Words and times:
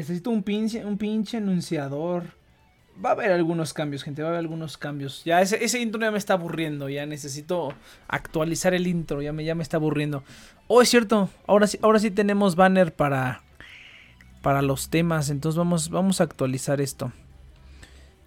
Necesito 0.00 0.30
un 0.30 0.42
pinche, 0.42 0.82
un 0.82 0.96
pinche 0.96 1.36
anunciador. 1.36 2.24
Va 3.04 3.10
a 3.10 3.12
haber 3.12 3.32
algunos 3.32 3.74
cambios, 3.74 4.02
gente. 4.02 4.22
Va 4.22 4.28
a 4.28 4.30
haber 4.30 4.38
algunos 4.38 4.78
cambios. 4.78 5.22
Ya 5.26 5.42
ese, 5.42 5.62
ese 5.62 5.78
intro 5.78 6.00
ya 6.00 6.10
me 6.10 6.16
está 6.16 6.32
aburriendo. 6.32 6.88
Ya 6.88 7.04
necesito 7.04 7.74
actualizar 8.08 8.72
el 8.72 8.86
intro. 8.86 9.20
Ya 9.20 9.34
me, 9.34 9.44
ya 9.44 9.54
me 9.54 9.62
está 9.62 9.76
aburriendo. 9.76 10.24
Oh, 10.68 10.80
es 10.80 10.88
cierto. 10.88 11.28
Ahora 11.46 11.66
sí, 11.66 11.78
ahora 11.82 11.98
sí 11.98 12.10
tenemos 12.10 12.56
banner 12.56 12.94
para, 12.94 13.42
para 14.40 14.62
los 14.62 14.88
temas. 14.88 15.28
Entonces 15.28 15.58
vamos, 15.58 15.90
vamos 15.90 16.22
a 16.22 16.24
actualizar 16.24 16.80
esto. 16.80 17.12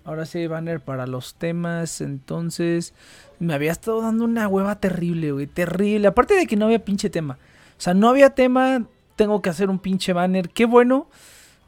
Ahora 0.06 0.28
sí 0.28 0.38
hay 0.38 0.46
banner 0.46 0.80
para 0.80 1.08
los 1.08 1.34
temas. 1.34 2.02
Entonces. 2.02 2.94
Me 3.40 3.56
había 3.56 3.72
estado 3.72 4.00
dando 4.00 4.26
una 4.26 4.48
hueva 4.48 4.80
terrible, 4.80 5.32
güey. 5.32 5.48
Terrible. 5.48 6.06
Aparte 6.06 6.36
de 6.36 6.46
que 6.46 6.56
no 6.56 6.66
había 6.66 6.86
pinche 6.86 7.10
tema. 7.10 7.40
O 7.80 7.82
sea, 7.82 7.96
no 7.96 8.10
había 8.10 8.30
tema. 8.30 8.86
Tengo 9.16 9.42
que 9.42 9.50
hacer 9.50 9.72
un 9.72 9.80
pinche 9.80 10.14
banner. 10.14 10.50
Qué 10.50 10.66
bueno 10.66 11.08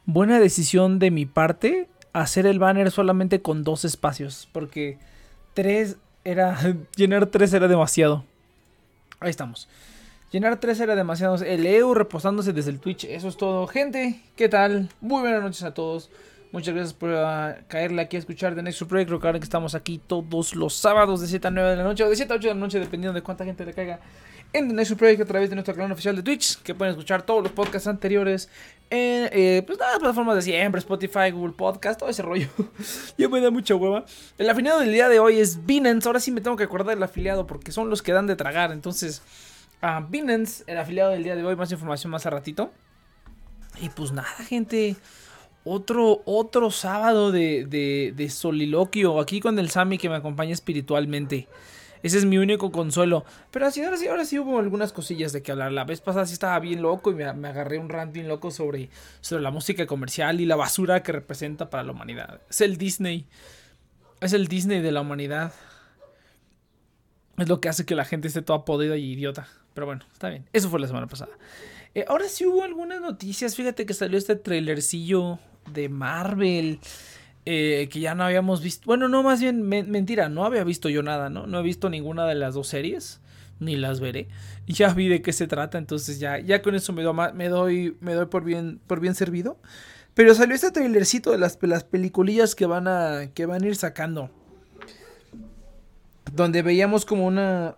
buena 0.06 0.40
decisión 0.40 0.98
de 0.98 1.10
mi 1.10 1.26
parte 1.26 1.88
hacer 2.12 2.46
el 2.46 2.58
banner 2.58 2.90
solamente 2.90 3.42
con 3.42 3.62
dos 3.62 3.84
espacios. 3.84 4.48
Porque 4.52 4.98
tres 5.54 5.96
era. 6.24 6.58
Llenar 6.96 7.26
tres 7.26 7.52
era 7.52 7.68
demasiado. 7.68 8.24
Ahí 9.20 9.30
estamos. 9.30 9.68
Llenar 10.32 10.58
tres 10.58 10.80
era 10.80 10.96
demasiado. 10.96 11.36
El 11.44 11.66
EU 11.66 11.94
reposándose 11.94 12.52
desde 12.52 12.70
el 12.70 12.80
Twitch. 12.80 13.04
Eso 13.04 13.28
es 13.28 13.36
todo. 13.36 13.66
Gente, 13.66 14.22
¿qué 14.34 14.48
tal? 14.48 14.88
Muy 15.00 15.20
buenas 15.20 15.42
noches 15.42 15.62
a 15.62 15.74
todos. 15.74 16.10
Muchas 16.52 16.74
gracias 16.74 16.94
por 16.94 17.10
uh, 17.10 17.54
caerle 17.68 18.00
aquí 18.00 18.16
a 18.16 18.20
escuchar 18.20 18.54
The 18.54 18.62
Next 18.62 18.82
Project. 18.84 19.10
Recuerden 19.10 19.40
que 19.40 19.44
estamos 19.44 19.74
aquí 19.74 20.00
todos 20.04 20.54
los 20.54 20.74
sábados 20.74 21.20
de 21.20 21.26
7 21.26 21.48
a 21.48 21.50
9 21.50 21.70
de 21.70 21.76
la 21.76 21.84
noche 21.84 22.04
o 22.04 22.08
de 22.08 22.16
7 22.16 22.32
a 22.32 22.36
8 22.36 22.48
de 22.48 22.54
la 22.54 22.60
noche, 22.60 22.78
dependiendo 22.78 23.12
de 23.14 23.22
cuánta 23.22 23.44
gente 23.44 23.64
le 23.66 23.74
caiga 23.74 24.00
en 24.52 24.68
The 24.68 24.74
Next 24.74 24.94
Project 24.94 25.22
a 25.22 25.24
través 25.24 25.50
de 25.50 25.56
nuestro 25.56 25.74
canal 25.74 25.92
oficial 25.92 26.16
de 26.16 26.22
Twitch, 26.22 26.62
que 26.62 26.74
pueden 26.74 26.92
escuchar 26.92 27.22
todos 27.22 27.42
los 27.42 27.52
podcasts 27.52 27.86
anteriores 27.86 28.48
en 28.90 29.28
eh, 29.32 29.62
pues, 29.66 29.78
las 29.78 29.98
plataformas 29.98 30.36
de 30.36 30.42
siempre, 30.42 30.78
Spotify, 30.78 31.30
Google 31.32 31.54
Podcast, 31.54 31.98
todo 31.98 32.08
ese 32.08 32.22
rollo. 32.22 32.48
ya 33.18 33.28
me 33.28 33.40
da 33.40 33.50
mucha 33.50 33.74
hueva. 33.74 34.04
El 34.38 34.48
afiliado 34.48 34.80
del 34.80 34.92
día 34.92 35.08
de 35.08 35.18
hoy 35.18 35.38
es 35.38 35.66
Binance. 35.66 36.08
Ahora 36.08 36.20
sí 36.20 36.30
me 36.30 36.40
tengo 36.40 36.56
que 36.56 36.64
acordar 36.64 36.94
del 36.94 37.02
afiliado 37.02 37.46
porque 37.46 37.72
son 37.72 37.90
los 37.90 38.02
que 38.02 38.12
dan 38.12 38.26
de 38.26 38.36
tragar. 38.36 38.72
Entonces, 38.72 39.22
Binance, 40.08 40.64
el 40.66 40.78
afiliado 40.78 41.10
del 41.10 41.24
día 41.24 41.34
de 41.36 41.44
hoy, 41.44 41.56
más 41.56 41.72
información 41.72 42.10
más 42.10 42.26
a 42.26 42.30
ratito. 42.30 42.70
Y 43.80 43.88
pues 43.90 44.12
nada, 44.12 44.28
gente. 44.48 44.96
Otro, 45.64 46.22
otro 46.24 46.70
sábado 46.70 47.32
de, 47.32 47.66
de, 47.66 48.12
de 48.14 48.30
soliloquio 48.30 49.18
aquí 49.18 49.40
con 49.40 49.58
el 49.58 49.68
Sami 49.68 49.98
que 49.98 50.08
me 50.08 50.14
acompaña 50.14 50.52
espiritualmente. 50.52 51.48
Ese 52.06 52.18
es 52.18 52.24
mi 52.24 52.38
único 52.38 52.70
consuelo. 52.70 53.24
Pero 53.50 53.66
así, 53.66 53.82
ahora 53.82 53.96
sí, 53.96 54.06
ahora 54.06 54.24
sí 54.24 54.38
hubo 54.38 54.60
algunas 54.60 54.92
cosillas 54.92 55.32
de 55.32 55.42
que 55.42 55.50
hablar. 55.50 55.72
La 55.72 55.82
vez 55.82 56.00
pasada 56.00 56.24
sí 56.24 56.34
estaba 56.34 56.56
bien 56.60 56.80
loco 56.80 57.10
y 57.10 57.16
me, 57.16 57.24
agarré 57.24 57.78
un 57.78 57.88
ranting 57.88 58.28
loco 58.28 58.52
sobre, 58.52 58.90
sobre 59.20 59.42
la 59.42 59.50
música 59.50 59.88
comercial 59.88 60.40
y 60.40 60.46
la 60.46 60.54
basura 60.54 61.02
que 61.02 61.10
representa 61.10 61.68
para 61.68 61.82
la 61.82 61.90
humanidad. 61.90 62.42
Es 62.48 62.60
el 62.60 62.76
Disney. 62.76 63.26
Es 64.20 64.34
el 64.34 64.46
Disney 64.46 64.82
de 64.82 64.92
la 64.92 65.00
humanidad. 65.00 65.52
Es 67.38 67.48
lo 67.48 67.60
que 67.60 67.68
hace 67.68 67.84
que 67.84 67.96
la 67.96 68.04
gente 68.04 68.28
esté 68.28 68.40
toda 68.40 68.64
podrida 68.64 68.96
y 68.96 69.14
idiota. 69.14 69.48
Pero 69.74 69.86
bueno, 69.86 70.04
está 70.12 70.28
bien. 70.28 70.48
Eso 70.52 70.70
fue 70.70 70.78
la 70.78 70.86
semana 70.86 71.08
pasada. 71.08 71.32
Eh, 71.96 72.04
ahora 72.06 72.28
sí 72.28 72.46
hubo 72.46 72.62
algunas 72.62 73.00
noticias. 73.00 73.56
Fíjate 73.56 73.84
que 73.84 73.94
salió 73.94 74.16
este 74.16 74.36
trailercillo 74.36 75.40
de 75.72 75.88
Marvel. 75.88 76.78
Eh, 77.48 77.88
que 77.92 78.00
ya 78.00 78.16
no 78.16 78.24
habíamos 78.24 78.60
visto. 78.60 78.86
Bueno, 78.86 79.08
no, 79.08 79.22
más 79.22 79.40
bien 79.40 79.62
mentira, 79.68 80.28
no 80.28 80.44
había 80.44 80.64
visto 80.64 80.88
yo 80.88 81.04
nada, 81.04 81.30
¿no? 81.30 81.46
No 81.46 81.60
he 81.60 81.62
visto 81.62 81.88
ninguna 81.88 82.26
de 82.26 82.34
las 82.34 82.54
dos 82.54 82.66
series, 82.66 83.20
ni 83.60 83.76
las 83.76 84.00
veré. 84.00 84.26
Ya 84.66 84.92
vi 84.92 85.06
de 85.06 85.22
qué 85.22 85.32
se 85.32 85.46
trata, 85.46 85.78
entonces 85.78 86.18
ya, 86.18 86.40
ya 86.40 86.60
con 86.60 86.74
eso 86.74 86.92
me, 86.92 87.04
me, 87.34 87.48
doy, 87.48 87.96
me 88.00 88.14
doy 88.14 88.26
por 88.26 88.42
bien, 88.42 88.80
por 88.88 88.98
bien 88.98 89.14
servido. 89.14 89.58
Pero 90.14 90.34
salió 90.34 90.56
este 90.56 90.72
trailercito 90.72 91.30
de 91.30 91.38
las, 91.38 91.56
las 91.62 91.84
peliculillas 91.84 92.56
que 92.56 92.66
van 92.66 92.88
a, 92.88 93.28
que 93.32 93.46
van 93.46 93.62
a 93.62 93.66
ir 93.68 93.76
sacando. 93.76 94.28
Donde 96.32 96.62
veíamos 96.62 97.04
como 97.04 97.26
una, 97.26 97.76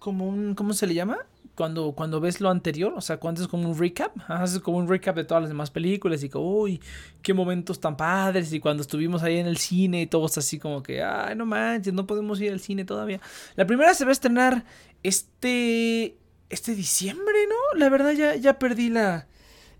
como 0.00 0.26
un, 0.26 0.56
¿cómo 0.56 0.74
se 0.74 0.88
le 0.88 0.94
llama? 0.94 1.18
Cuando, 1.54 1.92
cuando 1.92 2.20
ves 2.20 2.40
lo 2.40 2.48
anterior, 2.48 2.92
o 2.96 3.00
sea, 3.00 3.18
cuando 3.18 3.42
es 3.42 3.48
como 3.48 3.68
un 3.68 3.78
recap, 3.78 4.16
haces 4.28 4.60
como 4.60 4.78
un 4.78 4.88
recap 4.88 5.16
de 5.16 5.24
todas 5.24 5.42
las 5.42 5.50
demás 5.50 5.70
películas 5.70 6.22
y 6.22 6.28
como, 6.28 6.50
uy, 6.50 6.80
qué 7.20 7.34
momentos 7.34 7.80
tan 7.80 7.96
padres 7.96 8.52
y 8.52 8.60
cuando 8.60 8.82
estuvimos 8.82 9.22
ahí 9.22 9.38
en 9.38 9.46
el 9.46 9.58
cine 9.58 10.02
y 10.02 10.06
todos 10.06 10.38
así 10.38 10.58
como 10.58 10.82
que, 10.82 11.02
ay, 11.02 11.36
no 11.36 11.46
manches, 11.46 11.92
no 11.92 12.06
podemos 12.06 12.40
ir 12.40 12.52
al 12.52 12.60
cine 12.60 12.84
todavía. 12.84 13.20
La 13.54 13.66
primera 13.66 13.92
se 13.94 14.04
va 14.04 14.10
a 14.10 14.12
estrenar 14.12 14.64
este, 15.02 16.16
este 16.48 16.74
diciembre, 16.74 17.34
¿no? 17.48 17.78
La 17.78 17.88
verdad 17.88 18.12
ya, 18.12 18.34
ya 18.36 18.58
perdí 18.58 18.88
la... 18.88 19.26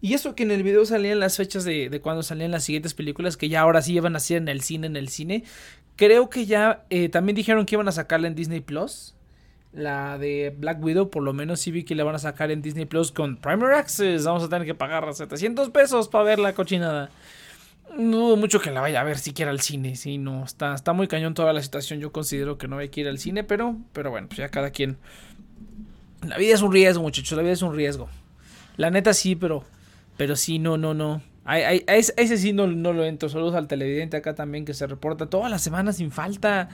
Y 0.00 0.14
eso 0.14 0.34
que 0.34 0.42
en 0.42 0.50
el 0.50 0.64
video 0.64 0.84
salían 0.84 1.20
las 1.20 1.36
fechas 1.36 1.62
de, 1.64 1.88
de 1.88 2.00
cuando 2.00 2.24
salían 2.24 2.50
las 2.50 2.64
siguientes 2.64 2.92
películas, 2.92 3.36
que 3.36 3.48
ya 3.48 3.60
ahora 3.60 3.82
sí 3.82 3.94
iban 3.94 4.16
a 4.16 4.20
ser 4.20 4.38
en 4.38 4.48
el 4.48 4.60
cine, 4.60 4.88
en 4.88 4.96
el 4.96 5.08
cine. 5.08 5.44
Creo 5.94 6.28
que 6.28 6.44
ya 6.44 6.86
eh, 6.90 7.08
también 7.08 7.36
dijeron 7.36 7.66
que 7.66 7.76
iban 7.76 7.86
a 7.86 7.92
sacarla 7.92 8.26
en 8.26 8.34
Disney 8.34 8.60
Plus. 8.60 9.14
La 9.72 10.18
de 10.18 10.54
Black 10.56 10.82
Widow, 10.82 11.08
por 11.08 11.22
lo 11.22 11.32
menos 11.32 11.60
sí 11.60 11.70
vi 11.70 11.84
que 11.84 11.94
la 11.94 12.04
van 12.04 12.14
a 12.14 12.18
sacar 12.18 12.50
en 12.50 12.60
Disney 12.60 12.84
Plus 12.84 13.10
con 13.10 13.36
Primary 13.36 13.74
Access. 13.74 14.24
Vamos 14.24 14.42
a 14.42 14.48
tener 14.48 14.66
que 14.66 14.74
pagar 14.74 15.12
700 15.12 15.70
pesos 15.70 16.08
para 16.08 16.24
ver 16.24 16.38
la 16.38 16.52
cochinada. 16.52 17.10
No 17.96 18.18
dudo 18.18 18.36
mucho 18.36 18.60
que 18.60 18.70
la 18.70 18.80
vaya 18.80 19.00
a 19.00 19.04
ver 19.04 19.18
siquiera 19.18 19.50
al 19.50 19.60
cine. 19.60 19.96
Sí, 19.96 20.18
no, 20.18 20.44
está, 20.44 20.74
está 20.74 20.92
muy 20.92 21.08
cañón 21.08 21.32
toda 21.34 21.52
la 21.52 21.62
situación. 21.62 22.00
Yo 22.00 22.12
considero 22.12 22.58
que 22.58 22.68
no 22.68 22.78
hay 22.78 22.90
que 22.90 23.00
ir 23.00 23.08
al 23.08 23.18
cine, 23.18 23.44
pero, 23.44 23.76
pero 23.92 24.10
bueno, 24.10 24.28
pues 24.28 24.38
ya 24.38 24.48
cada 24.50 24.70
quien. 24.70 24.98
La 26.26 26.36
vida 26.36 26.54
es 26.54 26.62
un 26.62 26.72
riesgo, 26.72 27.02
muchachos. 27.02 27.36
La 27.36 27.42
vida 27.42 27.52
es 27.52 27.62
un 27.62 27.74
riesgo. 27.74 28.08
La 28.76 28.90
neta 28.90 29.14
sí, 29.14 29.36
pero, 29.36 29.64
pero 30.16 30.36
sí, 30.36 30.58
no, 30.58 30.76
no, 30.76 30.92
no. 30.92 31.22
A, 31.44 31.72
ese, 31.72 32.36
sí 32.36 32.52
no, 32.52 32.66
lo 32.66 33.04
entro. 33.04 33.28
Saludos 33.28 33.54
al 33.54 33.66
televidente 33.66 34.16
acá 34.16 34.34
también 34.34 34.64
que 34.64 34.74
se 34.74 34.86
reporta 34.86 35.26
todas 35.26 35.50
las 35.50 35.62
semanas 35.62 35.96
sin 35.96 36.10
falta. 36.10 36.68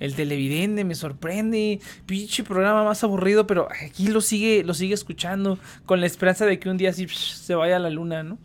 El 0.00 0.14
televidente 0.14 0.84
me 0.84 0.94
sorprende. 0.94 1.80
Pinche 2.06 2.42
programa 2.42 2.84
más 2.84 3.04
aburrido, 3.04 3.46
pero 3.46 3.68
aquí 3.84 4.08
lo 4.08 4.20
sigue, 4.20 4.64
lo 4.64 4.72
sigue 4.72 4.94
escuchando 4.94 5.58
con 5.84 6.00
la 6.00 6.06
esperanza 6.06 6.46
de 6.46 6.58
que 6.58 6.70
un 6.70 6.78
día 6.78 6.90
así 6.90 7.06
se 7.08 7.54
vaya 7.54 7.76
a 7.76 7.80
la 7.80 7.90
luna, 7.90 8.22
¿no? 8.22 8.38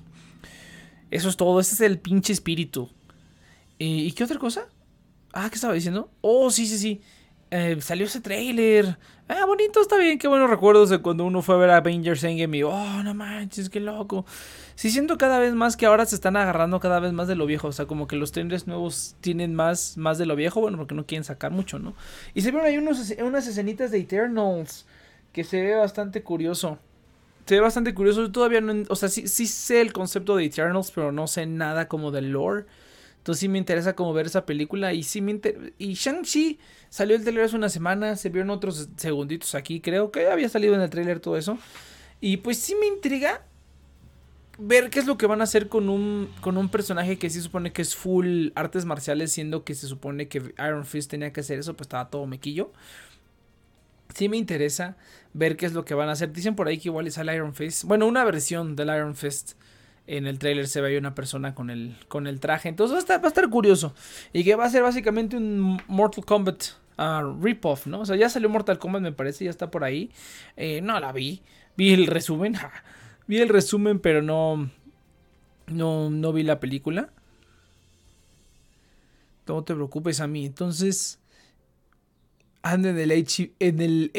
Eso 1.12 1.30
es 1.30 1.38
todo. 1.38 1.60
Ese 1.60 1.76
es 1.76 1.82
el 1.82 1.98
pinche 2.00 2.34
espíritu. 2.34 2.90
Eh, 3.80 3.86
¿Y 3.86 4.12
qué 4.12 4.26
otra 4.26 4.38
cosa? 4.38 4.68
Ah, 5.32 5.50
¿qué 5.50 5.56
estaba 5.56 5.74
diciendo? 5.74 6.12
Oh, 6.22 6.52
sí, 6.52 6.68
sí, 6.68 6.78
sí. 6.78 7.02
Eh, 7.52 7.78
salió 7.80 8.06
ese 8.06 8.22
trailer. 8.22 8.98
Ah, 9.28 9.46
bonito, 9.46 9.82
está 9.82 9.98
bien. 9.98 10.20
Qué 10.20 10.28
buenos 10.28 10.50
recuerdos 10.50 10.90
de 10.90 11.00
cuando 11.00 11.24
uno 11.24 11.42
fue 11.42 11.56
a 11.56 11.58
ver 11.60 11.70
Avengers 11.72 12.24
Endgame 12.24 12.58
y, 12.58 12.64
oh, 12.64 13.04
no 13.04 13.14
manches, 13.14 13.70
qué 13.70 13.80
loco. 13.80 14.26
Sí, 14.80 14.92
siento 14.92 15.18
cada 15.18 15.40
vez 15.40 15.54
más 15.56 15.76
que 15.76 15.86
ahora 15.86 16.06
se 16.06 16.16
están 16.16 16.38
agarrando 16.38 16.80
cada 16.80 17.02
vez 17.02 17.12
más 17.12 17.28
de 17.28 17.36
lo 17.36 17.46
viejo. 17.46 17.68
O 17.68 17.74
sea, 17.74 17.86
como 17.86 18.08
que 18.08 18.16
los 18.16 18.32
trailers 18.32 18.66
nuevos 18.66 19.18
tienen 19.20 19.54
más, 19.54 19.98
más 19.98 20.18
de 20.18 20.26
lo 20.26 20.38
viejo. 20.38 20.62
Bueno, 20.62 20.78
porque 20.78 20.96
no 20.96 21.06
quieren 21.06 21.26
sacar 21.26 21.52
mucho, 21.52 21.80
¿no? 21.80 21.96
Y 22.34 22.44
se 22.44 22.52
vieron 22.52 22.66
ahí 22.66 22.78
unos, 22.78 23.14
unas 23.22 23.46
escenitas 23.46 23.92
de 23.92 23.98
Eternals 23.98 24.86
que 25.34 25.44
se 25.44 25.62
ve 25.62 25.76
bastante 25.76 26.24
curioso. 26.24 26.80
Se 27.46 27.56
ve 27.56 27.60
bastante 27.60 27.94
curioso. 27.94 28.22
Yo 28.22 28.32
todavía 28.32 28.62
no. 28.62 28.86
O 28.88 28.96
sea, 28.96 29.10
sí, 29.10 29.28
sí 29.28 29.48
sé 29.48 29.82
el 29.82 29.92
concepto 29.92 30.38
de 30.38 30.46
Eternals, 30.46 30.92
pero 30.92 31.12
no 31.12 31.28
sé 31.28 31.46
nada 31.46 31.90
como 31.90 32.12
del 32.12 32.32
lore. 32.32 32.64
Entonces 33.18 33.42
sí 33.42 33.50
me 33.50 33.58
interesa 33.58 33.98
como 33.98 34.14
ver 34.14 34.28
esa 34.28 34.46
película. 34.46 34.94
Y 34.94 35.04
sí 35.04 35.20
me 35.20 35.32
interesa. 35.32 35.74
Y 35.78 35.96
Shang-Chi 35.96 36.58
salió 36.88 37.18
el 37.18 37.24
trailer 37.24 37.44
hace 37.44 37.58
una 37.58 37.68
semana. 37.68 38.16
Se 38.16 38.30
vieron 38.30 38.50
otros 38.50 38.88
segunditos 38.96 39.56
aquí. 39.56 39.82
Creo 39.82 40.10
que 40.10 40.30
había 40.30 40.48
salido 40.48 40.74
en 40.74 40.80
el 40.80 40.90
trailer 40.90 41.20
todo 41.20 41.36
eso. 41.36 41.58
Y 42.22 42.38
pues 42.38 42.60
sí 42.60 42.76
me 42.76 42.88
intriga 42.88 43.42
ver 44.60 44.90
qué 44.90 45.00
es 45.00 45.08
lo 45.08 45.18
que 45.18 45.26
van 45.26 45.42
a 45.42 45.46
hacer 45.46 45.70
con 45.70 45.90
un, 45.90 46.30
con 46.42 46.58
un 46.58 46.70
personaje 46.70 47.18
que 47.18 47.30
sí 47.30 47.42
supone 47.42 47.72
que 47.72 47.82
es 47.82 47.96
full 47.96 48.50
artes 48.56 48.86
marciales. 48.86 49.32
Siendo 49.32 49.64
que 49.64 49.76
se 49.76 49.88
supone 49.88 50.28
que 50.28 50.54
Iron 50.58 50.86
Fist 50.86 51.10
tenía 51.10 51.34
que 51.34 51.42
hacer 51.42 51.60
eso. 51.60 51.76
Pues 51.76 51.86
estaba 51.86 52.10
todo 52.10 52.26
mequillo. 52.28 52.72
Sí 54.14 54.28
me 54.28 54.38
interesa 54.38 54.98
ver 55.34 55.56
qué 55.56 55.66
es 55.66 55.74
lo 55.74 55.86
que 55.86 55.94
van 55.94 56.10
a 56.10 56.14
hacer. 56.14 56.32
Dicen 56.32 56.56
por 56.56 56.68
ahí 56.68 56.78
que 56.78 56.90
igual 56.90 57.12
sale 57.12 57.36
Iron 57.36 57.54
Fist. 57.54 57.84
Bueno, 57.86 58.08
una 58.08 58.24
versión 58.24 58.76
del 58.76 58.90
Iron 58.90 59.16
Fist 59.16 59.54
en 60.10 60.26
el 60.26 60.40
trailer 60.40 60.68
se 60.68 60.82
ve 60.82 60.98
una 60.98 61.14
persona 61.14 61.54
con 61.54 61.70
el, 61.70 61.96
con 62.08 62.26
el 62.26 62.40
traje. 62.40 62.68
Entonces 62.68 62.94
va 62.94 62.98
a, 62.98 63.02
estar, 63.02 63.22
va 63.22 63.26
a 63.26 63.28
estar 63.28 63.48
curioso. 63.50 63.94
Y 64.34 64.44
que 64.44 64.56
va 64.56 64.66
a 64.66 64.70
ser 64.70 64.82
básicamente 64.82 65.38
un 65.38 65.80
Mortal 65.88 66.26
Kombat 66.26 66.64
uh, 66.98 67.40
rip-off, 67.40 67.86
¿no? 67.86 68.02
O 68.02 68.06
sea, 68.06 68.16
ya 68.16 68.28
salió 68.28 68.50
Mortal 68.50 68.80
Kombat, 68.80 69.04
me 69.04 69.12
parece, 69.12 69.46
ya 69.46 69.52
está 69.52 69.70
por 69.70 69.84
ahí. 69.84 70.12
Eh, 70.58 70.82
no 70.82 71.00
la 71.00 71.12
vi. 71.12 71.44
Vi 71.78 71.94
el 71.94 72.08
resumen. 72.08 72.56
vi 73.30 73.38
el 73.38 73.48
resumen, 73.48 74.00
pero 74.00 74.24
no, 74.24 74.72
no, 75.68 76.10
no 76.10 76.34
vi 76.34 76.42
la 76.42 76.60
película. 76.60 77.14
No 79.46 79.64
te 79.64 79.76
preocupes 79.76 80.20
a 80.20 80.26
mí. 80.26 80.48
Entonces, 80.48 81.20
anda 82.64 82.90
en 82.90 82.98
el, 82.98 83.12
H 83.12 83.54
en 83.60 83.82
el 83.82 84.12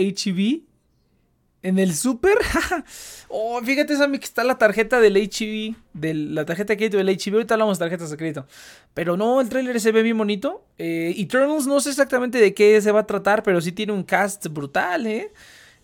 en 1.63 1.79
el 1.81 1.95
super. 1.95 2.39
oh, 3.29 3.61
fíjate, 3.63 3.97
Sammy, 3.97 4.21
que 4.21 4.27
está 4.27 4.45
la 4.45 4.59
tarjeta 4.59 5.01
del 5.01 5.17
HB. 5.17 5.75
De 5.93 6.15
la 6.15 6.47
tarjeta 6.47 6.75
de 6.75 6.77
crédito 6.77 6.99
del 6.99 7.09
HB. 7.09 7.35
Ahorita 7.35 7.55
hablamos 7.55 7.81
de 7.81 7.85
tarjetas 7.85 8.11
de 8.11 8.17
crédito. 8.17 8.47
Pero 8.95 9.17
no, 9.17 9.41
el 9.41 9.49
trailer 9.49 9.81
se 9.81 9.91
ve 9.91 10.05
bien 10.05 10.19
bonito. 10.19 10.65
Eh, 10.79 11.17
Eternals 11.19 11.67
no 11.67 11.81
sé 11.81 11.91
exactamente 11.91 12.39
de 12.39 12.55
qué 12.55 12.81
se 12.81 12.93
va 12.93 13.01
a 13.01 13.07
tratar. 13.07 13.43
Pero 13.43 13.61
sí 13.61 13.73
tiene 13.73 13.93
un 13.93 14.05
cast 14.05 14.47
brutal, 14.47 15.05
¿eh? 15.09 15.33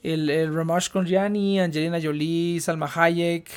El, 0.02 0.30
el 0.30 0.54
Ramash 0.54 0.90
con 0.90 1.06
Gianni, 1.06 1.60
Angelina 1.60 1.98
Jolie, 2.02 2.60
Salma 2.60 2.90
Hayek. 2.94 3.50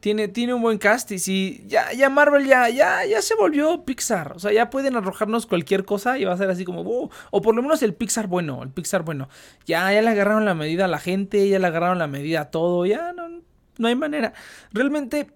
Tiene, 0.00 0.28
tiene 0.28 0.54
un 0.54 0.62
buen 0.62 0.78
cast 0.78 1.12
y 1.12 1.18
si 1.18 1.62
ya, 1.66 1.92
ya 1.92 2.08
Marvel 2.08 2.46
ya, 2.46 2.70
ya, 2.70 3.04
ya 3.04 3.20
se 3.20 3.34
volvió 3.34 3.84
Pixar. 3.84 4.32
O 4.32 4.38
sea, 4.38 4.50
ya 4.50 4.70
pueden 4.70 4.96
arrojarnos 4.96 5.44
cualquier 5.44 5.84
cosa 5.84 6.18
y 6.18 6.24
va 6.24 6.32
a 6.32 6.38
ser 6.38 6.48
así 6.48 6.64
como, 6.64 6.80
oh", 6.80 7.10
o 7.30 7.42
por 7.42 7.54
lo 7.54 7.60
menos 7.60 7.82
el 7.82 7.92
Pixar 7.92 8.26
bueno, 8.26 8.62
el 8.62 8.70
Pixar 8.70 9.02
bueno. 9.02 9.28
Ya, 9.66 9.92
ya 9.92 10.00
le 10.00 10.08
agarraron 10.08 10.46
la 10.46 10.54
medida 10.54 10.86
a 10.86 10.88
la 10.88 10.98
gente, 10.98 11.46
ya 11.48 11.58
le 11.58 11.66
agarraron 11.66 11.98
la 11.98 12.06
medida 12.06 12.40
a 12.40 12.50
todo, 12.50 12.86
ya 12.86 13.12
no, 13.12 13.42
no 13.76 13.88
hay 13.88 13.94
manera. 13.94 14.32
Realmente 14.72 15.30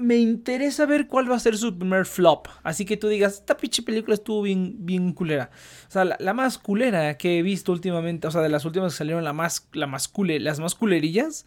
me 0.00 0.16
interesa 0.16 0.86
ver 0.86 1.06
cuál 1.06 1.30
va 1.30 1.36
a 1.36 1.40
ser 1.40 1.56
su 1.56 1.76
primer 1.78 2.06
flop. 2.06 2.48
Así 2.62 2.84
que 2.84 2.96
tú 2.96 3.08
digas, 3.08 3.34
esta 3.34 3.56
pinche 3.56 3.82
película 3.82 4.14
estuvo 4.14 4.42
bien, 4.42 4.74
bien 4.78 5.12
culera. 5.12 5.50
O 5.88 5.90
sea, 5.90 6.04
la, 6.04 6.34
más 6.34 6.58
culera 6.58 7.18
que 7.18 7.38
he 7.38 7.42
visto 7.42 7.70
últimamente, 7.70 8.26
o 8.26 8.30
sea, 8.30 8.40
de 8.40 8.48
las 8.48 8.64
últimas 8.64 8.92
que 8.92 8.98
salieron, 8.98 9.24
la 9.24 9.32
más, 9.32 9.68
la 9.72 9.86
más 9.86 10.10
las 10.16 10.58
más 10.58 10.74
culerillas. 10.74 11.46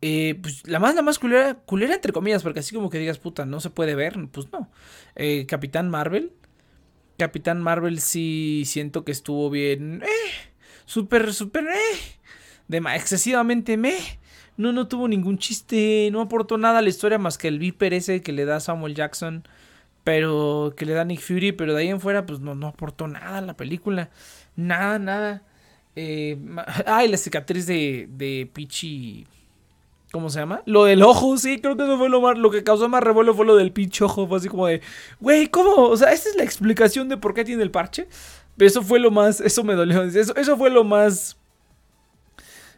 Eh, 0.00 0.38
pues 0.40 0.66
la 0.68 0.78
más, 0.78 0.94
la 0.94 1.02
más 1.02 1.18
culera, 1.18 1.54
culera 1.54 1.94
entre 1.94 2.12
comillas, 2.12 2.42
porque 2.42 2.60
así 2.60 2.74
como 2.74 2.90
que 2.90 2.98
digas, 2.98 3.18
puta, 3.18 3.46
no 3.46 3.58
se 3.58 3.70
puede 3.70 3.94
ver, 3.94 4.16
pues 4.30 4.52
no. 4.52 4.70
Eh, 5.16 5.46
Capitán 5.46 5.88
Marvel. 5.90 6.32
Capitán 7.16 7.60
Marvel 7.62 8.00
sí 8.00 8.64
siento 8.66 9.04
que 9.04 9.12
estuvo 9.12 9.50
bien. 9.50 10.02
Eh, 10.02 10.50
súper, 10.84 11.32
súper, 11.32 11.64
eh. 11.64 11.98
De, 12.68 12.78
excesivamente 12.94 13.76
me 13.78 13.96
no, 14.58 14.72
no 14.72 14.88
tuvo 14.88 15.08
ningún 15.08 15.38
chiste, 15.38 16.10
no 16.12 16.20
aportó 16.20 16.58
nada 16.58 16.80
a 16.80 16.82
la 16.82 16.88
historia 16.88 17.16
más 17.16 17.38
que 17.38 17.48
el 17.48 17.60
viper 17.60 17.94
ese 17.94 18.22
que 18.22 18.32
le 18.32 18.44
da 18.44 18.58
Samuel 18.60 18.94
Jackson, 18.94 19.44
pero 20.02 20.74
que 20.76 20.84
le 20.84 20.94
da 20.94 21.04
Nick 21.04 21.20
Fury, 21.20 21.52
pero 21.52 21.74
de 21.74 21.82
ahí 21.82 21.88
en 21.88 22.00
fuera 22.00 22.26
pues 22.26 22.40
no, 22.40 22.56
no 22.56 22.66
aportó 22.66 23.06
nada 23.06 23.38
a 23.38 23.40
la 23.40 23.56
película, 23.56 24.10
nada, 24.56 24.98
nada. 24.98 25.42
Eh, 25.94 26.36
ay, 26.86 27.08
la 27.08 27.16
cicatriz 27.16 27.66
de, 27.66 28.08
de 28.10 28.50
Pichi. 28.52 29.26
¿Cómo 30.10 30.30
se 30.30 30.40
llama? 30.40 30.62
Lo 30.64 30.84
del 30.84 31.02
ojo, 31.02 31.36
sí, 31.36 31.60
creo 31.60 31.76
que 31.76 31.84
eso 31.84 31.98
fue 31.98 32.08
lo 32.08 32.20
más. 32.20 32.36
Lo 32.38 32.50
que 32.50 32.64
causó 32.64 32.88
más 32.88 33.02
revuelo 33.02 33.34
fue 33.34 33.44
lo 33.44 33.56
del 33.56 33.72
pinche 33.72 34.04
ojo. 34.04 34.26
Fue 34.26 34.38
así 34.38 34.48
como 34.48 34.66
de. 34.66 34.80
Güey, 35.20 35.48
¿cómo? 35.48 35.74
O 35.88 35.96
sea, 35.98 36.12
esta 36.12 36.30
es 36.30 36.36
la 36.36 36.44
explicación 36.44 37.10
de 37.10 37.18
por 37.18 37.34
qué 37.34 37.44
tiene 37.44 37.62
el 37.62 37.70
parche. 37.70 38.08
Eso 38.58 38.82
fue 38.82 39.00
lo 39.00 39.10
más. 39.10 39.40
Eso 39.42 39.62
me 39.64 39.74
dolió. 39.74 40.02
Eso, 40.02 40.34
eso 40.34 40.56
fue 40.56 40.70
lo 40.70 40.82
más. 40.82 41.36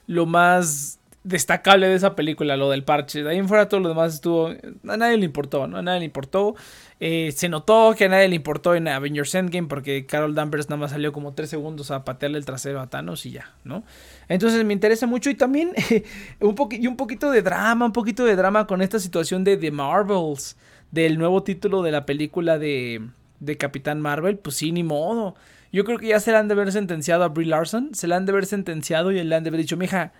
Lo 0.08 0.26
más 0.26 0.99
destacable 1.22 1.86
de 1.86 1.94
esa 1.94 2.16
película, 2.16 2.56
lo 2.56 2.70
del 2.70 2.82
parche. 2.82 3.26
Ahí 3.28 3.38
en 3.38 3.48
fuera 3.48 3.68
todo 3.68 3.80
lo 3.80 3.88
demás 3.88 4.14
estuvo... 4.14 4.48
A 4.48 4.96
nadie 4.96 5.18
le 5.18 5.24
importó, 5.24 5.66
¿no? 5.66 5.78
A 5.78 5.82
nadie 5.82 6.00
le 6.00 6.06
importó. 6.06 6.54
Eh, 6.98 7.32
se 7.32 7.48
notó 7.48 7.94
que 7.96 8.06
a 8.06 8.08
nadie 8.08 8.28
le 8.28 8.36
importó 8.36 8.74
en 8.74 8.88
Avengers 8.88 9.34
Endgame 9.34 9.68
porque 9.68 10.06
Carol 10.06 10.34
Danvers 10.34 10.68
nada 10.68 10.80
más 10.80 10.90
salió 10.90 11.12
como 11.12 11.32
3 11.32 11.48
segundos 11.48 11.90
a 11.90 12.04
patearle 12.04 12.38
el 12.38 12.44
trasero 12.44 12.80
a 12.80 12.88
Thanos 12.88 13.24
y 13.26 13.32
ya, 13.32 13.52
¿no? 13.64 13.84
Entonces 14.28 14.64
me 14.64 14.72
interesa 14.72 15.06
mucho 15.06 15.30
y 15.30 15.34
también 15.34 15.72
un, 16.40 16.56
un 16.58 16.96
poquito 16.96 17.30
de 17.30 17.42
drama, 17.42 17.86
un 17.86 17.92
poquito 17.92 18.24
de 18.24 18.36
drama 18.36 18.66
con 18.66 18.82
esta 18.82 18.98
situación 18.98 19.44
de 19.44 19.56
The 19.56 19.70
Marvels, 19.70 20.56
del 20.90 21.18
nuevo 21.18 21.42
título 21.42 21.82
de 21.82 21.90
la 21.90 22.04
película 22.06 22.58
de, 22.58 23.02
de 23.40 23.56
Capitán 23.56 24.00
Marvel. 24.00 24.38
Pues 24.38 24.56
sí, 24.56 24.72
ni 24.72 24.82
modo. 24.82 25.34
Yo 25.72 25.84
creo 25.84 25.98
que 25.98 26.08
ya 26.08 26.20
se 26.20 26.32
le 26.32 26.38
han 26.38 26.48
de 26.48 26.54
haber 26.54 26.72
sentenciado 26.72 27.24
a 27.24 27.28
Brie 27.28 27.46
Larson, 27.46 27.94
se 27.94 28.08
le 28.08 28.14
han 28.14 28.26
de 28.26 28.32
haber 28.32 28.46
sentenciado 28.46 29.12
y 29.12 29.22
le 29.22 29.34
han 29.34 29.44
de 29.44 29.48
haber 29.48 29.60
dicho, 29.60 29.76
mija, 29.76 30.12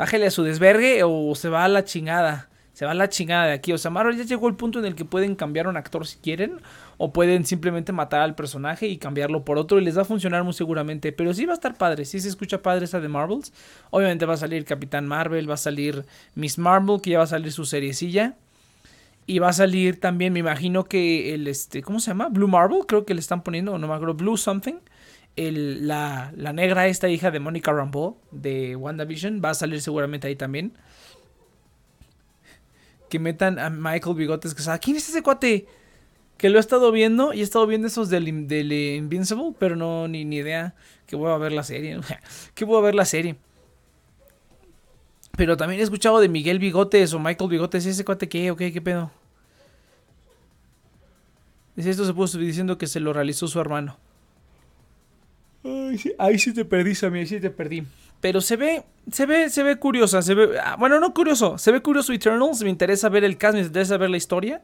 bájale 0.00 0.24
a 0.24 0.30
su 0.30 0.42
desvergue 0.42 1.02
o 1.04 1.34
se 1.34 1.50
va 1.50 1.62
a 1.62 1.68
la 1.68 1.84
chingada. 1.84 2.48
Se 2.72 2.86
va 2.86 2.92
a 2.92 2.94
la 2.94 3.10
chingada 3.10 3.48
de 3.48 3.52
aquí. 3.52 3.74
O 3.74 3.76
sea, 3.76 3.90
Marvel 3.90 4.16
ya 4.16 4.24
llegó 4.24 4.48
al 4.48 4.56
punto 4.56 4.78
en 4.78 4.86
el 4.86 4.94
que 4.94 5.04
pueden 5.04 5.34
cambiar 5.34 5.68
un 5.68 5.76
actor 5.76 6.06
si 6.06 6.16
quieren. 6.16 6.62
O 6.96 7.12
pueden 7.12 7.44
simplemente 7.44 7.92
matar 7.92 8.22
al 8.22 8.34
personaje 8.34 8.86
y 8.86 8.96
cambiarlo 8.96 9.44
por 9.44 9.58
otro. 9.58 9.78
Y 9.78 9.84
les 9.84 9.98
va 9.98 10.02
a 10.02 10.06
funcionar 10.06 10.42
muy 10.42 10.54
seguramente. 10.54 11.12
Pero 11.12 11.34
sí 11.34 11.44
va 11.44 11.52
a 11.52 11.54
estar 11.54 11.76
padre. 11.76 12.06
Sí 12.06 12.18
se 12.18 12.28
escucha 12.28 12.62
padre 12.62 12.86
esa 12.86 12.98
de 12.98 13.08
Marvels. 13.08 13.52
Obviamente 13.90 14.24
va 14.24 14.32
a 14.32 14.38
salir 14.38 14.64
Capitán 14.64 15.06
Marvel. 15.06 15.50
Va 15.50 15.54
a 15.54 15.58
salir 15.58 16.06
Miss 16.34 16.56
Marvel. 16.56 17.02
Que 17.02 17.10
ya 17.10 17.18
va 17.18 17.24
a 17.24 17.26
salir 17.26 17.52
su 17.52 17.66
seriecilla. 17.66 18.36
Y 19.26 19.38
va 19.38 19.50
a 19.50 19.52
salir 19.52 20.00
también, 20.00 20.32
me 20.32 20.38
imagino 20.38 20.84
que 20.84 21.34
el 21.34 21.46
este. 21.46 21.82
¿Cómo 21.82 22.00
se 22.00 22.12
llama? 22.12 22.30
Blue 22.30 22.48
Marvel. 22.48 22.86
Creo 22.88 23.04
que 23.04 23.12
le 23.12 23.20
están 23.20 23.42
poniendo. 23.42 23.76
No 23.76 23.86
me 23.86 23.92
acuerdo. 23.92 24.14
Blue 24.14 24.38
Something 24.38 24.76
la, 25.36 26.32
negra, 26.52 26.86
esta 26.86 27.08
hija 27.08 27.30
de 27.30 27.40
Monica 27.40 27.72
Rambeau 27.72 28.18
de 28.30 28.76
WandaVision, 28.76 29.40
va 29.44 29.50
a 29.50 29.54
salir 29.54 29.80
seguramente 29.80 30.26
ahí 30.26 30.36
también. 30.36 30.72
Que 33.08 33.18
metan 33.18 33.58
a 33.58 33.70
Michael 33.70 34.16
Bigotes, 34.16 34.54
que 34.54 34.62
¿quién 34.80 34.96
es 34.96 35.08
ese 35.08 35.22
cuate? 35.22 35.66
Que 36.36 36.48
lo 36.48 36.58
he 36.58 36.60
estado 36.60 36.92
viendo 36.92 37.32
y 37.32 37.40
he 37.40 37.42
estado 37.42 37.66
viendo 37.66 37.86
esos 37.86 38.08
del, 38.08 38.28
Invincible, 38.28 39.54
pero 39.58 39.76
no, 39.76 40.08
ni, 40.08 40.24
ni 40.24 40.36
idea 40.36 40.74
que 41.06 41.16
voy 41.16 41.30
a 41.32 41.36
ver 41.38 41.52
la 41.52 41.62
serie. 41.62 41.98
que 42.54 42.64
voy 42.64 42.78
a 42.78 42.84
ver 42.84 42.94
la 42.94 43.04
serie. 43.04 43.36
Pero 45.36 45.56
también 45.56 45.80
he 45.80 45.84
escuchado 45.84 46.20
de 46.20 46.28
Miguel 46.28 46.58
Bigotes 46.58 47.12
o 47.14 47.18
Michael 47.18 47.50
Bigotes. 47.50 47.86
¿Ese 47.86 48.04
cuate 48.04 48.28
qué? 48.28 48.50
¿O 48.50 48.56
qué? 48.56 48.72
¿Qué 48.72 48.80
pedo? 48.80 49.10
Dice, 51.76 51.90
esto 51.90 52.04
se 52.04 52.12
puso 52.12 52.38
diciendo 52.38 52.76
que 52.76 52.86
se 52.86 53.00
lo 53.00 53.12
realizó 53.12 53.48
su 53.48 53.58
hermano. 53.58 53.98
Ay, 55.62 56.00
ahí 56.18 56.38
sí 56.38 56.52
te 56.52 56.64
perdí, 56.64 56.94
Sammy, 56.94 57.20
ahí 57.20 57.26
sí 57.26 57.40
te 57.40 57.50
perdí. 57.50 57.84
Pero 58.20 58.40
se 58.40 58.56
ve, 58.56 58.84
se 59.10 59.26
ve, 59.26 59.50
se 59.50 59.62
ve 59.62 59.76
curiosa, 59.76 60.22
se 60.22 60.34
ve, 60.34 60.58
ah, 60.62 60.76
bueno, 60.78 61.00
no 61.00 61.14
curioso, 61.14 61.58
se 61.58 61.72
ve 61.72 61.80
curioso 61.80 62.12
Eternals, 62.12 62.62
me 62.62 62.70
interesa 62.70 63.08
ver 63.08 63.24
el 63.24 63.38
cast, 63.38 63.54
me 63.54 63.60
interesa 63.60 63.96
ver 63.96 64.10
la 64.10 64.16
historia. 64.16 64.62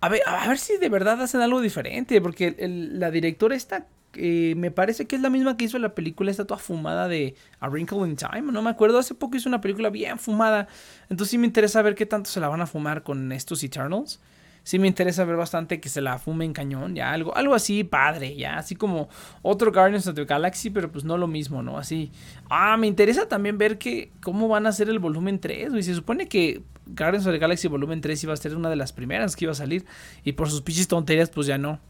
A 0.00 0.08
ver, 0.08 0.22
a 0.26 0.48
ver 0.48 0.58
si 0.58 0.78
de 0.78 0.88
verdad 0.88 1.20
hacen 1.22 1.40
algo 1.40 1.60
diferente, 1.60 2.20
porque 2.20 2.54
la 2.58 3.10
directora 3.10 3.54
esta, 3.54 3.86
eh, 4.14 4.54
me 4.56 4.70
parece 4.70 5.06
que 5.06 5.16
es 5.16 5.22
la 5.22 5.30
misma 5.30 5.56
que 5.56 5.64
hizo 5.64 5.78
la 5.78 5.94
película 5.94 6.30
esta 6.30 6.44
toda 6.44 6.58
fumada 6.58 7.06
de 7.06 7.34
A 7.60 7.68
Wrinkle 7.68 7.98
in 8.08 8.16
Time, 8.16 8.52
no 8.52 8.62
me 8.62 8.70
acuerdo, 8.70 8.98
hace 8.98 9.14
poco 9.14 9.36
hizo 9.36 9.48
una 9.48 9.60
película 9.60 9.90
bien 9.90 10.18
fumada, 10.18 10.66
entonces 11.08 11.30
sí 11.30 11.38
me 11.38 11.46
interesa 11.46 11.82
ver 11.82 11.94
qué 11.94 12.04
tanto 12.04 12.30
se 12.30 12.40
la 12.40 12.48
van 12.48 12.60
a 12.60 12.66
fumar 12.66 13.04
con 13.04 13.30
estos 13.30 13.62
Eternals 13.62 14.20
sí 14.64 14.78
me 14.78 14.86
interesa 14.86 15.24
ver 15.24 15.36
bastante 15.36 15.80
que 15.80 15.88
se 15.88 16.00
la 16.00 16.18
fume 16.18 16.44
en 16.44 16.52
cañón, 16.52 16.94
ya 16.94 17.12
algo, 17.12 17.36
algo 17.36 17.54
así 17.54 17.84
padre, 17.84 18.36
ya 18.36 18.58
así 18.58 18.76
como 18.76 19.08
otro 19.42 19.72
Guardians 19.72 20.06
of 20.06 20.14
the 20.14 20.24
Galaxy, 20.24 20.70
pero 20.70 20.90
pues 20.90 21.04
no 21.04 21.18
lo 21.18 21.26
mismo, 21.26 21.62
¿no? 21.62 21.78
Así. 21.78 22.12
Ah, 22.48 22.76
me 22.76 22.86
interesa 22.86 23.28
también 23.28 23.58
ver 23.58 23.78
que 23.78 24.12
cómo 24.22 24.48
van 24.48 24.66
a 24.66 24.70
hacer 24.70 24.88
el 24.88 24.98
volumen 24.98 25.40
3, 25.40 25.70
güey. 25.70 25.82
Se 25.82 25.94
supone 25.94 26.28
que 26.28 26.62
Guardians 26.86 27.26
of 27.26 27.32
the 27.32 27.38
Galaxy 27.38 27.68
volumen 27.68 28.00
3 28.00 28.24
iba 28.24 28.32
a 28.32 28.36
ser 28.36 28.56
una 28.56 28.70
de 28.70 28.76
las 28.76 28.92
primeras 28.92 29.36
que 29.36 29.44
iba 29.44 29.52
a 29.52 29.56
salir 29.56 29.84
y 30.24 30.32
por 30.32 30.48
sus 30.48 30.62
pinches 30.62 30.88
tonterías 30.88 31.30
pues 31.30 31.46
ya 31.46 31.58
no. 31.58 31.80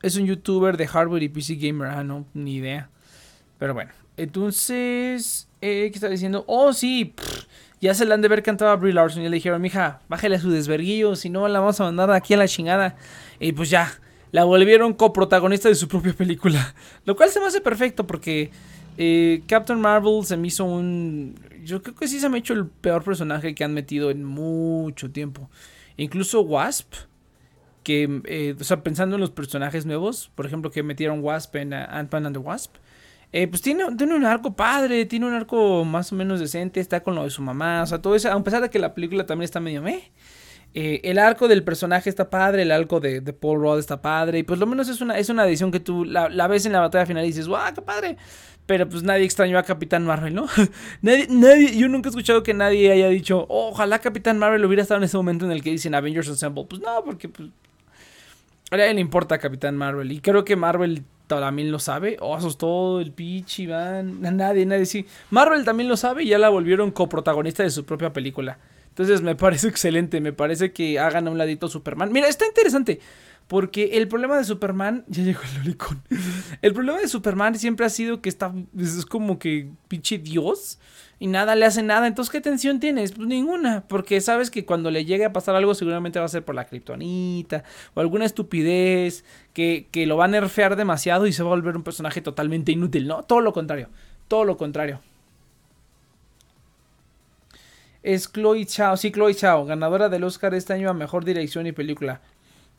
Es 0.00 0.16
un 0.16 0.26
youtuber 0.26 0.76
de 0.76 0.86
hardware 0.86 1.24
y 1.24 1.28
PC 1.28 1.56
gamer, 1.56 1.88
ah, 1.88 2.04
no, 2.04 2.24
ni 2.32 2.54
idea. 2.56 2.88
Pero 3.58 3.74
bueno, 3.74 3.90
entonces, 4.16 5.48
eh, 5.60 5.88
¿qué 5.90 5.94
está 5.94 6.08
diciendo? 6.08 6.44
Oh, 6.46 6.72
sí, 6.72 7.14
ya 7.80 7.94
se 7.94 8.04
le 8.04 8.14
han 8.14 8.20
de 8.20 8.28
ver 8.28 8.42
cantado 8.42 8.70
a 8.70 8.76
Brie 8.76 8.92
Larson. 8.92 9.22
Y 9.22 9.28
le 9.28 9.36
dijeron, 9.36 9.60
mija, 9.60 10.00
bájale 10.08 10.36
a 10.36 10.40
su 10.40 10.50
desverguillo, 10.50 11.16
si 11.16 11.30
no 11.30 11.46
la 11.48 11.60
vamos 11.60 11.80
a 11.80 11.84
mandar 11.84 12.10
aquí 12.10 12.34
a 12.34 12.36
la 12.36 12.48
chingada. 12.48 12.96
Y 13.38 13.52
pues 13.52 13.70
ya, 13.70 13.92
la 14.32 14.44
volvieron 14.44 14.94
coprotagonista 14.94 15.68
de 15.68 15.74
su 15.74 15.88
propia 15.88 16.12
película. 16.12 16.74
Lo 17.04 17.16
cual 17.16 17.30
se 17.30 17.40
me 17.40 17.46
hace 17.46 17.60
perfecto 17.60 18.06
porque 18.06 18.50
eh, 18.96 19.42
Captain 19.46 19.80
Marvel 19.80 20.24
se 20.24 20.36
me 20.36 20.48
hizo 20.48 20.64
un... 20.64 21.38
Yo 21.64 21.82
creo 21.82 21.94
que 21.94 22.08
sí 22.08 22.18
se 22.18 22.28
me 22.28 22.36
ha 22.36 22.40
hecho 22.40 22.54
el 22.54 22.66
peor 22.66 23.04
personaje 23.04 23.54
que 23.54 23.64
han 23.64 23.74
metido 23.74 24.10
en 24.10 24.24
mucho 24.24 25.10
tiempo. 25.10 25.50
Incluso 25.96 26.40
Wasp, 26.40 26.94
que, 27.82 28.22
eh, 28.24 28.56
o 28.58 28.64
sea, 28.64 28.82
pensando 28.82 29.16
en 29.16 29.20
los 29.20 29.30
personajes 29.30 29.86
nuevos, 29.86 30.30
por 30.34 30.46
ejemplo, 30.46 30.70
que 30.70 30.82
metieron 30.82 31.20
Wasp 31.20 31.56
en 31.56 31.74
Ant-Man 31.74 32.26
and 32.26 32.36
the 32.36 32.40
Wasp. 32.40 32.76
Eh, 33.32 33.46
pues 33.46 33.60
tiene, 33.60 33.84
tiene 33.96 34.14
un 34.14 34.24
arco 34.24 34.54
padre, 34.56 35.04
tiene 35.04 35.26
un 35.26 35.34
arco 35.34 35.84
más 35.84 36.10
o 36.12 36.14
menos 36.14 36.40
decente, 36.40 36.80
está 36.80 37.02
con 37.02 37.14
lo 37.14 37.24
de 37.24 37.30
su 37.30 37.42
mamá, 37.42 37.82
o 37.82 37.86
sea, 37.86 38.00
todo 38.00 38.14
eso, 38.14 38.32
a 38.32 38.42
pesar 38.42 38.62
de 38.62 38.70
que 38.70 38.78
la 38.78 38.94
película 38.94 39.26
también 39.26 39.44
está 39.44 39.60
medio 39.60 39.82
meh. 39.82 40.10
Eh, 40.74 41.00
el 41.04 41.18
arco 41.18 41.48
del 41.48 41.64
personaje 41.64 42.10
está 42.10 42.30
padre, 42.30 42.62
el 42.62 42.70
arco 42.70 43.00
de, 43.00 43.20
Paul 43.32 43.60
Rudd 43.60 43.78
está 43.78 44.00
padre, 44.00 44.38
y 44.38 44.42
pues 44.44 44.58
lo 44.58 44.66
menos 44.66 44.88
es 44.88 45.00
una, 45.00 45.18
es 45.18 45.28
una 45.28 45.46
edición 45.46 45.70
que 45.70 45.80
tú 45.80 46.04
la, 46.04 46.28
ves 46.48 46.66
en 46.66 46.72
la 46.72 46.80
batalla 46.80 47.06
final 47.06 47.24
y 47.24 47.28
dices, 47.28 47.48
¡guau, 47.48 47.74
qué 47.74 47.82
padre! 47.82 48.16
Pero 48.66 48.88
pues 48.88 49.02
nadie 49.02 49.24
extrañó 49.24 49.58
a 49.58 49.62
Capitán 49.62 50.04
Marvel, 50.04 50.34
¿no? 50.34 50.46
nadie, 51.02 51.26
nadie, 51.30 51.76
yo 51.76 51.88
nunca 51.88 52.08
he 52.08 52.10
escuchado 52.10 52.42
que 52.42 52.54
nadie 52.54 52.92
haya 52.92 53.08
dicho, 53.08 53.46
ojalá 53.48 53.98
Capitán 53.98 54.38
Marvel 54.38 54.64
hubiera 54.64 54.82
estado 54.82 54.98
en 54.98 55.04
ese 55.04 55.16
momento 55.16 55.46
en 55.46 55.52
el 55.52 55.62
que 55.62 55.70
dicen 55.70 55.94
Avengers 55.94 56.28
Assemble. 56.28 56.66
Pues 56.68 56.82
no, 56.82 57.02
porque 57.02 57.28
pues, 57.30 57.48
a 58.70 58.76
nadie 58.76 58.94
le 58.94 59.00
importa 59.00 59.38
Capitán 59.38 59.76
Marvel. 59.76 60.12
Y 60.12 60.20
creo 60.20 60.44
que 60.44 60.54
Marvel 60.56 61.02
también 61.28 61.70
lo 61.70 61.78
sabe. 61.78 62.16
Osos, 62.20 62.54
oh, 62.54 62.58
todo 62.58 63.00
el 63.00 63.12
pitch, 63.12 63.60
Iván. 63.60 64.20
Nadie, 64.20 64.66
nadie. 64.66 65.06
Marvel 65.30 65.64
también 65.64 65.88
lo 65.88 65.96
sabe 65.96 66.24
y 66.24 66.28
ya 66.28 66.38
la 66.38 66.48
volvieron 66.48 66.90
coprotagonista 66.90 67.62
de 67.62 67.70
su 67.70 67.84
propia 67.84 68.12
película. 68.12 68.58
Entonces 68.88 69.22
me 69.22 69.36
parece 69.36 69.68
excelente. 69.68 70.20
Me 70.20 70.32
parece 70.32 70.72
que 70.72 70.98
hagan 70.98 71.28
a 71.28 71.30
un 71.30 71.38
ladito 71.38 71.68
Superman. 71.68 72.10
Mira, 72.10 72.28
está 72.28 72.46
interesante. 72.46 73.00
Porque 73.48 73.96
el 73.96 74.06
problema 74.08 74.36
de 74.36 74.44
Superman. 74.44 75.04
Ya 75.08 75.22
llegó 75.24 75.40
el 75.42 75.58
lolicón. 75.58 76.02
El 76.62 76.74
problema 76.74 77.00
de 77.00 77.08
Superman 77.08 77.58
siempre 77.58 77.86
ha 77.86 77.90
sido 77.90 78.20
que 78.20 78.28
está. 78.28 78.52
Es 78.78 79.04
como 79.06 79.38
que 79.38 79.70
pinche 79.88 80.18
Dios 80.18 80.78
y 81.18 81.26
nada 81.26 81.56
le 81.56 81.64
hace 81.64 81.82
nada. 81.82 82.06
Entonces, 82.06 82.30
¿qué 82.30 82.40
tensión 82.40 82.78
tienes? 82.78 83.12
Pues 83.12 83.26
ninguna, 83.26 83.84
porque 83.88 84.20
sabes 84.20 84.50
que 84.50 84.64
cuando 84.64 84.90
le 84.90 85.04
llegue 85.04 85.24
a 85.24 85.32
pasar 85.32 85.56
algo 85.56 85.74
seguramente 85.74 86.18
va 86.18 86.26
a 86.26 86.28
ser 86.28 86.44
por 86.44 86.54
la 86.54 86.66
kriptonita 86.66 87.64
o 87.94 88.00
alguna 88.00 88.24
estupidez 88.24 89.24
que, 89.52 89.88
que 89.90 90.06
lo 90.06 90.16
va 90.16 90.26
a 90.26 90.28
nerfear 90.28 90.76
demasiado 90.76 91.26
y 91.26 91.32
se 91.32 91.42
va 91.42 91.48
a 91.48 91.54
volver 91.54 91.76
un 91.76 91.82
personaje 91.82 92.20
totalmente 92.20 92.72
inútil, 92.72 93.08
¿no? 93.08 93.22
Todo 93.22 93.40
lo 93.40 93.52
contrario, 93.52 93.88
todo 94.28 94.44
lo 94.44 94.56
contrario. 94.56 95.00
Es 98.02 98.30
Chloe 98.32 98.64
Chao, 98.64 98.96
sí, 98.96 99.10
Chloe 99.10 99.34
Chao, 99.34 99.64
ganadora 99.64 100.08
del 100.08 100.24
Oscar 100.24 100.54
este 100.54 100.72
año 100.72 100.88
a 100.88 100.94
Mejor 100.94 101.24
Dirección 101.24 101.66
y 101.66 101.72
Película. 101.72 102.20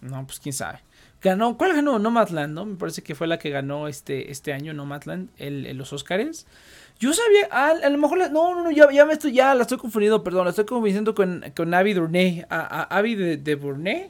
No, 0.02 0.26
pues 0.26 0.40
quién 0.40 0.54
sabe. 0.54 0.80
Ganó, 1.22 1.58
¿cuál 1.58 1.74
ganó? 1.74 2.00
Nomadland, 2.00 2.54
¿no? 2.54 2.66
Me 2.66 2.76
parece 2.76 3.04
que 3.04 3.16
fue 3.16 3.28
la 3.28 3.38
que 3.38 3.50
ganó 3.50 3.88
este, 3.88 4.32
este 4.32 4.54
año 4.54 4.74
Nomadland, 4.74 5.30
el, 5.38 5.78
los 5.78 5.92
Oscars. 5.92 6.46
Yo 7.00 7.14
sabía, 7.14 7.48
ah, 7.52 7.74
a 7.84 7.90
lo 7.90 7.98
mejor, 7.98 8.18
no, 8.32 8.56
no, 8.56 8.64
no, 8.64 8.72
ya, 8.72 8.90
ya 8.92 9.06
me 9.06 9.14
estoy, 9.14 9.34
ya 9.34 9.54
la 9.56 9.64
estoy 9.64 9.78
confundiendo, 9.78 10.24
perdón, 10.24 10.46
la 10.46 10.50
estoy 10.52 10.66
confundiendo 10.66 11.14
con, 11.14 11.44
con 11.56 11.74
Abby 11.74 11.94
Durnay, 11.94 12.46
a, 12.50 12.98
Abby 12.98 13.16
de, 13.16 13.38
de 13.38 14.10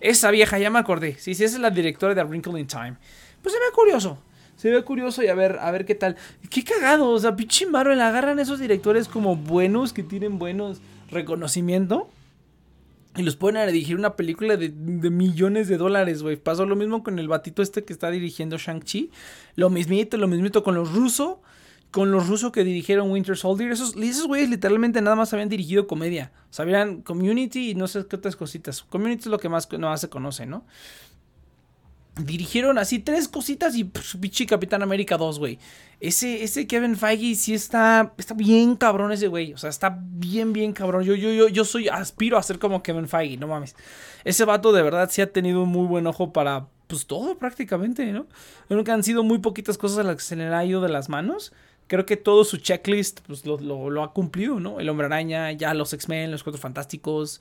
Esa 0.00 0.30
vieja, 0.30 0.58
ya 0.58 0.70
me 0.70 0.78
acordé. 0.78 1.16
Sí, 1.18 1.34
sí, 1.34 1.44
esa 1.44 1.56
es 1.56 1.62
la 1.62 1.70
directora 1.70 2.14
de 2.14 2.20
A 2.20 2.24
Wrinkle 2.24 2.58
in 2.58 2.66
Time. 2.66 2.96
Pues 3.42 3.54
se 3.54 3.58
ve 3.58 3.66
curioso. 3.74 4.18
Se 4.56 4.70
ve 4.70 4.82
curioso 4.82 5.22
y 5.22 5.28
a 5.28 5.34
ver, 5.34 5.58
a 5.60 5.70
ver 5.70 5.84
qué 5.84 5.94
tal. 5.94 6.16
Qué 6.50 6.64
cagado, 6.64 7.10
o 7.10 7.18
sea, 7.18 7.36
pinche 7.36 7.66
Marvel 7.66 8.00
agarran 8.00 8.38
esos 8.40 8.58
directores 8.58 9.08
como 9.08 9.36
buenos, 9.36 9.92
que 9.92 10.02
tienen 10.02 10.38
buenos 10.38 10.80
reconocimiento. 11.10 12.08
Y 13.18 13.22
los 13.24 13.34
ponen 13.34 13.62
a 13.62 13.66
dirigir 13.66 13.96
una 13.96 14.14
película 14.14 14.56
de, 14.56 14.70
millones 14.70 15.66
de 15.66 15.76
dólares, 15.76 16.22
güey. 16.22 16.36
Pasó 16.36 16.64
lo 16.66 16.76
mismo 16.76 17.02
con 17.02 17.18
el 17.18 17.26
batito 17.26 17.62
este 17.62 17.84
que 17.84 17.92
está 17.92 18.12
dirigiendo 18.12 18.58
Shang-Chi. 18.58 19.10
Lo 19.56 19.70
mismito, 19.70 20.16
lo 20.16 20.28
mismito 20.28 20.62
con 20.62 20.76
los 20.76 20.92
rusos. 20.92 21.38
Con 21.90 22.12
los 22.12 22.28
rusos 22.28 22.52
que 22.52 22.62
dirigieron 22.62 23.10
Winter 23.10 23.36
Soldier. 23.36 23.72
Esos, 23.72 23.96
esos 23.96 24.28
güeyes 24.28 24.48
literalmente 24.48 25.02
nada 25.02 25.16
más 25.16 25.32
habían 25.32 25.48
dirigido 25.48 25.88
comedia. 25.88 26.30
Sabían 26.50 27.02
Community 27.02 27.70
y 27.70 27.74
no 27.74 27.88
sé 27.88 28.06
qué 28.06 28.14
otras 28.14 28.36
cositas. 28.36 28.82
Community 28.82 29.22
es 29.22 29.26
lo 29.26 29.38
que 29.38 29.48
más, 29.48 29.68
no 29.72 29.88
más 29.88 30.00
se 30.00 30.08
conoce, 30.08 30.46
¿no? 30.46 30.64
Dirigieron 32.18 32.78
así 32.78 32.98
tres 32.98 33.28
cositas 33.28 33.76
y 33.76 33.84
pichi 33.84 34.46
Capitán 34.46 34.82
América 34.82 35.16
2, 35.16 35.38
güey. 35.38 35.58
Ese, 36.00 36.42
ese 36.42 36.66
Kevin 36.66 36.96
Feige 36.96 37.34
sí 37.36 37.54
está, 37.54 38.12
está 38.18 38.34
bien 38.34 38.76
cabrón 38.76 39.12
ese 39.12 39.28
güey. 39.28 39.52
O 39.52 39.58
sea, 39.58 39.70
está 39.70 39.98
bien, 40.00 40.52
bien 40.52 40.72
cabrón. 40.72 41.04
Yo, 41.04 41.14
yo, 41.14 41.30
yo, 41.30 41.48
yo 41.48 41.64
soy, 41.64 41.88
aspiro 41.88 42.36
a 42.36 42.42
ser 42.42 42.58
como 42.58 42.82
Kevin 42.82 43.08
Feige, 43.08 43.36
no 43.36 43.46
mames. 43.46 43.76
Ese 44.24 44.44
vato 44.44 44.72
de 44.72 44.82
verdad 44.82 45.08
sí 45.12 45.22
ha 45.22 45.32
tenido 45.32 45.62
un 45.62 45.68
muy 45.68 45.86
buen 45.86 46.06
ojo 46.06 46.32
para, 46.32 46.66
pues 46.88 47.06
todo 47.06 47.38
prácticamente, 47.38 48.12
¿no? 48.12 48.26
Que 48.84 48.90
han 48.90 49.04
sido 49.04 49.22
muy 49.22 49.38
poquitas 49.38 49.78
cosas 49.78 49.98
a 49.98 50.02
las 50.02 50.16
que 50.16 50.22
se 50.22 50.36
le 50.36 50.46
ha 50.46 50.64
ido 50.64 50.80
de 50.80 50.88
las 50.88 51.08
manos. 51.08 51.52
Creo 51.86 52.04
que 52.04 52.16
todo 52.16 52.44
su 52.44 52.58
checklist 52.58 53.20
pues, 53.26 53.46
lo, 53.46 53.58
lo 53.90 54.02
ha 54.02 54.12
cumplido, 54.12 54.60
¿no? 54.60 54.80
El 54.80 54.88
Hombre 54.88 55.06
Araña, 55.06 55.52
ya 55.52 55.72
los 55.72 55.92
X-Men, 55.92 56.30
los 56.30 56.42
Cuatro 56.42 56.60
Fantásticos. 56.60 57.40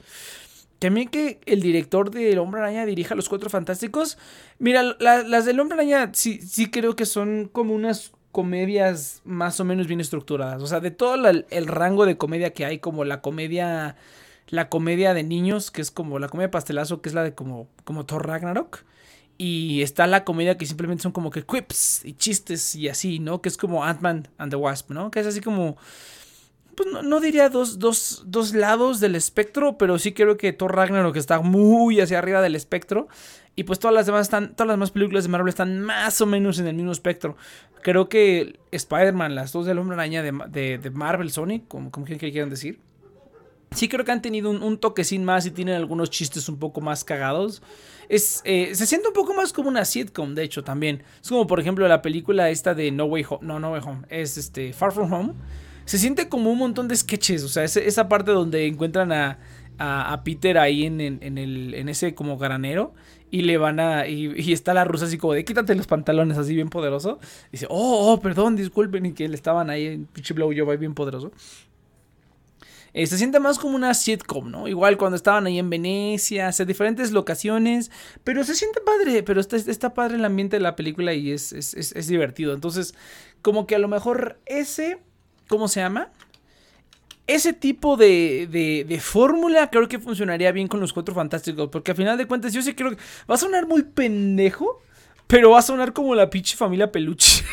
También 0.80 1.10
que 1.10 1.40
el 1.46 1.62
director 1.62 2.12
del 2.12 2.38
Hombre 2.38 2.62
Araña 2.62 2.86
dirija 2.86 3.16
Los 3.16 3.30
Cuatro 3.30 3.50
Fantásticos. 3.50 4.18
Mira, 4.60 4.84
las 5.00 5.46
del 5.46 5.60
Hombre 5.60 5.76
Araña 5.76 6.12
sí, 6.14 6.40
sí 6.42 6.70
creo 6.70 6.96
que 6.96 7.06
son 7.06 7.50
como 7.52 7.74
unas 7.74 8.12
comedias 8.32 9.22
más 9.26 9.60
o 9.60 9.66
menos 9.66 9.88
bien 9.88 10.00
estructuradas. 10.00 10.62
O 10.62 10.68
sea, 10.68 10.80
de 10.80 10.92
todo 10.92 11.16
el 11.16 11.68
rango 11.68 12.06
de 12.06 12.18
comedia 12.18 12.54
que 12.54 12.66
hay, 12.66 12.80
como 12.80 13.06
la 13.06 13.22
comedia. 13.22 13.96
La 14.50 14.70
comedia 14.70 15.14
de 15.14 15.24
niños, 15.24 15.72
que 15.72 15.82
es 15.82 15.92
como 15.92 16.20
la 16.20 16.30
comedia 16.30 16.50
pastelazo, 16.50 17.02
que 17.02 17.10
es 17.10 17.16
la 17.16 17.22
de 17.22 17.36
como, 17.36 17.68
como 17.84 18.06
Thor 18.06 18.26
Ragnarok. 18.26 18.86
Y 19.38 19.82
está 19.82 20.08
la 20.08 20.24
comedia 20.24 20.58
que 20.58 20.66
simplemente 20.66 21.04
son 21.04 21.12
como 21.12 21.32
que 21.32 21.44
quips 21.44 22.06
y 22.06 22.14
chistes 22.14 22.74
y 22.74 22.88
así, 22.88 23.20
¿no? 23.20 23.42
Que 23.42 23.50
es 23.50 23.58
como 23.58 23.84
Ant-Man 23.84 24.30
and 24.38 24.52
the 24.52 24.56
Wasp, 24.56 24.92
¿no? 24.92 25.12
Que 25.12 25.20
es 25.20 25.28
así 25.28 25.42
como 25.42 25.76
pues 26.78 26.90
no, 27.04 27.20
diría 27.20 27.50
dos, 27.50 27.80
dos, 27.80 28.22
dos, 28.28 28.54
lados 28.54 29.00
del 29.00 29.16
espectro, 29.16 29.80
pero 29.80 29.98
sí 29.98 30.14
creo 30.14 30.38
que 30.38 30.54
Thor 30.54 30.76
Ragnarok 30.76 31.16
está 31.16 31.40
muy 31.40 32.00
hacia 32.00 32.20
arriba 32.20 32.40
del 32.40 32.56
espectro. 32.56 33.08
Y 33.56 33.64
pues 33.64 33.80
todas 33.80 33.96
las 33.96 34.06
demás 34.06 34.28
están, 34.28 34.54
todas 34.54 34.68
las 34.68 34.76
demás 34.76 34.92
películas 34.92 35.24
de 35.24 35.30
Marvel 35.30 35.50
están 35.50 35.82
más 35.82 36.22
o 36.22 36.28
menos 36.28 36.60
en 36.60 36.68
el 36.68 36.76
mismo 36.76 36.92
espectro. 36.92 37.36
Creo 37.82 38.10
que 38.10 38.60
Spider-Man, 38.70 39.34
las 39.34 39.54
dos 39.54 39.66
del 39.66 39.80
Hombre 39.80 39.96
Araña 39.96 40.22
de, 40.22 40.78
de, 40.78 40.90
Marvel, 40.92 41.32
Sonic, 41.32 41.68
como, 41.68 41.90
como 41.90 42.06
quieran 42.06 42.52
decir. 42.52 42.80
Sí 43.72 43.90
creo 43.90 44.06
que 44.06 44.12
han 44.12 44.22
tenido 44.22 44.52
un, 44.52 44.62
un, 44.62 44.78
toquecín 44.78 45.26
más 45.26 45.48
y 45.48 45.52
tienen 45.52 45.74
algunos 45.74 46.12
chistes 46.12 46.48
un 46.48 46.60
poco 46.60 46.80
más 46.80 47.04
cagados. 47.04 47.64
Es, 48.08 48.44
eh, 48.46 48.76
se 48.76 48.86
siente 48.86 49.08
un 49.08 49.16
poco 49.16 49.34
más 49.34 49.52
como 49.52 49.70
una 49.70 49.84
sitcom, 49.84 50.36
de 50.36 50.44
hecho, 50.44 50.64
también. 50.64 51.02
Es 51.20 51.30
como, 51.30 51.48
por 51.48 51.60
ejemplo, 51.60 51.88
la 51.88 52.04
película 52.04 52.52
esta 52.52 52.76
de 52.76 52.92
No 52.92 53.06
Way 53.06 53.26
Home. 53.30 53.48
No, 53.48 53.60
No 53.60 53.72
Way 53.72 53.82
Home. 53.84 54.02
Es 54.10 54.38
este, 54.38 54.74
Far 54.74 54.92
From 54.92 55.12
Home 55.12 55.34
se 55.88 55.98
siente 55.98 56.28
como 56.28 56.52
un 56.52 56.58
montón 56.58 56.90
de 56.90 56.98
sketches. 56.98 57.44
O 57.44 57.48
sea, 57.48 57.64
esa 57.64 58.10
parte 58.10 58.32
donde 58.32 58.68
encuentran 58.68 59.14
a, 59.14 59.40
a, 59.80 60.22
Peter 60.26 60.58
ahí 60.58 60.86
en, 60.86 61.00
en, 61.00 61.38
el, 61.38 61.74
en 61.74 61.88
ese 61.88 62.14
como 62.14 62.38
granero. 62.38 62.94
Y 63.32 63.44
le 63.44 63.58
van 63.58 63.80
a. 63.80 64.06
Y, 64.06 64.52
está 64.52 64.74
la 64.74 64.84
rusa 64.84 65.06
así 65.06 65.18
como 65.18 65.32
de 65.34 65.46
quítate 65.46 65.76
los 65.76 65.88
pantalones, 65.88 66.38
así 66.38 66.54
bien 66.54 66.70
poderoso. 66.70 67.20
dice, 67.54 67.68
oh, 67.70 68.12
oh, 68.12 68.20
perdón, 68.20 68.58
disculpen. 68.58 69.06
Y 69.06 69.14
que 69.14 69.30
le 69.30 69.36
estaban 69.36 69.70
ahí 69.70 69.88
en 69.88 70.06
pinche 70.08 70.34
blowjob 70.34 70.70
ahí 70.70 70.78
bien 70.78 70.94
poderoso. 70.94 71.32
Eh, 72.94 73.08
se 73.08 73.18
siente 73.18 73.40
más 73.40 73.58
como 73.58 73.78
una 73.78 73.94
sitcom, 73.94 74.52
¿no? 74.52 74.68
Igual 74.68 74.98
cuando 74.98 75.16
estaban 75.16 75.46
ahí 75.46 75.58
en 75.58 75.70
Venecia, 75.70 76.50
o 76.50 76.66
diferentes 76.66 77.12
locaciones, 77.12 77.92
pero 78.26 78.44
se 78.44 78.56
siente 78.56 78.82
padre, 78.82 79.24
pero 79.24 79.40
está, 79.40 79.56
está 79.56 79.94
padre 79.94 80.18
el 80.18 80.26
ambiente 80.26 80.58
de 80.58 80.62
la 80.62 80.76
película 80.76 81.14
y 81.14 81.32
es, 81.32 81.54
es, 81.54 81.74
es 81.76 82.08
divertido. 82.08 82.54
Entonces, 82.54 82.94
como 83.42 83.68
que 83.68 83.76
a 83.76 83.80
lo 83.80 83.88
mejor 83.88 84.40
ese 84.46 85.00
¿Cómo 85.48 85.68
se 85.68 85.80
llama? 85.80 86.10
Ese 87.26 87.52
tipo 87.54 87.98
de, 87.98 88.48
de, 88.88 89.00
fórmula 89.00 89.70
creo 89.70 89.88
que 89.90 90.00
funcionaría 90.00 90.52
bien 90.52 90.68
con 90.68 90.80
los 90.80 90.94
cuatro 90.94 91.14
fantásticos. 91.14 91.70
Porque 91.70 91.92
al 91.92 91.98
final 91.98 92.18
de 92.18 92.26
cuentas, 92.26 92.54
yo 92.54 92.62
sí 92.62 92.74
creo 92.74 92.92
que 92.92 92.98
va 93.30 93.36
a 93.36 93.38
sonar 93.38 93.68
muy 93.68 93.84
pendejo. 93.84 94.82
Pero 95.28 95.52
va 95.52 95.60
a 95.60 95.62
sonar 95.62 95.92
como 95.92 96.16
la 96.16 96.30
pinche 96.30 96.56
familia 96.56 96.90
peluche. 96.90 97.44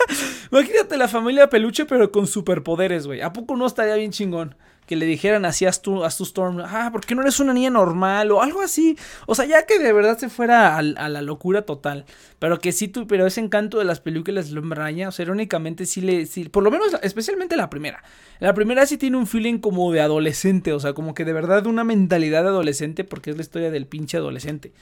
Imagínate 0.50 0.96
la 0.96 1.06
familia 1.06 1.48
peluche, 1.48 1.84
pero 1.84 2.10
con 2.10 2.26
superpoderes, 2.26 3.06
güey. 3.06 3.20
¿A 3.20 3.32
poco 3.32 3.56
no 3.56 3.66
estaría 3.66 3.94
bien 3.94 4.10
chingón? 4.10 4.56
Que 4.90 4.96
le 4.96 5.06
dijeran 5.06 5.44
así 5.44 5.66
a 5.66 5.70
tu, 5.70 6.02
a 6.02 6.08
Storm, 6.08 6.58
ah, 6.66 6.88
¿por 6.90 7.06
qué 7.06 7.14
no 7.14 7.22
eres 7.22 7.38
una 7.38 7.54
niña 7.54 7.70
normal? 7.70 8.32
O 8.32 8.42
algo 8.42 8.60
así. 8.60 8.98
O 9.26 9.36
sea, 9.36 9.44
ya 9.44 9.64
que 9.64 9.78
de 9.78 9.92
verdad 9.92 10.18
se 10.18 10.28
fuera 10.28 10.76
a, 10.76 10.82
la 10.82 11.22
locura 11.22 11.62
total. 11.62 12.06
Pero 12.40 12.58
que 12.58 12.72
sí, 12.72 12.88
tú, 12.88 13.06
pero 13.06 13.24
ese 13.24 13.40
encanto 13.40 13.78
de 13.78 13.84
las 13.84 14.00
películas 14.00 14.50
Hombre 14.52 15.06
o 15.06 15.12
sea, 15.12 15.22
irónicamente 15.22 15.86
sí 15.86 16.00
le, 16.00 16.26
sí, 16.26 16.48
por 16.48 16.64
lo 16.64 16.72
menos, 16.72 16.88
especialmente 17.04 17.56
la 17.56 17.70
primera. 17.70 18.02
La 18.40 18.52
primera 18.52 18.84
sí 18.84 18.98
tiene 18.98 19.16
un 19.16 19.28
feeling 19.28 19.58
como 19.58 19.92
de 19.92 20.00
adolescente, 20.00 20.72
o 20.72 20.80
sea, 20.80 20.92
como 20.92 21.14
que 21.14 21.24
de 21.24 21.34
verdad 21.34 21.64
una 21.68 21.84
mentalidad 21.84 22.48
adolescente, 22.48 23.04
porque 23.04 23.30
es 23.30 23.36
la 23.36 23.42
historia 23.42 23.70
del 23.70 23.86
pinche 23.86 24.16
adolescente. 24.16 24.72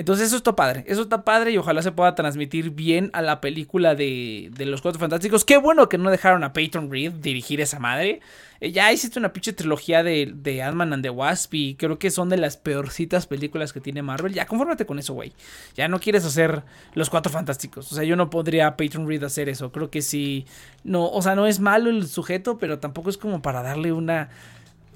Entonces 0.00 0.28
eso 0.28 0.38
está 0.38 0.56
padre, 0.56 0.82
eso 0.86 1.02
está 1.02 1.24
padre 1.24 1.50
y 1.50 1.58
ojalá 1.58 1.82
se 1.82 1.92
pueda 1.92 2.14
transmitir 2.14 2.70
bien 2.70 3.10
a 3.12 3.20
la 3.20 3.42
película 3.42 3.94
de, 3.94 4.50
de 4.56 4.64
Los 4.64 4.80
Cuatro 4.80 4.98
Fantásticos. 4.98 5.44
Qué 5.44 5.58
bueno 5.58 5.90
que 5.90 5.98
no 5.98 6.10
dejaron 6.10 6.42
a 6.42 6.54
Peyton 6.54 6.90
Reed 6.90 7.12
dirigir 7.12 7.60
esa 7.60 7.78
madre. 7.80 8.20
Eh, 8.62 8.72
ya 8.72 8.90
hiciste 8.90 9.18
una 9.18 9.34
pinche 9.34 9.52
trilogía 9.52 10.02
de, 10.02 10.32
de 10.34 10.62
Ant-Man 10.62 10.94
and 10.94 11.02
the 11.02 11.10
Wasp 11.10 11.52
y 11.52 11.74
creo 11.74 11.98
que 11.98 12.10
son 12.10 12.30
de 12.30 12.38
las 12.38 12.56
peorcitas 12.56 13.26
películas 13.26 13.74
que 13.74 13.82
tiene 13.82 14.00
Marvel. 14.00 14.32
Ya, 14.32 14.46
confórmate 14.46 14.86
con 14.86 14.98
eso, 14.98 15.12
güey. 15.12 15.34
Ya 15.74 15.86
no 15.86 16.00
quieres 16.00 16.24
hacer 16.24 16.62
Los 16.94 17.10
Cuatro 17.10 17.30
Fantásticos. 17.30 17.92
O 17.92 17.94
sea, 17.94 18.04
yo 18.04 18.16
no 18.16 18.30
podría 18.30 18.68
a 18.68 18.76
Peyton 18.78 19.06
Reed 19.06 19.22
hacer 19.22 19.50
eso. 19.50 19.70
Creo 19.70 19.90
que 19.90 20.00
sí. 20.00 20.46
No, 20.82 21.10
o 21.10 21.20
sea, 21.20 21.34
no 21.34 21.46
es 21.46 21.60
malo 21.60 21.90
el 21.90 22.08
sujeto, 22.08 22.56
pero 22.56 22.78
tampoco 22.78 23.10
es 23.10 23.18
como 23.18 23.42
para 23.42 23.62
darle 23.62 23.92
una... 23.92 24.30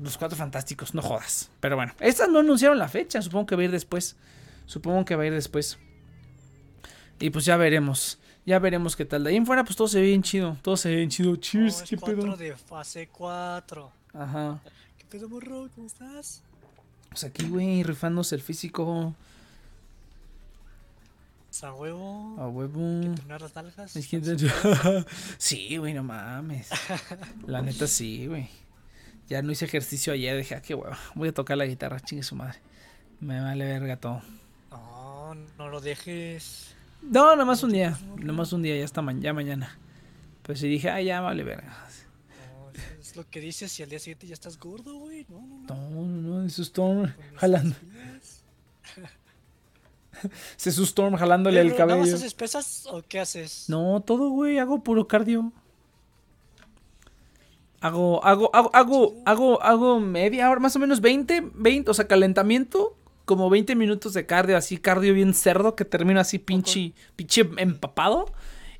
Los 0.03 0.17
Cuatro 0.17 0.39
Fantásticos, 0.39 0.95
no 0.95 1.03
jodas. 1.03 1.51
Pero 1.61 1.77
bueno, 1.77 1.93
estas 2.01 2.31
no 2.31 2.39
anunciaron 2.39 2.79
la 2.79 2.89
fecha, 2.89 3.21
supongo 3.21 3.45
que 3.45 3.57
va 3.57 3.61
a 3.61 3.65
ir 3.67 3.71
después. 3.71 4.17
Supongo 4.67 5.05
que 5.05 5.17
va 5.17 5.25
a 5.25 5.27
ir 5.27 5.33
después. 5.33 5.79
Y 7.21 7.31
pues 7.31 7.45
ya 7.45 7.57
veremos. 7.57 8.19
Ya 8.47 8.59
veremos 8.59 8.97
qué 8.97 9.05
tal. 9.05 9.25
De 9.25 9.31
ahí 9.31 9.37
en 9.37 9.47
fuera, 9.47 9.65
pues 9.65 9.77
todo 9.77 9.89
se 9.89 10.01
ve 10.01 10.07
bien 10.07 10.23
chido. 10.23 10.57
Todo 10.63 10.77
se 10.77 10.91
ve 10.91 10.97
bien 10.97 11.11
chido. 11.11 11.37
Cheers, 11.37 11.83
qué 11.83 11.97
pedo. 11.97 12.37
de 12.37 12.57
fase 12.57 13.09
4. 13.09 13.91
Ajá. 14.13 14.61
¿Qué 14.99 15.05
pedo, 15.07 15.29
burro? 15.29 15.69
¿Cómo 15.75 15.87
estás? 15.87 16.43
Pues 17.09 17.25
aquí, 17.25 17.47
güey, 17.47 17.83
rifándose 17.83 18.35
el 18.35 18.43
físico. 18.43 19.15
A 21.63 21.73
huevo. 21.73 22.37
A 22.39 22.49
huevo. 22.49 23.15
¿Que 23.15 23.39
las 23.39 23.55
nalgas? 23.55 23.93
sí, 25.39 25.77
güey, 25.77 25.95
no 25.95 26.03
mames. 26.03 26.69
La 27.47 27.63
neta 27.63 27.87
sí, 27.87 28.27
güey. 28.27 28.49
Ya 29.29 29.41
no 29.41 29.53
hice 29.53 29.65
ejercicio 29.65 30.13
ayer, 30.13 30.37
dije, 30.37 30.57
ah, 30.57 30.61
qué 30.61 30.75
huevo. 30.75 30.95
Voy 31.15 31.29
a 31.29 31.33
tocar 31.33 31.57
la 31.57 31.65
guitarra, 31.65 32.01
chingue 32.01 32.23
su 32.23 32.35
madre. 32.35 32.59
Me 33.21 33.41
vale 33.41 33.65
verga 33.65 33.97
todo. 33.97 34.21
No, 35.35 35.65
no 35.65 35.71
lo 35.71 35.81
dejes. 35.81 36.75
No, 37.03 37.33
nada 37.33 37.45
más 37.45 37.63
un 37.63 37.73
día. 37.73 37.99
Nada 38.17 38.33
más 38.33 38.53
un 38.53 38.63
día, 38.63 38.77
ya 38.77 38.85
está 38.85 39.03
ya 39.19 39.33
mañana. 39.33 39.79
Pues 40.43 40.61
sí 40.61 40.69
dije, 40.69 40.91
ah, 40.91 41.01
ya 41.01 41.21
vale 41.21 41.43
verga. 41.43 41.77
es 43.01 43.17
lo 43.17 43.29
que 43.29 43.41
dices 43.41 43.73
si 43.73 43.83
al 43.83 43.89
día 43.89 43.99
siguiente 43.99 44.27
ya 44.27 44.35
estás 44.35 44.59
gordo, 44.59 44.95
güey. 44.95 45.27
No, 45.29 45.41
no, 45.41 46.07
no. 46.07 46.07
No, 46.07 46.45
es 46.47 46.59
Storm 46.59 47.13
jalando. 47.37 47.77
es 50.65 50.75
su 50.75 50.85
Storm 50.85 51.17
jalándole 51.17 51.61
el 51.61 51.75
cabello. 51.75 52.05
¿No 52.05 52.15
haces 52.15 52.35
pesas 52.35 52.87
o 52.91 53.03
qué 53.03 53.21
haces? 53.21 53.69
No, 53.69 54.03
todo, 54.05 54.31
güey. 54.31 54.59
Hago 54.59 54.83
puro 54.83 55.07
cardio. 55.07 55.53
Hago, 57.81 58.25
hago, 58.25 58.51
hago, 58.55 58.71
hago, 58.73 59.23
hago, 59.25 59.63
hago 59.63 60.01
media 60.01 60.51
hora, 60.51 60.59
más 60.59 60.75
o 60.75 60.79
menos 60.79 61.03
20, 61.03 61.51
20, 61.55 61.91
o 61.91 61.95
sea, 61.95 62.07
calentamiento 62.07 62.97
como 63.25 63.51
20 63.51 63.75
minutos 63.75 64.15
de 64.15 64.27
cardio, 64.27 64.57
así 64.57 64.79
cardio 64.79 65.15
bien 65.15 65.35
cerdo, 65.35 65.75
que 65.75 65.85
termino 65.85 66.21
así 66.21 66.39
pinche, 66.39 66.93
pinche 67.17 67.49
empapado. 67.57 68.27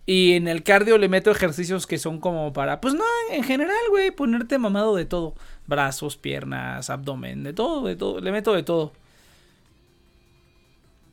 Y 0.07 0.35
en 0.35 0.49
el 0.49 0.63
cardio 0.63 0.99
le 0.99 1.09
meto 1.09 1.31
ejercicios 1.31 1.87
que 1.87 1.97
son 1.97 2.21
como 2.21 2.53
para, 2.53 2.81
pues 2.81 2.93
no, 2.93 3.05
en 3.31 3.43
general, 3.43 3.77
güey, 3.89 4.11
ponerte 4.11 4.59
mamado 4.59 4.95
de 4.97 5.07
todo. 5.07 5.35
Brazos, 5.67 6.19
piernas, 6.19 6.91
abdomen, 6.91 7.43
de 7.43 7.55
todo, 7.55 7.87
de 7.87 7.97
todo. 7.97 8.21
Le 8.21 8.31
meto 8.31 8.53
de 8.53 8.63
todo. 8.63 8.93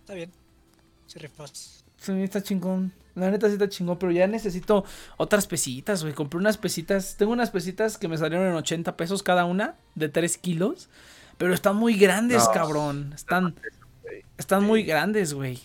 Está 0.02 0.14
bien. 0.14 0.32
Se 1.08 1.20
rifas. 1.20 1.86
Sí, 1.98 2.12
está 2.22 2.44
chingón. 2.44 2.92
La 3.16 3.30
neta 3.30 3.48
sí 3.48 3.54
está 3.54 3.70
chingón, 3.70 3.98
pero 3.98 4.12
ya 4.12 4.28
necesito 4.28 4.84
otras 5.18 5.48
pesitas, 5.48 6.02
güey. 6.02 6.14
Compré 6.14 6.40
unas 6.40 6.58
pesitas. 6.58 7.16
Tengo 7.18 7.32
unas 7.32 7.50
pesitas 7.50 7.98
que 7.98 8.10
me 8.10 8.18
salieron 8.18 8.48
en 8.48 8.56
80 8.56 8.98
pesos 8.98 9.24
cada 9.24 9.46
una, 9.46 9.76
de 9.96 10.10
3 10.10 10.38
kilos. 10.38 10.90
Pero 11.42 11.56
están 11.56 11.76
muy 11.76 11.96
grandes, 11.98 12.44
No. 12.46 12.52
cabrón. 12.52 13.14
Están, 13.16 13.56
están 14.38 14.64
muy 14.64 14.84
grandes, 14.84 15.34
güey. 15.34 15.60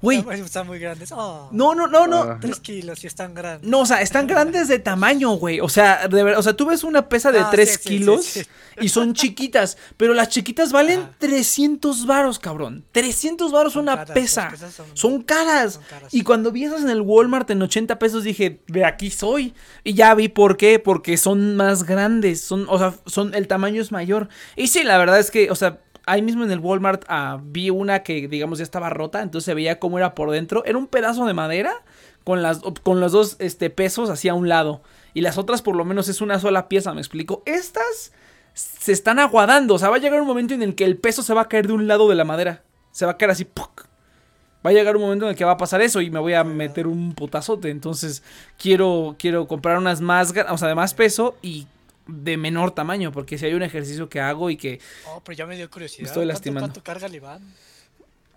Güey, 0.00 0.24
Están, 0.44 0.66
muy 0.66 0.78
grandes. 0.78 1.12
Oh, 1.12 1.48
no, 1.52 1.74
no, 1.74 1.86
no, 1.86 2.06
no. 2.06 2.22
Ah. 2.22 2.38
Tres 2.40 2.60
kilos 2.60 3.02
y 3.04 3.06
están 3.06 3.34
grandes. 3.34 3.68
No, 3.68 3.80
o 3.80 3.86
sea, 3.86 4.00
están 4.02 4.26
grandes 4.26 4.68
de 4.68 4.78
tamaño, 4.78 5.32
güey. 5.32 5.60
O 5.60 5.68
sea, 5.68 6.08
de 6.08 6.22
ver- 6.22 6.36
o 6.36 6.42
sea, 6.42 6.54
tú 6.54 6.66
ves 6.66 6.84
una 6.84 7.08
pesa 7.08 7.30
de 7.32 7.40
Ah, 7.40 7.48
3 7.50 7.68
sí, 7.68 7.74
sí, 7.76 7.82
sí, 7.82 7.88
kilos 7.88 8.24
sí. 8.24 8.42
y 8.80 8.88
son 8.88 9.14
chiquitas, 9.14 9.76
pero 9.96 10.14
las 10.14 10.28
chiquitas 10.28 10.72
valen 10.72 11.00
Ajá. 11.00 11.10
300 11.18 12.06
varos, 12.06 12.38
cabrón. 12.38 12.84
300 12.92 13.52
varos 13.52 13.72
Son 13.74 13.82
una 13.82 13.96
caras, 13.96 14.10
pesa. 14.14 14.50
son- 14.56 14.86
Son 14.96 15.22
caras. 15.22 15.74
son 15.74 15.82
caras. 15.88 16.14
Y 16.14 16.22
cuando 16.22 16.52
vi 16.52 16.64
esas 16.64 16.82
en 16.82 16.90
el 16.90 17.00
Walmart 17.00 17.50
en 17.50 17.62
80 17.62 17.98
pesos 17.98 18.24
dije, 18.24 18.60
de 18.68 18.84
aquí 18.84 19.10
soy. 19.10 19.54
Y 19.84 19.94
ya 19.94 20.14
vi 20.14 20.28
por 20.28 20.56
qué, 20.56 20.78
porque 20.78 21.16
son 21.16 21.56
más 21.56 21.84
grandes, 21.84 22.40
son, 22.40 22.66
o 22.68 22.78
sea, 22.78 22.94
son, 23.06 23.34
el 23.34 23.48
tamaño 23.48 23.80
es 23.82 23.92
mayor. 23.92 24.28
Y 24.56 24.68
sí, 24.68 24.82
la 24.84 24.98
verdad 24.98 25.18
es 25.18 25.30
que, 25.30 25.50
o 25.50 25.54
sea, 25.54 25.78
ahí 26.12 26.20
mismo 26.20 26.44
en 26.44 26.50
el 26.50 26.58
Walmart 26.58 27.04
ah, 27.08 27.40
vi 27.42 27.70
una 27.70 28.02
que, 28.02 28.28
digamos, 28.28 28.58
ya 28.58 28.64
estaba 28.64 28.90
rota, 28.90 29.22
entonces 29.22 29.46
se 29.46 29.54
veía 29.54 29.78
cómo 29.78 29.98
era 29.98 30.14
por 30.14 30.30
dentro. 30.30 30.62
Era 30.66 30.76
un 30.76 30.86
pedazo 30.86 31.24
de 31.24 31.32
madera 31.32 31.72
con, 32.22 32.42
las, 32.42 32.60
con 32.82 33.00
los 33.00 33.12
dos 33.12 33.36
este, 33.38 33.70
pesos 33.70 34.10
hacia 34.10 34.34
un 34.34 34.48
lado. 34.48 34.82
Y 35.14 35.22
las 35.22 35.38
otras 35.38 35.62
por 35.62 35.74
lo 35.74 35.84
menos 35.84 36.08
es 36.08 36.20
una 36.20 36.38
sola 36.38 36.68
pieza, 36.68 36.92
me 36.92 37.00
explico. 37.00 37.42
Estas 37.46 38.12
se 38.52 38.92
están 38.92 39.18
aguadando, 39.18 39.74
o 39.74 39.78
sea, 39.78 39.88
va 39.88 39.96
a 39.96 40.00
llegar 40.00 40.20
un 40.20 40.26
momento 40.26 40.52
en 40.52 40.62
el 40.62 40.74
que 40.74 40.84
el 40.84 40.98
peso 40.98 41.22
se 41.22 41.32
va 41.32 41.42
a 41.42 41.48
caer 41.48 41.66
de 41.66 41.72
un 41.72 41.88
lado 41.88 42.08
de 42.08 42.14
la 42.14 42.24
madera. 42.24 42.62
Se 42.90 43.06
va 43.06 43.12
a 43.12 43.16
caer 43.16 43.30
así, 43.30 43.46
¡puc! 43.46 43.86
Va 44.64 44.70
a 44.70 44.74
llegar 44.74 44.94
un 44.96 45.02
momento 45.02 45.24
en 45.24 45.30
el 45.30 45.36
que 45.36 45.46
va 45.46 45.52
a 45.52 45.56
pasar 45.56 45.80
eso 45.80 46.02
y 46.02 46.10
me 46.10 46.20
voy 46.20 46.34
a 46.34 46.44
meter 46.44 46.86
un 46.86 47.14
putazote. 47.14 47.70
Entonces, 47.70 48.22
quiero, 48.58 49.16
quiero 49.18 49.48
comprar 49.48 49.78
unas 49.78 50.02
más, 50.02 50.34
o 50.50 50.58
sea, 50.58 50.68
de 50.68 50.74
más 50.74 50.92
peso 50.92 51.36
y 51.40 51.66
de 52.06 52.36
menor 52.36 52.70
tamaño. 52.72 53.12
Porque 53.12 53.38
si 53.38 53.46
hay 53.46 53.54
un 53.54 53.62
ejercicio 53.62 54.08
que 54.08 54.20
hago 54.20 54.50
y 54.50 54.56
que. 54.56 54.80
Oh, 55.08 55.20
pero 55.24 55.36
ya 55.36 55.46
me 55.46 55.56
dio 55.56 55.70
curiosidad. 55.70 56.02
Me 56.02 56.06
estoy 56.08 56.20
¿Cuánto- 56.22 56.32
lastimando. 56.32 56.66
¿Cuánto 56.68 56.82
carga 56.82 57.08
le 57.08 57.20
van? 57.20 57.42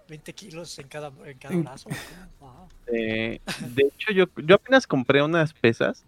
20 0.07 0.33
kilos 0.33 0.77
en 0.79 0.87
cada, 0.87 1.11
en 1.25 1.37
cada 1.37 1.53
En- 1.53 1.63
brazo. 1.63 1.89
Eh, 2.87 3.39
de 3.73 3.83
hecho, 3.83 4.11
yo, 4.13 4.25
yo 4.45 4.55
apenas 4.55 4.85
compré 4.85 5.23
unas 5.23 5.53
pesas 5.53 6.03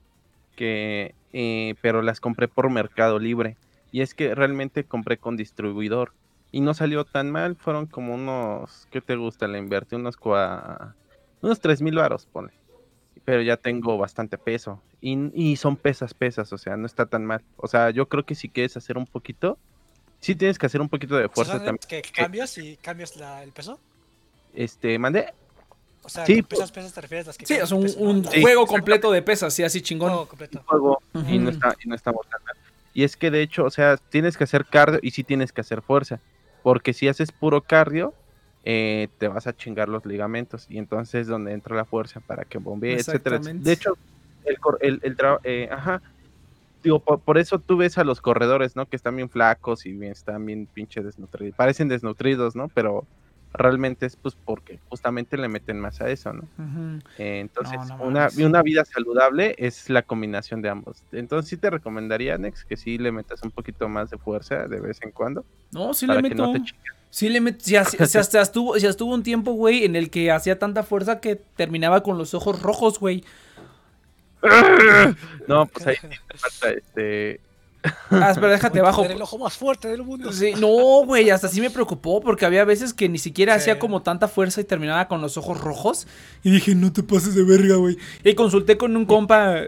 que, 0.56 1.16
eh, 1.34 1.74
pero 1.82 2.04
las 2.04 2.20
compré 2.20 2.48
por 2.48 2.70
Mercado 2.70 3.18
Libre. 3.18 3.58
Y 3.92 4.02
es 4.02 4.14
que 4.14 4.36
realmente 4.36 4.84
compré 4.84 5.18
con 5.18 5.38
distribuidor. 5.38 6.14
Y 6.52 6.62
no 6.62 6.76
salió 6.76 7.04
tan 7.04 7.32
mal. 7.32 7.56
Fueron 7.56 7.88
como 7.88 8.14
unos, 8.14 8.88
¿qué 8.92 9.02
te 9.02 9.16
gusta? 9.16 9.48
Le 9.48 9.58
invertí 9.58 9.96
unos, 9.96 10.18
cua- 10.20 10.94
unos 11.42 11.60
3 11.60 11.82
mil 11.82 11.96
varos, 11.96 12.28
pone. 12.28 12.52
Pero 13.26 13.42
ya 13.42 13.58
tengo 13.58 13.98
bastante 13.98 14.38
peso. 14.38 14.82
Y, 15.02 15.18
y 15.34 15.56
son 15.58 15.76
pesas, 15.76 16.14
pesas. 16.14 16.52
O 16.54 16.58
sea, 16.58 16.78
no 16.78 16.86
está 16.86 17.06
tan 17.06 17.26
mal. 17.26 17.42
O 17.58 17.68
sea, 17.68 17.90
yo 17.92 18.08
creo 18.08 18.26
que 18.26 18.36
si 18.36 18.50
quieres 18.50 18.76
hacer 18.78 18.98
un 18.98 19.06
poquito, 19.06 19.58
sí 20.20 20.36
tienes 20.36 20.58
que 20.58 20.66
hacer 20.66 20.82
un 20.82 20.90
poquito 20.90 21.16
de 21.16 21.26
O 21.26 21.28
sea, 21.28 21.34
fuerza 21.36 21.54
también. 21.58 21.78
que 21.88 22.02
cambias 22.02 22.58
y 22.58 22.78
cambias 22.78 23.16
la- 23.18 23.44
el 23.44 23.52
peso. 23.52 23.80
Este, 24.54 24.98
mandé. 25.00 25.34
O 26.04 26.10
sea, 26.10 26.26
Sí, 26.26 26.42
pesas, 26.42 26.72
pesas 26.72 26.94
te 26.94 27.02
refieres 27.02 27.28
a 27.28 27.30
las 27.30 27.38
que 27.38 27.46
Sí, 27.46 27.54
es 27.56 27.72
un, 27.72 27.82
de 27.82 27.88
peso, 27.88 28.00
un 28.00 28.22
¿no? 28.22 28.32
Sí, 28.32 28.42
juego 28.42 28.66
completo 28.66 29.12
de 29.12 29.22
pesas, 29.22 29.54
sí, 29.54 29.64
así 29.64 29.82
chingón. 29.82 30.12
Todo 30.12 30.28
completo. 30.28 30.64
juego 30.66 31.02
y 31.28 31.38
no 31.38 31.50
está 31.50 31.76
y 31.84 31.90
no 31.90 31.96
mal. 31.96 32.24
Y 32.94 33.04
es 33.04 33.18
que 33.18 33.30
de 33.30 33.42
hecho, 33.42 33.66
o 33.66 33.70
sea, 33.70 33.98
tienes 33.98 34.38
que 34.38 34.46
hacer 34.46 34.66
cardio 34.66 35.00
y 35.04 35.12
sí 35.12 35.24
tienes 35.24 35.52
que 35.52 35.62
hacer 35.62 35.82
fuerza, 35.82 36.20
porque 36.64 36.94
si 36.94 37.08
haces 37.08 37.32
puro 37.32 37.62
cardio 37.62 38.14
eh, 38.70 39.08
te 39.18 39.30
vas 39.30 39.48
a 39.48 39.54
chingar 39.54 39.88
los 39.88 40.06
ligamentos 40.06 40.66
y 40.70 40.78
entonces 40.78 41.22
es 41.22 41.28
donde 41.28 41.54
entra 41.54 41.74
la 41.74 41.86
fuerza 41.86 42.20
para 42.20 42.44
que 42.44 42.58
bombee, 42.58 42.96
etcétera. 43.00 43.40
De 43.40 43.72
hecho, 43.72 43.98
el 44.44 44.60
cor- 44.60 44.78
el, 44.82 45.00
el 45.04 45.16
eh, 45.46 45.70
ajá, 45.72 46.02
digo, 46.84 47.00
por, 47.00 47.22
por 47.22 47.38
eso 47.38 47.60
tú 47.60 47.78
ves 47.78 47.98
a 47.98 48.04
los 48.04 48.20
corredores, 48.20 48.76
¿no? 48.76 48.86
Que 48.86 48.98
están 48.98 49.16
bien 49.16 49.30
flacos 49.30 49.86
y 49.86 49.94
bien, 49.94 50.12
están 50.12 50.46
bien 50.46 50.68
pinche 50.74 51.02
desnutridos, 51.02 51.56
parecen 51.56 51.88
desnutridos, 51.88 52.58
¿no? 52.58 52.68
Pero 52.68 53.08
realmente 53.54 54.06
es 54.06 54.18
pues 54.18 54.36
porque 54.44 54.82
justamente 54.90 55.38
le 55.38 55.48
meten 55.48 55.80
más 55.80 56.02
a 56.02 56.10
eso. 56.10 56.34
Eh, 57.18 57.40
entonces, 57.40 57.80
no 57.88 58.04
una, 58.04 58.28
una 58.38 58.62
vida 58.64 58.84
saludable 58.84 59.56
es 59.58 59.90
la 59.90 60.02
combinación 60.02 60.62
de 60.62 60.68
ambos. 60.68 61.06
Entonces, 61.14 61.50
sí 61.50 61.56
te 61.56 61.70
recomendaría, 61.70 62.38
Nex, 62.38 62.66
que 62.66 62.76
sí 62.76 62.98
le 62.98 63.14
metas 63.14 63.42
un 63.44 63.52
poquito 63.52 63.88
más 63.88 64.10
de 64.10 64.18
fuerza 64.18 64.68
de 64.68 64.82
vez 64.82 65.00
en 65.04 65.12
cuando. 65.12 65.46
No, 65.72 65.94
sí 65.94 66.06
para 66.06 66.22
le 66.22 66.28
que 66.28 66.36
meto. 66.36 66.48
no 66.48 66.52
te. 66.52 66.60
Sí 67.18 67.30
le 67.30 67.42
meto. 67.42 67.58
Ya, 67.66 67.84
ya- 67.84 68.42
estuvo, 68.44 68.78
ya 68.78 68.90
estuvo 68.90 69.12
un 69.12 69.24
tiempo, 69.24 69.54
güey, 69.54 69.86
en 69.86 69.96
el 69.96 70.12
que 70.12 70.30
hacía 70.30 70.60
tanta 70.60 70.84
fuerza 70.84 71.20
que 71.20 71.36
terminaba 71.36 72.04
con 72.04 72.20
los 72.20 72.36
ojos 72.36 72.62
rojos, 72.62 73.00
güey. 73.00 73.24
No, 75.48 75.66
pues 75.66 75.88
ahí 75.88 75.96
falta 76.36 76.78
este. 76.78 77.42
Ah, 78.12 78.30
espera, 78.30 78.52
déjate 78.52 78.82
bajo. 78.82 79.04
El 79.04 79.20
ojo 79.20 79.40
más 79.40 79.56
fuerte 79.58 79.88
del 79.88 80.04
mundo. 80.04 80.32
Sí, 80.32 80.54
no, 80.60 80.68
güey, 81.06 81.32
hasta 81.32 81.48
sí 81.48 81.60
me 81.60 81.72
preocupó 81.72 82.22
porque 82.22 82.46
había 82.46 82.66
veces 82.66 82.94
que 82.94 83.10
ni 83.10 83.18
siquiera 83.18 83.56
Sí. 83.56 83.62
hacía 83.62 83.80
como 83.80 84.04
tanta 84.04 84.28
fuerza 84.28 84.62
y 84.62 84.66
terminaba 84.66 85.08
con 85.08 85.20
los 85.20 85.38
ojos 85.38 85.60
rojos. 85.60 86.06
Y 86.44 86.52
dije, 86.52 86.76
no 86.76 86.94
te 86.94 87.02
pases 87.02 87.34
de 87.34 87.44
verga, 87.44 87.78
güey. 87.78 87.98
Y 88.24 88.36
consulté 88.36 88.78
con 88.78 88.96
un 88.96 89.08
compa, 89.08 89.62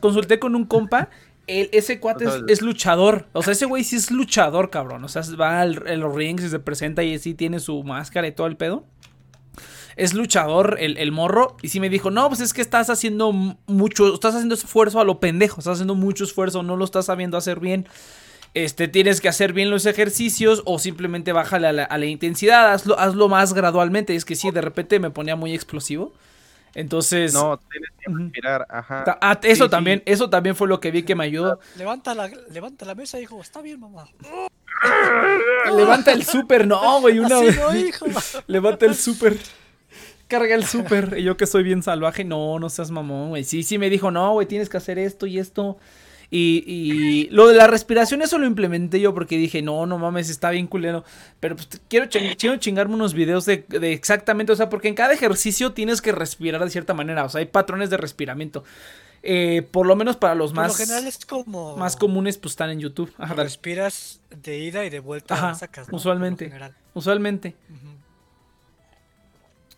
consulté 0.00 0.38
con 0.38 0.54
un 0.54 0.66
compa. 0.66 1.08
El- 1.46 1.68
ese 1.72 1.98
cuate 2.00 2.24
es, 2.24 2.30
es 2.48 2.62
luchador. 2.62 3.26
O 3.32 3.42
sea, 3.42 3.52
ese 3.52 3.66
güey 3.66 3.84
sí 3.84 3.96
es 3.96 4.10
luchador, 4.10 4.70
cabrón. 4.70 5.04
O 5.04 5.08
sea, 5.08 5.22
va 5.40 5.60
al- 5.60 5.82
en 5.86 6.00
los 6.00 6.14
rings 6.14 6.42
y 6.44 6.48
se 6.48 6.58
presenta 6.58 7.02
y 7.02 7.18
sí 7.18 7.34
tiene 7.34 7.60
su 7.60 7.82
máscara 7.82 8.26
y 8.28 8.32
todo 8.32 8.46
el 8.46 8.56
pedo. 8.56 8.84
Es 9.96 10.14
luchador 10.14 10.78
el, 10.80 10.96
el 10.96 11.12
morro. 11.12 11.56
Y 11.62 11.68
sí 11.68 11.78
me 11.80 11.90
dijo, 11.90 12.10
no, 12.10 12.28
pues 12.28 12.40
es 12.40 12.54
que 12.54 12.62
estás 12.62 12.88
haciendo 12.88 13.32
mucho, 13.66 14.14
estás 14.14 14.34
haciendo 14.34 14.54
esfuerzo 14.54 15.00
a 15.00 15.04
lo 15.04 15.20
pendejo. 15.20 15.60
Estás 15.60 15.74
haciendo 15.74 15.94
mucho 15.94 16.24
esfuerzo, 16.24 16.62
no 16.62 16.76
lo 16.76 16.84
estás 16.84 17.06
sabiendo 17.06 17.36
hacer 17.36 17.60
bien. 17.60 17.86
Este, 18.54 18.86
tienes 18.88 19.20
que 19.20 19.28
hacer 19.28 19.52
bien 19.52 19.70
los 19.70 19.86
ejercicios 19.86 20.62
o 20.66 20.78
simplemente 20.78 21.32
bájale 21.32 21.66
a 21.68 21.72
la, 21.72 21.84
a 21.84 21.96
la 21.98 22.04
intensidad, 22.06 22.72
hazlo, 22.72 22.98
hazlo 22.98 23.28
más 23.28 23.52
gradualmente. 23.54 24.14
Es 24.14 24.24
que 24.24 24.36
sí, 24.36 24.50
de 24.50 24.60
repente 24.60 24.98
me 24.98 25.10
ponía 25.10 25.36
muy 25.36 25.54
explosivo. 25.54 26.12
Entonces, 26.74 27.34
No, 27.34 27.58
tienes 27.70 27.90
que 27.98 28.10
respirar, 28.10 28.66
ajá. 28.70 29.18
ah, 29.20 29.38
eso 29.42 29.54
sí, 29.56 29.62
sí. 29.64 29.70
también, 29.70 30.02
eso 30.06 30.30
también 30.30 30.56
fue 30.56 30.68
lo 30.68 30.80
que 30.80 30.90
vi 30.90 31.02
que 31.02 31.14
me 31.14 31.24
ayudó. 31.24 31.60
Levanta 31.76 32.14
la, 32.14 32.30
levanta 32.50 32.84
la 32.86 32.94
mesa, 32.94 33.20
hijo. 33.20 33.40
Está 33.40 33.60
bien, 33.60 33.78
mamá. 33.80 34.06
Levanta 35.76 36.12
el 36.12 36.24
súper, 36.24 36.66
no, 36.66 37.00
güey, 37.00 37.18
una 37.18 37.36
Así 37.36 37.46
vez. 37.46 37.56
no, 37.58 37.76
hijo. 37.76 38.06
Levanta 38.46 38.86
el 38.86 38.94
súper. 38.94 39.36
Carga 40.28 40.54
el 40.54 40.64
súper. 40.64 41.18
Y 41.18 41.24
yo 41.24 41.36
que 41.36 41.46
soy 41.46 41.62
bien 41.62 41.82
salvaje, 41.82 42.24
no, 42.24 42.58
no 42.58 42.70
seas 42.70 42.90
mamón, 42.90 43.30
güey. 43.30 43.44
Sí, 43.44 43.62
sí 43.62 43.76
me 43.78 43.90
dijo, 43.90 44.10
no, 44.10 44.32
güey, 44.32 44.46
tienes 44.46 44.68
que 44.68 44.78
hacer 44.78 44.98
esto 44.98 45.26
y 45.26 45.38
esto. 45.38 45.76
Y, 46.34 46.64
y 46.66 47.28
lo 47.28 47.46
de 47.48 47.54
la 47.54 47.66
respiración, 47.66 48.22
eso 48.22 48.38
lo 48.38 48.46
implementé 48.46 48.98
yo 49.00 49.12
porque 49.12 49.36
dije, 49.36 49.60
no, 49.60 49.84
no 49.84 49.98
mames, 49.98 50.30
está 50.30 50.48
bien 50.48 50.66
culero. 50.66 51.04
Pero 51.40 51.56
pues 51.56 51.68
quiero, 51.88 52.06
ching- 52.06 52.38
quiero 52.38 52.56
chingarme 52.56 52.94
unos 52.94 53.12
videos 53.12 53.44
de, 53.44 53.66
de 53.68 53.92
exactamente, 53.92 54.50
o 54.50 54.56
sea, 54.56 54.70
porque 54.70 54.88
en 54.88 54.94
cada 54.94 55.12
ejercicio 55.12 55.72
tienes 55.74 56.00
que 56.00 56.10
respirar 56.10 56.64
de 56.64 56.70
cierta 56.70 56.94
manera. 56.94 57.24
O 57.24 57.28
sea, 57.28 57.40
hay 57.40 57.44
patrones 57.46 57.90
de 57.90 57.98
respiramiento. 57.98 58.64
Eh, 59.22 59.68
por 59.70 59.86
lo 59.86 59.94
menos 59.94 60.16
para 60.16 60.34
los 60.34 60.52
Por 60.52 60.62
lo 60.62 60.68
más, 60.68 60.76
general 60.78 61.06
es 61.06 61.24
como. 61.26 61.76
más 61.76 61.96
comunes, 61.96 62.38
pues 62.38 62.52
están 62.54 62.70
en 62.70 62.80
YouTube. 62.80 63.12
Ajá, 63.18 63.34
dale. 63.34 63.44
Respiras 63.50 64.20
de 64.42 64.58
ida 64.58 64.86
y 64.86 64.90
de 64.90 65.00
vuelta 65.00 65.34
Ajá, 65.34 65.54
sacas. 65.54 65.90
¿no? 65.90 65.96
Usualmente. 65.98 66.50
Usualmente. 66.94 67.54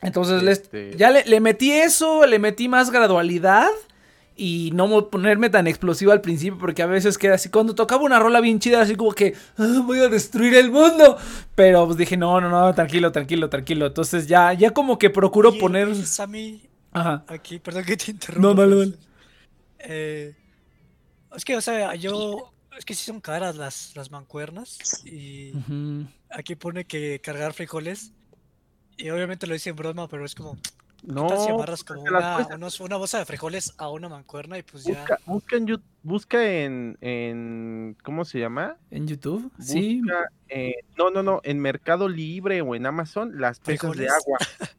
Entonces 0.02 0.42
les- 0.42 0.58
Este- 0.60 0.96
ya 0.96 1.10
le, 1.10 1.24
le 1.24 1.40
metí 1.40 1.72
eso, 1.72 2.26
le 2.26 2.38
metí 2.38 2.68
más 2.68 2.90
gradualidad 2.90 3.68
y 4.36 4.70
no 4.74 5.10
ponerme 5.10 5.48
tan 5.50 5.66
explosivo 5.66 6.10
al 6.12 6.20
principio 6.20 6.58
porque 6.58 6.82
a 6.82 6.86
veces 6.86 7.18
queda 7.18 7.34
así, 7.34 7.48
cuando 7.50 7.74
tocaba 7.74 8.02
una 8.02 8.18
rola 8.18 8.40
bien 8.40 8.58
chida, 8.58 8.80
así 8.82 8.96
como 8.96 9.12
que 9.12 9.34
"Ah, 9.56 9.82
voy 9.84 10.00
a 10.00 10.08
destruir 10.08 10.54
el 10.54 10.70
mundo. 10.70 11.16
Pero 11.54 11.86
pues 11.86 11.96
dije, 11.98 12.16
no, 12.16 12.40
no, 12.40 12.48
no, 12.50 12.74
tranquilo, 12.74 13.12
tranquilo, 13.12 13.48
tranquilo. 13.48 13.86
Entonces 13.86 14.26
ya, 14.26 14.52
ya 14.52 14.72
como 14.72 14.98
que 14.98 15.10
procuro 15.10 15.50
Oye, 15.50 15.60
poner... 15.60 15.94
Sammy, 15.94 16.62
Ajá. 16.92 17.24
aquí, 17.28 17.58
perdón 17.60 17.84
que 17.84 17.96
te 17.96 18.10
interrumpa. 18.10 18.48
No, 18.48 18.54
dale, 18.54 18.74
pues, 18.76 18.90
dale. 18.90 19.02
eh, 19.80 20.34
es 21.36 21.44
que, 21.44 21.56
o 21.56 21.60
sea, 21.60 21.94
yo. 21.94 22.50
Es 22.76 22.84
que 22.84 22.94
sí 22.94 23.04
son 23.04 23.20
caras 23.20 23.54
las, 23.54 23.92
las 23.94 24.10
mancuernas. 24.10 24.78
Y 25.04 25.52
aquí 26.30 26.56
pone 26.56 26.84
que 26.84 27.20
cargar 27.20 27.52
frijoles. 27.52 28.12
Y 28.96 29.10
obviamente 29.10 29.46
lo 29.46 29.54
hice 29.54 29.70
en 29.70 29.76
broma, 29.76 30.08
pero 30.08 30.24
es 30.24 30.34
como. 30.34 30.58
No, 31.06 31.26
¿Qué 31.28 31.34
tal 31.34 31.44
si 31.44 31.50
amarras 31.50 31.84
como 31.84 32.02
te 32.02 32.10
las 32.10 32.46
una, 32.46 32.54
unos- 32.56 32.80
una 32.80 32.96
bolsa 32.96 33.18
de 33.18 33.26
frijoles 33.26 33.74
a 33.76 33.90
una 33.90 34.08
mancuerna 34.08 34.56
y 34.56 34.62
pues 34.62 34.84
ya. 34.84 34.94
busca, 35.00 35.18
busca 35.26 35.56
en, 35.56 35.82
busca 36.02 36.44
en, 36.50 36.98
en, 37.02 37.96
¿cómo 38.02 38.24
se 38.24 38.38
llama? 38.38 38.78
¿En 38.90 39.06
YouTube? 39.06 39.52
Sí. 39.60 40.00
Busca, 40.00 40.30
eh, 40.48 40.76
no, 40.96 41.10
no, 41.10 41.22
no, 41.22 41.40
en 41.44 41.60
Mercado 41.60 42.08
Libre 42.08 42.62
o 42.62 42.74
en 42.74 42.86
Amazon 42.86 43.38
las 43.38 43.60
pesas 43.60 43.92
de 43.96 44.08
agua. 44.08 44.38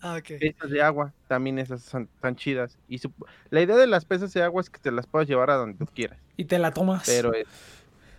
Ah, 0.00 0.14
ok. 0.16 0.38
pesas 0.38 0.70
de 0.70 0.80
agua, 0.80 1.12
también 1.26 1.58
esas 1.58 1.82
son 1.82 2.08
tan 2.20 2.36
chidas. 2.36 2.78
Y 2.88 2.98
su- 2.98 3.12
la 3.50 3.60
idea 3.60 3.76
de 3.76 3.88
las 3.88 4.04
pesas 4.04 4.32
de 4.32 4.44
agua 4.44 4.62
es 4.62 4.70
que 4.70 4.78
te 4.78 4.92
las 4.92 5.08
puedas 5.08 5.26
llevar 5.28 5.50
a 5.50 5.56
donde 5.56 5.76
tú 5.76 5.86
quieras, 5.92 6.20
Y 6.36 6.44
te 6.44 6.56
la 6.60 6.70
tomas. 6.72 7.02
pero 7.04 7.34
es- 7.34 7.48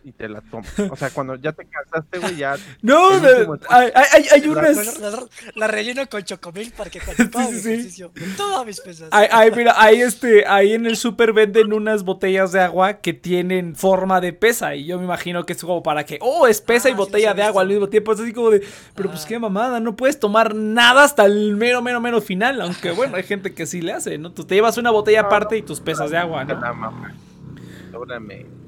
y 0.04 0.12
te 0.12 0.28
la 0.30 0.42
tomas. 0.42 0.68
O 0.90 0.96
sea, 0.96 1.10
cuando 1.12 1.36
ya 1.36 1.52
te 1.52 1.66
cansaste, 1.66 2.20
güey, 2.20 2.36
ya 2.38 2.56
no, 2.82 3.12
espacio. 3.16 3.60
hay, 3.70 3.92
hay- 4.14 4.26
hay 4.32 4.48
unas. 4.50 5.00
la- 5.00 5.26
la 5.56 5.68
relleno 5.68 6.08
con 6.10 6.24
chocomil 6.24 6.72
para 6.76 6.90
que 6.90 7.00
cuando 7.00 7.24
Sí, 7.52 7.60
sí, 7.60 7.70
ejercicio, 7.70 8.12
todas 8.38 8.66
mis 8.66 8.80
pesas. 8.82 9.10
Ay, 9.12 9.28
ay, 9.32 9.52
mira, 9.56 9.74
ahí 9.78 10.02
este, 10.02 10.46
ahí 10.48 10.74
en 10.74 10.86
el 10.86 10.98
super 10.98 11.34
venden 11.34 11.74
unas 11.74 12.04
botellas 12.04 12.52
de 12.52 12.62
agua 12.62 12.96
que 13.02 13.14
tienen 13.14 13.76
forma 13.76 14.22
de 14.22 14.34
pesa. 14.34 14.76
Y 14.76 14.86
yo 14.86 14.98
me 14.98 15.06
imagino 15.06 15.46
que 15.46 15.54
es 15.54 15.62
como 15.62 15.84
para 15.84 16.06
que, 16.06 16.18
oh, 16.22 16.48
es 16.48 16.62
pesa 16.62 16.90
y 16.90 16.94
Ah, 16.94 16.96
botella 16.96 17.34
de 17.34 17.44
agua 17.44 17.62
al 17.62 17.68
mismo 17.68 17.88
tiempo. 17.90 18.14
Es 18.14 18.20
así 18.20 18.34
como 18.34 18.50
de, 18.50 18.66
pero 18.96 19.10
pues 19.10 19.24
Ah. 19.24 19.28
qué 19.28 19.40
mamada, 19.40 19.80
no 19.80 19.96
puedes 19.96 20.20
tomar 20.20 20.56
nada 20.56 21.04
hasta 21.04 21.26
el 21.26 21.56
mero, 21.56 21.82
mero, 21.82 22.00
mero 22.02 22.22
final. 22.22 22.62
Aunque 22.62 22.92
bueno, 22.92 23.18
hay 23.18 23.24
gente 23.24 23.54
que 23.54 23.66
sí 23.66 23.82
le 23.82 23.94
hace, 23.94 24.18
¿no? 24.18 24.32
Tú 24.32 24.46
te 24.46 24.56
llevas 24.56 24.78
una 24.78 24.92
botella 24.92 25.22
aparte 25.22 25.58
y 25.58 25.62
tus 25.62 25.80
pesas 25.80 26.12
de 26.12 26.18
agua, 26.18 26.44
¿no? 26.46 26.56
Ujú. 26.56 28.61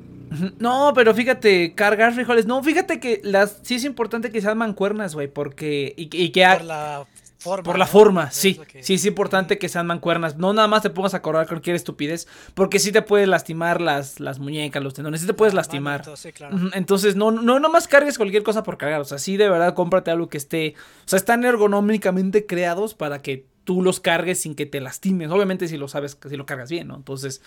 No, 0.60 0.92
pero 0.96 1.14
fíjate, 1.14 1.74
cargar 1.76 2.14
frijoles. 2.14 2.46
No, 2.46 2.64
fíjate 2.64 3.00
que 3.00 3.22
las 3.24 3.60
sí 3.64 3.76
es 3.76 3.84
importante 3.84 4.32
que 4.32 4.42
sean 4.42 4.58
mancuernas, 4.58 5.14
güey, 5.16 5.28
porque. 5.28 5.94
Y, 5.98 6.10
y 6.16 6.30
que. 6.32 6.46
ha- 6.46 6.58
Por 6.58 6.66
la 6.66 7.06
forma. 7.38 7.64
Por 7.64 7.78
la 7.78 7.86
¿no? 7.86 7.92
forma, 7.92 8.32
sí. 8.32 8.56
que- 8.72 8.82
Sí, 8.84 8.94
es 8.94 9.06
importante 9.06 9.58
que 9.58 9.68
sean 9.68 9.86
mancuernas. 9.86 10.38
No 10.38 10.54
nada 10.54 10.68
más 10.70 10.82
te 10.82 10.90
pongas 10.90 11.14
a 11.14 11.22
correr 11.22 11.46
cualquier 11.48 11.76
estupidez. 11.76 12.26
Porque 12.54 12.80
sí 12.80 12.92
te 12.94 13.02
puedes 13.02 13.28
lastimar 13.28 13.82
las, 13.82 14.20
las 14.22 14.40
muñecas, 14.40 14.82
los 14.82 14.94
tendones. 14.94 15.20
Sí 15.22 15.28
te 15.28 15.34
puedes 15.34 15.54
La 15.54 15.60
lastimar. 15.60 16.04
sí, 16.16 16.32
claro. 16.32 16.58
Entonces, 16.74 17.16
no, 17.18 17.32
no 17.32 17.60
nomás 17.60 17.88
cargues 17.90 18.18
cualquier 18.18 18.44
cosa 18.44 18.64
por 18.64 18.78
cargar. 18.78 19.02
O 19.02 19.06
sea, 19.06 19.18
sí 19.18 19.36
de 19.36 19.50
verdad 19.50 19.74
cómprate 19.74 20.10
algo 20.12 20.30
que 20.30 20.38
esté. 20.38 20.76
O 21.06 21.08
sea, 21.10 21.18
están 21.18 21.44
ergonómicamente 21.44 22.46
creados 22.46 22.94
para 22.94 23.20
que 23.22 23.46
tú 23.66 23.82
los 23.82 24.00
cargues 24.00 24.40
sin 24.42 24.56
que 24.56 24.66
te 24.66 24.80
lastimes. 24.82 25.30
Obviamente, 25.30 25.68
si 25.68 25.78
lo 25.78 25.88
sabes, 25.90 26.18
si 26.30 26.38
lo 26.38 26.46
cargas 26.46 26.70
bien, 26.70 26.88
¿no? 26.88 26.96
Entonces. 26.96 27.42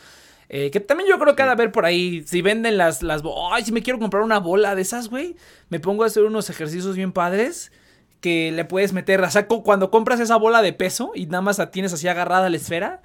Eh, 0.48 0.70
que 0.70 0.80
también 0.80 1.08
yo 1.08 1.18
creo 1.18 1.34
que 1.34 1.42
ha 1.42 1.46
de 1.46 1.52
haber 1.52 1.72
por 1.72 1.84
ahí. 1.86 2.22
Si 2.26 2.40
venden 2.42 2.76
las. 2.78 3.02
las 3.02 3.22
bo- 3.22 3.52
Ay, 3.52 3.64
si 3.64 3.72
me 3.72 3.82
quiero 3.82 3.98
comprar 3.98 4.22
una 4.22 4.38
bola 4.38 4.74
de 4.74 4.82
esas, 4.82 5.08
güey. 5.08 5.36
Me 5.70 5.80
pongo 5.80 6.04
a 6.04 6.06
hacer 6.06 6.22
unos 6.24 6.48
ejercicios 6.50 6.94
bien 6.96 7.12
padres 7.12 7.72
que 8.20 8.52
le 8.52 8.64
puedes 8.64 8.92
meter. 8.92 9.20
O 9.20 9.30
sea, 9.30 9.46
cu- 9.46 9.62
cuando 9.62 9.90
compras 9.90 10.20
esa 10.20 10.36
bola 10.36 10.62
de 10.62 10.72
peso 10.72 11.12
y 11.14 11.26
nada 11.26 11.42
más 11.42 11.58
la 11.58 11.70
tienes 11.70 11.92
así 11.92 12.06
agarrada 12.08 12.46
a 12.46 12.50
la 12.50 12.56
esfera. 12.56 13.02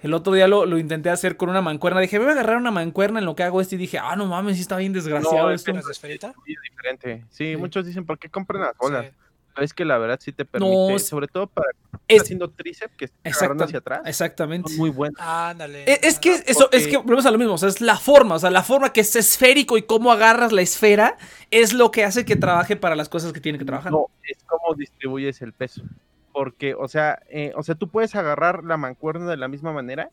El 0.00 0.14
otro 0.14 0.32
día 0.32 0.46
lo, 0.46 0.64
lo 0.64 0.78
intenté 0.78 1.10
hacer 1.10 1.36
con 1.36 1.48
una 1.50 1.60
mancuerna. 1.60 2.00
Dije, 2.00 2.18
voy 2.20 2.28
a 2.28 2.32
agarrar 2.32 2.56
una 2.56 2.70
mancuerna 2.70 3.18
en 3.18 3.24
lo 3.24 3.34
que 3.34 3.42
hago 3.42 3.60
esto. 3.60 3.74
Y 3.74 3.78
dije, 3.78 3.98
ah, 3.98 4.14
no 4.14 4.26
mames, 4.26 4.54
sí 4.54 4.62
está 4.62 4.76
bien 4.76 4.92
desgraciado 4.92 5.48
No, 5.48 5.50
esto. 5.52 5.72
Muy 5.74 6.54
diferente. 6.70 7.24
Sí, 7.30 7.50
Sí. 7.52 7.56
muchos 7.56 7.84
dicen, 7.84 8.06
¿por 8.06 8.16
qué 8.18 8.28
compran 8.28 8.62
las 8.62 8.76
bolas? 8.76 9.06
Sí. 9.06 9.12
Es 9.64 9.74
que 9.74 9.84
la 9.84 9.98
verdad 9.98 10.20
sí 10.22 10.30
te 10.30 10.44
permite, 10.44 10.72
No, 10.72 10.94
es- 10.94 11.08
sobre 11.08 11.26
todo 11.26 11.48
para 11.48 11.70
Es, 12.08 12.22
haciendo 12.22 12.50
tríceps, 12.50 12.96
que 12.96 13.04
exacta- 13.04 13.38
agarrando 13.38 13.64
hacia 13.64 13.78
atrás. 13.80 14.00
exactamente. 14.06 14.70
Son 14.70 14.78
muy 14.78 14.90
buenos. 14.90 15.20
Ándale. 15.20 15.84
Es, 15.86 16.02
es 16.02 16.18
que 16.18 16.42
eso, 16.46 16.70
es 16.72 16.88
que 16.88 16.96
volvemos 16.96 17.26
a 17.26 17.30
lo 17.30 17.36
mismo, 17.38 17.52
o 17.54 17.58
sea, 17.58 17.68
es 17.68 17.82
la 17.82 17.98
forma, 17.98 18.36
o 18.36 18.38
sea, 18.38 18.50
la 18.50 18.62
forma 18.62 18.92
que 18.92 19.02
es 19.02 19.14
esférico 19.14 19.76
y 19.76 19.82
cómo 19.82 20.10
agarras 20.10 20.52
la 20.52 20.62
esfera 20.62 21.18
es 21.50 21.74
lo 21.74 21.90
que 21.90 22.04
hace 22.04 22.24
que 22.24 22.36
trabaje 22.36 22.76
para 22.76 22.96
las 22.96 23.08
cosas 23.08 23.32
que 23.32 23.40
tiene 23.40 23.58
que 23.58 23.64
trabajar. 23.66 23.92
No, 23.92 24.06
es 24.22 24.38
cómo 24.46 24.74
distribuyes 24.74 25.42
el 25.42 25.52
peso. 25.52 25.82
Porque, 26.32 26.74
o 26.74 26.88
sea, 26.88 27.20
eh, 27.28 27.52
o 27.56 27.62
sea, 27.62 27.74
tú 27.74 27.88
puedes 27.88 28.14
agarrar 28.14 28.64
la 28.64 28.76
mancuerna 28.76 29.28
de 29.30 29.36
la 29.36 29.48
misma 29.48 29.72
manera, 29.72 30.10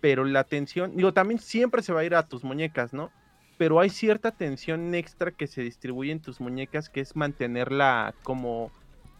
pero 0.00 0.24
la 0.24 0.44
tensión, 0.44 0.96
digo, 0.96 1.12
también 1.12 1.38
siempre 1.40 1.82
se 1.82 1.92
va 1.92 2.00
a 2.00 2.04
ir 2.04 2.14
a 2.14 2.26
tus 2.26 2.42
muñecas, 2.42 2.92
¿no? 2.92 3.10
Pero 3.58 3.80
hay 3.80 3.90
cierta 3.90 4.30
tensión 4.30 4.94
extra 4.94 5.30
que 5.30 5.46
se 5.46 5.62
distribuye 5.62 6.10
en 6.10 6.20
tus 6.20 6.40
muñecas, 6.40 6.88
que 6.88 7.00
es 7.00 7.16
mantenerla 7.16 8.14
como 8.22 8.70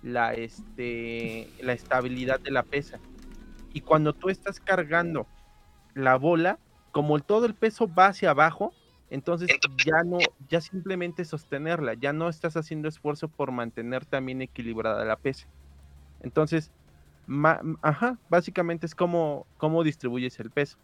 la, 0.03 0.35
este, 0.35 1.49
la 1.61 1.73
estabilidad 1.73 2.41
de 2.41 2.51
la 2.51 2.63
pesa. 2.63 2.99
Y 3.73 3.81
cuando 3.81 4.13
tú 4.13 4.29
estás 4.29 4.61
cargando 4.61 5.27
la 5.95 6.17
bola, 6.17 6.59
como 6.91 7.19
todo 7.21 7.47
el 7.47 7.55
peso 7.55 7.93
va 7.93 8.07
hacia 8.07 8.31
abajo, 8.31 8.73
entonces 9.11 9.51
ya 9.85 10.03
no, 10.05 10.19
ya 10.49 10.61
simplemente 10.61 11.25
sostenerla, 11.25 11.95
ya 11.95 12.13
no 12.13 12.29
estás 12.29 12.57
haciendo 12.57 12.89
esfuerzo 12.89 13.29
por 13.29 13.53
mantener 13.53 14.05
también 14.07 14.43
equilibrada 14.43 15.05
la 15.05 15.17
pesa. 15.17 15.47
Entonces, 16.23 16.71
ma- 17.27 17.61
ajá, 17.83 18.19
básicamente 18.29 18.87
es 18.87 18.95
como, 18.95 19.47
cómo 19.59 19.85
distribuyes 19.85 20.39
el 20.41 20.51
peso. 20.51 20.79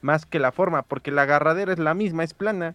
Más 0.00 0.26
que 0.26 0.38
la 0.38 0.52
forma, 0.52 0.82
porque 0.82 1.10
la 1.10 1.22
agarradera 1.22 1.72
es 1.72 1.78
la 1.78 1.94
misma, 1.94 2.24
es 2.24 2.34
plana. 2.34 2.74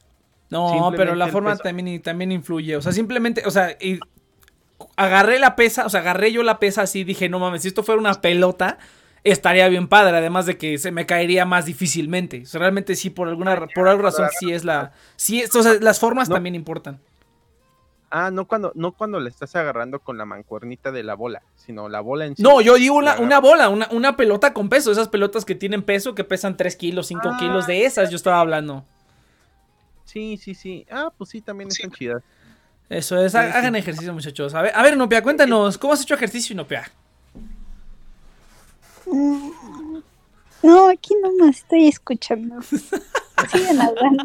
No, 0.50 0.92
pero 0.96 1.16
la 1.16 1.28
forma 1.30 1.52
peso. 1.52 1.64
también, 1.64 2.02
también 2.02 2.32
influye. 2.32 2.76
O 2.76 2.82
sea, 2.82 2.92
simplemente, 2.92 3.44
o 3.46 3.52
sea, 3.52 3.78
y 3.80 4.00
agarré 4.96 5.40
la 5.40 5.56
pesa, 5.56 5.86
o 5.86 5.90
sea, 5.90 6.02
agarré 6.02 6.32
yo 6.32 6.44
la 6.44 6.60
pesa 6.60 6.82
así, 6.84 7.04
dije, 7.04 7.30
no 7.30 7.40
mames, 7.40 7.62
si 7.64 7.68
esto 7.70 7.84
fuera 7.84 8.00
una 8.00 8.14
pelota, 8.16 8.78
estaría 9.24 9.68
bien 9.70 9.88
padre, 9.88 10.18
además 10.18 10.46
de 10.46 10.58
que 10.58 10.78
se 10.78 10.92
me 10.92 11.06
caería 11.06 11.46
más 11.46 11.66
difícilmente. 11.66 12.42
O 12.44 12.46
sea, 12.46 12.60
realmente 12.60 12.96
sí, 12.96 13.10
por 13.10 13.28
alguna, 13.28 13.56
ra- 13.56 13.68
por 13.74 13.88
alguna 13.88 14.10
razón, 14.10 14.28
sí 14.40 14.52
es 14.52 14.66
la, 14.66 14.92
sí, 15.16 15.42
es- 15.42 15.56
o 15.56 15.64
sea, 15.64 15.76
las 15.80 16.00
formas 16.00 16.28
No. 16.30 16.36
también 16.36 16.56
importan. 16.56 17.00
Ah, 18.16 18.30
no 18.30 18.46
cuando, 18.46 18.72
no 18.76 18.92
cuando 18.92 19.20
le 19.20 19.30
estás 19.32 19.56
agarrando 19.56 20.00
con 20.00 20.20
la 20.20 20.26
mancuernita 20.26 20.92
de 20.92 21.02
la 21.02 21.16
bola, 21.16 21.42
sino 21.56 21.90
la 21.90 22.00
bola 22.00 22.26
en 22.28 22.36
sí. 22.36 22.44
No, 22.44 22.62
yo 22.62 22.76
digo 22.76 22.96
una, 22.96 23.18
una 23.20 23.40
bola, 23.40 23.70
una, 23.70 23.88
una 23.90 24.16
pelota 24.16 24.54
con 24.54 24.70
peso, 24.70 24.92
esas 24.92 25.08
pelotas 25.10 25.46
que 25.46 25.56
tienen 25.56 25.82
peso, 25.82 26.14
que 26.14 26.24
pesan 26.24 26.56
3 26.56 26.76
kilos, 26.76 27.08
5 27.08 27.30
Ah, 27.34 27.38
kilos, 27.40 27.66
de 27.66 27.86
esas 27.86 28.12
yo 28.12 28.16
estaba 28.18 28.40
hablando. 28.40 28.86
Sí, 30.06 30.38
sí, 30.38 30.54
sí. 30.54 30.86
Ah, 30.92 31.12
pues 31.18 31.32
sí, 31.32 31.42
también 31.42 31.70
están 31.70 31.90
chidas. 31.92 32.22
Eso 32.90 33.18
es, 33.24 33.34
ha- 33.36 33.58
hagan 33.58 33.76
ejercicio, 33.76 34.14
muchachos. 34.14 34.54
A 34.54 34.62
ver, 34.62 34.72
a 34.76 34.82
ver, 34.84 34.96
Nopia, 34.98 35.24
cuéntanos, 35.24 35.78
¿cómo 35.78 35.94
has 35.94 36.02
hecho 36.02 36.14
ejercicio, 36.16 36.56
Nopia? 36.56 36.92
Mm, 39.06 39.50
No, 40.64 40.90
aquí 40.90 41.14
nomás 41.22 41.58
estoy 41.58 41.88
escuchando. 41.88 42.62
Sigan 43.52 43.82
hablando. 43.82 44.24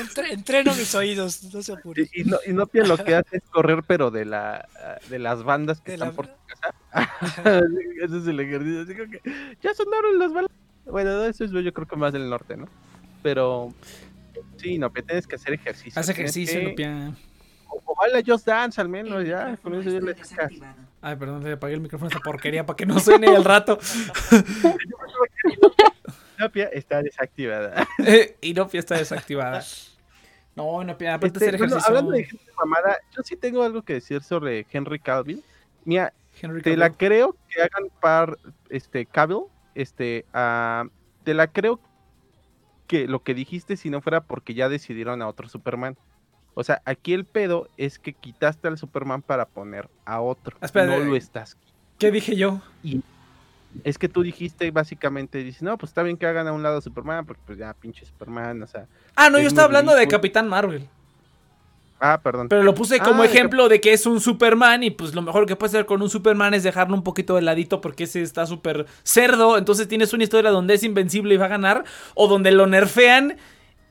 Entre- 0.00 0.32
entreno 0.32 0.74
mis 0.74 0.94
oídos, 0.94 1.42
no 1.52 1.62
se 1.62 1.72
apure. 1.72 2.08
Y, 2.14 2.22
y 2.22 2.24
no, 2.24 2.38
y 2.46 2.52
no 2.52 2.66
Pia, 2.66 2.84
lo 2.84 2.96
que 2.96 3.14
hace 3.16 3.36
es 3.38 3.42
correr, 3.50 3.82
pero 3.86 4.10
de 4.10 4.24
la 4.24 4.66
de 5.10 5.18
las 5.18 5.42
bandas 5.42 5.80
que 5.80 5.94
están 5.94 6.08
la- 6.10 6.14
por 6.14 6.28
tu 6.28 6.34
casa. 6.46 6.74
Ese 8.02 8.18
es 8.18 8.26
el 8.26 8.40
ejercicio. 8.40 8.82
Así 8.82 8.94
que 8.94 9.54
ya 9.62 9.74
sonaron 9.74 10.18
las 10.18 10.32
balas. 10.32 10.50
Bueno, 10.86 11.24
eso 11.24 11.44
es 11.44 11.50
yo 11.50 11.72
creo 11.74 11.86
que 11.88 11.96
más 11.96 12.12
del 12.12 12.30
norte, 12.30 12.56
¿no? 12.56 12.68
Pero 13.22 13.74
sí, 14.56 14.78
no, 14.78 14.90
pero 14.92 15.06
tienes 15.06 15.26
que 15.26 15.34
hacer 15.34 15.52
ejercicio. 15.54 16.00
Haz 16.00 16.08
ejercicio, 16.08 16.58
que- 16.60 16.64
Nopia. 16.68 17.12
O, 17.68 17.82
o 17.84 17.94
baila 17.94 18.22
Just 18.26 18.46
Dance 18.46 18.80
al 18.80 18.88
menos, 18.88 19.26
ya. 19.26 19.56
Con 19.58 19.74
eso 19.74 19.90
ya 19.90 20.00
le. 20.00 20.16
Ay, 21.00 21.16
perdón, 21.16 21.44
le 21.44 21.52
apagué 21.52 21.74
el 21.74 21.80
micrófono 21.80 22.08
a 22.08 22.14
esta 22.14 22.20
porquería 22.20 22.66
para 22.66 22.76
que 22.76 22.86
no 22.86 22.98
suene 22.98 23.28
al 23.28 23.44
rato. 23.44 23.78
Nopia 26.38 26.66
está 26.66 27.02
desactivada. 27.02 27.86
Eh, 28.04 28.36
y 28.40 28.54
Nopia 28.54 28.80
está 28.80 28.96
desactivada. 28.96 29.62
No, 30.54 30.82
Nopia, 30.84 31.14
aparte 31.14 31.38
de 31.38 31.46
Este, 31.46 31.56
hacer 31.56 31.68
bueno, 31.68 31.84
hablando 31.86 32.10
de 32.12 32.24
gente 32.24 32.44
mamada, 32.58 32.98
yo 33.14 33.22
sí 33.22 33.36
tengo 33.36 33.62
algo 33.62 33.82
que 33.82 33.94
decir 33.94 34.22
sobre 34.22 34.66
Henry 34.70 34.98
Cavill. 34.98 35.42
Mira, 35.84 36.12
Henry 36.40 36.62
te 36.62 36.76
la 36.76 36.90
creo 36.90 37.36
que 37.48 37.62
hagan 37.62 37.90
par 38.00 38.38
este 38.70 39.06
Cavill, 39.06 39.44
este 39.74 40.24
ah, 40.32 40.84
te 41.24 41.34
la 41.34 41.48
creo 41.48 41.80
que 42.86 43.06
lo 43.06 43.22
que 43.22 43.34
dijiste 43.34 43.76
si 43.76 43.90
no 43.90 44.00
fuera 44.00 44.22
porque 44.22 44.54
ya 44.54 44.68
decidieron 44.68 45.22
a 45.22 45.28
otro 45.28 45.48
Superman. 45.48 45.96
O 46.58 46.64
sea, 46.64 46.80
aquí 46.86 47.12
el 47.12 47.26
pedo 47.26 47.68
es 47.76 47.98
que 47.98 48.14
quitaste 48.14 48.66
al 48.66 48.78
Superman 48.78 49.20
para 49.20 49.44
poner 49.44 49.90
a 50.06 50.22
otro. 50.22 50.56
Espera, 50.62 50.86
no 50.86 50.94
eh, 50.94 51.04
lo 51.04 51.14
estás. 51.14 51.58
¿Qué 51.98 52.10
dije 52.10 52.34
yo? 52.34 52.62
Es 53.84 53.98
que 53.98 54.08
tú 54.08 54.22
dijiste 54.22 54.70
básicamente, 54.70 55.44
dices, 55.44 55.60
no, 55.60 55.76
pues 55.76 55.90
está 55.90 56.02
bien 56.02 56.16
que 56.16 56.26
hagan 56.26 56.48
a 56.48 56.54
un 56.54 56.62
lado 56.62 56.78
a 56.78 56.80
Superman, 56.80 57.26
porque 57.26 57.42
pues 57.44 57.58
ya 57.58 57.74
pinche 57.74 58.06
Superman, 58.06 58.62
o 58.62 58.66
sea. 58.66 58.86
Ah, 59.16 59.28
no, 59.28 59.38
yo 59.38 59.48
estaba 59.48 59.66
hablando 59.66 59.94
de. 59.94 60.08
Capitán 60.08 60.48
Marvel. 60.48 60.88
Ah, 62.00 62.20
perdón. 62.22 62.48
Pero 62.48 62.62
lo 62.62 62.74
puse 62.74 63.00
como 63.00 63.22
Ah, 63.22 63.26
ejemplo 63.26 63.68
de 63.68 63.82
que 63.82 63.92
es 63.92 64.06
un 64.06 64.22
Superman 64.22 64.82
y 64.82 64.90
pues 64.90 65.14
lo 65.14 65.20
mejor 65.20 65.44
que 65.44 65.56
puedes 65.56 65.74
hacer 65.74 65.84
con 65.84 66.00
un 66.00 66.08
Superman 66.08 66.54
es 66.54 66.62
dejarlo 66.62 66.94
un 66.94 67.02
poquito 67.02 67.36
de 67.36 67.42
ladito 67.42 67.82
porque 67.82 68.04
ese 68.04 68.22
está 68.22 68.46
súper 68.46 68.86
cerdo. 69.02 69.58
Entonces 69.58 69.88
tienes 69.88 70.14
una 70.14 70.24
historia 70.24 70.50
donde 70.50 70.72
es 70.72 70.82
invencible 70.82 71.34
y 71.34 71.36
va 71.36 71.46
a 71.46 71.48
ganar 71.48 71.84
o 72.14 72.28
donde 72.28 72.50
lo 72.50 72.66
nerfean, 72.66 73.36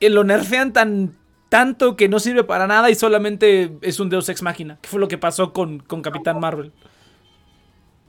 y 0.00 0.08
lo 0.08 0.24
nerfean 0.24 0.72
tan 0.72 1.14
tanto 1.48 1.96
que 1.96 2.08
no 2.08 2.18
sirve 2.18 2.44
para 2.44 2.66
nada 2.66 2.90
y 2.90 2.94
solamente 2.94 3.76
es 3.82 4.00
un 4.00 4.08
Deus 4.10 4.28
Ex 4.28 4.42
Máquina. 4.42 4.78
Que 4.80 4.88
fue 4.88 5.00
lo 5.00 5.08
que 5.08 5.18
pasó 5.18 5.52
con, 5.52 5.78
con 5.80 6.02
Capitán 6.02 6.40
Marvel. 6.40 6.72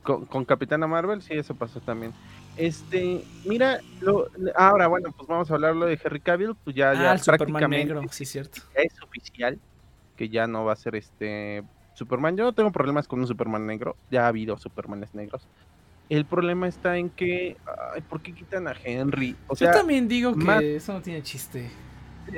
Con, 0.03 0.25
con 0.25 0.45
Capitana 0.45 0.87
Marvel, 0.87 1.21
sí, 1.21 1.33
eso 1.33 1.55
pasó 1.55 1.79
también. 1.81 2.13
Este, 2.55 3.23
mira, 3.45 3.81
lo, 4.01 4.29
ahora 4.55 4.87
bueno, 4.87 5.13
pues 5.15 5.27
vamos 5.27 5.51
a 5.51 5.53
hablarlo 5.53 5.85
de 5.85 5.99
Henry 6.03 6.19
Cavill, 6.19 6.55
pues 6.63 6.75
ya, 6.75 6.93
ya 6.93 7.11
Ah, 7.11 7.13
el 7.13 7.19
Superman 7.19 7.37
prácticamente 7.37 7.93
negro, 7.93 8.01
sí, 8.09 8.25
cierto. 8.25 8.61
ya 8.75 8.81
es 8.81 9.01
oficial 9.03 9.59
que 10.15 10.29
ya 10.29 10.47
no 10.47 10.65
va 10.65 10.73
a 10.73 10.75
ser 10.75 10.95
este 10.95 11.63
Superman. 11.93 12.35
Yo 12.35 12.45
no 12.45 12.53
tengo 12.53 12.71
problemas 12.71 13.07
con 13.07 13.19
un 13.19 13.27
Superman 13.27 13.67
negro, 13.67 13.95
ya 14.09 14.25
ha 14.25 14.27
habido 14.29 14.57
Supermanes 14.57 15.13
negros. 15.13 15.47
El 16.09 16.25
problema 16.25 16.67
está 16.67 16.97
en 16.97 17.09
que, 17.09 17.57
ay, 17.93 18.01
¿por 18.01 18.21
qué 18.21 18.33
quitan 18.33 18.67
a 18.67 18.75
Henry? 18.83 19.35
O 19.47 19.55
sea, 19.55 19.71
yo 19.71 19.77
también 19.77 20.07
digo 20.07 20.33
que 20.35 20.77
eso 20.77 20.93
no 20.93 21.01
tiene 21.01 21.21
chiste. 21.21 21.69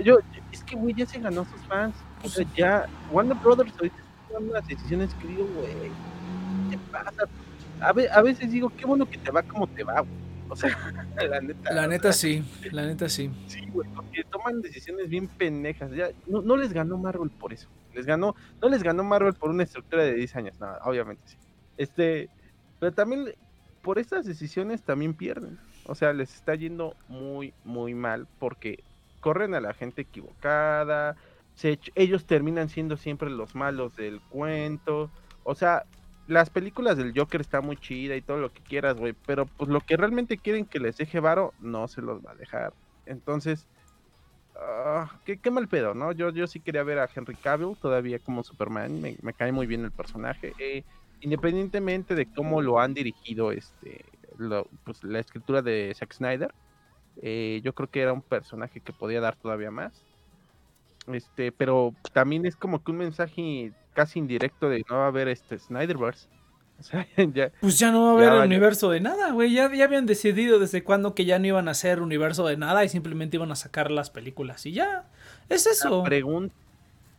Yo, 0.04 0.18
es 0.52 0.64
que 0.64 0.76
güey 0.76 0.96
ya 0.96 1.06
se 1.06 1.20
ganó 1.20 1.46
sus 1.46 1.66
fans. 1.68 1.96
O 2.24 2.30
sea, 2.30 2.46
ya 2.56 2.86
Warner 3.08 3.38
Brothers 3.38 3.74
ahorita 3.80 4.02
está 4.02 4.14
tomando 4.28 4.52
unas 4.52 4.66
decisiones 4.68 5.16
que 5.16 5.28
digo, 5.28 5.46
güey, 5.48 5.72
ya 6.70 6.78
pasa? 6.92 7.32
A, 7.80 7.94
ve- 7.94 8.10
a 8.12 8.22
veces 8.22 8.52
digo, 8.52 8.70
qué 8.76 8.86
bueno 8.86 9.06
que 9.08 9.18
te 9.18 9.32
va 9.32 9.44
como 9.44 9.68
te 9.68 9.84
va, 9.84 10.02
güey. 10.02 10.14
O 10.50 10.56
sea, 10.56 10.70
la 11.30 11.42
neta. 11.42 11.74
La 11.74 11.86
o 11.86 11.88
neta 11.88 12.14
sea, 12.14 12.30
sí, 12.32 12.44
la 12.72 12.86
neta 12.86 13.10
sí. 13.10 13.32
Sí, 13.48 13.60
güey, 13.72 13.88
porque 13.96 14.24
toman 14.32 14.62
decisiones 14.62 15.10
bien 15.10 15.28
pendejas. 15.30 15.92
Ya, 15.92 16.10
no, 16.28 16.42
no 16.42 16.58
les 16.58 16.74
ganó 16.74 16.98
Marvel 16.98 17.30
por 17.32 17.54
eso. 17.54 17.70
Les 17.94 18.06
ganó, 18.06 18.36
no 18.62 18.70
les 18.70 18.84
ganó 18.84 19.04
Marvel 19.04 19.34
por 19.34 19.50
una 19.50 19.64
estructura 19.64 20.04
de 20.04 20.14
10 20.14 20.36
años, 20.36 20.60
no, 20.60 20.72
obviamente 20.84 21.24
sí. 21.26 21.38
Este, 21.78 22.30
pero 22.80 22.94
también 22.94 23.34
por 23.82 23.98
estas 24.00 24.26
decisiones 24.26 24.84
también 24.84 25.14
pierden. 25.16 25.60
O 25.86 25.96
sea, 25.96 26.14
les 26.14 26.36
está 26.36 26.54
yendo 26.56 26.96
muy, 27.08 27.54
muy 27.64 27.96
mal 27.96 28.28
porque 28.38 28.84
corren 29.20 29.54
a 29.54 29.62
la 29.62 29.74
gente 29.74 30.02
equivocada. 30.02 31.16
Ellos 31.96 32.26
terminan 32.26 32.70
siendo 32.70 32.98
siempre 32.98 33.30
los 33.30 33.56
malos 33.56 33.96
del 33.96 34.22
cuento. 34.22 35.12
O 35.44 35.56
sea, 35.56 35.84
las 36.28 36.50
películas 36.50 36.98
del 36.98 37.14
Joker 37.16 37.42
está 37.42 37.62
muy 37.62 37.76
chida 37.76 38.16
y 38.16 38.22
todo 38.22 38.38
lo 38.38 38.54
que 38.54 38.62
quieras, 38.62 38.98
güey. 38.98 39.14
Pero 39.26 39.46
pues 39.46 39.70
lo 39.70 39.82
que 39.82 39.98
realmente 39.98 40.38
quieren 40.38 40.66
que 40.66 40.80
les 40.80 40.98
deje 40.98 41.20
varo, 41.20 41.54
no 41.60 41.88
se 41.88 42.02
los 42.02 42.26
va 42.26 42.32
a 42.32 42.36
dejar. 42.36 42.74
Entonces, 43.06 43.68
ah, 44.56 45.20
qué, 45.26 45.52
mal 45.52 45.68
pedo, 45.68 45.94
¿no? 45.94 46.12
Yo, 46.14 46.30
yo 46.30 46.48
sí 46.48 46.60
quería 46.60 46.84
ver 46.84 47.00
a 47.00 47.10
Henry 47.14 47.36
Cavill 47.36 47.76
todavía 47.82 48.20
como 48.20 48.44
Superman. 48.44 49.02
Me, 49.02 49.18
me 49.22 49.34
cae 49.34 49.52
muy 49.52 49.68
bien 49.68 49.84
el 49.84 49.92
personaje. 49.92 50.54
Eh, 50.60 50.84
independientemente 51.22 52.16
de 52.16 52.26
cómo 52.32 52.62
lo 52.62 52.80
han 52.80 52.94
dirigido 52.94 53.52
este 53.52 54.06
pues, 54.84 55.04
la 55.04 55.20
escritura 55.20 55.62
de 55.62 55.94
Zack 55.96 56.14
Snyder, 56.14 56.54
eh, 57.22 57.62
yo 57.64 57.74
creo 57.74 57.90
que 57.90 58.02
era 58.02 58.14
un 58.14 58.22
personaje 58.22 58.80
que 58.80 58.94
podía 58.94 59.22
dar 59.22 59.36
todavía 59.36 59.72
más. 59.72 59.94
Este, 61.12 61.52
pero 61.52 61.94
también 62.14 62.46
es 62.46 62.56
como 62.56 62.84
que 62.84 62.92
un 62.92 62.98
mensaje 62.98 63.72
casi 63.94 64.20
indirecto 64.20 64.70
de 64.70 64.84
no 64.90 64.98
va 64.98 65.06
a 65.06 65.08
haber 65.08 65.28
este 65.28 65.58
Snyderverse. 65.58 66.28
O 66.80 66.82
sea, 66.84 67.06
ya, 67.34 67.52
Pues 67.60 67.78
ya 67.78 67.92
no 67.92 68.04
va 68.04 68.10
a 68.12 68.14
haber 68.14 68.40
Ya, 68.40 68.46
universo 68.46 68.90
de 68.90 69.02
nada, 69.02 69.32
güey. 69.34 69.52
Ya, 69.52 69.70
ya 69.76 69.84
habían 69.84 70.06
decidido 70.06 70.60
desde 70.60 70.82
cuándo 70.82 71.14
que 71.14 71.26
ya 71.26 71.38
no 71.38 71.46
iban 71.46 71.68
a 71.68 71.72
hacer 71.72 72.00
universo 72.02 72.48
de 72.48 72.56
nada 72.56 72.86
y 72.86 72.90
simplemente 72.90 73.36
iban 73.36 73.52
a 73.52 73.58
sacar 73.58 73.92
las 73.92 74.10
películas. 74.10 74.66
Y 74.66 74.72
ya, 74.72 75.04
es 75.50 75.68
eso. 75.68 76.04
la, 76.06 76.10
pregun- 76.10 76.52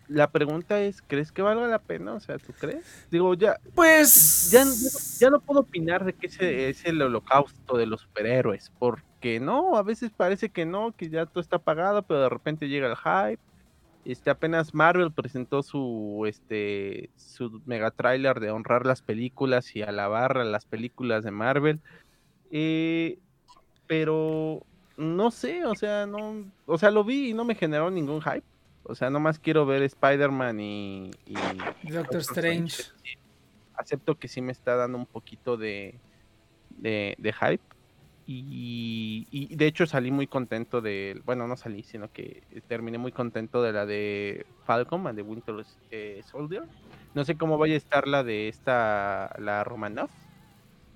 la 0.09 0.31
pregunta 0.31 0.81
es, 0.81 1.03
¿crees 1.03 1.31
que 1.31 1.43
valga 1.43 1.67
la 1.69 1.79
pena? 1.79 2.15
O 2.15 2.21
sea, 2.21 2.39
¿tú 2.39 2.55
crees? 2.59 3.07
Digo, 3.11 3.35
ya, 3.35 3.59
Pues. 3.75 4.51
ya, 4.51 4.65
ya- 4.65 5.27
ya 5.27 5.29
no 5.31 5.41
puedo 5.41 5.61
opinar 5.61 6.07
de 6.07 6.15
que 6.15 6.29
ese 6.29 6.71
es 6.71 6.83
el 6.87 7.03
holocausto 7.03 7.77
de 7.77 7.85
los 7.85 8.01
superhéroes, 8.01 8.73
porque 9.20 9.38
no, 9.38 9.76
a 9.76 9.83
veces 9.83 10.11
parece 10.16 10.48
que 10.48 10.64
no, 10.64 10.92
que 10.96 11.11
ya 11.11 11.26
todo 11.26 11.42
está 11.42 11.56
apagado, 11.56 12.02
pero 12.02 12.22
de 12.22 12.28
repente 12.30 12.68
llega 12.68 12.88
el 12.88 12.96
hype. 12.96 13.42
Este, 14.06 14.30
apenas 14.30 14.72
Marvel 14.72 15.12
presentó 15.12 15.62
su 15.62 16.24
este 16.26 17.11
su 17.16 17.61
mega 17.66 17.90
trailer 17.90 18.40
de 18.40 18.50
honrar 18.50 18.87
las 18.87 19.02
películas 19.02 19.76
y 19.76 19.83
alabar 19.83 20.38
a 20.38 20.44
las 20.44 20.64
películas 20.64 21.22
de 21.22 21.33
Marvel. 21.33 21.80
Eh, 22.50 23.18
pero 23.87 24.62
no 24.96 25.30
sé, 25.30 25.66
o 25.66 25.74
sea, 25.74 26.06
no, 26.06 26.50
o 26.64 26.78
sea, 26.78 26.90
lo 26.90 27.04
vi 27.04 27.28
y 27.28 27.35
no 27.35 27.44
me 27.44 27.54
generó 27.54 27.90
ningún 27.90 28.22
hype. 28.22 28.46
O 28.85 28.94
sea, 28.94 29.11
nomás 29.11 29.38
quiero 29.38 29.66
ver 29.66 29.83
Spider-Man 29.83 30.61
y, 30.61 31.11
y 31.26 31.90
Doctor 31.90 32.20
Strange. 32.20 32.85
acepto 33.74 34.18
que 34.18 34.28
sí 34.28 34.40
me 34.40 34.52
está 34.52 34.76
dando 34.76 34.96
un 34.96 35.04
poquito 35.04 35.59
de, 35.59 36.00
de, 36.70 37.16
de 37.18 37.33
hype. 37.35 37.69
Y, 38.33 39.57
de 39.57 39.66
hecho 39.66 39.87
salí 39.87 40.12
muy 40.12 40.29
contento 40.29 40.81
de, 40.81 41.21
bueno, 41.25 41.49
no 41.49 41.57
salí, 41.57 41.83
sino 41.83 42.12
que 42.12 42.45
terminé 42.69 42.97
muy 42.97 43.11
contento 43.11 43.61
de 43.61 43.73
la 43.73 43.87
de 43.87 44.47
Falcon, 44.64 45.03
la 45.03 45.12
de 45.12 45.23
Winter 45.23 45.57
eh, 45.90 46.23
Soldier. 46.31 46.62
No 47.12 47.25
sé 47.25 47.37
cómo 47.37 47.59
vaya 47.59 47.75
a 47.75 47.79
estar 47.79 48.07
la 48.07 48.23
de 48.23 48.47
esta, 48.47 49.35
la 49.40 49.64
Romanoff, 49.64 50.12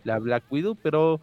la 0.05 0.21
Black 0.21 0.45
Widow, 0.49 0.77
pero 0.77 1.21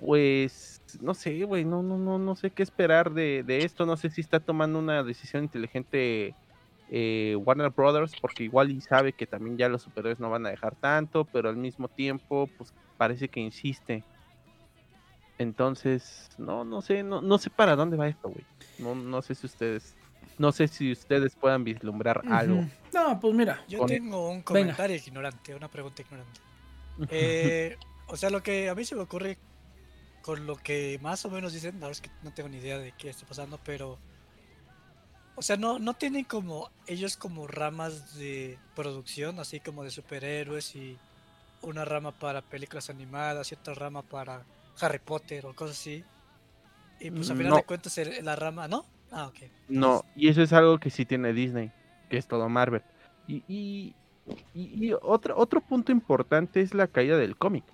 pues 0.00 0.82
no 1.00 1.14
sé, 1.14 1.44
güey, 1.44 1.64
no, 1.64 1.84
no, 1.84 1.98
no, 1.98 2.18
no 2.18 2.34
sé 2.34 2.50
qué 2.50 2.64
esperar 2.64 3.12
de, 3.12 3.44
de 3.44 3.64
esto. 3.64 3.86
No 3.86 3.96
sé 3.96 4.10
si 4.10 4.20
está 4.20 4.40
tomando 4.40 4.80
una 4.80 5.04
decisión 5.04 5.44
inteligente 5.44 6.34
eh, 6.90 7.36
Warner 7.36 7.70
Brothers, 7.70 8.16
porque 8.20 8.42
igual 8.42 8.72
y 8.72 8.80
sabe 8.80 9.12
que 9.12 9.28
también 9.28 9.56
ya 9.56 9.68
los 9.68 9.82
superhéroes 9.82 10.18
no 10.18 10.30
van 10.30 10.46
a 10.46 10.50
dejar 10.50 10.74
tanto, 10.74 11.24
pero 11.26 11.48
al 11.48 11.56
mismo 11.56 11.86
tiempo, 11.86 12.48
pues 12.58 12.74
parece 12.96 13.28
que 13.28 13.38
insiste. 13.38 14.02
Entonces, 15.38 16.28
no, 16.38 16.64
no 16.64 16.82
sé, 16.82 17.02
no, 17.02 17.20
no 17.20 17.38
sé 17.38 17.50
para 17.50 17.76
dónde 17.76 17.96
va 17.96 18.08
esto, 18.08 18.28
güey. 18.28 18.44
No, 18.78 18.94
no 18.94 19.22
sé 19.22 19.34
si 19.34 19.46
ustedes, 19.46 19.94
no 20.38 20.52
sé 20.52 20.68
si 20.68 20.92
ustedes 20.92 21.34
puedan 21.36 21.64
vislumbrar 21.64 22.22
algo. 22.28 22.64
No, 22.92 23.18
pues 23.20 23.34
mira. 23.34 23.64
Yo 23.68 23.78
Con- 23.78 23.88
tengo 23.88 24.30
un 24.30 24.42
comentario 24.42 24.96
ignorante, 24.96 25.54
una 25.54 25.68
pregunta 25.68 26.02
ignorante. 26.02 26.40
Eh, 27.08 27.76
o 28.08 28.16
sea, 28.16 28.30
lo 28.30 28.42
que 28.42 28.68
a 28.68 28.74
mí 28.74 28.84
se 28.84 28.94
me 28.94 29.02
ocurre 29.02 29.38
con 30.22 30.46
lo 30.46 30.56
que 30.56 30.98
más 31.02 31.24
o 31.24 31.30
menos 31.30 31.52
dicen, 31.52 31.74
la 31.80 31.88
verdad 31.88 31.92
es 31.92 32.00
que 32.00 32.10
no 32.22 32.32
tengo 32.32 32.48
ni 32.48 32.58
idea 32.58 32.78
de 32.78 32.92
qué 32.92 33.08
está 33.08 33.26
pasando, 33.26 33.58
pero... 33.64 33.98
O 35.34 35.40
sea, 35.42 35.56
no, 35.56 35.78
no 35.78 35.94
tienen 35.94 36.24
como 36.24 36.70
ellos 36.86 37.16
como 37.16 37.46
ramas 37.46 38.14
de 38.16 38.58
producción, 38.76 39.38
así 39.40 39.60
como 39.60 39.82
de 39.82 39.90
superhéroes 39.90 40.76
y 40.76 40.98
una 41.62 41.84
rama 41.84 42.12
para 42.12 42.42
películas 42.42 42.90
animadas 42.90 43.50
y 43.50 43.54
otra 43.54 43.72
rama 43.74 44.02
para 44.02 44.44
Harry 44.80 44.98
Potter 44.98 45.46
o 45.46 45.54
cosas 45.54 45.78
así. 45.78 46.04
Y 47.00 47.10
pues 47.10 47.30
al 47.30 47.36
final 47.36 47.50
No. 47.50 47.56
de 47.56 47.64
cuentas 47.64 48.00
la 48.22 48.36
rama, 48.36 48.68
¿no? 48.68 48.84
Ah, 49.10 49.26
ok. 49.26 49.50
No, 49.68 50.04
y 50.16 50.28
eso 50.28 50.42
es 50.42 50.52
algo 50.52 50.78
que 50.78 50.90
sí 50.90 51.04
tiene 51.04 51.32
Disney, 51.32 51.70
que 52.08 52.16
es 52.16 52.26
todo 52.26 52.48
Marvel. 52.48 52.82
Y, 53.26 53.44
y, 53.48 53.94
y- 54.54 54.86
y 54.88 54.92
otro, 55.02 55.36
otro 55.36 55.60
punto 55.60 55.92
importante 55.92 56.60
es 56.60 56.74
la 56.74 56.86
caída 56.86 57.16
del 57.16 57.36
cómic. 57.36 57.64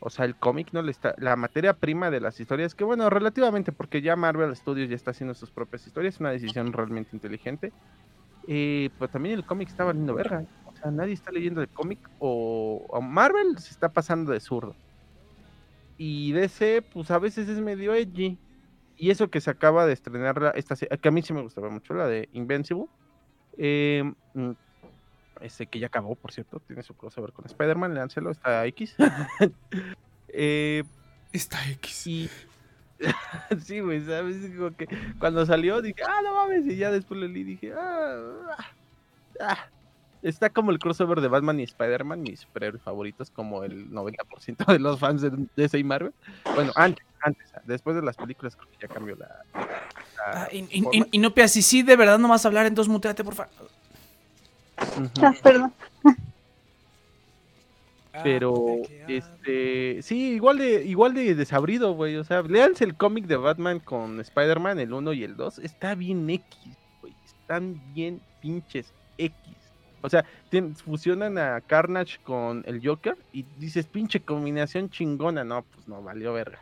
O 0.00 0.10
sea, 0.10 0.24
el 0.24 0.34
cómic 0.34 0.68
no 0.72 0.82
le 0.82 0.90
está. 0.90 1.14
La 1.18 1.36
materia 1.36 1.74
prima 1.74 2.10
de 2.10 2.18
las 2.20 2.40
historias, 2.40 2.74
que 2.74 2.82
bueno, 2.82 3.08
relativamente, 3.08 3.70
porque 3.70 4.02
ya 4.02 4.16
Marvel 4.16 4.54
Studios 4.56 4.88
ya 4.90 4.96
está 4.96 5.12
haciendo 5.12 5.32
sus 5.34 5.50
propias 5.52 5.86
historias, 5.86 6.14
es 6.14 6.20
una 6.20 6.30
decisión 6.32 6.72
realmente 6.72 7.10
inteligente. 7.14 7.72
Eh, 8.48 8.90
pues 8.98 9.12
también 9.12 9.36
el 9.36 9.46
cómic 9.46 9.68
está 9.68 9.84
valiendo 9.84 10.12
verga. 10.14 10.44
O 10.66 10.74
sea, 10.76 10.90
nadie 10.90 11.12
está 11.14 11.30
leyendo 11.30 11.62
el 11.62 11.68
cómic 11.68 12.00
o, 12.18 12.84
o 12.88 13.00
Marvel 13.00 13.56
se 13.58 13.70
está 13.70 13.92
pasando 13.92 14.32
de 14.32 14.40
zurdo. 14.40 14.74
Y 16.04 16.32
DC, 16.32 16.82
pues 16.82 17.12
a 17.12 17.20
veces 17.20 17.48
es 17.48 17.60
medio 17.60 17.94
edgy. 17.94 18.36
Y 18.96 19.10
eso 19.10 19.30
que 19.30 19.40
se 19.40 19.50
acaba 19.50 19.86
de 19.86 19.92
estrenar, 19.92 20.42
la- 20.42 20.50
esta, 20.50 20.74
que 20.74 21.08
a 21.08 21.12
mí 21.12 21.22
sí 21.22 21.32
me 21.32 21.42
gustaba 21.42 21.70
mucho, 21.70 21.94
la 21.94 22.08
de 22.08 22.28
Invincible. 22.32 22.86
eh, 23.56 24.02
ese 25.40 25.66
que 25.68 25.78
ya 25.78 25.86
acabó, 25.86 26.16
por 26.16 26.32
cierto, 26.32 26.58
tiene 26.60 26.82
su 26.82 26.94
crossover 26.94 27.32
con 27.32 27.46
Spider-Man, 27.46 27.94
léanselo, 27.94 28.30
está 28.32 28.66
X. 28.66 28.96
Eh, 30.34 30.82
Está 31.32 31.58
X. 31.72 32.06
y 32.08 32.30
sí, 33.64 33.78
güey, 33.80 34.00
¿sabes? 34.00 34.38
Como 34.56 34.74
que 34.76 34.88
cuando 35.20 35.44
salió 35.46 35.82
dije, 35.82 36.02
ah, 36.04 36.20
no 36.24 36.34
mames, 36.34 36.66
y 36.66 36.76
ya 36.76 36.90
después 36.90 37.20
y 37.22 37.44
dije, 37.44 37.72
ah, 37.76 38.56
ah, 38.58 38.66
ah. 39.40 39.68
Está 40.22 40.50
como 40.50 40.70
el 40.70 40.78
crossover 40.78 41.20
de 41.20 41.28
Batman 41.28 41.58
y 41.58 41.64
Spider-Man, 41.64 42.22
mis 42.22 42.40
superhéroes 42.40 42.82
favoritos, 42.82 43.30
como 43.30 43.64
el 43.64 43.90
90% 43.90 44.64
de 44.72 44.78
los 44.78 45.00
fans 45.00 45.20
de 45.22 45.32
DC 45.56 45.78
y 45.78 45.84
Marvel. 45.84 46.12
Bueno, 46.54 46.72
antes, 46.76 47.04
antes, 47.22 47.50
después 47.64 47.96
de 47.96 48.02
las 48.02 48.16
películas 48.16 48.54
creo 48.56 48.68
que 48.70 48.78
ya 48.86 48.88
cambió 48.88 49.16
la... 49.16 49.28
la 49.54 49.68
Ah, 50.24 50.48
y, 50.52 50.58
y, 50.70 50.84
y- 50.92 51.04
y 51.10 51.18
no, 51.18 51.34
Pia, 51.34 51.48
si 51.48 51.62
sí, 51.62 51.82
de 51.82 51.96
verdad 51.96 52.18
no 52.20 52.28
vas 52.28 52.44
a 52.44 52.48
hablar, 52.48 52.66
entonces 52.66 52.90
muteate, 52.92 53.24
por 53.24 53.34
favor. 53.34 53.52
Ah, 55.20 55.34
perdón. 55.42 55.72
Pero, 58.22 58.54
Ah, 58.68 58.72
¿de 58.76 58.82
qué 58.82 59.02
hablas? 59.04 59.30
este, 59.40 60.02
sí, 60.02 60.32
igual 60.34 60.58
de, 60.58 60.84
igual 60.84 61.14
de 61.14 61.34
desabrido, 61.34 61.94
güey. 61.94 62.16
O 62.16 62.24
sea, 62.24 62.42
léanse 62.42 62.84
el 62.84 62.94
cómic 62.94 63.24
de 63.26 63.36
Batman 63.36 63.80
con 63.80 64.20
Spider-Man, 64.20 64.78
el 64.78 64.92
1 64.92 65.12
y 65.14 65.24
el 65.24 65.34
2. 65.36 65.58
Está 65.60 65.94
bien 65.94 66.28
X, 66.28 66.76
güey. 67.00 67.14
Están 67.24 67.80
bien 67.94 68.20
pinches 68.40 68.92
X. 69.18 69.34
O 70.02 70.08
sea, 70.10 70.24
fusionan 70.84 71.38
a 71.38 71.60
Carnage 71.60 72.18
con 72.24 72.64
el 72.66 72.84
Joker 72.86 73.16
y 73.32 73.44
dices, 73.58 73.86
pinche 73.86 74.20
combinación 74.20 74.90
chingona. 74.90 75.44
No, 75.44 75.62
pues 75.62 75.86
no, 75.88 76.02
valió 76.02 76.32
verga. 76.32 76.58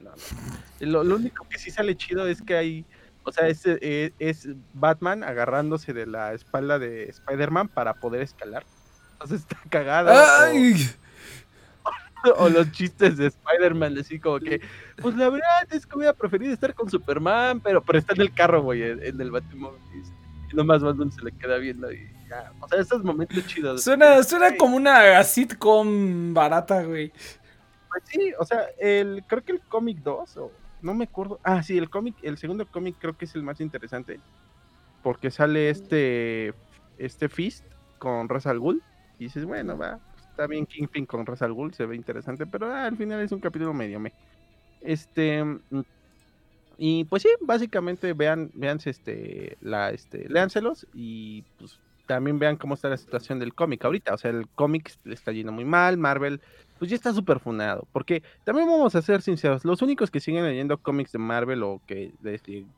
No, 0.00 0.10
no. 0.10 0.16
Lo, 0.80 1.04
lo 1.04 1.16
único 1.16 1.48
que 1.48 1.58
sí 1.58 1.70
sale 1.70 1.96
chido 1.96 2.26
es 2.26 2.42
que 2.42 2.56
hay, 2.56 2.84
o 3.24 3.30
sea, 3.32 3.46
es, 3.48 3.62
eh, 3.64 4.12
es 4.18 4.48
Batman 4.74 5.22
agarrándose 5.22 5.92
de 5.92 6.06
la 6.06 6.32
espalda 6.34 6.78
de 6.78 7.04
Spider-Man 7.04 7.68
para 7.68 7.94
poder 7.94 8.20
escalar. 8.22 8.64
Entonces 9.12 9.40
está 9.42 9.56
cagado. 9.70 10.10
o- 10.12 10.42
¡Ay! 10.42 10.74
o 12.36 12.48
los 12.48 12.70
chistes 12.72 13.16
de 13.16 13.26
Spider-Man, 13.28 13.96
así 13.98 14.18
como 14.18 14.38
que, 14.40 14.60
pues 15.00 15.14
la 15.16 15.28
verdad 15.30 15.66
es 15.70 15.86
que 15.86 15.96
hubiera 15.96 16.12
preferido 16.12 16.52
estar 16.52 16.74
con 16.74 16.90
Superman, 16.90 17.60
pero, 17.60 17.82
pero 17.82 17.98
está 17.98 18.12
en 18.14 18.20
el 18.22 18.32
carro, 18.34 18.62
güey, 18.62 18.82
en, 18.82 19.02
en 19.02 19.20
el 19.20 19.30
Batimóvil. 19.30 19.80
Y 20.52 20.56
nomás 20.56 20.82
Batman 20.82 21.10
se 21.10 21.22
le 21.22 21.32
queda 21.32 21.58
viendo 21.58 21.92
y 21.92 22.08
O 22.60 22.68
sea, 22.68 22.80
esos 22.80 23.02
momentos 23.04 23.46
chidos. 23.46 23.82
Suena, 23.82 24.22
suena 24.22 24.56
como 24.56 24.76
una 24.76 25.22
sitcom 25.24 26.34
barata, 26.34 26.82
güey. 26.82 27.10
Pues 27.88 28.02
sí, 28.06 28.32
o 28.38 28.44
sea, 28.44 28.66
el, 28.78 29.24
creo 29.26 29.44
que 29.44 29.52
el 29.52 29.60
cómic 29.60 29.98
2, 29.98 30.36
o 30.38 30.50
no 30.80 30.94
me 30.94 31.04
acuerdo. 31.04 31.40
Ah, 31.42 31.62
sí, 31.62 31.76
el 31.76 31.90
cómic, 31.90 32.16
el 32.22 32.38
segundo 32.38 32.66
cómic 32.66 32.96
creo 32.98 33.16
que 33.16 33.26
es 33.26 33.34
el 33.34 33.42
más 33.42 33.60
interesante. 33.60 34.20
Porque 35.02 35.30
sale 35.30 35.70
este, 35.70 36.54
este 36.98 37.28
Fist 37.28 37.64
con 37.98 38.28
Ra's 38.28 38.46
al 38.46 38.60
Ghul. 38.60 38.82
Y 39.18 39.24
dices, 39.24 39.44
bueno, 39.44 39.76
va, 39.76 40.00
está 40.30 40.46
bien 40.46 40.66
Kingpin 40.66 41.06
con 41.06 41.26
Ra's 41.26 41.42
al 41.42 41.52
Ghul, 41.52 41.74
se 41.74 41.86
ve 41.86 41.96
interesante, 41.96 42.46
pero 42.46 42.72
ah, 42.72 42.86
al 42.86 42.96
final 42.96 43.20
es 43.20 43.32
un 43.32 43.40
capítulo 43.40 43.72
medio 43.72 44.00
me. 44.00 44.12
Este 44.80 45.44
y 46.78 47.04
pues 47.04 47.22
sí, 47.22 47.28
básicamente 47.40 48.12
vean, 48.12 48.50
vean 48.54 48.80
este, 48.84 49.56
la, 49.60 49.90
este, 49.90 50.28
léanselos 50.28 50.86
y 50.92 51.42
pues 51.56 51.78
también 52.14 52.38
vean 52.38 52.56
cómo 52.56 52.74
está 52.74 52.88
la 52.88 52.96
situación 52.96 53.38
del 53.38 53.54
cómic 53.54 53.84
ahorita. 53.84 54.14
O 54.14 54.18
sea, 54.18 54.30
el 54.30 54.48
cómic 54.48 54.94
le 55.04 55.14
está 55.14 55.32
yendo 55.32 55.52
muy 55.52 55.64
mal, 55.64 55.96
Marvel 55.96 56.40
pues 56.82 56.90
ya 56.90 56.96
está 56.96 57.14
súper 57.14 57.38
funado. 57.38 57.86
Porque 57.92 58.24
también 58.42 58.66
vamos 58.66 58.96
a 58.96 59.02
ser 59.02 59.22
sinceros, 59.22 59.64
los 59.64 59.82
únicos 59.82 60.10
que 60.10 60.18
siguen 60.18 60.44
leyendo 60.44 60.76
cómics 60.78 61.12
de 61.12 61.20
Marvel 61.20 61.62
o 61.62 61.80
que 61.86 62.10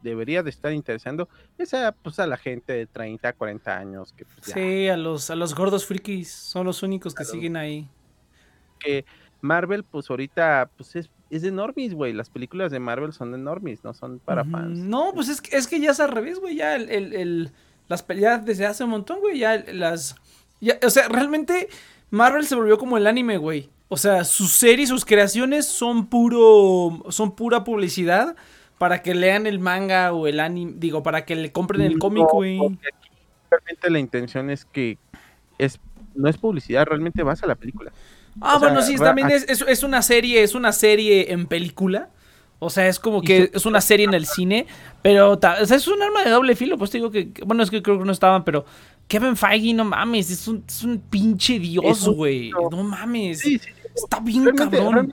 debería 0.02 0.42
de 0.42 0.50
estar 0.50 0.74
interesando 0.74 1.26
es 1.56 1.72
a, 1.72 1.92
pues, 1.92 2.18
a 2.18 2.26
la 2.26 2.36
gente 2.36 2.74
de 2.74 2.84
30, 2.84 3.32
40 3.32 3.78
años. 3.78 4.12
Que, 4.12 4.26
pues, 4.26 4.52
Sí, 4.52 4.88
a 4.88 4.98
los, 4.98 5.30
a 5.30 5.36
los 5.36 5.54
gordos 5.54 5.86
frikis 5.86 6.30
son 6.30 6.66
los 6.66 6.82
únicos 6.82 7.14
que 7.14 7.24
siguen 7.24 7.56
ahí. 7.56 7.88
Que 8.78 9.06
Marvel, 9.40 9.84
pues 9.84 10.10
ahorita, 10.10 10.68
pues 10.76 10.96
es, 10.96 11.08
es 11.30 11.40
de 11.40 11.50
normis, 11.50 11.94
güey. 11.94 12.12
Las 12.12 12.28
películas 12.28 12.70
de 12.70 12.80
Marvel 12.80 13.14
son 13.14 13.32
de 13.32 13.38
normis, 13.38 13.84
no 13.84 13.94
son 13.94 14.18
para 14.18 14.44
fans. 14.44 14.80
No, 14.80 15.12
pues 15.14 15.30
es 15.30 15.40
que, 15.40 15.56
es 15.56 15.66
que 15.66 15.80
ya 15.80 15.92
es 15.92 16.00
al 16.00 16.10
revés, 16.10 16.40
güey. 16.40 16.56
Ya 16.56 16.76
el, 16.76 16.90
el, 16.90 17.14
el 17.14 17.52
las 17.88 18.02
peleas 18.02 18.44
desde 18.44 18.66
hace 18.66 18.84
un 18.84 18.90
montón, 18.90 19.20
güey. 19.20 19.38
Ya 19.38 19.64
las. 19.72 20.16
Ya, 20.60 20.78
o 20.84 20.90
sea, 20.90 21.08
realmente 21.08 21.68
Marvel 22.10 22.46
se 22.46 22.54
volvió 22.54 22.78
como 22.78 22.96
el 22.96 23.06
anime, 23.06 23.36
güey. 23.36 23.70
O 23.88 23.96
sea, 23.96 24.24
sus 24.24 24.52
series, 24.52 24.88
sus 24.88 25.04
creaciones 25.04 25.66
son 25.66 26.06
puro. 26.06 27.04
son 27.10 27.34
pura 27.34 27.64
publicidad 27.64 28.36
para 28.78 29.02
que 29.02 29.14
lean 29.14 29.46
el 29.46 29.58
manga 29.58 30.12
o 30.12 30.26
el 30.26 30.40
anime. 30.40 30.74
Digo, 30.76 31.02
para 31.02 31.24
que 31.24 31.36
le 31.36 31.52
compren 31.52 31.82
el 31.82 31.98
cómic, 31.98 32.26
güey. 32.32 32.58
realmente 33.50 33.90
la 33.90 33.98
intención 33.98 34.50
es 34.50 34.64
que 34.64 34.98
es, 35.58 35.78
no 36.14 36.28
es 36.28 36.36
publicidad, 36.38 36.86
realmente 36.86 37.22
vas 37.22 37.42
a 37.42 37.46
la 37.46 37.54
película. 37.54 37.92
Ah, 38.40 38.58
bueno, 38.58 38.82
sí, 38.82 38.96
también 38.96 39.30
es, 39.30 39.46
es, 39.48 39.82
una 39.82 40.02
serie, 40.02 40.42
es 40.42 40.54
una 40.54 40.72
serie 40.72 41.32
en 41.32 41.46
película. 41.46 42.10
O 42.58 42.70
sea, 42.70 42.88
es 42.88 42.98
como 42.98 43.20
que 43.20 43.50
es 43.52 43.66
una 43.66 43.80
serie 43.80 44.06
en 44.06 44.14
el 44.14 44.26
cine, 44.26 44.66
pero 45.02 45.32
o 45.32 45.38
sea, 45.38 45.76
es 45.76 45.88
un 45.88 46.00
arma 46.02 46.24
de 46.24 46.30
doble 46.30 46.56
filo. 46.56 46.78
Pues 46.78 46.90
te 46.90 46.98
digo 46.98 47.10
que, 47.10 47.32
bueno, 47.44 47.62
es 47.62 47.70
que 47.70 47.82
creo 47.82 47.98
que 47.98 48.04
no 48.04 48.12
estaban, 48.12 48.44
pero 48.44 48.64
Kevin 49.08 49.36
Feige, 49.36 49.74
no 49.74 49.84
mames, 49.84 50.30
es 50.30 50.48
un, 50.48 50.64
es 50.66 50.82
un 50.82 50.98
pinche 50.98 51.58
dios, 51.58 52.08
güey. 52.08 52.50
No 52.50 52.82
mames. 52.82 53.40
Sí, 53.40 53.58
sí, 53.58 53.70
Está 53.94 54.20
bien 54.20 54.44
cabrón. 54.56 55.12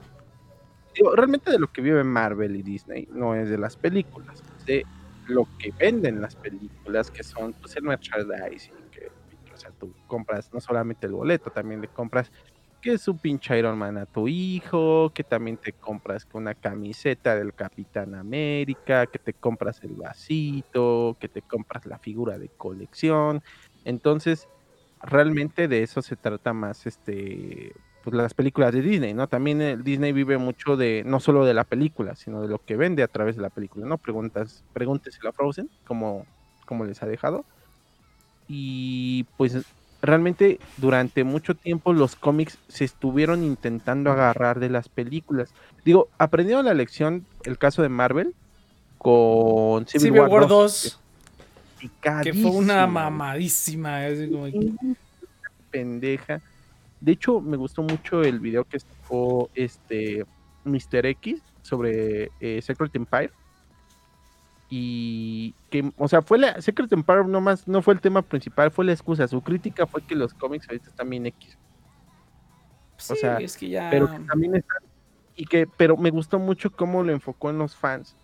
Realmente, 1.16 1.50
de 1.50 1.58
lo 1.58 1.72
que 1.72 1.80
vive 1.80 2.04
Marvel 2.04 2.56
y 2.56 2.62
Disney 2.62 3.08
no 3.12 3.34
es 3.34 3.48
de 3.48 3.58
las 3.58 3.76
películas, 3.76 4.42
es 4.58 4.66
de 4.66 4.86
lo 5.26 5.48
que 5.58 5.72
venden 5.78 6.20
las 6.20 6.36
películas, 6.36 7.10
que 7.10 7.22
son 7.22 7.54
pues, 7.54 7.76
el 7.76 7.84
merchandising, 7.84 8.74
que 8.90 9.10
o 9.52 9.56
sea, 9.56 9.70
tú 9.78 9.94
compras 10.06 10.50
no 10.52 10.60
solamente 10.60 11.06
el 11.06 11.12
boleto, 11.12 11.50
también 11.50 11.80
le 11.80 11.88
compras 11.88 12.30
que 12.82 12.94
es 12.94 13.06
un 13.08 13.16
pinche 13.18 13.56
Iron 13.56 13.78
Man 13.78 13.96
a 13.96 14.06
tu 14.06 14.26
hijo, 14.26 15.12
que 15.14 15.22
también 15.22 15.56
te 15.56 15.72
compras 15.72 16.26
una 16.32 16.54
camiseta 16.54 17.36
del 17.36 17.54
Capitán 17.54 18.14
América, 18.14 19.06
que 19.06 19.20
te 19.20 19.32
compras 19.32 19.82
el 19.84 19.94
vasito, 19.94 21.16
que 21.20 21.28
te 21.28 21.42
compras 21.42 21.86
la 21.86 21.98
figura 21.98 22.38
de 22.38 22.48
colección. 22.48 23.42
Entonces, 23.84 24.48
realmente 25.00 25.68
de 25.68 25.82
eso 25.84 26.02
se 26.02 26.16
trata 26.16 26.52
más 26.52 26.86
este 26.86 27.72
pues 28.02 28.16
las 28.16 28.34
películas 28.34 28.72
de 28.72 28.82
Disney, 28.82 29.14
¿no? 29.14 29.28
También 29.28 29.62
el 29.62 29.84
Disney 29.84 30.12
vive 30.12 30.36
mucho 30.36 30.76
de 30.76 31.04
no 31.06 31.20
solo 31.20 31.44
de 31.44 31.54
la 31.54 31.62
película, 31.62 32.16
sino 32.16 32.42
de 32.42 32.48
lo 32.48 32.58
que 32.58 32.76
vende 32.76 33.04
a 33.04 33.08
través 33.08 33.36
de 33.36 33.42
la 33.42 33.50
película, 33.50 33.86
¿no? 33.86 33.96
Preguntas, 33.96 34.64
pregúnteselo 34.72 35.28
a 35.28 35.32
Frozen, 35.32 35.70
como, 35.86 36.26
como 36.66 36.84
les 36.84 37.00
ha 37.04 37.06
dejado. 37.06 37.44
Y 38.48 39.24
pues 39.36 39.64
realmente 40.02 40.58
durante 40.76 41.22
mucho 41.22 41.54
tiempo 41.54 41.92
los 41.92 42.16
cómics 42.16 42.58
se 42.68 42.84
estuvieron 42.84 43.44
intentando 43.44 44.10
agarrar 44.10 44.58
de 44.58 44.68
las 44.68 44.88
películas. 44.88 45.54
Digo, 45.84 46.08
aprendieron 46.18 46.64
la 46.66 46.74
lección, 46.74 47.24
el 47.44 47.56
caso 47.56 47.82
de 47.82 47.88
Marvel, 47.88 48.34
con 48.98 49.86
Civil, 49.86 50.12
War, 50.12 50.48
2. 50.48 50.98
Que 52.22 52.34
fue 52.34 52.50
una 52.50 52.86
mamadísima. 52.86 54.00
Pendeja. 55.70 56.40
De 57.00 57.12
hecho, 57.12 57.40
me 57.40 57.56
gustó 57.56 57.82
mucho 57.82 58.22
el 58.22 58.38
video 58.38 58.64
que 58.64 58.78
sacó 58.78 59.50
este 59.54 60.24
Mr. 60.64 61.06
X 61.06 61.40
sobre 61.62 62.30
eh, 62.40 62.60
Secret 62.62 62.94
Empire 62.94 63.32
y 64.74 65.54
que, 65.68 65.92
o 65.98 66.08
sea, 66.08 66.22
fue 66.22 66.38
la 66.38 66.58
Secret 66.62 66.90
Empire 66.94 67.26
no 67.26 67.42
más, 67.42 67.68
no 67.68 67.82
fue 67.82 67.92
el 67.92 68.00
tema 68.00 68.22
principal, 68.22 68.70
fue 68.70 68.86
la 68.86 68.92
excusa. 68.92 69.28
Su 69.28 69.42
crítica 69.42 69.86
fue 69.86 70.00
que 70.00 70.14
los 70.14 70.32
cómics 70.32 70.66
ahorita 70.66 70.88
están 70.88 71.10
bien 71.10 71.26
X. 71.26 71.58
o 73.10 73.14
sea, 73.14 73.36
es 73.36 73.58
que 73.58 73.68
ya. 73.68 73.90
Pero 73.90 74.08
también 74.26 74.56
están, 74.56 74.78
y 75.36 75.44
que, 75.44 75.68
pero 75.76 75.98
me 75.98 76.08
gustó 76.08 76.38
mucho 76.38 76.72
cómo 76.72 77.02
lo 77.02 77.12
enfocó 77.12 77.50
en 77.50 77.58
los 77.58 77.76
fans. 77.76 78.16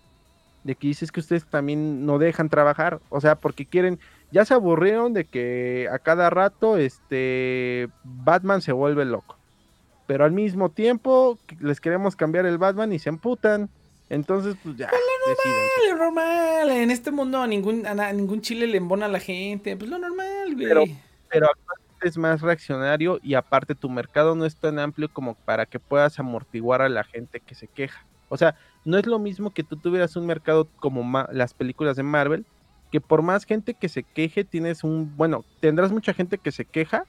De 0.65 0.75
que 0.75 0.87
dices 0.87 1.13
que 1.13 1.21
ustedes 1.21 1.45
también 1.45 2.07
no 2.07 2.19
dejan 2.19 2.49
trabajar, 2.49 2.99
o 3.11 3.21
sea, 3.21 3.35
porque 3.35 3.67
quieren, 3.67 3.99
ya 4.33 4.47
se 4.47 4.55
aburrieron 4.55 5.13
de 5.13 5.27
que 5.27 5.87
a 5.93 5.99
cada 5.99 6.31
rato 6.31 6.79
este 6.79 7.91
Batman 8.05 8.63
se 8.63 8.73
vuelve 8.73 9.05
loco. 9.05 9.37
Pero 10.07 10.25
al 10.25 10.33
mismo 10.33 10.71
tiempo 10.71 11.39
les 11.61 11.79
queremos 11.79 12.17
cambiar 12.17 12.47
el 12.47 12.57
Batman 12.57 12.91
y 12.95 12.99
se 12.99 13.11
emputan. 13.11 13.69
Entonces, 14.11 14.57
pues 14.63 14.77
ya. 14.77 14.89
Pues 14.89 15.01
lo 15.01 15.35
normal, 15.35 15.91
lo 15.91 15.97
normal. 15.99 16.71
En 16.71 16.91
este 16.91 17.11
mundo 17.11 17.43
a 17.43 17.47
ningún, 17.47 17.87
a 17.87 18.13
ningún 18.13 18.41
chile 18.41 18.67
le 18.67 18.79
embona 18.79 19.07
a 19.07 19.09
la 19.09 19.21
gente. 19.21 19.77
Pues 19.77 19.91
lo 19.91 19.99
normal, 19.99 20.55
güey. 20.55 20.67
Pero, 20.67 20.85
pero 21.31 21.49
es 22.03 22.17
más 22.17 22.41
reaccionario 22.41 23.19
y 23.23 23.35
aparte 23.35 23.75
tu 23.75 23.89
mercado 23.89 24.35
no 24.35 24.45
es 24.45 24.57
tan 24.57 24.79
amplio 24.79 25.09
como 25.13 25.35
para 25.35 25.67
que 25.67 25.79
puedas 25.79 26.19
amortiguar 26.19 26.83
a 26.83 26.89
la 26.89 27.05
gente 27.05 27.41
que 27.41 27.55
se 27.55 27.67
queja. 27.67 28.05
O 28.29 28.37
sea, 28.37 28.57
no 28.85 28.99
es 28.99 29.07
lo 29.07 29.19
mismo 29.19 29.51
que 29.51 29.65
tú 29.65 29.77
tuvieras 29.77 30.17
un 30.17 30.27
mercado 30.27 30.69
como 30.79 31.27
las 31.33 31.55
películas 31.55 31.97
de 31.97 32.03
Marvel, 32.03 32.47
que 32.91 33.01
por 33.01 33.23
más 33.23 33.45
gente 33.45 33.75
que 33.75 33.89
se 33.89 34.03
queje, 34.03 34.45
tienes 34.45 34.85
un, 34.85 35.15
bueno, 35.17 35.45
tendrás 35.61 35.93
mucha 35.93 36.15
gente 36.15 36.39
que 36.39 36.53
se 36.53 36.65
queja, 36.65 37.05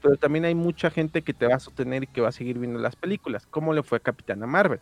pero 0.00 0.16
también 0.16 0.44
hay 0.44 0.54
mucha 0.54 0.90
gente 0.90 1.22
que 1.22 1.32
te 1.32 1.46
va 1.46 1.56
a 1.56 1.60
sostener 1.60 2.04
y 2.04 2.06
que 2.06 2.20
va 2.20 2.28
a 2.28 2.32
seguir 2.32 2.58
viendo 2.58 2.78
las 2.78 2.96
películas, 2.96 3.46
como 3.46 3.72
le 3.72 3.82
fue 3.82 3.98
a 3.98 4.00
Capitana 4.00 4.46
Marvel. 4.46 4.80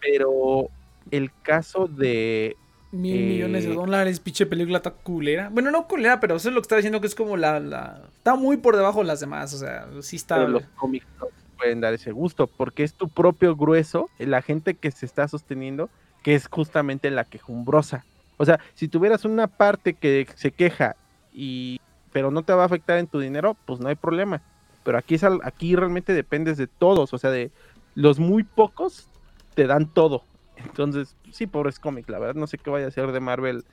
Pero 0.00 0.68
el 1.10 1.30
caso 1.42 1.86
de. 1.86 2.56
Mil 2.92 3.26
millones 3.26 3.64
de 3.64 3.72
eh, 3.72 3.74
dólares, 3.74 4.20
pinche 4.20 4.46
película 4.46 4.78
está 4.78 4.90
culera. 4.90 5.50
Bueno, 5.50 5.70
no 5.70 5.86
culera, 5.86 6.20
pero 6.20 6.36
eso 6.36 6.48
es 6.48 6.54
lo 6.54 6.60
que 6.60 6.66
está 6.66 6.76
diciendo 6.76 7.00
que 7.00 7.08
es 7.08 7.14
como 7.14 7.36
la, 7.36 7.60
la. 7.60 8.02
Está 8.16 8.36
muy 8.36 8.56
por 8.56 8.76
debajo 8.76 9.00
de 9.00 9.06
las 9.06 9.20
demás, 9.20 9.52
o 9.52 9.58
sea, 9.58 9.88
sí 10.00 10.16
está. 10.16 10.36
Pero 10.36 10.48
los 10.48 10.62
cómics 10.76 11.06
no 11.20 11.26
pueden 11.58 11.80
dar 11.80 11.94
ese 11.94 12.12
gusto, 12.12 12.46
porque 12.46 12.84
es 12.84 12.94
tu 12.94 13.08
propio 13.08 13.56
grueso, 13.56 14.08
la 14.18 14.40
gente 14.40 14.74
que 14.74 14.90
se 14.90 15.04
está 15.04 15.26
sosteniendo, 15.28 15.90
que 16.22 16.34
es 16.34 16.48
justamente 16.48 17.10
la 17.10 17.24
quejumbrosa. 17.24 18.04
O 18.36 18.44
sea, 18.44 18.60
si 18.74 18.88
tuvieras 18.88 19.24
una 19.24 19.46
parte 19.46 19.94
que 19.94 20.26
se 20.36 20.52
queja 20.52 20.96
y 21.32 21.80
pero 22.12 22.30
no 22.30 22.42
te 22.42 22.54
va 22.54 22.62
a 22.62 22.66
afectar 22.66 22.96
en 22.98 23.08
tu 23.08 23.20
dinero, 23.20 23.56
pues 23.66 23.78
no 23.78 23.88
hay 23.88 23.94
problema. 23.94 24.40
Pero 24.84 24.96
aquí 24.96 25.16
es 25.16 25.24
aquí 25.42 25.76
realmente 25.76 26.14
dependes 26.14 26.56
de 26.56 26.66
todos, 26.66 27.12
o 27.12 27.18
sea, 27.18 27.30
de 27.30 27.50
los 27.94 28.18
muy 28.18 28.42
pocos 28.42 29.08
te 29.56 29.66
dan 29.66 29.92
todo. 29.92 30.22
Entonces, 30.58 31.16
sí, 31.32 31.46
pobres 31.46 31.80
cómics, 31.80 32.08
la 32.08 32.18
verdad, 32.18 32.34
no 32.34 32.46
sé 32.46 32.58
qué 32.58 32.70
vaya 32.70 32.84
a 32.84 32.88
hacer 32.88 33.10
de 33.10 33.20
Marvel 33.20 33.64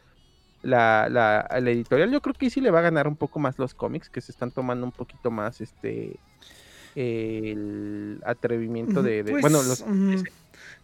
la, 0.64 1.08
la, 1.10 1.46
editorial. 1.70 2.10
Yo 2.10 2.22
creo 2.22 2.34
que 2.34 2.50
sí 2.50 2.62
le 2.62 2.72
va 2.72 2.80
a 2.80 2.84
ganar 2.84 3.08
un 3.08 3.18
poco 3.18 3.40
más 3.40 3.60
los 3.60 3.74
cómics, 3.74 4.10
que 4.10 4.22
se 4.22 4.32
están 4.32 4.52
tomando 4.52 4.86
un 4.86 4.92
poquito 4.92 5.30
más 5.30 5.62
este 5.62 6.16
el 6.96 8.22
atrevimiento 8.24 9.02
de, 9.02 9.24
pues, 9.24 9.42
bueno 9.42 9.64
los 9.64 9.84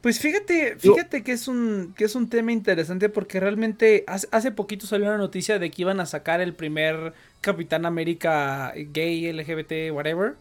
pues 0.02 0.20
fíjate 0.20 0.76
fíjate 0.80 1.22
que 1.22 1.34
es 1.34 1.48
un 1.48 1.94
que 1.96 2.06
es 2.06 2.16
un 2.16 2.30
tema 2.30 2.52
interesante 2.52 3.10
porque 3.10 3.40
realmente 3.40 4.06
hace, 4.08 4.52
poquito 4.52 4.88
salió 4.88 5.06
una 5.06 5.20
noticia 5.20 5.60
de 5.60 5.70
que 5.70 5.84
iban 5.84 6.00
a 6.00 6.08
sacar 6.08 6.42
el 6.42 6.56
primer 6.56 7.14
Capitán 7.42 7.86
América 7.86 8.74
gay 8.76 9.32
LGBT 9.32 9.94
whatever. 9.94 10.34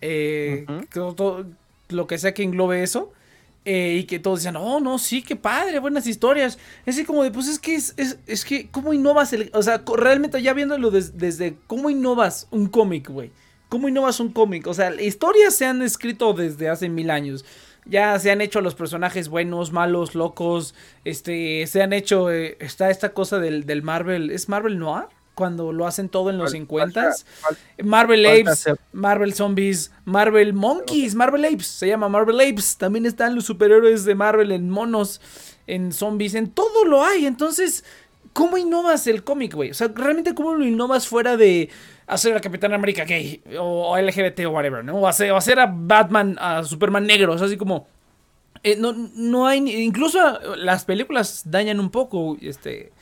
Eh, 0.00 0.64
lo 1.90 2.06
que 2.06 2.16
sea 2.16 2.32
que 2.32 2.42
englobe 2.42 2.82
eso 2.82 3.12
eh, 3.64 3.98
y 4.00 4.04
que 4.04 4.18
todos 4.18 4.40
decían, 4.40 4.56
oh, 4.56 4.80
no, 4.80 4.98
sí, 4.98 5.22
qué 5.22 5.36
padre, 5.36 5.78
buenas 5.78 6.06
historias. 6.06 6.58
Es 6.84 6.96
así 6.96 7.04
como 7.04 7.22
de, 7.22 7.30
pues 7.30 7.46
es 7.46 7.58
que, 7.58 7.74
es, 7.74 7.94
es, 7.96 8.44
que, 8.44 8.68
¿cómo 8.70 8.92
innovas? 8.92 9.32
El, 9.32 9.50
o 9.54 9.62
sea, 9.62 9.82
realmente 9.96 10.42
ya 10.42 10.52
viéndolo 10.52 10.90
desde, 10.90 11.56
¿cómo 11.66 11.88
innovas 11.88 12.48
un 12.50 12.66
cómic, 12.66 13.08
güey? 13.08 13.30
¿Cómo 13.68 13.88
innovas 13.88 14.20
un 14.20 14.32
cómic? 14.32 14.66
O 14.66 14.74
sea, 14.74 15.00
historias 15.00 15.54
se 15.54 15.66
han 15.66 15.80
escrito 15.80 16.32
desde 16.32 16.68
hace 16.68 16.88
mil 16.88 17.10
años. 17.10 17.44
Ya 17.84 18.18
se 18.18 18.30
han 18.30 18.40
hecho 18.40 18.60
los 18.60 18.74
personajes 18.74 19.28
buenos, 19.28 19.72
malos, 19.72 20.14
locos. 20.14 20.74
Este, 21.04 21.66
se 21.66 21.82
han 21.82 21.92
hecho, 21.92 22.30
eh, 22.30 22.56
está 22.60 22.90
esta 22.90 23.14
cosa 23.14 23.38
del, 23.38 23.64
del 23.64 23.82
Marvel, 23.82 24.30
¿es 24.30 24.48
Marvel 24.48 24.78
Noir? 24.78 25.06
Cuando 25.34 25.72
lo 25.72 25.86
hacen 25.86 26.08
todo 26.08 26.30
en 26.30 26.38
los 26.38 26.52
50 26.52 27.12
Marvel 27.82 28.26
Apes, 28.26 28.66
Marvel 28.92 29.34
Zombies, 29.34 29.90
Marvel 30.04 30.52
Monkeys, 30.52 31.14
Marvel 31.14 31.44
Apes, 31.44 31.66
se 31.66 31.88
llama 31.88 32.08
Marvel 32.08 32.40
Apes. 32.40 32.76
También 32.76 33.06
están 33.06 33.34
los 33.34 33.44
superhéroes 33.44 34.04
de 34.04 34.14
Marvel 34.14 34.52
en 34.52 34.68
monos, 34.68 35.20
en 35.66 35.92
zombies, 35.92 36.34
en 36.34 36.50
todo 36.50 36.84
lo 36.84 37.04
hay. 37.04 37.26
Entonces, 37.26 37.84
¿cómo 38.32 38.58
innovas 38.58 39.06
el 39.06 39.24
cómic, 39.24 39.54
güey? 39.54 39.70
O 39.70 39.74
sea, 39.74 39.88
realmente, 39.94 40.34
¿cómo 40.34 40.54
lo 40.54 40.66
innovas 40.66 41.08
fuera 41.08 41.36
de 41.36 41.70
hacer 42.06 42.36
a 42.36 42.40
Capitán 42.40 42.72
América 42.72 43.04
gay 43.04 43.42
o, 43.58 43.96
LGBT 43.96 44.40
o 44.46 44.50
whatever, 44.50 44.84
¿no? 44.84 44.96
O 44.96 45.08
hacer, 45.08 45.30
o 45.32 45.36
hacer 45.36 45.58
a 45.58 45.66
Batman, 45.72 46.36
a 46.40 46.62
Superman 46.64 47.06
negro, 47.06 47.32
o 47.32 47.38
sea, 47.38 47.46
así 47.46 47.56
como... 47.56 47.86
eh, 48.62 48.76
no, 48.76 48.92
no 48.92 49.46
hay... 49.46 49.58
Incluso 49.82 50.18
las 50.56 50.84
películas 50.84 51.42
dañan 51.46 51.80
un 51.80 51.90
poco, 51.90 52.36
este... 52.40 52.92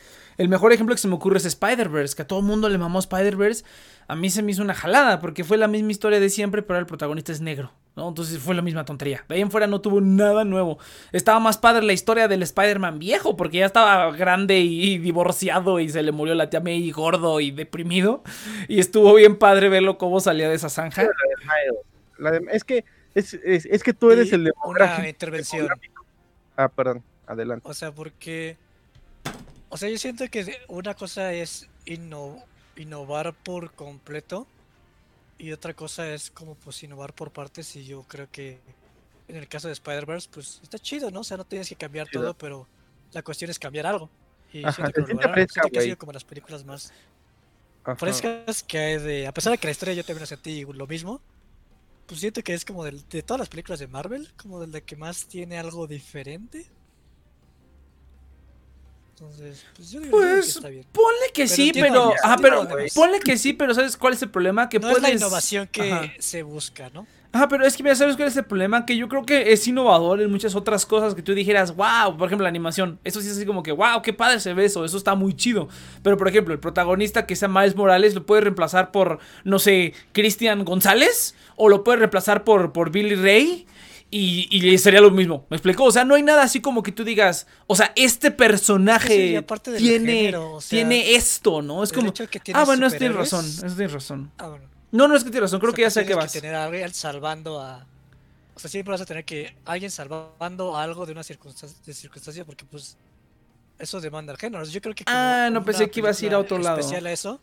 El 0.40 0.48
mejor 0.48 0.72
ejemplo 0.72 0.94
que 0.94 1.00
se 1.02 1.06
me 1.08 1.14
ocurre 1.16 1.36
es 1.36 1.44
Spider-Verse, 1.44 2.16
que 2.16 2.22
a 2.22 2.26
todo 2.26 2.38
el 2.38 2.46
mundo 2.46 2.68
le 2.70 2.78
mamó 2.78 2.98
Spider-Verse. 2.98 3.62
A 4.08 4.16
mí 4.16 4.30
se 4.30 4.42
me 4.42 4.52
hizo 4.52 4.62
una 4.62 4.72
jalada, 4.74 5.20
porque 5.20 5.44
fue 5.44 5.58
la 5.58 5.68
misma 5.68 5.90
historia 5.90 6.18
de 6.18 6.30
siempre, 6.30 6.62
pero 6.62 6.74
ahora 6.76 6.80
el 6.80 6.86
protagonista 6.86 7.30
es 7.30 7.42
negro, 7.42 7.70
¿no? 7.94 8.08
Entonces 8.08 8.38
fue 8.38 8.54
la 8.54 8.62
misma 8.62 8.86
tontería. 8.86 9.22
De 9.28 9.34
ahí 9.34 9.42
en 9.42 9.50
fuera 9.50 9.66
no 9.66 9.82
tuvo 9.82 10.00
nada 10.00 10.44
nuevo. 10.44 10.78
Estaba 11.12 11.40
más 11.40 11.58
padre 11.58 11.84
la 11.84 11.92
historia 11.92 12.26
del 12.26 12.42
Spider-Man 12.42 12.98
viejo, 12.98 13.36
porque 13.36 13.58
ya 13.58 13.66
estaba 13.66 14.10
grande 14.16 14.60
y, 14.60 14.92
y 14.94 14.98
divorciado 14.98 15.78
y 15.78 15.90
se 15.90 16.02
le 16.02 16.10
murió 16.10 16.34
la 16.34 16.48
tía 16.48 16.60
May 16.60 16.90
gordo 16.90 17.38
y 17.40 17.50
deprimido. 17.50 18.22
Y 18.66 18.80
estuvo 18.80 19.12
bien 19.14 19.36
padre 19.36 19.68
verlo 19.68 19.98
cómo 19.98 20.20
salía 20.20 20.48
de 20.48 20.54
esa 20.54 20.70
zanja. 20.70 21.06
La 22.18 22.30
de- 22.32 22.46
es 22.50 22.64
que 22.64 22.86
es, 23.14 23.34
es, 23.34 23.66
es 23.66 23.82
que 23.82 23.92
tú 23.92 24.10
eres 24.10 24.32
Y 24.32 24.36
el 24.36 24.44
de 24.44 24.52
Una 24.64 25.06
intervención. 25.06 25.68
Ah, 26.56 26.68
perdón, 26.68 27.02
adelante. 27.26 27.68
O 27.68 27.74
sea, 27.74 27.92
porque. 27.92 28.56
O 29.70 29.76
sea, 29.76 29.88
yo 29.88 29.96
siento 29.98 30.28
que 30.28 30.44
de- 30.44 30.58
una 30.68 30.94
cosa 30.94 31.32
es 31.32 31.68
inno- 31.86 32.44
innovar 32.76 33.32
por 33.34 33.72
completo. 33.72 34.46
Y 35.38 35.52
otra 35.52 35.72
cosa 35.72 36.12
es 36.12 36.30
como 36.30 36.54
pues 36.54 36.82
innovar 36.82 37.14
por 37.14 37.30
partes. 37.30 37.74
Y 37.76 37.84
yo 37.86 38.02
creo 38.02 38.28
que 38.30 38.58
en 39.28 39.36
el 39.36 39.48
caso 39.48 39.68
de 39.68 39.72
Spider-Verse, 39.72 40.28
pues 40.30 40.60
está 40.62 40.78
chido, 40.78 41.10
¿no? 41.10 41.20
O 41.20 41.24
sea, 41.24 41.36
no 41.38 41.44
tienes 41.44 41.68
que 41.68 41.76
cambiar 41.76 42.08
Chido. 42.08 42.22
todo, 42.22 42.34
pero 42.34 42.66
la 43.12 43.22
cuestión 43.22 43.50
es 43.50 43.58
cambiar 43.58 43.86
algo. 43.86 44.10
Y 44.52 44.64
Ajá, 44.64 44.72
siento 44.72 44.92
que 44.92 45.06
siente 45.06 45.28
fresca, 45.28 45.52
Siento 45.62 45.70
que 45.70 45.78
ha 45.78 45.82
sido 45.82 45.98
como 45.98 46.12
las 46.12 46.24
películas 46.24 46.64
más 46.64 46.92
Ajá. 47.84 47.96
frescas 47.96 48.62
que 48.64 48.78
hay 48.78 48.98
de. 48.98 49.26
A 49.28 49.32
pesar 49.32 49.52
de 49.52 49.58
que 49.58 49.66
la 49.68 49.70
historia 49.70 49.94
yo 49.94 50.02
también 50.04 50.20
la 50.22 50.26
sentí 50.26 50.64
lo 50.64 50.86
mismo. 50.86 51.20
Pues 52.06 52.20
siento 52.20 52.42
que 52.42 52.52
es 52.54 52.64
como 52.64 52.84
del- 52.84 53.08
de 53.08 53.22
todas 53.22 53.38
las 53.38 53.48
películas 53.48 53.78
de 53.78 53.86
Marvel, 53.86 54.28
como 54.36 54.60
de 54.60 54.66
la 54.66 54.80
que 54.80 54.96
más 54.96 55.26
tiene 55.26 55.58
algo 55.58 55.86
diferente. 55.86 56.66
Entonces, 59.20 59.66
pues 59.76 59.90
yo 59.90 60.00
yo 60.00 60.04
digo 60.06 60.18
que 60.18 60.24
Pues 60.26 60.56
está 60.56 60.68
bien. 60.70 60.84
ponle 60.92 61.26
que 61.34 61.42
Pero 61.44 61.54
sí, 61.54 61.72
pero. 61.74 62.14
Ajá, 62.22 62.36
pero. 62.40 62.66
Ponle 62.94 63.20
que 63.20 63.36
sí, 63.36 63.52
pero 63.52 63.74
¿sabes 63.74 63.96
cuál 63.98 64.14
es 64.14 64.22
el 64.22 64.30
problema? 64.30 64.68
Que 64.70 64.78
No 64.78 64.88
puedes. 64.88 64.96
es 64.96 65.02
la 65.02 65.10
innovación 65.10 65.68
que 65.70 65.92
Ajá. 65.92 66.10
se 66.18 66.42
busca, 66.42 66.88
¿no? 66.94 67.06
Ajá, 67.32 67.46
pero 67.48 67.64
es 67.64 67.76
que 67.76 67.82
ya 67.84 67.94
sabes 67.94 68.16
cuál 68.16 68.26
es 68.28 68.36
el 68.36 68.44
problema, 68.44 68.84
que 68.86 68.96
yo 68.96 69.08
creo 69.08 69.24
que 69.24 69.52
es 69.52 69.68
innovador 69.68 70.20
en 70.20 70.30
muchas 70.32 70.56
otras 70.56 70.84
cosas 70.84 71.14
que 71.14 71.22
tú 71.22 71.32
dijeras, 71.32 71.76
wow, 71.76 72.16
por 72.16 72.26
ejemplo 72.26 72.42
la 72.42 72.48
animación, 72.48 72.98
eso 73.04 73.20
sí 73.20 73.28
es 73.28 73.36
así 73.36 73.46
como 73.46 73.62
que, 73.62 73.70
wow, 73.70 74.02
qué 74.02 74.12
padre 74.12 74.40
se 74.40 74.52
ve 74.52 74.64
eso, 74.64 74.84
eso 74.84 74.96
está 74.96 75.14
muy 75.14 75.34
chido. 75.34 75.68
Pero 76.02 76.16
por 76.16 76.26
ejemplo, 76.26 76.52
el 76.54 76.58
protagonista 76.58 77.26
que 77.26 77.36
sea 77.36 77.46
Miles 77.46 77.76
Morales 77.76 78.16
lo 78.16 78.26
puede 78.26 78.40
reemplazar 78.40 78.90
por, 78.90 79.20
no 79.44 79.60
sé, 79.60 79.94
Cristian 80.10 80.64
González, 80.64 81.36
o 81.54 81.68
lo 81.68 81.84
puede 81.84 81.98
reemplazar 81.98 82.42
por, 82.42 82.72
por 82.72 82.90
Billy 82.90 83.14
Ray. 83.14 83.66
Y, 84.12 84.48
y 84.50 84.76
sería 84.78 85.00
lo 85.00 85.12
mismo, 85.12 85.46
¿me 85.50 85.56
explico? 85.56 85.84
O 85.84 85.92
sea, 85.92 86.04
no 86.04 86.16
hay 86.16 86.22
nada 86.24 86.42
así 86.42 86.60
como 86.60 86.82
que 86.82 86.90
tú 86.90 87.04
digas, 87.04 87.46
o 87.68 87.76
sea, 87.76 87.92
este 87.94 88.32
personaje 88.32 89.40
Sí, 89.40 89.46
tiene, 89.78 90.12
género, 90.12 90.54
o 90.54 90.60
sea, 90.60 90.68
tiene 90.70 91.14
esto, 91.14 91.62
¿no? 91.62 91.84
Es 91.84 91.92
como, 91.92 92.12
que 92.12 92.28
ah, 92.52 92.64
bueno, 92.64 92.88
eso 92.88 92.96
tienes 92.96 93.16
razón, 93.16 93.44
eso 93.44 93.76
tienes 93.76 93.92
razón. 93.92 94.32
Ah, 94.38 94.48
bueno. 94.48 94.64
No, 94.90 95.06
no 95.06 95.14
es 95.14 95.22
que 95.22 95.30
tienes 95.30 95.42
razón, 95.50 95.60
creo 95.60 95.70
O 95.70 95.74
sea, 95.74 95.76
que 95.76 95.82
ya 95.82 95.90
sé 95.90 96.00
a 96.00 96.02
qué 96.02 96.06
tienes 96.08 96.24
vas. 96.24 96.32
que 96.32 96.40
tener 96.40 96.56
a 96.56 96.64
alguien 96.64 96.92
salvando 96.92 97.60
a. 97.60 97.86
O 98.56 98.58
sea, 98.58 98.68
siempre 98.68 98.90
vas 98.90 99.00
a 99.00 99.06
tener 99.06 99.24
que 99.24 99.54
alguien 99.64 99.92
salvando 99.92 100.76
algo 100.76 101.06
de 101.06 101.12
una 101.12 101.22
circunstancia, 101.22 101.78
de 101.86 101.94
circunstancia 101.94 102.44
porque 102.44 102.64
pues 102.64 102.96
eso 103.78 104.00
demanda 104.00 104.32
el 104.32 104.38
género. 104.38 104.64
Yo 104.64 104.80
creo 104.80 104.94
que 104.94 105.04
como 105.04 105.16
Ah, 105.16 105.48
no 105.52 105.64
pensé 105.64 105.88
que 105.88 106.00
ibas 106.00 106.20
a 106.20 106.26
ir 106.26 106.34
a 106.34 106.38
otro 106.40 106.58
lado. 106.58 106.78
Especial 106.80 107.06
a 107.06 107.12
eso, 107.12 107.40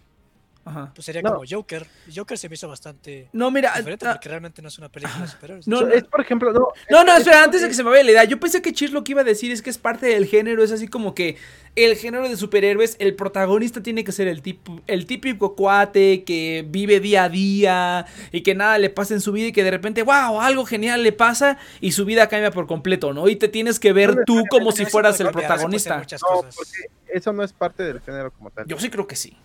Ajá. 0.67 0.91
pues 0.93 1.05
sería 1.05 1.21
No. 1.21 1.33
como 1.33 1.45
Joker. 1.49 1.85
Joker 2.13 2.37
se 2.37 2.49
me 2.49 2.55
hizo 2.55 2.67
bastante 2.67 3.29
No, 3.33 3.49
mira, 3.51 3.73
diferente 3.77 4.05
porque 4.05 4.29
realmente 4.29 4.61
no 4.61 4.67
es 4.67 4.77
una 4.77 4.89
película 4.89 5.21
de 5.23 5.27
superhéroes. 5.27 5.67
no, 5.67 5.87
es 5.87 6.03
por 6.03 6.21
ejemplo, 6.21 6.51
no. 6.53 6.67
No, 6.89 6.99
es- 6.99 7.05
no, 7.05 7.11
es- 7.13 7.17
espera, 7.19 7.43
antes 7.43 7.61
de 7.61 7.67
que 7.67 7.73
se 7.73 7.83
me 7.83 7.89
vaya 7.89 8.03
la 8.03 8.11
idea, 8.11 8.23
yo 8.25 8.39
pensé 8.39 8.61
que 8.61 8.73
Chis 8.73 8.91
lo 8.91 9.03
que 9.03 9.11
iba 9.13 9.21
a 9.21 9.23
decir 9.25 9.51
es 9.51 9.61
que 9.61 9.69
es 9.69 9.77
parte 9.77 10.05
del 10.07 10.25
género, 10.25 10.63
es 10.63 10.71
así 10.71 10.87
como 10.87 11.13
que 11.15 11.37
el 11.75 11.95
género 11.95 12.27
de 12.27 12.35
superhéroes, 12.37 12.95
el 12.99 13.15
protagonista 13.15 13.81
tiene 13.83 14.03
que 14.03 14.11
ser 14.11 14.27
el, 14.27 14.41
tipo, 14.41 14.81
el 14.87 15.05
típico 15.05 15.55
cuate 15.55 16.23
que 16.23 16.65
vive 16.67 16.99
día 16.99 17.25
a 17.25 17.29
día 17.29 18.05
y 18.31 18.41
que 18.41 18.55
nada 18.55 18.77
le 18.79 18.89
pasa 18.89 19.13
en 19.13 19.21
su 19.21 19.31
vida 19.31 19.47
y 19.47 19.51
que 19.51 19.63
de 19.63 19.71
repente, 19.71 20.01
wow, 20.03 20.41
algo 20.41 20.65
genial 20.65 21.03
le 21.03 21.11
pasa 21.11 21.57
y 21.81 21.91
su 21.91 22.03
vida 22.05 22.27
cambia 22.29 22.51
por 22.51 22.65
completo, 22.67 23.13
¿no? 23.13 23.27
Y 23.29 23.35
te 23.35 23.47
tienes 23.47 23.79
que 23.79 23.93
ver 23.93 24.15
No 24.15 24.23
tú 24.25 24.43
como 24.49 24.71
si 24.71 24.85
fueras 24.85 25.19
el 25.19 25.29
protagonista. 25.29 25.97
No, 25.97 26.41
porque 26.55 26.87
eso 27.13 27.31
no 27.31 27.43
es 27.43 27.53
parte 27.53 27.83
del 27.83 28.01
género 28.01 28.31
como 28.31 28.49
tal. 28.49 28.65
Yo 28.67 28.79
sí 28.79 28.89
creo 28.89 29.05
que 29.07 29.15
sí. 29.15 29.37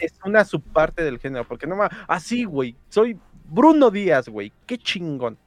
Es 0.00 0.14
una 0.24 0.44
subparte 0.44 1.02
del 1.04 1.18
género, 1.18 1.46
porque 1.46 1.66
no 1.66 1.76
más. 1.76 1.90
Así, 2.08 2.44
güey. 2.44 2.74
Soy 2.88 3.18
Bruno 3.48 3.90
Díaz, 3.90 4.28
güey. 4.28 4.52
Qué 4.66 4.78
chingón. 4.78 5.38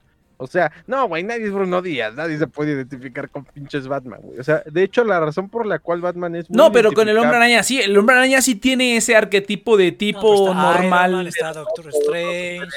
O 0.42 0.48
sea, 0.48 0.72
no, 0.88 1.06
güey, 1.10 1.22
nadie 1.22 1.48
es 1.48 1.52
Bruno 1.52 1.82
Díaz, 1.82 2.16
nadie 2.16 2.38
se 2.38 2.48
puede 2.48 2.72
identificar 2.72 3.30
con 3.30 3.44
pinches 3.44 3.90
Batman, 3.90 4.22
güey. 4.24 4.40
O 4.40 4.44
sea, 4.46 4.64
de 4.66 4.84
hecho, 4.84 5.04
la 5.04 5.20
razón 5.20 5.50
por 5.50 5.66
la 5.66 5.80
cual 5.80 6.00
Batman 6.00 6.34
es 6.38 6.50
muy 6.50 6.56
No, 6.56 6.72
pero 6.72 6.94
con 6.94 7.10
el 7.10 7.18
hombre 7.18 7.36
araña 7.36 7.62
sí, 7.62 7.82
el 7.82 7.98
hombre 7.98 8.16
araña 8.16 8.42
sí 8.42 8.56
tiene 8.56 8.96
ese 8.96 9.18
arquetipo 9.18 9.76
de 9.76 9.92
tipo 9.92 10.22
pero 10.22 10.34
está 10.36 10.52
Iron 10.52 10.58
normal. 10.90 11.12
Man, 11.12 11.28
está 11.28 11.52
Doctor 11.52 11.90
Strange. 11.90 12.68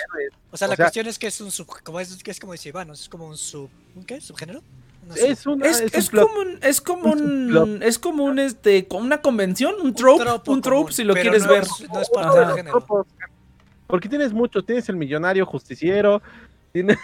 O 0.51 0.57
sea, 0.57 0.67
O 0.67 0.71
la 0.71 0.77
sea- 0.77 0.85
cuestión 0.87 1.07
es 1.07 1.21
que 1.21 1.29
es 1.29 1.41
un 1.41 1.53
sub, 1.53 1.69
como 1.85 2.01
es, 2.01 2.21
que 2.25 2.33
es 2.33 2.41
como 2.41 2.51
dice 2.53 2.71
Iván, 2.71 2.91
es 2.91 3.09
como 3.09 3.29
un 3.29 3.37
sub, 3.37 3.71
¿un 3.95 4.03
qué? 4.03 4.21
¿Subgénero? 4.21 4.61
Es 5.17 5.47
una. 5.47 5.67
Es, 5.67 5.81
es 5.81 5.95
es 5.95 6.13
un 6.13 6.21
como 6.21 6.41
un, 6.41 6.59
es 6.63 6.81
como 6.81 7.11
un 7.13 7.57
un, 7.57 7.83
es 7.83 7.99
como 7.99 8.25
un, 8.25 8.39
este, 8.39 8.87
como 8.87 9.05
una 9.05 9.21
convención, 9.21 9.75
un 9.83 9.95
trope, 9.95 10.23
un 10.47 10.61
trope 10.63 10.77
común, 10.79 10.93
si 10.93 11.05
lo 11.05 11.15
pero 11.15 11.23
quieres 11.25 11.45
no 11.47 11.53
ver. 11.53 11.63
es- 11.63 11.89
no 11.93 12.01
es 12.01 12.37
del 12.47 12.55
género. 12.57 13.07
Porque 13.87 14.09
tienes 14.09 14.33
muchos, 14.33 14.65
tienes 14.65 14.89
el 14.89 14.97
millonario 14.97 15.45
justiciero. 15.47 16.23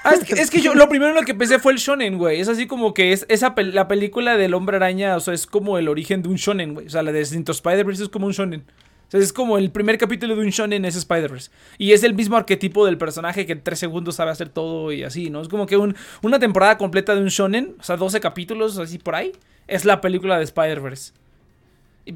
Ah, 0.02 0.14
es, 0.14 0.24
que, 0.24 0.32
es 0.40 0.50
que 0.50 0.62
yo 0.62 0.74
lo 0.74 0.88
primero 0.88 1.10
en 1.10 1.16
lo 1.16 1.22
que 1.26 1.34
pensé 1.34 1.58
fue 1.58 1.72
el 1.72 1.78
shonen, 1.78 2.16
güey. 2.16 2.40
Es 2.40 2.48
así 2.48 2.66
como 2.66 2.94
que 2.94 3.12
es 3.12 3.26
esa 3.28 3.54
pel- 3.54 3.72
la 3.72 3.86
película 3.86 4.38
del 4.38 4.54
hombre 4.54 4.76
araña, 4.76 5.14
o 5.14 5.20
sea, 5.20 5.34
es 5.34 5.46
como 5.46 5.76
el 5.76 5.88
origen 5.88 6.22
de 6.22 6.30
un 6.30 6.36
shonen, 6.36 6.72
güey. 6.72 6.86
O 6.86 6.90
sea, 6.90 7.02
la 7.02 7.12
de 7.12 7.28
Into 7.34 7.52
Spider-Verse 7.52 8.04
es 8.04 8.08
como 8.08 8.24
un 8.26 8.32
shonen. 8.32 8.64
O 9.08 9.10
sea, 9.10 9.20
es 9.20 9.32
como 9.32 9.56
el 9.58 9.70
primer 9.70 9.96
capítulo 9.98 10.36
de 10.36 10.42
un 10.42 10.50
shonen 10.50 10.84
es 10.84 10.94
Spider-Verse. 10.94 11.50
Y 11.78 11.92
es 11.92 12.02
el 12.04 12.14
mismo 12.14 12.36
arquetipo 12.36 12.84
del 12.84 12.98
personaje 12.98 13.46
que 13.46 13.52
en 13.52 13.62
tres 13.62 13.78
segundos 13.78 14.16
sabe 14.16 14.30
hacer 14.30 14.50
todo 14.50 14.92
y 14.92 15.02
así, 15.02 15.30
¿no? 15.30 15.40
Es 15.40 15.48
como 15.48 15.66
que 15.66 15.76
un- 15.78 15.96
una 16.22 16.38
temporada 16.38 16.76
completa 16.78 17.14
de 17.14 17.22
un 17.22 17.28
shonen, 17.28 17.74
o 17.80 17.82
sea, 17.82 17.96
12 17.96 18.20
capítulos 18.20 18.78
así 18.78 18.98
por 18.98 19.14
ahí, 19.14 19.32
es 19.66 19.84
la 19.86 20.00
película 20.02 20.36
de 20.36 20.44
Spider-Verse. 20.44 21.12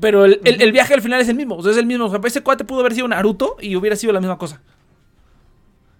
Pero 0.00 0.24
el, 0.26 0.40
el- 0.44 0.60
el 0.62 0.72
viaje 0.72 0.94
al 0.94 1.02
final 1.02 1.20
es 1.20 1.28
el 1.28 1.34
mismo, 1.36 1.56
o 1.56 1.62
sea, 1.62 1.72
es 1.72 1.78
el 1.78 1.86
mismo. 1.86 2.06
O 2.06 2.10
sea, 2.10 2.20
ese 2.24 2.42
cuate 2.42 2.64
pudo 2.64 2.80
haber 2.80 2.94
sido 2.94 3.08
Naruto 3.08 3.56
y 3.60 3.74
hubiera 3.76 3.96
sido 3.96 4.12
la 4.12 4.20
misma 4.20 4.36
cosa. 4.38 4.60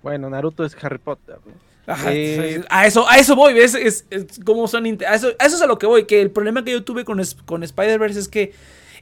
Bueno, 0.03 0.29
Naruto 0.31 0.65
es 0.65 0.77
Harry 0.83 0.99
Potter, 0.99 1.37
¿no? 1.47 1.53
Ajá, 1.87 2.11
Eh, 2.13 2.63
a 2.71 2.87
eso, 2.87 3.09
a 3.09 3.17
eso 3.19 3.35
voy, 3.35 3.55
¿ves? 3.55 3.75
Es, 3.75 4.07
es 4.11 4.41
como 4.45 4.69
son 4.69 4.85
a 4.87 5.15
eso, 5.15 5.29
a 5.39 5.47
eso 5.47 5.57
es 5.57 5.63
a 5.63 5.67
lo 5.67 5.79
que 5.79 5.87
voy, 5.87 6.05
que 6.07 6.21
el 6.23 6.31
problema 6.31 6.65
que 6.65 6.71
yo 6.73 6.85
tuve 6.85 7.05
con, 7.05 7.21
con 7.45 7.63
Spider-Verse 7.65 8.21
es 8.21 8.29
que 8.29 8.53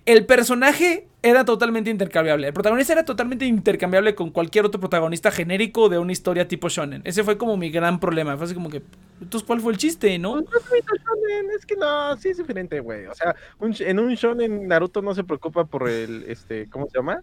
el 0.06 0.26
personaje 0.26 1.06
era 1.22 1.44
totalmente 1.44 1.90
intercambiable. 1.90 2.46
El 2.46 2.52
protagonista 2.54 2.92
era 2.94 3.04
totalmente 3.04 3.44
intercambiable 3.44 4.14
con 4.14 4.30
cualquier 4.30 4.64
otro 4.64 4.80
protagonista 4.80 5.30
genérico 5.30 5.88
de 5.88 5.98
una 5.98 6.12
historia 6.12 6.48
tipo 6.48 6.68
shonen. 6.68 7.02
Ese 7.04 7.24
fue 7.24 7.36
como 7.36 7.56
mi 7.56 7.70
gran 7.70 8.00
problema. 8.00 8.36
Fue 8.36 8.46
así 8.46 8.54
como 8.54 8.70
que, 8.70 8.82
entonces, 9.20 9.46
¿cuál 9.46 9.60
fue 9.60 9.72
el 9.72 9.78
chiste, 9.78 10.18
no? 10.18 10.42
Pues 10.42 10.64
es 11.56 11.66
que 11.66 11.76
no, 11.76 12.16
sí 12.16 12.30
es 12.30 12.38
diferente, 12.38 12.80
güey. 12.80 13.06
O 13.06 13.14
sea, 13.14 13.34
en 13.60 13.98
un 13.98 14.14
shonen 14.14 14.66
Naruto 14.66 15.02
no 15.02 15.14
se 15.14 15.24
preocupa 15.24 15.64
por 15.64 15.88
el, 15.88 16.24
este, 16.28 16.68
¿cómo 16.70 16.86
se 16.88 16.98
llama? 16.98 17.22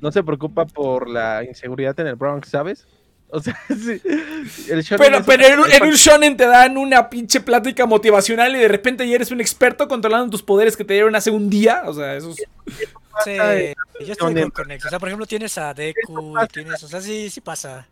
No 0.00 0.10
se 0.10 0.22
preocupa 0.22 0.66
por 0.66 1.08
la 1.08 1.44
inseguridad 1.44 1.98
en 2.00 2.08
el 2.08 2.16
Bronx, 2.16 2.48
¿sabes? 2.48 2.86
O 3.30 3.40
sea, 3.40 3.60
sí, 3.68 4.00
el 4.70 4.82
shonen 4.82 4.98
Pero, 4.98 5.22
pero 5.24 5.46
en, 5.46 5.58
un- 5.60 5.68
es 5.70 5.74
en 5.74 5.82
un 5.82 5.92
shonen 5.92 6.36
te 6.38 6.46
dan 6.46 6.78
una 6.78 7.10
pinche 7.10 7.40
plática 7.42 7.84
motivacional 7.84 8.56
y 8.56 8.58
de 8.60 8.68
repente 8.68 9.06
ya 9.06 9.16
eres 9.16 9.30
un 9.30 9.40
experto 9.42 9.86
controlando 9.86 10.30
tus 10.30 10.42
poderes 10.42 10.78
que 10.78 10.84
te 10.84 10.94
dieron 10.94 11.14
hace 11.14 11.30
un 11.30 11.50
día. 11.50 11.82
O 11.84 11.92
sea, 11.92 12.16
eso 12.16 12.30
es... 12.30 12.36
Sí, 13.24 13.36
yo 14.06 14.12
estoy 14.12 14.34
con 14.34 14.50
Conex. 14.50 14.86
O 14.86 14.88
sea, 14.88 14.98
por 14.98 15.08
ejemplo, 15.08 15.26
tienes 15.26 15.58
a 15.58 15.74
Deku 15.74 16.36
y 16.42 16.46
tienes, 16.48 16.82
o 16.82 16.88
sea, 16.88 17.02
sí, 17.02 17.28
sí 17.28 17.40
pasa. 17.42 17.86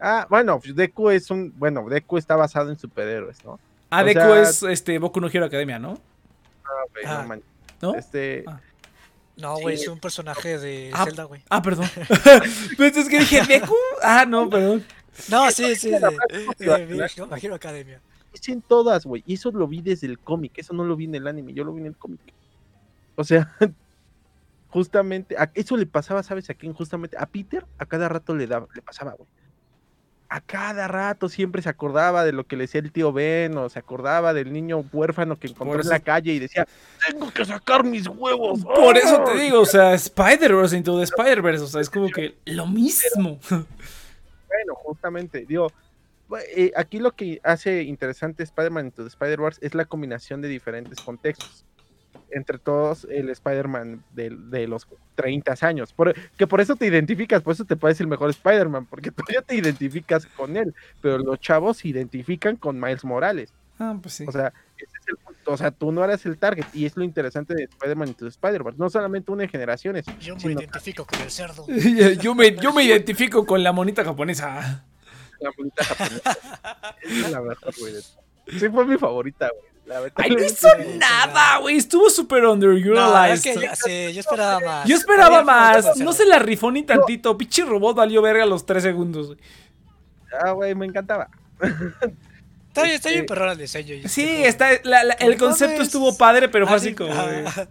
Ah, 0.00 0.26
bueno, 0.30 0.58
pues 0.58 0.74
Deku 0.74 1.10
es 1.10 1.30
un, 1.30 1.52
bueno, 1.58 1.86
Deku 1.88 2.16
está 2.16 2.36
basado 2.36 2.70
en 2.70 2.78
superhéroes, 2.78 3.44
¿no? 3.44 3.58
Ah, 3.90 4.00
O 4.02 4.04
Deku 4.06 4.20
sea- 4.20 4.40
es 4.42 4.62
este, 4.62 4.98
Boku 4.98 5.20
no 5.20 5.28
Hero 5.28 5.44
Academia, 5.44 5.78
¿no? 5.78 5.98
Ah, 6.64 6.70
no 7.04 7.10
Ah. 7.10 7.24
man- 7.28 7.42
¿No? 7.82 7.94
Este, 7.94 8.44
Ah. 8.46 8.58
No, 9.38 9.56
güey, 9.58 9.76
es 9.76 9.86
un 9.88 9.98
personaje 10.00 10.58
de 10.58 10.90
Ah. 10.92 11.04
Zelda, 11.04 11.24
güey. 11.24 11.42
Ah, 11.48 11.62
perdón. 11.62 11.88
pues 12.76 12.96
es 12.96 13.08
que 13.08 13.20
dije, 13.20 13.42
¿Deku? 13.46 13.74
Ah, 14.02 14.24
no, 14.26 14.48
perdón. 14.50 14.84
No, 15.30 15.50
sí, 15.50 15.74
sí, 15.76 15.90
Hero- 15.92 16.10
My 17.30 17.38
Hero 17.42 17.54
Academia. 17.54 18.00
es 18.32 18.48
en 18.48 18.62
todas, 18.62 19.04
güey. 19.04 19.22
Y 19.26 19.34
eso 19.34 19.50
lo 19.50 19.66
vi 19.66 19.80
desde 19.82 20.06
el 20.06 20.18
cómic, 20.18 20.52
eso 20.58 20.72
no 20.74 20.84
lo 20.84 20.94
vi 20.96 21.06
en 21.06 21.14
el 21.16 21.26
anime, 21.26 21.52
yo 21.54 21.64
lo 21.64 21.72
vi 21.72 21.80
en 21.80 21.86
el 21.86 21.96
cómic. 21.96 22.20
O 23.16 23.24
sea, 23.24 23.52
justamente, 24.70 25.36
a- 25.36 25.50
eso 25.54 25.76
le 25.76 25.86
pasaba, 25.86 26.22
¿sabes 26.22 26.50
a 26.50 26.54
quién? 26.54 26.72
Justamente 26.72 27.16
a 27.18 27.26
Peter, 27.26 27.64
a 27.78 27.86
cada 27.86 28.08
rato 28.08 28.34
le 28.34 28.46
daba, 28.46 28.68
le 28.74 28.82
pasaba, 28.82 29.12
güey. 29.12 29.28
A 30.30 30.40
cada 30.40 30.88
rato 30.88 31.28
siempre 31.28 31.62
se 31.62 31.70
acordaba 31.70 32.24
de 32.24 32.32
lo 32.32 32.44
que 32.44 32.56
le 32.56 32.64
decía 32.64 32.80
el 32.80 32.92
tío 32.92 33.12
Ben 33.12 33.56
o 33.56 33.68
se 33.68 33.78
acordaba 33.78 34.34
del 34.34 34.52
niño 34.52 34.84
huérfano 34.92 35.38
que 35.38 35.46
encontró 35.46 35.80
en 35.80 35.88
la 35.88 36.00
calle 36.00 36.32
y 36.32 36.38
decía, 36.38 36.66
tengo 37.06 37.32
que 37.32 37.44
sacar 37.44 37.82
mis 37.84 38.06
huevos. 38.06 38.62
Por 38.62 38.98
eso 38.98 39.24
te 39.24 39.30
¡Ah! 39.32 39.34
digo, 39.34 39.60
o 39.60 39.66
sea, 39.66 39.94
Spider-Verse 39.94 40.76
into 40.76 40.98
the 40.98 41.04
Spider-Verse, 41.04 41.64
o 41.64 41.66
sea, 41.66 41.80
es 41.80 41.88
como 41.88 42.08
que 42.10 42.36
lo 42.44 42.66
mismo. 42.66 43.38
Bueno, 43.48 44.74
justamente, 44.74 45.46
digo, 45.46 45.72
eh, 46.54 46.72
aquí 46.76 46.98
lo 46.98 47.12
que 47.12 47.40
hace 47.42 47.82
interesante 47.82 48.42
Spider-Man 48.42 48.86
Into 48.86 49.02
the 49.02 49.08
Spider-Verse 49.08 49.60
es 49.64 49.74
la 49.74 49.86
combinación 49.86 50.42
de 50.42 50.48
diferentes 50.48 51.00
contextos. 51.00 51.64
Entre 52.30 52.58
todos, 52.58 53.06
el 53.10 53.30
Spider-Man 53.30 54.04
de, 54.12 54.30
de 54.30 54.68
los 54.68 54.86
30 55.14 55.54
años. 55.62 55.92
Por- 55.92 56.14
que 56.36 56.46
por 56.46 56.60
eso 56.60 56.76
te 56.76 56.86
identificas, 56.86 57.42
por 57.42 57.54
eso 57.54 57.64
te 57.64 57.76
parece 57.76 58.02
el 58.02 58.08
mejor 58.08 58.30
Spider-Man, 58.30 58.86
porque 58.86 59.10
tú 59.12 59.22
ya 59.32 59.42
te 59.42 59.54
identificas 59.54 60.26
con 60.26 60.56
él, 60.56 60.74
pero 61.00 61.18
los 61.18 61.40
chavos 61.40 61.78
se 61.78 61.88
identifican 61.88 62.56
con 62.56 62.78
Miles 62.78 63.04
Morales. 63.04 63.52
Ah, 63.78 63.96
pues 64.02 64.14
sí. 64.14 64.24
O 64.26 64.32
sea, 64.32 64.52
ese 64.76 64.90
es 65.00 65.08
el 65.08 65.16
punto. 65.16 65.52
O 65.52 65.56
sea, 65.56 65.70
tú 65.70 65.92
no 65.92 66.04
eras 66.04 66.26
el 66.26 66.36
target, 66.36 66.66
y 66.74 66.84
es 66.84 66.96
lo 66.96 67.04
interesante 67.04 67.54
de 67.54 67.64
Spider-Man 67.64 68.08
Into 68.08 68.24
the 68.24 68.30
Spider-Verse. 68.30 68.78
No 68.78 68.90
solamente 68.90 69.30
une 69.30 69.48
generaciones, 69.48 70.04
Yo 70.20 70.34
me 70.34 70.40
sino 70.40 70.60
identifico 70.60 71.06
con 71.06 71.20
el 71.20 71.30
cerdo. 71.30 71.64
yo, 72.20 72.34
me, 72.34 72.56
yo 72.56 72.72
me 72.72 72.82
identifico 72.84 73.46
con 73.46 73.62
la 73.62 73.72
monita 73.72 74.04
japonesa. 74.04 74.84
la 75.40 75.50
bonita 75.56 75.84
japonesa. 75.84 76.38
es 77.02 77.30
la 77.30 77.40
güey. 77.40 77.94
Sí, 78.58 78.68
fue 78.68 78.84
mi 78.86 78.98
favorita, 78.98 79.48
güey. 79.48 79.67
Ay, 80.16 80.30
no 80.30 80.44
hizo 80.44 80.68
nada, 80.96 81.58
güey. 81.58 81.76
Estuvo 81.76 82.10
súper 82.10 82.42
No, 82.42 82.52
underutilized. 82.52 83.32
es 83.32 83.42
que 83.42 83.54
ya- 83.60 83.74
sí, 83.76 84.12
yo 84.12 84.20
esperaba 84.20 84.60
más. 84.60 84.88
Yo 84.88 84.96
esperaba 84.96 85.42
más. 85.42 85.96
No 85.98 86.12
se 86.12 86.26
la 86.26 86.38
rifó 86.38 86.70
ni 86.70 86.82
tantito. 86.82 87.36
Pinche 87.38 87.64
robot 87.64 87.96
valió 87.96 88.20
verga 88.22 88.42
a 88.42 88.46
los 88.46 88.66
3 88.66 88.82
segundos. 88.82 89.28
güey. 89.28 89.38
Ah, 90.42 90.50
güey, 90.52 90.74
me 90.74 90.86
encantaba. 90.86 91.28
Está 92.68 92.82
bien, 92.82 92.94
está 92.96 93.08
bien 93.08 93.20
Este- 93.22 93.34
perrón 93.34 93.48
el 93.50 93.58
diseño. 93.58 94.08
Sí, 94.08 94.44
está, 94.44 94.68
la- 94.84 95.02
la- 95.02 95.14
el 95.14 95.32
No 95.32 95.38
concepto 95.38 95.82
estuvo 95.82 96.16
padre, 96.16 96.48
pero 96.48 96.66
fue 96.66 96.76
así 96.76 96.90
sí, 96.90 96.94
como. 96.94 97.10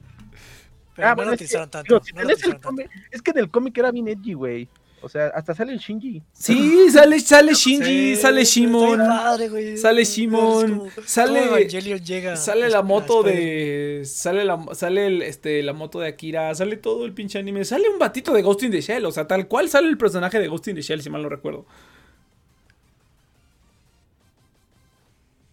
Pero 0.95 1.07
Ah, 1.09 1.11
no 1.11 1.15
bueno, 1.17 1.31
lo 1.31 1.35
es 1.37 1.51
que, 1.51 1.57
tanto. 1.57 2.01
no 2.15 2.23
lo 2.23 2.29
el 2.31 2.59
cómic- 2.59 2.89
es 3.11 3.21
que 3.21 3.29
en 3.31 3.37
el 3.37 3.51
cómic 3.51 3.77
era 3.77 3.91
bien 3.91 4.07
edgy, 4.07 4.33
güey. 4.33 4.67
O 5.01 5.09
sea, 5.09 5.27
hasta 5.27 5.53
sale 5.53 5.73
el 5.73 5.79
Shinji. 5.79 6.23
Sí, 6.33 6.89
sale, 6.91 7.19
sale 7.19 7.53
Shinji, 7.53 8.15
Sí, 8.15 8.21
sale 8.21 8.43
Shimon. 8.43 8.99
sale 9.77 10.03
Shimon, 10.05 10.79
como- 10.79 10.91
sale- 11.05 11.67
llega 11.99 12.35
Sale 12.35 12.69
la 12.69 12.81
moto 12.81 13.21
de. 13.21 14.01
Sale 14.05 14.43
la, 14.43 14.65
sale 14.73 15.05
el, 15.07 15.21
este, 15.21 15.61
la 15.61 15.73
moto 15.73 15.99
de 15.99 16.07
Akira. 16.07 16.53
Sale 16.55 16.77
todo 16.77 17.05
el 17.05 17.13
pinche 17.13 17.37
anime. 17.37 17.63
Sale 17.63 17.87
un 17.89 17.99
batito 17.99 18.33
de 18.33 18.41
Ghost 18.41 18.63
in 18.63 18.71
the 18.71 18.81
Shell. 18.81 19.05
O 19.05 19.11
sea, 19.11 19.27
tal 19.27 19.47
cual 19.47 19.69
sale 19.69 19.87
el 19.87 19.97
personaje 19.99 20.39
de 20.39 20.47
Ghost 20.47 20.67
in 20.67 20.75
the 20.75 20.81
Shell, 20.81 21.01
si 21.03 21.09
mal 21.11 21.21
no 21.21 21.29
recuerdo. 21.29 21.65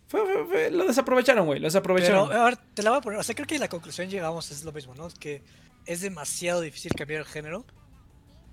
Fue- 0.09 0.21
fue- 0.21 0.47
fue- 0.47 0.71
lo 0.71 0.85
desaprovecharon, 0.87 1.47
güey. 1.47 1.59
Lo 1.61 1.67
desaprovecharon. 1.67 2.29
Pero, 2.29 2.41
a 2.41 2.45
ver, 2.47 2.57
te 2.75 2.83
la 2.83 2.91
voy 2.91 2.99
a 2.99 3.03
poner. 3.03 3.19
O 3.19 3.23
sea, 3.23 3.35
creo 3.35 3.47
que 3.47 3.59
la 3.59 3.69
conclusión 3.69 4.09
llegamos 4.09 4.51
es 4.51 4.65
lo 4.65 4.73
mismo, 4.73 4.95
¿no? 4.95 5.07
Es 5.07 5.15
que 5.15 5.43
es 5.87 6.01
demasiado 6.01 6.61
difícil 6.61 6.93
cambiar 6.93 7.21
el 7.21 7.27
género. 7.27 7.65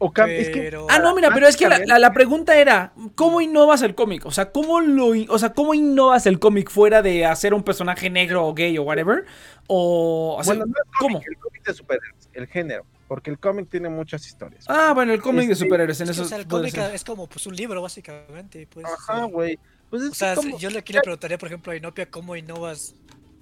O 0.03 0.11
cam- 0.11 0.29
es 0.31 0.49
que 0.49 0.61
Pero. 0.61 0.87
Ah, 0.89 0.97
no, 0.97 1.13
mira, 1.13 1.29
pero 1.31 1.47
es 1.47 1.55
que 1.55 1.69
la, 1.69 1.77
la- 1.85 1.99
la 1.99 2.11
pregunta 2.11 2.57
era, 2.57 2.91
¿cómo 3.13 3.39
innovas 3.39 3.83
el 3.83 3.93
cómic? 3.93 4.25
O 4.25 4.31
sea, 4.31 4.51
¿cómo 4.51 4.79
lo, 4.81 5.13
in- 5.13 5.27
o 5.29 5.37
sea, 5.37 5.53
¿cómo 5.53 5.75
innovas 5.75 6.25
el 6.25 6.39
cómic 6.39 6.71
fuera 6.71 7.03
de 7.03 7.25
hacer 7.25 7.53
un 7.53 7.61
personaje 7.61 8.09
negro 8.09 8.45
o 8.47 8.53
gay 8.55 8.75
o 8.79 8.81
whatever? 8.83 9.25
O, 9.67 10.37
o 10.39 10.43
sea, 10.43 10.55
bueno, 10.55 10.65
no 10.65 10.73
el 10.75 10.89
¿cómo? 10.99 11.15
cómic, 11.19 11.27
el 11.29 11.37
cómic 11.37 11.65
de 11.67 11.73
superhéroes, 11.75 12.29
el 12.33 12.47
género. 12.47 12.85
Porque 13.07 13.29
el 13.29 13.37
cómic 13.39 13.67
tiene 13.69 13.89
muchas 13.89 14.25
historias. 14.25 14.65
Ah, 14.67 14.93
bueno, 14.95 15.13
el 15.13 15.21
cómic 15.21 15.47
de 15.49 15.55
superhéroes 15.55 15.99
en 16.01 16.09
Es 16.09 16.09
que, 16.09 16.13
eso 16.13 16.23
o 16.23 16.29
sea, 16.29 16.37
el 16.39 16.47
cómic 16.47 16.73
ser. 16.73 16.95
es 16.95 17.03
como 17.03 17.27
pues, 17.27 17.45
un 17.45 17.55
libro, 17.55 17.81
básicamente. 17.81 18.67
Pues, 18.73 18.85
Ajá, 18.87 19.25
güey. 19.25 19.59
Pues 19.89 20.01
es 20.03 20.11
O 20.11 20.15
sea, 20.15 20.33
como- 20.35 20.57
yo 20.57 20.69
le, 20.69 20.79
aquí 20.79 20.93
le 20.93 21.01
preguntaría, 21.01 21.37
por 21.37 21.47
ejemplo, 21.47 21.73
a 21.73 21.75
Inopia 21.75 22.09
cómo 22.09 22.35
innovas 22.37 22.95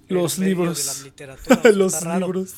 Los 0.08 0.38
libros. 0.38 0.84
de 0.86 0.92
la 0.98 1.04
literatura. 1.04 1.60
Los 1.72 2.04
libros. 2.04 2.54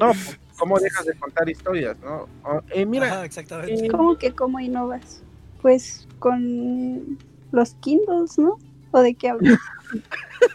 No, 0.00 0.12
¿cómo 0.58 0.78
dejas 0.78 1.06
de 1.06 1.14
contar 1.14 1.48
historias, 1.48 1.96
no? 2.00 2.28
Eh, 2.70 2.84
mira, 2.86 3.06
Ajá, 3.06 3.24
exactamente. 3.24 3.86
eh, 3.86 3.88
¿Cómo 3.90 4.16
que 4.18 4.32
cómo 4.34 4.60
innovas? 4.60 5.22
Pues 5.62 6.06
con 6.18 7.18
los 7.52 7.74
Kindles, 7.80 8.38
¿no? 8.38 8.58
¿O 8.90 9.00
de 9.00 9.14
qué 9.14 9.30
hablas? 9.30 9.58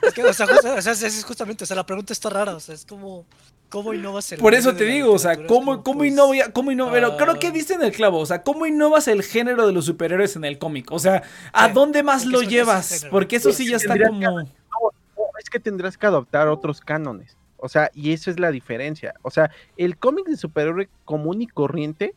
Es 0.02 0.14
que, 0.14 0.24
o 0.24 0.32
sea, 0.32 0.48
justo- 0.48 0.74
o 0.76 0.82
sea, 0.82 0.94
es, 0.94 1.26
justamente, 1.26 1.64
o 1.66 1.68
sea, 1.68 1.76
la 1.76 1.86
pregunta 1.86 2.14
está 2.14 2.30
rara, 2.30 2.56
o 2.56 2.60
sea, 2.62 2.74
es 2.74 2.86
como, 2.86 3.26
¿cómo 3.70 3.94
innovas 3.94 4.32
el 4.32 4.40
Por 4.40 4.54
eso 4.54 4.74
te 4.76 4.86
digo, 4.86 5.12
o 5.12 5.20
sea, 5.20 5.36
¿cómo, 5.36 5.48
como, 5.48 5.84
cómo 5.84 5.98
pues, 6.00 6.12
innovas? 6.12 6.50
¿Cómo 6.54 6.72
inno- 6.72 6.90
Pero 6.92 7.18
creo 7.18 7.38
que 7.40 7.48
ah. 7.48 7.52
diste 7.52 7.74
en 7.74 7.82
el 7.84 7.92
clavo, 7.92 8.20
o 8.20 8.26
sea, 8.26 8.44
¿cómo 8.44 8.66
innovas 8.66 9.10
el 9.10 9.24
género 9.24 9.68
de 9.68 9.74
los 9.74 9.84
superhéroes 9.86 10.38
en 10.38 10.46
el 10.46 10.58
cómic? 10.58 10.90
O 10.92 11.00
sea, 11.00 11.24
¿a 11.52 11.68
Sí, 11.68 11.74
dónde 11.74 12.02
más 12.04 12.26
lo 12.26 12.42
llevas? 12.44 13.06
Porque 13.12 13.36
eso 13.38 13.52
sí 13.52 13.68
ya 13.70 13.76
está 13.76 13.96
como... 14.08 14.20
no, 14.22 14.40
es 14.42 15.50
que 15.50 15.60
tendrás 15.60 15.98
que 15.98 16.06
adoptar 16.06 16.48
otros 16.48 16.80
cánones. 16.80 17.36
O 17.64 17.70
sea, 17.70 17.90
y 17.94 18.12
eso 18.12 18.30
es 18.30 18.42
la 18.42 18.52
diferencia. 18.52 19.14
O 19.22 19.32
sea, 19.32 19.50
el 19.78 19.98
cómic 19.98 20.26
de 20.26 20.36
superhéroe 20.36 20.90
común 21.06 21.42
y 21.42 21.48
corriente 21.48 22.14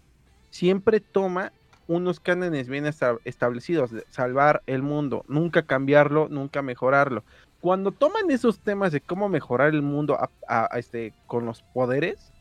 siempre 0.50 0.98
toma 0.98 1.52
unos 1.86 2.18
cánones 2.18 2.68
bien 2.68 2.84
esta- 2.84 3.18
establecidos, 3.24 3.92
de 3.92 4.04
salvar 4.10 4.64
el 4.66 4.82
mundo, 4.82 5.24
nunca 5.28 5.62
cambiarlo, 5.62 6.26
nunca 6.28 6.62
mejorarlo. 6.62 7.22
Cuando 7.60 7.92
toman 7.92 8.28
esos 8.32 8.58
temas 8.58 8.90
de 8.90 9.00
cómo 9.00 9.28
mejorar 9.28 9.68
el 9.68 9.82
mundo 9.82 10.14
a- 10.14 10.30
a- 10.48 10.68
a 10.74 10.78
este, 10.80 11.12
con 11.28 11.46
los 11.46 11.62
poderes, 11.62 12.32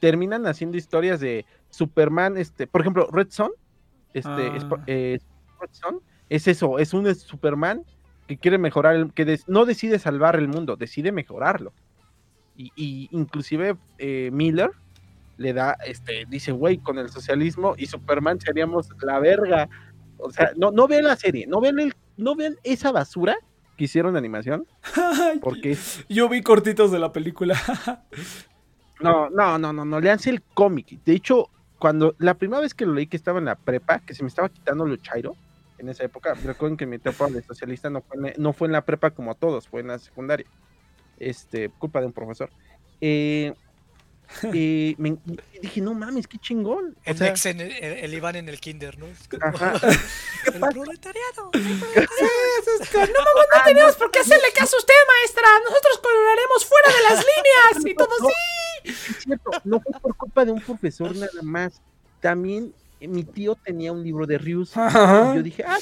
terminan 0.00 0.44
haciendo 0.48 0.76
historias 0.76 1.20
de 1.20 1.46
Superman, 1.68 2.36
este, 2.36 2.66
por 2.66 2.80
ejemplo, 2.80 3.08
Red 3.12 3.28
Son, 3.30 3.52
este, 4.12 4.28
Ah. 4.48 4.56
Sp- 4.58 4.82
eh, 4.88 5.20
Red 5.60 5.70
Son, 5.70 6.00
es 6.28 6.48
eso, 6.48 6.80
es 6.80 6.92
un 6.94 7.14
Superman 7.14 7.84
que 8.26 8.38
quiere 8.38 8.58
mejorar, 8.58 8.96
el- 8.96 9.12
que 9.12 9.24
des- 9.24 9.48
no 9.48 9.66
decide 9.66 10.00
salvar 10.00 10.34
el 10.34 10.48
mundo, 10.48 10.74
decide 10.74 11.12
mejorarlo. 11.12 11.72
Y, 12.60 12.72
y 12.76 13.08
inclusive 13.12 13.76
eh, 13.98 14.28
Miller 14.32 14.70
le 15.38 15.54
da, 15.54 15.78
este, 15.86 16.26
dice, 16.28 16.52
güey, 16.52 16.76
con 16.76 16.98
el 16.98 17.08
socialismo 17.08 17.74
y 17.78 17.86
Superman 17.86 18.38
seríamos 18.38 18.88
la 19.00 19.18
verga. 19.18 19.68
O 20.18 20.30
sea, 20.30 20.50
no, 20.56 20.70
no 20.70 20.86
vean 20.86 21.04
la 21.04 21.16
serie, 21.16 21.46
no 21.46 21.60
vean 21.62 21.78
el, 21.80 21.94
no 22.18 22.34
vean 22.36 22.56
esa 22.62 22.92
basura 22.92 23.38
que 23.78 23.84
hicieron 23.84 24.12
de 24.12 24.18
animación, 24.18 24.66
porque 25.40 25.78
Yo 26.10 26.28
vi 26.28 26.42
cortitos 26.42 26.92
de 26.92 26.98
la 26.98 27.12
película. 27.12 27.56
no, 29.00 29.30
no, 29.30 29.58
no, 29.58 29.72
no, 29.72 29.84
no, 29.86 30.00
leanse 30.00 30.28
el 30.28 30.42
cómic. 30.42 31.02
De 31.04 31.14
hecho, 31.14 31.48
cuando 31.78 32.14
la 32.18 32.34
primera 32.34 32.60
vez 32.60 32.74
que 32.74 32.84
lo 32.84 32.92
leí 32.92 33.06
que 33.06 33.16
estaba 33.16 33.38
en 33.38 33.46
la 33.46 33.54
prepa, 33.54 34.00
que 34.00 34.12
se 34.14 34.22
me 34.22 34.28
estaba 34.28 34.50
quitando 34.50 34.84
lo 34.84 34.96
chairo 34.96 35.34
en 35.78 35.88
esa 35.88 36.04
época, 36.04 36.34
recuerden 36.44 36.76
que 36.76 36.84
mi 36.84 36.96
etapa 36.96 37.28
de 37.30 37.42
socialista 37.42 37.88
no 37.88 38.02
fue, 38.02 38.16
en 38.18 38.22
la- 38.24 38.32
no 38.36 38.52
fue 38.52 38.66
en 38.68 38.72
la 38.72 38.84
prepa 38.84 39.10
como 39.12 39.34
todos, 39.34 39.66
fue 39.68 39.80
en 39.80 39.88
la 39.88 39.98
secundaria. 39.98 40.46
Este, 41.20 41.68
culpa 41.68 42.00
de 42.00 42.06
un 42.06 42.12
profesor. 42.12 42.50
Eh, 43.00 43.52
eh, 44.54 44.94
me- 44.98 45.18
dije, 45.60 45.80
no 45.80 45.92
mames, 45.94 46.26
qué 46.26 46.38
chingón. 46.38 46.96
O 46.98 47.10
El, 47.10 47.16
sea, 47.18 47.28
Nex 47.28 47.46
en 47.46 47.60
el, 47.60 47.72
el- 47.72 47.98
el 48.04 48.14
Iván 48.14 48.36
en 48.36 48.48
el 48.48 48.58
kinder, 48.60 48.98
¿no? 48.98 49.06
Es 49.06 49.28
como, 49.28 49.44
Ajá. 49.44 49.72
el 50.54 50.60
proletariado. 50.60 51.50
el 51.54 53.12
No 53.12 53.64
tenemos 53.64 53.96
por 53.96 54.10
qué 54.10 54.20
hacerle 54.20 54.48
caso 54.54 54.76
a 54.76 54.78
usted, 54.78 54.94
maestra. 55.08 55.46
Nosotros 55.64 55.98
coloraremos 56.02 56.64
fuera 56.64 56.88
de 56.96 57.02
las 57.14 57.24
líneas 57.24 57.86
y 57.86 57.94
todo 57.94 58.08
No, 58.20 58.28
así. 58.28 58.34
es 59.14 59.24
cierto, 59.24 59.50
no 59.64 59.80
fue 59.80 60.00
por 60.00 60.16
culpa 60.16 60.44
de 60.44 60.52
un 60.52 60.60
profesor 60.60 61.14
nada 61.16 61.42
más. 61.42 61.80
También 62.20 62.72
eh, 63.00 63.08
mi 63.08 63.24
tío 63.24 63.56
tenía 63.56 63.92
un 63.92 64.02
libro 64.04 64.26
de 64.26 64.38
Rius. 64.38 64.72
Y 64.76 65.36
yo 65.36 65.42
dije, 65.42 65.64
ah, 65.66 65.78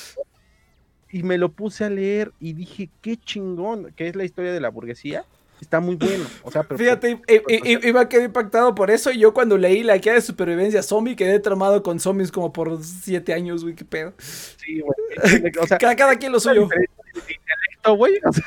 y 1.11 1.23
me 1.23 1.39
lo 1.39 1.49
puse 1.51 1.85
a 1.85 1.91
leer 1.91 2.33
y 2.41 2.53
dije, 2.53 2.89
qué 3.03 3.17
chingón, 3.17 3.93
que 3.97 4.09
es 4.09 4.17
la 4.17 4.25
historia 4.25 4.53
de 4.53 4.61
la 4.61 4.69
burguesía. 4.69 5.25
Está 5.61 5.81
muy 5.81 5.97
bueno. 5.97 6.25
O 6.45 6.53
sea, 6.53 6.63
pero 6.63 6.79
Fíjate, 6.79 7.19
i- 7.27 7.53
i- 7.53 7.73
i- 7.75 7.89
iba 7.89 8.03
a 8.03 8.09
quedar 8.09 8.27
impactado 8.27 8.77
por 8.77 8.93
eso. 8.93 9.11
Y 9.11 9.19
yo 9.19 9.35
cuando 9.35 9.59
leí 9.59 9.83
la 9.83 9.97
guía 9.99 10.13
de 10.13 10.21
supervivencia 10.21 10.85
zombie 10.85 11.17
quedé 11.17 11.41
tramado 11.41 11.83
con 11.83 11.99
zombies 11.99 12.31
como 12.31 12.53
por 12.53 12.81
siete 12.85 13.35
años, 13.35 13.65
güey, 13.65 13.75
qué 13.75 13.85
pedo. 13.85 14.13
sí, 14.19 14.81
güey. 14.81 15.53
O 15.61 15.67
sea, 15.67 15.79
Cada, 15.79 15.97
cada 15.97 16.15
quien 16.17 16.31
lo 16.31 16.39
suyo. 16.39 16.63
intelecto, 16.63 17.95
güey. 17.97 18.13
O 18.25 18.33
sea, 18.33 18.45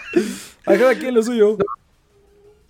A 0.68 0.78
cada 0.78 0.96
quien 0.96 1.14
lo 1.14 1.22
suyo. 1.22 1.58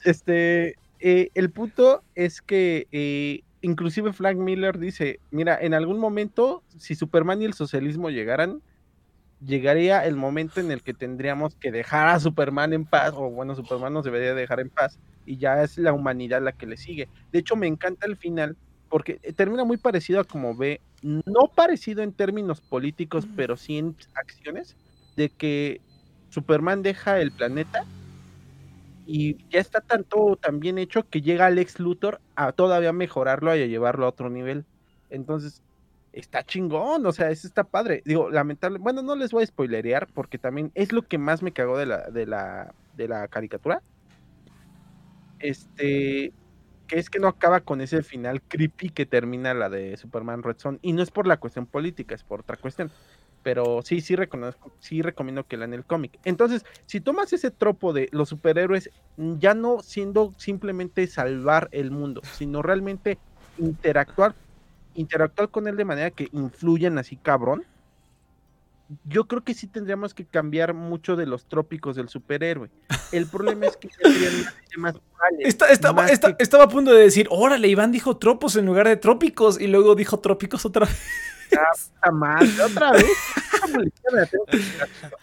este, 0.04 0.76
eh, 1.00 1.30
el 1.36 1.50
punto 1.52 2.02
es 2.16 2.42
que 2.42 2.88
eh, 2.92 3.42
inclusive 3.62 4.14
Frank 4.14 4.38
Miller 4.38 4.80
dice, 4.80 5.20
mira, 5.30 5.58
en 5.62 5.74
algún 5.74 6.00
momento, 6.00 6.64
si 6.78 6.96
Superman 6.96 7.42
y 7.42 7.46
el 7.46 7.54
socialismo 7.54 8.10
llegaran, 8.10 8.62
llegaría 9.46 10.06
el 10.06 10.16
momento 10.16 10.60
en 10.60 10.72
el 10.72 10.84
que 10.84 10.94
tendríamos 10.94 11.56
que 11.56 11.72
dejar 11.72 12.08
a 12.08 12.20
Superman 12.20 12.74
en 12.74 12.86
paz, 12.86 13.14
o 13.16 13.30
bueno, 13.30 13.56
Superman 13.56 13.94
nos 13.94 14.06
debería 14.06 14.34
dejar 14.36 14.60
en 14.60 14.70
paz, 14.70 15.00
y 15.26 15.38
ya 15.38 15.64
es 15.64 15.78
la 15.78 15.94
humanidad 15.94 16.42
la 16.42 16.54
que 16.54 16.68
le 16.68 16.78
sigue. 16.78 17.10
De 17.32 17.40
hecho, 17.40 17.56
me 17.56 17.68
encanta 17.68 18.08
el 18.08 18.18
final, 18.18 18.58
porque 18.90 19.20
eh, 19.24 19.34
termina 19.34 19.64
muy 19.64 19.78
parecido 19.78 20.20
a 20.22 20.26
como 20.26 20.56
ve, 20.56 20.82
no 21.02 21.52
parecido 21.56 22.04
en 22.04 22.14
términos 22.14 22.62
políticos, 22.62 23.28
pero 23.36 23.58
sí 23.58 23.78
en 23.78 23.96
acciones, 24.14 24.78
de 25.16 25.30
que 25.30 25.82
Superman 26.30 26.82
deja 26.84 27.20
el 27.20 27.32
planeta 27.32 27.90
y 29.06 29.38
ya 29.50 29.60
está 29.60 29.82
tanto 29.82 30.38
tan 30.42 30.60
bien 30.60 30.78
hecho 30.78 31.04
que 31.10 31.22
llega 31.22 31.48
Alex 31.48 31.80
Luthor 31.80 32.22
a 32.36 32.52
todavía 32.54 32.94
mejorarlo 32.94 33.56
y 33.56 33.62
a 33.64 33.66
llevarlo 33.68 34.06
a 34.06 34.10
otro 34.10 34.30
nivel. 34.30 34.66
Entonces, 35.10 35.64
está 36.14 36.44
chingón, 36.44 37.06
o 37.06 37.12
sea, 37.12 37.30
eso 37.30 37.48
está 37.48 37.64
padre. 37.64 38.02
Digo, 38.06 38.30
lamentable, 38.30 38.80
bueno, 38.80 39.02
no 39.02 39.16
les 39.16 39.32
voy 39.32 39.44
a 39.44 39.48
spoilerear 39.48 40.08
porque 40.14 40.38
también 40.38 40.72
es 40.76 40.92
lo 40.92 41.04
que 41.04 41.18
más 41.18 41.42
me 41.42 41.54
cagó 41.54 41.78
de 41.78 41.86
la, 41.86 42.10
de 42.10 42.26
la, 42.26 42.74
de 42.96 43.08
la 43.08 43.28
caricatura. 43.28 43.82
Este, 45.40 46.34
que 46.88 47.00
es 47.00 47.10
que 47.10 47.20
no 47.20 47.28
acaba 47.28 47.62
con 47.62 47.82
ese 47.82 48.04
final 48.04 48.42
creepy 48.42 48.90
que 48.90 49.06
termina 49.06 49.54
la 49.54 49.70
de 49.70 49.96
Superman 49.98 50.44
Red 50.44 50.58
Son. 50.58 50.80
Y 50.82 50.94
no 50.94 51.02
es 51.02 51.12
por 51.12 51.26
la 51.26 51.38
cuestión 51.38 51.66
política, 51.66 52.14
es 52.14 52.24
por 52.24 52.42
otra 52.42 52.58
cuestión. 52.58 52.92
Pero 53.44 53.82
sí, 53.82 54.02
sí 54.02 54.16
reconozco, 54.16 54.72
sí 54.80 55.02
recomiendo 55.02 55.46
que 55.46 55.58
lean 55.58 55.74
el 55.74 55.86
cómic. 55.86 56.20
Entonces, 56.26 56.64
si 56.86 57.02
tomas 57.02 57.34
ese 57.34 57.50
tropo 57.50 57.94
de 57.94 58.08
los 58.12 58.30
superhéroes, 58.30 58.92
ya 59.18 59.56
no 59.56 59.80
siendo 59.80 60.34
simplemente 60.38 61.08
salvar 61.08 61.70
el 61.72 61.90
mundo, 61.90 62.22
sino 62.34 62.62
realmente 62.62 63.18
interactuar 63.58 64.36
interactuar 64.96 65.50
con 65.50 65.68
él 65.68 65.76
de 65.76 65.86
manera 65.86 66.12
que 66.12 66.30
influyan 66.32 66.98
así 66.98 67.16
cabrón, 67.16 67.64
yo 69.06 69.26
creo 69.26 69.44
que 69.44 69.54
sí 69.54 69.68
tendríamos 69.68 70.14
que 70.14 70.26
cambiar 70.26 70.74
mucho 70.74 71.16
de 71.16 71.26
los 71.26 71.46
trópicos 71.46 71.96
del 71.96 72.10
superhéroe. 72.10 72.70
El 73.12 73.28
problema 73.28 73.68
es 73.68 73.78
que 73.78 73.90
más 74.78 74.96
estaba, 75.40 76.08
estaba 76.08 76.64
a 76.64 76.70
punto 76.70 76.94
de 76.94 77.04
decir, 77.04 77.28
órale, 77.30 77.68
Iván 77.68 77.92
dijo 77.92 78.18
tropos 78.18 78.56
en 78.56 78.66
lugar 78.66 78.88
de 78.88 78.98
trópicos 78.98 79.60
y 79.60 79.68
luego 79.68 79.96
dijo 79.96 80.20
trópicos 80.20 80.66
otra 80.66 80.86
vez. 80.86 80.98
Otra 82.66 82.92
vez. 82.92 83.06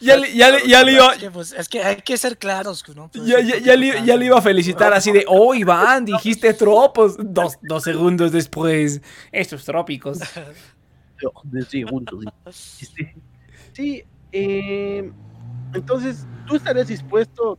ya, 0.01 0.17
le, 0.17 0.35
ya, 0.35 0.65
ya 0.65 0.85
le 0.85 0.93
iba. 0.93 1.13
Pues, 1.33 1.53
es 1.53 1.69
que, 1.69 1.83
hay 1.83 1.97
que 1.97 2.17
ser 2.17 2.39
claros, 2.39 2.85
¿no? 2.95 3.09
Pues, 3.09 3.27
ya, 3.27 3.41
ya, 3.41 3.77
le, 3.77 4.05
ya, 4.05 4.17
le, 4.17 4.27
iba 4.27 4.39
a 4.39 4.43
felicitar 4.43 4.93
así 4.93 5.13
de, 5.13 5.25
oh, 5.29 5.55
Iván, 5.55 6.05
dijiste 6.05 6.55
tropos. 6.55 7.17
Dos, 7.19 7.59
dos 7.63 7.83
segundos 7.83 8.33
después, 8.33 9.01
estos 9.33 9.65
trópicos. 9.65 10.19
Sí, 13.73 14.05
eh, 14.33 15.11
entonces, 15.75 16.27
¿tú 16.47 16.57
estarías 16.57 16.89
dispuesto, 16.89 17.59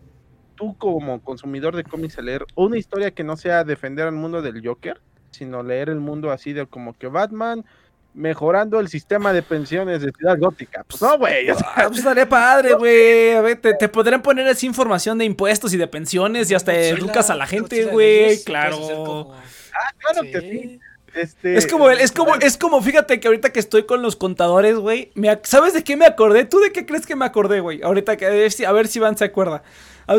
tú 0.56 0.78
como 0.78 1.22
consumidor 1.22 1.76
de 1.76 1.84
cómics, 1.84 2.18
a 2.18 2.22
leer 2.22 2.46
una 2.56 2.78
historia 2.78 3.12
que 3.12 3.24
no 3.24 3.38
sea 3.38 3.64
defender 3.64 4.08
al 4.08 4.16
mundo 4.16 4.42
del 4.42 4.66
Joker, 4.66 5.02
sino 5.32 5.64
leer 5.64 5.90
el 5.90 6.00
mundo 6.00 6.32
así 6.32 6.54
de 6.54 6.66
como 6.68 6.98
que 6.98 7.08
Batman 7.08 7.66
mejorando 8.14 8.80
el 8.80 8.88
sistema 8.88 9.34
de 9.34 9.42
pensiones 9.42 10.02
de 10.02 10.12
Ciudad 10.12 10.38
Gótica. 10.38 10.84
Pues 10.88 11.02
no, 11.02 11.18
güey. 11.18 11.50
Ah, 11.50 11.86
pues 11.88 12.00
estaría 12.00 12.28
padre, 12.28 12.74
güey. 12.78 13.32
A 13.32 13.42
ver, 13.42 13.60
te, 13.60 13.90
podrían 13.90 14.22
poner 14.22 14.48
así 14.48 14.66
información 14.66 15.18
de 15.18 15.26
impuestos 15.26 15.74
y 15.74 15.78
de 15.78 15.88
pensiones 15.88 16.50
y 16.52 16.56
hasta 16.56 16.74
educas 16.74 17.30
a 17.30 17.36
la 17.36 17.48
gente, 17.48 17.86
güey. 17.86 18.44
Claro. 18.44 19.34
Ah, 19.74 19.94
claro 19.98 20.22
que 20.24 20.42
sí. 20.42 20.80
Este, 21.16 21.58
es 21.58 21.66
como, 21.66 21.90
es 21.90 22.12
como, 22.12 22.36
es 22.36 22.58
como, 22.58 22.82
fíjate 22.82 23.20
que 23.20 23.28
ahorita 23.28 23.52
que 23.52 23.60
estoy 23.60 23.84
con 23.84 24.02
los 24.02 24.16
contadores, 24.16 24.76
güey, 24.76 25.12
¿sabes 25.44 25.74
de 25.74 25.84
qué 25.84 25.98
me 25.98 26.06
acordé? 26.06 26.46
¿Tú 26.46 26.60
de 26.60 26.72
qué 26.72 26.86
crees 26.86 27.08
que 27.08 27.16
me 27.16 27.26
acordé, 27.26 27.62
güey? 27.62 27.82
Ahorita 27.82 28.16
que, 28.16 28.28
a 28.28 28.72
ver 28.72 28.88
si 28.88 29.00
Van 29.00 29.18
se 29.18 29.26
acuerda. 29.26 29.64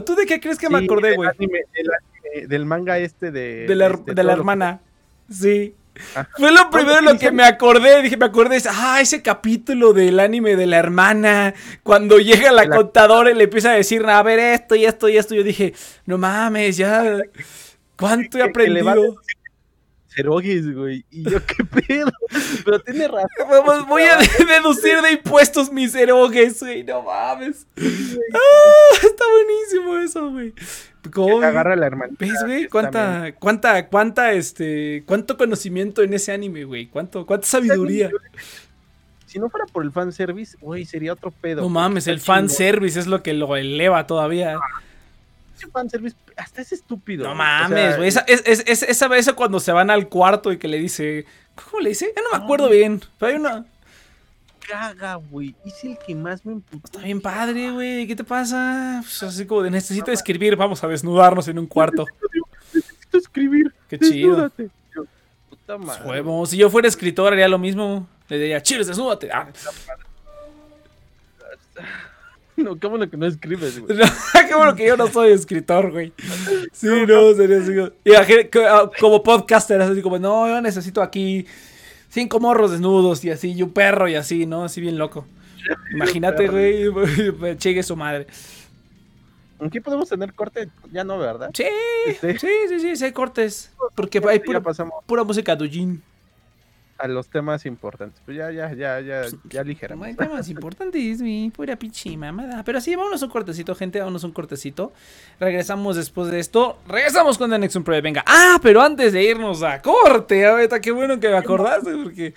¿Tú 0.05 0.15
de 0.15 0.27
qué 0.27 0.41
crees 0.41 0.59
que 0.59 0.69
me 0.69 0.79
acordé, 0.79 1.17
güey? 1.17 1.31
Del, 2.47 2.65
manga 2.65 2.99
este 2.99 3.31
de... 3.31 3.67
De 3.67 3.75
la, 3.75 3.89
este, 3.89 4.15
de 4.15 4.23
la 4.23 4.33
hermana. 4.33 4.81
Sí. 5.31 5.75
Fue 6.37 6.53
lo 6.53 6.71
primero 6.71 7.01
lo 7.01 7.19
que 7.19 7.31
me 7.31 7.45
acordé. 7.45 8.03
Dije, 8.03 8.17
me 8.17 8.27
acordé, 8.27 8.63
ah, 8.69 9.01
ese 9.01 9.23
capítulo 9.23 9.93
del 9.93 10.21
anime 10.21 10.57
de 10.57 10.67
la 10.67 10.79
hermana. 10.79 11.55
Cuando 11.83 12.19
llega 12.19 12.53
la, 12.53 12.69
contadora 12.69 13.31
y 13.31 13.35
le 13.35 13.45
empieza 13.45 13.73
a 13.73 13.75
decir, 13.75 14.05
a 14.07 14.23
ver 14.23 14.39
esto 14.39 14.75
y 14.75 14.85
esto 14.85 15.09
y 15.09 15.17
esto. 15.17 15.35
Yo 15.35 15.43
dije, 15.43 15.75
no 16.07 16.19
mames, 16.19 16.77
ya. 16.77 17.19
¿Cuánto 17.97 18.39
he 18.39 18.43
aprendido? 18.49 19.17
Cerogues, 20.15 20.75
güey. 20.75 21.05
Y 21.11 21.23
yo, 21.31 21.39
¿qué 21.47 21.65
pedo? 21.87 22.11
Pero 22.65 22.81
tiene 22.81 23.07
razón. 23.09 23.87
voy 23.89 24.03
a 24.03 24.17
deducir 24.47 25.01
de 25.03 25.13
impuestos 25.13 25.73
mis 25.73 25.93
cerogues, 25.93 26.61
güey. 26.61 26.83
No 26.85 27.03
mames. 27.03 27.67
Ah, 27.79 28.97
está 29.03 29.25
buenísimo 29.33 29.99
eso, 29.99 30.31
güey. 30.31 30.53
¿Cómo? 31.13 31.41
Agarra 31.41 31.77
la 31.77 31.87
hermana. 31.87 32.13
¿Ves, 32.19 32.35
güey? 32.45 32.69
¿Cuánta, 32.69 33.33
cuánta, 33.39 33.89
cuánta, 33.89 34.33
este, 34.33 35.05
cuánto 35.07 35.37
conocimiento 35.37 36.03
en 36.03 36.13
ese 36.13 36.33
anime, 36.33 36.65
güey? 36.65 36.87
¿Cuánto, 36.87 37.25
cuánta 37.25 37.47
sabiduría? 37.47 38.11
Si 39.27 39.39
no 39.39 39.49
fuera 39.49 39.65
por 39.67 39.85
el 39.85 39.93
fanservice, 39.93 40.59
güey, 40.61 40.85
sería 40.85 41.13
otro 41.13 41.31
pedo. 41.31 41.63
No 41.63 41.69
mames, 41.69 42.09
el 42.09 42.19
fanservice 42.21 42.99
es 42.99 43.07
lo 43.07 43.23
que 43.23 43.33
lo 43.33 43.57
eleva 43.57 44.07
todavía. 44.07 44.59
Ese 45.61 45.71
fanservice 45.71 46.17
hasta 46.37 46.63
es 46.63 46.73
estúpido. 46.73 47.25
No 47.25 47.35
mames, 47.35 47.97
güey. 47.97 48.09
esa, 48.09 48.21
es, 48.21 48.43
es, 48.47 48.83
esa 48.83 49.09
vez 49.09 49.31
cuando 49.35 49.61
se 49.61 49.73
van 49.73 49.91
al 49.91 50.09
cuarto 50.09 50.53
y 50.53 50.59
que 50.59 50.69
le 50.69 50.79
dice. 50.79 51.27
¿Cómo 51.55 51.81
le 51.81 51.91
dice? 51.91 52.13
Ya 52.17 52.23
no 52.23 52.39
me 52.39 52.45
acuerdo 52.45 52.71
bien. 52.71 53.03
Pero 53.19 53.33
hay 53.33 53.39
una 53.39 53.67
caga, 54.67 55.17
güey. 55.17 55.55
Es 55.67 55.85
el 55.85 55.99
que 55.99 56.15
más 56.15 56.47
me 56.47 56.53
imputó. 56.53 56.87
Está 56.87 57.01
bien 57.01 57.21
padre, 57.21 57.71
güey. 57.73 58.07
¿Qué 58.07 58.17
te 58.17 58.25
pasa? 58.25 59.01
Pues 59.03 59.23
así 59.23 59.45
como 59.47 59.63
de 59.63 59.71
necesito 59.71 60.11
escribir, 60.11 60.57
vamos 60.57 60.83
a 60.83 60.89
desnudarnos 60.89 61.49
en 61.49 61.59
un 61.59 61.67
cuarto. 61.67 62.07
Necesito 62.73 63.19
escribir. 63.19 63.75
Qué 63.89 63.99
chido. 63.99 64.51
Puta 65.51 65.77
madre. 65.77 66.23
si 66.47 66.57
yo 66.57 66.71
fuera 66.71 66.89
escritor 66.89 67.33
haría 67.33 67.49
lo 67.49 67.59
mismo. 67.59 68.09
Le 68.29 68.39
diría, 68.39 68.63
chiles, 68.63 68.87
desnúdate. 68.87 69.29
Ah. 69.33 69.49
No, 72.63 72.79
qué 72.79 72.87
bueno 72.87 73.09
que 73.11 73.17
no 73.17 73.27
escribes, 73.27 73.81
güey. 73.81 73.99
qué 74.49 74.55
bueno 74.55 74.75
que 74.75 74.87
yo 74.87 74.97
no 74.97 75.07
soy 75.07 75.33
escritor, 75.33 75.91
güey. 75.91 76.13
Sí, 76.73 76.89
no, 77.07 77.35
sería 77.35 77.59
así. 77.59 77.73
Y 78.05 78.15
ah, 78.15 78.91
como 79.01 79.23
podcaster, 79.23 79.81
así 79.81 80.03
como, 80.03 80.19
no, 80.19 80.49
yo 80.49 80.61
necesito 80.61 81.03
aquí 81.03 81.47
cinco 82.09 82.41
morros 82.41 82.73
desnudos 82.73 83.25
y 83.25 83.31
así, 83.31 83.53
y 83.53 83.63
un 83.63 83.73
perro 83.73 84.09
y 84.09 84.15
así, 84.15 84.47
¿no? 84.47 84.65
Así 84.65 84.81
bien 84.81 84.99
loco. 84.99 85.27
Imagínate, 85.93 86.49
güey, 86.49 87.57
chegue 87.59 87.83
su 87.83 87.97
madre. 87.97 88.27
Aquí 89.61 89.81
podemos 89.81 90.09
tener 90.09 90.33
corte, 90.33 90.69
ya 90.91 91.05
no, 91.05 91.19
¿verdad? 91.19 91.51
Sí, 91.53 91.65
este. 92.07 92.39
sí, 92.39 92.49
sí, 92.69 92.81
sí, 92.81 92.97
sí, 92.97 93.05
hay 93.05 93.13
cortes. 93.13 93.71
Porque 93.95 94.23
hay 94.27 94.39
pura, 94.39 94.63
pura 95.07 95.25
música 95.25 95.55
Dujin 95.55 96.03
a 97.01 97.09
los 97.09 97.29
temas 97.29 97.67
importantes. 97.67 98.21
Pues 98.25 98.37
ya, 98.37 98.51
ya, 98.51 98.73
ya, 98.75 99.01
ya, 99.01 99.21
pues, 99.23 99.37
ya 99.49 99.65
ligeramente. 99.65 100.23
Hay 100.23 100.29
temas 100.29 100.49
importantes, 100.49 101.21
mi 101.21 101.51
pura 101.51 101.77
pinche 101.77 102.17
mamada. 102.17 102.63
Pero 102.65 102.81
sí, 102.81 102.95
vámonos 102.95 103.23
un 103.23 103.31
cortecito, 103.31 103.75
gente, 103.75 103.99
vámonos 103.99 104.25
un 104.25 104.33
cortecito. 104.33 104.93
Regresamos 105.39 105.97
después 105.97 106.31
de 106.31 106.41
esto. 106.41 106.79
Regresamos 106.87 107.39
con 107.39 107.51
The 107.51 107.59
Next 107.59 107.79
Project, 107.79 108.05
venga. 108.05 108.25
Ah, 108.27 108.59
pero 108.63 108.83
antes 108.83 109.13
de 109.13 109.23
irnos 109.23 109.63
a 109.63 109.81
corte, 109.81 110.47
ahorita 110.47 110.81
qué 110.81 110.91
bueno 110.91 111.19
que 111.19 111.29
me 111.29 111.37
acordaste, 111.37 111.93
porque 112.03 112.35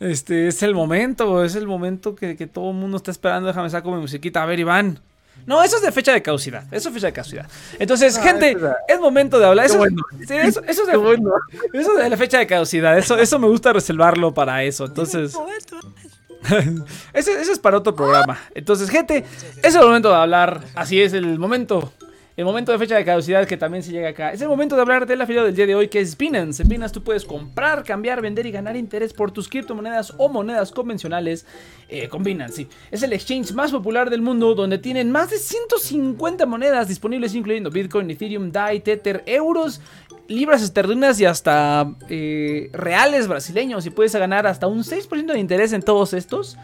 este 0.00 0.48
es 0.48 0.62
el 0.62 0.74
momento, 0.74 1.44
es 1.44 1.54
el 1.54 1.66
momento 1.66 2.14
que, 2.14 2.36
que 2.36 2.46
todo 2.46 2.70
el 2.70 2.76
mundo 2.76 2.96
está 2.96 3.10
esperando. 3.10 3.48
Déjame 3.48 3.68
sacar 3.70 3.92
mi 3.92 4.00
musiquita. 4.00 4.42
A 4.42 4.46
ver, 4.46 4.60
Iván. 4.60 5.00
No, 5.46 5.62
eso 5.62 5.76
es 5.76 5.82
de 5.82 5.92
fecha 5.92 6.12
de 6.12 6.22
caducidad. 6.22 6.64
Eso 6.70 6.88
es 6.88 6.94
fecha 6.94 7.06
de 7.06 7.12
caducidad. 7.12 7.46
Entonces, 7.78 8.16
ah, 8.18 8.22
gente, 8.22 8.56
es, 8.88 9.00
momento 9.00 9.38
de 9.38 9.46
hablar. 9.46 9.66
Eso, 9.66 9.82
eso, 9.84 10.62
es 10.66 10.86
de, 10.86 10.96
bueno. 10.96 11.30
eso 11.72 11.94
de 11.94 12.10
la 12.10 12.16
fecha 12.16 12.38
de 12.38 12.46
caducidad. 12.46 12.98
Eso, 12.98 13.16
eso 13.16 13.38
me 13.38 13.48
gusta 13.48 13.72
reservarlo 13.72 14.34
para 14.34 14.62
eso. 14.62 14.84
Entonces. 14.84 15.32
eso, 17.12 17.30
eso 17.32 17.52
es 17.52 17.58
para 17.58 17.78
otro 17.78 17.94
programa. 17.94 18.38
Entonces, 18.54 18.90
gente, 18.90 19.24
es 19.62 19.74
el 19.74 19.82
momento 19.82 20.10
de 20.10 20.16
hablar. 20.16 20.62
Así 20.74 21.00
es 21.00 21.12
el 21.12 21.38
momento 21.38 21.92
el 22.38 22.44
momento 22.44 22.70
de 22.70 22.78
fecha 22.78 22.94
de 22.94 23.04
caducidad 23.04 23.48
que 23.48 23.56
también 23.56 23.82
se 23.82 23.90
llega 23.90 24.10
acá. 24.10 24.32
Es 24.32 24.40
el 24.40 24.46
momento 24.46 24.76
de 24.76 24.82
hablar 24.82 25.06
de 25.06 25.16
la 25.16 25.26
fila 25.26 25.42
del 25.42 25.56
día 25.56 25.66
de 25.66 25.74
hoy 25.74 25.88
que 25.88 25.98
es 25.98 26.16
Binance. 26.16 26.62
En 26.62 26.68
Binance 26.68 26.94
tú 26.94 27.02
puedes 27.02 27.24
comprar, 27.24 27.82
cambiar, 27.82 28.22
vender 28.22 28.46
y 28.46 28.52
ganar 28.52 28.76
interés 28.76 29.12
por 29.12 29.32
tus 29.32 29.48
criptomonedas 29.48 30.14
o 30.18 30.28
monedas 30.28 30.70
convencionales 30.70 31.44
eh, 31.88 32.08
con 32.08 32.22
Binance. 32.22 32.54
Sí. 32.54 32.68
Es 32.92 33.02
el 33.02 33.12
exchange 33.12 33.52
más 33.54 33.72
popular 33.72 34.08
del 34.08 34.22
mundo 34.22 34.54
donde 34.54 34.78
tienen 34.78 35.10
más 35.10 35.30
de 35.30 35.38
150 35.38 36.46
monedas 36.46 36.86
disponibles 36.86 37.34
incluyendo 37.34 37.72
Bitcoin, 37.72 38.08
Ethereum, 38.08 38.52
DAI, 38.52 38.82
Tether, 38.82 39.24
euros, 39.26 39.80
libras 40.28 40.62
esterlinas 40.62 41.18
y 41.18 41.24
hasta 41.24 41.92
eh, 42.08 42.70
reales 42.72 43.26
brasileños 43.26 43.84
y 43.84 43.90
puedes 43.90 44.14
ganar 44.14 44.46
hasta 44.46 44.68
un 44.68 44.84
6% 44.84 45.32
de 45.32 45.40
interés 45.40 45.72
en 45.72 45.82
todos 45.82 46.12
estos. 46.12 46.56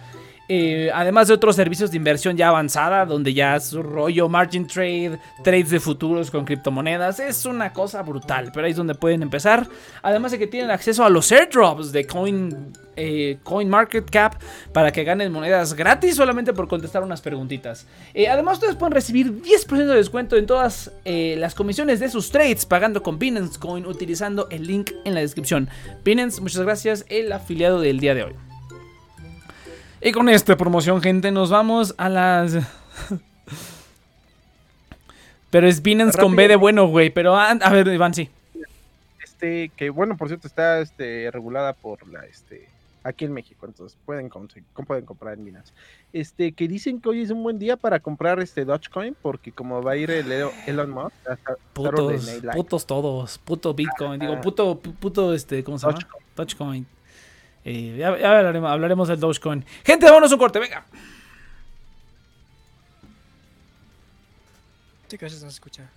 Eh, 0.49 0.91
además 0.93 1.29
de 1.29 1.35
otros 1.35 1.57
servicios 1.57 1.91
de 1.91 1.97
inversión 1.97 2.37
ya 2.37 2.49
avanzada, 2.49 3.07
donde 3.07 3.33
ya 3.33 3.59
su 3.61 3.83
rollo 3.83 4.29
margin 4.29 4.67
trade, 4.67 5.19
trades 5.43 5.71
de 5.71 5.81
futuros 5.81 6.31
con 6.31 6.45
criptomonedas, 6.45 7.21
es 7.21 7.47
una 7.47 7.73
cosa 7.73 8.03
brutal, 8.03 8.51
pero 8.53 8.67
ahí 8.67 8.73
es 8.73 8.77
donde 8.77 8.95
pueden 8.95 9.23
empezar. 9.23 9.67
Además 10.03 10.33
de 10.33 10.39
que 10.39 10.47
tienen 10.47 10.71
acceso 10.71 11.05
a 11.05 11.09
los 11.09 11.33
airdrops 11.33 11.93
de 11.93 12.07
Coin, 12.07 12.73
eh, 12.97 13.39
Coin 13.43 13.69
Market 13.69 14.09
Cap 14.11 14.35
para 14.73 14.93
que 14.93 15.03
ganen 15.03 15.33
monedas 15.33 15.73
gratis 15.73 16.17
solamente 16.17 16.53
por 16.53 16.69
contestar 16.69 17.03
unas 17.03 17.23
preguntitas. 17.23 17.87
Eh, 18.13 18.29
además, 18.29 18.59
ustedes 18.59 18.77
pueden 18.77 18.93
recibir 18.93 19.43
10% 19.43 19.93
de 19.93 19.97
descuento 19.97 20.37
en 20.37 20.47
todas 20.47 20.91
las 21.05 21.55
comisiones 21.55 22.01
de 22.01 22.09
sus 22.09 22.31
trades 22.31 22.67
pagando 22.67 23.03
con 23.03 23.19
Binance 23.19 23.59
Coin 23.59 23.87
utilizando 23.87 24.49
el 24.51 24.67
link 24.67 24.93
en 25.05 25.15
la 25.15 25.21
descripción. 25.21 25.69
Binance, 26.05 26.41
muchas 26.41 26.63
gracias, 26.63 27.05
el 27.09 27.33
afiliado 27.33 27.81
del 27.81 28.01
día 28.01 28.15
de 28.15 28.25
hoy. 28.25 28.54
Y 30.07 30.13
con 30.13 30.29
esta 30.29 30.55
promoción, 30.55 31.01
gente, 31.01 31.31
nos 31.31 31.49
vamos 31.49 31.95
a 31.97 32.11
las. 32.11 32.59
pero 35.51 35.67
es 35.67 35.81
Binance 35.81 36.19
con 36.19 36.37
B 36.37 36.47
de 36.47 36.57
bueno, 36.57 36.87
güey. 36.89 37.09
Pero 37.09 37.35
a, 37.35 37.55
ver, 37.71 37.89
Iván, 37.89 38.13
sí. 38.13 38.29
Este, 39.23 39.71
que 39.71 39.89
bueno, 39.89 40.19
por 40.19 40.29
cierto, 40.29 40.47
está 40.47 40.81
este, 40.81 41.31
regulada 41.31 41.73
por 41.73 42.07
la, 42.07 42.27
este, 42.27 42.69
aquí 43.03 43.25
en 43.25 43.33
México, 43.33 43.65
entonces 43.65 43.97
pueden, 44.05 44.29
conseguir, 44.29 44.65
pueden 44.87 45.07
comprar 45.07 45.39
en 45.39 45.47
Binance. 45.47 45.73
Este, 46.13 46.53
que 46.53 46.69
dicen 46.69 47.01
que 47.01 47.09
hoy 47.09 47.23
es 47.23 47.31
un 47.31 47.43
buen 47.43 47.59
día 47.59 47.79
para 47.79 47.99
comprar 47.99 48.41
este 48.41 48.67
Dogecoin, 48.67 49.17
porque 49.23 49.53
como 49.53 49.83
va 49.83 49.93
a 49.93 49.97
ir 49.97 50.11
el 50.11 50.31
Elon 50.67 50.91
Musk, 50.91 51.15
putos, 51.73 52.43
putos 52.55 52.87
todos, 52.87 53.39
puto 53.39 53.73
Bitcoin, 53.73 54.21
digo, 54.21 54.39
puto, 54.43 54.79
puto, 54.79 55.33
este, 55.33 55.65
¿cómo 55.65 55.79
se 55.79 55.87
llama? 55.87 56.07
Dogecoin. 56.37 56.94
Eh, 57.65 57.97
ya, 57.99 58.09
hablaremos, 58.09 58.71
hablaremos 58.71 59.09
del 59.09 59.21
Dogecoin. 59.21 59.65
Gente, 59.85 60.07
vámonos 60.07 60.33
un 60.33 60.39
corte, 60.39 60.59
venga. 60.59 60.85
Sí, 65.09 65.17
que 65.17 65.31
se 65.31 65.47
escucha. 65.47 65.89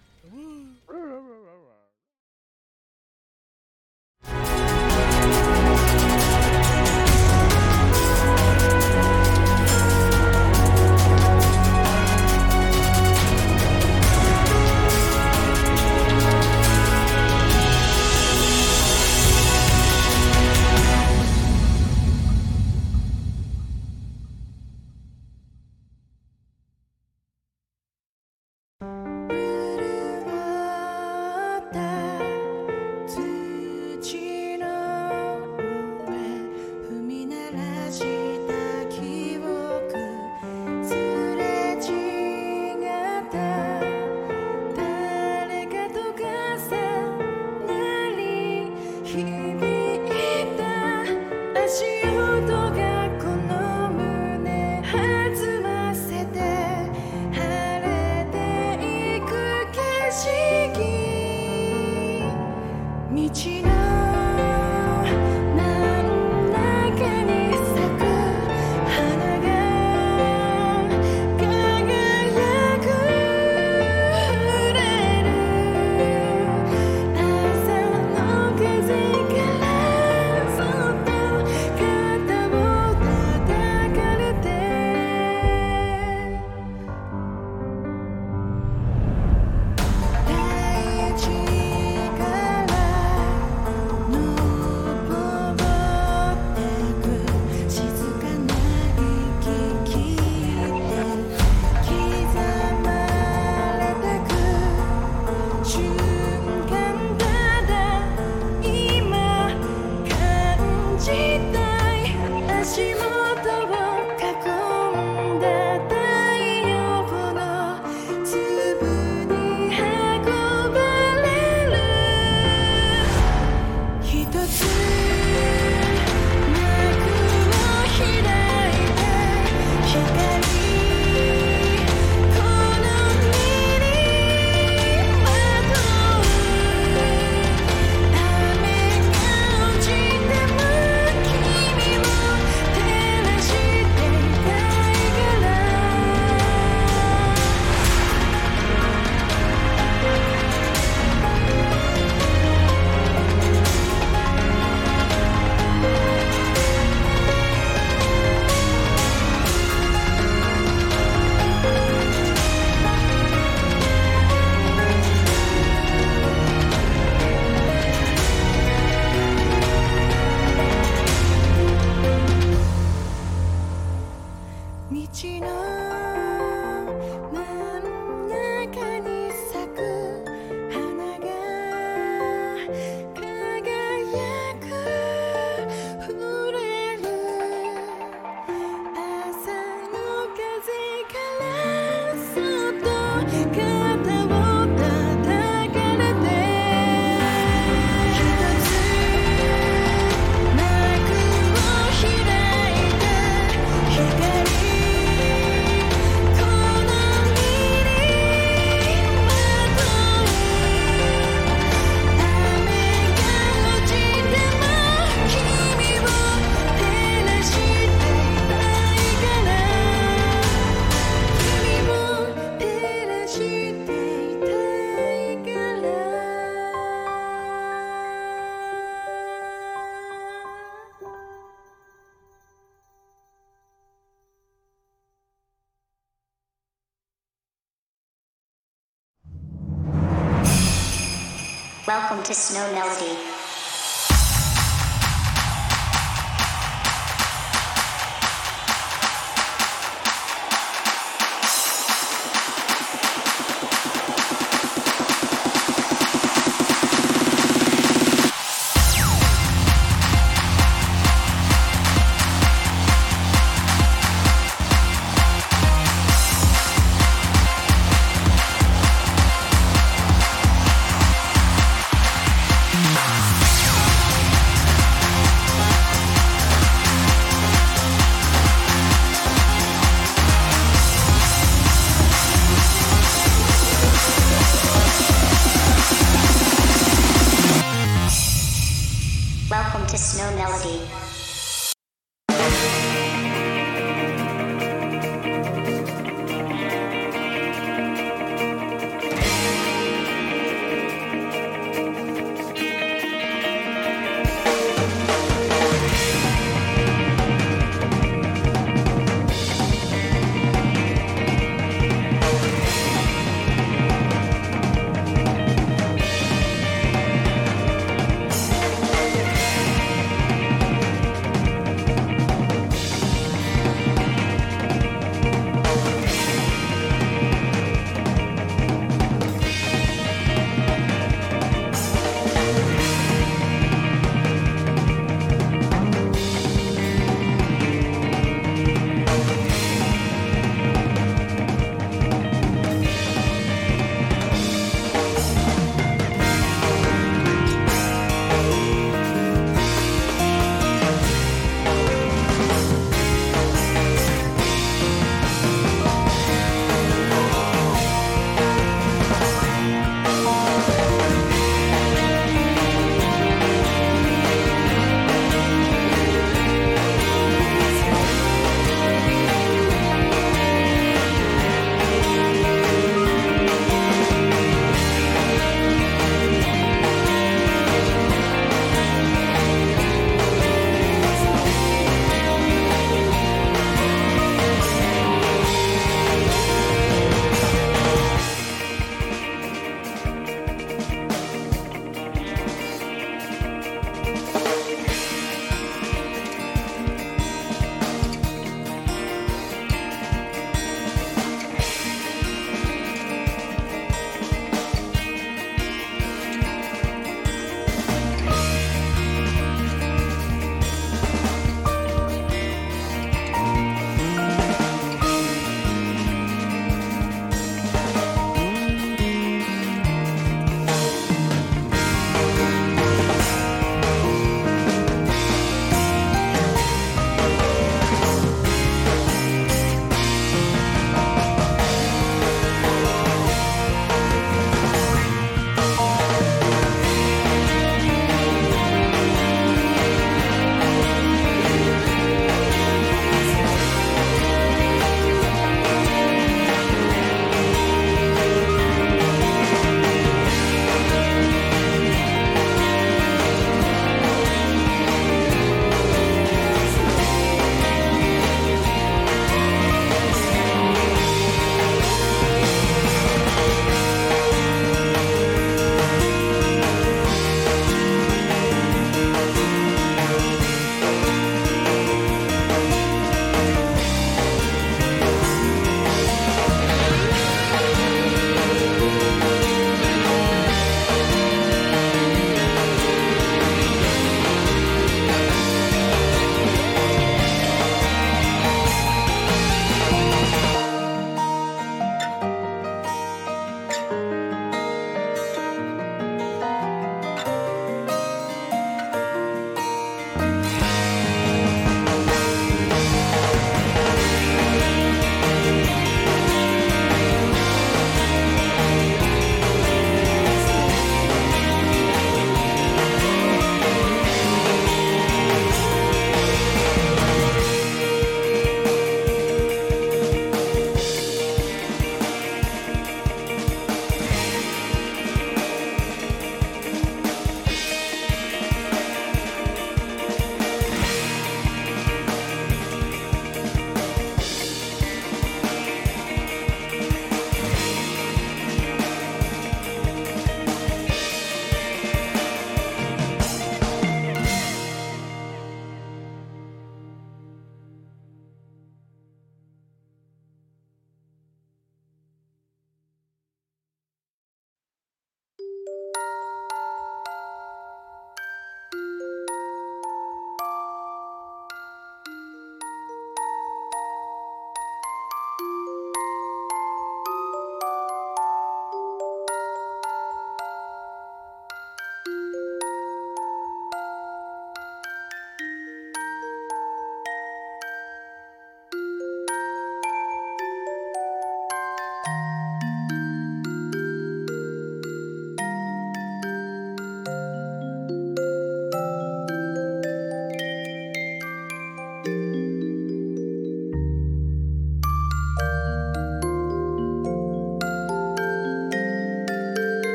To 242.27 242.33
Snow 242.33 242.69
Melody. 242.73 243.16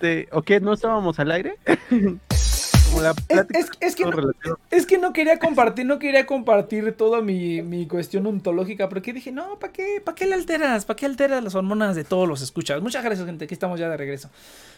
Este, 0.00 0.28
¿o 0.30 0.42
qué? 0.42 0.60
¿No 0.60 0.74
estábamos 0.74 1.18
al 1.18 1.32
aire? 1.32 1.56
Como 2.88 3.02
la 3.02 3.12
plática 3.14 3.58
es- 3.58 3.70
es 3.80 3.96
que 3.96 4.04
no, 4.04 4.12
relativo. 4.12 4.58
es 4.70 4.86
que 4.86 4.96
no 4.96 5.12
quería 5.12 5.38
compartir, 5.40 5.84
no 5.86 5.98
quería 5.98 6.24
compartir 6.24 6.92
toda 6.92 7.20
mi, 7.20 7.60
mi 7.62 7.86
cuestión 7.86 8.24
ontológica, 8.26 8.88
porque 8.88 9.12
dije, 9.12 9.32
no, 9.32 9.58
¿para 9.58 9.72
qué? 9.72 10.00
¿Para 10.02 10.14
qué 10.14 10.24
le 10.26 10.34
alteras? 10.36 10.84
¿Para 10.84 10.96
qué 10.96 11.04
alteras 11.06 11.42
las 11.44 11.54
hormonas 11.56 11.96
de 11.96 12.04
todos 12.04 12.26
los 12.28 12.40
escuchas? 12.42 12.80
Muchas 12.80 13.02
gracias, 13.04 13.26
gente, 13.26 13.44
aquí 13.44 13.54
estamos 13.54 13.78
ya 13.80 13.88
de 13.90 13.96
regreso. 13.96 14.30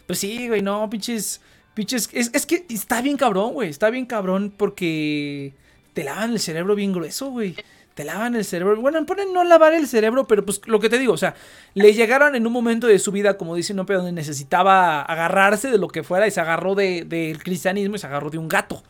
Pues 0.06 0.18
sí, 0.18 0.48
güey, 0.48 0.62
no, 0.62 0.88
pinches, 0.90 1.40
pinches, 1.74 2.08
es, 2.12 2.30
es 2.32 2.46
que 2.46 2.64
está 2.70 3.00
bien 3.02 3.16
cabrón, 3.18 3.52
güey, 3.52 3.68
está 3.68 3.90
bien 3.90 4.06
cabrón 4.06 4.52
porque 4.56 5.52
te 5.92 6.02
lavan 6.02 6.32
el 6.32 6.40
cerebro 6.40 6.74
bien 6.74 6.92
grueso, 6.92 7.30
güey. 7.30 7.54
Te 8.00 8.06
lavan 8.06 8.34
el 8.34 8.46
cerebro. 8.46 8.80
Bueno, 8.80 9.04
ponen 9.04 9.30
no 9.34 9.44
lavar 9.44 9.74
el 9.74 9.86
cerebro, 9.86 10.26
pero 10.26 10.42
pues 10.42 10.66
lo 10.66 10.80
que 10.80 10.88
te 10.88 10.96
digo, 10.98 11.12
o 11.12 11.18
sea, 11.18 11.34
le 11.74 11.92
llegaron 11.92 12.34
en 12.34 12.46
un 12.46 12.52
momento 12.54 12.86
de 12.86 12.98
su 12.98 13.12
vida, 13.12 13.36
como 13.36 13.54
dice 13.54 13.74
Nope, 13.74 13.92
donde 13.92 14.10
necesitaba 14.12 15.02
agarrarse 15.02 15.70
de 15.70 15.76
lo 15.76 15.88
que 15.88 16.02
fuera 16.02 16.26
y 16.26 16.30
se 16.30 16.40
agarró 16.40 16.74
de- 16.74 17.04
del 17.04 17.42
cristianismo 17.42 17.96
y 17.96 17.98
se 17.98 18.06
agarró 18.06 18.30
de 18.30 18.38
un 18.38 18.48
gato. 18.48 18.82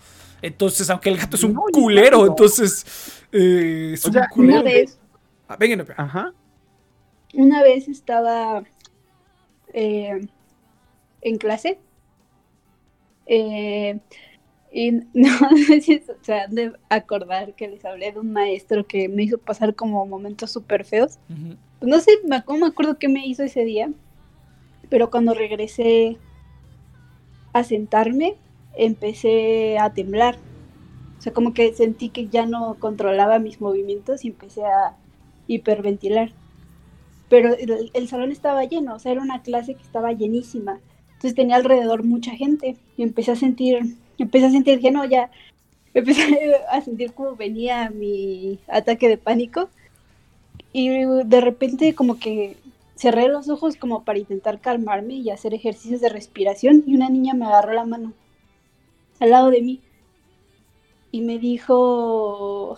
Entonces, 0.43 0.89
aunque 0.91 1.09
el 1.09 1.17
gato 1.19 1.35
es 1.35 1.43
un 1.43 1.55
No, 1.55 1.63
culero, 1.73 2.25
entonces 2.25 2.87
eh, 3.33 3.91
es 3.95 4.05
O 4.05 4.09
un 4.11 4.15
sea, 4.15 4.29
culero. 4.29 4.61
Una 4.61 4.63
vez, 4.63 4.97
Ah, 5.49 5.57
venga, 5.59 5.75
Nope. 5.77 5.93
Ajá. 5.97 6.33
una 7.35 7.63
vez 7.63 7.89
estaba 7.89 8.63
eh, 9.73 10.21
en 11.23 11.39
clase 11.39 11.79
eh, 13.27 14.01
y 14.73 14.93
no 15.15 15.29
sé 15.67 15.81
si 15.81 16.03
se 16.23 16.35
han 16.35 16.55
de 16.55 16.73
acordar 16.89 17.55
que 17.55 17.69
les 17.69 17.85
hablé 17.85 18.13
de 18.13 18.21
un 18.21 18.33
maestro 18.33 18.87
que 18.87 19.09
me 19.09 19.25
hizo 19.25 19.39
pasar 19.39 19.75
como 19.75 20.07
momentos 20.07 20.51
súper 20.51 20.85
feos. 20.85 21.19
Pues 21.79 21.91
no 21.91 21.99
sé, 22.01 22.13
no 22.25 22.57
me 22.59 22.67
acuerdo 22.67 22.99
qué 22.99 23.09
me 23.09 23.27
hizo 23.27 23.43
ese 23.43 23.65
día, 23.65 23.91
pero 24.89 25.11
cuando 25.11 25.35
regresé 25.35 26.19
a 27.53 27.65
sentarme, 27.65 28.37
empecé 28.77 29.79
a 29.79 29.93
temblar. 29.93 30.37
O 31.19 31.23
sea, 31.23 31.33
como 31.33 31.53
que 31.53 31.75
sentí 31.75 32.09
que 32.09 32.29
ya 32.29 32.47
no 32.47 32.77
controlaba 32.79 33.39
mis 33.39 33.61
movimientos 33.61 34.25
y 34.25 34.29
empecé 34.29 34.65
a 34.65 34.97
hiperventilar. 35.47 36.33
Pero 37.29 37.55
el, 37.55 37.91
el 37.93 38.09
salón 38.09 38.33
estaba 38.33 38.65
lleno, 38.65 38.95
o 38.95 38.99
sea, 38.99 39.13
era 39.13 39.21
una 39.21 39.43
clase 39.43 39.75
que 39.75 39.83
estaba 39.83 40.13
llenísima. 40.13 40.81
Entonces 41.13 41.35
tenía 41.35 41.57
alrededor 41.57 42.03
mucha 42.05 42.33
gente 42.33 42.77
y 42.97 43.03
empecé 43.03 43.33
a 43.33 43.37
sentir, 43.37 43.97
empecé 44.23 44.47
a 44.47 44.51
sentir 44.51 44.81
que 44.81 44.91
no, 44.91 45.05
ya, 45.05 45.31
empecé 45.95 46.55
a 46.71 46.81
sentir 46.81 47.13
como 47.13 47.37
venía 47.37 47.91
mi 47.91 48.59
ataque 48.69 49.09
de 49.09 49.17
pánico 49.17 49.69
y 50.73 51.05
de 51.05 51.41
repente 51.41 51.95
como 51.95 52.19
que 52.19 52.57
cerré 52.95 53.29
los 53.29 53.49
ojos 53.49 53.77
como 53.77 54.05
para 54.05 54.19
intentar 54.19 54.61
calmarme 54.61 55.15
y 55.15 55.31
hacer 55.31 55.55
ejercicios 55.55 56.01
de 56.01 56.11
respiración 56.11 56.85
y 56.87 56.95
una 56.95 57.09
niña 57.09 57.35
me 57.35 57.47
agarró 57.47 57.73
la 57.73 57.87
mano 57.87 58.13
al 59.21 59.31
lado 59.31 59.51
de 59.51 59.63
mí 59.63 59.81
y 61.13 61.23
me 61.23 61.39
dijo, 61.39 62.77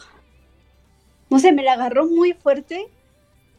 no 1.29 1.39
sé, 1.39 1.53
me 1.53 1.63
la 1.63 1.75
agarró 1.75 2.07
muy 2.07 2.33
fuerte 2.33 2.89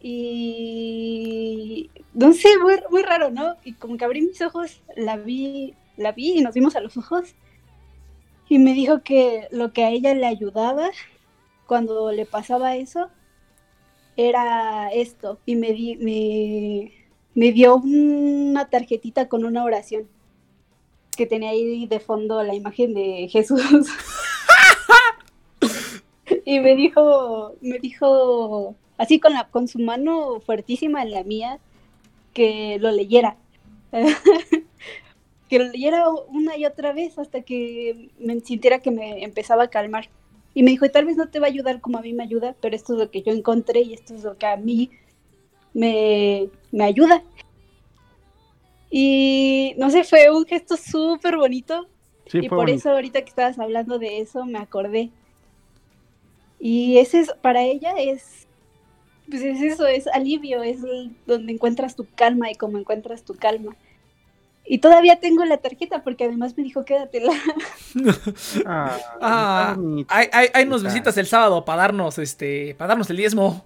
y 0.01 1.89
no 2.13 2.33
sé, 2.33 2.49
muy, 2.59 2.75
muy 2.89 3.03
raro, 3.03 3.29
¿no? 3.29 3.55
Y 3.63 3.73
como 3.73 3.97
que 3.97 4.05
abrí 4.05 4.21
mis 4.21 4.41
ojos, 4.41 4.81
la 4.95 5.17
vi, 5.17 5.75
la 5.97 6.11
vi 6.11 6.39
y 6.39 6.41
nos 6.41 6.55
vimos 6.55 6.75
a 6.75 6.81
los 6.81 6.97
ojos 6.97 7.35
y 8.49 8.59
me 8.59 8.73
dijo 8.73 9.03
que 9.03 9.47
lo 9.51 9.73
que 9.73 9.83
a 9.83 9.89
ella 9.89 10.13
le 10.13 10.25
ayudaba 10.25 10.89
cuando 11.67 12.11
le 12.11 12.25
pasaba 12.25 12.75
eso 12.75 13.09
era 14.15 14.89
esto 14.89 15.39
y 15.45 15.55
me, 15.55 15.73
di, 15.73 15.95
me, 15.97 16.93
me 17.33 17.51
dio 17.51 17.75
una 17.75 18.69
tarjetita 18.69 19.27
con 19.27 19.45
una 19.45 19.63
oración 19.63 20.07
que 21.15 21.25
tenía 21.25 21.51
ahí 21.51 21.85
de 21.85 21.99
fondo 21.99 22.43
la 22.43 22.55
imagen 22.55 22.93
de 22.93 23.27
Jesús. 23.29 23.61
y 26.45 26.59
me 26.59 26.75
dijo, 26.75 27.55
me 27.61 27.79
dijo 27.79 28.75
así 28.97 29.19
con 29.19 29.33
la 29.33 29.47
con 29.49 29.67
su 29.67 29.79
mano 29.79 30.39
fuertísima 30.39 31.03
en 31.03 31.11
la 31.11 31.23
mía 31.23 31.59
que 32.33 32.77
lo 32.79 32.91
leyera. 32.91 33.37
que 35.53 35.59
lo 35.59 35.65
leyera 35.65 36.09
una 36.09 36.57
y 36.57 36.65
otra 36.65 36.93
vez 36.93 37.19
hasta 37.19 37.41
que 37.43 38.09
me 38.17 38.39
sintiera 38.39 38.79
que 38.79 38.89
me 38.89 39.23
empezaba 39.23 39.65
a 39.65 39.69
calmar. 39.69 40.09
Y 40.55 40.63
me 40.63 40.71
dijo, 40.71 40.89
tal 40.89 41.05
vez 41.05 41.15
no 41.15 41.29
te 41.29 41.39
va 41.39 41.45
a 41.45 41.51
ayudar 41.51 41.79
como 41.79 41.99
a 41.99 42.01
mí 42.01 42.11
me 42.11 42.23
ayuda, 42.23 42.55
pero 42.59 42.75
esto 42.75 42.93
es 42.93 42.99
lo 42.99 43.11
que 43.11 43.21
yo 43.21 43.31
encontré 43.31 43.81
y 43.81 43.93
esto 43.93 44.15
es 44.15 44.23
lo 44.23 44.35
que 44.35 44.47
a 44.47 44.57
mí 44.57 44.89
me, 45.75 46.49
me 46.71 46.85
ayuda. 46.85 47.21
Y 48.89 49.75
no 49.77 49.91
sé, 49.91 50.03
fue 50.03 50.31
un 50.31 50.43
gesto 50.43 50.75
súper 50.75 51.37
bonito. 51.37 51.87
Sí, 52.25 52.39
y 52.39 52.49
por 52.49 52.57
bonito. 52.57 52.79
eso 52.79 52.89
ahorita 52.89 53.21
que 53.21 53.29
estabas 53.29 53.59
hablando 53.59 53.99
de 53.99 54.21
eso 54.21 54.45
me 54.47 54.57
acordé. 54.57 55.11
Y 56.59 56.97
ese 56.97 57.19
es, 57.19 57.31
para 57.43 57.61
ella 57.61 57.93
es, 57.99 58.47
pues 59.29 59.43
es 59.43 59.61
eso, 59.61 59.85
es 59.85 60.07
alivio, 60.07 60.63
es 60.63 60.79
donde 61.27 61.53
encuentras 61.53 61.95
tu 61.95 62.07
calma 62.15 62.49
y 62.49 62.55
como 62.55 62.79
encuentras 62.79 63.23
tu 63.23 63.35
calma. 63.35 63.75
Y 64.65 64.79
todavía 64.79 65.19
tengo 65.19 65.43
la 65.45 65.57
tarjeta 65.57 66.03
porque 66.03 66.23
además 66.25 66.55
me 66.57 66.63
dijo 66.63 66.85
quédatela. 66.85 67.33
Ah, 68.65 68.97
Ah. 69.21 69.77
Ahí, 70.07 70.27
ahí- 70.31 70.49
ahí 70.53 70.65
nos 70.65 70.83
visitas 70.83 71.17
el 71.17 71.25
sábado 71.25 71.65
para 71.65 71.81
darnos, 71.83 72.17
este, 72.17 72.75
para 72.75 72.89
darnos 72.89 73.09
el 73.09 73.17
diezmo. 73.17 73.65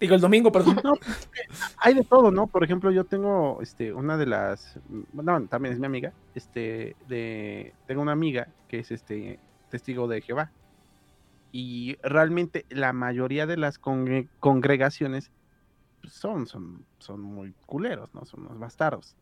Digo, 0.00 0.14
el 0.14 0.20
domingo, 0.20 0.50
perdón. 0.50 0.80
No, 0.82 0.94
pues, 0.96 1.74
hay 1.78 1.94
de 1.94 2.02
todo, 2.04 2.30
¿no? 2.30 2.46
Por 2.46 2.64
ejemplo, 2.64 2.90
yo 2.90 3.04
tengo 3.04 3.58
este 3.62 3.92
una 3.92 4.16
de 4.16 4.26
las 4.26 4.78
no, 5.12 5.46
también 5.46 5.72
es 5.74 5.78
mi 5.80 5.86
amiga, 5.86 6.12
este 6.34 6.96
de 7.08 7.72
tengo 7.86 8.02
una 8.02 8.12
amiga 8.12 8.48
que 8.68 8.80
es 8.80 8.90
este 8.90 9.38
testigo 9.70 10.08
de 10.08 10.20
Jehová. 10.20 10.50
Y 11.52 11.96
realmente 12.02 12.66
la 12.70 12.92
mayoría 12.92 13.46
de 13.46 13.56
las 13.56 13.80
congre- 13.80 14.28
congregaciones 14.40 15.30
pues, 16.02 16.12
son 16.14 16.46
son 16.48 16.84
son 16.98 17.20
muy 17.20 17.54
culeros, 17.64 18.12
¿no? 18.14 18.24
Son 18.24 18.40
unos 18.46 18.58
bastardos. 18.58 19.14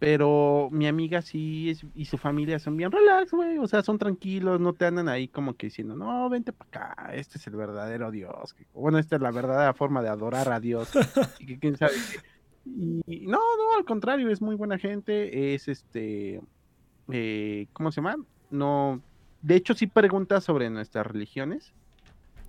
Pero 0.00 0.68
mi 0.72 0.86
amiga 0.88 1.20
sí 1.20 1.68
es, 1.70 1.84
y 1.94 2.06
su 2.06 2.16
familia 2.16 2.58
son 2.58 2.74
bien 2.76 2.90
relax, 2.90 3.32
güey. 3.32 3.58
O 3.58 3.68
sea, 3.68 3.82
son 3.82 3.98
tranquilos, 3.98 4.58
no 4.58 4.72
te 4.72 4.86
andan 4.86 5.08
ahí 5.10 5.28
como 5.28 5.54
que 5.54 5.66
diciendo, 5.66 5.94
no, 5.94 6.28
vente 6.30 6.52
para 6.54 6.94
acá, 6.94 7.14
este 7.14 7.36
es 7.36 7.46
el 7.46 7.54
verdadero 7.54 8.10
Dios. 8.10 8.56
Bueno, 8.72 8.98
esta 8.98 9.16
es 9.16 9.22
la 9.22 9.30
verdadera 9.30 9.74
forma 9.74 10.00
de 10.02 10.08
adorar 10.08 10.50
a 10.50 10.58
Dios. 10.58 10.90
y 11.38 11.44
que 11.46 11.58
quién 11.58 11.76
sabe. 11.76 11.92
Y 12.64 13.26
no, 13.26 13.38
no, 13.38 13.76
al 13.76 13.84
contrario, 13.84 14.30
es 14.30 14.40
muy 14.40 14.56
buena 14.56 14.78
gente. 14.78 15.54
Es 15.54 15.68
este, 15.68 16.40
eh, 17.12 17.66
¿cómo 17.74 17.92
se 17.92 17.96
llama? 18.00 18.16
No, 18.50 19.02
de 19.42 19.56
hecho 19.56 19.74
sí 19.74 19.86
pregunta 19.86 20.40
sobre 20.40 20.70
nuestras 20.70 21.06
religiones, 21.06 21.74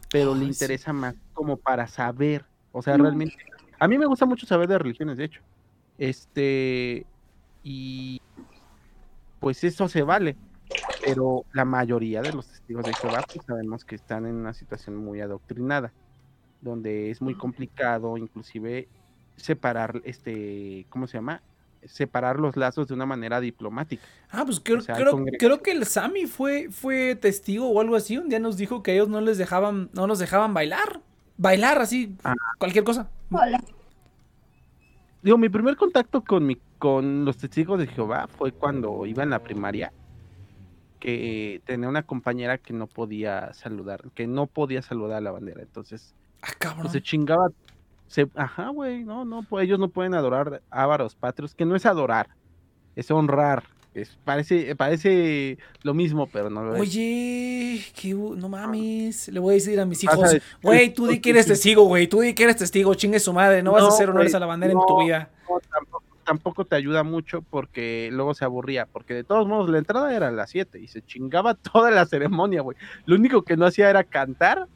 pero 0.10 0.34
le 0.36 0.42
sí. 0.46 0.48
interesa 0.48 0.94
más 0.94 1.16
como 1.34 1.58
para 1.58 1.86
saber. 1.88 2.46
O 2.72 2.82
sea, 2.82 2.98
Mm. 2.98 3.02
realmente, 3.02 3.36
a 3.78 3.88
mí 3.90 3.98
me 3.98 4.06
gusta 4.06 4.26
mucho 4.26 4.46
saber 4.46 4.70
de 4.70 4.80
religiones, 4.80 5.18
de 5.18 5.26
hecho. 5.26 5.42
Este, 5.98 7.06
y 7.64 8.22
pues 9.40 9.64
eso 9.64 9.88
se 9.88 10.04
vale. 10.04 10.36
Pero 11.04 11.46
la 11.54 11.66
mayoría 11.66 12.22
de 12.22 12.32
los 12.32 12.48
testigos 12.48 12.86
de 12.86 12.94
Jehová, 12.94 13.26
pues 13.32 13.46
sabemos 13.46 13.84
que 13.84 13.96
están 13.96 14.26
en 14.26 14.36
una 14.36 14.54
situación 14.54 14.96
muy 14.96 15.20
adoctrinada, 15.20 15.92
donde 16.62 17.10
es 17.12 17.22
muy 17.22 17.36
complicado, 17.36 18.18
inclusive 18.18 18.88
separar, 19.36 20.02
este, 20.06 20.86
¿cómo 20.90 21.08
se 21.08 21.18
llama? 21.18 21.42
Separar 21.86 22.40
los 22.40 22.56
lazos 22.56 22.88
de 22.88 22.94
una 22.94 23.08
manera 23.08 23.42
diplomática. 23.42 24.04
Ah, 24.30 24.44
pues 24.46 24.60
creo, 24.60 24.78
O 24.78 24.82
sea, 24.82 24.96
hay 24.96 25.02
creo, 25.02 25.26
creo 25.40 25.62
que 25.64 25.72
el 25.72 25.86
Sammy 25.86 26.28
fue, 26.28 26.70
fue 26.70 27.16
testigo 27.16 27.68
o 27.70 27.82
algo 27.82 27.96
así. 27.96 28.18
Un 28.18 28.30
día 28.30 28.40
nos 28.40 28.56
dijo 28.56 28.84
que 28.84 28.94
ellos 28.94 29.10
no 29.10 29.20
les 29.20 29.38
dejaban, 29.40 29.90
no 29.94 30.06
nos 30.06 30.20
dejaban 30.20 30.54
bailar. 30.54 31.02
Bailar 31.38 31.80
así, 31.82 32.16
Ah. 32.24 32.36
cualquier 32.60 32.84
cosa. 32.84 33.10
Hola. 33.32 33.60
Digo, 35.22 35.38
mi 35.38 35.50
primer 35.50 35.76
contacto 35.76 36.24
con 36.24 36.46
mi, 36.46 36.58
con 36.80 37.26
los 37.26 37.38
testigos 37.38 37.80
de 37.80 37.88
Jehová 37.88 38.28
fue 38.28 38.52
cuando 38.52 39.06
iba 39.06 39.24
en 39.24 39.30
la 39.30 39.40
primaria, 39.40 39.94
que 41.00 41.62
tenía 41.66 41.90
una 41.90 42.04
compañera 42.04 42.58
que 42.58 42.74
no 42.74 42.88
podía 42.88 43.54
saludar, 43.54 44.10
que 44.14 44.28
no 44.28 44.48
podía 44.48 44.82
saludar 44.82 45.18
a 45.18 45.22
la 45.22 45.32
bandera, 45.32 45.62
entonces 45.62 46.16
Ah, 46.42 46.76
pues, 46.80 46.92
se 46.92 47.02
chingaba, 47.02 47.50
se, 48.08 48.28
ajá, 48.36 48.70
güey, 48.70 49.04
no, 49.04 49.26
no, 49.26 49.44
pues 49.44 49.66
ellos 49.66 49.80
no 49.80 49.90
pueden 49.90 50.16
adorar 50.16 50.62
ávaros 50.72 51.16
patrios, 51.16 51.54
que 51.54 51.66
no 51.66 51.76
es 51.76 51.86
adorar, 51.86 52.30
es 52.96 53.12
honrar, 53.12 53.64
es, 53.94 54.18
parece, 54.24 54.74
parece 54.76 55.58
lo 55.84 55.94
mismo, 55.94 56.28
pero 56.28 56.50
no 56.50 56.64
lo 56.64 56.76
es. 56.76 56.82
Oye, 56.82 57.84
no 58.38 58.48
mames. 58.48 59.28
Le 59.28 59.40
voy 59.40 59.52
a 59.52 59.56
decir 59.56 59.80
a 59.80 59.86
mis 59.86 60.04
hijos, 60.04 60.38
güey, 60.62 60.94
tú 60.94 61.08
di 61.08 61.20
que 61.20 61.32
eres 61.32 61.46
testigo, 61.46 61.84
güey. 61.84 62.08
Tú 62.08 62.22
di 62.22 62.34
que 62.34 62.44
eres 62.44 62.56
testigo, 62.56 62.94
chingue 62.94 63.20
su 63.20 63.34
madre. 63.34 63.62
No, 63.62 63.74
vas 63.74 63.84
a 63.84 63.88
hacer 63.90 64.10
honores 64.10 64.32
güey, 64.32 64.38
a 64.38 64.40
la 64.40 64.46
bandera 64.46 64.74
en 64.74 64.80
tu 64.88 65.04
vida. 65.04 65.30
No, 65.50 65.60
tampoco, 65.60 66.04
tampoco 66.24 66.66
te 66.66 66.78
ayuda 66.78 67.04
mucho 67.04 67.42
porque 67.42 68.10
luego 68.14 68.34
se 68.34 68.46
aburría, 68.46 68.86
porque 68.86 69.14
de 69.14 69.26
todos 69.26 69.46
modos 69.46 69.70
la 69.70 69.80
entrada 69.80 70.16
era 70.16 70.30
a 70.30 70.32
las 70.32 70.50
7 70.52 70.80
y 70.80 70.88
se 70.88 71.02
chingaba 71.02 71.54
toda 71.74 71.92
la 71.92 72.06
ceremonia, 72.06 72.62
güey. 72.62 72.78
Lo 73.06 73.16
único 73.16 73.42
que 73.42 73.58
no 73.58 73.66
hacía 73.66 73.90
era 73.90 74.06
cantar 74.06 74.68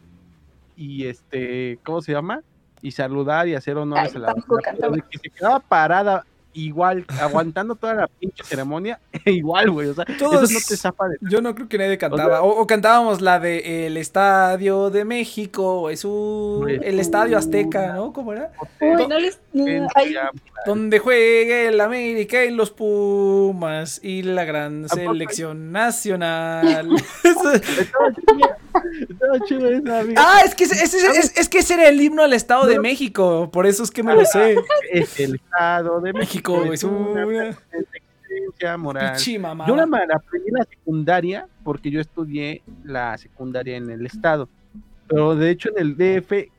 y 0.75 1.05
este, 1.05 1.79
¿cómo 1.85 2.01
se 2.01 2.11
llama? 2.11 2.41
Y 2.81 2.91
saludar 2.91 3.47
y 3.47 3.55
hacer 3.55 3.77
honores 3.77 4.11
Ay, 4.13 4.17
a 4.17 4.19
la 4.19 4.33
bandera, 4.33 5.07
que 5.09 5.17
se 5.19 5.29
quedaba 5.29 5.61
parada 5.61 6.25
igual, 6.55 7.05
aguantando 7.21 7.75
toda 7.75 7.93
la 7.93 8.07
pinche 8.07 8.43
ceremonia, 8.43 8.99
igual, 9.25 9.69
güey. 9.71 9.89
O 9.89 9.93
sea, 9.93 10.05
Todos- 10.17 10.49
eso 10.49 10.59
no 10.59 10.65
te 10.67 10.77
zafa 10.77 11.07
de. 11.09 11.17
Yo 11.21 11.41
no 11.41 11.53
creo 11.53 11.67
que 11.69 11.77
nadie 11.77 11.97
cantaba. 11.97 12.41
O, 12.41 12.61
o 12.61 12.67
cantábamos 12.67 13.21
la 13.21 13.39
de 13.39 13.85
El 13.87 13.97
Estadio 13.97 14.89
de 14.89 15.05
México, 15.05 15.89
es 15.89 16.03
un, 16.05 16.69
Es 16.69 16.81
el 16.83 16.99
Estadio 16.99 17.37
Azteca, 17.37 17.93
¿no? 17.93 18.11
¿Cómo 18.13 18.33
era? 18.33 18.51
Uy, 18.81 19.07
no 19.07 19.19
les. 19.19 19.39
ay, 19.95 20.15
Donde 20.65 20.99
juegue 20.99 21.67
el 21.67 21.79
América 21.81 22.43
y 22.43 22.51
los 22.51 22.71
Pumas 22.71 23.99
y 24.03 24.23
la 24.23 24.45
gran 24.45 24.87
selección 24.89 25.71
nacional. 25.71 26.89
Estaba 29.09 29.39
chido, 29.47 29.69
esa, 29.69 30.03
ah, 30.17 30.41
es 30.45 30.53
que 30.55 30.65
ese, 30.65 30.83
ese- 30.83 31.07
es, 31.17 31.37
es 31.37 31.49
que 31.49 31.59
ese 31.59 31.75
era 31.75 31.87
el 31.87 31.99
himno 32.01 32.23
al 32.23 32.33
Estado 32.33 32.65
de 32.65 32.79
México, 32.79 33.49
por 33.51 33.65
eso 33.65 33.83
es 33.83 33.91
que 33.91 34.03
me 34.03 34.13
lo 34.13 34.25
sé. 34.25 34.55
Es 34.91 35.19
el 35.19 35.35
Estado 35.35 36.01
de 36.01 36.13
México 36.13 36.44
Es 36.73 36.83
una 36.83 37.49
existencia 37.49 38.77
moral. 38.77 39.17
Yo 39.67 39.75
la, 39.75 39.85
la 39.85 40.15
aprendí 40.15 40.49
en 40.49 40.53
la 40.55 40.63
secundaria 40.65 41.47
porque 41.63 41.91
yo 41.91 41.99
estudié 41.99 42.61
la 42.83 43.17
secundaria 43.17 43.77
en 43.77 43.89
el 43.89 44.05
estado. 44.05 44.49
Pero 45.07 45.35
de 45.35 45.51
hecho 45.51 45.69
en 45.75 45.79
el 45.79 45.97
DF, 45.97 46.49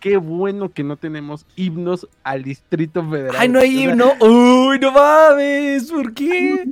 qué 0.00 0.16
bueno 0.16 0.72
que 0.72 0.82
no 0.82 0.96
tenemos 0.96 1.46
himnos 1.56 2.08
al 2.24 2.42
Distrito 2.42 3.08
Federal. 3.08 3.36
Ay, 3.38 3.48
no 3.48 3.60
hay 3.60 3.84
himno. 3.84 4.12
Uy, 4.20 4.78
no 4.80 4.90
mames, 4.92 5.90
¿por 5.90 6.12
qué? 6.14 6.70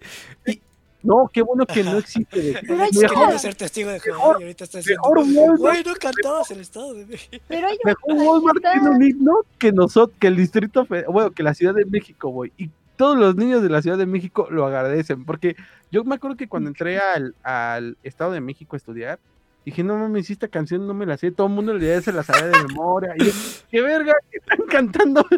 No, 1.03 1.31
qué 1.33 1.43
bueno 1.43 1.65
que 1.65 1.85
no 1.85 1.97
existe. 1.99 2.41
de- 2.43 2.59
Pero 2.67 2.83
hay 2.83 2.91
mejor, 2.93 3.39
ser 3.39 3.55
testigo 3.55 3.91
de 3.91 4.01
Jehová 4.01 4.37
y 4.39 4.43
ahorita 4.43 4.65
está 4.65 4.79
diciendo, 4.79 5.03
mejor 5.15 5.19
Walmart, 5.19 5.59
güey, 5.61 5.85
no 5.85 5.95
cantabas 5.95 6.51
el 6.51 6.61
Estado 6.61 6.95
de 6.95 7.07
México. 7.07 7.37
pero 7.47 7.69
hay 7.69 7.79
mejor 7.85 8.13
Walmart 8.15 8.57
está. 8.57 8.73
tiene 8.73 8.91
un 8.91 9.03
himno 9.03 9.33
que 9.59 9.73
nosotros, 9.73 10.17
que 10.19 10.27
el 10.27 10.37
Distrito 10.37 10.85
Federal, 10.87 11.13
bueno, 11.13 11.31
que 11.31 11.43
la 11.43 11.55
Ciudad 11.55 11.75
de 11.75 11.85
México, 11.85 12.29
güey. 12.31 12.53
Y 12.57 12.71
todos 12.97 13.17
los 13.17 13.37
niños 13.37 13.63
de 13.63 13.69
la 13.69 13.81
Ciudad 13.81 13.97
de 13.97 14.07
México 14.07 14.49
lo 14.51 14.67
agradecen. 14.67 15.25
Porque 15.25 15.55
yo 15.93 16.03
me 16.03 16.17
acuerdo 16.17 16.37
que 16.37 16.49
cuando 16.49 16.69
entré 16.69 16.99
al, 16.99 17.35
al 17.45 17.97
Estado 18.03 18.33
de 18.33 18.41
México 18.41 18.75
a 18.75 18.79
estudiar, 18.79 19.21
dije, 19.65 19.83
no 19.83 19.97
mames, 19.97 20.31
esta 20.31 20.49
canción 20.49 20.87
no 20.87 20.95
me 20.95 21.07
la 21.07 21.17
sé, 21.17 21.31
todo 21.31 21.47
el 21.47 21.53
mundo 21.53 21.77
ya 21.79 22.01
se 22.01 22.13
la 22.13 22.23
sabía 22.23 22.47
de 22.47 22.65
memoria. 22.69 23.15
Y 23.17 23.27
yo, 23.27 23.33
qué 23.71 23.81
verga, 23.83 24.15
que 24.31 24.39
están 24.39 24.67
cantando. 24.69 25.27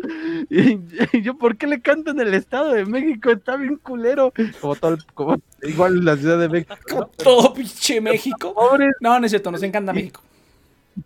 Y, 0.51 1.23
yo, 1.23 1.37
¿por 1.37 1.57
qué 1.57 1.67
le 1.67 1.81
cantan 1.81 2.19
el 2.21 2.35
Estado 2.35 2.73
de 2.73 2.85
México? 2.85 3.31
Está 3.31 3.57
bien 3.57 3.77
culero. 3.77 4.33
Como 4.61 4.75
todo, 4.77 4.99
como, 5.15 5.37
igual 5.63 6.05
la 6.05 6.17
Ciudad 6.17 6.39
de 6.39 6.49
México. 6.49 6.75
Como 6.89 7.07
todo 7.17 7.55
pinche 7.55 8.01
México. 8.01 8.55
Pobres, 8.55 8.95
No, 9.01 9.19
no 9.19 9.27
es 9.27 9.33
cierto, 9.33 9.51
nos 9.51 9.63
encanta 9.63 9.93
México. 9.93 10.23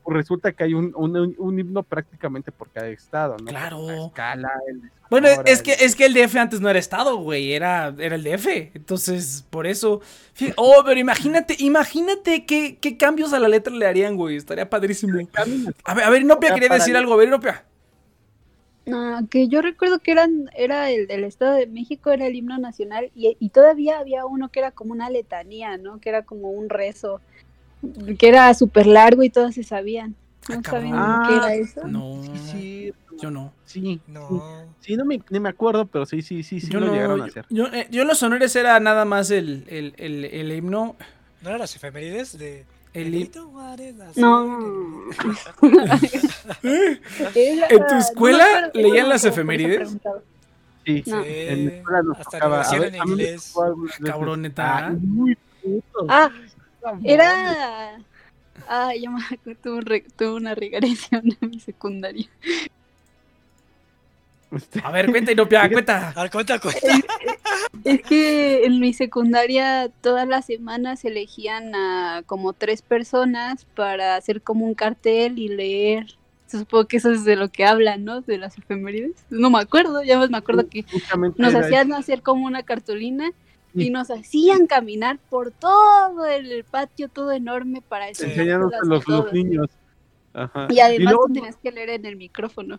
Pues 0.02 0.16
resulta 0.16 0.52
que 0.52 0.64
hay 0.64 0.74
un, 0.74 0.92
un, 0.96 1.34
un 1.38 1.58
himno 1.58 1.82
prácticamente 1.82 2.50
por 2.52 2.68
cada 2.70 2.88
estado, 2.88 3.36
¿no? 3.38 3.46
Claro. 3.46 3.86
La 3.86 4.06
escala, 4.06 4.50
el 4.68 4.90
Bueno, 5.10 5.28
es 5.44 5.62
que, 5.62 5.72
el- 5.74 5.80
es 5.82 5.94
que 5.96 6.06
el 6.06 6.14
DF 6.14 6.36
antes 6.36 6.60
no 6.60 6.68
era 6.68 6.78
estado, 6.78 7.16
güey, 7.18 7.52
era, 7.52 7.94
era 7.98 8.14
el 8.16 8.24
DF. 8.24 8.46
Entonces, 8.74 9.44
por 9.50 9.66
eso. 9.66 10.00
Oh, 10.56 10.82
pero 10.84 10.98
imagínate, 10.98 11.56
imagínate 11.58 12.44
qué, 12.46 12.78
qué 12.80 12.96
cambios 12.96 13.32
a 13.32 13.38
la 13.38 13.48
letra 13.48 13.72
le 13.74 13.86
harían, 13.86 14.16
güey. 14.16 14.36
Estaría 14.36 14.68
padrísimo. 14.68 15.18
A 15.84 15.94
ver, 15.94 16.04
a 16.04 16.10
ver, 16.10 16.22
Inopia 16.22 16.52
quería 16.54 16.68
decir 16.68 16.92
de- 16.94 16.98
algo, 16.98 17.12
a 17.14 17.16
ver, 17.16 17.28
Inopia. 17.28 17.64
Ah, 18.92 19.22
que 19.30 19.48
yo 19.48 19.62
recuerdo 19.62 19.98
que 19.98 20.10
eran, 20.12 20.50
era 20.54 20.90
el 20.90 21.06
del 21.06 21.24
Estado 21.24 21.54
de 21.54 21.66
México, 21.66 22.10
era 22.10 22.26
el 22.26 22.34
himno 22.34 22.58
nacional, 22.58 23.10
y, 23.14 23.34
y 23.40 23.48
todavía 23.48 23.98
había 23.98 24.26
uno 24.26 24.50
que 24.50 24.60
era 24.60 24.72
como 24.72 24.92
una 24.92 25.08
letanía, 25.08 25.78
¿no? 25.78 26.00
Que 26.00 26.10
era 26.10 26.22
como 26.22 26.50
un 26.50 26.68
rezo, 26.68 27.22
que 28.19 28.28
era 28.28 28.52
súper 28.55 28.86
largo 28.86 29.23
y 29.23 29.31
todos 29.31 29.55
se 29.55 29.62
sabían. 29.65 30.15
Ah, 30.48 30.56
¿No 30.56 30.62
saben 30.62 30.93
Ah, 30.94 31.23
qué 31.27 31.36
era 31.36 31.55
eso? 31.55 31.86
No, 31.86 32.20
Sí, 32.23 32.39
sí, 32.52 32.93
yo 33.20 33.31
no. 33.31 33.52
sí. 33.65 34.01
No. 34.06 34.66
Sí, 34.81 34.97
no 34.97 35.05
me, 35.06 35.20
ni 35.31 35.40
me 35.40 35.48
acuerdo, 35.48 35.86
pero 35.86 36.05
sí, 36.05 36.20
sí, 36.23 36.43
sí, 36.43 36.61
sí 36.61 36.69
yo 36.70 36.81
lo 36.81 36.86
no. 36.86 36.93
llegaron 36.93 37.23
a 37.23 37.24
hacer. 37.27 37.47
Yo, 37.48 37.66
eh, 37.69 37.89
yo 37.90 38.02
en 38.02 38.09
los 38.09 38.23
honores 38.23 38.55
era 38.55 38.78
nada 38.81 39.05
más 39.05 39.31
el, 39.31 39.65
el, 39.69 39.94
el, 39.97 40.24
el 40.27 40.52
himno. 40.52 40.97
¿No 41.43 41.48
eran 41.48 41.61
las 41.61 41.74
efemérides 41.77 42.36
de 42.39 42.65
El 42.93 43.31
No. 44.16 45.05
¿En 46.62 47.86
tu 47.86 47.94
no 47.94 47.98
escuela 47.98 48.44
acuerdo, 48.44 48.70
leían 48.74 49.05
no, 49.06 49.12
las 49.12 49.24
efemérides? 49.24 49.97
Sí, 50.85 51.02
No. 51.06 51.23
en 51.24 51.65
la 51.66 51.73
escuela 51.73 52.02
nos 52.02 52.19
hasta 52.19 52.31
tocaba. 52.39 52.56
lo 52.56 52.56
A 52.56 52.61
hacían 52.61 52.81
ver, 52.82 52.94
en 52.94 53.09
inglés. 53.09 53.48
tocó 53.48 53.65
algunas 53.65 53.98
veces. 53.98 54.12
Cabrón, 54.12 54.43
neta. 54.43 54.89
Ay, 54.89 54.97
muy 54.97 55.36
puto. 55.62 56.06
Ah, 56.09 56.28
Cabrón. 56.31 56.53
Era... 57.02 57.98
Ah, 58.69 58.93
yo 58.94 59.11
me 59.11 59.20
acuerdo, 59.23 59.61
tuve, 59.62 59.74
un 59.78 59.86
re- 59.86 60.05
tuve 60.16 60.31
una 60.35 60.55
regresión 60.55 61.23
en 61.40 61.51
mi 61.51 61.61
secundaria. 61.61 62.28
A 64.82 64.90
ver, 64.93 65.11
cuenta, 65.11 65.32
Inopia, 65.32 65.69
cuenta. 65.73 66.11
A 66.15 66.23
ver, 66.23 66.31
cuenta, 66.31 66.61
cuenta. 66.61 66.81
Es 67.85 68.02
que 68.02 68.65
en 68.65 68.78
mi 68.78 68.93
secundaria 68.94 69.90
todas 70.01 70.28
las 70.28 70.47
semanas 70.47 71.05
elegían 71.05 71.74
a 71.74 72.23
como 72.27 72.52
tres 72.52 72.81
personas 72.81 73.65
para 73.74 74.16
hacer 74.16 74.40
como 74.43 74.65
un 74.65 74.74
cartel 74.74 75.39
y 75.39 75.48
leer. 75.48 76.06
Supongo 76.47 76.86
que 76.86 76.98
eso 76.98 77.11
es 77.11 77.24
de 77.24 77.35
lo 77.35 77.48
que 77.48 77.65
hablan, 77.65 78.05
¿no? 78.05 78.20
De 78.20 78.39
las 78.39 78.56
efemérides. 78.56 79.24
No 79.28 79.51
me 79.51 79.59
acuerdo, 79.59 80.05
ya 80.05 80.19
más 80.19 80.31
me 80.31 80.36
acuerdo 80.39 80.69
que 80.69 80.85
justamente 80.85 81.43
nos 81.43 81.52
hacían 81.55 81.93
hacer 81.93 82.23
como 82.23 82.47
una 82.47 82.62
cartulina 82.62 83.32
y 83.74 83.90
nos 83.90 84.10
hacían 84.10 84.66
caminar 84.66 85.18
por 85.30 85.51
todo 85.51 86.26
el 86.26 86.64
patio, 86.64 87.09
todo 87.09 87.32
enorme 87.32 87.82
para 87.86 88.09
eso, 88.09 88.24
Sí. 88.24 88.30
enseñándonos 88.30 88.74
a 88.74 89.10
los, 89.10 89.32
niños. 89.32 89.68
Ajá. 90.32 90.66
Y 90.70 90.80
además 90.80 91.12
luego- 91.12 91.26
tú 91.26 91.32
tenías 91.34 91.56
que 91.56 91.72
leer 91.72 91.90
en 91.90 92.06
el 92.06 92.16
micrófono. 92.16 92.78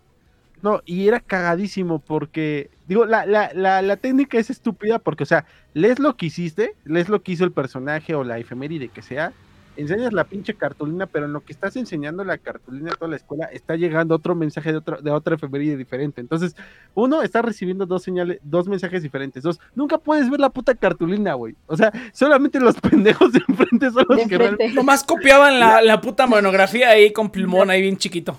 No, 0.61 0.81
y 0.85 1.07
era 1.07 1.19
cagadísimo 1.19 1.99
porque, 1.99 2.71
digo, 2.87 3.05
la, 3.05 3.25
la, 3.25 3.51
la, 3.53 3.81
la 3.81 3.97
técnica 3.97 4.39
es 4.39 4.49
estúpida 4.49 4.99
porque, 4.99 5.23
o 5.23 5.25
sea, 5.27 5.45
lees 5.73 5.99
lo 5.99 6.15
que 6.15 6.27
hiciste, 6.27 6.75
lees 6.85 7.09
lo 7.09 7.21
que 7.21 7.33
hizo 7.33 7.43
el 7.43 7.51
personaje 7.51 8.15
o 8.15 8.23
la 8.23 8.39
efeméride 8.39 8.87
que 8.87 9.01
sea, 9.01 9.33
enseñas 9.77 10.13
la 10.13 10.23
pinche 10.23 10.53
cartulina, 10.53 11.05
pero 11.05 11.25
en 11.25 11.33
lo 11.33 11.41
que 11.41 11.53
estás 11.53 11.75
enseñando 11.75 12.23
la 12.23 12.37
cartulina 12.37 12.91
a 12.91 12.95
toda 12.95 13.11
la 13.11 13.17
escuela 13.17 13.45
está 13.45 13.75
llegando 13.75 14.15
otro 14.15 14.35
mensaje 14.35 14.71
de, 14.71 14.77
otro, 14.77 15.01
de 15.01 15.11
otra 15.11 15.35
efeméride 15.35 15.77
diferente. 15.77 16.21
Entonces, 16.21 16.55
uno 16.93 17.21
está 17.21 17.41
recibiendo 17.41 17.85
dos 17.85 18.03
señales, 18.03 18.39
dos 18.43 18.67
mensajes 18.67 19.03
diferentes. 19.03 19.43
Dos, 19.43 19.59
nunca 19.75 19.97
puedes 19.97 20.29
ver 20.29 20.39
la 20.39 20.49
puta 20.49 20.75
cartulina, 20.75 21.33
güey. 21.33 21.55
O 21.67 21.75
sea, 21.77 21.91
solamente 22.13 22.59
los 22.59 22.75
pendejos 22.81 23.31
de 23.31 23.41
enfrente 23.47 23.91
son 23.91 24.05
los 24.09 24.17
De 24.17 24.27
que 24.27 24.37
realmente. 24.37 24.73
Nomás 24.73 25.03
copiaban 25.03 25.59
la, 25.59 25.81
la 25.81 26.01
puta 26.01 26.27
monografía 26.27 26.89
ahí 26.89 27.11
con 27.11 27.29
plumón 27.29 27.69
ahí 27.69 27.81
bien 27.81 27.97
chiquito. 27.97 28.37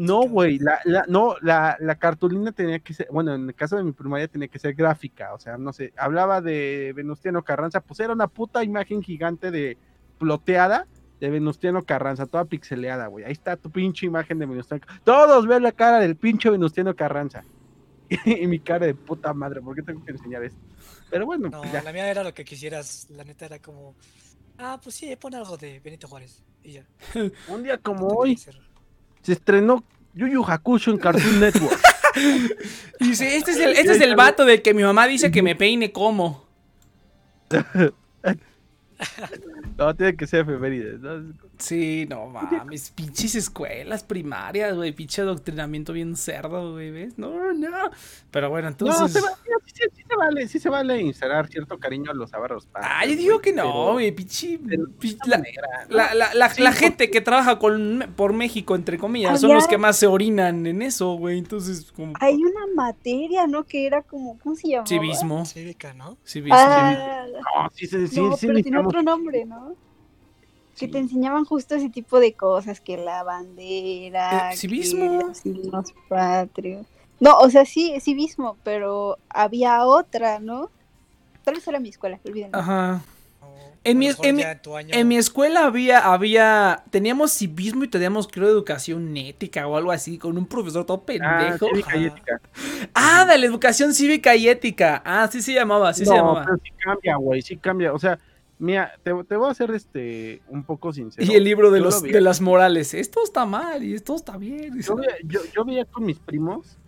No, 0.00 0.22
güey, 0.22 0.58
la, 0.58 0.78
la, 0.84 1.04
no, 1.08 1.34
la, 1.42 1.76
la 1.78 1.94
cartulina 1.96 2.52
tenía 2.52 2.78
que 2.78 2.94
ser, 2.94 3.08
bueno, 3.10 3.34
en 3.34 3.48
el 3.48 3.54
caso 3.54 3.76
de 3.76 3.84
mi 3.84 3.92
primaria 3.92 4.28
tenía 4.28 4.48
que 4.48 4.58
ser 4.58 4.72
gráfica, 4.72 5.34
o 5.34 5.38
sea, 5.38 5.58
no 5.58 5.74
sé, 5.74 5.92
hablaba 5.94 6.40
de 6.40 6.94
Venustiano 6.96 7.42
Carranza, 7.42 7.82
pues 7.82 8.00
era 8.00 8.14
una 8.14 8.26
puta 8.26 8.64
imagen 8.64 9.02
gigante 9.02 9.50
de 9.50 9.76
ploteada 10.20 10.86
de 11.18 11.30
Venustiano 11.30 11.82
Carranza, 11.82 12.26
toda 12.26 12.44
pixeleada, 12.44 13.06
güey, 13.08 13.24
ahí 13.24 13.32
está 13.32 13.56
tu 13.56 13.70
pinche 13.70 14.06
imagen 14.06 14.38
de 14.38 14.46
Venustiano 14.46 14.80
Carranza. 14.80 15.02
Todos 15.04 15.46
ven 15.46 15.62
la 15.62 15.72
cara 15.72 15.98
del 15.98 16.14
pinche 16.16 16.48
Venustiano 16.50 16.94
Carranza. 16.94 17.42
y 18.24 18.46
mi 18.46 18.58
cara 18.60 18.86
de 18.86 18.94
puta 18.94 19.32
madre, 19.32 19.60
¿por 19.60 19.74
qué 19.74 19.82
tengo 19.82 20.04
que 20.04 20.12
enseñar 20.12 20.44
esto? 20.44 20.58
Pero 21.10 21.26
bueno, 21.26 21.48
No, 21.48 21.60
pues 21.60 21.72
ya. 21.72 21.82
la 21.82 21.92
mía 21.92 22.08
era 22.10 22.22
lo 22.22 22.32
que 22.34 22.44
quisieras. 22.44 23.08
La 23.10 23.24
neta 23.24 23.46
era 23.46 23.58
como. 23.58 23.94
Ah, 24.58 24.78
pues 24.82 24.94
sí, 24.96 25.14
pon 25.16 25.34
algo 25.34 25.56
de 25.56 25.80
Benito 25.80 26.06
Juárez. 26.08 26.42
Y 26.62 26.72
ya. 26.72 26.84
Un 27.48 27.62
día 27.62 27.78
como 27.78 28.08
hoy 28.08 28.36
se 28.36 29.32
estrenó 29.32 29.82
Yu 30.14 30.26
Yu 30.26 30.44
Hakusho 30.44 30.90
en 30.90 30.98
Cartoon 30.98 31.40
Network. 31.40 31.80
Y 32.98 33.08
dice, 33.08 33.36
este 33.36 33.52
es 33.52 33.58
el, 33.58 33.70
este 33.72 33.92
es 33.92 34.00
el 34.00 34.16
vato 34.16 34.44
del 34.44 34.62
que 34.62 34.74
mi 34.74 34.82
mamá 34.82 35.06
dice 35.06 35.30
que 35.30 35.42
me 35.42 35.54
peine 35.54 35.92
como. 35.92 36.44
No, 39.78 39.94
tiene 39.94 40.16
que 40.16 40.26
ser 40.26 40.40
efemérides, 40.40 41.00
¿no? 41.00 41.32
Sí, 41.60 42.06
no 42.08 42.26
mames, 42.26 42.90
pinches 42.90 43.34
escuelas 43.34 44.02
primarias, 44.02 44.74
güey, 44.74 44.92
pinche 44.92 45.22
adoctrinamiento 45.22 45.92
bien 45.92 46.16
cerdo, 46.16 46.72
güey, 46.72 46.90
¿ves? 46.90 47.18
No, 47.18 47.52
no. 47.52 47.68
Pero 48.30 48.48
bueno, 48.50 48.68
No, 48.68 48.72
entonces... 48.72 49.12
se 49.12 49.20
va- 49.20 49.28
sí, 49.66 49.72
sí, 49.74 49.82
sí 49.94 50.02
se 50.08 50.16
vale, 50.16 50.48
sí 50.48 50.58
se 50.58 50.68
vale 50.68 51.00
instalar 51.02 51.48
cierto 51.48 51.78
cariño 51.78 52.10
a 52.10 52.14
los 52.14 52.32
avárronos. 52.34 52.66
Ah, 52.74 53.04
yo 53.06 53.14
digo 53.14 53.40
que 53.40 53.52
no, 53.52 53.92
güey, 53.92 54.10
pinche... 54.12 54.58
La, 55.26 55.38
¿no? 55.38 55.44
la, 55.90 56.14
la, 56.14 56.34
la, 56.34 56.48
Sí, 56.50 56.62
la 56.62 56.70
porque- 56.70 56.84
gente 56.84 57.10
que 57.10 57.20
trabaja 57.20 57.58
con, 57.58 58.12
por 58.16 58.32
México, 58.32 58.74
entre 58.74 58.98
comillas, 58.98 59.40
son 59.40 59.54
los 59.54 59.66
que 59.68 59.78
más 59.78 59.96
se 59.96 60.06
orinan 60.06 60.66
en 60.66 60.82
eso, 60.82 61.12
güey, 61.14 61.38
entonces 61.38 61.92
como... 61.92 62.14
Hay 62.20 62.36
una 62.36 62.66
materia, 62.74 63.46
¿no? 63.46 63.64
Que 63.64 63.86
era 63.86 64.02
como, 64.02 64.38
¿cómo 64.38 64.54
se 64.56 64.68
llamaba? 64.68 64.86
Civismo, 64.86 65.44
Cívica, 65.44 65.92
¿no? 65.94 66.16
civismo. 66.24 66.56
Ah, 66.58 67.24
No, 67.30 67.70
sí, 67.74 67.86
sí, 67.86 68.08
sí, 68.08 68.20
no, 68.20 68.36
sí 68.36 68.46
pero 68.46 68.62
tiene 68.62 68.78
otro 68.78 69.02
nombre, 69.02 69.44
¿no? 69.44 69.74
Que 70.80 70.86
sí. 70.86 70.92
te 70.92 70.98
enseñaban 70.98 71.44
justo 71.44 71.74
ese 71.76 71.90
tipo 71.90 72.18
de 72.18 72.32
cosas, 72.32 72.80
que 72.80 72.96
la 72.96 73.22
bandera, 73.22 74.52
Eh, 74.52 74.56
civismo. 74.56 75.32
que 75.42 75.50
los 75.50 75.92
patrios. 76.08 76.86
No, 77.20 77.36
o 77.38 77.50
sea, 77.50 77.64
sí, 77.66 78.00
civismo, 78.00 78.56
pero 78.64 79.18
había 79.28 79.84
otra, 79.84 80.40
¿no? 80.40 80.70
Tal 81.44 81.54
vez 81.54 81.68
era 81.68 81.78
mi 81.80 81.90
escuela, 81.90 82.18
olvídenlo. 82.24 82.58
Ajá. 82.58 83.02
En 83.82 83.96
mi, 83.98 84.08
en 84.22 84.36
mi- 84.36 84.42
en 84.42 84.60
tu 84.60 84.76
año- 84.76 84.94
en 84.94 85.08
mi 85.08 85.16
escuela 85.16 85.64
había, 85.64 86.00
había, 86.12 86.82
teníamos 86.90 87.32
civismo 87.32 87.84
y 87.84 87.88
teníamos, 87.88 88.28
creo, 88.28 88.46
educación 88.48 89.16
ética 89.16 89.66
o 89.66 89.74
algo 89.74 89.90
así, 89.90 90.18
con 90.18 90.36
un 90.36 90.44
profesor 90.44 90.84
todo 90.84 90.98
Ah, 90.98 91.06
pendejo. 91.06 91.66
cívica 91.68 91.96
y 91.96 92.04
ética. 92.06 92.40
Ah, 92.94 93.24
de 93.24 93.38
la 93.38 93.46
educación 93.46 93.94
cívica 93.94 94.36
y 94.36 94.48
ética. 94.50 95.00
Ah, 95.04 95.26
sí 95.32 95.40
se 95.40 95.54
llamaba, 95.54 95.88
así 95.90 96.04
se 96.04 96.14
llamaba. 96.14 96.44
pero 96.44 96.56
sí 96.62 96.70
cambia, 96.84 97.16
güey, 97.16 97.40
sí 97.40 97.56
cambia. 97.56 97.94
O 97.94 97.98
sea, 97.98 98.18
mira, 98.60 98.92
te, 99.02 99.12
te 99.24 99.36
voy 99.36 99.48
a 99.48 99.50
hacer 99.50 99.70
este 99.72 100.42
un 100.48 100.62
poco 100.62 100.92
sincero. 100.92 101.26
Y 101.30 101.34
el 101.34 101.42
libro 101.42 101.70
de, 101.72 101.80
Yo 101.80 101.84
los, 101.86 102.02
de 102.02 102.20
las 102.20 102.40
morales. 102.40 102.94
Esto 102.94 103.24
está 103.24 103.44
mal 103.46 103.82
y 103.82 103.94
esto 103.94 104.14
está 104.14 104.36
bien. 104.36 104.80
Yo, 104.80 104.94
veía- 104.94 105.16
yo, 105.24 105.40
yo 105.54 105.64
veía 105.64 105.84
con 105.86 106.04
mis 106.04 106.18
primos 106.20 106.78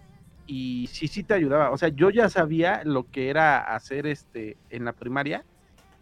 y 0.46 0.86
sí, 0.92 1.08
sí 1.08 1.24
te 1.24 1.34
ayudaba. 1.34 1.70
O 1.70 1.78
sea, 1.78 1.88
yo 1.88 2.10
ya 2.10 2.28
sabía 2.28 2.82
lo 2.84 3.10
que 3.10 3.28
era 3.30 3.74
hacer 3.74 4.06
este 4.06 4.56
en 4.70 4.84
la 4.84 4.92
primaria. 4.92 5.44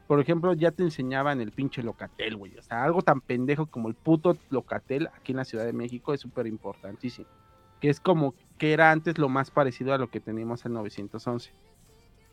Por 0.07 0.21
ejemplo, 0.21 0.53
ya 0.55 0.73
te 0.73 0.83
enseñaban 0.83 1.41
el 1.41 1.53
pinche 1.53 1.83
locatel, 1.85 2.37
güey. 2.37 2.57
O 2.59 2.63
sea, 2.63 2.83
algo 2.83 3.01
tan 3.01 3.21
pendejo 3.21 3.67
como 3.67 3.89
el 3.89 3.95
puto 3.95 4.37
locatel 4.51 5.07
aquí 5.17 5.31
en 5.33 5.37
la 5.37 5.45
Ciudad 5.45 5.65
de 5.65 5.73
México 5.73 6.13
es 6.13 6.21
súper 6.21 6.49
importantísimo. 6.49 7.29
Que 7.81 7.91
es 7.91 8.01
como 8.01 8.35
que 8.59 8.73
era 8.73 8.91
antes 8.91 9.19
lo 9.19 9.29
más 9.29 9.51
parecido 9.53 9.95
a 9.95 9.99
lo 9.99 10.11
que 10.11 10.19
teníamos 10.21 10.67
en 10.67 10.73
911. 10.73 11.53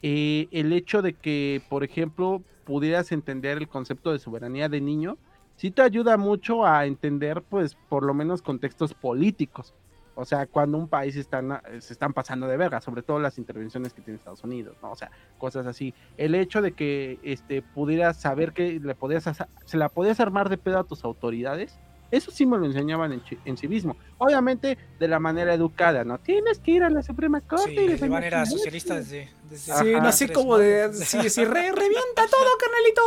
Eh, 0.02 0.48
el 0.52 0.74
hecho 0.74 1.02
de 1.02 1.14
que, 1.14 1.62
por 1.70 1.84
ejemplo, 1.84 2.42
pudieras 2.68 3.14
entender 3.14 3.58
el 3.58 3.70
concepto 3.70 4.12
de 4.12 4.20
soberanía 4.20 4.68
de 4.68 4.82
niño, 4.82 5.18
sí 5.56 5.72
te 5.72 5.82
ayuda 5.82 6.18
mucho 6.18 6.66
a 6.66 6.86
entender, 6.86 7.42
pues, 7.42 7.76
por 7.88 8.04
lo 8.04 8.14
menos 8.14 8.42
contextos 8.42 8.94
políticos. 8.94 9.74
O 10.16 10.26
sea, 10.26 10.48
cuando 10.48 10.78
un 10.78 10.90
país 10.90 11.16
están, 11.16 11.62
se 11.80 11.94
están 11.94 12.12
pasando 12.12 12.46
de 12.46 12.58
verga, 12.58 12.82
sobre 12.82 13.04
todo 13.04 13.20
las 13.20 13.38
intervenciones 13.38 13.94
que 13.94 14.02
tiene 14.02 14.18
Estados 14.18 14.44
Unidos, 14.44 14.76
¿no? 14.82 14.92
O 14.92 14.96
sea, 14.96 15.12
cosas 15.38 15.66
así. 15.66 15.94
El 16.18 16.36
hecho 16.36 16.62
de 16.62 16.74
que 16.74 17.20
este, 17.24 17.62
pudieras 17.62 18.18
saber 18.18 18.52
que 18.52 18.82
le 18.82 18.96
podías, 18.96 19.24
se 19.64 19.78
la 19.78 19.88
podías 19.88 20.20
armar 20.20 20.50
de 20.50 20.58
pedo 20.58 20.80
a 20.80 20.84
tus 20.84 21.06
autoridades, 21.06 21.80
eso 22.12 22.32
sí 22.32 22.46
me 22.46 22.58
lo 22.58 22.66
enseñaban 22.66 23.12
en, 23.14 23.24
chi- 23.24 23.38
en 23.46 23.58
civismo. 23.58 23.98
Obviamente, 24.18 24.78
de 25.00 25.08
la 25.08 25.20
manera 25.20 25.54
educada, 25.54 26.04
¿no? 26.04 26.18
Tienes 26.20 26.60
que 26.60 26.72
ir 26.72 26.84
a 26.84 26.90
la 26.90 27.04
Suprema 27.04 27.42
Corte 27.42 27.66
Sí, 27.70 27.76
y 27.76 27.78
el 27.80 27.88
defender 27.92 28.08
Iván 28.10 28.24
era 28.24 28.44
tus 28.44 28.54
socialista 28.54 28.96
desde, 28.96 29.30
desde 29.50 29.74
Sí, 29.74 29.92
no 29.94 30.08
así 30.08 30.28
como 30.30 30.54
¿no? 30.54 30.58
de. 30.60 30.94
Sí, 30.94 31.30
sí, 31.30 31.44
re- 31.46 31.72
revienta 31.72 32.26
todo, 32.30 32.50
carnalito. 32.60 33.02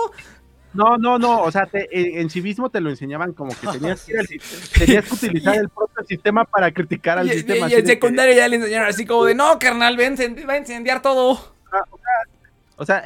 No, 0.72 0.96
no, 0.98 1.18
no, 1.18 1.42
o 1.42 1.50
sea, 1.50 1.66
te- 1.66 1.88
en, 1.90 2.20
en 2.20 2.30
civismo 2.30 2.70
te 2.70 2.80
lo 2.80 2.90
enseñaban 2.90 3.32
como 3.32 3.50
que 3.58 3.66
tenías 3.66 4.04
que, 4.04 4.14
tenías 4.78 5.04
que 5.08 5.14
utilizar 5.14 5.56
el 5.56 5.68
propio 5.68 6.04
sistema 6.06 6.44
para 6.44 6.70
criticar 6.70 7.18
al 7.18 7.26
Y, 7.26 7.30
y- 7.30 7.32
sistema. 7.34 7.58
y 7.58 7.62
así 7.64 7.74
en 7.74 7.80
de 7.80 7.82
que- 7.86 7.92
secundaria 7.94 8.36
ya 8.36 8.48
le 8.48 8.56
enseñaron 8.56 8.88
así 8.88 9.04
como 9.04 9.24
de: 9.24 9.34
No, 9.34 9.58
carnal, 9.58 9.96
ven, 9.96 10.14
va 10.48 10.52
a 10.52 10.58
incendiar 10.58 11.02
todo. 11.02 11.30
O 11.32 11.70
sea, 11.70 11.82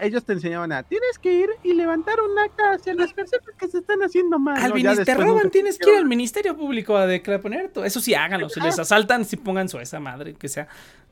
ellos 0.00 0.24
te 0.24 0.34
enseñaban 0.34 0.72
a, 0.72 0.82
tienes 0.82 1.18
que 1.18 1.32
ir 1.32 1.50
y 1.62 1.74
levantar 1.74 2.20
un 2.20 2.38
acta 2.38 2.72
hacia 2.72 2.94
las 2.94 3.12
personas 3.12 3.46
que 3.58 3.68
se 3.68 3.78
están 3.78 4.02
haciendo 4.02 4.38
mal. 4.38 4.72
te 4.72 4.82
después 4.82 5.16
roban, 5.16 5.50
tienes 5.50 5.78
que 5.78 5.90
ir 5.90 5.96
al 5.98 6.06
Ministerio 6.06 6.56
Público 6.56 6.96
a 6.96 7.06
declarar 7.06 7.68
todo. 7.72 7.84
Eso 7.84 8.00
sí, 8.00 8.14
háganlo. 8.14 8.48
Si 8.48 8.60
les 8.60 8.78
asaltan, 8.78 9.24
si 9.24 9.36
pongan 9.36 9.68
su 9.68 9.78
esa 9.78 10.00
madre, 10.00 10.34
que 10.34 10.48
sea. 10.48 10.68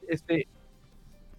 Este, 0.08 0.46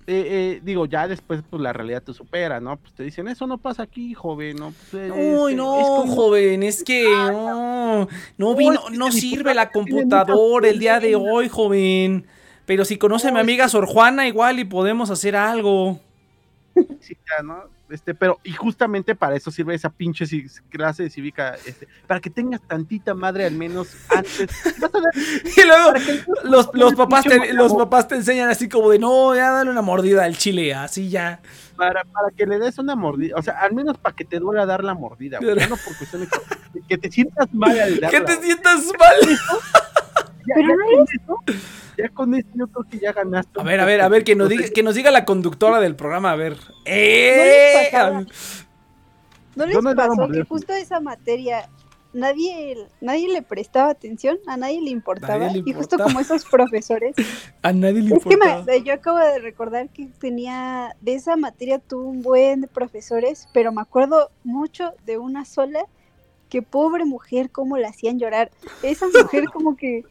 eh, 0.05 0.57
eh, 0.57 0.61
digo, 0.63 0.85
ya 0.85 1.07
después, 1.07 1.41
pues 1.49 1.61
la 1.61 1.71
realidad 1.71 2.03
te 2.03 2.13
supera, 2.13 2.59
¿no? 2.59 2.75
Pues 2.77 2.93
te 2.93 3.03
dicen, 3.03 3.27
eso 3.29 3.47
no 3.47 3.57
pasa 3.57 3.83
aquí, 3.83 4.13
joven, 4.13 4.57
¿no? 4.57 4.73
Pues, 4.91 5.11
Uy, 5.11 5.51
este, 5.51 5.55
no, 5.55 5.79
es 5.79 5.87
como- 5.87 6.15
joven, 6.15 6.63
es 6.63 6.83
que 6.83 7.05
no, 7.09 8.09
no 8.37 8.55
vino, 8.55 8.81
no 8.91 9.11
sirve 9.11 9.53
la 9.53 9.69
computadora 9.71 10.67
el 10.67 10.79
día 10.79 10.99
de 10.99 11.15
hoy, 11.15 11.47
joven. 11.47 12.25
Pero 12.65 12.83
si 12.85 12.97
conoce 12.97 13.29
a 13.29 13.31
mi 13.31 13.39
amiga 13.39 13.69
Sor 13.69 13.85
Juana, 13.85 14.27
igual 14.27 14.59
y 14.59 14.65
podemos 14.65 15.09
hacer 15.09 15.35
algo. 15.35 15.99
Sí, 17.01 17.17
ya, 17.29 17.43
¿no? 17.43 17.65
Este, 17.89 18.15
pero, 18.15 18.39
y 18.43 18.51
justamente 18.53 19.13
para 19.13 19.35
eso 19.35 19.51
sirve 19.51 19.75
esa 19.75 19.89
pinche 19.91 20.25
clase 20.69 21.03
de 21.03 21.09
cívica, 21.11 21.55
este, 21.65 21.87
para 22.07 22.19
que 22.19 22.29
tengas 22.31 22.61
tantita 22.67 23.13
madre 23.13 23.45
al 23.45 23.53
menos 23.53 23.89
antes. 24.09 24.49
Vas 24.79 24.95
a 24.95 24.99
dar- 24.99 25.13
Y 25.57 25.67
luego 25.67 25.93
que 25.93 26.23
los, 26.49 26.69
los 26.73 26.95
papás 26.95 27.23
te, 27.25 27.53
los 27.53 27.73
papás 27.75 28.07
te 28.07 28.15
enseñan 28.15 28.49
así 28.49 28.67
como 28.69 28.89
de 28.89 28.97
no, 28.99 29.35
ya 29.35 29.51
dale 29.51 29.69
una 29.69 29.81
mordida 29.83 30.23
al 30.23 30.37
chile, 30.37 30.73
así 30.73 31.09
ya. 31.09 31.41
para, 31.75 32.03
para 32.05 32.29
que 32.35 32.45
le 32.47 32.57
des 32.57 32.79
una 32.79 32.95
mordida, 32.95 33.35
o 33.37 33.41
sea, 33.43 33.59
al 33.59 33.73
menos 33.73 33.97
para 33.99 34.15
que 34.15 34.25
te 34.25 34.39
duela 34.39 34.65
dar 34.65 34.83
la 34.83 34.95
mordida, 34.95 35.39
güey, 35.39 35.55
ya 35.59 35.67
no 35.67 35.75
por 35.77 35.95
cuestiones 35.97 36.29
que 36.87 36.97
te 36.97 37.11
sientas 37.11 37.53
mal 37.53 37.79
al 37.79 37.99
darla, 37.99 38.09
Que 38.09 38.21
te 38.25 38.41
sientas 38.41 38.85
mal. 38.97 39.15
ya, 40.47 40.55
Pero 40.55 40.67
ya 40.69 40.75
no 40.75 40.85
con 40.95 41.03
eso, 41.03 41.63
ya 41.97 42.09
con 42.09 42.33
eso 42.35 42.47
yo 42.53 42.67
creo 42.67 42.85
que 42.89 42.99
ya 42.99 43.13
ganaste. 43.13 43.59
A 43.59 43.63
ver, 43.63 43.79
a 43.79 43.85
ver, 43.85 44.01
a 44.01 44.09
ver, 44.09 44.23
que 44.23 44.35
nos 44.35 44.49
diga, 44.49 44.65
que 44.73 44.83
nos 44.83 44.95
diga 44.95 45.11
la 45.11 45.25
conductora 45.25 45.79
del 45.79 45.95
programa, 45.95 46.31
a 46.31 46.35
ver. 46.35 46.57
¡Eh! 46.85 47.91
¿No 49.55 49.65
les 49.65 49.81
no 49.83 49.95
pasó 49.95 50.27
que 50.29 50.43
justo 50.43 50.73
esa 50.73 50.99
materia 50.99 51.69
nadie, 52.11 52.87
nadie 53.01 53.27
le 53.31 53.41
prestaba 53.43 53.91
atención, 53.91 54.37
a 54.47 54.57
nadie 54.57 54.81
le 54.81 54.89
importaba? 54.89 55.45
Nadie 55.47 55.61
le 55.63 55.69
Y 55.69 55.73
justo 55.73 55.95
importaba. 55.95 56.05
como 56.05 56.19
esos 56.19 56.45
profesores. 56.45 57.15
A 57.61 57.71
nadie 57.71 58.01
le 58.01 58.15
es 58.15 58.23
que 58.23 58.33
importa. 58.33 58.63
me- 58.65 58.81
yo 58.83 58.93
acabo 58.93 59.19
de 59.19 59.39
recordar 59.39 59.89
que 59.89 60.07
tenía, 60.19 60.95
de 61.01 61.13
esa 61.15 61.35
materia 61.37 61.79
tuve 61.79 62.03
un 62.05 62.21
buen 62.21 62.61
de 62.61 62.67
profesores, 62.67 63.47
pero 63.53 63.71
me 63.71 63.81
acuerdo 63.81 64.31
mucho 64.43 64.93
de 65.05 65.17
una 65.17 65.45
sola, 65.45 65.85
que 66.49 66.61
pobre 66.61 67.05
mujer, 67.05 67.49
cómo 67.51 67.77
la 67.77 67.87
hacían 67.89 68.19
llorar. 68.19 68.51
Esa 68.83 69.07
mujer 69.07 69.45
como 69.45 69.75
que... 69.75 70.03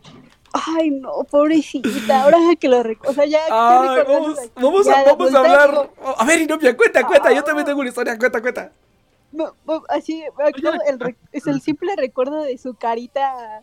Ay, 0.52 0.90
no, 0.90 1.24
pobrecita, 1.24 2.22
ahora 2.22 2.38
que 2.60 2.68
lo 2.68 2.82
recuerdo, 2.82 3.12
o 3.12 3.14
sea, 3.14 3.24
ya 3.24 3.40
Ay, 3.50 4.04
vamos, 4.06 4.38
aquí, 4.38 4.50
vamos, 4.56 4.86
ya 4.86 4.98
a, 4.98 5.04
de 5.04 5.10
vamos 5.10 5.34
a 5.34 5.38
hablar. 5.38 5.70
digo, 5.70 6.14
A 6.18 6.24
ver, 6.26 6.40
Inopia, 6.42 6.76
cuenta, 6.76 7.06
cuenta. 7.06 7.32
Yo 7.32 7.42
también 7.42 7.64
tengo 7.66 7.80
una 7.80 7.88
historia, 7.88 8.18
cuenta, 8.18 8.40
cuenta. 8.42 8.72
Así, 9.88 10.22
el 10.86 11.16
es 11.32 11.46
el 11.46 11.60
simple 11.62 11.96
recuerdo 11.96 12.42
de 12.42 12.58
su 12.58 12.74
carita 12.74 13.62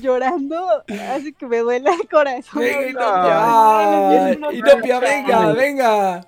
llorando, 0.00 0.84
hace 1.10 1.32
que 1.32 1.46
me 1.46 1.58
duela 1.58 1.94
el 1.94 2.08
corazón. 2.08 2.60
Venga, 2.60 4.34
No, 4.38 4.52
Inopia. 4.52 4.58
Inopia, 4.58 4.94
no, 4.96 5.00
venga, 5.00 5.52
venga. 5.52 6.26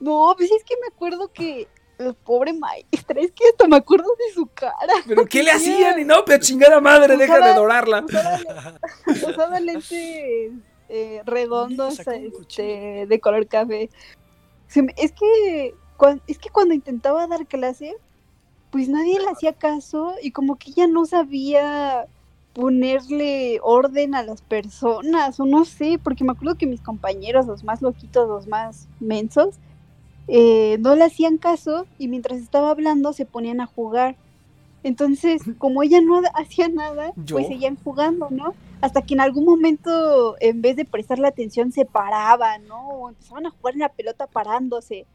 No, 0.00 0.34
pues 0.36 0.50
es 0.50 0.62
que 0.64 0.74
me 0.82 0.88
acuerdo 0.94 1.32
que 1.32 1.66
el 1.98 2.14
pobre 2.14 2.52
maestra, 2.52 3.20
es 3.20 3.30
que 3.32 3.44
hasta 3.50 3.68
me 3.68 3.76
acuerdo 3.76 4.08
de 4.18 4.34
su 4.34 4.46
cara. 4.46 4.92
¿Pero 5.06 5.24
qué 5.26 5.42
le 5.42 5.50
hacían, 5.52 5.98
Inopia? 6.00 6.38
Chingada 6.38 6.80
madre, 6.80 7.16
deja 7.16 7.38
de 7.38 7.44
adorarla. 7.52 8.04
Usaba, 9.06 9.60
lentes 9.60 9.90
eh, 10.88 11.22
redondos 11.24 11.98
este, 12.00 13.06
de 13.06 13.20
color 13.20 13.46
café. 13.46 13.90
Se 14.68 14.82
me- 14.82 14.94
es 14.96 15.12
que 15.12 15.74
cuan- 15.96 16.22
es 16.26 16.38
que 16.38 16.50
cuando 16.50 16.74
intentaba 16.74 17.26
dar 17.26 17.46
clase, 17.46 17.96
pues 18.70 18.88
nadie 18.88 19.20
le 19.20 19.28
hacía 19.28 19.52
caso 19.52 20.14
y 20.22 20.32
como 20.32 20.56
que 20.56 20.70
ella 20.70 20.86
no 20.86 21.06
sabía 21.06 22.06
ponerle 22.52 23.58
orden 23.62 24.14
a 24.14 24.22
las 24.22 24.40
personas, 24.42 25.38
o 25.40 25.44
no 25.44 25.64
sé, 25.64 25.98
porque 26.02 26.22
me 26.24 26.32
acuerdo 26.32 26.56
que 26.56 26.66
mis 26.66 26.80
compañeros, 26.80 27.46
los 27.46 27.64
más 27.64 27.82
loquitos, 27.82 28.28
los 28.28 28.46
más 28.46 28.86
mensos, 29.00 29.56
eh, 30.28 30.78
no 30.80 30.94
le 30.94 31.04
hacían 31.04 31.38
caso 31.38 31.86
y 31.98 32.08
mientras 32.08 32.38
estaba 32.38 32.70
hablando 32.70 33.12
se 33.12 33.26
ponían 33.26 33.60
a 33.60 33.66
jugar. 33.66 34.16
Entonces, 34.82 35.42
como 35.58 35.82
ella 35.82 36.00
no 36.00 36.20
hacía 36.34 36.68
nada, 36.68 37.12
¿Yo? 37.16 37.36
pues 37.36 37.48
seguían 37.48 37.76
jugando, 37.82 38.28
¿no? 38.30 38.54
Hasta 38.80 39.02
que 39.02 39.14
en 39.14 39.20
algún 39.20 39.46
momento, 39.46 40.36
en 40.40 40.60
vez 40.60 40.76
de 40.76 40.84
prestarle 40.84 41.26
atención, 41.26 41.72
se 41.72 41.86
paraban, 41.86 42.66
¿no? 42.68 42.88
O 42.88 43.08
empezaban 43.08 43.46
a 43.46 43.50
jugar 43.50 43.74
en 43.74 43.80
la 43.80 43.88
pelota 43.88 44.26
parándose. 44.26 45.06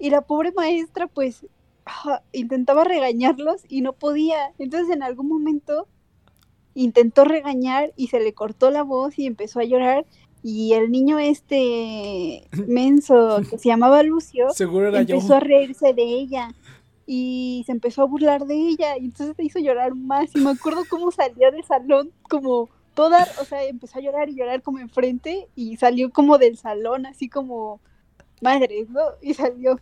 Y 0.00 0.10
la 0.10 0.20
pobre 0.20 0.50
maestra, 0.52 1.06
pues, 1.06 1.46
ah, 1.86 2.22
intentaba 2.32 2.82
regañarlos 2.82 3.62
y 3.68 3.82
no 3.82 3.92
podía. 3.92 4.52
Entonces, 4.58 4.94
en 4.94 5.04
algún 5.04 5.28
momento, 5.28 5.86
intentó 6.74 7.24
regañar 7.24 7.92
y 7.96 8.08
se 8.08 8.18
le 8.18 8.34
cortó 8.34 8.70
la 8.72 8.82
voz 8.82 9.16
y 9.16 9.26
empezó 9.26 9.60
a 9.60 9.64
llorar. 9.64 10.06
Y 10.46 10.74
el 10.74 10.92
niño 10.92 11.18
este 11.18 12.46
menso 12.68 13.40
que 13.48 13.58
se 13.58 13.68
llamaba 13.70 14.02
Lucio 14.02 14.50
Seguro 14.50 14.88
era 14.88 15.02
yo. 15.02 15.16
empezó 15.16 15.36
a 15.36 15.40
reírse 15.40 15.94
de 15.94 16.02
ella 16.02 16.54
y 17.06 17.64
se 17.66 17.72
empezó 17.72 18.02
a 18.02 18.06
burlar 18.06 18.46
de 18.46 18.54
ella 18.54 18.98
y 18.98 19.06
entonces 19.06 19.34
te 19.34 19.44
hizo 19.44 19.58
llorar 19.58 19.94
más 19.94 20.36
y 20.36 20.40
me 20.40 20.50
acuerdo 20.50 20.82
cómo 20.88 21.10
salió 21.10 21.50
del 21.50 21.64
salón 21.64 22.10
como 22.28 22.68
toda, 22.94 23.26
o 23.40 23.44
sea, 23.44 23.64
empezó 23.64 23.98
a 23.98 24.02
llorar 24.02 24.28
y 24.28 24.36
llorar 24.36 24.62
como 24.62 24.78
enfrente 24.78 25.48
y 25.56 25.76
salió 25.78 26.10
como 26.10 26.38
del 26.38 26.56
salón 26.56 27.06
así 27.06 27.28
como 27.28 27.80
madres, 28.40 28.88
¿no? 28.90 29.00
Y 29.22 29.34
salió 29.34 29.80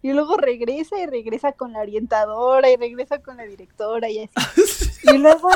y 0.00 0.12
luego 0.12 0.36
regresa 0.36 0.98
y 0.98 1.06
regresa 1.06 1.52
con 1.52 1.72
la 1.72 1.80
orientadora 1.80 2.70
y 2.70 2.76
regresa 2.76 3.18
con 3.18 3.36
la 3.36 3.44
directora 3.44 4.08
y 4.10 4.20
así. 4.20 4.90
Y 5.12 5.18
luego 5.18 5.50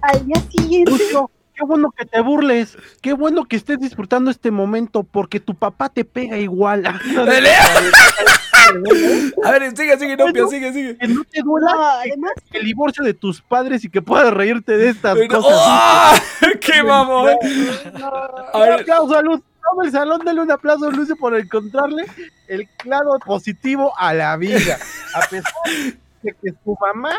al 0.00 0.26
día 0.26 0.40
siguiente 0.50 0.90
Lucio, 0.90 1.30
qué 1.62 1.66
bueno 1.66 1.92
que 1.96 2.04
te 2.04 2.20
burles, 2.20 2.76
qué 3.00 3.12
bueno 3.12 3.44
que 3.44 3.54
estés 3.56 3.78
disfrutando 3.78 4.30
este 4.32 4.50
momento, 4.50 5.04
porque 5.04 5.38
tu 5.38 5.54
papá 5.54 5.88
te 5.88 6.04
pega 6.04 6.36
igual. 6.36 6.82
A 9.44 9.50
ver, 9.50 9.76
sigue, 9.76 9.98
sigue, 9.98 10.12
Inopia, 10.14 10.46
sigue, 10.46 10.72
sigue. 10.72 10.96
que 10.96 11.08
no 11.08 11.24
te 11.24 11.42
duela 11.42 11.72
no, 11.72 11.82
además 11.82 12.32
el 12.52 12.64
divorcio 12.64 13.04
de 13.04 13.14
tus 13.14 13.42
padres 13.42 13.84
y 13.84 13.90
que 13.90 14.02
puedas 14.02 14.32
reírte 14.32 14.76
de 14.76 14.90
estas 14.90 15.16
cosas. 15.28 15.52
¡Oh! 15.52 16.12
¡Qué 16.60 16.82
mamón! 16.82 17.32
no, 17.98 18.08
A 18.52 18.58
ver, 18.60 18.72
Aplauso 18.80 19.16
a 19.16 19.22
Lucio. 19.22 19.44
todo 19.70 19.82
el 19.84 19.92
salón, 19.92 20.20
dale 20.24 20.40
un 20.40 20.50
aplauso 20.50 20.86
a 20.86 20.90
Lucio 20.90 21.16
por 21.16 21.36
encontrarle 21.36 22.06
el 22.48 22.68
claro 22.78 23.18
positivo 23.24 23.92
a 23.98 24.14
la 24.14 24.36
vida. 24.36 24.78
A 25.14 25.20
pesar 25.28 25.52
de 26.22 26.32
que 26.42 26.50
su 26.64 26.76
mamá 26.80 27.16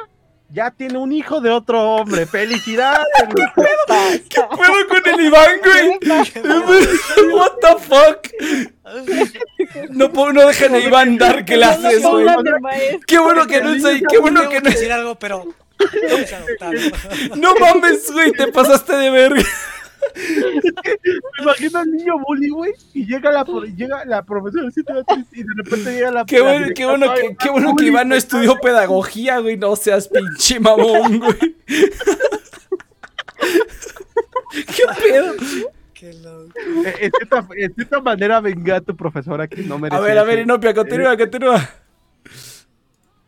ya 0.54 0.70
tiene 0.72 0.98
un 1.00 1.12
hijo 1.12 1.42
de 1.42 1.50
otro 1.50 1.82
hombre. 1.82 2.26
¡Felicidades! 2.28 3.06
Lucio! 3.28 3.68
¿Qué 4.30 4.38
pedo 4.38 4.88
con 4.88 5.14
el 5.20 5.26
Iván, 5.26 5.52
güey? 5.64 6.00
What 7.34 7.52
the 7.60 7.76
fuck? 7.80 8.28
No, 9.90 10.12
puedo- 10.12 10.32
no 10.34 10.48
dejan 10.48 10.76
a 10.76 10.80
Iván 10.80 11.18
dar 11.18 11.44
clases, 11.44 12.04
güey. 12.04 12.28
Qué 13.08 13.18
bueno 13.18 13.48
que 13.48 13.62
no 13.62 13.80
soy, 13.80 14.04
qué 14.08 14.20
bueno 14.20 14.48
que 14.48 14.62
no. 14.62 14.70
decir 14.70 14.92
algo, 14.92 15.16
pero. 15.16 15.44
No 17.36 17.56
mames, 17.56 18.12
güey, 18.12 18.32
te 18.32 18.48
pasaste 18.48 18.96
de 18.96 19.10
verga. 19.10 19.42
Me 20.16 21.44
imagino 21.44 21.80
al 21.80 21.92
niño 21.92 22.14
bully, 22.20 22.50
güey, 22.50 22.74
y 22.94 23.06
llega 23.06 23.32
la, 23.32 23.44
llega 23.76 24.06
la 24.06 24.24
profesora 24.24 24.70
y 25.32 25.44
de 25.44 25.54
repente 25.58 25.94
llega 25.94 26.12
la 26.12 26.26
Qué 26.26 26.42
bueno, 26.42 26.68
qué 26.76 26.86
bueno 26.86 27.14
que, 27.14 27.36
qué 27.38 27.50
bueno 27.50 27.76
que 27.76 27.86
Iván 27.86 28.10
no 28.10 28.16
estudió 28.16 28.58
pedagogía, 28.60 29.40
güey. 29.40 29.58
No 29.58 29.76
seas 29.76 30.08
pinche 30.08 30.60
mamón, 30.60 31.20
güey. 31.20 31.38
¿Qué 34.52 34.84
pedo? 35.02 35.34
Qué 35.94 36.14
loco. 36.14 36.52
Eh, 36.86 36.96
En 37.02 37.12
cierta, 37.12 37.48
en 37.56 37.74
cierta 37.76 38.00
manera 38.02 38.40
venga 38.40 38.78
a 38.78 38.82
tu 38.82 38.96
profesora 38.96 39.48
que 39.48 39.64
no 39.64 39.80
merece. 39.80 40.02
A 40.02 40.06
ver, 40.06 40.18
a 40.18 40.24
ver. 40.24 40.40
Inopia, 40.40 40.74
continúa, 40.74 41.18
continúa. 41.18 41.70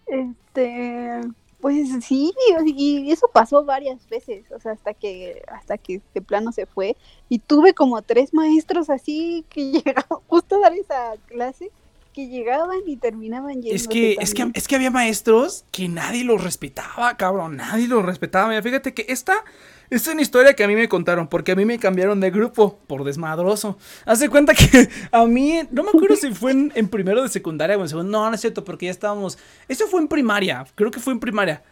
Este, 0.08 1.22
pues 1.66 1.90
sí, 2.06 2.32
y 2.64 3.12
eso 3.12 3.28
pasó 3.34 3.66
varias 3.66 4.08
veces, 4.08 4.46
o 4.52 4.60
sea, 4.60 4.74
hasta 4.74 4.94
que, 4.94 5.42
hasta 5.48 5.80
que 5.80 6.00
de 6.14 6.22
plano 6.22 6.52
se 6.52 6.68
fue. 6.68 6.96
Y 7.28 7.40
tuve 7.40 7.74
como 7.74 8.04
tres 8.04 8.36
maestros 8.36 8.92
así 8.92 9.44
que 9.50 9.72
llegaban 9.84 10.20
justo 10.28 10.58
a 10.58 10.60
dar 10.60 10.74
esa 10.76 11.14
clase, 11.26 11.72
que 12.14 12.28
llegaban 12.28 12.82
y 12.86 12.98
terminaban 12.98 13.64
yendo. 13.64 13.76
Es 13.76 13.88
que, 13.88 14.16
es 14.20 14.36
que, 14.36 14.52
es 14.54 14.68
que 14.68 14.76
había 14.76 14.92
maestros 14.92 15.66
que 15.72 15.88
nadie 15.88 16.24
los 16.24 16.44
respetaba, 16.44 17.18
cabrón. 17.18 17.58
Nadie 17.58 17.88
los 17.88 18.06
respetaba. 18.06 18.50
Mira, 18.50 18.62
fíjate 18.62 18.94
que 18.94 19.08
esta, 19.10 19.44
esta 19.90 20.10
es 20.10 20.14
una 20.14 20.22
historia 20.22 20.54
que 20.54 20.64
a 20.64 20.68
mí 20.68 20.76
me 20.76 20.90
contaron, 20.90 21.28
porque 21.28 21.52
a 21.52 21.56
mí 21.56 21.66
me 21.66 21.80
cambiaron 21.80 22.20
de 22.20 22.32
grupo 22.32 22.80
por 22.88 23.04
desmadroso. 23.04 23.78
Hace 24.06 24.30
cuenta 24.30 24.54
que 24.54 24.90
a 25.12 25.26
mí, 25.26 25.62
no 25.72 25.84
me 25.84 25.90
acuerdo 25.90 26.16
si 26.16 26.34
fue 26.34 26.52
en, 26.52 26.72
en 26.76 26.88
primero 26.88 27.22
de 27.22 27.30
secundaria 27.30 27.78
o 27.78 27.82
en 27.82 27.90
segundo. 27.90 28.12
No, 28.12 28.30
no 28.30 28.36
es 28.36 28.42
cierto, 28.42 28.64
porque 28.64 28.86
ya 28.86 28.92
estábamos. 28.92 29.38
Eso 29.68 29.88
fue 29.88 30.02
en 30.02 30.08
primaria, 30.08 30.66
creo 30.76 30.92
que 30.92 31.00
fue 31.00 31.14
en 31.14 31.20
primaria. 31.20 31.64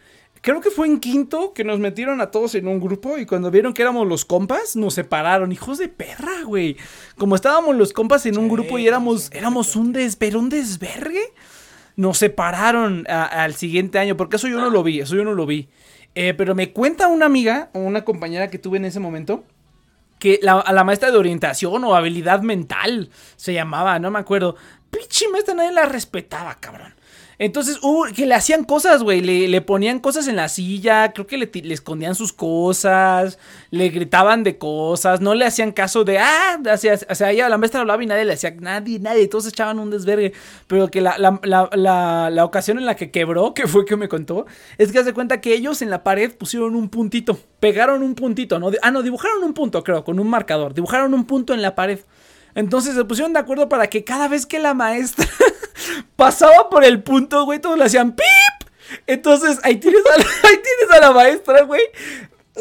Creo 0.44 0.60
que 0.60 0.70
fue 0.70 0.86
en 0.86 1.00
quinto 1.00 1.54
que 1.54 1.64
nos 1.64 1.78
metieron 1.78 2.20
a 2.20 2.30
todos 2.30 2.54
en 2.54 2.68
un 2.68 2.78
grupo 2.78 3.16
y 3.16 3.24
cuando 3.24 3.50
vieron 3.50 3.72
que 3.72 3.80
éramos 3.80 4.06
los 4.06 4.26
compas, 4.26 4.76
nos 4.76 4.92
separaron. 4.92 5.52
Hijos 5.52 5.78
de 5.78 5.88
perra, 5.88 6.42
güey. 6.44 6.76
Como 7.16 7.34
estábamos 7.34 7.74
los 7.76 7.94
compas 7.94 8.26
en 8.26 8.36
un 8.36 8.50
grupo 8.50 8.78
y 8.78 8.86
éramos, 8.86 9.30
éramos 9.32 9.74
un 9.74 9.94
des, 9.94 10.16
pero 10.16 10.38
un 10.38 10.50
desvergue 10.50 11.32
nos 11.96 12.18
separaron 12.18 13.06
al 13.08 13.54
siguiente 13.54 13.98
año, 13.98 14.18
porque 14.18 14.36
eso 14.36 14.46
yo 14.48 14.60
no 14.60 14.68
lo 14.68 14.82
vi, 14.82 15.00
eso 15.00 15.16
yo 15.16 15.24
no 15.24 15.32
lo 15.32 15.46
vi. 15.46 15.70
Eh, 16.14 16.34
pero 16.34 16.54
me 16.54 16.72
cuenta 16.72 17.08
una 17.08 17.26
amiga 17.26 17.70
o 17.72 17.80
una 17.80 18.04
compañera 18.04 18.48
que 18.48 18.58
tuve 18.58 18.76
en 18.78 18.84
ese 18.84 19.00
momento 19.00 19.44
que 20.18 20.38
la, 20.42 20.60
a 20.60 20.72
la 20.72 20.84
maestra 20.84 21.10
de 21.10 21.18
orientación 21.18 21.84
o 21.84 21.94
habilidad 21.94 22.40
mental 22.42 23.10
se 23.36 23.52
llamaba, 23.52 23.98
no 23.98 24.10
me 24.10 24.20
acuerdo. 24.20 24.56
Pinche 24.90 25.28
maestra 25.28 25.54
nadie 25.54 25.72
la 25.72 25.86
respetaba, 25.86 26.54
cabrón. 26.60 26.93
Entonces, 27.38 27.78
hubo 27.82 28.04
que 28.14 28.26
le 28.26 28.34
hacían 28.34 28.64
cosas, 28.64 29.02
güey. 29.02 29.20
Le, 29.20 29.48
le 29.48 29.60
ponían 29.60 29.98
cosas 29.98 30.28
en 30.28 30.36
la 30.36 30.48
silla. 30.48 31.12
Creo 31.12 31.26
que 31.26 31.36
le, 31.36 31.50
escondían 31.72 32.14
sus 32.14 32.32
cosas. 32.32 33.38
Le 33.70 33.88
gritaban 33.88 34.44
de 34.44 34.58
cosas. 34.58 35.20
No 35.20 35.34
le 35.34 35.44
hacían 35.44 35.72
caso 35.72 36.04
de. 36.04 36.18
Ah, 36.18 36.58
hacia, 36.70 36.96
sea, 36.96 37.30
ella, 37.32 37.48
la 37.48 37.58
maestra 37.58 37.80
hablaba 37.80 38.02
y 38.02 38.06
nadie 38.06 38.24
le 38.24 38.34
hacía. 38.34 38.52
Nadie, 38.52 38.98
nadie. 38.98 39.26
Todos 39.28 39.46
echaban 39.46 39.78
un 39.78 39.90
desvergue. 39.90 40.32
Pero 40.66 40.88
que 40.88 41.00
la, 41.00 41.18
la, 41.18 41.40
la, 41.42 41.70
la, 41.72 42.30
la 42.30 42.44
ocasión 42.44 42.78
en 42.78 42.86
la 42.86 42.96
que 42.96 43.10
quebró, 43.10 43.54
que 43.54 43.66
fue 43.66 43.84
que 43.84 43.96
me 43.96 44.08
contó, 44.08 44.46
es 44.78 44.92
que 44.92 44.98
hace 44.98 45.12
cuenta 45.12 45.40
que 45.40 45.54
ellos 45.54 45.82
en 45.82 45.90
la 45.90 46.04
pared 46.04 46.32
pusieron 46.36 46.76
un 46.76 46.88
puntito. 46.88 47.38
Pegaron 47.60 48.02
un 48.02 48.14
puntito, 48.14 48.58
¿no? 48.58 48.70
Ah, 48.82 48.90
no, 48.90 49.02
dibujaron 49.02 49.42
un 49.42 49.54
punto, 49.54 49.82
creo, 49.82 50.04
con 50.04 50.20
un 50.20 50.28
marcador. 50.28 50.74
Dibujaron 50.74 51.14
un 51.14 51.24
punto 51.24 51.54
en 51.54 51.62
la 51.62 51.74
pared. 51.74 52.00
Entonces 52.54 52.94
se 52.94 53.04
pusieron 53.04 53.32
de 53.32 53.40
acuerdo 53.40 53.68
para 53.68 53.88
que 53.88 54.04
cada 54.04 54.28
vez 54.28 54.46
que 54.46 54.58
la 54.58 54.74
maestra 54.74 55.26
pasaba 56.16 56.70
por 56.70 56.84
el 56.84 57.02
punto, 57.02 57.44
güey, 57.44 57.58
todos 57.58 57.78
le 57.78 57.84
hacían 57.84 58.14
pip. 58.14 58.68
Entonces 59.06 59.58
ahí 59.62 59.76
tienes 59.76 60.02
a 60.06 60.18
la, 60.18 60.24
ahí 60.48 60.60
a 60.90 61.00
la 61.00 61.12
maestra, 61.12 61.62
güey, 61.62 61.82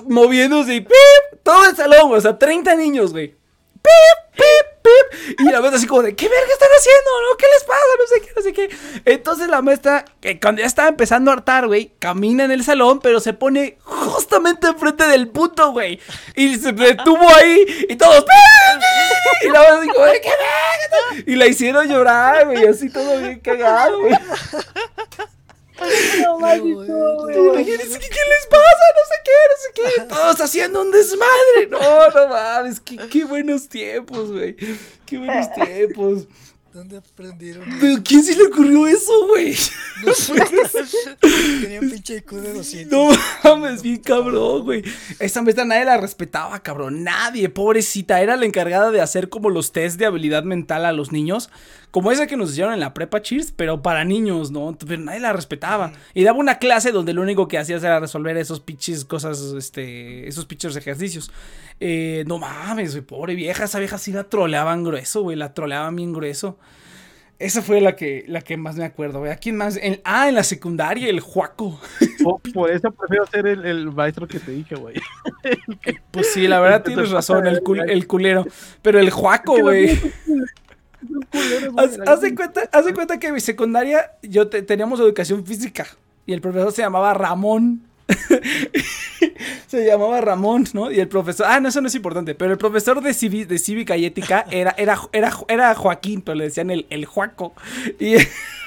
moviéndose 0.07 0.75
y 0.75 0.81
pip. 0.81 1.39
Todo 1.43 1.69
el 1.69 1.75
salón, 1.75 2.07
güey, 2.07 2.19
o 2.19 2.21
sea, 2.21 2.37
30 2.37 2.75
niños, 2.75 3.11
güey. 3.11 3.29
Pip, 3.29 4.35
pip. 4.35 4.43
Y 5.39 5.43
la 5.45 5.59
maestra 5.59 5.77
así 5.77 5.87
como 5.87 6.03
de, 6.03 6.15
¿qué 6.15 6.27
verga 6.27 6.53
están 6.53 6.69
haciendo? 6.77 7.11
¿No? 7.29 7.37
¿Qué 7.37 7.45
les 7.53 7.63
pasa? 7.63 7.81
No 7.99 8.07
sé 8.07 8.21
qué, 8.21 8.31
no 8.35 8.41
sé 8.41 8.53
qué. 8.53 9.11
Entonces 9.13 9.47
la 9.47 9.61
maestra, 9.61 10.05
que 10.19 10.39
cuando 10.39 10.61
ya 10.61 10.67
estaba 10.67 10.89
empezando 10.89 11.31
a 11.31 11.35
hartar, 11.35 11.67
güey, 11.67 11.91
camina 11.99 12.43
en 12.45 12.51
el 12.51 12.63
salón, 12.63 12.99
pero 12.99 13.19
se 13.19 13.33
pone 13.33 13.77
justamente 13.83 14.67
enfrente 14.67 15.07
del 15.07 15.29
punto, 15.29 15.71
güey. 15.71 15.99
Y 16.35 16.55
se 16.57 16.71
detuvo 16.71 17.27
ahí 17.35 17.85
y 17.89 17.95
todos, 17.95 18.23
"Pip, 18.23 18.29
pip". 18.29 19.49
Y 19.49 19.51
la 19.51 19.59
maestra 19.59 19.79
así 19.79 19.87
como 19.89 20.05
de, 20.05 20.21
¿qué 20.21 20.29
verga? 20.29 21.23
Y 21.27 21.35
la 21.35 21.47
hicieron 21.47 21.87
llorar, 21.87 22.45
güey, 22.45 22.67
así 22.67 22.89
todo 22.91 23.17
bien 23.19 23.39
cagado, 23.39 23.99
güey. 23.99 24.13
No 25.79 27.53
imagínense 27.53 27.99
que, 27.99 28.09
¿qué 28.09 28.19
les 28.29 28.47
pasa? 28.49 28.85
No 28.95 29.03
sé 29.09 29.17
qué, 29.25 29.31
no 29.49 29.57
sé 29.57 29.69
qué. 29.75 30.01
Todos 30.13 30.41
haciendo 30.41 30.81
un 30.81 30.91
desmadre. 30.91 31.67
No, 31.69 32.09
no 32.09 32.27
mames. 32.29 32.79
Qué, 32.79 32.97
qué 33.09 33.25
buenos 33.25 33.67
tiempos, 33.67 34.31
güey. 34.31 34.55
Qué 35.05 35.17
buenos 35.17 35.51
tiempos. 35.55 36.27
¿Dónde 36.73 36.97
aprendieron? 36.97 37.65
¿Pero 37.79 38.01
quién 38.03 38.23
se 38.23 38.35
le 38.35 38.45
ocurrió 38.45 38.87
eso, 38.87 39.27
güey? 39.27 39.55
No 40.03 40.11
sé. 40.15 40.33
Tenía 41.61 41.79
un 41.79 41.91
pinche 41.91 42.15
IQ 42.17 42.31
de 42.31 42.53
200. 42.53 42.91
No 42.91 43.15
mames, 43.43 43.83
bien 43.83 43.97
cabrón, 44.01 44.63
güey. 44.63 44.83
Esa 45.19 45.43
maestra 45.43 45.65
nadie 45.65 45.85
la 45.85 45.97
respetaba, 45.97 46.59
cabrón. 46.63 47.03
Nadie, 47.03 47.49
pobrecita. 47.49 48.21
Era 48.21 48.37
la 48.37 48.47
encargada 48.47 48.89
de 48.89 49.01
hacer 49.01 49.29
como 49.29 49.51
los 49.51 49.71
test 49.71 49.99
de 49.99 50.07
habilidad 50.07 50.43
mental 50.45 50.85
a 50.85 50.91
los 50.91 51.11
niños. 51.11 51.51
Como 51.93 52.11
ese 52.11 52.25
que 52.25 52.35
nos 52.35 52.49
hicieron 52.51 52.73
en 52.73 52.79
la 52.79 52.91
prepa 52.95 53.21
Cheers, 53.21 53.51
pero 53.51 53.83
para 53.83 54.03
niños, 54.03 54.49
¿no? 54.49 54.75
Pero 54.87 54.99
nadie 55.03 55.19
la 55.19 55.31
respetaba. 55.31 55.91
Y 56.15 56.23
daba 56.23 56.39
una 56.39 56.57
clase 56.57 56.91
donde 56.91 57.13
lo 57.13 57.21
único 57.21 57.47
que 57.47 57.59
hacías 57.59 57.83
era 57.83 57.99
resolver 57.99 58.35
esos 58.35 58.59
pinches 58.61 59.05
cosas, 59.05 59.39
este, 59.55 60.27
esos 60.27 60.47
pinches 60.47 60.75
ejercicios. 60.75 61.31
Eh, 61.79 62.23
no 62.25 62.39
mames, 62.39 62.93
güey, 62.95 63.05
pobre 63.05 63.35
vieja. 63.35 63.65
Esa 63.65 63.77
vieja 63.77 63.99
sí 63.99 64.11
la 64.11 64.23
troleaban 64.23 64.83
grueso, 64.83 65.21
güey. 65.21 65.37
La 65.37 65.53
troleaban 65.53 65.95
bien 65.95 66.13
grueso. 66.13 66.57
Esa 67.37 67.61
fue 67.61 67.79
la 67.79 67.95
que, 67.95 68.23
la 68.27 68.41
que 68.41 68.57
más 68.57 68.75
me 68.75 68.85
acuerdo, 68.85 69.19
güey. 69.19 69.31
¿A 69.31 69.35
quién 69.35 69.55
más? 69.57 69.77
En- 69.77 70.01
ah, 70.03 70.29
en 70.29 70.33
la 70.35 70.43
secundaria, 70.43 71.09
el 71.09 71.19
Juaco. 71.19 71.79
Por, 72.23 72.41
por 72.53 72.71
eso 72.71 72.89
prefiero 72.91 73.25
ser 73.27 73.45
el, 73.45 73.65
el 73.65 73.91
maestro 73.91 74.27
que 74.27 74.39
te 74.39 74.51
dije, 74.51 74.73
güey. 74.75 74.95
Pues 76.09 76.31
sí, 76.33 76.47
la 76.47 76.59
verdad 76.59 76.83
tienes 76.83 77.11
razón, 77.11 77.45
el, 77.45 77.61
cul- 77.61 77.83
el 77.87 78.07
culero. 78.07 78.45
Pero 78.81 78.99
el 78.99 79.09
Juaco, 79.11 79.59
güey. 79.59 79.99
Haz, 81.77 81.99
haz 82.07 82.21
de 82.21 82.35
cuenta, 82.35 82.61
haz 82.71 82.85
de 82.85 82.93
cuenta 82.93 83.19
que 83.19 83.27
en 83.27 83.33
mi 83.33 83.39
secundaria 83.39 84.11
yo 84.21 84.47
te- 84.47 84.61
teníamos 84.61 84.99
educación 84.99 85.45
física 85.45 85.87
y 86.25 86.33
el 86.33 86.41
profesor 86.41 86.71
se 86.71 86.81
llamaba 86.81 87.13
Ramón. 87.13 87.81
se 89.67 89.85
llamaba 89.85 90.21
Ramón, 90.21 90.65
¿no? 90.73 90.91
Y 90.91 90.99
el 90.99 91.07
profesor, 91.07 91.45
ah, 91.49 91.59
no, 91.59 91.69
eso 91.69 91.81
no 91.81 91.87
es 91.87 91.95
importante, 91.95 92.35
pero 92.35 92.51
el 92.51 92.57
profesor 92.57 93.01
de, 93.01 93.11
civi- 93.11 93.45
de 93.47 93.57
cívica 93.57 93.97
y 93.97 94.05
ética 94.05 94.45
era, 94.51 94.73
era, 94.77 94.97
era, 95.11 95.31
era 95.47 95.75
Joaquín, 95.75 96.21
pero 96.21 96.35
le 96.35 96.45
decían 96.45 96.69
el, 96.69 96.85
el 96.89 97.05
Juaco. 97.05 97.53
Y 97.99 98.15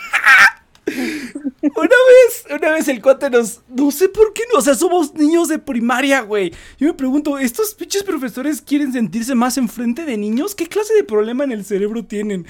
una 0.87 1.89
vez, 1.89 2.45
una 2.49 2.71
vez 2.71 2.89
el 2.89 3.03
cuate 3.03 3.29
nos, 3.29 3.61
no 3.69 3.91
sé 3.91 4.09
por 4.09 4.33
qué, 4.33 4.43
no, 4.53 4.61
o 4.61 4.63
sea, 4.63 4.75
somos 4.75 5.15
niños 5.15 5.49
de 5.49 5.59
primaria, 5.59 6.21
güey. 6.21 6.53
Yo 6.79 6.87
me 6.87 6.95
pregunto, 6.95 7.39
¿estos 7.39 7.75
pinches 7.75 8.05
profesores 8.05 8.63
quieren 8.63 8.93
sentirse 8.93 9.35
más 9.35 9.59
enfrente 9.59 10.05
de 10.05 10.17
niños? 10.17 10.55
¿Qué 10.55 10.67
clase 10.67 10.95
de 10.95 11.03
problema 11.03 11.45
en 11.45 11.53
el 11.53 11.65
cerebro 11.65 12.05
tienen? 12.05 12.47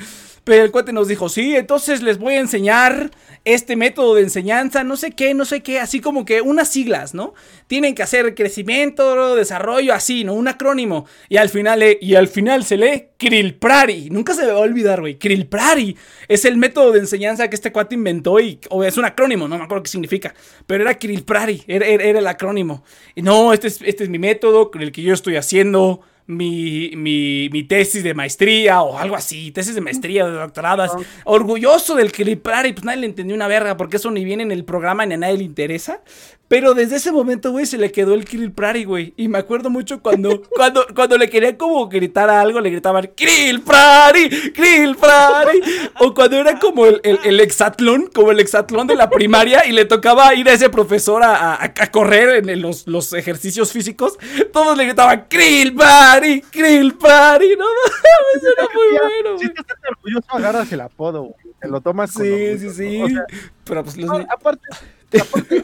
Pero 0.47 0.63
el 0.63 0.71
cuate 0.71 0.93
nos 0.93 1.09
dijo, 1.09 1.29
sí, 1.29 1.57
entonces 1.57 2.03
les 2.03 2.19
voy 2.19 2.35
a 2.35 2.39
enseñar 2.41 3.11
este 3.45 3.75
método 3.75 4.15
de 4.15 4.23
enseñanza, 4.23 4.85
no 4.85 4.97
sé 4.97 5.11
qué, 5.11 5.35
no 5.35 5.45
sé 5.45 5.61
qué, 5.61 5.81
así 5.81 5.99
como 6.01 6.25
que 6.25 6.41
unas 6.41 6.69
siglas, 6.71 7.15
¿no? 7.15 7.35
Tienen 7.67 7.97
que 7.97 8.05
hacer 8.05 8.33
crecimiento, 8.37 9.35
desarrollo, 9.35 9.93
así, 9.93 10.23
¿no? 10.23 10.35
Un 10.35 10.47
acrónimo. 10.47 11.07
Y 11.29 11.39
al 11.39 11.49
final, 11.49 11.83
eh, 11.83 11.99
y 12.01 12.15
al 12.15 12.29
final 12.29 12.63
se 12.65 12.77
lee 12.77 13.07
Krilprari. 13.19 14.09
Nunca 14.11 14.35
se 14.35 14.43
me 14.47 14.53
va 14.53 14.59
a 14.59 14.63
olvidar, 14.63 15.01
güey. 15.01 15.19
Krilprari 15.19 15.97
es 16.29 16.45
el 16.45 16.57
método 16.59 16.93
de 16.93 17.01
enseñanza 17.01 17.49
que 17.51 17.57
este 17.57 17.73
cuate 17.73 17.97
inventó 17.97 18.39
y 18.39 18.61
o 18.71 18.85
es 18.85 18.97
un 18.97 19.05
acrónimo, 19.05 19.49
no 19.49 19.59
me 19.59 19.65
acuerdo 19.65 19.83
qué 19.83 19.91
significa. 19.91 20.33
Pero 20.69 20.85
era 20.85 20.97
Krilprari, 20.97 21.65
era, 21.67 21.87
era- 21.87 22.21
el 22.21 22.27
acrónimo. 22.29 22.85
Y 23.17 23.23
no, 23.23 23.53
este 23.53 23.67
es, 23.67 23.83
este 23.83 24.05
es 24.05 24.11
mi 24.11 24.21
método 24.21 24.71
el 24.79 24.93
que 24.93 25.03
yo 25.03 25.13
estoy 25.13 25.35
haciendo 25.35 26.03
mi, 26.27 26.91
mi, 26.97 27.49
mi 27.51 27.63
tesis 27.63 28.03
de 28.03 28.15
maestría 28.15 28.83
o 28.83 28.99
algo 28.99 29.17
así, 29.17 29.53
tesis 29.53 29.75
de 29.75 29.81
maestría 29.81 30.25
o 30.25 30.31
de 30.31 30.39
doctorado. 30.39 30.83
así. 30.83 30.97
Orgulloso 31.25 31.95
del 31.95 32.13
Krilprari, 32.13 32.73
pues 32.73 32.85
nadie 32.85 33.01
le 33.01 33.07
entendió 33.07 33.35
una 33.37 33.49
verga 33.49 33.77
porque 33.77 33.97
eso 33.97 34.11
ni 34.11 34.25
viene 34.25 34.43
en 34.43 34.53
el 34.53 34.65
programa 34.65 35.07
ni 35.07 35.15
a 35.15 35.19
nadie 35.19 35.39
le 35.39 35.45
interesa. 35.45 36.01
Pero 36.49 36.75
desde 36.75 36.97
ese 36.97 37.11
momento, 37.11 37.51
güey, 37.51 37.67
se 37.67 37.77
le 37.77 37.91
quedó 37.91 38.15
el 38.15 38.25
Krill 38.25 38.53
Prari, 38.53 38.85
güey. 38.85 39.15
Y 39.17 39.27
me 39.27 39.39
acuerdo 39.39 39.69
mucho 39.69 40.01
cuando, 40.01 40.43
cuando, 40.51 40.87
cuando 40.95 41.19
le 41.19 41.29
quería 41.29 41.59
como 41.59 41.89
gritar 41.89 42.31
a 42.31 42.41
algo, 42.41 42.61
le 42.61 42.71
gritaban 42.71 43.11
Krill 43.17 43.63
Prari, 43.63 44.53
Krill 44.53 44.95
Prari. 44.97 45.61
O 45.99 46.15
cuando 46.15 46.37
era 46.37 46.59
como 46.59 46.87
el, 46.87 47.01
el, 47.03 47.19
el, 47.25 47.41
exatlón, 47.41 48.09
como 48.15 48.31
el 48.31 48.39
exatlón 48.39 48.87
de 48.87 48.95
la 48.95 49.11
primaria 49.11 49.67
y 49.67 49.73
le 49.73 49.87
tocaba 49.87 50.35
ir 50.35 50.49
a 50.49 50.53
ese 50.53 50.71
profesor 50.71 51.23
a, 51.25 51.55
a, 51.55 51.65
a 51.65 51.91
correr 51.91 52.49
en 52.49 52.63
los, 52.63 52.87
los, 52.87 53.13
ejercicios 53.13 53.73
físicos, 53.73 54.19
todos 54.53 54.77
le 54.77 54.85
gritaban 54.85 55.27
Krill 55.29 55.75
Prari, 55.75 56.43
Krill 56.43 56.95
Prari. 56.95 57.57
No 57.57 57.65
mames, 57.65 58.57
era 58.57 58.69
muy 58.73 58.99
bueno. 58.99 59.39
Si 59.39 59.47
orgulloso, 59.91 60.27
agarras 60.29 60.73
el 60.73 60.81
apodo, 60.81 61.23
güey. 61.23 61.55
Te 61.61 61.69
lo 61.69 61.81
tomas 61.81 62.13
Sí, 62.13 62.59
sí, 62.59 62.71
sí. 62.71 63.03
O 63.03 63.09
sea, 63.09 63.25
Pero 63.65 63.83
pues 63.83 63.97
los... 63.97 64.21
aparte 64.29 64.63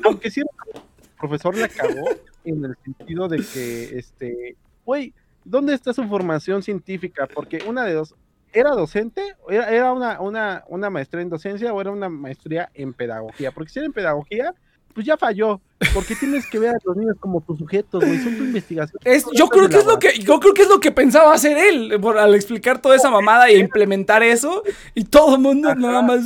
Aunque 0.05 0.31
sí, 0.31 0.41
el 0.41 0.81
profesor 1.19 1.57
la 1.57 1.69
cagó 1.69 2.09
en 2.45 2.65
el 2.65 2.77
sentido 2.85 3.29
de 3.29 3.39
que, 3.39 3.99
este, 3.99 4.57
güey, 4.85 5.13
¿dónde 5.45 5.75
está 5.75 5.93
su 5.93 6.05
formación 6.05 6.63
científica? 6.63 7.29
Porque 7.33 7.63
una 7.67 7.85
de 7.85 7.95
dos, 7.95 8.15
¿era 8.53 8.71
docente? 8.71 9.35
¿Era, 9.49 9.71
era 9.71 9.93
una, 9.93 10.21
una, 10.21 10.65
una 10.69 10.91
maestría 10.91 11.23
en 11.23 11.29
docencia 11.29 11.73
o 11.73 11.81
era 11.81 11.91
una 11.91 12.09
maestría 12.09 12.71
en 12.75 12.93
pedagogía? 12.93 13.51
Porque 13.53 13.71
si 13.71 13.79
era 13.79 13.87
en 13.87 13.93
pedagogía, 13.93 14.55
pues 14.93 15.07
ya 15.07 15.17
falló. 15.17 15.61
Porque 15.95 16.15
tienes 16.15 16.47
que 16.47 16.59
ver 16.59 16.71
a 16.71 16.79
los 16.85 16.97
niños 16.97 17.17
como 17.19 17.41
tus 17.41 17.59
sujetos, 17.59 18.05
güey. 18.05 18.19
Son 18.23 18.37
tu 18.37 18.45
investigación. 18.45 19.01
Es, 19.05 19.25
yo 19.33 19.49
creo 19.49 19.69
que 19.69 19.79
es 19.79 19.85
lo 19.85 19.99
que, 19.99 20.19
yo 20.21 20.39
creo 20.39 20.55
que 20.55 20.63
es 20.63 20.69
lo 20.69 20.79
que 20.79 20.93
pensaba 20.93 21.35
hacer 21.35 21.59
él, 21.59 21.99
por, 22.01 22.19
al 22.19 22.35
explicar 22.35 22.81
toda 22.81 22.95
esa 22.95 23.11
mamada 23.11 23.51
y 23.51 23.57
implementar 23.57 24.23
eso. 24.23 24.63
Y 24.95 25.05
todo 25.05 25.35
el 25.35 25.41
mundo 25.41 25.71
Ajá. 25.71 25.79
nada 25.79 26.03
más. 26.03 26.21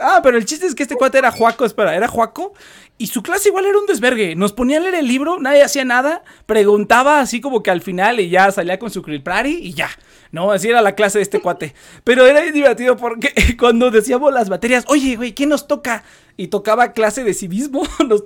Ah, 0.00 0.20
pero 0.22 0.38
el 0.38 0.46
chiste 0.46 0.66
es 0.66 0.74
que 0.74 0.84
este 0.84 0.96
cuate 0.96 1.18
era 1.18 1.30
Juaco, 1.30 1.64
espera, 1.64 1.94
era 1.94 2.08
Juaco. 2.08 2.54
Y 2.96 3.08
su 3.08 3.22
clase 3.22 3.50
igual 3.50 3.66
era 3.66 3.78
un 3.78 3.86
desvergue. 3.86 4.34
Nos 4.34 4.52
ponía 4.52 4.78
a 4.78 4.80
leer 4.80 4.96
el 4.96 5.06
libro, 5.06 5.38
nadie 5.38 5.62
hacía 5.62 5.84
nada. 5.84 6.22
Preguntaba 6.46 7.20
así 7.20 7.40
como 7.40 7.62
que 7.62 7.70
al 7.70 7.80
final 7.80 8.18
y 8.18 8.28
ya 8.28 8.50
salía 8.50 8.78
con 8.78 8.90
su 8.90 9.02
Krill 9.02 9.22
Prari 9.22 9.58
y 9.62 9.72
ya. 9.72 9.88
No, 10.32 10.50
así 10.50 10.68
era 10.68 10.82
la 10.82 10.94
clase 10.94 11.18
de 11.18 11.22
este 11.22 11.40
cuate. 11.40 11.74
Pero 12.04 12.26
era 12.26 12.40
divertido 12.42 12.96
porque 12.96 13.32
cuando 13.58 13.90
decíamos 13.90 14.32
las 14.32 14.50
materias, 14.50 14.84
oye, 14.88 15.16
güey, 15.16 15.32
¿quién 15.34 15.48
nos 15.48 15.66
toca? 15.66 16.02
Y 16.38 16.48
tocaba 16.48 16.92
clase 16.92 17.22
de 17.24 17.34
civismo. 17.34 17.82
Nos 18.08 18.24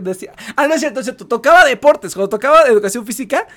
decía, 0.00 0.34
ah, 0.54 0.68
no 0.68 0.74
es 0.74 0.80
cierto, 0.80 1.00
es. 1.00 1.16
Tocaba 1.16 1.64
deportes. 1.64 2.14
Cuando 2.14 2.28
tocaba 2.28 2.62
educación 2.68 3.04
física, 3.04 3.48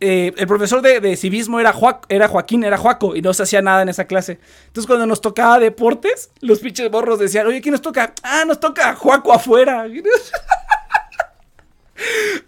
eh, 0.00 0.32
el 0.36 0.46
profesor 0.46 0.80
de, 0.80 1.00
de 1.00 1.16
civismo 1.16 1.58
era, 1.58 1.74
era 2.08 2.28
Joaquín, 2.28 2.62
era 2.62 2.78
Joaco, 2.78 3.16
y 3.16 3.22
no 3.22 3.34
se 3.34 3.42
hacía 3.42 3.62
nada 3.62 3.82
en 3.82 3.88
esa 3.88 4.04
clase. 4.04 4.38
Entonces, 4.66 4.86
cuando 4.86 5.06
nos 5.06 5.20
tocaba 5.20 5.58
deportes, 5.58 6.30
los 6.40 6.60
pinches 6.60 6.88
borros 6.90 7.18
decían, 7.18 7.46
oye, 7.46 7.60
¿quién 7.60 7.72
nos 7.72 7.82
toca? 7.82 8.12
Ah, 8.22 8.44
nos 8.46 8.60
toca 8.60 8.94
Joaco 8.94 9.32
afuera. 9.32 9.86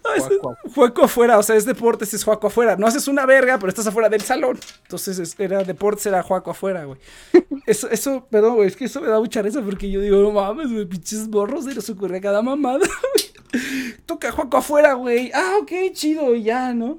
Juaco. 0.03 0.57
Juaco 0.73 1.03
afuera, 1.05 1.37
o 1.37 1.43
sea, 1.43 1.55
es 1.55 1.65
deportes, 1.65 2.13
es 2.13 2.23
Juaco 2.23 2.47
afuera. 2.47 2.75
No 2.75 2.87
haces 2.87 3.07
una 3.07 3.25
verga, 3.25 3.57
pero 3.57 3.69
estás 3.69 3.87
afuera 3.87 4.09
del 4.09 4.21
salón. 4.21 4.59
Entonces, 4.83 5.19
es, 5.19 5.39
era 5.39 5.63
deportes, 5.63 6.05
era 6.05 6.23
Juaco 6.23 6.51
afuera, 6.51 6.85
güey. 6.85 6.99
Eso, 7.67 7.87
eso, 7.89 8.25
perdón, 8.29 8.55
güey, 8.55 8.67
es 8.67 8.75
que 8.75 8.85
eso 8.85 8.99
me 9.01 9.07
da 9.07 9.19
mucha 9.19 9.39
risa 9.41 9.61
porque 9.61 9.89
yo 9.89 10.01
digo, 10.01 10.17
no 10.17 10.31
mames, 10.31 10.71
güey, 10.71 10.85
pinches 10.85 11.29
borros, 11.29 11.65
se 11.65 11.75
les 11.75 11.87
ocurre 11.91 12.19
cada 12.19 12.41
mamada, 12.41 12.79
güey. 13.13 13.93
Toca 14.07 14.31
Juaco 14.31 14.57
afuera, 14.57 14.93
güey. 14.93 15.31
Ah, 15.33 15.57
ok, 15.61 15.71
chido, 15.93 16.33
ya, 16.33 16.73
¿no? 16.73 16.97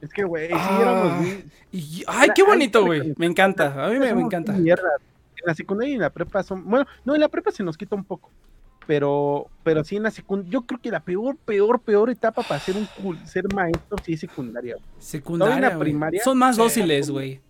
Es 0.00 0.10
que, 0.12 0.24
güey, 0.24 0.48
sí 0.48 0.54
ah, 0.56 0.78
éramos 0.80 1.22
bien. 1.22 1.52
Y, 1.70 2.04
ay, 2.06 2.30
qué 2.34 2.42
bonito, 2.42 2.84
güey. 2.84 3.14
Me 3.18 3.26
encanta, 3.26 3.84
a 3.84 3.90
mí 3.90 3.98
me, 3.98 4.14
me 4.14 4.22
encanta. 4.22 4.52
Mierda. 4.52 4.88
En 5.36 5.46
la 5.46 5.54
secundaria 5.54 5.92
y 5.92 5.94
en 5.96 6.00
la 6.00 6.10
prepa 6.10 6.42
son. 6.42 6.64
Bueno, 6.64 6.86
no, 7.04 7.14
en 7.14 7.20
la 7.20 7.28
prepa 7.28 7.50
se 7.50 7.62
nos 7.62 7.76
quita 7.76 7.94
un 7.94 8.04
poco 8.04 8.30
pero 8.86 9.48
pero 9.62 9.84
sí 9.84 9.96
en 9.96 10.02
la 10.02 10.10
secundaria, 10.10 10.52
yo 10.52 10.62
creo 10.62 10.80
que 10.80 10.90
la 10.90 11.00
peor, 11.00 11.36
peor, 11.36 11.80
peor 11.80 12.10
etapa 12.10 12.42
para 12.42 12.60
ser 12.60 12.76
un 12.76 13.26
ser 13.26 13.52
maestro 13.54 13.96
sí 14.04 14.14
es 14.14 14.20
secundaria. 14.20 14.76
Secundaria, 14.98 15.54
en 15.56 15.62
la 15.62 15.78
primaria. 15.78 16.22
Son 16.22 16.36
más 16.36 16.56
dóciles, 16.56 17.10
güey. 17.10 17.40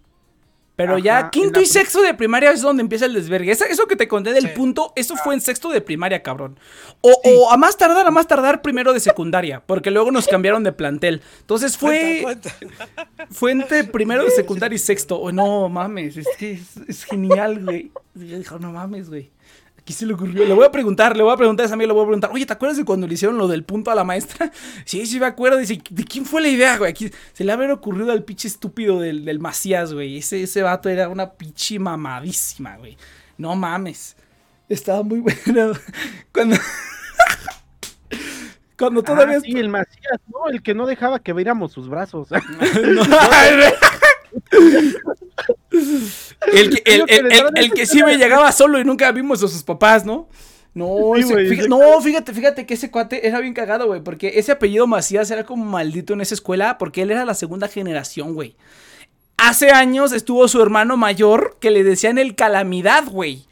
Pero 0.74 0.94
Ajá, 0.94 1.02
ya 1.02 1.30
quinto 1.30 1.60
y 1.60 1.66
sexto 1.66 2.00
de 2.00 2.14
primaria 2.14 2.50
es 2.50 2.62
donde 2.62 2.80
empieza 2.80 3.04
el 3.04 3.12
desvergue. 3.12 3.52
Eso, 3.52 3.66
eso 3.66 3.86
que 3.86 3.94
te 3.94 4.08
conté 4.08 4.32
del 4.32 4.48
sí. 4.48 4.52
punto, 4.56 4.92
eso 4.96 5.16
fue 5.16 5.34
en 5.34 5.42
sexto 5.42 5.68
de 5.68 5.82
primaria, 5.82 6.22
cabrón. 6.22 6.58
O, 7.02 7.10
sí. 7.10 7.30
o, 7.36 7.52
a 7.52 7.58
más 7.58 7.76
tardar, 7.76 8.06
a 8.06 8.10
más 8.10 8.26
tardar 8.26 8.62
primero 8.62 8.94
de 8.94 9.00
secundaria, 9.00 9.62
porque 9.66 9.90
luego 9.90 10.10
nos 10.10 10.26
cambiaron 10.26 10.64
de 10.64 10.72
plantel. 10.72 11.20
Entonces 11.40 11.76
fue 11.76 12.20
cuenta, 12.22 12.50
cuenta. 12.58 13.08
fue 13.30 13.52
entre 13.52 13.84
primero 13.84 14.24
de 14.24 14.30
secundaria 14.30 14.76
y 14.76 14.78
sexto. 14.78 15.20
Oh, 15.20 15.30
no 15.30 15.68
mames, 15.68 16.16
es 16.16 16.28
que 16.38 16.52
es, 16.52 16.76
es 16.88 17.04
genial, 17.04 17.62
güey. 17.62 17.92
Dijo, 18.14 18.58
no 18.58 18.72
mames, 18.72 19.10
güey. 19.10 19.30
Aquí 19.82 19.92
se 19.92 20.06
le 20.06 20.14
ocurrió. 20.14 20.44
Le 20.44 20.54
voy 20.54 20.64
a 20.64 20.70
preguntar, 20.70 21.16
le 21.16 21.24
voy 21.24 21.32
a 21.32 21.36
preguntar 21.36 21.64
a 21.64 21.66
esa 21.66 21.74
amiga, 21.74 21.88
le 21.88 21.94
voy 21.94 22.04
a 22.04 22.06
preguntar, 22.06 22.30
oye, 22.32 22.46
¿te 22.46 22.52
acuerdas 22.52 22.78
de 22.78 22.84
cuando 22.84 23.08
le 23.08 23.14
hicieron 23.14 23.36
lo 23.36 23.48
del 23.48 23.64
punto 23.64 23.90
a 23.90 23.96
la 23.96 24.04
maestra? 24.04 24.52
Sí, 24.84 25.04
sí 25.06 25.18
me 25.18 25.26
acuerdo. 25.26 25.58
Dice, 25.58 25.82
¿de 25.90 26.04
quién 26.04 26.24
fue 26.24 26.40
la 26.40 26.48
idea, 26.48 26.78
güey? 26.78 26.90
Aquí 26.90 27.10
se 27.32 27.42
le 27.42 27.50
había 27.50 27.72
ocurrido 27.74 28.12
al 28.12 28.22
pinche 28.22 28.46
estúpido 28.46 29.00
del, 29.00 29.24
del 29.24 29.40
Macías, 29.40 29.92
güey. 29.92 30.18
Ese, 30.18 30.44
ese 30.44 30.62
vato 30.62 30.88
era 30.88 31.08
una 31.08 31.32
pinche 31.32 31.80
mamadísima, 31.80 32.76
güey. 32.76 32.96
No 33.36 33.56
mames. 33.56 34.16
Estaba 34.68 35.02
muy 35.02 35.18
bueno. 35.18 35.72
Cuando. 36.32 36.56
Cuando 38.78 39.02
todavía. 39.02 39.38
Ah, 39.38 39.40
sí, 39.40 39.50
el 39.52 39.68
Macías, 39.68 40.20
¿no? 40.28 40.48
El 40.48 40.62
que 40.62 40.74
no 40.74 40.86
dejaba 40.86 41.18
que 41.18 41.32
viéramos 41.32 41.72
sus 41.72 41.88
brazos. 41.88 42.28
no, 42.30 43.02
el, 46.52 46.70
que, 46.70 46.82
el, 46.84 47.04
el, 47.08 47.50
el, 47.54 47.72
que 47.72 47.86
sí 47.86 48.02
me 48.02 48.16
llegaba 48.16 48.50
solo 48.52 48.80
y 48.80 48.84
nunca 48.84 49.10
vimos 49.12 49.42
a 49.42 49.48
sus 49.48 49.62
papás, 49.62 50.04
¿no? 50.04 50.28
No, 50.74 51.12
sí, 51.16 51.20
ese, 51.20 51.34
wey, 51.34 51.48
fíjate, 51.48 51.68
no, 51.68 52.00
fíjate, 52.00 52.32
fíjate 52.32 52.66
que 52.66 52.74
ese 52.74 52.90
cuate 52.90 53.26
era 53.26 53.40
bien 53.40 53.52
cagado, 53.52 53.86
güey, 53.86 54.02
porque 54.02 54.32
ese 54.36 54.52
apellido 54.52 54.86
Macías 54.86 55.30
era 55.30 55.44
como 55.44 55.64
maldito 55.64 56.14
en 56.14 56.22
esa 56.22 56.34
escuela, 56.34 56.78
porque 56.78 57.02
él 57.02 57.10
era 57.10 57.26
la 57.26 57.34
segunda 57.34 57.68
generación, 57.68 58.34
güey. 58.34 58.56
Hace 59.36 59.70
años 59.70 60.12
estuvo 60.12 60.46
su 60.48 60.62
hermano 60.62 60.96
mayor 60.96 61.58
que 61.60 61.70
le 61.70 61.84
decían 61.84 62.16
el 62.16 62.34
calamidad, 62.34 63.04
güey. 63.04 63.46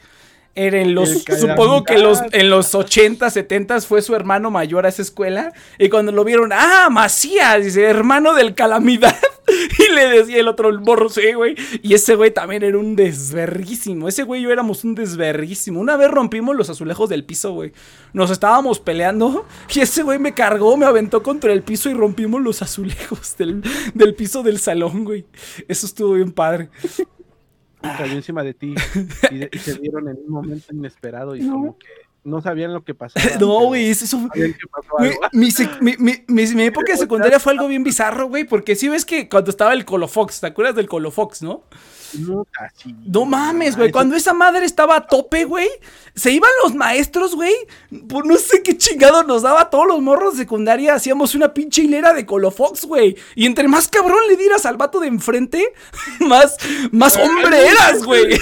En 0.57 0.95
los, 0.95 1.25
supongo 1.39 1.85
que 1.85 1.97
los, 1.97 2.21
en 2.33 2.51
los 2.51 2.75
80, 2.75 3.31
70 3.31 3.81
fue 3.83 4.03
su 4.03 4.15
hermano 4.15 4.51
mayor 4.51 4.85
a 4.85 4.89
esa 4.89 5.03
escuela. 5.03 5.53
Y 5.79 5.89
cuando 5.89 6.13
lo 6.13 6.25
vieron, 6.25 6.53
ah, 6.53 6.89
Macías, 6.91 7.65
dice, 7.65 7.85
hermano 7.85 8.35
del 8.35 8.55
Calamidad. 8.55 9.17
Y 9.51 9.93
le 9.93 10.09
decía 10.09 10.39
el 10.39 10.47
otro, 10.47 10.69
el 10.69 10.81
morro, 10.81 11.09
sí, 11.09 11.33
güey. 11.33 11.57
Y 11.83 11.95
ese 11.95 12.15
güey 12.15 12.31
también 12.31 12.63
era 12.63 12.79
un 12.79 12.95
desverguísimo. 12.95 14.09
Ese 14.09 14.23
güey 14.23 14.41
y 14.41 14.45
yo 14.45 14.53
éramos 14.53 14.85
un 14.85 14.95
desverguísimo. 14.95 15.81
Una 15.81 15.97
vez 15.97 16.09
rompimos 16.09 16.55
los 16.55 16.71
azulejos 16.71 17.09
del 17.09 17.25
piso, 17.25 17.53
güey. 17.53 17.73
Nos 18.13 18.31
estábamos 18.31 18.79
peleando. 18.79 19.47
Y 19.75 19.81
ese 19.81 20.05
güey 20.05 20.21
me 20.21 20.35
cargó, 20.35 20.77
me 20.77 20.87
aventó 20.87 21.25
contra 21.25 21.53
el 21.53 21.63
piso 21.63 21.91
y 21.91 21.95
rompimos 21.95 22.41
los 22.43 22.63
azulejos 22.63 23.37
del, 23.39 23.63
del 23.95 24.15
piso 24.15 24.45
del 24.45 24.61
salón, 24.61 25.05
güey. 25.05 25.27
Eso 25.67 25.87
estuvo 25.87 26.15
bien 26.15 26.31
padre 26.31 26.71
cayó 27.81 28.15
encima 28.15 28.43
de 28.43 28.55
ti 28.55 28.74
y, 29.31 29.39
de, 29.39 29.51
y, 29.52 29.59
se 29.59 29.74
dieron 29.74 30.09
en 30.09 30.16
un 30.16 30.31
momento 30.31 30.74
inesperado 30.74 31.35
y 31.36 31.43
no. 31.43 31.52
como 31.52 31.78
que 31.78 31.86
no 32.24 32.40
sabían 32.43 32.73
lo 32.73 32.85
que 32.85 32.94
pasaba. 32.94 33.24
No, 33.40 33.66
güey, 33.66 33.90
eso 33.90 34.19
fue. 34.19 34.55
Wey, 34.98 35.15
mi, 35.32 35.48
mi, 35.97 36.24
mi, 36.27 36.55
mi, 36.55 36.62
época 36.65 36.93
de 36.93 36.98
secundaria 36.98 37.40
fue 37.40 37.52
algo 37.52 37.69
bien 37.69 37.82
bizarro, 37.82 38.28
güey, 38.28 38.44
porque 38.44 38.74
si 38.74 38.82
sí 38.82 38.89
ves 38.89 39.05
que 39.05 39.28
cuando 39.28 39.51
estaba 39.51 39.73
el 39.73 39.85
Colofox, 39.85 40.40
¿te 40.40 40.48
acuerdas 40.48 40.74
del 40.74 40.89
Colofox, 40.89 41.43
no? 41.43 41.62
No, 43.07 43.24
mames, 43.24 43.77
güey. 43.77 43.91
Cuando 43.91 44.16
esa 44.16 44.32
madre 44.32 44.65
estaba 44.65 44.97
a 44.97 45.07
tope, 45.07 45.45
güey, 45.45 45.69
se 46.15 46.31
iban 46.32 46.51
los 46.62 46.74
maestros, 46.74 47.35
güey. 47.35 47.55
Por 48.09 48.27
no 48.27 48.37
sé 48.37 48.62
qué 48.62 48.77
chingado 48.77 49.23
nos 49.24 49.43
daba 49.43 49.62
a 49.62 49.70
todos 49.70 49.87
los 49.87 50.01
morros 50.01 50.35
de 50.35 50.45
secundaria. 50.45 50.95
Hacíamos 50.95 51.35
una 51.35 51.55
pinche 51.55 51.82
hilera 51.82 52.12
de 52.12 52.27
Colofox, 52.27 52.85
güey. 52.85 53.16
Y 53.35 53.47
entre 53.47 53.69
más 53.69 53.89
cabrón 53.89 54.20
le 54.28 54.37
dieras 54.37 54.66
al 54.66 54.77
vato 54.77 55.01
de 55.01 55.09
enfrente, 55.09 55.73
más, 56.20 56.57
más 56.93 57.16
hombre 57.16 57.69
eras, 57.69 58.05
güey. 58.05 58.39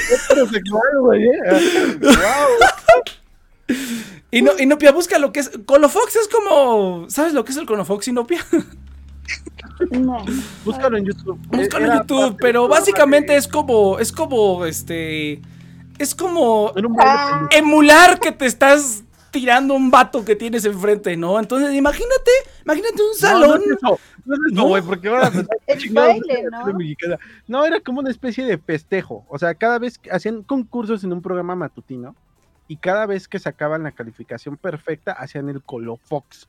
Y 4.31 4.43
no, 4.43 4.53
Inopia, 4.59 4.93
busca 4.93 5.19
lo 5.19 5.33
que 5.33 5.41
es. 5.41 5.51
Colofox 5.65 6.17
es 6.17 6.29
como. 6.29 7.07
¿Sabes 7.09 7.33
lo 7.33 7.45
que 7.45 7.53
es 7.53 7.59
el 7.59 7.67
Colofox, 7.67 8.09
Inopia? 8.09 8.45
No. 9.91 10.25
Búscalo 10.65 10.97
en 10.97 11.05
YouTube. 11.05 11.39
Búscalo 11.49 11.87
en 11.87 11.99
YouTube, 12.01 12.37
pero 12.41 12.69
básicamente 12.69 13.37
es 13.37 13.47
como. 13.47 13.99
Es 13.99 14.13
como 14.13 14.65
este. 14.65 15.41
Es 15.99 16.15
como. 16.15 16.73
Ah. 17.01 17.49
Emular 17.51 18.19
que 18.19 18.33
te 18.33 18.47
estás 18.47 19.05
tirando 19.31 19.75
un 19.75 19.91
vato 19.91 20.25
que 20.25 20.37
tienes 20.37 20.65
enfrente, 20.65 21.17
¿no? 21.17 21.39
Entonces, 21.39 21.75
imagínate, 21.75 22.31
imagínate 22.65 23.03
un 23.03 23.15
salón. 23.15 23.63
No, 23.83 23.99
no 24.53 24.65
güey, 24.67 24.83
no, 24.83 24.89
porque 24.89 25.09
ahora 25.09 25.31
¿no? 25.91 26.67
No, 27.47 27.65
era 27.65 27.81
como 27.81 28.01
una 28.01 28.11
especie 28.11 28.45
de 28.45 28.59
festejo. 28.59 29.25
O 29.29 29.39
sea, 29.39 29.55
cada 29.55 29.79
vez 29.79 30.01
hacían 30.11 30.43
concursos 30.43 31.05
en 31.05 31.13
un 31.13 31.23
programa 31.23 31.55
matutino 31.55 32.15
y 32.67 32.77
cada 32.77 33.07
vez 33.07 33.29
que 33.29 33.39
sacaban 33.39 33.83
la 33.83 33.93
calificación 33.93 34.57
perfecta 34.57 35.13
hacían 35.13 35.49
el 35.49 35.63
Colofox. 35.63 36.49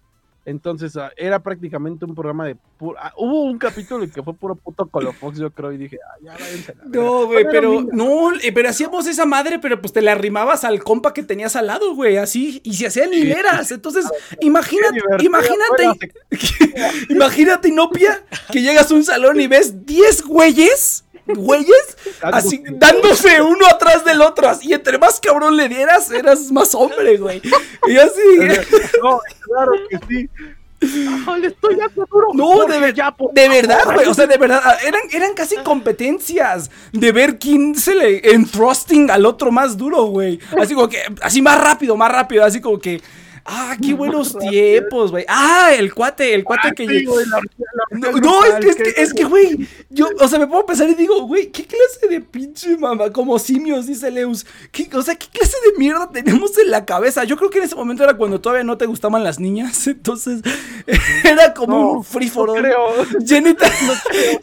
Entonces 0.50 0.98
ah, 0.98 1.12
era 1.16 1.44
prácticamente 1.44 2.06
un 2.06 2.16
programa 2.16 2.44
de 2.44 2.56
puro... 2.56 2.98
ah, 3.00 3.14
hubo 3.18 3.44
un 3.44 3.60
capítulo 3.60 4.04
en 4.04 4.10
que 4.10 4.24
fue 4.24 4.34
puro 4.34 4.56
puto 4.56 4.88
Colofox, 4.88 5.38
yo 5.38 5.52
creo, 5.52 5.72
y 5.72 5.78
dije, 5.78 6.00
ah, 6.04 6.18
ya 6.24 6.32
váyanse 6.32 6.74
la 6.74 6.86
verga". 6.86 7.00
No, 7.00 7.28
güey, 7.28 7.46
pero 7.52 7.82
no, 7.92 8.34
eh, 8.34 8.52
pero 8.52 8.70
hacíamos 8.70 9.06
esa 9.06 9.28
madre, 9.28 9.60
pero 9.60 9.80
pues 9.80 9.94
te 9.94 10.02
la 10.02 10.14
arrimabas 10.14 10.64
al 10.64 10.84
compa 10.84 11.14
que 11.14 11.22
tenías 11.22 11.56
al 11.56 11.68
lado, 11.68 11.94
güey, 11.94 12.18
así, 12.18 12.62
y 12.64 12.74
se 12.74 12.88
hacían 12.88 13.14
hileras. 13.14 13.72
Entonces, 13.72 14.06
imagínate, 14.42 14.96
divertido 14.96 15.30
imagínate, 15.30 16.10
fue 16.32 17.06
imagínate, 17.10 17.70
Inopia, 17.70 18.24
que 18.52 18.64
llegas 18.64 18.90
a 18.90 18.96
un 18.96 19.04
salón 19.04 19.40
y 19.40 19.46
ves 19.46 19.86
10 19.86 20.24
güeyes, 20.24 21.06
güeyes, 21.36 21.98
así, 22.22 22.62
dándose 22.72 23.42
uno 23.42 23.66
atrás 23.68 24.04
del 24.06 24.22
otro, 24.22 24.48
así, 24.50 24.74
entre 24.74 24.98
más 24.98 25.20
cabrón 25.20 25.56
le 25.58 25.70
dieras, 25.70 26.12
eras 26.12 26.52
más 26.52 26.74
hombre, 26.76 27.18
güey. 27.18 27.42
Y 27.88 27.98
así, 27.98 28.22
No, 29.04 29.20
claro 29.42 29.72
que 29.90 29.98
sí. 30.08 30.30
Ay, 31.28 31.42
le 31.42 31.48
estoy 31.48 31.76
duro. 32.10 32.28
No, 32.34 32.64
de, 32.66 32.80
ver- 32.80 32.94
ya, 32.94 33.14
de 33.34 33.50
verdad, 33.50 33.82
güey. 33.94 34.08
O 34.08 34.14
sea, 34.14 34.28
de 34.28 34.38
verdad. 34.38 34.62
ah, 34.64 34.78
Eran, 34.86 35.02
eran 35.12 35.34
casi 35.34 35.58
competencias 35.58 36.72
de 36.94 37.12
ver 37.12 37.38
quién 37.38 37.76
se 37.76 37.96
le 37.96 38.32
entrusting 38.34 39.12
al 39.12 39.26
otro 39.26 39.52
más 39.52 39.76
duro, 39.76 40.06
güey. 40.06 40.40
Así 40.58 40.74
como 40.74 40.88
que, 40.88 41.02
así 41.22 41.42
más 41.42 41.60
rápido, 41.62 41.98
más 41.98 42.10
rápido. 42.12 42.46
Así 42.46 42.62
como 42.62 42.80
que, 42.80 43.02
ah, 43.50 43.76
qué 43.82 43.94
buenos 43.94 44.38
tiempos, 44.50 45.12
güey. 45.12 45.26
Ah, 45.28 45.72
el 45.78 45.94
cuate, 45.94 46.34
el 46.34 46.44
cuate 46.44 46.74
que. 46.76 46.88
Sí, 46.88 47.06
güey, 47.06 47.26
la- 47.28 47.38
la- 47.38 47.98
No, 48.00 48.12
la- 48.12 48.20
no, 48.22 48.46
es 48.46 48.54
que, 48.56 48.70
es 48.70 48.76
que- 48.76 48.84
que, 48.94 49.02
es 49.02 49.14
que, 49.14 49.24
güey, 49.26 49.68
yo, 49.90 50.08
o 50.20 50.28
sea, 50.28 50.40
me 50.40 50.48
puedo 50.48 50.66
pensar 50.66 50.90
y 50.90 50.94
digo, 50.96 51.22
güey, 51.24 51.52
¿qué 51.52 51.66
clase 51.66 52.08
de 52.10 52.22
pinche 52.22 52.78
mamá, 52.78 53.12
como 53.12 53.38
simios, 53.40 53.88
dice 53.88 54.12
Leus? 54.12 54.46
¿Qué, 54.72 54.90
o 54.94 55.02
sea, 55.02 55.16
¿qué 55.16 55.28
clase 55.28 55.58
de 55.72 55.78
mierda 55.78 56.10
tenemos 56.12 56.58
en 56.58 56.70
la 56.72 56.86
cabeza? 56.86 57.24
Yo 57.24 57.36
creo 57.38 57.50
que 57.50 57.58
en 57.60 57.64
ese 57.66 57.76
momento 57.76 58.04
era 58.04 58.16
cuando 58.16 58.40
todavía 58.40 58.64
no 58.64 58.78
te 58.78 58.86
gustaban 58.86 59.24
las 59.24 59.40
niñas, 59.40 59.88
entonces 59.88 60.42
era 61.24 61.54
como 61.54 61.80
No, 61.80 61.92
un 61.94 62.04
free 62.04 62.30
for 62.30 62.48
no 62.50 62.54
all. 62.56 62.62
creo. 62.62 62.78
Genital, 63.26 63.72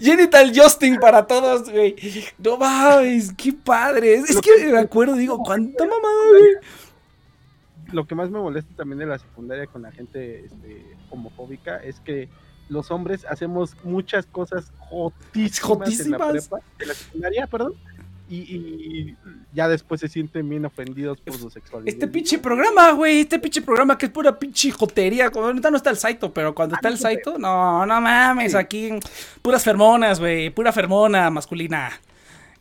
genital 0.01 0.53
Justin 0.55 0.97
para 0.99 1.27
todos, 1.27 1.71
güey. 1.71 1.97
No 2.39 2.57
mames, 2.57 3.33
qué 3.37 3.53
padre. 3.53 4.15
Es, 4.15 4.31
es 4.31 4.41
que- 4.41 4.67
me 4.73 4.79
acuerdo, 4.79 5.15
digo, 5.15 5.39
cuánta 5.39 5.85
mamada, 5.85 6.31
güey. 6.31 6.51
Lo 7.93 8.07
que 8.07 8.15
más 8.15 8.31
me 8.31 8.39
molesta 8.39 8.75
también 8.77 8.99
de 8.99 9.07
la 9.07 9.19
secundaria 9.19 9.67
con 9.67 9.83
la 9.83 9.93
gente 9.93 10.45
este, 10.47 10.97
homofóbica 11.11 11.77
es 11.79 12.01
que 12.01 12.29
los 12.69 12.91
hombres 12.91 13.25
hacemos 13.27 13.77
muchas 13.85 14.27
cosas 14.27 14.73
jotísimas, 14.79 15.59
en 15.59 15.67
Jotísimas. 15.67 16.21
la 16.21 16.31
prepa, 16.31 16.61
en 16.81 16.89
la 16.89 16.95
secundaria, 16.95 17.47
perdón, 17.47 17.75
y, 18.29 18.37
y 18.39 19.17
ya 19.53 19.69
después 19.69 20.01
se 20.01 20.09
sienten 20.09 20.49
bien 20.49 20.65
ofendidos 20.65 21.21
por 21.21 21.37
su 21.37 21.49
sexualidad. 21.49 21.93
Este 21.93 22.09
pinche 22.09 22.39
programa, 22.39 22.91
güey, 22.93 23.21
este 23.21 23.39
pinche 23.39 23.63
programa 23.63 23.97
que 23.97 24.07
es 24.07 24.13
pura 24.13 24.37
pinche 24.37 24.71
jotería. 24.73 25.31
Cuando 25.31 25.49
ahorita 25.49 25.71
no 25.71 25.77
está 25.77 25.91
el 25.91 25.97
Saito, 25.97 26.33
pero 26.33 26.55
cuando 26.55 26.75
está 26.75 26.89
el 26.89 26.99
Saito, 26.99 27.39
no, 27.39 27.87
no 27.87 28.01
mames, 28.01 28.55
aquí 28.55 28.91
puras 29.43 29.63
fermonas, 29.63 30.19
güey, 30.19 30.51
pura 30.51 30.73
fermona 30.73 31.31
masculina. 31.31 31.93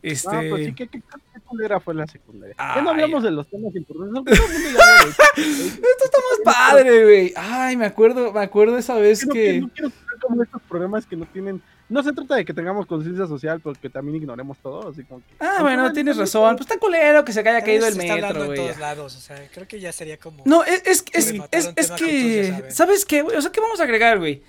Este. 0.03 0.30
No, 0.30 0.49
pues 0.52 0.65
sí, 0.68 0.73
¿qué, 0.73 0.88
qué, 0.88 1.02
qué 1.02 1.24
culera 1.45 1.80
fue 1.80 1.93
la 1.95 2.07
secundaria? 2.07 2.55
ya 2.57 2.73
Ay. 2.76 2.84
no 2.84 2.89
hablamos 2.89 3.23
de 3.23 3.31
los 3.31 3.47
temas 3.47 3.76
importantes. 3.76 4.39
ya. 4.39 5.09
Esto 5.38 6.05
está 6.05 6.17
más 6.17 6.55
padre, 6.55 7.03
güey. 7.03 7.34
Ay, 7.35 7.77
me 7.77 7.85
acuerdo, 7.85 8.31
me 8.34 8.41
acuerdo 8.41 8.77
esa 8.77 8.95
vez 8.95 9.26
que 9.26 9.31
que. 9.31 9.61
no 9.61 9.69
quiero 9.69 9.89
ser 9.89 10.19
como 10.22 10.43
estos 10.43 10.61
programas 10.63 11.05
que 11.05 11.15
no 11.15 11.26
tienen. 11.26 11.61
No 11.88 12.01
se 12.01 12.11
trata 12.13 12.35
de 12.35 12.45
que 12.45 12.53
tengamos 12.53 12.88
conciencia 12.88 13.27
social, 13.27 13.59
porque 13.61 13.89
también 13.91 14.17
ignoremos 14.17 14.57
todo. 14.57 14.89
Así 14.89 15.03
como 15.03 15.19
que, 15.22 15.35
Ah, 15.39 15.57
bueno, 15.61 15.93
tienes 15.93 16.17
razón. 16.17 16.55
Pues 16.55 16.67
está 16.67 16.80
culero 16.80 17.23
que 17.23 17.31
se 17.31 17.41
haya 17.41 17.61
caído 17.63 17.85
el 17.85 17.93
se 17.93 18.01
está 18.01 18.13
hablando 18.13 18.39
metro, 18.39 18.53
en 18.53 18.59
güey. 18.59 18.67
todos 18.67 18.80
lados, 18.80 19.15
o 19.15 19.19
sea, 19.19 19.47
creo 19.53 19.67
que 19.67 19.80
ya 19.80 19.91
sería 19.91 20.17
como... 20.17 20.41
No, 20.45 20.63
es, 20.63 20.81
es, 20.84 21.05
es, 21.13 21.34
es, 21.76 21.91
que 21.91 22.47
ya. 22.49 22.72
¿sabes 22.72 23.05
qué, 23.05 23.22
güey? 23.22 23.38
O 23.38 23.41
sea, 23.41 23.51
¿qué 23.51 23.61
vamos 23.61 23.80
a 23.80 23.84
agregar, 23.84 24.17
güey? 24.17 24.41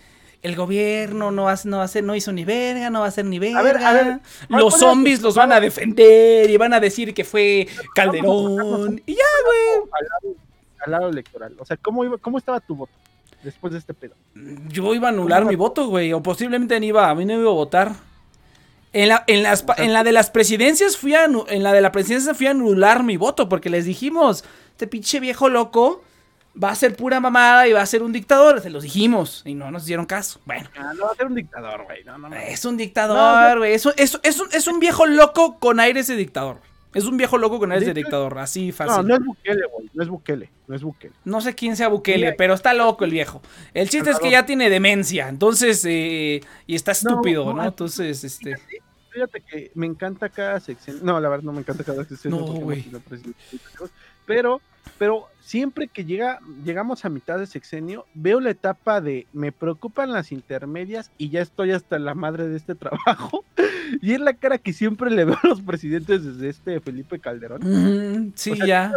El 0.46 0.54
gobierno 0.54 1.32
no, 1.32 1.48
hace, 1.48 1.68
no, 1.68 1.82
hace, 1.82 2.02
no 2.02 2.14
hizo 2.14 2.30
ni 2.30 2.44
verga, 2.44 2.88
no 2.88 3.00
va 3.00 3.06
a 3.06 3.08
hacer 3.08 3.24
ni 3.24 3.40
verga. 3.40 3.62
ver, 3.62 3.78
a 3.78 3.92
ver, 3.92 4.20
los 4.48 4.74
¿cuál- 4.74 4.80
zombies 4.80 5.20
los 5.20 5.34
van 5.34 5.50
a 5.50 5.58
defender 5.58 6.48
y 6.48 6.56
van 6.56 6.72
a 6.72 6.78
decir 6.78 7.12
que 7.14 7.24
fue 7.24 7.66
Calderón. 7.96 9.02
Y 9.06 9.14
ya, 9.14 9.24
güey. 9.44 9.90
al 9.92 10.06
lado, 10.06 10.36
al 10.84 10.92
lado 10.92 11.08
electoral. 11.08 11.56
O 11.58 11.64
sea, 11.64 11.76
¿cómo, 11.76 12.04
iba, 12.04 12.16
¿cómo 12.18 12.38
estaba 12.38 12.60
tu 12.60 12.76
voto 12.76 12.92
después 13.42 13.72
de 13.72 13.80
este 13.80 13.92
pedo? 13.92 14.14
Yo 14.68 14.94
iba 14.94 15.08
a 15.08 15.10
anular 15.10 15.44
mi 15.44 15.56
voto, 15.56 15.88
güey. 15.88 16.12
O 16.12 16.22
posiblemente 16.22 16.78
ni 16.78 16.86
iba, 16.86 17.10
a 17.10 17.14
mí 17.16 17.24
no 17.24 17.34
iba 17.34 17.50
a 17.50 17.54
votar. 17.54 17.92
En 18.92 19.08
la, 19.08 19.24
en, 19.26 19.42
las, 19.42 19.64
en 19.78 19.92
la 19.92 20.04
de 20.04 20.12
las 20.12 20.30
presidencias 20.30 20.96
fui 20.96 21.14
a, 21.16 21.24
en 21.24 21.62
la 21.64 21.72
de 21.72 21.80
la 21.80 21.90
presidencia 21.90 22.34
fui 22.34 22.46
a 22.46 22.52
anular 22.52 23.02
mi 23.02 23.16
voto 23.16 23.48
porque 23.48 23.68
les 23.68 23.84
dijimos, 23.84 24.44
este 24.70 24.86
pinche 24.86 25.18
viejo 25.18 25.48
loco 25.48 26.04
va 26.62 26.70
a 26.70 26.74
ser 26.74 26.96
pura 26.96 27.20
mamada 27.20 27.68
y 27.68 27.72
va 27.72 27.82
a 27.82 27.86
ser 27.86 28.02
un 28.02 28.12
dictador. 28.12 28.60
Se 28.60 28.70
los 28.70 28.82
dijimos 28.82 29.42
y 29.44 29.54
no 29.54 29.70
nos 29.70 29.84
dieron 29.84 30.06
caso. 30.06 30.40
Bueno. 30.44 30.68
Ah, 30.78 30.92
no 30.96 31.04
va 31.04 31.10
a 31.12 31.14
ser 31.14 31.26
un 31.26 31.34
dictador, 31.34 31.84
güey. 31.84 32.04
No, 32.04 32.18
no, 32.18 32.28
no. 32.28 32.36
Es 32.36 32.64
un 32.64 32.76
dictador, 32.76 33.58
güey. 33.58 33.74
Es, 33.74 33.84
un- 33.86 33.92
es, 33.96 34.18
es 34.22 34.40
un, 34.40 34.48
es 34.52 34.66
un 34.66 34.80
viejo 34.80 35.06
loco 35.06 35.58
con 35.58 35.80
aires 35.80 36.06
de 36.06 36.16
dictador. 36.16 36.58
Es 36.94 37.04
un 37.04 37.18
viejo 37.18 37.36
loco 37.36 37.58
con 37.58 37.72
aires 37.72 37.86
de 37.86 37.92
dictador. 37.92 38.38
Así 38.38 38.68
No, 38.68 38.72
fácil. 38.72 39.06
no 39.06 39.14
es 39.16 39.24
Bukele, 39.24 39.66
güey. 39.66 39.90
No 39.92 40.02
es 40.02 40.08
Bukele. 40.08 40.50
No 40.66 40.74
es 40.76 40.82
Bukele. 40.82 41.14
No 41.24 41.40
sé 41.42 41.54
quién 41.54 41.76
sea 41.76 41.88
Bukele, 41.88 42.32
pero 42.32 42.54
está 42.54 42.72
loco 42.72 43.04
el 43.04 43.10
viejo. 43.10 43.42
El 43.74 43.90
chiste 43.90 44.10
es 44.10 44.18
que 44.18 44.30
ya 44.30 44.46
tiene 44.46 44.70
demencia, 44.70 45.28
entonces, 45.28 45.84
eh, 45.86 46.40
y 46.66 46.74
está 46.74 46.92
estúpido, 46.92 47.44
¿no? 47.44 47.52
no, 47.54 47.64
Entonces, 47.66 48.24
este... 48.24 48.56
Fíjate 49.10 49.40
que 49.42 49.70
me 49.74 49.86
encanta 49.86 50.28
cada 50.30 50.58
sección. 50.60 50.98
No, 51.02 51.18
la 51.20 51.28
verdad 51.30 51.44
no 51.44 51.52
me 51.52 51.60
encanta 51.60 51.84
cada 51.84 52.04
sección. 52.04 52.32
No, 52.32 52.38
güey. 52.44 52.86
Pero, 54.26 54.60
pero 54.98 55.26
siempre 55.40 55.88
que 55.88 56.04
llega, 56.04 56.40
llegamos 56.64 57.04
a 57.04 57.08
mitad 57.08 57.38
de 57.38 57.46
sexenio, 57.46 58.04
veo 58.14 58.40
la 58.40 58.50
etapa 58.50 59.00
de 59.00 59.26
me 59.32 59.52
preocupan 59.52 60.12
las 60.12 60.32
intermedias 60.32 61.10
y 61.18 61.30
ya 61.30 61.40
estoy 61.40 61.70
hasta 61.72 61.98
la 61.98 62.14
madre 62.14 62.48
de 62.48 62.56
este 62.56 62.74
trabajo. 62.76 63.44
Y 64.02 64.14
es 64.14 64.20
la 64.20 64.34
cara 64.34 64.58
que 64.58 64.72
siempre 64.72 65.10
le 65.10 65.24
veo 65.24 65.38
a 65.42 65.46
los 65.46 65.62
presidentes 65.62 66.24
desde 66.24 66.48
este 66.48 66.80
Felipe 66.80 67.20
Calderón. 67.20 67.60
mm, 67.62 68.32
sí, 68.34 68.50
O 68.52 68.56
sea, 68.56 68.66
ya. 68.66 68.92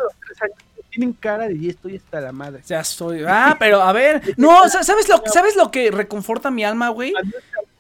Tienen 0.89 1.13
cara 1.13 1.47
de 1.47 1.59
ya 1.59 1.69
estoy 1.69 1.97
hasta 1.97 2.19
la 2.19 2.31
madre. 2.31 2.63
Ya 2.65 2.83
soy. 2.83 3.21
Ah, 3.27 3.55
pero 3.59 3.79
a 3.83 3.93
ver. 3.93 4.23
No, 4.37 4.67
sa- 4.67 4.81
¿sabes 4.83 5.07
lo, 5.07 5.21
¿sabes 5.27 5.55
lo 5.55 5.69
que 5.69 5.91
reconforta 5.91 6.49
mi 6.49 6.63
alma, 6.63 6.89
güey? 6.89 7.13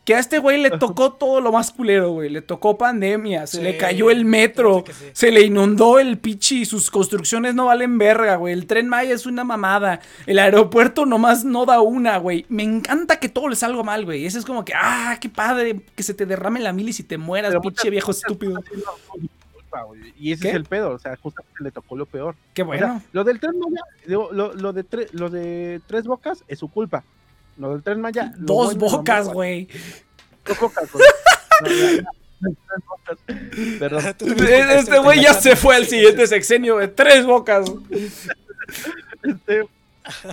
Que 0.09 0.15
a 0.15 0.19
este 0.19 0.39
güey 0.39 0.59
le 0.59 0.71
tocó 0.79 1.11
todo 1.13 1.39
lo 1.39 1.51
más 1.51 1.69
culero, 1.71 2.09
güey. 2.13 2.31
Le 2.31 2.41
tocó 2.41 2.79
pandemia, 2.79 3.45
se 3.45 3.57
Sí, 3.57 3.63
le 3.63 3.77
cayó 3.77 4.09
el 4.09 4.25
metro, 4.25 4.83
sí. 4.87 5.05
se 5.13 5.31
le 5.31 5.41
inundó 5.41 5.99
el 5.99 6.17
pichi, 6.17 6.65
sus 6.65 6.89
construcciones 6.89 7.53
no 7.53 7.67
valen 7.67 7.99
verga, 7.99 8.35
güey. 8.37 8.53
El 8.55 8.65
tren 8.65 8.87
Maya 8.89 9.13
es 9.13 9.27
una 9.27 9.43
mamada. 9.43 9.99
El 10.25 10.39
aeropuerto 10.39 11.05
nomás 11.05 11.45
no 11.45 11.67
da 11.67 11.81
una, 11.81 12.17
güey. 12.17 12.47
Me 12.49 12.63
encanta 12.63 13.19
que 13.19 13.29
todo 13.29 13.49
le 13.49 13.55
salga 13.55 13.83
mal, 13.83 14.03
güey. 14.03 14.25
Ese 14.25 14.39
es 14.39 14.45
como 14.45 14.65
que, 14.65 14.73
ah, 14.75 15.15
qué 15.21 15.29
padre, 15.29 15.79
que 15.95 16.01
se 16.01 16.15
te 16.15 16.25
derrame 16.25 16.59
la 16.59 16.73
milis 16.73 16.99
y 16.99 17.03
te 17.03 17.19
mueras, 17.19 17.51
Pero 17.51 17.61
pinche 17.61 17.91
viejo 17.91 18.09
estúpido. 18.09 18.63
Y 20.17 20.31
ese 20.31 20.41
¿Qué? 20.41 20.49
es 20.49 20.55
el 20.55 20.65
pedo. 20.65 20.89
O 20.89 20.97
sea, 20.97 21.15
justamente 21.17 21.63
le 21.63 21.69
tocó 21.69 21.95
lo 21.95 22.07
peor. 22.07 22.33
Qué 22.55 22.63
O 22.63 22.65
bueno. 22.65 22.87
sea, 22.87 23.01
lo 23.11 23.23
del 23.23 23.39
tren 23.39 23.51
Maya, 23.59 23.81
lo, 24.07 24.31
lo 24.55 24.73
de 24.73 24.83
tre- 24.83 25.09
lo 25.11 25.29
de 25.29 25.81
tres 25.85 26.05
bocas 26.05 26.43
es 26.47 26.57
su 26.57 26.67
culpa. 26.67 27.03
Lo 27.59 27.71
del 27.73 27.83
tren 27.83 28.01
Maya. 28.01 28.33
Dos 28.37 28.75
bocas, 28.75 29.29
güey. 29.29 29.67
Dos 30.45 30.59
bocas, 30.59 30.89
güey. 30.91 31.05
Perdón. 33.79 34.03
Este 34.07 34.99
güey 34.99 35.21
ya 35.21 35.33
se 35.33 35.55
fue 35.55 35.75
al 35.75 35.85
siguiente 35.85 36.25
sexenio 36.27 36.77
de 36.77 36.87
tres 36.87 37.25
bocas. 37.25 37.69
Este, 39.23 39.67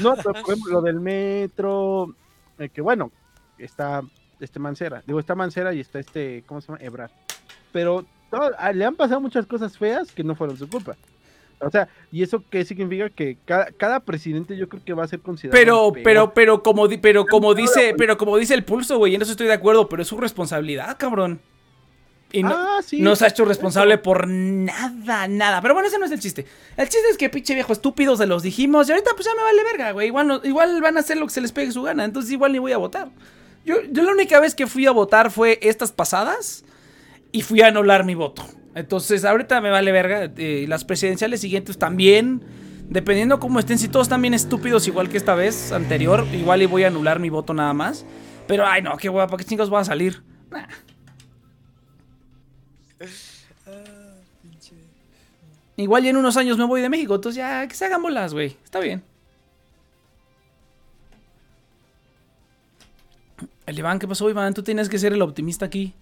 no, 0.00 0.14
pero 0.16 0.32
por 0.32 0.40
ejemplo, 0.52 0.72
lo 0.74 0.82
del 0.82 1.00
metro, 1.00 2.14
eh, 2.58 2.68
que 2.68 2.80
bueno, 2.80 3.10
está 3.58 4.02
este 4.38 4.58
Mancera, 4.60 5.02
digo, 5.06 5.18
está 5.18 5.34
Mancera 5.34 5.72
y 5.74 5.80
está 5.80 5.98
este, 5.98 6.44
¿cómo 6.46 6.60
se 6.60 6.68
llama? 6.68 6.78
Ebrard. 6.82 7.10
Pero 7.72 8.04
todo- 8.30 8.52
a- 8.58 8.72
le 8.72 8.84
han 8.84 8.94
pasado 8.94 9.20
muchas 9.20 9.46
cosas 9.46 9.76
feas 9.76 10.12
que 10.12 10.22
no 10.22 10.36
fueron 10.36 10.56
su 10.56 10.68
culpa. 10.68 10.96
O 11.60 11.70
sea, 11.70 11.88
¿y 12.12 12.22
eso 12.22 12.42
qué 12.50 12.64
significa? 12.64 13.08
Que 13.08 13.38
cada, 13.46 13.66
cada 13.72 14.00
presidente 14.00 14.56
yo 14.56 14.68
creo 14.68 14.82
que 14.84 14.92
va 14.92 15.04
a 15.04 15.08
ser 15.08 15.20
considerado. 15.20 15.58
Pero, 15.58 15.92
pero, 16.04 16.34
pero 16.34 16.62
como, 16.62 16.86
di- 16.86 16.98
pero 16.98 17.24
como 17.26 17.54
dice, 17.54 17.94
pero 17.96 18.18
como 18.18 18.36
dice 18.36 18.52
el 18.54 18.64
pulso, 18.64 18.98
güey, 18.98 19.14
en 19.14 19.22
eso 19.22 19.30
estoy 19.30 19.46
de 19.46 19.54
acuerdo, 19.54 19.88
pero 19.88 20.02
es 20.02 20.08
su 20.08 20.18
responsabilidad, 20.18 20.96
cabrón. 20.98 21.40
Y 22.32 22.42
no, 22.42 22.50
Ah, 22.52 22.80
sí. 22.84 23.00
no 23.00 23.14
se 23.16 23.24
ha 23.24 23.28
hecho 23.28 23.44
responsable 23.44 23.96
por 23.98 24.26
nada, 24.28 25.28
nada. 25.28 25.62
Pero 25.62 25.74
bueno, 25.74 25.88
ese 25.88 25.98
no 25.98 26.04
es 26.04 26.10
el 26.10 26.20
chiste. 26.20 26.44
El 26.76 26.88
chiste 26.88 27.08
es 27.10 27.16
que 27.16 27.30
pinche 27.30 27.54
viejo 27.54 27.72
estúpido 27.72 28.16
se 28.16 28.26
los 28.26 28.42
dijimos 28.42 28.88
y 28.88 28.92
ahorita 28.92 29.12
pues 29.14 29.24
ya 29.26 29.34
me 29.34 29.42
vale 29.42 29.62
verga, 29.64 29.92
güey. 29.92 30.08
Igual, 30.08 30.26
no- 30.26 30.40
igual 30.44 30.82
van 30.82 30.96
a 30.96 31.00
hacer 31.00 31.16
lo 31.16 31.26
que 31.26 31.32
se 31.32 31.40
les 31.40 31.52
pegue 31.52 31.70
su 31.72 31.82
gana, 31.82 32.04
entonces 32.04 32.30
igual 32.32 32.52
ni 32.52 32.58
voy 32.58 32.72
a 32.72 32.78
votar. 32.78 33.08
Yo, 33.64 33.76
yo 33.90 34.02
la 34.02 34.12
única 34.12 34.40
vez 34.40 34.54
que 34.54 34.66
fui 34.66 34.86
a 34.86 34.90
votar 34.90 35.30
fue 35.30 35.58
estas 35.62 35.92
pasadas 35.92 36.64
y 37.32 37.42
fui 37.42 37.62
a 37.62 37.68
anular 37.68 38.04
mi 38.04 38.14
voto. 38.14 38.44
Entonces 38.76 39.24
ahorita 39.24 39.62
me 39.62 39.70
vale 39.70 39.90
verga. 39.90 40.30
eh, 40.36 40.66
las 40.68 40.84
presidenciales 40.84 41.40
siguientes 41.40 41.78
también. 41.78 42.42
Dependiendo 42.90 43.40
cómo 43.40 43.58
estén, 43.58 43.78
si 43.78 43.88
todos 43.88 44.06
están 44.06 44.20
bien 44.20 44.34
estúpidos 44.34 44.86
igual 44.86 45.08
que 45.08 45.16
esta 45.16 45.34
vez 45.34 45.72
anterior, 45.72 46.24
igual 46.32 46.62
y 46.62 46.66
voy 46.66 46.84
a 46.84 46.88
anular 46.88 47.18
mi 47.18 47.30
voto 47.30 47.54
nada 47.54 47.72
más. 47.72 48.04
Pero 48.46 48.66
ay 48.66 48.82
no, 48.82 48.96
qué 48.98 49.08
hueva, 49.08 49.26
¿para 49.26 49.38
qué 49.38 49.44
chingos 49.48 49.70
voy 49.70 49.80
a 49.80 49.84
salir? 49.84 50.22
Igual 55.76 56.04
y 56.04 56.08
en 56.08 56.18
unos 56.18 56.36
años 56.36 56.58
me 56.58 56.64
voy 56.64 56.82
de 56.82 56.90
México, 56.90 57.14
entonces 57.14 57.38
ya 57.38 57.66
que 57.66 57.74
se 57.74 57.86
hagan 57.86 58.02
bolas, 58.02 58.34
güey. 58.34 58.58
Está 58.62 58.78
bien. 58.78 59.02
El 63.64 63.78
Iván, 63.78 63.98
¿qué 63.98 64.06
pasó, 64.06 64.28
Iván? 64.28 64.52
Tú 64.52 64.62
tienes 64.62 64.90
que 64.90 64.98
ser 64.98 65.14
el 65.14 65.22
optimista 65.22 65.64
aquí. 65.64 65.94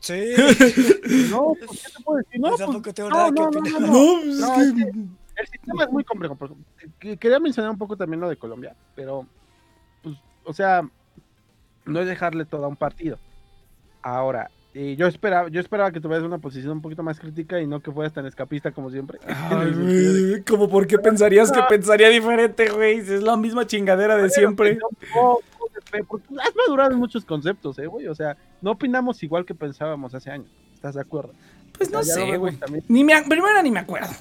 Sí. 0.00 0.32
No, 1.30 1.52
pues, 1.66 1.82
¿qué 1.84 1.92
te 1.96 2.02
puedo 2.04 2.18
decir? 2.18 2.40
No, 2.40 2.48
pues, 2.82 2.94
tengo 2.94 3.08
no, 3.10 3.16
nada 3.16 3.30
no, 3.30 3.50
no, 3.50 3.58
opinar. 3.60 3.80
no, 3.82 3.86
no. 3.88 4.24
No, 4.24 4.54
pues, 4.54 4.66
es 4.68 4.72
que- 4.74 4.90
El 5.36 5.46
sistema 5.46 5.84
es 5.84 5.90
muy 5.92 6.04
complejo. 6.04 6.36
Quería 6.98 7.38
mencionar 7.38 7.70
un 7.70 7.78
poco 7.78 7.96
también 7.96 8.20
lo 8.20 8.28
de 8.28 8.36
Colombia, 8.36 8.74
pero, 8.94 9.26
pues, 10.02 10.16
o 10.44 10.52
sea, 10.52 10.82
no 11.86 12.00
es 12.00 12.06
dejarle 12.06 12.44
todo 12.44 12.64
a 12.64 12.68
un 12.68 12.76
partido. 12.76 13.18
Ahora, 14.02 14.50
eh, 14.74 14.96
yo 14.98 15.06
esperaba, 15.06 15.48
yo 15.48 15.60
esperaba 15.60 15.90
que 15.92 16.00
tuvieras 16.00 16.24
una 16.24 16.38
posición 16.38 16.72
un 16.72 16.82
poquito 16.82 17.02
más 17.02 17.18
crítica 17.18 17.60
y 17.60 17.66
no 17.66 17.80
que 17.80 17.90
fueras 17.90 18.12
tan 18.12 18.24
escapista 18.26 18.70
como 18.70 18.90
siempre. 18.90 19.18
Ay, 19.26 19.70
de- 19.72 20.30
güey, 20.32 20.44
¿Cómo 20.44 20.68
por 20.68 20.86
qué 20.86 20.98
pensarías 20.98 21.50
que 21.52 21.60
pensaría 21.68 22.08
diferente, 22.08 22.68
güey? 22.70 22.98
Es 22.98 23.22
la 23.22 23.36
misma 23.36 23.66
chingadera 23.66 24.16
de 24.16 24.30
siempre. 24.30 24.78
Porque 26.08 26.26
has 26.40 26.54
madurado 26.54 26.92
en 26.92 26.98
muchos 26.98 27.24
conceptos, 27.24 27.78
eh, 27.78 27.86
güey. 27.86 28.06
O 28.08 28.14
sea, 28.14 28.36
no 28.60 28.72
opinamos 28.72 29.22
igual 29.22 29.44
que 29.44 29.54
pensábamos 29.54 30.14
hace 30.14 30.30
años. 30.30 30.48
¿Estás 30.74 30.94
de 30.94 31.00
acuerdo? 31.00 31.32
Pues 31.76 31.90
no 31.90 32.00
O 32.00 32.02
sea, 32.02 32.14
sé, 32.14 32.36
güey. 32.36 32.56
Ni 32.88 33.04
me, 33.04 33.20
primera 33.22 33.62
ni 33.62 33.70
me 33.70 33.80
acuerdo. 33.80 34.12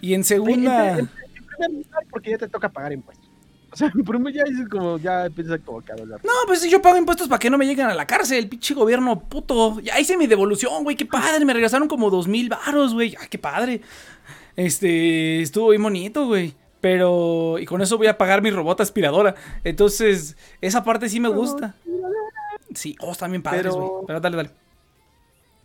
Y 0.00 0.14
en 0.14 0.24
segunda. 0.24 0.92
En, 0.92 0.98
en- 1.00 1.08
primer 1.08 1.70
lugar, 1.84 2.04
porque 2.10 2.30
ya 2.30 2.38
te 2.38 2.48
toca 2.48 2.68
pagar 2.68 2.92
impuestos. 2.92 3.28
O 3.70 3.76
sea, 3.76 3.88
en 3.94 4.04
primer 4.04 4.32
ya 4.34 4.44
dices 4.44 4.68
como, 4.68 4.98
ya 4.98 5.26
empiezas 5.26 5.60
como 5.64 5.78
a 5.78 5.96
doler. 5.96 6.20
No, 6.24 6.32
pues 6.46 6.60
si 6.60 6.70
yo 6.70 6.80
pago 6.82 6.96
impuestos 6.96 7.28
para 7.28 7.38
que 7.38 7.50
no 7.50 7.58
me 7.58 7.66
lleguen 7.66 7.86
a 7.86 7.94
la 7.94 8.06
cárcel, 8.06 8.48
pinche 8.48 8.74
gobierno 8.74 9.18
puto. 9.20 9.80
Ya 9.80 9.98
hice 9.98 10.16
mi 10.16 10.26
devolución, 10.26 10.82
güey, 10.84 10.96
qué 10.96 11.06
padre. 11.06 11.44
Me 11.44 11.52
regresaron 11.52 11.88
como 11.88 12.10
dos 12.10 12.26
mil 12.28 12.48
varos, 12.48 12.94
güey. 12.94 13.14
Ay, 13.20 13.28
qué 13.30 13.38
padre. 13.38 13.80
Este, 14.56 15.40
estuvo 15.40 15.70
bien 15.70 15.82
bonito, 15.82 16.26
güey. 16.26 16.54
Pero, 16.82 17.58
y 17.58 17.64
con 17.64 17.80
eso 17.80 17.96
voy 17.96 18.08
a 18.08 18.18
pagar 18.18 18.42
mi 18.42 18.50
robot 18.50 18.80
aspiradora. 18.82 19.34
Entonces, 19.64 20.36
esa 20.60 20.84
parte 20.84 21.08
sí 21.08 21.20
me 21.20 21.28
gusta. 21.30 21.74
Sí, 22.74 22.96
oh, 23.00 23.12
están 23.12 23.30
bien 23.30 23.42
padres, 23.42 23.72
güey. 23.74 23.88
Pero 24.06 24.20
dale, 24.20 24.36
dale. 24.36 24.50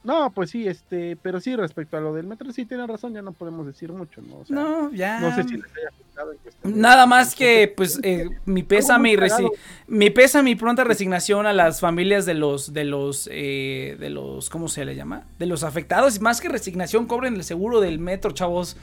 No, 0.03 0.29
pues 0.31 0.51
sí, 0.51 0.65
este, 0.67 1.17
pero 1.21 1.41
sí, 1.41 1.53
respecto 1.55 1.97
a 1.97 1.99
lo 1.99 2.13
del 2.13 2.27
metro, 2.27 2.49
sí 2.53 2.65
tiene 2.65 2.87
razón, 2.87 3.13
ya 3.13 3.21
no 3.21 3.33
podemos 3.33 3.65
decir 3.67 3.91
mucho, 3.91 4.21
¿no? 4.21 4.37
O 4.37 4.45
sea, 4.45 4.55
no, 4.55 4.83
No, 4.83 4.93
ya. 4.93 5.35
sé 5.35 5.43
si 5.43 5.57
les 5.57 5.65
haya 5.75 5.89
afectado 5.89 6.31
en 6.31 6.37
cuestión 6.37 6.73
de- 6.73 6.79
Nada 6.79 7.05
más 7.07 7.35
que, 7.35 7.73
pues, 7.75 7.99
eh, 8.03 8.29
mi 8.45 8.63
pésame 8.63 9.11
y 9.11 9.15
resi- 9.17 9.51
mi 9.87 10.09
pésame 10.09 10.51
y 10.51 10.55
pronta 10.55 10.85
resignación 10.85 11.45
a 11.45 11.51
las 11.51 11.81
familias 11.81 12.25
de 12.25 12.35
los, 12.35 12.71
de 12.73 12.85
los, 12.85 13.27
eh, 13.33 13.97
de 13.99 14.09
los, 14.09 14.49
¿cómo 14.49 14.69
se 14.69 14.85
le 14.85 14.95
llama? 14.95 15.23
De 15.39 15.45
los 15.45 15.63
afectados. 15.63 16.15
Y 16.15 16.19
más 16.21 16.39
que 16.39 16.47
resignación, 16.47 17.05
cobren 17.05 17.33
el 17.35 17.43
seguro 17.43 17.81
del 17.81 17.99
metro, 17.99 18.31
chavos. 18.31 18.77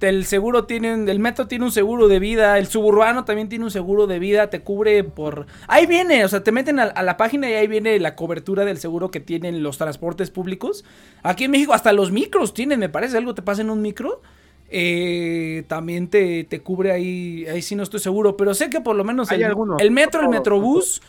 El 0.00 0.26
seguro 0.26 0.64
tiene, 0.64 0.92
el 0.92 1.18
metro 1.18 1.46
tiene 1.46 1.64
un 1.64 1.72
seguro 1.72 2.08
de 2.08 2.18
vida, 2.18 2.58
el 2.58 2.66
suburbano 2.66 3.24
también 3.24 3.48
tiene 3.48 3.64
un 3.64 3.70
seguro 3.70 4.06
de 4.06 4.18
vida, 4.18 4.50
te 4.50 4.60
cubre 4.60 5.02
por... 5.02 5.46
Ahí 5.66 5.86
viene, 5.86 6.24
o 6.26 6.28
sea, 6.28 6.42
te 6.44 6.52
meten 6.52 6.78
a, 6.78 6.82
a 6.82 7.02
la 7.02 7.16
página 7.16 7.48
y 7.48 7.54
ahí 7.54 7.66
viene 7.68 7.98
la 8.00 8.14
cobertura 8.14 8.66
del 8.66 8.76
seguro 8.76 9.10
que 9.10 9.20
tienen 9.20 9.62
los 9.62 9.78
transportes 9.78 10.30
públicos. 10.30 10.84
Aquí 11.22 11.44
en 11.44 11.52
México 11.52 11.72
hasta 11.72 11.92
los 11.94 12.12
micros 12.12 12.52
tienen, 12.52 12.80
me 12.80 12.90
parece, 12.90 13.16
algo 13.16 13.34
te 13.34 13.40
pasa 13.40 13.62
en 13.62 13.70
un 13.70 13.80
micro. 13.80 14.20
eh, 14.68 15.64
también 15.68 16.08
te, 16.08 16.44
te 16.44 16.60
cubre 16.60 16.92
ahí, 16.92 17.46
ahí 17.46 17.62
sí 17.62 17.76
no 17.76 17.82
estoy 17.82 18.00
seguro, 18.00 18.36
pero 18.36 18.54
sé 18.54 18.70
que 18.70 18.80
por 18.80 18.96
lo 18.96 19.04
menos 19.04 19.30
Hay 19.30 19.42
el, 19.42 19.54
el 19.78 19.90
metro, 19.90 20.22
el 20.22 20.28
metrobús, 20.28 21.00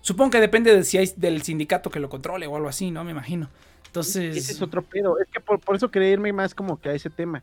supongo 0.00 0.30
que 0.30 0.40
depende 0.40 0.74
de 0.74 0.84
si 0.84 0.98
hay 0.98 1.10
del 1.16 1.42
sindicato 1.42 1.90
que 1.90 2.00
lo 2.00 2.08
controle 2.08 2.46
o 2.46 2.56
algo 2.56 2.68
así, 2.68 2.90
¿no? 2.90 3.04
Me 3.04 3.10
imagino. 3.10 3.50
Entonces... 3.86 4.36
Ese 4.36 4.52
es 4.52 4.62
otro 4.62 4.82
pedo, 4.82 5.18
es 5.20 5.28
que 5.28 5.40
por, 5.40 5.60
por 5.60 5.76
eso 5.76 5.90
quería 5.90 6.10
irme 6.10 6.32
más 6.32 6.54
como 6.54 6.80
que 6.80 6.88
a 6.88 6.94
ese 6.94 7.10
tema. 7.10 7.42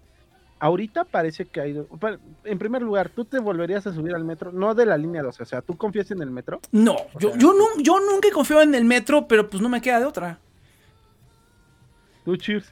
Ahorita 0.59 1.03
parece 1.05 1.45
que 1.45 1.61
hay... 1.61 1.85
En 2.43 2.57
primer 2.57 2.81
lugar, 2.81 3.09
¿tú 3.09 3.25
te 3.25 3.37
volverías 3.39 3.85
a 3.85 3.93
subir 3.93 4.15
al 4.15 4.23
metro? 4.23 4.51
No 4.51 4.73
de 4.73 4.85
la 4.87 4.97
línea 4.97 5.21
12, 5.21 5.43
o 5.43 5.45
sea, 5.45 5.61
¿tú 5.61 5.77
confías 5.77 6.09
en 6.11 6.21
el 6.21 6.31
metro? 6.31 6.59
No, 6.71 6.93
O 6.93 7.19
yo, 7.19 7.29
sea- 7.29 7.37
yo, 7.37 7.53
nu- 7.53 7.81
yo 7.83 7.99
nunca 7.99 8.27
he 8.27 8.31
confiado 8.31 8.63
en 8.63 8.73
el 8.73 8.83
metro, 8.83 9.27
pero 9.27 9.47
pues 9.49 9.61
no 9.61 9.69
me 9.69 9.81
queda 9.81 9.99
de 9.99 10.05
otra. 10.05 10.39
Tú, 12.25 12.35
cheers. 12.37 12.71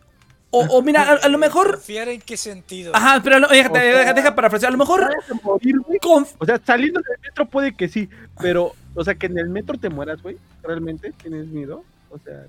O, 0.52 0.62
o 0.62 0.82
mira, 0.82 1.04
a, 1.04 1.14
a 1.16 1.30
lo 1.30 1.38
mejor... 1.38 1.72
¿Confiar 1.74 2.08
en 2.10 2.22
qué 2.22 2.38
sentido? 2.38 2.96
Ajá, 2.96 3.22
pero 3.24 3.40
lo- 3.40 3.48
deja, 3.50 3.70
O 3.70 3.74
sea- 3.76 3.84
deja, 3.84 4.14
deja 4.14 4.36
parafrasear. 4.36 4.70
A 4.70 4.72
lo 4.72 4.78
mejor... 4.80 5.08
Conf- 6.02 6.34
O 6.40 6.46
sea, 6.46 6.60
saliendo 6.66 7.02
del 7.02 7.20
metro 7.22 7.46
puede 7.46 7.76
que 7.76 7.88
sí, 7.90 8.10
pero, 8.42 8.74
o 8.96 9.04
sea, 9.04 9.16
que 9.16 9.28
en 9.28 9.38
el 9.38 9.50
metro 9.50 9.78
te 9.78 9.90
mueras, 9.90 10.22
güey. 10.24 10.38
¿Realmente 10.64 11.12
tienes 11.22 11.48
miedo? 11.48 11.84
O 12.10 12.18
sea, 12.20 12.46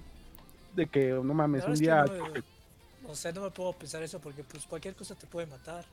de 0.74 0.86
que, 0.86 1.08
no 1.10 1.34
mames, 1.34 1.64
un 1.66 1.74
día... 1.74 2.04
no 2.04 2.24
O 3.09 3.15
sea, 3.15 3.33
no 3.33 3.43
me 3.43 3.51
puedo 3.51 3.73
pensar 3.73 4.03
eso 4.03 4.19
porque 4.19 4.43
pues 4.43 4.65
cualquier 4.65 4.95
cosa 4.95 5.15
te 5.15 5.27
puede 5.27 5.47
matar. 5.47 5.85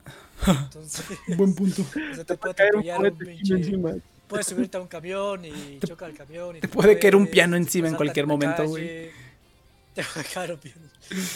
Entonces, 0.48 1.06
Buen 1.38 1.54
punto. 1.54 1.82
o 2.12 2.16
sea, 2.16 2.24
te 2.24 2.38
puede 2.38 2.56
caer 2.56 2.76
un 2.76 2.90
atropellar 2.90 3.12
un 3.12 3.18
pinche... 3.18 3.54
encima. 3.54 3.96
Puedes 4.28 4.48
subirte 4.48 4.78
a 4.78 4.82
un 4.82 4.88
camión 4.88 5.46
y 5.46 5.80
choca 5.80 6.06
el 6.06 6.16
camión. 6.16 6.56
Y 6.56 6.60
te 6.60 6.68
puede 6.68 6.98
caer 6.98 7.16
un 7.16 7.28
piano 7.28 7.56
te 7.56 7.62
encima 7.64 7.88
en 7.88 7.96
cualquier 7.96 8.26
momento, 8.26 8.68
güey. 8.68 9.12
Te 9.96 10.04
caer 10.34 10.58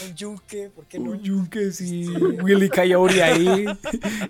un 0.08 0.16
yunque, 0.16 0.70
¿por 0.70 0.86
qué 0.88 0.98
no? 0.98 1.12
Un 1.12 1.22
yunque, 1.22 1.72
sí. 1.72 2.08
Willy 2.08 2.70
Coyote 2.76 3.22
ahí. 3.22 3.66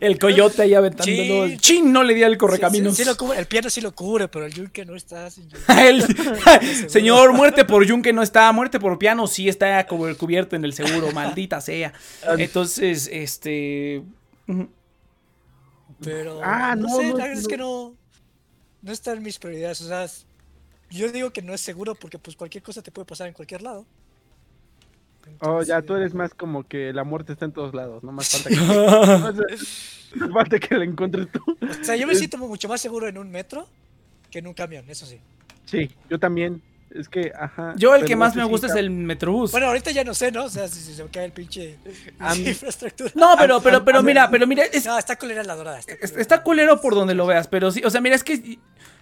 El 0.02 0.20
coyote 0.20 0.64
ahí 0.64 0.74
aventándolo. 0.74 1.48
Sí. 1.48 1.58
¡Chin! 1.58 1.94
No 1.94 2.04
le 2.04 2.14
di 2.14 2.24
al 2.24 2.34
Sí, 2.34 2.38
correcaminos. 2.38 2.96
sí, 2.98 3.04
sí 3.04 3.10
lo 3.10 3.16
cubre, 3.16 3.40
el 3.40 3.46
piano 3.46 3.70
sí 3.70 3.80
lo 3.80 3.94
cubre, 3.96 4.28
pero 4.28 4.46
el 4.46 4.54
yunque 4.54 4.84
no 4.84 4.96
está 4.96 5.30
sin 5.30 5.48
yunque. 5.50 5.72
El- 5.88 6.90
señor, 6.90 7.32
muerte 7.34 7.64
por 7.64 7.86
yunque 7.86 8.12
no 8.12 8.22
está, 8.22 8.52
muerte 8.52 8.80
por 8.80 9.00
piano 9.00 9.28
sí 9.28 9.48
está 9.48 9.88
cuber- 9.88 10.18
cubierto 10.18 10.56
en 10.58 10.66
el 10.66 10.74
seguro, 10.74 11.12
maldita 11.14 11.62
sea. 11.62 11.94
Entonces, 12.38 13.10
este... 13.12 14.04
Pero 16.04 16.42
Ah, 16.44 16.76
no, 16.76 16.88
no, 16.88 16.96
sé, 16.98 17.04
no, 17.12 17.18
la 17.18 17.24
verdad 17.26 17.40
es 17.42 17.48
que 17.48 17.58
no, 17.58 17.96
no 18.82 18.92
está 18.92 19.14
en 19.14 19.24
mis 19.24 19.40
prioridades. 19.40 19.82
O 19.82 19.88
sea, 19.88 20.06
yo 20.92 21.12
digo 21.12 21.32
que 21.32 21.42
no 21.42 21.54
es 21.54 21.62
seguro 21.62 21.96
porque 21.96 22.20
pues 22.20 22.36
cualquier 22.36 22.64
cosa 22.64 22.82
te 22.82 22.92
puede 22.92 23.06
pasar 23.06 23.28
en 23.28 23.34
cualquier 23.34 23.62
lado. 23.62 23.86
Oh, 25.40 25.62
ya, 25.62 25.82
tú 25.82 25.96
eres 25.96 26.14
más 26.14 26.34
como 26.34 26.68
que 26.68 26.92
la 26.94 27.04
muerte 27.04 27.34
está 27.34 27.46
en 27.46 27.52
todos 27.52 27.74
lados, 27.74 28.04
no 28.04 28.12
más 28.12 28.30
falta 28.30 28.50
que, 28.50 28.56
falta 30.34 30.60
la 30.78 30.84
encuentres 30.84 31.28
tú. 31.32 31.42
O 31.48 31.84
sea, 31.84 31.96
yo 31.96 32.08
me 32.08 32.16
siento 32.16 32.38
mucho 32.38 32.68
más 32.68 32.82
seguro 32.82 33.08
en 33.08 33.18
un 33.18 33.30
metro 33.30 33.68
que 34.32 34.40
en 34.40 34.48
un 34.48 34.54
camión, 34.54 34.86
eso 34.90 35.06
sí. 35.06 35.20
Sí, 35.66 35.90
yo 36.10 36.20
también. 36.20 36.62
Es 36.90 37.10
que, 37.10 37.34
ajá. 37.38 37.74
Yo 37.76 37.94
el 37.96 38.06
que 38.06 38.16
más 38.16 38.34
me 38.36 38.46
gusta 38.46 38.68
es 38.68 38.76
el 38.76 38.90
Metrobús. 38.90 39.52
Bueno, 39.52 39.68
ahorita 39.68 39.92
ya 39.92 40.06
no 40.06 40.14
sé, 40.14 40.32
¿no? 40.32 40.46
O 40.46 40.50
sea, 40.50 40.70
si, 40.70 40.80
si 40.80 40.94
se 40.94 41.04
me 41.04 41.10
cae 41.10 41.26
el 41.26 41.34
pinche, 41.34 41.78
A 42.18 42.30
mí- 42.30 42.36
pinche 42.38 42.52
infraestructura. 42.52 43.12
No, 43.14 43.36
pero, 43.38 43.62
pero, 43.62 43.78
a- 43.78 43.86
pero 43.86 44.00
a 44.00 44.04
mira, 44.04 44.30
pero 44.32 44.48
mira, 44.48 44.64
es, 44.64 44.86
No, 44.86 44.98
está 44.98 45.18
culera 45.18 45.44
la 45.44 45.56
dorada. 45.56 45.80
Está 46.02 46.42
culero 46.44 46.80
por 46.80 46.96
donde 46.96 47.14
lo 47.14 47.26
veas, 47.28 47.50
pero 47.50 47.72
sí, 47.72 47.82
o 47.84 47.90
sea, 47.90 48.00
mira, 48.00 48.16
es 48.16 48.24
que 48.24 48.58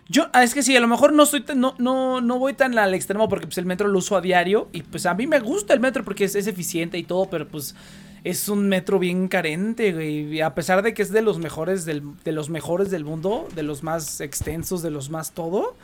yo, 0.07 0.27
ah, 0.33 0.43
es 0.43 0.53
que 0.53 0.61
sí, 0.63 0.75
a 0.75 0.79
lo 0.79 0.87
mejor 0.87 1.13
no 1.13 1.25
soy 1.25 1.41
tan- 1.41 1.59
no, 1.59 1.75
no, 1.79 2.21
no 2.21 2.37
voy 2.39 2.53
tan 2.53 2.77
al 2.77 2.93
extremo 2.93 3.27
porque 3.27 3.47
pues 3.47 3.57
el 3.57 3.65
metro 3.65 3.87
lo 3.87 3.97
uso 3.99 4.15
a 4.15 4.21
diario 4.21 4.69
y 4.71 4.83
pues 4.83 5.05
a 5.05 5.13
mí 5.15 5.25
me 5.27 5.39
gusta 5.39 5.73
el 5.73 5.79
metro 5.79 6.03
porque 6.03 6.25
es, 6.25 6.35
es 6.35 6.47
eficiente 6.47 6.97
y 6.97 7.03
todo, 7.03 7.27
pero 7.29 7.47
pues 7.47 7.75
es 8.23 8.49
un 8.49 8.67
metro 8.69 8.99
bien 8.99 9.27
carente, 9.27 9.93
güey, 9.93 10.35
y 10.37 10.41
a 10.41 10.53
pesar 10.55 10.81
de 10.83 10.93
que 10.93 11.01
es 11.01 11.11
de 11.11 11.21
los 11.21 11.37
mejores 11.39 11.85
del, 11.85 12.03
de 12.23 12.31
los 12.31 12.49
mejores 12.49 12.91
del 12.91 13.03
mundo, 13.05 13.47
de 13.55 13.63
los 13.63 13.83
más 13.83 14.19
extensos, 14.21 14.81
de 14.81 14.91
los 14.91 15.09
más 15.09 15.31
todo, 15.33 15.75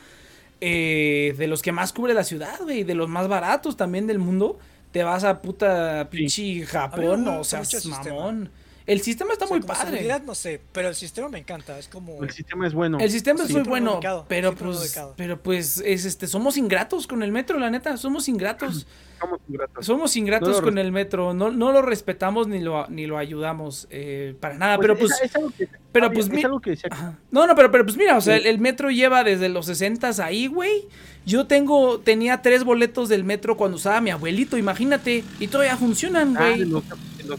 eh, 0.60 1.34
de 1.38 1.46
los 1.48 1.62
que 1.62 1.72
más 1.72 1.92
cubre 1.92 2.14
la 2.14 2.24
ciudad, 2.24 2.60
güey, 2.62 2.84
de 2.84 2.94
los 2.94 3.08
más 3.08 3.28
baratos 3.28 3.76
también 3.76 4.06
del 4.06 4.18
mundo, 4.18 4.58
te 4.92 5.02
vas 5.04 5.24
a 5.24 5.42
puta 5.42 6.08
pinche 6.10 6.64
Japón, 6.66 7.26
o 7.28 7.44
sea, 7.44 7.64
sistema. 7.64 8.38
El 8.86 9.00
sistema 9.00 9.32
está 9.32 9.44
O 9.44 9.48
sea, 9.48 9.56
muy 9.58 9.66
padre. 9.66 10.20
no 10.24 10.34
sé, 10.34 10.60
pero 10.72 10.88
el 10.88 10.94
sistema 10.94 11.28
me 11.28 11.38
encanta. 11.38 11.78
Es 11.78 11.88
como. 11.88 12.22
El 12.22 12.30
sistema 12.30 12.66
es 12.66 12.74
bueno. 12.74 12.98
El 12.98 13.10
sistema 13.10 13.42
es 13.44 13.50
muy 13.50 13.62
bueno, 13.62 14.00
pero 14.28 14.54
pues, 14.54 14.98
pero 15.16 15.40
pues, 15.42 15.78
es 15.84 16.04
este, 16.04 16.26
somos 16.26 16.56
ingratos 16.56 17.06
con 17.06 17.22
el 17.22 17.30
metro, 17.32 17.58
la 17.58 17.70
neta, 17.70 17.96
somos 17.96 18.28
ingratos, 18.28 18.86
Somos 19.22 19.38
ingratos. 19.48 19.86
somos 19.86 20.16
ingratos 20.16 20.56
No 20.56 20.62
con 20.64 20.78
el 20.78 20.90
metro, 20.90 21.32
no, 21.32 21.52
no 21.52 21.70
lo 21.70 21.80
respetamos 21.82 22.48
ni 22.48 22.58
lo, 22.60 22.88
ni 22.88 23.06
lo 23.06 23.18
ayudamos 23.18 23.86
eh, 23.90 24.34
para 24.40 24.56
nada, 24.58 24.76
Pues 24.76 24.82
pero 24.88 24.94
es- 24.94 24.98
pues, 25.00 25.22
es 25.22 25.36
algo 25.36 25.50
que- 25.56 25.68
pero 25.92 26.06
es 26.06 26.12
pues, 26.12 26.28
mi- 26.28 26.42
algo 26.42 26.60
que 26.60 26.70
decía 26.70 26.88
Ajá. 26.90 27.18
No, 27.30 27.46
no, 27.46 27.54
pero, 27.54 27.70
pero 27.70 27.84
pues 27.84 27.96
mira, 27.96 28.16
o 28.16 28.20
sea, 28.20 28.34
Sí. 28.36 28.40
el, 28.42 28.46
el 28.48 28.58
metro 28.58 28.90
lleva 28.90 29.22
desde 29.22 29.48
los 29.48 29.66
60 29.66 30.10
ahí, 30.24 30.48
güey. 30.48 30.88
Yo 31.24 31.46
tengo, 31.46 32.00
tenía 32.00 32.42
tres 32.42 32.64
boletos 32.64 33.08
del 33.08 33.22
metro 33.24 33.56
cuando 33.56 33.76
usaba 33.76 34.00
mi 34.00 34.10
abuelito, 34.10 34.56
imagínate, 34.58 35.22
y 35.38 35.46
todavía 35.46 35.76
funcionan, 35.76 36.36
Ah, 36.36 36.48
güey. 36.50 36.64
los 36.64 36.82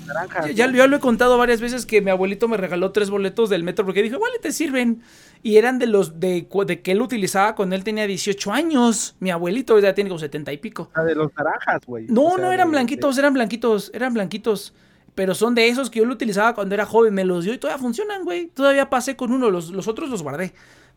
naranjas. 0.08 0.46
Ya, 0.48 0.68
ya, 0.68 0.72
ya 0.72 0.88
lo 0.88 0.96
he 0.96 1.00
contado 1.02 1.38
varias 1.38 1.60
veces 1.60 1.86
que 1.86 2.02
mi 2.02 2.10
abuelito 2.10 2.48
me 2.48 2.56
regaló 2.56 2.92
tres 2.92 3.10
boletos 3.10 3.50
del 3.50 3.64
metro 3.64 3.84
porque 3.86 4.02
dijo, 4.02 4.16
igual 4.16 4.32
te 4.42 4.54
sirven. 4.54 5.02
Y 5.46 5.58
eran 5.58 5.78
de 5.78 5.88
los 5.88 6.22
de, 6.22 6.48
que 6.82 6.92
él 6.94 7.02
utilizaba 7.02 7.54
cuando 7.56 7.76
él 7.76 7.84
tenía 7.84 8.08
18 8.08 8.54
años. 8.54 9.16
Mi 9.20 9.30
abuelito 9.30 9.78
ya 9.80 9.94
tiene 9.94 10.10
como 10.10 10.20
70 10.20 10.54
y 10.54 10.58
pico. 10.58 10.90
Ah, 10.94 11.04
de 11.04 11.16
los 11.16 11.32
naranjas, 11.36 11.82
güey. 11.86 12.06
No, 12.08 12.28
O 12.28 12.36
sea, 12.38 12.46
no 12.46 12.52
eran 12.54 12.70
de- 12.70 12.72
blanquitos, 12.72 13.18
eran 13.18 13.34
blanquitos, 13.34 13.92
eran 13.94 14.14
blanquitos. 14.14 14.74
Pero 15.16 15.36
son 15.36 15.54
de 15.54 15.68
esos 15.68 15.90
que 15.90 16.00
yo 16.00 16.06
lo 16.06 16.14
utilizaba 16.14 16.56
cuando 16.56 16.74
era 16.74 16.86
joven, 16.86 17.14
me 17.14 17.26
los 17.26 17.44
dio 17.44 17.54
y 17.54 17.58
todavía 17.58 17.78
funcionan, 17.82 18.24
güey. 18.24 18.48
Todavía 18.48 18.90
pasé 18.90 19.18
con 19.18 19.34
uno, 19.34 19.52
los, 19.52 19.70
los 19.72 19.90
otros 19.90 20.10
los 20.10 20.24
guardé. 20.24 20.54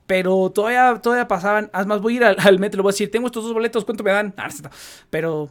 Pero 0.06 0.50
todavía, 0.50 1.00
todavía 1.02 1.28
pasaban. 1.28 1.70
Además, 1.72 2.00
voy 2.00 2.14
a 2.14 2.16
ir 2.16 2.24
al, 2.24 2.36
al 2.38 2.58
metro, 2.58 2.78
le 2.78 2.82
voy 2.82 2.90
a 2.90 2.92
decir, 2.92 3.10
tengo 3.10 3.26
estos 3.26 3.44
dos 3.44 3.52
boletos, 3.54 3.84
¿cuánto 3.84 4.04
me 4.04 4.12
dan? 4.12 4.34
Ah, 4.36 4.48
no. 4.62 4.70
Pero 5.10 5.50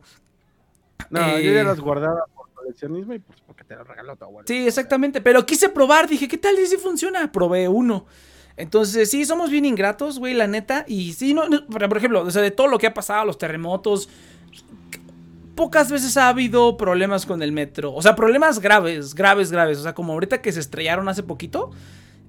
No, 1.10 1.40
yo 1.40 1.52
eh, 1.52 1.53
ya 1.53 1.64
los 1.64 1.80
guardaba 1.80 2.23
por 2.34 2.49
coleccionismo 2.53 3.14
y 3.14 3.19
pues 3.19 3.40
porque 3.45 3.64
te 3.64 3.76
los 3.76 3.88
regaló 3.88 4.15
tu 4.15 4.26
abuelo. 4.26 4.45
Sí, 4.48 4.68
exactamente. 4.68 5.22
Pero 5.22 5.45
quise 5.45 5.69
probar, 5.69 6.07
dije, 6.07 6.27
¿qué 6.27 6.38
tal 6.38 6.56
si 6.57 6.68
sí 6.68 6.77
funciona? 6.77 7.32
Probé 7.32 7.68
uno. 7.68 8.06
Entonces, 8.57 9.11
sí, 9.11 9.26
somos 9.26 9.49
bien 9.49 9.65
ingratos, 9.65 10.18
güey, 10.19 10.34
la 10.34 10.48
neta. 10.48 10.86
Y 10.88 11.14
sí, 11.14 11.34
no, 11.34 11.48
no, 11.49 11.65
por 11.68 11.88
por 11.90 11.98
ejemplo, 11.98 12.22
o 12.22 12.32
sea, 12.32 12.41
de 12.41 12.52
todo 12.52 12.68
lo 12.68 12.77
que 12.80 12.88
ha 12.88 12.94
pasado, 12.94 13.26
los 13.26 13.38
terremotos, 13.38 14.10
pocas 15.56 15.91
veces 15.91 16.18
ha 16.18 16.30
habido 16.30 16.77
problemas 16.77 17.26
con 17.26 17.41
el 17.41 17.52
metro. 17.52 17.94
O 17.94 18.02
sea, 18.02 18.15
problemas 18.15 18.60
graves, 18.60 19.14
graves, 19.15 19.52
graves. 19.52 19.77
O 19.80 19.84
sea, 19.84 19.94
como 19.94 20.14
ahorita 20.14 20.41
que 20.41 20.52
se 20.52 20.60
estrellaron 20.60 21.07
hace 21.10 21.23
poquito. 21.23 21.72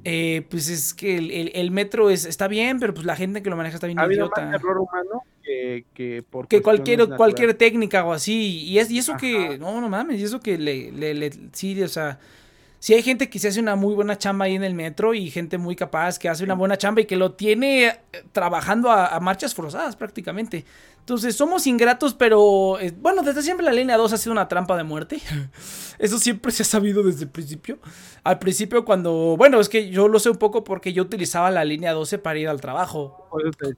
Eh, 0.09 0.47
pues 0.51 0.69
es 0.69 0.95
que 0.95 1.17
el, 1.19 1.31
el- 1.31 1.53
el 1.55 1.71
metro 1.71 2.11
es, 2.11 2.25
está 2.27 2.49
bien, 2.49 2.79
pero 2.81 2.95
pues 2.95 3.07
la 3.07 3.17
gente 3.17 3.43
que 3.43 3.51
lo 3.51 3.57
maneja 3.57 3.77
está 3.77 3.87
bien 3.89 3.99
Ha 3.99 4.03
habido 4.05 4.27
idiota. 4.27 4.43
más 4.43 4.61
error 4.61 4.79
humano 4.79 5.23
que, 5.43 5.85
que 5.95 6.23
por 6.23 6.49
que 6.49 6.63
cualquier, 6.63 7.15
cualquier 7.17 7.55
técnica 7.55 8.05
o 8.05 8.13
así. 8.13 8.63
Y, 8.65 8.79
es, 8.79 8.91
y 8.91 8.99
eso 8.99 9.17
que, 9.17 9.59
no, 9.59 9.81
no 9.81 9.89
mames, 9.89 10.21
y 10.21 10.25
eso 10.25 10.41
que 10.41 10.59
le, 10.59 10.93
le, 10.93 11.15
le- 11.15 11.33
sí, 11.53 11.81
o 11.83 11.89
sea, 11.89 12.19
sí 12.81 12.95
hay 12.95 13.03
gente 13.03 13.31
que 13.31 13.39
se 13.39 13.49
hace 13.49 13.61
una 13.61 13.77
muy 13.77 13.95
buena 13.95 14.19
chamba 14.19 14.47
ahí 14.47 14.55
en 14.57 14.65
el 14.65 14.75
metro 14.75 15.15
y 15.15 15.31
gente 15.31 15.59
muy 15.59 15.77
capaz 15.77 16.19
que 16.19 16.29
hace 16.29 16.45
una 16.45 16.55
buena 16.55 16.79
chamba 16.79 17.03
y 17.03 17.07
que 17.07 17.17
lo 17.17 17.33
tiene 17.35 17.87
eh, 17.89 17.99
trabajando 18.33 18.91
a, 18.91 19.09
a 19.09 19.21
marchas 19.21 19.55
forzadas 19.55 19.97
prácticamente. 19.97 20.65
Entonces, 21.07 21.37
somos 21.37 21.69
ingratos, 21.69 22.15
pero 22.15 22.81
eh, 22.81 22.93
bueno, 23.01 23.23
desde 23.23 23.41
siempre 23.41 23.65
la 23.65 23.73
línea 23.73 23.97
2 23.97 24.13
ha 24.13 24.17
sido 24.17 24.33
una 24.33 24.49
trampa 24.49 24.77
de 24.77 24.83
muerte. 24.83 25.21
Eso 26.01 26.19
siempre 26.19 26.51
se 26.51 26.65
ha 26.65 26.67
sabido 26.67 27.05
desde 27.05 27.23
el 27.23 27.31
principio. 27.31 27.79
Al 28.25 28.41
principio 28.41 28.85
cuando, 28.85 29.37
bueno, 29.39 29.61
es 29.61 29.69
que 29.69 29.89
yo 29.89 30.09
lo 30.09 30.19
sé 30.19 30.31
un 30.31 30.37
poco 30.37 30.65
porque 30.65 30.93
yo 30.93 31.05
utilizaba 31.05 31.53
la 31.53 31.65
línea 31.65 31.93
12 31.93 32.19
para 32.19 32.41
ir 32.41 32.49
al 32.49 32.61
trabajo. 32.61 33.29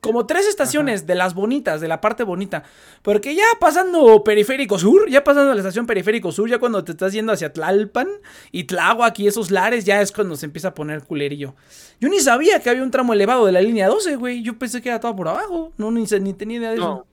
Como 0.01 0.25
tres 0.25 0.47
estaciones 0.47 1.07
de 1.07 1.17
las 1.17 1.35
bonitas, 1.35 1.83
de 1.83 1.89
la 1.89 2.01
parte 2.01 2.25
bonita. 2.25 2.63
Porque 3.03 3.35
ya 3.35 3.45
pasando 3.61 4.25
Periférico 4.25 4.79
Sur, 4.79 5.11
ya 5.11 5.23
pasando 5.23 5.53
la 5.53 5.61
estación 5.61 5.85
Periférico 5.87 6.33
Sur, 6.33 6.49
ya 6.49 6.59
cuando 6.59 6.83
te 6.83 6.93
estás 6.93 7.13
yendo 7.13 7.35
hacia 7.35 7.53
Tlalpan 7.53 8.09
y 8.53 8.65
Tláhuac 8.65 9.19
y 9.19 9.27
esos 9.29 9.51
lares, 9.51 9.85
ya 9.85 10.01
es 10.01 10.13
cuando 10.13 10.35
se 10.35 10.47
empieza 10.47 10.69
a 10.69 10.75
poner 10.75 11.03
culerillo. 11.05 11.55
Yo 12.01 12.09
ni 12.09 12.21
sabía 12.21 12.61
que 12.61 12.71
había 12.71 12.83
un 12.83 12.91
tramo 12.91 13.13
elevado 13.13 13.45
de 13.45 13.53
la 13.53 13.61
línea 13.61 13.87
12, 13.87 14.17
güey. 14.17 14.43
Yo 14.43 14.59
pensé 14.59 14.81
que 14.81 14.89
era 14.89 14.99
todo 14.99 15.15
por 15.15 15.29
abajo. 15.29 15.75
No, 15.77 15.91
ni, 15.91 16.05
ni 16.05 16.33
tenía 16.33 16.57
idea 16.57 16.71
de 16.71 16.77
No. 16.79 16.93
eso. 16.95 17.07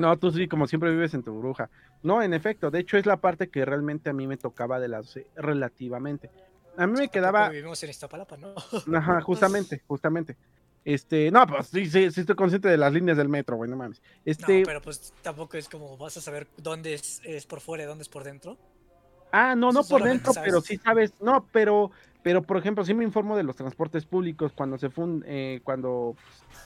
No, 0.00 0.16
tú 0.18 0.32
sí, 0.32 0.48
como 0.48 0.66
siempre 0.66 0.90
vives 0.90 1.14
en 1.14 1.22
tu 1.22 1.32
burbuja. 1.32 1.70
No, 2.02 2.22
en 2.22 2.34
efecto, 2.34 2.70
de 2.70 2.80
hecho 2.80 2.96
es 2.96 3.06
la 3.06 3.18
parte 3.18 3.48
que 3.50 3.64
realmente 3.64 4.10
a 4.10 4.12
mí 4.12 4.26
me 4.26 4.36
tocaba 4.36 4.80
de 4.80 4.88
las 4.88 5.16
eh, 5.16 5.26
relativamente. 5.36 6.30
A 6.76 6.86
mí 6.86 6.98
me 6.98 7.08
quedaba, 7.08 7.48
Vivimos 7.50 7.82
en 7.82 7.90
Iztapalapa, 7.90 8.36
¿no? 8.36 8.54
ajá, 8.96 9.20
justamente, 9.22 9.82
justamente. 9.86 10.36
Este, 10.84 11.30
no, 11.30 11.46
pues 11.46 11.66
sí, 11.66 11.84
sí, 11.86 12.10
sí 12.10 12.20
estoy 12.20 12.34
consciente 12.34 12.68
de 12.68 12.78
las 12.78 12.92
líneas 12.92 13.18
del 13.18 13.28
metro, 13.28 13.56
güey, 13.56 13.70
no 13.70 13.76
mames. 13.76 14.00
Este, 14.24 14.60
No, 14.60 14.66
pero 14.66 14.80
pues 14.80 15.12
tampoco 15.22 15.58
es 15.58 15.68
como 15.68 15.96
vas 15.98 16.16
a 16.16 16.20
saber 16.22 16.48
dónde 16.56 16.94
es, 16.94 17.20
es 17.24 17.44
por 17.44 17.60
fuera 17.60 17.84
y 17.84 17.86
dónde 17.86 18.02
es 18.02 18.08
por 18.08 18.24
dentro. 18.24 18.56
ah, 19.30 19.54
no, 19.54 19.72
no 19.72 19.80
eso 19.80 19.90
por 19.90 20.04
dentro, 20.04 20.32
sabes. 20.32 20.48
pero 20.48 20.60
sí 20.62 20.78
sabes, 20.78 21.12
no, 21.20 21.46
pero, 21.52 21.90
pero 22.22 22.42
por 22.42 22.56
ejemplo, 22.58 22.84
sí 22.84 22.92
me 22.94 23.04
informo 23.04 23.36
de 23.36 23.42
los 23.42 23.56
transportes 23.56 24.04
públicos 24.04 24.52
cuando 24.54 24.78
se 24.78 24.90
fun, 24.90 25.24
eh, 25.26 25.60
cuando 25.64 26.16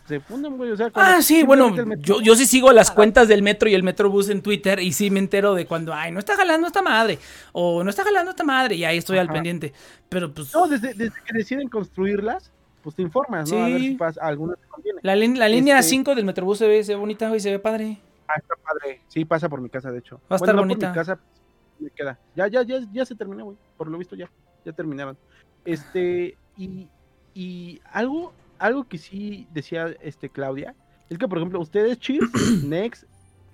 se 0.07 0.21
funden, 0.21 0.57
güey, 0.57 0.71
o 0.73 0.77
sea, 0.77 0.91
cuando 0.91 1.13
Ah, 1.19 1.23
sí, 1.23 1.43
bueno, 1.45 1.75
yo, 1.99 2.21
yo 2.21 2.35
sí 2.35 2.47
sigo 2.47 2.73
las 2.73 2.91
cuentas 2.91 3.29
del 3.29 3.43
metro 3.43 3.69
y 3.69 3.75
el 3.75 3.83
metrobús 3.83 4.29
en 4.29 4.43
Twitter 4.43 4.81
y 4.81 4.93
sí 4.93 5.11
me 5.11 5.19
entero 5.21 5.55
de 5.55 5.67
cuando, 5.67 5.95
ay, 5.95 6.13
no 6.13 6.19
está 6.19 6.37
jalando 6.37 6.67
esta 6.67 6.83
madre, 6.83 7.19
o 7.53 7.83
no 7.85 7.91
está 7.91 8.05
jalando 8.05 8.31
esta 8.31 8.45
madre, 8.45 8.75
y 8.75 8.85
ahí 8.85 8.99
estoy 8.99 9.19
al 9.19 9.29
pendiente. 9.29 9.73
Pero 10.09 10.33
pues, 10.33 10.53
No, 10.55 10.67
desde, 10.67 10.95
desde 10.95 11.15
que 11.25 11.37
deciden 11.39 11.69
construirlas, 11.69 12.51
pues 12.83 12.97
te 12.97 13.03
informas, 13.03 13.51
¿no? 13.51 13.65
A 13.65 13.69
ver 13.69 13.79
Sí. 13.81 13.89
si 13.89 13.95
pasa, 13.95 14.21
alguna 14.23 14.57
te 14.57 14.67
conviene. 14.69 15.01
la, 15.03 15.15
línea 15.49 15.79
Este- 15.79 15.91
5 15.91 16.15
del 16.15 16.25
metrobús 16.25 16.59
se 16.59 16.69
ve, 16.69 16.85
se 16.85 16.93
ve 16.95 16.99
bonita, 17.01 17.29
güey, 17.29 17.41
se 17.41 17.51
ve 17.51 17.59
padre. 17.59 17.99
Ah, 18.29 18.35
está 18.37 18.55
padre. 18.57 19.01
Sí, 19.09 19.25
pasa 19.25 19.49
por 19.49 19.61
mi 19.61 19.69
casa, 19.71 19.91
de 19.91 19.99
hecho. 20.01 20.17
Va 20.31 20.35
a 20.35 20.37
estar 20.37 20.55
no 20.55 20.63
bonita. 20.63 20.89
por 20.89 20.91
mi 20.91 20.95
casa, 20.95 21.17
pues, 21.17 21.81
me 21.81 21.91
queda. 21.91 22.19
Ya, 22.37 22.47
ya, 22.49 22.63
ya, 22.63 22.79
ya 22.93 23.05
se 23.07 23.15
terminó, 23.15 23.45
güey. 23.45 23.57
Por 23.77 23.89
lo 23.89 23.97
visto 23.99 24.17
ya, 24.17 24.29
ya 24.65 24.73
terminaron. 24.73 25.17
Este, 25.65 26.37
y, 26.57 26.89
y 27.35 27.81
algo, 27.93 28.33
algo 28.59 28.85
que 28.85 28.99
sí 28.99 29.47
decía 29.53 29.95
este 30.01 30.29
Claudia, 30.29 30.75
es 31.11 31.19
que 31.19 31.29
por 31.29 31.39
ejemplo, 31.39 31.61
ustedes, 31.61 31.99
Cheers, 31.99 32.31
Next, 32.65 33.05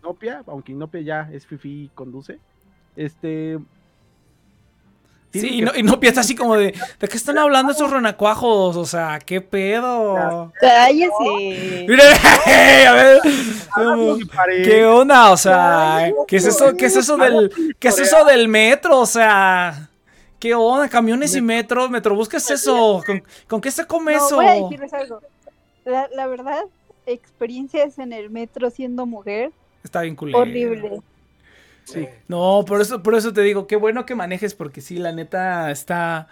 Inopia, 0.03 0.43
aunque 0.47 0.73
Inopia 0.73 1.01
ya 1.01 1.31
es 1.33 1.47
Fifi 1.47 1.85
y 1.85 1.91
conduce, 1.95 2.39
este. 2.97 3.59
Sí, 5.33 5.59
y 5.59 5.63
no, 5.63 5.71
y 5.77 5.85
no 5.85 6.01
piensa 6.01 6.23
así 6.23 6.35
como 6.35 6.57
de, 6.57 6.75
¿de 6.99 7.09
qué 7.09 7.17
están 7.17 7.39
hablando 7.39 7.71
esos 7.71 7.89
renacuajos? 7.89 8.77
O 8.77 8.85
sea, 8.85 9.21
¿qué 9.21 9.41
pedo? 9.41 10.53
Cállese. 10.61 11.87
Mira, 11.89 12.03
a 12.89 12.93
ver, 12.95 13.21
¿qué 14.65 14.85
onda? 14.87 15.31
O 15.31 15.37
sea, 15.37 16.11
¿qué 16.27 16.37
es 16.37 16.47
eso, 16.47 16.75
qué 16.77 16.87
es 16.87 16.97
eso 16.97 17.17
del, 17.17 17.77
qué 17.79 17.89
es 17.89 17.99
eso 18.01 18.25
del 18.25 18.49
metro? 18.49 18.99
O 18.99 19.07
sea, 19.07 19.90
¿qué 20.41 20.55
onda? 20.55 20.89
Camiones 20.89 21.37
y 21.37 21.41
metro, 21.41 21.89
metrobús, 21.89 22.29
¿qué 22.29 22.39
es 22.39 22.51
eso? 22.51 23.01
¿Con, 23.07 23.23
con 23.47 23.61
qué 23.61 23.71
se 23.71 23.87
come 23.87 24.13
No, 24.15 24.27
eso? 24.27 24.37
voy 24.37 24.47
a 24.47 24.55
decirles 24.55 24.93
algo. 24.93 25.21
La, 25.85 26.09
la 26.13 26.27
verdad, 26.27 26.65
experiencias 27.07 27.99
en 27.99 28.13
el 28.13 28.31
metro 28.31 28.71
siendo 28.71 29.07
mujer, 29.07 29.53
Está 29.85 30.03
bien 30.03 30.17
culero. 30.17 30.39
horrible. 30.39 31.01
Sí. 31.85 32.09
No, 32.29 32.65
por 32.67 32.81
eso, 32.81 33.03
por 33.03 33.15
eso 33.15 33.33
te 33.33 33.41
digo, 33.43 33.67
qué 33.67 33.77
bueno 33.77 34.07
que 34.07 34.15
manejes, 34.15 34.55
porque 34.55 34.81
sí, 34.81 34.97
la 34.99 35.13
neta 35.13 35.71
está. 35.71 36.29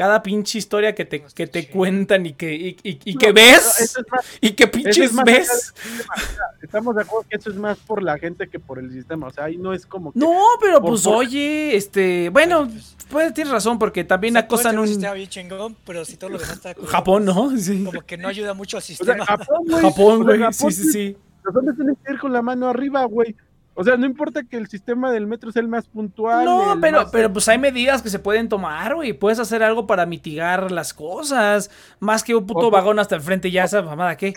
Cada 0.00 0.22
pinche 0.22 0.56
historia 0.56 0.94
que 0.94 1.04
te, 1.04 1.20
que 1.34 1.46
te 1.46 1.68
cuentan 1.68 2.24
y 2.24 2.32
que, 2.32 2.54
y, 2.54 2.76
y- 2.82 2.98
y 3.04 3.12
No, 3.12 3.18
que 3.20 3.34
pero 3.34 3.34
ves, 3.34 3.80
es 3.82 3.96
más- 4.10 4.24
y 4.40 4.52
que 4.52 4.64
es 4.64 4.70
pinches 4.70 5.12
allá 5.12 5.24
ves. 5.24 5.74
sistema, 5.74 6.14
o 6.16 6.20
sea, 6.20 6.44
Estamos 6.62 6.96
de 6.96 7.02
acuerdo 7.02 7.26
que 7.28 7.36
eso 7.36 7.50
es 7.50 7.56
más 7.56 7.76
por 7.76 8.02
la 8.02 8.16
gente 8.18 8.48
que 8.48 8.58
por 8.58 8.78
el 8.78 8.90
sistema. 8.90 9.26
O 9.26 9.30
sea, 9.30 9.44
ahí 9.44 9.58
no 9.58 9.74
es 9.74 9.84
como 9.84 10.12
que. 10.12 10.18
No, 10.18 10.42
pero 10.58 10.80
Por- 10.80 10.92
pues 10.92 11.02
por- 11.02 11.16
oye, 11.16 11.76
este, 11.76 12.30
bueno, 12.30 12.66
pues, 12.66 12.96
pues 13.10 13.34
tienes 13.34 13.52
razón, 13.52 13.78
porque 13.78 14.02
también 14.04 14.38
acosan 14.38 14.78
un 14.78 14.88
Está 14.88 15.12
bien 15.12 15.28
chingón, 15.28 15.76
pero 15.84 16.02
si 16.06 16.16
todo 16.16 16.30
lo 16.30 16.38
demás 16.38 16.54
está 16.56 16.74
Japón, 16.86 17.24
pues, 17.26 17.36
¿no? 17.36 17.56
Sí. 17.58 17.84
Como 17.84 18.00
que 18.00 18.16
no 18.16 18.28
ayuda 18.28 18.54
mucho 18.54 18.78
al 18.78 18.82
O 18.82 18.86
sea, 18.86 18.96
sistema. 18.96 19.26
Japón, 19.26 19.58
güey. 19.68 19.82
Japón, 19.82 20.22
O 20.22 20.24
sea, 20.30 20.36
güey. 20.38 20.52
Sí, 20.54 20.70
sí, 20.72 20.92
sí. 20.92 21.16
Los 21.44 21.54
hombres 21.56 21.76
tienen 21.76 21.96
que 22.02 22.12
ir 22.14 22.18
con 22.18 22.32
la 22.32 22.40
mano 22.40 22.68
arriba, 22.70 23.04
güey. 23.04 23.36
O 23.80 23.84
sea, 23.84 23.96
no 23.96 24.04
importa 24.04 24.42
que 24.44 24.58
el 24.58 24.68
sistema 24.68 25.10
del 25.10 25.26
metro 25.26 25.50
sea 25.52 25.62
el 25.62 25.68
más 25.68 25.86
puntual. 25.88 26.44
No, 26.44 26.76
pero, 26.80 27.02
más- 27.02 27.10
pero 27.10 27.32
pues 27.32 27.48
hay 27.48 27.56
medidas 27.58 28.02
que 28.02 28.10
se 28.10 28.18
pueden 28.18 28.48
tomar, 28.50 28.94
güey. 28.94 29.14
Puedes 29.14 29.38
hacer 29.38 29.62
algo 29.62 29.86
para 29.86 30.04
mitigar 30.04 30.70
las 30.70 30.92
cosas. 30.92 31.70
Más 31.98 32.22
que 32.22 32.34
un 32.34 32.46
puto 32.46 32.70
vagón 32.70 32.98
hasta 32.98 33.14
el 33.16 33.22
frente, 33.22 33.50
ya 33.50 33.64
esa 33.64 33.80
mamada, 33.80 34.16
¿qué? 34.18 34.34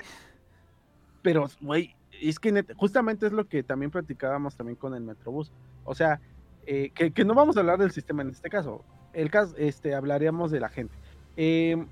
Pero, 1.22 1.50
güey, 1.62 1.94
es 2.22 2.40
que 2.40 2.66
justamente 2.78 3.26
es 3.28 3.34
lo 3.34 3.48
que 3.48 3.64
también 3.64 3.92
platicábamos 3.92 4.56
también 4.56 4.76
con 4.78 4.94
el 4.96 5.02
Metrobús. 5.02 5.52
O 5.84 5.94
sea, 5.96 6.20
eh, 6.66 6.92
que, 6.96 7.12
que 7.12 7.26
no 7.26 7.34
vamos 7.34 7.58
a 7.58 7.62
hablar 7.62 7.80
del 7.80 7.92
sistema 7.92 8.22
en 8.22 8.30
este 8.30 8.50
caso. 8.50 8.84
El 9.14 9.30
caso, 9.30 9.56
este, 9.58 9.94
hablaríamos 9.94 10.52
de 10.52 10.60
la 10.60 10.70
gente. 10.70 10.94
Eh, 11.38 11.86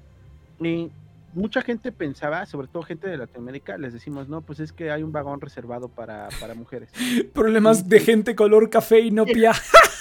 y 0.62 0.90
mucha 1.34 1.62
gente 1.62 1.92
pensaba, 1.92 2.46
sobre 2.46 2.68
todo 2.68 2.84
gente 2.84 3.08
de 3.08 3.18
Latinoamérica, 3.18 3.78
les 3.78 3.94
decimos, 3.94 4.28
no, 4.28 4.42
pues 4.42 4.60
es 4.60 4.72
que 4.72 4.92
hay 4.92 5.04
un 5.04 5.12
vagón 5.12 5.42
reservado 5.42 5.88
para, 5.90 6.30
para 6.40 6.54
mujeres. 6.54 6.90
Problemas 7.34 7.88
de 7.88 8.00
gente 8.00 8.36
color 8.36 8.70
café 8.70 9.00
inopia. 9.02 9.54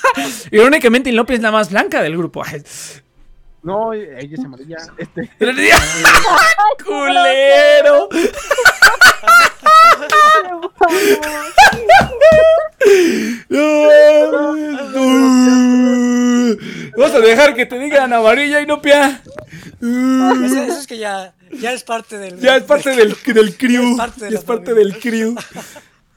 Irónicamente, 0.51 1.11
Inopia 1.11 1.37
es 1.37 1.43
la 1.43 1.53
más 1.53 1.71
blanca 1.71 2.03
del 2.03 2.17
grupo. 2.17 2.43
No, 3.63 3.93
ella 3.93 4.19
es 4.21 4.45
amarilla. 4.45 4.79
Este, 4.97 5.31
¡Culero! 6.85 8.09
Vamos 16.97 17.15
a 17.15 17.21
dejar 17.21 17.55
que 17.55 17.67
te 17.67 17.79
digan 17.79 18.13
amarilla 18.13 18.61
Inopia. 18.61 19.23
Eso, 19.81 20.63
eso 20.63 20.79
es 20.81 20.87
que 20.87 20.99
ya, 20.99 21.35
ya 21.53 21.73
es 21.73 21.83
parte 21.85 22.19
del. 22.19 22.39
Ya 22.39 22.57
es 22.57 22.63
parte 22.65 22.91
del, 22.95 23.17
del 23.25 23.57
crew. 23.59 23.93
Es 23.93 23.97
parte 23.97 24.25
de 24.25 24.31
Ya 24.31 24.39
es 24.39 24.45
parte 24.45 24.75
del 24.75 24.99
crew. 24.99 25.35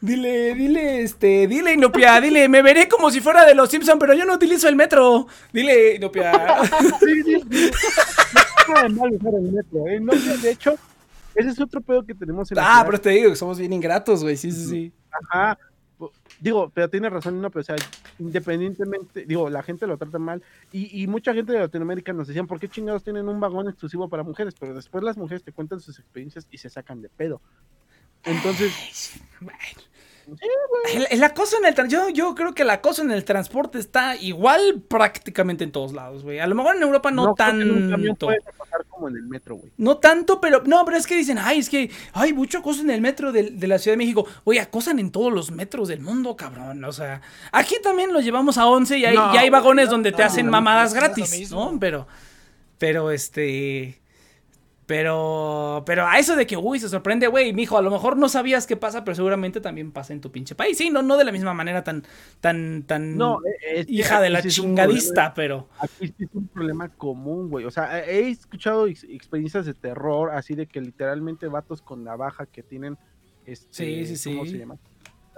Dile, 0.01 0.53
dile, 0.53 1.01
este, 1.03 1.47
dile, 1.47 1.73
Inopia, 1.73 2.19
dile, 2.19 2.49
me 2.49 2.61
veré 2.61 2.89
como 2.89 3.09
si 3.09 3.21
fuera 3.21 3.45
de 3.45 3.55
los 3.55 3.69
Simpson, 3.69 3.97
pero 3.97 4.13
yo 4.13 4.25
no 4.25 4.33
utilizo 4.33 4.67
el 4.67 4.75
metro. 4.75 5.27
Dile, 5.53 5.95
Inopia. 5.95 6.31
sí, 6.99 7.23
sí, 7.23 7.41
sí. 7.49 7.71
No 8.67 8.73
nada 8.73 8.89
mal 8.89 9.11
usar 9.13 9.33
el 9.35 9.51
metro, 9.51 9.87
¿eh? 9.87 9.99
No, 10.01 10.11
de 10.13 10.51
hecho, 10.51 10.75
ese 11.35 11.49
es 11.49 11.59
otro 11.61 11.79
pedo 11.79 12.05
que 12.05 12.13
tenemos 12.13 12.51
en 12.51 12.57
la 12.57 12.63
Ah, 12.63 12.65
ciudad. 12.75 12.85
pero 12.85 13.01
te 13.01 13.09
digo 13.11 13.29
que 13.29 13.35
somos 13.37 13.57
bien 13.57 13.71
ingratos, 13.71 14.23
güey. 14.23 14.35
Sí, 14.35 14.51
sí, 14.51 14.65
sí. 14.67 14.93
Ajá. 15.31 15.57
Digo, 16.43 16.69
pero 16.73 16.89
tiene 16.89 17.09
razón, 17.09 17.41
no, 17.41 17.49
pero 17.49 17.61
o 17.61 17.63
sea, 17.63 17.77
independientemente, 18.19 19.25
digo, 19.25 19.49
la 19.49 19.63
gente 19.63 19.87
lo 19.87 19.97
trata 19.97 20.19
mal 20.19 20.43
y, 20.73 21.01
y 21.01 21.07
mucha 21.07 21.33
gente 21.33 21.53
de 21.53 21.59
Latinoamérica 21.59 22.11
nos 22.11 22.27
decían, 22.27 22.47
¿por 22.47 22.59
qué 22.59 22.67
chingados 22.67 23.01
tienen 23.01 23.29
un 23.29 23.39
vagón 23.39 23.69
exclusivo 23.69 24.09
para 24.09 24.23
mujeres? 24.23 24.53
Pero 24.59 24.73
después 24.73 25.05
las 25.05 25.15
mujeres 25.15 25.41
te 25.41 25.53
cuentan 25.53 25.79
sus 25.79 25.99
experiencias 25.99 26.45
y 26.51 26.57
se 26.57 26.69
sacan 26.69 27.01
de 27.01 27.07
pedo. 27.07 27.39
Entonces, 28.25 29.21
El, 31.09 31.23
acoso 31.23 31.57
en 31.57 31.65
el 31.65 31.89
yo, 31.89 32.09
yo 32.09 32.35
creo 32.35 32.53
que 32.53 32.63
el 32.63 32.69
acoso 32.69 33.01
en 33.01 33.11
el 33.11 33.25
transporte 33.25 33.79
está 33.79 34.15
igual 34.15 34.81
prácticamente 34.87 35.63
en 35.63 35.71
todos 35.71 35.93
lados, 35.93 36.23
güey. 36.23 36.39
A 36.39 36.47
lo 36.47 36.55
mejor 36.55 36.75
en 36.75 36.83
Europa 36.83 37.11
no, 37.11 37.35
camión 37.35 37.89
tanto. 37.89 38.27
puede 38.27 38.41
pasar 38.41 38.85
como 38.87 39.09
en 39.09 39.15
el 39.15 39.23
metro, 39.23 39.55
güey. 39.55 39.71
No 39.77 39.97
tanto, 39.97 40.39
pero 40.39 40.63
no, 40.65 40.85
pero 40.85 40.97
es 40.97 41.07
que 41.07 41.15
dicen, 41.15 41.37
ay, 41.37 41.59
es 41.59 41.69
que 41.69 41.91
hay 42.13 42.33
mucho 42.33 42.59
acoso 42.59 42.81
en 42.81 42.89
el 42.89 43.01
metro 43.01 43.31
de, 43.31 43.51
de 43.51 43.67
la 43.67 43.79
Ciudad 43.79 43.93
de 43.93 43.97
México. 43.97 44.25
Oye, 44.43 44.59
acosan 44.59 44.99
en 44.99 45.11
todos 45.11 45.31
los 45.31 45.51
metros 45.51 45.87
del 45.87 45.99
mundo, 45.99 46.35
cabrón. 46.35 46.83
O 46.85 46.91
sea, 46.91 47.21
aquí 47.51 47.75
también 47.81 48.13
lo 48.13 48.21
llevamos 48.21 48.57
a 48.57 48.67
11 48.67 48.97
y 48.97 49.05
hay, 49.05 49.15
No, 49.15 49.33
y 49.33 49.37
hay 49.37 49.49
vagones 49.49 49.85
no, 49.85 49.91
donde 49.93 50.11
te 50.11 50.21
no, 50.21 50.27
hacen 50.27 50.45
no, 50.45 50.51
mamadas 50.51 50.93
no 50.93 50.99
gratis. 50.99 51.51
¿no? 51.51 51.77
Pero, 51.79 52.07
pero 52.77 53.11
este... 53.11 54.02
Pero, 54.85 55.83
pero 55.85 56.05
a 56.05 56.19
eso 56.19 56.35
de 56.35 56.45
que, 56.45 56.57
uy, 56.57 56.77
se 56.79 56.89
sorprende, 56.89 57.27
güey, 57.27 57.53
mijo, 57.53 57.77
a 57.77 57.81
lo 57.81 57.89
mejor 57.89 58.17
no 58.17 58.27
sabías 58.27 58.67
qué 58.67 58.75
pasa, 58.75 59.05
pero 59.05 59.15
seguramente 59.15 59.61
también 59.61 59.91
pasa 59.91 60.11
en 60.11 60.19
tu 60.19 60.29
pinche 60.31 60.55
país. 60.55 60.77
Sí, 60.77 60.89
no, 60.89 61.01
no 61.01 61.15
de 61.15 61.23
la 61.23 61.31
misma 61.31 61.53
manera 61.53 61.83
tan, 61.83 62.03
tan, 62.41 62.83
tan 62.83 63.17
No, 63.17 63.37
es 63.65 63.85
que 63.85 63.93
hija 63.93 64.19
de 64.19 64.29
la 64.29 64.41
sí 64.41 64.49
chingadista, 64.49 65.33
pero. 65.33 65.69
Aquí 65.79 66.07
sí 66.07 66.25
es 66.25 66.29
un 66.33 66.47
problema 66.49 66.89
común, 66.89 67.49
güey. 67.49 67.63
O 67.65 67.71
sea, 67.71 68.03
he 68.03 68.29
escuchado 68.29 68.87
ex- 68.87 69.05
experiencias 69.05 69.65
de 69.65 69.73
terror, 69.73 70.31
así 70.31 70.53
de 70.53 70.67
que 70.67 70.81
literalmente 70.81 71.47
vatos 71.47 71.81
con 71.81 72.03
navaja 72.03 72.45
que 72.45 72.61
tienen. 72.61 72.97
Este, 73.45 74.05
Sí, 74.05 74.15
sí, 74.17 74.31
¿Cómo 74.35 74.45
se 74.45 74.57
llama? 74.57 74.77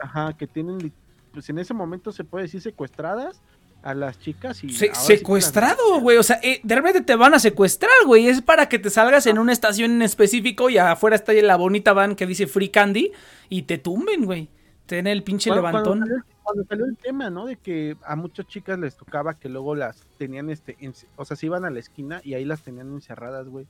Ajá, 0.02 0.34
que 0.38 0.48
tienen. 0.48 0.92
Pues 1.34 1.50
en 1.50 1.60
ese 1.60 1.74
momento 1.74 2.12
se 2.12 2.24
puede 2.24 2.44
decir 2.46 2.62
secuestradas 2.62 3.42
a 3.86 3.94
las 3.94 4.20
chicas 4.20 4.64
y. 4.64 4.70
Se- 4.70 4.94
secuestrado, 4.94 6.00
güey. 6.02 6.18
O 6.18 6.24
sea, 6.24 6.40
eh, 6.44 6.60
de 6.64 6.76
repente 6.76 7.02
te 7.02 7.16
van 7.16 7.34
a 7.34 7.40
secuestrar, 7.40 7.92
güey. 8.06 8.28
Es 8.28 8.42
para 8.42 8.68
que 8.68 8.80
te 8.80 8.90
salgas 8.90 9.26
en 9.28 9.38
una 9.40 9.54
estación 9.54 9.92
en 9.92 10.02
específico 10.02 10.70
y 10.70 10.78
afuera 10.78 11.16
está 11.16 11.32
la 11.34 11.56
bonita 11.56 11.94
van 11.94 12.16
que 12.16 12.26
dice 12.26 12.48
Free 12.48 12.70
Candy 12.70 13.12
y 13.50 13.62
te 13.64 13.78
tumben, 13.78 14.26
güey. 14.26 14.50
Den 14.88 15.08
el 15.08 15.24
pinche 15.24 15.50
Cuando- 15.50 15.68
levantón. 15.68 16.00
Cuando 16.00 16.06
salió, 16.08 16.26
cuando 16.44 16.64
salió 16.66 16.86
el 16.86 16.98
tema, 16.98 17.30
¿no? 17.30 17.46
De 17.46 17.56
que 17.58 17.96
a 18.06 18.16
muchas 18.16 18.46
chicas 18.48 18.78
les 18.78 18.96
tocaba 18.96 19.34
que 19.34 19.50
luego 19.50 19.74
las 19.76 20.02
tenían, 20.18 20.50
este, 20.50 20.76
en- 20.80 20.94
o 21.16 21.26
sea, 21.26 21.36
se 21.38 21.46
iban 21.48 21.66
a 21.66 21.70
la 21.70 21.80
esquina 21.80 22.22
y 22.24 22.34
ahí 22.36 22.46
las 22.46 22.62
tenían 22.62 22.92
encerradas, 22.94 23.48
güey. 23.48 23.68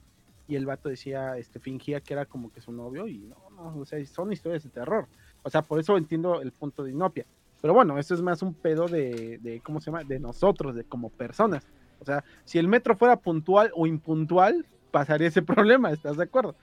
Y 0.47 0.55
el 0.55 0.65
vato 0.65 0.89
decía, 0.89 1.37
este, 1.37 1.59
fingía 1.59 2.01
que 2.01 2.13
era 2.13 2.25
como 2.25 2.51
que 2.51 2.61
su 2.61 2.71
novio 2.71 3.07
y 3.07 3.17
no, 3.19 3.35
no, 3.55 3.77
o 3.79 3.85
sea, 3.85 4.03
son 4.05 4.31
historias 4.31 4.63
de 4.63 4.69
terror. 4.69 5.07
O 5.43 5.49
sea, 5.49 5.61
por 5.61 5.79
eso 5.79 5.97
entiendo 5.97 6.41
el 6.41 6.51
punto 6.51 6.83
de 6.83 6.91
Inopia. 6.91 7.25
Pero 7.65 7.73
bueno, 7.73 7.97
eso 7.97 8.13
es 8.13 8.21
más 8.21 8.43
un 8.43 8.55
pedo 8.59 8.89
de, 8.89 9.39
de, 9.41 9.59
¿cómo 9.63 9.81
se 9.81 9.87
llama? 9.89 10.03
De 10.03 10.19
nosotros, 10.19 10.75
de 10.75 10.85
como 10.85 11.09
personas. 11.09 11.67
O 11.97 12.05
sea, 12.05 12.23
si 12.43 12.59
el 12.59 12.67
metro 12.67 12.95
fuera 12.95 13.17
puntual 13.17 13.71
o 13.73 13.87
impuntual, 13.87 14.67
pasaría 14.91 15.29
ese 15.29 15.41
problema, 15.73 15.91
¿estás 15.91 16.17
de 16.17 16.23
acuerdo? 16.25 16.55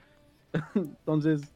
Entonces, 0.75 1.53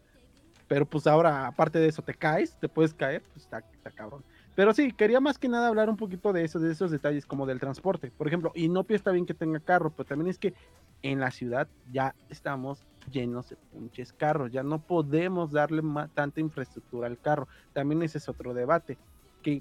pero 0.68 0.88
pues 0.90 1.07
ahora, 1.07 1.48
aparte 1.48 1.80
de 1.80 1.88
eso, 1.88 2.03
te 2.03 2.14
caes, 2.15 2.57
te 2.60 2.69
puedes 2.69 2.94
caer, 2.94 3.26
pues 3.34 3.45
está, 3.45 3.64
está 3.74 3.91
cabrón. 3.91 4.26
Pero 4.56 4.74
sí, 4.74 4.91
quería 4.94 5.22
más 5.22 5.40
que 5.40 5.49
nada 5.49 5.69
hablar 5.69 5.90
un 5.90 5.98
poquito 5.98 6.34
de 6.34 6.44
eso, 6.45 6.60
de 6.60 6.72
esos 6.74 6.91
detalles, 6.91 7.26
como 7.26 7.45
del 7.45 7.60
transporte. 7.60 8.11
Por 8.11 8.28
ejemplo, 8.28 8.52
Inopia 8.56 8.95
está 8.98 9.11
bien 9.11 9.26
que 9.26 9.34
tenga 9.36 9.61
carro, 9.61 9.94
pero 9.94 10.07
también 10.07 10.30
es 10.30 10.40
que 10.40 10.56
en 11.02 11.19
la 11.19 11.32
ciudad 11.32 11.69
ya 11.86 12.15
estamos 12.28 12.86
llenos 13.06 13.48
de 13.49 13.57
pinches 13.72 14.11
carros, 14.14 14.52
ya 14.52 14.64
no 14.64 14.84
podemos 14.84 15.52
darle 15.52 15.82
ma- 15.82 16.10
tanta 16.10 16.41
infraestructura 16.41 17.07
al 17.07 17.19
carro. 17.19 17.48
También 17.74 18.02
ese 18.03 18.18
es 18.18 18.28
otro 18.30 18.53
debate, 18.53 18.99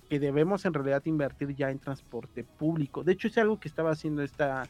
que, 0.09 0.19
debemos 0.19 0.65
en 0.65 0.75
realidad 0.75 1.03
invertir 1.05 1.55
ya 1.55 1.71
en 1.71 1.79
transporte 1.79 2.43
público. 2.43 3.05
De 3.05 3.13
hecho, 3.13 3.29
es 3.29 3.39
algo 3.39 3.61
que 3.61 3.69
estaba 3.69 3.91
haciendo 3.91 4.23
esta, 4.23 4.65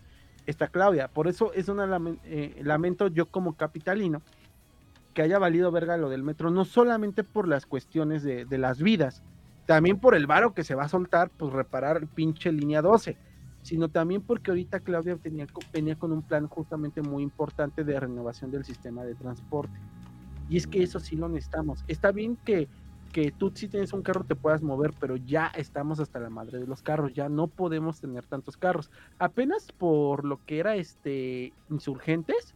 esta 0.44 0.68
Claudia. 0.68 1.09
Por 1.09 1.26
eso 1.26 1.52
es 1.55 1.68
una 1.68 1.98
eh, 2.24 2.60
lamento 2.62 3.09
yo 3.09 3.26
como 3.26 3.55
capitalino 3.55 4.20
que 5.14 5.22
haya 5.22 5.38
valido 5.38 5.72
verga 5.72 5.97
lo 5.97 6.10
del 6.10 6.22
metro, 6.22 6.51
no 6.51 6.66
solamente 6.66 7.24
por 7.24 7.48
las 7.48 7.64
cuestiones 7.64 8.22
de, 8.22 8.47
las 8.59 8.82
vidas, 8.82 9.22
también 9.64 9.98
por 9.98 10.14
el 10.14 10.26
varo 10.26 10.52
que 10.52 10.62
se 10.62 10.74
va 10.74 10.84
a 10.84 10.88
soltar, 10.90 11.30
pues 11.30 11.51
reparar 11.51 11.97
el 11.97 12.06
pinche 12.06 12.52
línea 12.52 12.82
12, 12.82 13.16
sino 13.62 13.88
también 13.88 14.20
porque 14.20 14.51
ahorita 14.51 14.80
Claudia 14.80 15.18
venía 15.72 15.97
con 15.97 16.12
un 16.12 16.20
plan 16.20 16.47
justamente 16.48 17.01
muy 17.01 17.22
importante 17.22 17.82
de 17.82 17.98
renovación 17.98 18.51
del 18.51 18.66
sistema 18.66 19.05
de 19.05 19.14
transporte. 19.14 19.80
Y 20.51 20.59
es 20.59 20.66
que 20.66 20.82
eso 20.82 21.01
sí 21.01 21.16
lo 21.16 21.30
necesitamos. 21.30 21.82
Está 21.88 22.12
bien 22.12 22.36
que, 22.44 22.68
que 23.16 23.32
tú 23.32 23.51
si 23.55 23.66
tienes 23.66 23.94
un 23.94 24.02
carro 24.02 24.24
te 24.24 24.34
puedas 24.34 24.62
mover, 24.62 24.93
pero 25.01 25.16
ya 25.16 25.47
estamos 25.47 26.01
hasta 26.01 26.20
la 26.20 26.28
madre 26.28 26.59
de 26.59 26.66
los 26.66 26.82
carros, 26.82 27.14
ya 27.14 27.30
no 27.30 27.47
podemos 27.47 27.98
tener 27.98 28.26
tantos 28.26 28.59
carros. 28.59 28.90
Apenas 29.18 29.72
por 29.72 30.26
lo 30.26 30.44
que 30.44 30.59
era 30.59 30.76
este 30.76 31.55
insurgentes, 31.70 32.52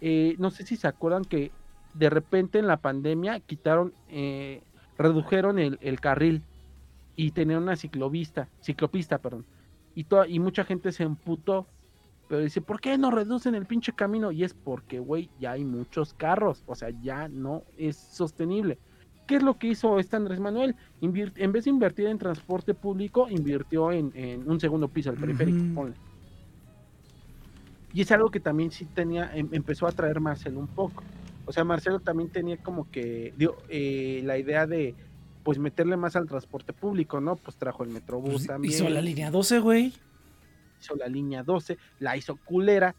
eh, 0.00 0.36
no 0.38 0.50
sé 0.50 0.64
si 0.64 0.76
se 0.76 0.88
acuerdan 0.88 1.26
que 1.26 1.50
de 1.92 2.08
repente 2.08 2.58
en 2.58 2.66
la 2.66 2.78
pandemia 2.78 3.40
quitaron, 3.40 3.92
eh, 4.08 4.62
redujeron 4.96 5.58
el, 5.58 6.00
carril 6.00 6.40
y 7.14 7.32
tenían 7.32 7.62
una 7.62 7.76
ciclovista, 7.76 8.48
ciclopista, 8.62 9.18
perdón. 9.18 9.44
Y, 9.94 10.04
toda, 10.04 10.26
y 10.26 10.38
mucha 10.38 10.64
gente 10.64 10.92
se 10.92 11.02
emputó. 11.02 11.66
Pero 12.26 12.40
dice, 12.40 12.62
¿por 12.62 12.80
qué 12.80 12.96
no 12.96 13.10
reducen 13.10 13.54
el 13.54 13.66
pinche 13.66 13.92
camino? 13.92 14.32
Y 14.32 14.44
es 14.44 14.54
porque, 14.54 14.98
güey, 14.98 15.28
ya 15.38 15.52
hay 15.52 15.64
muchos 15.64 16.14
carros. 16.14 16.64
O 16.64 16.74
sea, 16.74 16.88
ya 16.88 17.28
no 17.28 17.64
es 17.76 17.98
sostenible. 17.98 18.78
¿Qué 19.26 19.36
es 19.36 19.42
lo 19.42 19.58
que 19.58 19.68
hizo 19.68 19.98
este 19.98 20.16
Andrés 20.16 20.38
Manuel? 20.40 20.74
En 21.00 21.52
vez 21.52 21.64
de 21.64 21.70
invertir 21.70 22.06
en 22.06 22.18
transporte 22.18 22.74
público, 22.74 23.28
invirtió 23.30 23.90
en, 23.90 24.12
en 24.14 24.48
un 24.50 24.60
segundo 24.60 24.88
piso, 24.88 25.10
el 25.10 25.16
periférico. 25.16 25.58
Ponle. 25.74 25.94
Y 27.92 28.00
es 28.02 28.10
algo 28.12 28.30
que 28.30 28.40
también 28.40 28.70
sí 28.70 28.84
tenía, 28.86 29.30
em- 29.34 29.48
empezó 29.52 29.86
a 29.86 29.92
traer 29.92 30.20
Marcelo 30.20 30.58
un 30.60 30.66
poco. 30.66 31.02
O 31.46 31.52
sea, 31.52 31.64
Marcelo 31.64 32.00
también 32.00 32.28
tenía 32.30 32.56
como 32.56 32.90
que 32.90 33.32
dio, 33.36 33.56
eh, 33.68 34.22
la 34.24 34.36
idea 34.38 34.66
de 34.66 34.94
pues 35.42 35.58
meterle 35.58 35.96
más 35.98 36.16
al 36.16 36.26
transporte 36.26 36.72
público, 36.72 37.20
¿no? 37.20 37.36
Pues 37.36 37.56
trajo 37.56 37.84
el 37.84 37.90
Metrobús 37.90 38.32
Pues, 38.32 38.46
también. 38.46 38.72
hizo 38.72 38.88
la 38.88 39.02
línea 39.02 39.30
12, 39.30 39.58
güey. 39.58 39.92
hizo 40.80 40.96
la 40.96 41.06
línea 41.06 41.42
12, 41.42 41.76
la 42.00 42.16
hizo 42.16 42.36
culera. 42.36 42.94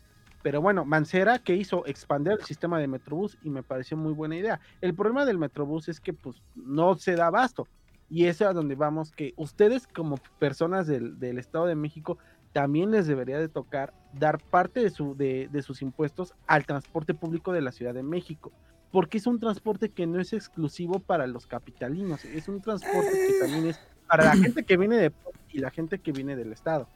Pero 0.45 0.61
bueno, 0.61 0.85
Mancera 0.85 1.39
que 1.39 1.55
hizo 1.55 1.88
expandir 1.88 2.34
el 2.34 2.43
sistema 2.43 2.77
de 2.77 2.88
Metrobús 2.88 3.35
y 3.41 3.49
me 3.49 3.63
pareció 3.63 3.97
muy 3.97 4.13
buena 4.13 4.35
idea. 4.35 4.59
El 4.80 4.93
problema 4.93 5.26
del 5.26 5.39
Metrobús 5.39 5.89
es 5.89 5.99
que 5.99 6.13
pues 6.13 6.39
no 6.53 6.93
se 6.99 7.15
da 7.15 7.26
abasto. 7.26 7.67
Y 8.11 8.26
eso 8.26 8.43
es 8.43 8.51
a 8.51 8.53
donde 8.53 8.76
vamos, 8.76 9.11
que 9.11 9.34
ustedes 9.38 9.88
como 9.88 10.17
personas 10.38 10.85
del, 10.85 11.17
del 11.17 11.39
Estado 11.39 11.65
de 11.65 11.73
México 11.73 12.19
también 12.53 12.91
les 12.91 13.07
debería 13.07 13.39
de 13.39 13.49
tocar 13.49 13.91
dar 14.13 14.39
parte 14.39 14.81
de, 14.81 14.91
su, 14.91 15.15
de, 15.15 15.49
de 15.51 15.63
sus 15.63 15.81
impuestos 15.81 16.35
al 16.45 16.63
transporte 16.67 17.15
público 17.15 17.51
de 17.51 17.61
la 17.61 17.72
Ciudad 17.72 17.95
de 17.95 18.03
México. 18.03 18.51
Porque 18.91 19.17
es 19.17 19.26
un 19.26 19.39
transporte 19.39 19.89
que 19.89 20.05
no 20.05 20.22
es 20.22 20.31
exclusivo 20.31 20.99
para 20.99 21.26
los 21.26 21.47
capitalinos, 21.47 22.23
es 22.23 22.47
un 22.47 22.61
transporte 22.61 23.09
que 23.09 23.39
también 23.39 23.65
es 23.65 23.80
para 24.07 24.26
la 24.26 24.35
gente 24.35 24.63
que 24.63 24.77
viene 24.77 24.97
de 24.97 25.11
y 25.51 25.57
la 25.57 25.72
gente 25.72 25.97
que 25.97 26.11
viene 26.11 26.35
del 26.35 26.53
Estado. 26.53 26.88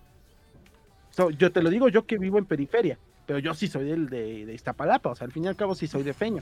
So, 1.10 1.32
yo 1.32 1.52
te 1.52 1.64
lo 1.64 1.72
digo 1.72 1.90
yo 1.90 2.06
que 2.06 2.20
vivo 2.20 2.38
en 2.38 2.46
periferia, 2.46 3.00
pero 3.30 3.38
yo 3.38 3.54
sí 3.54 3.68
soy 3.68 3.86
del, 3.86 4.10
de, 4.10 4.48
de 4.48 4.56
Iztapalapa, 4.56 5.12
o 5.12 5.16
sea, 5.16 5.26
al 5.26 5.32
fin 5.32 5.44
y 5.44 5.48
al 5.48 5.56
cabo 5.56 5.76
sí 5.76 5.86
soy 5.86 6.02
de 6.02 6.16
Feño. 6.16 6.42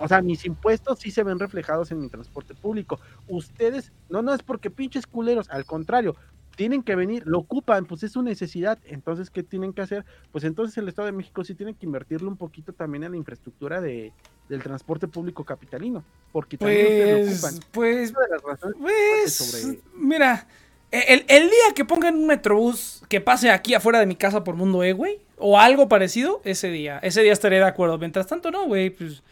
O 0.00 0.08
sea, 0.08 0.20
mis 0.22 0.44
impuestos 0.44 0.98
sí 0.98 1.12
se 1.12 1.22
ven 1.22 1.38
reflejados 1.38 1.92
en 1.92 2.00
mi 2.00 2.08
transporte 2.08 2.52
público. 2.52 2.98
Ustedes, 3.28 3.92
no, 4.08 4.20
no 4.20 4.34
es 4.34 4.42
porque 4.42 4.70
pinches 4.70 5.06
culeros, 5.06 5.48
al 5.50 5.64
contrario, 5.66 6.16
tienen 6.56 6.82
que 6.82 6.96
venir, 6.96 7.22
lo 7.28 7.38
ocupan, 7.38 7.86
pues 7.86 8.02
es 8.02 8.10
su 8.10 8.22
necesidad. 8.22 8.76
Entonces, 8.86 9.30
¿qué 9.30 9.44
tienen 9.44 9.72
que 9.72 9.82
hacer? 9.82 10.04
Pues 10.32 10.42
entonces 10.42 10.76
el 10.78 10.88
Estado 10.88 11.06
de 11.06 11.12
México 11.12 11.44
sí 11.44 11.54
tiene 11.54 11.74
que 11.74 11.86
invertirle 11.86 12.26
un 12.26 12.36
poquito 12.36 12.72
también 12.72 13.04
en 13.04 13.12
la 13.12 13.16
infraestructura 13.16 13.80
de, 13.80 14.12
del 14.48 14.60
transporte 14.64 15.06
público 15.06 15.44
capitalino, 15.44 16.02
porque 16.32 16.58
también 16.58 16.86
ustedes 16.86 17.26
lo 17.42 17.48
ocupan. 17.48 17.70
Pues, 17.70 17.70
pues, 17.70 18.10
Una 18.10 18.20
de 18.20 18.30
las 18.30 18.42
razones 18.42 18.76
pues, 18.80 19.32
sobre- 19.32 19.80
mira, 19.94 20.48
el, 20.90 21.24
el 21.28 21.44
día 21.44 21.72
que 21.76 21.84
pongan 21.84 22.16
un 22.16 22.26
metrobús 22.26 23.04
que 23.08 23.20
pase 23.20 23.52
aquí 23.52 23.74
afuera 23.74 24.00
de 24.00 24.06
mi 24.06 24.16
casa 24.16 24.42
por 24.42 24.56
Mundo 24.56 24.82
E, 24.82 24.92
güey, 24.92 25.20
o 25.40 25.58
algo 25.58 25.88
parecido, 25.88 26.40
ese 26.44 26.70
día, 26.70 26.98
ese 27.02 27.22
día 27.22 27.32
estaré 27.32 27.56
de 27.56 27.64
acuerdo. 27.64 27.98
Mientras 27.98 28.26
tanto, 28.26 28.50
no, 28.50 28.66
güey, 28.66 28.90
pues 28.90 29.22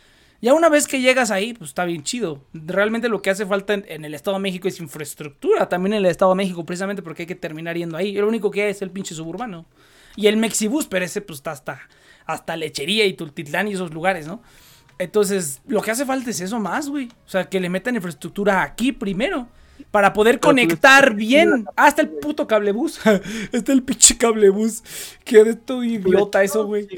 ya 0.41 0.55
una 0.55 0.69
vez 0.69 0.87
que 0.87 1.01
llegas 1.01 1.31
ahí, 1.31 1.55
pues 1.55 1.71
está 1.71 1.85
bien 1.85 2.03
chido. 2.03 2.43
Realmente 2.53 3.09
lo 3.09 3.23
que 3.23 3.31
hace 3.31 3.47
falta 3.47 3.75
en, 3.75 4.05
el 4.05 4.15
Estado 4.15 4.37
de 4.37 4.43
México 4.43 4.69
es 4.69 4.81
infraestructura, 4.81 5.69
también 5.69 5.95
en 5.95 5.99
el 6.05 6.11
Estado 6.11 6.33
de 6.33 6.37
México, 6.37 6.65
precisamente 6.65 7.03
porque 7.03 7.23
hay 7.23 7.27
que 7.27 7.35
terminar 7.35 7.77
yendo 7.77 7.97
ahí. 7.97 8.13
Lo 8.13 8.29
único 8.29 8.51
que 8.51 8.63
hay 8.63 8.71
es 8.71 8.83
el 8.83 8.91
pinche 8.91 9.15
suburbano. 9.15 9.67
Y 10.15 10.27
el 10.27 10.37
Mexibus, 10.37 10.87
pero 10.87 11.05
ese 11.05 11.21
pues 11.21 11.39
está 11.39 11.53
hasta, 11.53 11.81
hasta 12.27 12.57
Lechería 12.57 13.07
y 13.07 13.15
Tultitlán 13.15 13.69
y 13.69 13.75
esos 13.75 13.93
lugares, 13.93 14.27
¿no? 14.27 14.43
Entonces, 14.99 15.61
lo 15.67 15.83
que 15.83 15.91
hace 15.91 16.07
falta 16.07 16.31
es 16.31 16.41
eso 16.41 16.59
más, 16.59 16.89
güey. 16.89 17.09
O 17.27 17.29
sea, 17.29 17.45
que 17.45 17.61
le 17.61 17.69
metan 17.69 17.97
infraestructura 17.97 18.63
aquí 18.63 18.93
primero. 18.93 19.49
Para 19.91 20.13
poder 20.13 20.41
Pero 20.41 20.49
conectar 20.49 21.15
bien. 21.15 21.67
Hasta 21.77 22.03
el 22.03 22.09
puto 22.09 22.47
cablebús. 22.47 23.01
Está 23.53 23.73
el 23.73 23.83
pinche 23.83 24.17
cablebús. 24.17 24.83
Que 25.25 25.45
de 25.45 25.55
todo 25.55 25.83
idiota 25.85 26.43
eso, 26.43 26.67
güey. 26.67 26.89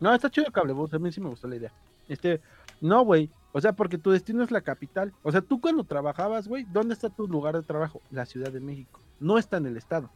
No, 0.00 0.14
está 0.14 0.30
chido 0.30 0.46
el 0.46 0.52
cablebús, 0.52 0.94
a 0.94 0.98
mí 0.98 1.12
sí 1.12 1.20
me 1.20 1.28
gustó 1.28 1.46
la 1.46 1.56
idea. 1.56 1.72
Este, 2.08 2.40
no, 2.80 3.04
güey. 3.04 3.30
O 3.52 3.60
sea, 3.60 3.72
porque 3.72 3.98
tu 3.98 4.10
destino 4.10 4.42
es 4.42 4.50
la 4.50 4.62
capital. 4.62 5.12
O 5.22 5.30
sea, 5.30 5.40
tú 5.40 5.60
cuando 5.60 5.84
trabajabas, 5.84 6.48
güey, 6.48 6.64
¿dónde 6.72 6.94
está 6.94 7.10
tu 7.10 7.26
lugar 7.26 7.56
de 7.56 7.62
trabajo? 7.62 8.00
La 8.10 8.24
Ciudad 8.24 8.50
de 8.50 8.60
México. 8.60 9.00
No 9.18 9.38
está 9.38 9.58
en 9.58 9.66
el 9.66 9.76
estado. 9.76 10.10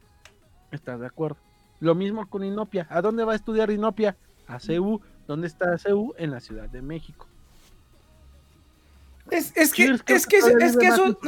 ¿Estás 0.71 1.01
de 1.01 1.07
acuerdo? 1.07 1.37
Lo 1.81 1.95
mismo 1.95 2.27
con 2.29 2.45
Inopia. 2.45 2.87
¿A 2.91 3.03
dónde 3.03 3.25
va 3.25 3.33
a 3.33 3.37
estudiar 3.37 3.71
Inopia? 3.71 4.17
A 4.47 4.59
CU. 4.59 5.01
¿Dónde 5.27 5.49
está 5.49 5.77
CU? 5.79 6.15
En 6.17 6.31
la 6.31 6.41
Ciudad 6.41 6.69
de 6.69 6.81
México. 6.81 7.27
Es, 9.31 9.53
es 9.57 9.73
que, 9.73 9.85
es 9.85 10.03
que, 10.03 10.15
es 10.17 10.27
que 10.27 10.37
eso. 10.87 11.19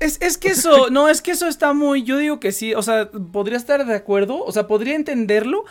Es, 0.00 0.18
es 0.20 0.38
que 0.38 0.48
eso, 0.50 0.90
no, 0.90 1.08
es 1.08 1.22
que 1.22 1.30
eso 1.30 1.46
está 1.46 1.72
muy, 1.72 2.02
yo 2.02 2.18
digo 2.18 2.38
que 2.38 2.52
sí, 2.52 2.74
o 2.74 2.82
sea, 2.82 3.10
podría 3.10 3.56
estar 3.56 3.84
de 3.86 3.94
acuerdo, 3.94 4.44
o 4.44 4.52
sea, 4.52 4.66
podría 4.66 4.94
entenderlo, 4.94 5.64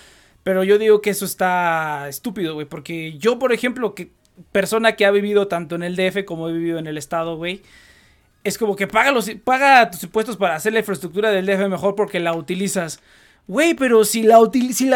pero 0.43 0.63
yo 0.63 0.77
digo 0.77 1.01
que 1.01 1.11
eso 1.11 1.25
está 1.25 2.07
estúpido, 2.09 2.55
güey, 2.55 2.65
porque 2.65 3.17
yo, 3.17 3.37
por 3.37 3.53
ejemplo, 3.53 3.93
que 3.93 4.11
persona 4.51 4.95
que 4.95 5.05
ha 5.05 5.11
vivido 5.11 5.47
tanto 5.47 5.75
en 5.75 5.83
el 5.83 5.95
DF 5.95 6.25
como 6.25 6.49
he 6.49 6.53
vivido 6.53 6.79
en 6.79 6.87
el 6.87 6.97
estado, 6.97 7.37
güey, 7.37 7.61
es 8.43 8.57
como 8.57 8.75
que 8.75 8.87
paga, 8.87 9.11
los, 9.11 9.29
paga 9.43 9.91
tus 9.91 10.03
impuestos 10.03 10.37
para 10.37 10.55
hacer 10.55 10.73
la 10.73 10.79
infraestructura 10.79 11.29
del 11.29 11.45
DF 11.45 11.69
mejor 11.69 11.95
porque 11.95 12.19
la 12.19 12.33
utilizas. 12.33 13.01
Güey, 13.49 13.73
pero 13.73 14.05
si 14.05 14.21
la, 14.21 14.37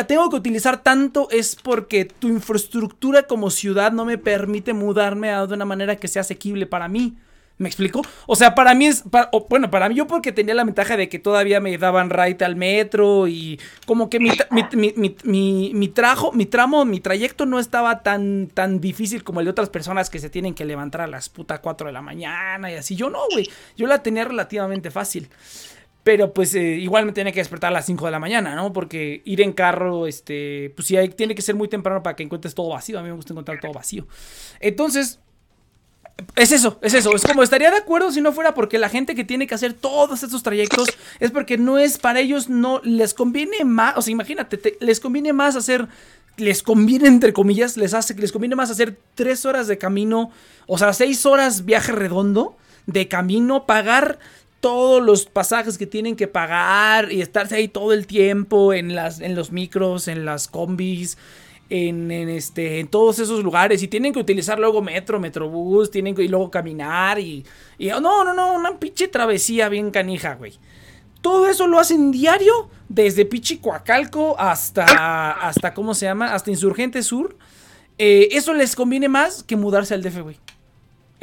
tengo 0.05 0.29
que 0.29 0.35
utilizar 0.35 0.83
tanto 0.83 1.27
es 1.31 1.55
porque 1.55 2.05
tu 2.05 2.27
infraestructura 2.27 3.23
como 3.23 3.49
ciudad 3.49 3.91
no 3.91 4.05
me 4.05 4.19
permite 4.19 4.73
mudarme 4.73 5.31
a- 5.31 5.47
de 5.47 5.55
una 5.55 5.65
manera 5.65 5.95
que 5.95 6.07
sea 6.07 6.21
asequible 6.21 6.67
para 6.67 6.87
mí. 6.87 7.15
¿Me 7.57 7.67
explico? 7.67 8.03
O 8.27 8.35
sea, 8.35 8.53
para 8.53 8.75
mí 8.75 8.85
es. 8.85 9.03
bueno, 9.49 9.71
para 9.71 9.89
mí 9.89 9.95
yo 9.95 10.05
porque 10.05 10.31
tenía 10.31 10.53
la 10.53 10.63
ventaja 10.63 10.97
de 10.97 11.09
que 11.09 11.17
todavía 11.17 11.59
me 11.59 11.75
daban 11.79 12.11
ride 12.11 12.45
al 12.45 12.55
metro 12.55 13.27
y 13.27 13.59
como 13.87 14.07
que 14.09 14.19
mi, 14.19 14.29
mi, 14.51 15.15
mi, 15.23 15.71
mi, 15.73 15.87
trajo, 15.87 16.31
mi 16.31 16.45
tramo, 16.45 16.85
mi 16.85 16.99
trayecto 16.99 17.47
no 17.47 17.57
estaba 17.59 18.03
tan, 18.03 18.49
tan 18.53 18.79
difícil 18.79 19.23
como 19.23 19.39
el 19.39 19.45
de 19.45 19.51
otras 19.51 19.69
personas 19.69 20.09
que 20.11 20.19
se 20.19 20.29
tienen 20.29 20.53
que 20.53 20.65
levantar 20.65 21.01
a 21.01 21.07
las 21.07 21.29
puta 21.29 21.59
4 21.59 21.87
de 21.87 21.93
la 21.93 22.01
mañana 22.03 22.71
y 22.71 22.75
así. 22.75 22.95
Yo 22.95 23.09
no, 23.09 23.19
güey. 23.31 23.49
Yo 23.77 23.87
la 23.87 24.03
tenía 24.03 24.25
relativamente 24.25 24.91
fácil. 24.91 25.29
Pero 26.03 26.33
pues 26.33 26.53
eh, 26.55 26.61
igual 26.75 27.05
me 27.05 27.13
tenía 27.13 27.31
que 27.31 27.39
despertar 27.39 27.69
a 27.69 27.73
las 27.73 27.85
5 27.85 28.05
de 28.05 28.11
la 28.11 28.19
mañana, 28.19 28.55
¿no? 28.55 28.73
Porque 28.73 29.21
ir 29.23 29.39
en 29.41 29.53
carro, 29.53 30.05
este, 30.07 30.71
pues 30.75 30.87
sí, 30.87 30.97
hay- 30.97 31.09
tiene 31.09 31.33
que 31.33 31.41
ser 31.41 31.55
muy 31.55 31.69
temprano 31.69 32.03
para 32.03 32.15
que 32.15 32.23
encuentres 32.23 32.53
todo 32.53 32.69
vacío. 32.69 32.99
A 32.99 33.01
mí 33.01 33.07
me 33.09 33.15
gusta 33.15 33.31
encontrar 33.33 33.59
todo 33.61 33.71
vacío. 33.71 34.05
Entonces, 34.59 35.19
es 36.35 36.51
eso, 36.51 36.77
es 36.81 36.93
eso. 36.93 37.15
Es 37.15 37.23
como 37.23 37.41
estaría 37.41 37.71
de 37.71 37.77
acuerdo 37.77 38.11
si 38.11 38.21
no 38.21 38.33
fuera 38.33 38.53
porque 38.53 38.77
la 38.77 38.89
gente 38.89 39.15
que 39.15 39.23
tiene 39.23 39.47
que 39.47 39.55
hacer 39.55 39.73
todos 39.73 40.21
estos 40.23 40.43
trayectos 40.43 40.87
es 41.19 41.31
porque 41.31 41.57
no 41.57 41.79
es 41.79 41.97
para 41.97 42.19
ellos, 42.19 42.49
no 42.49 42.81
les 42.83 43.13
conviene 43.13 43.63
más. 43.65 43.97
O 43.97 44.01
sea, 44.01 44.11
imagínate, 44.11 44.57
te- 44.57 44.77
les 44.79 44.99
conviene 44.99 45.33
más 45.33 45.55
hacer. 45.55 45.87
Les 46.37 46.63
conviene, 46.63 47.07
entre 47.07 47.31
comillas, 47.31 47.77
les 47.77 47.93
hace 47.93 48.13
les 48.15 48.31
conviene 48.31 48.55
más 48.55 48.71
hacer 48.71 48.97
tres 49.15 49.45
horas 49.45 49.67
de 49.67 49.77
camino, 49.77 50.31
o 50.65 50.79
sea, 50.79 50.91
seis 50.93 51.25
horas 51.27 51.63
viaje 51.63 51.91
redondo 51.91 52.57
de 52.87 53.07
camino, 53.07 53.65
pagar 53.67 54.17
todos 54.63 55.03
los 55.03 55.25
pasajes 55.25 55.77
que 55.77 55.85
tienen 55.85 56.15
que 56.15 56.29
pagar 56.29 57.11
y 57.11 57.21
estarse 57.21 57.55
ahí 57.55 57.67
todo 57.67 57.91
el 57.91 58.07
tiempo 58.07 58.71
en 58.71 58.95
las 58.95 59.19
en 59.19 59.35
los 59.35 59.51
micros, 59.51 60.07
en 60.07 60.23
las 60.23 60.47
combis, 60.47 61.17
en, 61.69 62.09
en, 62.09 62.29
este 62.29 62.79
en 62.79 62.87
todos 62.87 63.19
esos 63.19 63.43
lugares 63.43 63.83
y 63.83 63.89
tienen 63.89 64.13
que 64.13 64.19
utilizar 64.19 64.57
luego 64.57 64.81
metro, 64.81 65.19
metrobús, 65.19 65.91
tienen 65.91 66.15
que 66.15 66.23
y 66.23 66.29
luego 66.29 66.49
caminar 66.49 67.19
y, 67.19 67.45
y 67.77 67.89
no, 67.89 68.23
no, 68.23 68.33
no, 68.33 68.53
una 68.53 68.79
pinche 68.79 69.09
travesía 69.09 69.67
bien 69.67 69.91
canija, 69.91 70.35
güey. 70.35 70.53
Todo 71.19 71.49
eso 71.49 71.67
lo 71.67 71.77
hacen 71.77 72.11
diario 72.11 72.69
desde 72.87 73.25
Pichicoacalco 73.25 74.39
hasta 74.39 75.31
hasta 75.45 75.73
¿cómo 75.73 75.93
se 75.93 76.05
llama? 76.05 76.33
hasta 76.33 76.51
Insurgente 76.51 77.03
Sur. 77.03 77.35
Eh, 77.97 78.29
eso 78.31 78.53
les 78.53 78.77
conviene 78.77 79.09
más 79.09 79.43
que 79.43 79.57
mudarse 79.57 79.93
al 79.93 80.01
DF, 80.01 80.21
güey. 80.21 80.37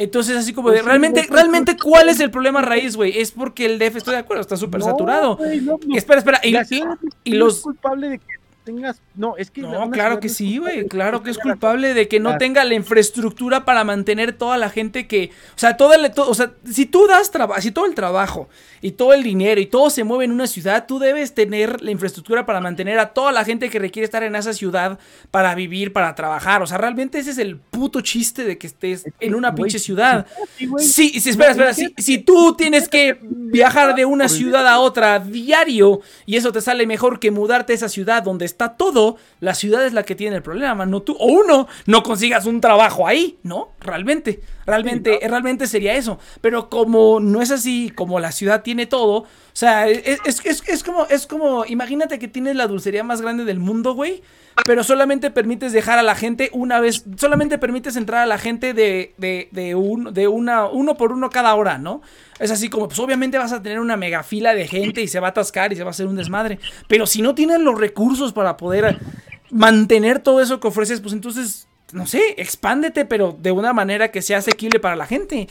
Entonces, 0.02 0.34
así 0.36 0.54
como 0.54 0.68
de, 0.70 0.76
Pues 0.76 0.80
sí, 0.82 0.86
realmente, 0.88 1.20
güey, 1.20 1.28
pues, 1.28 1.40
realmente, 1.40 1.76
¿cuál 1.76 2.08
es 2.08 2.20
el 2.20 2.30
problema 2.30 2.62
raíz, 2.62 2.96
güey? 2.96 3.18
Es 3.18 3.32
porque 3.32 3.66
el 3.66 3.78
DF, 3.78 3.96
estoy 3.98 4.14
de 4.14 4.20
acuerdo, 4.20 4.40
está 4.40 4.56
súper 4.56 4.80
No, 4.80 4.86
saturado. 4.86 5.38
no, 5.60 5.78
no. 5.86 5.94
Espera, 5.96 6.18
espera, 6.20 6.40
y, 6.42 6.52
La 6.52 6.66
y- 6.70 7.30
de 7.32 7.36
los... 7.36 7.58
es 7.58 7.62
culpable 7.62 8.08
de 8.08 8.18
que 8.18 8.24
tengas. 8.64 9.00
No, 9.14 9.36
es 9.36 9.50
que. 9.50 9.60
No, 9.62 9.90
claro 9.90 10.20
que 10.20 10.28
sí, 10.28 10.58
güey. 10.58 10.86
Claro 10.86 11.22
que 11.22 11.30
es 11.30 11.38
culpable 11.38 11.94
de 11.94 12.08
que 12.08 12.20
no 12.20 12.30
tenga 12.38 12.64
la 12.64 12.74
infraestructura 12.74 13.64
para 13.64 13.84
mantener 13.84 14.32
toda 14.32 14.56
la 14.58 14.70
gente 14.70 15.06
que. 15.06 15.30
O 15.56 15.58
sea, 15.58 15.76
toda 15.76 15.98
la- 15.98 16.12
to- 16.12 16.28
o 16.28 16.34
sea, 16.34 16.52
si 16.70 16.86
tú 16.86 17.06
das 17.06 17.30
trabajo, 17.30 17.60
si 17.60 17.70
todo 17.70 17.86
el 17.86 17.94
trabajo 17.94 18.48
y 18.82 18.92
todo 18.92 19.12
el 19.12 19.22
dinero 19.22 19.60
y 19.60 19.66
todo 19.66 19.90
se 19.90 20.04
mueve 20.04 20.24
en 20.24 20.32
una 20.32 20.46
ciudad, 20.46 20.86
tú 20.86 20.98
debes 20.98 21.34
tener 21.34 21.82
la 21.82 21.90
infraestructura 21.90 22.46
para 22.46 22.60
mantener 22.60 22.98
a 22.98 23.12
toda 23.12 23.32
la 23.32 23.44
gente 23.44 23.68
que 23.70 23.78
requiere 23.78 24.04
estar 24.04 24.22
en 24.22 24.34
esa 24.34 24.52
ciudad 24.52 24.98
para 25.30 25.54
vivir, 25.54 25.92
para 25.92 26.14
trabajar. 26.14 26.62
O 26.62 26.66
sea, 26.66 26.78
realmente 26.78 27.18
ese 27.18 27.30
es 27.30 27.38
el 27.38 27.56
puto 27.56 28.00
chiste 28.00 28.44
de 28.44 28.58
que 28.58 28.66
estés 28.66 29.04
en 29.20 29.34
una 29.34 29.54
pinche 29.54 29.78
ciudad. 29.78 30.26
Sí. 30.78 31.12
Sí, 31.20 31.28
espera, 31.30 31.50
espera. 31.50 31.74
Si, 31.74 31.94
si 31.98 32.18
tú 32.18 32.54
tienes 32.56 32.88
que 32.88 33.18
viajar 33.22 33.94
de 33.94 34.04
una 34.04 34.28
ciudad 34.28 34.66
a 34.66 34.78
otra 34.78 35.18
diario 35.18 36.00
y 36.26 36.36
eso 36.36 36.52
te 36.52 36.60
sale 36.60 36.86
mejor 36.86 37.18
que 37.18 37.30
mudarte 37.30 37.72
a 37.72 37.76
esa 37.76 37.88
ciudad 37.88 38.22
donde 38.22 38.44
está 38.50 38.76
todo, 38.76 39.16
la 39.40 39.54
ciudad 39.54 39.84
es 39.84 39.92
la 39.92 40.02
que 40.02 40.14
tiene 40.14 40.36
el 40.36 40.42
problema, 40.42 40.86
no 40.86 41.00
tú. 41.00 41.16
O 41.18 41.26
uno, 41.26 41.68
no 41.86 42.02
consigas 42.02 42.46
un 42.46 42.60
trabajo 42.60 43.06
ahí, 43.06 43.38
¿no? 43.42 43.70
Realmente, 43.80 44.40
realmente, 44.66 45.18
realmente 45.22 45.66
sería 45.66 45.94
eso. 45.94 46.18
Pero 46.40 46.68
como 46.68 47.20
no 47.20 47.40
es 47.40 47.50
así, 47.50 47.90
como 47.90 48.20
la 48.20 48.32
ciudad 48.32 48.62
tiene 48.62 48.86
todo, 48.86 49.24
o 49.52 49.56
sea, 49.60 49.88
es, 49.88 50.20
es, 50.24 50.62
es- 50.66 50.82
como, 50.82 51.06
es 51.06 51.26
como, 51.26 51.64
imagínate 51.66 52.18
que 52.18 52.28
tienes 52.28 52.56
la 52.56 52.66
dulcería 52.66 53.04
más 53.04 53.20
grande 53.20 53.44
del 53.44 53.58
mundo, 53.58 53.94
güey. 53.94 54.22
Pero 54.66 54.84
solamente 54.84 55.30
permites 55.30 55.72
dejar 55.72 55.98
a 55.98 56.02
la 56.02 56.14
gente 56.14 56.50
una 56.52 56.80
vez, 56.80 57.04
solamente 57.16 57.56
permites 57.56 57.96
entrar 57.96 58.22
a 58.22 58.26
la 58.26 58.36
gente 58.36 58.74
de, 58.74 59.14
de, 59.16 59.48
de, 59.52 59.74
un, 59.74 60.12
de 60.12 60.28
una, 60.28 60.66
uno 60.66 60.96
por 60.96 61.12
uno 61.12 61.30
cada 61.30 61.54
hora, 61.54 61.78
¿no? 61.78 62.02
Es 62.38 62.50
así 62.50 62.68
como, 62.68 62.86
pues 62.88 62.98
obviamente 62.98 63.38
vas 63.38 63.52
a 63.52 63.62
tener 63.62 63.80
una 63.80 63.96
mega 63.96 64.22
fila 64.22 64.54
de 64.54 64.66
gente 64.66 65.00
y 65.02 65.08
se 65.08 65.18
va 65.20 65.28
a 65.28 65.30
atascar 65.30 65.72
y 65.72 65.76
se 65.76 65.82
va 65.84 65.88
a 65.88 65.92
hacer 65.92 66.06
un 66.06 66.16
desmadre. 66.16 66.58
Pero 66.88 67.06
si 67.06 67.22
no 67.22 67.34
tienes 67.34 67.60
los 67.60 67.78
recursos 67.78 68.32
para 68.34 68.56
poder 68.58 68.98
mantener 69.50 70.18
todo 70.18 70.40
eso 70.40 70.60
que 70.60 70.68
ofreces, 70.68 71.00
pues 71.00 71.14
entonces, 71.14 71.66
no 71.92 72.06
sé, 72.06 72.34
expándete, 72.36 73.04
pero 73.04 73.36
de 73.38 73.52
una 73.52 73.72
manera 73.72 74.10
que 74.10 74.20
sea 74.22 74.38
asequible 74.38 74.78
para 74.80 74.96
la 74.96 75.06
gente. 75.06 75.48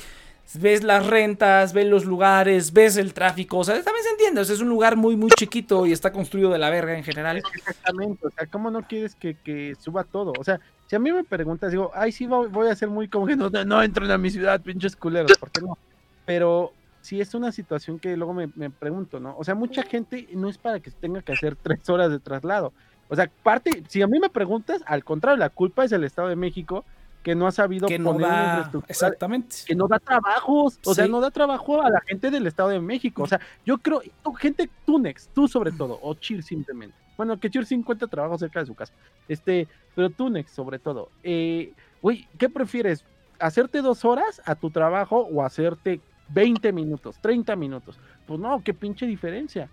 Ves 0.55 0.83
las 0.83 1.05
rentas, 1.05 1.73
ves 1.73 1.85
los 1.85 2.05
lugares, 2.05 2.73
ves 2.73 2.97
el 2.97 3.13
tráfico, 3.13 3.59
o 3.59 3.63
sea, 3.63 3.75
también 3.83 4.03
se 4.03 4.09
entiende, 4.09 4.41
o 4.41 4.45
sea, 4.45 4.55
es 4.55 4.61
un 4.61 4.69
lugar 4.69 4.95
muy, 4.95 5.15
muy 5.15 5.29
chiquito 5.31 5.85
y 5.85 5.91
está 5.91 6.11
construido 6.11 6.49
de 6.49 6.57
la 6.57 6.71
verga 6.71 6.97
en 6.97 7.03
general. 7.03 7.37
Exactamente, 7.37 8.25
o 8.25 8.31
sea, 8.31 8.47
¿cómo 8.47 8.71
no 8.71 8.81
quieres 8.81 9.13
que, 9.13 9.35
que 9.35 9.75
suba 9.79 10.03
todo? 10.03 10.33
O 10.39 10.43
sea, 10.43 10.59
si 10.87 10.95
a 10.95 10.99
mí 10.99 11.11
me 11.11 11.23
preguntas, 11.23 11.71
digo, 11.71 11.91
ay, 11.93 12.11
sí, 12.11 12.25
voy, 12.25 12.67
a 12.67 12.75
ser 12.75 12.89
muy 12.89 13.07
como 13.07 13.27
que 13.27 13.35
no, 13.35 13.49
no 13.49 13.83
entren 13.83 14.09
a 14.09 14.17
mi 14.17 14.31
ciudad, 14.31 14.59
pinches 14.59 14.95
culeros, 14.95 15.37
¿por 15.37 15.51
qué 15.51 15.61
no? 15.61 15.77
Pero 16.25 16.73
sí 17.01 17.21
es 17.21 17.35
una 17.35 17.51
situación 17.51 17.99
que 17.99 18.17
luego 18.17 18.33
me, 18.33 18.49
me 18.55 18.71
pregunto, 18.71 19.19
¿no? 19.19 19.35
O 19.37 19.43
sea, 19.43 19.53
mucha 19.53 19.83
gente 19.83 20.27
no 20.33 20.49
es 20.49 20.57
para 20.57 20.79
que 20.79 20.89
tenga 20.89 21.21
que 21.21 21.33
hacer 21.33 21.55
tres 21.55 21.87
horas 21.89 22.09
de 22.09 22.19
traslado. 22.19 22.73
O 23.07 23.15
sea, 23.15 23.29
parte, 23.43 23.83
si 23.87 24.01
a 24.01 24.07
mí 24.07 24.19
me 24.19 24.29
preguntas, 24.29 24.81
al 24.85 25.03
contrario, 25.03 25.37
la 25.37 25.49
culpa 25.49 25.85
es 25.85 25.91
el 25.91 26.03
Estado 26.03 26.27
de 26.27 26.35
México 26.35 26.85
que 27.29 27.35
no 27.35 27.45
ha 27.45 27.51
sabido 27.51 27.87
Que 27.87 27.99
no 27.99 28.13
poner 28.13 28.27
da, 28.27 28.43
infraestructura 28.47 28.91
exactamente. 28.91 29.57
que 29.67 29.75
no 29.75 29.87
da 29.87 29.99
trabajos, 29.99 30.79
o 30.83 30.95
sea, 30.95 31.07
no 31.07 31.21
da 31.21 31.29
trabajo 31.29 31.79
a 31.79 31.87
la 31.91 32.01
gente 32.01 32.31
del 32.31 32.47
Estado 32.47 32.69
de 32.69 32.79
México. 32.79 33.21
O 33.21 33.27
sea, 33.27 33.39
yo 33.63 33.77
creo, 33.77 34.01
tú, 34.23 34.33
gente, 34.33 34.67
tú 34.83 34.97
Nex, 34.97 35.29
tú 35.31 35.47
sobre 35.47 35.71
todo, 35.71 35.99
o 36.01 36.15
Chir 36.15 36.41
simplemente. 36.41 36.97
Bueno, 37.17 37.39
que 37.39 37.51
Chir 37.51 37.67
sí 37.67 37.75
encuentra 37.75 38.07
trabajo 38.07 38.35
cerca 38.39 38.61
de 38.61 38.65
su 38.65 38.73
casa. 38.73 38.93
Este, 39.27 39.67
pero 39.93 40.09
tú 40.09 40.31
Nex 40.31 40.49
sobre 40.49 40.79
todo. 40.79 41.09
Eh, 41.21 41.71
güey, 42.01 42.27
¿qué 42.39 42.49
prefieres? 42.49 43.05
¿Hacerte 43.37 43.83
dos 43.83 44.03
horas 44.05 44.41
a 44.43 44.55
tu 44.55 44.71
trabajo 44.71 45.19
o 45.31 45.43
hacerte 45.43 46.01
20 46.29 46.73
minutos, 46.73 47.19
30 47.21 47.55
minutos? 47.55 47.99
Pues 48.25 48.39
no, 48.39 48.63
qué 48.63 48.73
pinche 48.73 49.05
diferencia. 49.05 49.69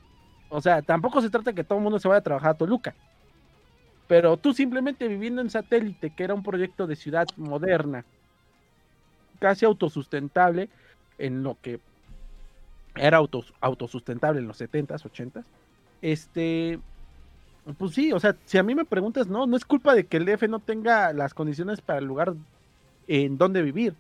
O 0.50 0.60
sea, 0.60 0.82
tampoco 0.82 1.22
se 1.22 1.30
trata 1.30 1.54
que 1.54 1.64
todo 1.64 1.78
el 1.78 1.84
mundo 1.84 1.98
se 1.98 2.06
vaya 2.06 2.18
a 2.18 2.22
trabajar 2.22 2.50
a 2.50 2.54
Toluca. 2.58 2.94
Pero 4.08 4.36
tú 4.36 4.52
simplemente 4.52 5.08
viviendo 5.08 5.40
en 5.40 5.50
satélite, 5.50 6.10
que 6.10 6.24
era 6.24 6.34
un 6.34 6.42
proyecto 6.42 6.86
de 6.86 6.96
ciudad 6.96 7.26
moderna, 7.36 8.04
casi 9.38 9.64
autosustentable 9.64 10.68
en 11.18 11.42
lo 11.42 11.56
que 11.60 11.80
era 12.94 13.18
autos, 13.18 13.52
autosustentable 13.60 14.40
en 14.40 14.48
los 14.48 14.60
70s, 14.60 15.02
80s. 15.02 15.44
Este, 16.02 16.78
pues 17.78 17.92
sí, 17.92 18.12
o 18.12 18.20
sea, 18.20 18.36
si 18.44 18.58
a 18.58 18.62
mí 18.62 18.74
me 18.74 18.84
preguntas, 18.84 19.26
no, 19.26 19.46
no 19.46 19.56
es 19.56 19.64
culpa 19.64 19.94
de 19.94 20.06
que 20.06 20.16
el 20.18 20.24
DF 20.24 20.48
no 20.48 20.60
tenga 20.60 21.12
las 21.12 21.34
condiciones 21.34 21.80
para 21.80 21.98
el 21.98 22.04
lugar 22.04 22.34
en 23.08 23.38
donde 23.38 23.62
vivir, 23.62 23.94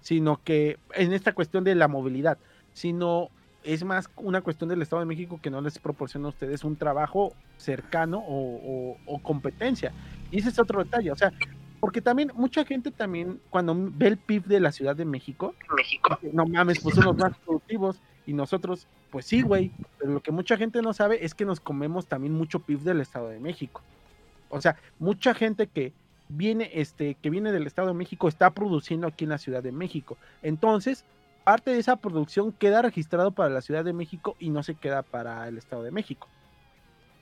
sino 0.00 0.40
que 0.42 0.78
en 0.94 1.12
esta 1.12 1.32
cuestión 1.32 1.64
de 1.64 1.74
la 1.74 1.88
movilidad, 1.88 2.38
sino 2.72 3.30
es 3.66 3.84
más 3.84 4.08
una 4.16 4.40
cuestión 4.40 4.68
del 4.70 4.80
Estado 4.80 5.00
de 5.00 5.06
México 5.06 5.38
que 5.42 5.50
no 5.50 5.60
les 5.60 5.78
proporciona 5.78 6.26
a 6.26 6.30
ustedes 6.30 6.64
un 6.64 6.76
trabajo 6.76 7.34
cercano 7.58 8.18
o, 8.18 8.56
o- 8.56 8.96
o 9.06 9.18
competencia. 9.22 9.92
Y 10.30 10.38
ese 10.38 10.48
es 10.50 10.58
otro 10.58 10.82
detalle, 10.82 11.10
o 11.12 11.16
sea, 11.16 11.32
porque 11.80 12.00
también 12.00 12.30
mucha 12.34 12.64
gente 12.64 12.90
también 12.90 13.40
cuando 13.50 13.74
ve 13.76 14.06
el 14.08 14.16
PIB 14.16 14.44
de 14.46 14.60
la 14.60 14.72
Ciudad 14.72 14.96
de 14.96 15.04
México, 15.04 15.54
dice, 16.22 16.34
no 16.34 16.46
mames, 16.46 16.80
pues 16.80 16.94
son 16.94 17.04
los 17.04 17.16
más 17.16 17.36
productivos 17.44 18.00
y 18.26 18.32
nosotros, 18.32 18.86
pues 19.10 19.26
sí, 19.26 19.42
güey, 19.42 19.70
pero 19.98 20.12
lo 20.12 20.20
que 20.20 20.32
mucha 20.32 20.56
gente 20.56 20.80
no 20.82 20.92
sabe 20.92 21.24
es 21.24 21.34
que 21.34 21.44
nos 21.44 21.60
comemos 21.60 22.06
también 22.06 22.32
mucho 22.32 22.60
PIB 22.60 22.80
del 22.80 23.00
Estado 23.00 23.28
de 23.28 23.38
México. 23.40 23.82
O 24.48 24.60
sea, 24.60 24.76
mucha 24.98 25.34
gente 25.34 25.66
que 25.66 25.92
viene, 26.28 26.70
este, 26.74 27.14
que 27.14 27.30
viene 27.30 27.52
del 27.52 27.66
Estado 27.66 27.88
de 27.88 27.94
México 27.94 28.26
está 28.28 28.50
produciendo 28.50 29.06
aquí 29.06 29.24
en 29.24 29.30
la 29.30 29.38
Ciudad 29.38 29.62
de 29.62 29.70
México. 29.72 30.16
Entonces, 30.42 31.04
parte 31.46 31.70
de 31.70 31.78
esa 31.78 31.94
producción 31.94 32.50
queda 32.50 32.82
registrado 32.82 33.30
para 33.30 33.50
la 33.50 33.60
Ciudad 33.60 33.84
de 33.84 33.92
México 33.92 34.34
y 34.40 34.50
no 34.50 34.64
se 34.64 34.74
queda 34.74 35.04
para 35.04 35.46
el 35.46 35.58
Estado 35.58 35.84
de 35.84 35.92
México. 35.92 36.28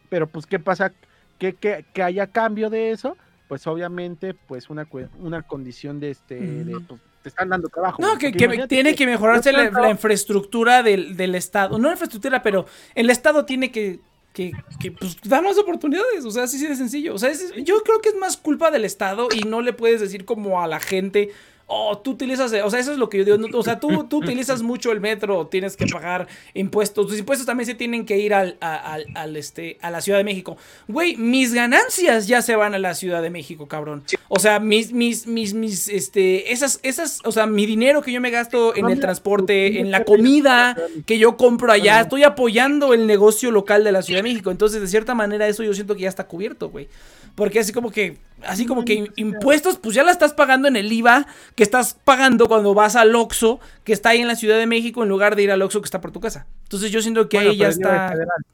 Pero 0.09 0.27
pues, 0.27 0.47
¿qué 0.47 0.59
pasa? 0.59 0.95
Que, 1.39 1.53
que, 1.53 1.85
que 1.93 2.03
haya 2.03 2.29
cambio 2.29 2.71
de 2.71 2.91
eso, 2.91 3.19
pues 3.49 3.67
obviamente, 3.67 4.33
pues 4.33 4.71
una, 4.71 4.89
una 5.21 5.43
condición 5.43 6.01
de 6.01 6.13
este, 6.13 6.41
de, 6.41 6.81
pues, 6.81 7.03
te 7.23 7.29
están 7.29 7.51
dando 7.51 7.69
trabajo. 7.69 8.01
No, 8.01 8.17
que, 8.17 8.33
tiene 8.67 8.95
que 8.95 9.05
mejorarse 9.05 9.53
la, 9.53 9.91
infraestructura 9.91 10.83
del, 10.83 11.19
del 11.19 11.35
Estado. 11.35 11.77
No 11.79 11.89
la 11.89 11.93
infraestructura, 11.93 12.43
pero 12.43 12.65
el 12.95 13.11
Estado 13.11 13.45
tiene 13.45 13.71
que, 13.71 14.01
que, 14.33 14.53
que, 14.81 14.91
pues, 14.91 15.19
dar 15.23 15.43
más 15.43 15.59
oportunidades. 15.59 16.25
O 16.25 16.31
sea, 16.31 16.45
así 16.45 16.59
sí 16.59 16.67
de 16.67 16.77
sencillo. 16.77 17.15
O 17.15 17.19
sea, 17.19 17.29
es- 17.29 17.53
yo 17.57 17.83
creo 17.83 18.01
que 18.01 18.09
es 18.09 18.17
más 18.17 18.39
culpa 18.39 18.71
del 18.71 18.87
Estado 18.87 19.29
y 19.37 19.43
no 19.43 19.61
le 19.61 19.75
puedes 19.75 20.01
decir 20.01 20.25
como 20.25 20.63
a 20.63 20.67
la 20.67 20.81
gente, 20.81 21.31
oh, 21.67 21.99
tú 21.99 22.13
utilizas, 22.13 22.53
o 22.53 22.71
sea, 22.71 22.81
eso 22.81 22.93
es 22.93 22.99
lo 22.99 23.09
que 23.09 23.19
yo 23.19 23.25
digo, 23.25 23.39
no, 23.39 23.59
o 23.59 23.63
sea, 23.63 23.81
tú, 23.81 24.05
tú 24.05 24.19
utilizas 24.19 24.63
mucho 24.63 24.93
el 24.93 25.01
metro, 25.01 25.47
tienes 25.47 25.77
que 25.77 25.87
pagar 25.87 26.29
impuestos, 26.53 27.07
tus 27.07 27.19
impuestos 27.19 27.47
también 27.47 27.67
se 27.67 27.75
tienen 27.75 28.05
que 28.05 28.19
ir 28.19 28.35
al, 28.35 28.57
al, 28.61 29.07
al, 29.15 29.37
este, 29.37 29.79
a 29.81 29.91
la 29.91 30.01
Ciudad 30.01 30.19
de 30.19 30.25
México. 30.25 30.57
Güey, 30.89 31.17
mis 31.17 31.55
ganancias 31.55 32.27
ya 32.27 32.43
se 32.43 32.57
van 32.57 32.75
a 32.75 32.79
la 32.79 32.95
Ciudad 32.95 33.23
de 33.23 33.31
México, 33.31 33.67
cabrón. 33.67 34.05
O 34.29 34.39
sea, 34.39 34.61
mis, 34.61 34.93
mis, 34.93 35.27
mis, 35.27 35.55
mis, 35.55 35.89
este, 35.89 36.53
esas, 36.53 36.81
esas, 36.83 37.21
o 37.25 37.33
sea, 37.33 37.47
mi 37.47 37.67
dinero 37.67 38.03
que 38.03 38.13
yo 38.13 38.21
me 38.21 38.31
gasto 38.31 38.77
en 38.77 38.91
el 38.91 39.01
transporte, 39.01 39.81
en 39.81 39.91
la 39.91 40.05
comida 40.05 40.77
que 41.07 41.19
yo 41.19 41.37
compro 41.37 41.73
allá, 41.73 42.01
estoy 42.01 42.25
apoyando 42.25 42.93
el 42.93 43.07
negocio 43.07 43.51
local 43.51 43.85
de 43.85 43.93
la 43.93 44.03
Ciudad 44.03 44.19
de 44.19 44.25
México. 44.25 44.51
Entonces, 44.51 44.81
de 44.81 44.89
cierta 44.89 45.15
manera, 45.15 45.49
eso 45.49 45.63
yo 45.63 45.73
siento 45.75 45.95
que 45.95 46.03
ya 46.03 46.09
está 46.09 46.27
cubierto, 46.27 46.69
güey. 46.69 46.89
Porque 47.35 47.59
así 47.59 47.73
como 47.73 47.91
que, 47.91 48.19
así 48.47 48.65
como 48.65 48.85
que 48.85 49.11
impuestos, 49.17 49.79
pues 49.79 49.95
ya 49.95 50.05
la 50.05 50.13
estás 50.13 50.35
pagando 50.35 50.69
en 50.69 50.77
el 50.77 50.93
IVA 50.93 51.27
que 51.55 51.63
estás 51.63 51.95
pagando 52.05 52.47
cuando 52.49 52.75
vas 52.75 52.97
al 52.97 53.15
Oxxo, 53.15 53.61
que 53.85 53.93
está 53.93 54.11
ahí 54.11 54.21
en 54.21 54.29
la 54.29 54.35
Ciudad 54.37 54.59
de 54.59 54.67
México, 54.67 55.03
en 55.03 55.09
lugar 55.09 55.37
de 55.37 55.43
ir 55.45 55.51
al 55.53 55.63
Oxxo 55.63 55.81
que 55.81 55.87
está 55.87 56.01
por 56.01 56.11
tu 56.11 56.21
casa. 56.21 56.47
Entonces 56.65 56.91
yo 56.91 57.01
siento 57.01 57.29
que 57.29 57.37
Bueno, 57.39 57.51
ahí 57.53 57.57
ya 57.59 57.69
pero 57.69 57.79
el 57.81 57.85
IVA 57.85 57.91
es 57.93 57.97
está... 57.99 58.09
federal. 58.13 58.45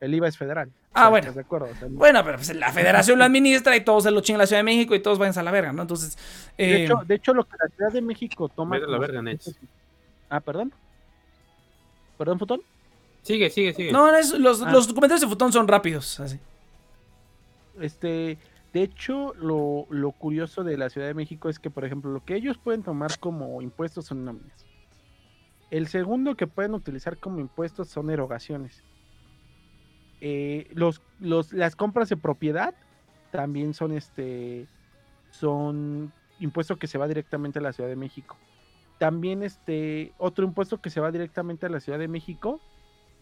El 0.00 0.14
IVA 0.14 0.28
es 0.28 0.38
federal. 0.38 0.70
Ah, 0.94 1.08
bueno. 1.08 1.22
¿estás 1.24 1.34
de 1.36 1.40
acuerdo? 1.42 1.66
O 1.72 1.74
sea, 1.78 1.88
Bueno, 1.90 2.24
pero 2.24 2.36
pues 2.36 2.54
la 2.54 2.72
federación 2.72 3.18
lo 3.18 3.24
administra 3.24 3.76
y 3.76 3.82
todos 3.84 4.04
se 4.04 4.10
lo 4.10 4.20
chingan 4.22 4.38
la 4.38 4.46
Ciudad 4.46 4.60
de 4.60 4.64
México 4.64 4.94
y 4.94 5.00
todos 5.00 5.18
vayan 5.18 5.38
a 5.38 5.42
la 5.42 5.50
verga, 5.50 5.72
¿no? 5.72 5.82
Entonces, 5.82 6.16
de, 6.56 6.64
eh, 6.64 6.84
hecho, 6.84 7.00
de 7.06 7.14
hecho, 7.14 7.34
lo 7.34 7.44
que 7.44 7.56
la 7.62 7.68
Ciudad 7.76 7.92
de 7.92 8.00
México 8.00 8.48
toma. 8.48 8.78
La 8.78 8.98
verga, 8.98 9.22
Ah, 10.28 10.40
perdón. 10.40 10.72
¿Perdón, 12.16 12.38
Futón? 12.38 12.62
Sigue, 13.22 13.50
sigue, 13.50 13.74
sigue. 13.74 13.92
no, 13.92 14.14
es- 14.16 14.32
los, 14.38 14.62
Ah. 14.62 14.70
los 14.70 14.86
comentarios 14.88 15.20
de 15.20 15.26
Futón 15.28 15.52
son 15.52 15.66
rápidos, 15.68 16.18
así. 16.20 16.38
Este, 17.80 18.38
de 18.72 18.82
hecho, 18.82 19.34
lo, 19.34 19.86
lo 19.90 20.12
curioso 20.12 20.62
de 20.62 20.76
la 20.76 20.90
Ciudad 20.90 21.08
de 21.08 21.14
México 21.14 21.48
es 21.48 21.58
que, 21.58 21.70
por 21.70 21.84
ejemplo, 21.84 22.12
lo 22.12 22.24
que 22.24 22.36
ellos 22.36 22.58
pueden 22.58 22.82
tomar 22.82 23.18
como 23.18 23.60
impuestos 23.62 24.06
son 24.06 24.24
nóminas. 24.24 24.66
El 25.70 25.88
segundo 25.88 26.36
que 26.36 26.46
pueden 26.46 26.74
utilizar 26.74 27.18
como 27.18 27.40
impuestos 27.40 27.88
son 27.88 28.10
erogaciones. 28.10 28.84
Eh, 30.20 30.68
los, 30.72 31.02
los, 31.18 31.52
las 31.52 31.74
compras 31.74 32.08
de 32.08 32.16
propiedad 32.16 32.74
también 33.30 33.74
son 33.74 33.92
este 33.92 34.66
son 35.30 36.12
impuesto 36.40 36.76
que 36.76 36.88
se 36.88 36.98
va 36.98 37.08
directamente 37.08 37.58
a 37.58 37.62
la 37.62 37.72
Ciudad 37.72 37.88
de 37.88 37.96
México. 37.96 38.36
También 38.98 39.42
este 39.42 40.12
otro 40.18 40.44
impuesto 40.44 40.80
que 40.80 40.90
se 40.90 41.00
va 41.00 41.10
directamente 41.10 41.66
a 41.66 41.70
la 41.70 41.80
Ciudad 41.80 41.98
de 41.98 42.08
México 42.08 42.60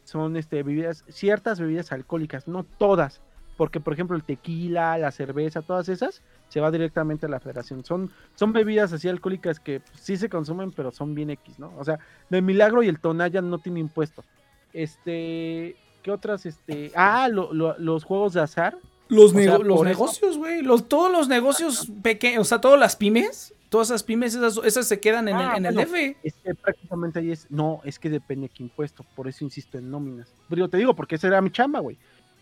son 0.04 0.36
este 0.36 0.62
bebidas, 0.62 1.04
ciertas 1.08 1.60
bebidas 1.60 1.92
alcohólicas, 1.92 2.48
no 2.48 2.64
todas, 2.64 3.20
porque 3.58 3.78
por 3.80 3.92
ejemplo 3.92 4.16
el 4.16 4.22
tequila, 4.22 4.96
la 4.96 5.10
cerveza, 5.10 5.60
todas 5.60 5.90
esas 5.90 6.22
se 6.48 6.60
va 6.60 6.70
directamente 6.70 7.26
a 7.26 7.28
la 7.28 7.40
federación. 7.40 7.84
Son, 7.84 8.10
son 8.36 8.54
bebidas 8.54 8.90
así 8.94 9.06
alcohólicas 9.08 9.60
que 9.60 9.80
pues, 9.80 10.00
sí 10.00 10.16
se 10.16 10.30
consumen, 10.30 10.72
pero 10.72 10.90
son 10.92 11.14
bien 11.14 11.28
X, 11.28 11.58
¿no? 11.58 11.74
O 11.76 11.84
sea, 11.84 11.98
el 12.30 12.40
milagro 12.42 12.82
y 12.82 12.88
el 12.88 12.98
tonalla 13.00 13.42
no 13.42 13.58
tiene 13.58 13.80
impuesto. 13.80 14.24
Este, 14.72 15.76
¿qué 16.02 16.10
otras? 16.10 16.46
Este, 16.46 16.92
ah, 16.94 17.28
lo- 17.28 17.52
lo- 17.52 17.76
los 17.78 18.04
juegos 18.04 18.32
de 18.32 18.40
azar. 18.40 18.78
Los, 19.08 19.32
sea, 19.32 19.58
los 19.58 19.82
negocios, 19.82 20.36
güey. 20.38 20.62
Los, 20.62 20.88
todos 20.88 21.10
los 21.10 21.28
negocios 21.28 21.90
pequeños, 22.02 22.42
o 22.42 22.44
sea, 22.44 22.60
todas 22.60 22.78
las 22.78 22.94
pymes, 22.94 23.54
todas 23.70 23.88
esas 23.88 24.02
pymes, 24.02 24.34
esas, 24.34 24.58
esas 24.64 24.86
se 24.86 25.00
quedan 25.00 25.28
en 25.28 25.36
Ah, 25.36 25.56
el, 25.56 25.64
en 25.64 25.66
el. 25.66 25.84
DF. 25.84 26.16
Es 26.22 26.34
que 26.44 26.54
prácticamente 26.54 27.18
ahí 27.18 27.32
es, 27.32 27.46
no, 27.50 27.80
es 27.84 27.98
que 27.98 28.10
depende 28.10 28.48
de 28.48 28.54
qué 28.54 28.62
impuesto, 28.62 29.04
por 29.16 29.26
eso 29.26 29.44
insisto 29.44 29.78
en 29.78 29.90
nóminas. 29.90 30.28
Pero 30.48 30.60
yo 30.60 30.68
te 30.68 30.76
digo, 30.76 30.94
porque 30.94 31.14
esa 31.16 31.26
era 31.26 31.40
mi 31.40 31.50
chamba, 31.50 31.80
güey. 31.80 31.96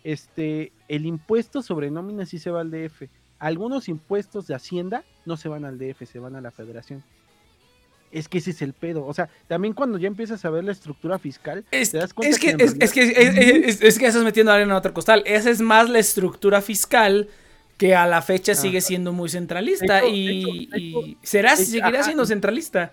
Este, 0.06 0.70
el 0.86 1.04
impuesto 1.04 1.62
sobre 1.62 1.90
nóminas 1.90 2.28
sí 2.28 2.38
se 2.38 2.52
va 2.52 2.60
al 2.60 2.70
DF. 2.70 3.08
Algunos 3.40 3.88
impuestos 3.88 4.46
de 4.46 4.54
Hacienda 4.54 5.02
no 5.24 5.36
se 5.36 5.48
van 5.48 5.64
al 5.64 5.78
DF, 5.78 6.06
se 6.06 6.20
van 6.20 6.36
a 6.36 6.40
la 6.40 6.52
federación. 6.52 7.02
Es 8.12 8.28
que 8.28 8.38
ese 8.38 8.52
es 8.52 8.62
el 8.62 8.72
pedo. 8.72 9.04
O 9.04 9.12
sea, 9.12 9.28
también 9.48 9.74
cuando 9.74 9.98
ya 9.98 10.06
empiezas 10.06 10.44
a 10.44 10.50
ver 10.50 10.62
la 10.62 10.70
estructura 10.70 11.18
fiscal, 11.18 11.64
Es, 11.72 11.90
te 11.90 11.98
das 11.98 12.14
cuenta 12.14 12.30
es 12.36 12.38
que, 12.40 12.50
en 12.50 12.60
es, 12.60 12.76
es 12.78 12.92
que, 12.92 13.02
es, 13.02 13.82
es- 13.82 13.98
que 13.98 14.06
estás 14.06 14.22
metiendo 14.22 14.52
arena 14.52 14.70
en 14.70 14.76
otro 14.78 14.94
costal. 14.94 15.24
Esa 15.26 15.50
es 15.50 15.60
más 15.60 15.90
la 15.90 15.98
estructura 15.98 16.62
fiscal 16.62 17.28
que 17.76 17.96
a 17.96 18.06
la 18.06 18.22
fecha 18.22 18.54
sigue 18.54 18.78
Ajá. 18.78 18.86
siendo 18.86 19.12
muy 19.12 19.28
centralista 19.28 19.98
hecho, 19.98 20.08
y, 20.14 20.38
hecho, 20.38 20.76
hecho, 20.76 21.00
y 21.08 21.18
será, 21.22 21.56
seguirá 21.56 21.88
ajá, 21.88 22.02
siendo 22.04 22.24
centralista. 22.24 22.92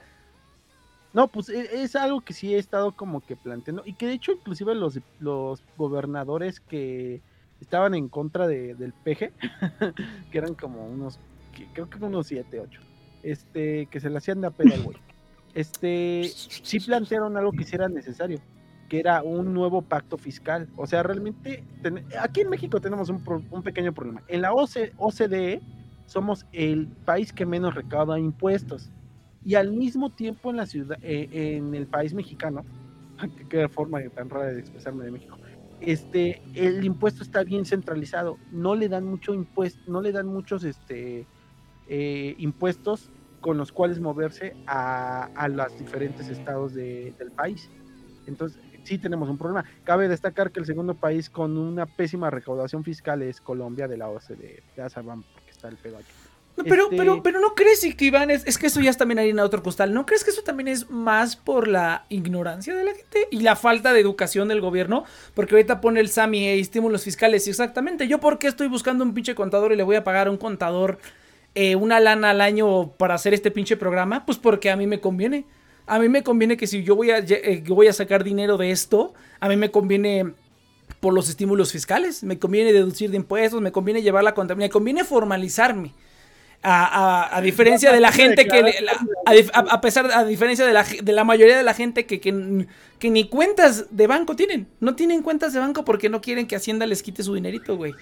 No, 1.14 1.28
pues 1.28 1.50
e- 1.50 1.84
es 1.84 1.96
algo 1.96 2.22
que 2.22 2.34
sí 2.34 2.54
he 2.54 2.58
estado 2.58 2.92
como 2.96 3.22
que 3.22 3.36
planteando 3.36 3.84
y 3.86 3.94
que 3.94 4.08
de 4.08 4.14
hecho 4.14 4.32
inclusive 4.32 4.74
los, 4.76 5.00
los 5.20 5.64
gobernadores 5.78 6.60
que 6.60 7.22
estaban 7.62 7.94
en 7.94 8.10
contra 8.10 8.48
de, 8.48 8.74
del 8.76 8.94
PG, 8.94 9.32
que 10.32 10.38
eran 10.38 10.56
como 10.56 10.86
unos, 10.86 11.20
creo 11.74 11.88
que 11.90 12.04
unos 12.04 12.28
7, 12.28 12.60
8, 12.60 12.82
este, 13.22 13.86
que 13.88 14.00
se 14.00 14.10
le 14.10 14.18
hacían 14.18 14.42
de 14.42 14.52
pedo 14.52 14.84
güey, 14.84 14.98
este, 15.54 16.24
sí 16.64 16.80
plantearon 16.80 17.38
algo 17.38 17.52
que 17.52 17.64
sí 17.64 17.76
era 17.76 17.88
necesario, 17.88 18.40
que 18.90 19.00
era 19.00 19.22
un 19.22 19.54
nuevo 19.54 19.84
pacto 19.84 20.18
fiscal. 20.18 20.68
O 20.78 20.88
sea, 20.88 21.04
realmente, 21.04 21.64
aquí 22.20 22.42
en 22.42 22.50
México 22.50 22.82
tenemos 22.82 23.10
un, 23.10 23.24
pro- 23.24 23.44
un 23.52 23.62
pequeño 23.62 23.94
problema. 23.94 24.24
En 24.28 24.42
la 24.42 24.52
OC 24.54 24.94
OCDE 24.98 25.62
somos 26.08 26.46
el 26.52 26.88
país 27.06 27.32
que 27.32 27.46
menos 27.46 27.76
recauda 27.76 28.20
impuestos 28.20 28.90
y 29.44 29.56
al 29.56 29.72
mismo 29.74 30.12
tiempo 30.12 30.52
en 30.52 30.58
la 30.58 30.66
ciudad, 30.68 30.98
eh, 31.02 31.28
en 31.32 31.74
el 31.76 31.88
país 31.88 32.14
mexicano, 32.14 32.66
qué, 33.50 33.70
forma 33.70 34.00
tan 34.16 34.30
rara 34.30 34.54
de 34.54 34.60
expresarme 34.60 35.06
de 35.06 35.12
México, 35.12 35.38
este, 35.80 36.44
el 36.54 36.84
impuesto 36.86 37.24
está 37.24 37.44
bien 37.44 37.66
centralizado, 37.66 38.40
no 38.50 38.76
le 38.76 38.90
dan 38.90 39.06
mucho 39.06 39.34
impuesto, 39.34 39.82
no 39.92 40.02
le 40.02 40.12
dan 40.14 40.28
muchos 40.28 40.64
este, 40.64 41.30
eh, 41.86 42.36
impuestos 42.38 43.12
con 43.40 43.58
los 43.58 43.72
cuales 43.72 44.00
moverse 44.00 44.58
a, 44.66 45.26
a 45.36 45.48
los 45.50 45.76
diferentes 45.78 46.30
estados 46.30 46.74
de- 46.74 47.14
del 47.20 47.32
país. 47.34 47.72
Entonces, 48.26 48.64
sí 48.84 49.00
tenemos 49.00 49.30
un 49.30 49.38
problema. 49.38 49.66
Cabe 49.84 50.08
destacar 50.08 50.52
que 50.52 50.60
el 50.62 50.66
segundo 50.66 50.98
país 50.98 51.30
con 51.30 51.58
una 51.58 51.88
pésima 51.88 52.30
recaudación 52.32 52.84
fiscal 52.84 53.22
es 53.24 53.42
Colombia 53.42 53.88
de 53.88 53.98
la 53.98 54.10
OCDE. 54.10 54.64
Ya 54.76 54.90
saben 54.90 55.24
por 55.26 55.44
qué 55.44 55.52
está 55.52 55.68
el 55.70 55.78
pedo 55.80 55.98
aquí. 56.00 56.16
No, 56.56 56.64
Pero, 56.66 56.84
Este- 56.84 56.98
pero, 56.98 57.24
pero 57.24 57.40
no 57.40 57.56
crees 57.56 57.82
que 57.96 58.06
Iván 58.06 58.30
es, 58.30 58.44
es 58.46 58.60
que 58.60 58.68
eso 58.68 58.80
ya 58.80 58.92
es 58.92 58.98
también 58.98 59.18
harina 59.18 59.42
de 59.42 59.46
otro 59.48 59.64
costal. 59.64 59.92
¿No 59.94 60.06
crees 60.06 60.24
que 60.24 60.30
eso 60.30 60.44
también 60.44 60.68
es 60.68 60.90
más 60.90 61.36
por 61.36 61.68
la 61.68 62.06
ignorancia 62.10 62.76
de 62.76 62.84
la 62.84 62.94
gente 62.94 63.28
y 63.32 63.40
la 63.40 63.56
falta 63.56 63.92
de 63.92 64.00
educación 64.00 64.48
del 64.50 64.62
gobierno? 64.62 65.04
Porque 65.34 65.56
ahorita 65.56 65.82
pone 65.82 66.00
el 66.00 66.10
SAMI 66.10 66.46
e 66.46 66.60
estímulos 66.60 67.04
fiscales. 67.04 67.48
Exactamente. 67.48 68.08
Yo, 68.08 68.20
¿por 68.20 68.38
qué 68.38 68.48
estoy 68.48 68.68
buscando 68.68 69.04
un 69.04 69.16
pinche 69.16 69.34
contador 69.34 69.72
y 69.74 69.76
le 69.76 69.82
voy 69.84 69.96
a 69.96 70.04
pagar 70.04 70.28
a 70.28 70.32
un 70.32 70.38
contador 70.38 71.00
eh, 71.56 71.76
una 71.76 72.00
lana 72.00 72.30
al 72.30 72.42
año 72.42 72.92
para 72.98 73.16
hacer 73.16 73.34
este 73.34 73.50
pinche 73.50 73.76
programa? 73.76 74.24
Pues 74.26 74.38
porque 74.38 74.70
a 74.70 74.76
mí 74.76 74.86
me 74.86 75.00
conviene. 75.00 75.46
A 75.88 75.98
mí 75.98 76.08
me 76.08 76.22
conviene 76.24 76.56
que 76.56 76.68
si 76.68 76.84
yo 76.84 76.96
voy 76.96 77.10
a, 77.10 77.18
eh, 77.18 77.64
voy 77.68 77.88
a 77.88 77.94
sacar 77.94 78.24
dinero 78.24 78.58
de 78.58 78.70
esto, 78.70 79.16
a 79.40 79.50
mí 79.50 79.58
me 79.58 79.72
conviene 79.72 80.34
por 81.00 81.14
los 81.16 81.30
estímulos 81.30 81.72
fiscales. 81.72 82.24
Me 82.24 82.38
conviene 82.38 82.72
deducir 82.72 83.10
de 83.10 83.18
impuestos, 83.18 83.60
me 83.60 83.72
conviene 83.72 84.04
llevar 84.04 84.24
la 84.24 84.36
contabilidad, 84.36 84.68
me 84.68 84.72
conviene 84.72 85.04
formalizarme. 85.04 85.92
A, 86.66 86.86
a- 87.26 87.38
a 87.38 87.42
diferencia 87.42 87.92
de 87.92 88.00
la 88.00 88.14
gente 88.14 88.48
que 88.48 88.74
a, 89.54 89.60
a- 89.60 89.82
pesar 89.82 90.10
a 90.14 90.24
diferencia 90.24 90.66
de 90.66 90.72
la, 90.72 90.84
de 90.84 91.12
la 91.12 91.26
mayoría 91.26 91.58
de 91.58 91.64
la 91.64 91.74
gente 91.74 92.06
que, 92.06 92.22
que, 92.22 92.66
que 93.00 93.10
ni 93.10 93.28
cuentas 93.28 93.88
de 93.92 94.08
banco 94.08 94.36
tienen. 94.38 94.68
No 94.80 94.96
tienen 94.96 95.24
cuentas 95.24 95.52
de 95.52 95.60
banco 95.60 95.84
porque 95.84 96.08
no 96.08 96.22
quieren 96.22 96.48
que 96.48 96.56
Hacienda 96.56 96.86
les 96.86 97.04
quite 97.04 97.22
su 97.22 97.34
dinerito 97.36 97.76
güey. 97.76 97.94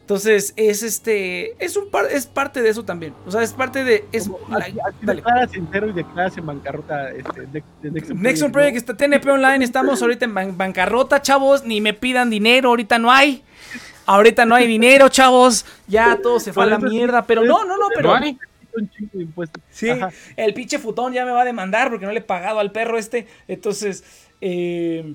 Entonces 0.00 0.54
es 0.56 0.82
este 0.82 1.54
es 1.64 1.76
un 1.76 1.90
par, 1.90 2.06
es 2.10 2.26
parte 2.26 2.60
de 2.62 2.70
eso 2.70 2.82
también. 2.84 3.12
O 3.26 3.30
sea 3.30 3.42
es 3.42 3.52
parte 3.52 3.84
de 3.84 4.04
es 4.10 4.28
declaras 5.02 5.54
entero 5.54 5.88
y 5.88 5.92
declaras 5.92 6.36
en 6.38 6.46
bancarrota 6.46 7.10
este, 7.10 7.42
de, 7.42 7.62
de 7.82 7.90
Nexon 7.90 8.20
Nexon 8.20 8.50
Project, 8.50 8.52
Project 8.52 8.72
¿no? 8.74 8.78
está 8.78 8.96
TNP 8.96 9.30
Online, 9.30 9.64
estamos 9.64 10.00
ahorita 10.02 10.24
en 10.24 10.34
ban- 10.34 10.56
bancarrota, 10.56 11.22
chavos, 11.22 11.64
ni 11.64 11.80
me 11.80 11.92
pidan 11.94 12.30
dinero, 12.30 12.70
ahorita 12.70 12.98
no 12.98 13.12
hay. 13.12 13.44
Ahorita 14.08 14.44
no 14.46 14.54
hay 14.54 14.66
dinero, 14.66 15.08
chavos. 15.10 15.66
Ya 15.86 16.18
todo 16.22 16.40
se 16.40 16.52
fue 16.52 16.64
a 16.64 16.66
la 16.66 16.78
mierda, 16.78 17.22
pero 17.26 17.44
no, 17.44 17.64
no, 17.64 17.76
no, 17.76 17.88
pero. 17.94 18.14
Sí, 19.70 19.88
el 20.36 20.54
pinche 20.54 20.78
futón 20.78 21.12
ya 21.12 21.24
me 21.24 21.30
va 21.32 21.42
a 21.42 21.44
demandar 21.44 21.90
porque 21.90 22.06
no 22.06 22.12
le 22.12 22.18
he 22.20 22.22
pagado 22.22 22.58
al 22.60 22.72
perro 22.72 22.96
este. 22.98 23.26
Entonces, 23.48 24.04
eh, 24.40 25.14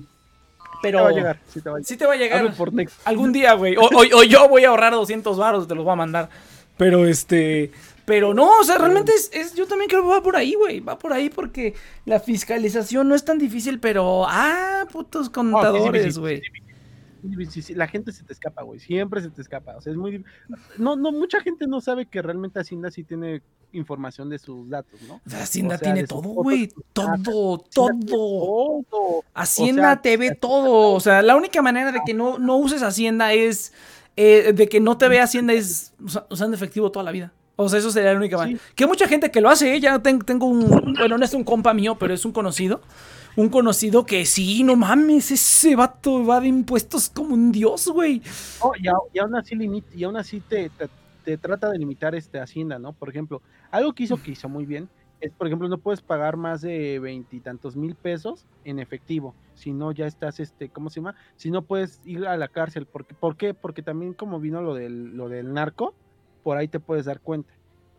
pero 0.82 0.98
Te 0.98 1.04
va 1.04 1.08
a 1.08 1.12
llegar, 1.12 1.38
sí 1.48 1.60
te 1.60 1.68
va 1.70 1.76
a 1.76 1.78
llegar. 1.78 1.86
sí 1.88 1.96
te 1.96 2.06
va 2.06 2.12
a 2.12 2.16
llegar 2.16 2.38
Hablo 2.40 2.54
por 2.54 2.72
Nex. 2.72 2.92
algún 3.04 3.32
día, 3.32 3.54
güey. 3.54 3.76
O, 3.76 3.82
o- 3.82 4.18
o 4.18 4.22
yo 4.22 4.48
voy 4.48 4.64
a 4.64 4.68
ahorrar 4.68 4.92
200 4.92 5.38
varos, 5.38 5.66
te 5.66 5.74
los 5.74 5.84
voy 5.84 5.92
a 5.92 5.96
mandar. 5.96 6.28
Pero 6.76 7.06
este, 7.06 7.70
pero 8.04 8.34
no, 8.34 8.58
o 8.58 8.64
sea, 8.64 8.76
realmente 8.78 9.12
es, 9.12 9.30
es- 9.32 9.54
yo 9.54 9.66
también 9.66 9.88
creo 9.88 10.02
que 10.02 10.08
va 10.08 10.22
por 10.22 10.36
ahí, 10.36 10.54
güey. 10.54 10.80
Va 10.80 10.98
por 10.98 11.12
ahí 11.12 11.30
porque 11.30 11.74
la 12.04 12.20
fiscalización 12.20 13.08
no 13.08 13.14
es 13.14 13.24
tan 13.24 13.38
difícil, 13.38 13.80
pero 13.80 14.26
ah, 14.28 14.84
putos 14.92 15.30
contadores, 15.30 16.18
güey. 16.18 16.42
Sí, 16.42 16.46
la 17.74 17.88
gente 17.88 18.12
se 18.12 18.22
te 18.24 18.32
escapa, 18.32 18.62
güey. 18.62 18.78
Siempre 18.80 19.20
se 19.22 19.30
te 19.30 19.40
escapa. 19.42 19.76
O 19.76 19.80
sea, 19.80 19.92
es 19.92 19.96
muy. 19.96 20.24
No, 20.78 20.96
no, 20.96 21.10
mucha 21.12 21.40
gente 21.40 21.66
no 21.66 21.80
sabe 21.80 22.06
que 22.06 22.20
realmente 22.22 22.60
Hacienda 22.60 22.90
sí 22.90 23.04
tiene 23.04 23.42
información 23.72 24.28
de 24.30 24.38
sus 24.38 24.68
datos, 24.68 25.00
¿no? 25.08 25.20
Hacienda 25.36 25.74
O 25.74 25.78
sea, 25.78 25.92
tiene 25.92 26.06
todo, 26.06 26.28
güey. 26.28 26.68
Todo, 26.92 27.58
todo. 27.72 27.98
todo. 28.06 29.24
Hacienda 29.34 29.82
O 29.82 29.86
sea, 29.94 30.02
te 30.02 30.16
ve 30.16 30.34
todo. 30.34 30.92
O 30.92 31.00
sea, 31.00 31.22
la 31.22 31.36
única 31.36 31.60
manera 31.62 31.90
de 31.92 32.00
que 32.06 32.14
no, 32.14 32.38
no 32.38 32.56
uses 32.56 32.82
Hacienda 32.82 33.32
es. 33.32 33.72
eh, 34.16 34.52
de 34.54 34.68
que 34.68 34.78
no 34.78 34.96
te 34.96 35.08
vea 35.08 35.24
Hacienda 35.24 35.52
es 35.54 35.92
usa- 36.00 36.26
usando 36.30 36.54
efectivo 36.56 36.90
toda 36.92 37.02
la 37.04 37.10
vida. 37.10 37.32
O 37.56 37.68
sea, 37.68 37.78
eso 37.78 37.90
sería 37.90 38.12
la 38.12 38.18
única 38.18 38.36
Sí. 38.36 38.40
manera. 38.42 38.60
Que 38.76 38.86
mucha 38.86 39.08
gente 39.08 39.30
que 39.30 39.40
lo 39.40 39.48
hace, 39.50 39.74
¿eh? 39.74 39.80
ya 39.80 39.98
ten- 40.00 40.20
tengo 40.20 40.46
un. 40.46 40.94
Bueno, 40.98 41.18
no 41.18 41.24
es 41.24 41.34
un 41.34 41.42
compa 41.44 41.72
mío, 41.74 41.96
pero 41.98 42.14
es 42.14 42.24
un 42.24 42.32
conocido. 42.32 42.80
Un 43.36 43.48
conocido 43.48 44.06
que 44.06 44.24
sí, 44.26 44.62
no 44.62 44.76
mames, 44.76 45.30
ese 45.32 45.74
vato 45.74 46.24
va 46.24 46.40
de 46.40 46.48
impuestos 46.48 47.10
como 47.10 47.34
un 47.34 47.50
dios, 47.50 47.88
güey. 47.88 48.22
No, 48.62 48.70
y, 48.78 49.16
y 49.16 49.18
aún 49.18 49.34
así 49.34 49.56
limit- 49.56 49.92
y 49.94 50.04
aún 50.04 50.16
así 50.16 50.40
te, 50.40 50.70
te- 50.70 50.88
te 51.24 51.36
trata 51.38 51.68
de 51.70 51.78
limitar 51.78 52.14
este 52.14 52.38
Hacienda, 52.38 52.78
¿no? 52.78 52.92
Por 52.92 53.08
ejemplo, 53.08 53.42
algo 53.70 53.92
que 53.92 54.04
hizo 54.04 54.16
que 54.22 54.32
hizo 54.32 54.48
muy 54.48 54.66
bien 54.66 54.88
es, 55.20 55.32
por 55.32 55.46
ejemplo, 55.48 55.68
no 55.68 55.78
puedes 55.78 56.00
pagar 56.00 56.36
más 56.36 56.60
de 56.60 56.98
veintitantos 57.00 57.74
mil 57.76 57.94
pesos 57.96 58.44
en 58.64 58.78
efectivo, 58.78 59.34
si 59.54 59.72
no 59.72 59.90
ya 59.90 60.06
estás, 60.06 60.38
este, 60.38 60.68
¿cómo 60.68 60.90
se 60.90 61.00
llama? 61.00 61.16
Si 61.36 61.50
no 61.50 61.62
puedes 61.62 62.00
ir 62.04 62.26
a 62.26 62.36
la 62.36 62.48
cárcel, 62.48 62.86
porque, 62.86 63.14
¿por 63.14 63.36
qué? 63.36 63.52
Porque 63.54 63.82
también 63.82 64.12
como 64.14 64.38
vino 64.38 64.60
lo 64.62 64.74
del, 64.74 65.16
lo 65.16 65.28
del 65.28 65.52
narco, 65.52 65.94
por 66.42 66.56
ahí 66.56 66.68
te 66.68 66.78
puedes 66.78 67.06
dar 67.06 67.20
cuenta. 67.20 67.52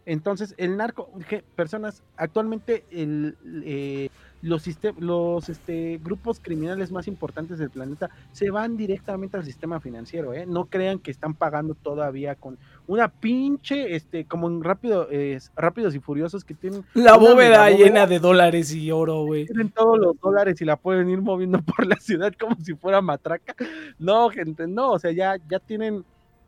Entonces, 0.05 0.53
el 0.57 0.77
narco, 0.77 1.09
que 1.27 1.43
personas, 1.55 2.03
actualmente 2.17 2.85
el, 2.91 3.35
eh, 3.65 4.09
los, 4.45 4.63
los 4.99 5.49
este, 5.49 5.99
grupos 6.03 6.39
criminales 6.39 6.91
más 6.91 7.07
importantes 7.07 7.57
del 7.57 7.71
planeta 7.71 8.11
se 8.31 8.51
van 8.51 8.77
directamente 8.77 9.37
al 9.37 9.43
sistema 9.43 9.79
financiero, 9.79 10.33
¿eh? 10.33 10.45
No 10.45 10.65
crean 10.65 10.99
que 10.99 11.09
están 11.09 11.33
pagando 11.33 11.73
todavía 11.73 12.35
con 12.35 12.57
una 12.87 13.07
pinche, 13.07 13.95
este, 13.95 14.25
como 14.25 14.47
en 14.47 14.63
rápido, 14.63 15.07
eh, 15.09 15.39
rápidos 15.55 15.95
y 15.95 15.99
furiosos 15.99 16.43
que 16.43 16.53
tienen, 16.53 16.85
La 16.93 17.17
bóveda 17.17 17.69
llena 17.71 18.05
de 18.05 18.19
dólares 18.19 18.71
y 18.73 18.91
oro, 18.91 19.23
güey. 19.23 19.47
tienen 19.47 19.69
todos 19.69 19.97
los 19.97 20.19
dólares 20.19 20.61
y 20.61 20.65
la 20.65 20.75
pueden 20.75 21.09
ir 21.09 21.21
moviendo 21.21 21.59
por 21.65 21.85
la 21.85 21.95
ciudad 21.95 22.31
como 22.39 22.55
si 22.63 22.75
fuera 22.75 23.01
matraca. 23.01 23.55
No, 23.97 24.29
gente, 24.29 24.67
no, 24.67 24.91
o 24.91 24.99
sea, 24.99 25.11
ya, 25.11 25.37
ya 25.49 25.59
tienen, 25.59 26.05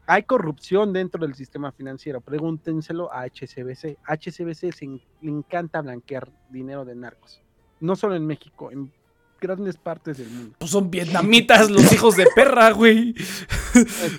hay 0.08 0.24
corrupción 0.24 0.94
dentro 0.94 1.24
del 1.26 1.36
sistema 1.36 1.72
financiero. 1.72 2.22
Pregúntenselo 2.22 3.12
a 3.14 3.24
HCBC. 3.28 3.98
HCBC 4.08 4.72
se 4.72 4.86
en- 4.86 5.02
le 5.22 5.32
encanta 5.32 5.82
blanquear 5.82 6.32
dinero 6.50 6.86
de 6.86 6.96
narcos. 6.96 7.42
No 7.80 7.96
solo 7.96 8.16
en 8.16 8.26
México, 8.26 8.72
en 8.72 8.92
grandes 9.40 9.78
partes 9.78 10.18
del 10.18 10.30
mundo. 10.30 10.56
Pues 10.58 10.72
son 10.72 10.90
vietnamitas 10.90 11.70
los 11.70 11.92
hijos 11.94 12.16
de 12.16 12.26
perra, 12.34 12.72
güey. 12.72 13.14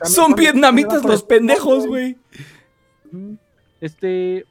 Son 0.05 0.35
vietnamitas 0.35 1.03
los 1.05 1.23
de 1.23 1.27
pendejos, 1.27 1.87
güey. 1.87 2.17
Este. 3.81 4.45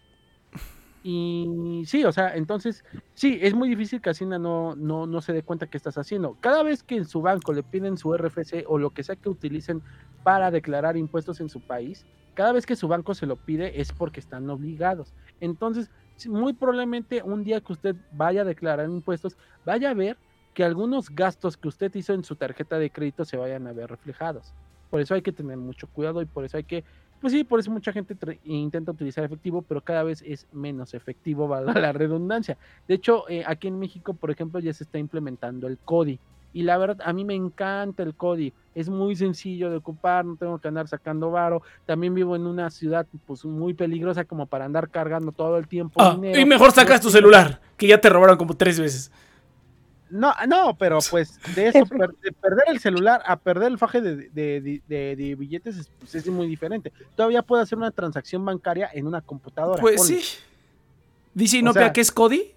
Y 1.09 1.83
sí, 1.85 2.03
o 2.03 2.11
sea, 2.11 2.35
entonces, 2.35 2.83
sí, 3.13 3.39
es 3.41 3.53
muy 3.53 3.69
difícil 3.69 4.01
que 4.01 4.09
Hacienda 4.09 4.39
no, 4.39 4.75
no, 4.75 5.07
no 5.07 5.21
se 5.21 5.31
dé 5.31 5.41
cuenta 5.41 5.67
que 5.67 5.77
estás 5.77 5.97
haciendo. 5.97 6.35
Cada 6.41 6.63
vez 6.63 6.83
que 6.83 6.97
en 6.97 7.05
su 7.05 7.21
banco 7.21 7.53
le 7.53 7.63
piden 7.63 7.97
su 7.97 8.13
RFC 8.13 8.65
o 8.67 8.77
lo 8.77 8.89
que 8.89 9.03
sea 9.03 9.15
que 9.15 9.29
utilicen 9.29 9.81
para 10.23 10.51
declarar 10.51 10.97
impuestos 10.97 11.39
en 11.39 11.47
su 11.47 11.61
país, 11.61 12.05
cada 12.33 12.51
vez 12.51 12.65
que 12.65 12.75
su 12.75 12.89
banco 12.89 13.15
se 13.15 13.25
lo 13.25 13.37
pide 13.37 13.79
es 13.79 13.93
porque 13.93 14.19
están 14.19 14.49
obligados. 14.49 15.13
Entonces, 15.39 15.89
muy 16.27 16.51
probablemente 16.51 17.23
un 17.23 17.45
día 17.45 17.61
que 17.61 17.71
usted 17.71 17.95
vaya 18.11 18.41
a 18.41 18.43
declarar 18.43 18.89
impuestos, 18.89 19.37
vaya 19.65 19.91
a 19.91 19.93
ver 19.93 20.17
que 20.53 20.65
algunos 20.65 21.09
gastos 21.09 21.55
que 21.55 21.69
usted 21.69 21.95
hizo 21.95 22.15
en 22.15 22.25
su 22.25 22.35
tarjeta 22.35 22.79
de 22.79 22.89
crédito 22.89 23.23
se 23.23 23.37
vayan 23.37 23.65
a 23.67 23.71
ver 23.71 23.89
reflejados. 23.89 24.53
Por 24.89 24.99
eso 24.99 25.13
hay 25.13 25.21
que 25.21 25.31
tener 25.31 25.55
mucho 25.55 25.87
cuidado 25.87 26.21
y 26.21 26.25
por 26.25 26.43
eso 26.43 26.57
hay 26.57 26.65
que 26.65 26.83
pues 27.19 27.33
sí, 27.33 27.43
por 27.43 27.59
eso 27.59 27.71
mucha 27.71 27.91
gente 27.91 28.15
intenta 28.43 28.91
utilizar 28.91 29.23
efectivo, 29.23 29.61
pero 29.61 29.81
cada 29.81 30.03
vez 30.03 30.23
es 30.25 30.47
menos 30.51 30.93
efectivo, 30.93 31.47
valga 31.47 31.73
la 31.79 31.91
redundancia. 31.91 32.57
De 32.87 32.95
hecho, 32.95 33.27
eh, 33.29 33.43
aquí 33.45 33.67
en 33.67 33.79
México, 33.79 34.13
por 34.13 34.31
ejemplo, 34.31 34.59
ya 34.59 34.73
se 34.73 34.83
está 34.83 34.97
implementando 34.97 35.67
el 35.67 35.77
CODI. 35.77 36.19
Y 36.53 36.63
la 36.63 36.77
verdad, 36.77 36.97
a 37.05 37.13
mí 37.13 37.23
me 37.23 37.35
encanta 37.35 38.01
el 38.03 38.15
CODI. 38.15 38.51
Es 38.73 38.89
muy 38.89 39.15
sencillo 39.15 39.69
de 39.69 39.75
ocupar, 39.77 40.25
no 40.25 40.37
tengo 40.37 40.57
que 40.57 40.67
andar 40.67 40.87
sacando 40.87 41.29
varo. 41.29 41.61
También 41.85 42.15
vivo 42.15 42.35
en 42.35 42.47
una 42.47 42.69
ciudad 42.71 43.05
pues 43.25 43.45
muy 43.45 43.73
peligrosa 43.73 44.23
como 44.25 44.47
para 44.47 44.65
andar 44.65 44.89
cargando 44.89 45.31
todo 45.31 45.57
el 45.57 45.67
tiempo 45.67 46.01
Ah, 46.01 46.15
dinero. 46.15 46.39
y 46.39 46.45
mejor 46.45 46.71
sacas 46.71 47.01
tu 47.01 47.09
celular, 47.11 47.59
que 47.75 47.87
ya 47.87 47.99
te 48.01 48.09
robaron 48.09 48.37
como 48.37 48.55
tres 48.55 48.79
veces. 48.79 49.11
No, 50.09 50.33
no, 50.47 50.77
pero 50.77 50.99
pues 51.09 51.39
de 51.55 51.67
eso, 51.67 51.85
per- 51.85 52.15
de 52.15 52.31
perder 52.31 52.63
el 52.67 52.79
celular 52.79 53.21
a 53.25 53.37
perder 53.37 53.71
el 53.71 53.77
faje 53.77 54.01
de, 54.01 54.15
de- 54.15 54.61
de- 54.61 54.81
de- 54.87 55.15
de 55.15 55.35
billetes 55.35 55.77
es, 55.77 55.91
pues, 55.99 56.15
es 56.15 56.27
muy 56.27 56.47
diferente. 56.47 56.93
Todavía 57.15 57.41
puedo 57.43 57.61
hacer 57.61 57.77
una 57.77 57.91
transacción 57.91 58.43
bancaria 58.45 58.89
en 58.93 59.05
una 59.07 59.21
computadora. 59.21 59.81
Pues 59.81 60.05
sí. 60.05 60.21
Dice 61.33 61.57
Inopia 61.57 61.81
sea- 61.83 61.93
que 61.93 62.01
es 62.01 62.11
Cody. 62.11 62.53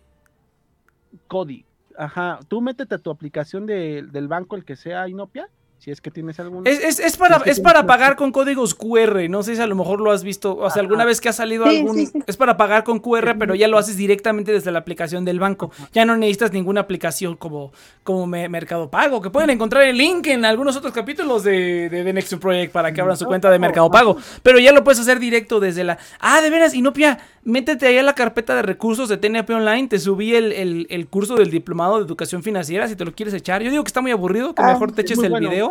Cody. 1.27 1.65
Ajá, 1.97 2.41
tú 2.49 2.61
métete 2.61 2.95
a 2.95 2.99
tu 2.99 3.11
aplicación 3.11 3.67
de- 3.67 4.03
del 4.11 4.29
banco, 4.29 4.57
el 4.57 4.65
que 4.65 4.77
sea 4.77 5.09
Inopia, 5.09 5.49
si 5.81 5.91
es 5.91 6.01
que 6.03 6.11
tienes 6.11 6.39
algún... 6.39 6.67
Es, 6.67 6.79
es- 6.85 7.01
es 7.01 7.17
para, 7.17 7.37
Es 7.37 7.43
que 7.43 7.51
es 7.51 7.57
tienes 7.57 7.73
para 7.73 7.87
pagar 7.87 8.15
con 8.15 8.33
códigos 8.33 8.75
QR. 8.75 9.29
No 9.31 9.43
sé 9.43 9.57
si 9.57 9.63
a 9.63 9.67
lo 9.67 9.75
mejor 9.75 9.99
lo 10.01 10.11
has 10.11 10.23
visto. 10.23 10.55
O 10.57 10.69
sea, 10.69 10.83
alguna 10.83 11.07
vez 11.07 11.23
que 11.23 11.31
ha 11.31 11.33
salido 11.33 11.65
Sí, 11.71 11.79
algún. 11.79 11.97
sí, 11.97 12.07
sí. 12.07 12.19
Es 12.27 12.37
para 12.37 12.59
pagar 12.59 12.85
con 12.85 12.99
QR, 13.01 13.35
pero 13.39 13.55
ya 13.55 13.67
lo 13.67 13.79
haces 13.79 13.97
directamente 13.97 14.53
desde 14.53 14.71
la 14.73 14.79
aplicación 14.81 15.25
del 15.25 15.41
banco. 15.41 15.71
Ya 15.95 16.05
no 16.05 16.17
necesitas 16.19 16.53
ninguna 16.53 16.83
aplicación 16.83 17.35
como, 17.37 17.73
como 18.05 18.27
Me- 18.27 18.51
Mercado 18.51 18.91
Pago, 18.91 19.23
que 19.23 19.31
pueden 19.31 19.49
encontrar 19.49 19.85
el 19.85 19.97
link 19.97 20.27
en 20.27 20.45
algunos 20.45 20.77
otros 20.77 20.93
capítulos 20.93 21.45
de, 21.45 21.89
de 21.89 22.05
The 22.05 22.13
Next 22.13 22.35
Project 22.35 22.73
para 22.73 22.93
que 22.93 23.01
abran 23.01 23.17
su 23.17 23.25
cuenta 23.25 23.49
de 23.51 23.59
Mercado. 23.59 23.91
Pago. 23.91 24.19
Pero 24.43 24.59
ya 24.59 24.73
lo 24.73 24.85
puedes 24.85 25.01
hacer 25.01 25.19
directo 25.19 25.61
desde 25.61 25.83
la. 25.85 25.97
Ah, 26.21 26.43
de 26.43 26.51
veras, 26.51 26.75
Inopia, 26.75 27.19
métete 27.43 27.87
ahí 27.87 27.97
a 27.97 28.03
la 28.03 28.15
carpeta 28.15 28.55
de 28.55 28.61
recursos 28.61 29.09
de 29.09 29.17
TNP 29.17 29.51
Online. 29.55 29.89
Te 29.89 29.99
subí 29.99 30.35
el, 30.35 30.53
el- 30.53 30.87
el 30.91 31.07
curso 31.09 31.37
del 31.37 31.51
Diplomado 31.51 31.97
de 31.99 32.05
Educación 32.05 32.43
Financiera 32.43 32.87
si 32.87 32.97
te 32.97 33.07
lo 33.07 33.15
quieres 33.15 33.33
echar. 33.33 33.63
Yo 33.63 33.71
digo 33.71 33.83
que 33.83 33.89
está 33.89 34.03
muy 34.03 34.11
aburrido, 34.11 34.55
que 34.55 34.61
Ah, 34.63 34.73
mejor 34.75 34.93
te 34.93 35.01
es 35.01 35.11
eches 35.11 35.25
el 35.25 35.31
bueno. 35.31 35.49
video. 35.49 35.70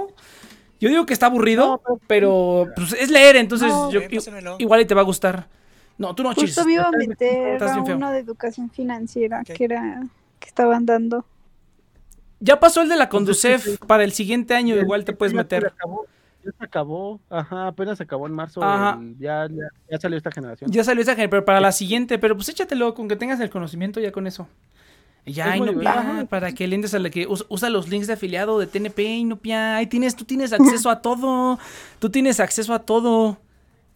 Yo 0.80 0.90
digo 0.90 1.06
que 1.06 1.14
está 1.14 1.26
aburrido, 1.26 1.66
No, 1.68 1.78
pero- 1.80 2.00
pero 2.08 2.68
pues, 2.76 2.94
es 2.94 3.10
leer, 3.10 3.36
entonces 3.36 3.68
No, 3.68 3.92
yo, 3.92 4.02
pásamelo. 4.10 4.56
igual 4.60 4.82
y 4.82 4.86
te 4.86 4.96
va 4.96 5.02
a 5.02 5.04
gustar. 5.04 5.48
No, 5.98 6.16
tú 6.16 6.24
no 6.24 6.34
chis. 6.34 6.46
Justo 6.56 6.66
me 6.66 6.74
iba 6.76 6.84
a 6.88 6.92
meter 6.92 7.62
a 7.62 7.82
bien 7.82 7.98
uno 7.98 8.12
de 8.12 8.20
educación 8.20 8.70
financiera 8.70 9.42
Ok. 9.42 9.56
que 9.58 9.64
era 9.66 10.02
que 10.40 10.48
estaban 10.48 10.86
dando. 10.86 11.26
Ya 12.40 12.58
pasó 12.60 12.82
el 12.82 12.88
de 12.88 12.96
la 12.96 13.04
Entonces, 13.06 13.42
Conducef, 13.42 13.64
sí, 13.66 13.72
sí. 13.72 13.78
para 13.86 14.06
el 14.06 14.14
siguiente 14.14 14.54
año 14.56 14.76
Ya- 14.76 14.82
igual 14.82 15.04
te 15.04 15.12
puedes 15.12 15.34
meter. 15.34 15.66
acabó, 15.66 16.06
ya 16.46 16.52
se 16.58 16.64
acabó, 16.64 17.20
ajá, 17.30 17.68
apenas 17.68 17.98
se 17.98 18.04
acabó 18.06 18.28
en 18.28 18.34
marzo, 18.34 18.64
Ajá. 18.64 18.98
el- 19.02 19.18
ya, 19.20 19.46
ya, 19.50 19.68
ya 19.92 20.00
salió 20.00 20.18
esta 20.18 20.32
generación. 20.32 20.72
Ya 20.72 20.86
salió 20.86 21.02
esa, 21.02 21.16
gen- 21.16 21.30
pero 21.30 21.44
para 21.44 21.60
la 21.60 21.74
siguiente, 21.74 22.18
pero 22.18 22.36
pues 22.38 22.48
échatelo, 22.48 22.94
con 22.94 23.10
que 23.10 23.18
tengas 23.18 23.42
el 23.42 23.50
conocimiento 23.50 24.00
ya 24.00 24.14
con 24.14 24.26
eso. 24.26 24.48
Ya, 25.26 25.56
y 25.56 25.62
no 25.62 25.78
pia, 25.80 26.26
para 26.30 26.54
que 26.54 26.68
le 26.68 26.76
entres 26.76 26.94
a 26.96 27.00
la 27.00 27.10
que 27.10 27.28
us- 27.28 27.46
usa 27.50 27.70
los 27.70 27.88
links 27.88 28.08
de 28.08 28.14
afiliado 28.14 28.58
de 28.60 28.66
TNP 28.68 29.00
y 29.04 29.24
no 29.26 29.36
pia, 29.38 29.76
ahí 29.78 29.86
tienes, 29.86 30.16
tú 30.16 30.26
tienes 30.26 30.54
acceso 30.54 30.90
a 30.90 31.02
todo, 31.02 31.60
tú 32.00 32.10
tienes 32.10 32.40
acceso 32.40 32.74
a 32.74 32.80
todo. 32.80 33.38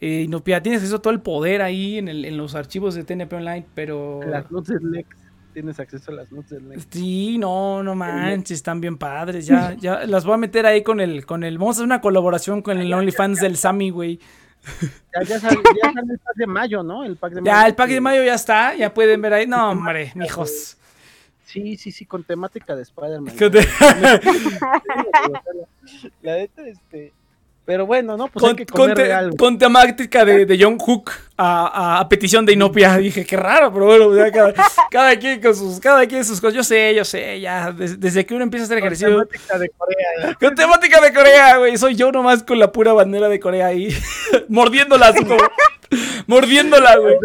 Eh, 0.01 0.23
y 0.23 0.27
no 0.27 0.43
pia, 0.43 0.61
tienes 0.61 0.81
acceso 0.81 0.97
a 0.97 1.01
todo 1.01 1.13
el 1.13 1.21
poder 1.21 1.61
ahí 1.61 1.97
en, 1.97 2.09
el, 2.09 2.25
en 2.25 2.35
los 2.37 2.55
archivos 2.55 2.93
de 2.93 3.03
TNP 3.05 3.33
Online, 3.37 3.65
pero... 3.73 4.19
Las 4.27 4.51
notes 4.51 4.81
Lex, 4.83 5.07
tienes 5.53 5.79
acceso 5.79 6.11
a 6.11 6.15
las 6.15 6.29
notes 6.31 6.49
del 6.49 6.67
Lex. 6.69 6.87
Sí, 6.91 7.37
no, 7.37 7.81
no 7.83 7.95
manches, 7.95 8.51
están 8.57 8.81
bien 8.81 8.97
padres. 8.97 9.45
Ya, 9.47 9.75
ya 9.79 10.05
las 10.05 10.25
voy 10.25 10.33
a 10.33 10.37
meter 10.37 10.65
ahí 10.65 10.83
con 10.83 10.99
el, 10.99 11.25
con 11.25 11.43
el. 11.45 11.57
Vamos 11.57 11.77
a 11.77 11.79
hacer 11.79 11.85
una 11.85 12.01
colaboración 12.01 12.61
con 12.61 12.79
el 12.79 12.93
OnlyFans 12.93 13.39
del 13.39 13.55
Sammy, 13.55 13.91
güey. 13.91 14.19
Ya, 15.13 15.23
ya 15.23 15.39
salió, 15.39 15.61
ya 15.81 15.93
salió 15.93 16.13
el 16.13 16.19
pack 16.19 16.35
de 16.35 16.47
mayo, 16.47 16.83
¿no? 16.83 17.05
El 17.05 17.15
pack 17.15 17.33
de 17.33 17.41
Ya, 17.43 17.65
el 17.65 17.75
pack 17.75 17.89
de 17.89 18.01
mayo 18.01 18.23
ya 18.23 18.33
está, 18.35 18.75
ya 18.75 18.93
pueden 18.93 19.21
ver 19.21 19.33
ahí. 19.33 19.47
No, 19.47 19.69
hombre, 19.71 20.11
mijos. 20.15 20.77
Sí, 21.53 21.77
sí, 21.77 21.91
sí, 21.91 22.05
con 22.07 22.23
temática 22.23 22.75
de 22.75 22.81
Spider-Man. 22.81 23.35
Con 23.37 23.51
La 26.21 26.35
neta, 26.37 26.67
este. 26.67 27.13
Pero 27.65 27.85
bueno, 27.85 28.17
¿no? 28.17 28.27
Pues 28.27 28.41
Con, 28.41 28.49
hay 28.49 28.55
que 28.57 28.65
con 28.65 28.93
te- 28.93 29.13
algo. 29.13 29.37
con 29.37 29.57
temática 29.57 30.25
de, 30.25 30.45
de 30.45 30.57
John 30.61 30.77
Hook 30.77 31.11
a, 31.37 31.67
a- 31.67 31.99
a 32.01 32.09
petición 32.09 32.45
de 32.45 32.51
Inopia. 32.53 32.97
Dije, 32.97 33.25
qué 33.25 33.37
raro, 33.37 33.71
pero 33.71 33.85
bueno, 33.85 34.09
cada, 34.33 34.53
cada 34.91 35.15
quien 35.17 35.39
con 35.41 35.55
sus, 35.55 35.79
cada 35.79 36.05
quien 36.05 36.25
sus 36.25 36.41
cosas. 36.41 36.55
Yo 36.55 36.63
sé, 36.63 36.93
yo 36.93 37.05
sé, 37.05 37.39
ya. 37.39 37.71
des- 37.71 37.97
desde 38.01 38.25
que 38.25 38.33
uno 38.33 38.43
empieza 38.43 38.63
a 38.63 38.65
hacer 38.65 38.79
Con 38.79 38.87
ejercicio. 38.87 39.09
temática 39.27 39.57
de 39.59 39.69
Corea. 39.69 40.35
Con 40.41 40.55
temática 40.55 40.99
de 41.01 41.13
Corea, 41.13 41.57
güey. 41.57 41.77
Soy 41.77 41.95
yo 41.95 42.11
nomás 42.11 42.43
con 42.43 42.59
la 42.59 42.69
pura 42.69 42.91
bandera 42.91 43.29
de 43.29 43.39
Corea 43.39 43.67
ahí. 43.67 43.95
mordiéndola 44.49 45.07
así 45.07 45.23
como. 45.23 45.37
mordiéndola, 46.27 46.97
güey. 46.97 47.15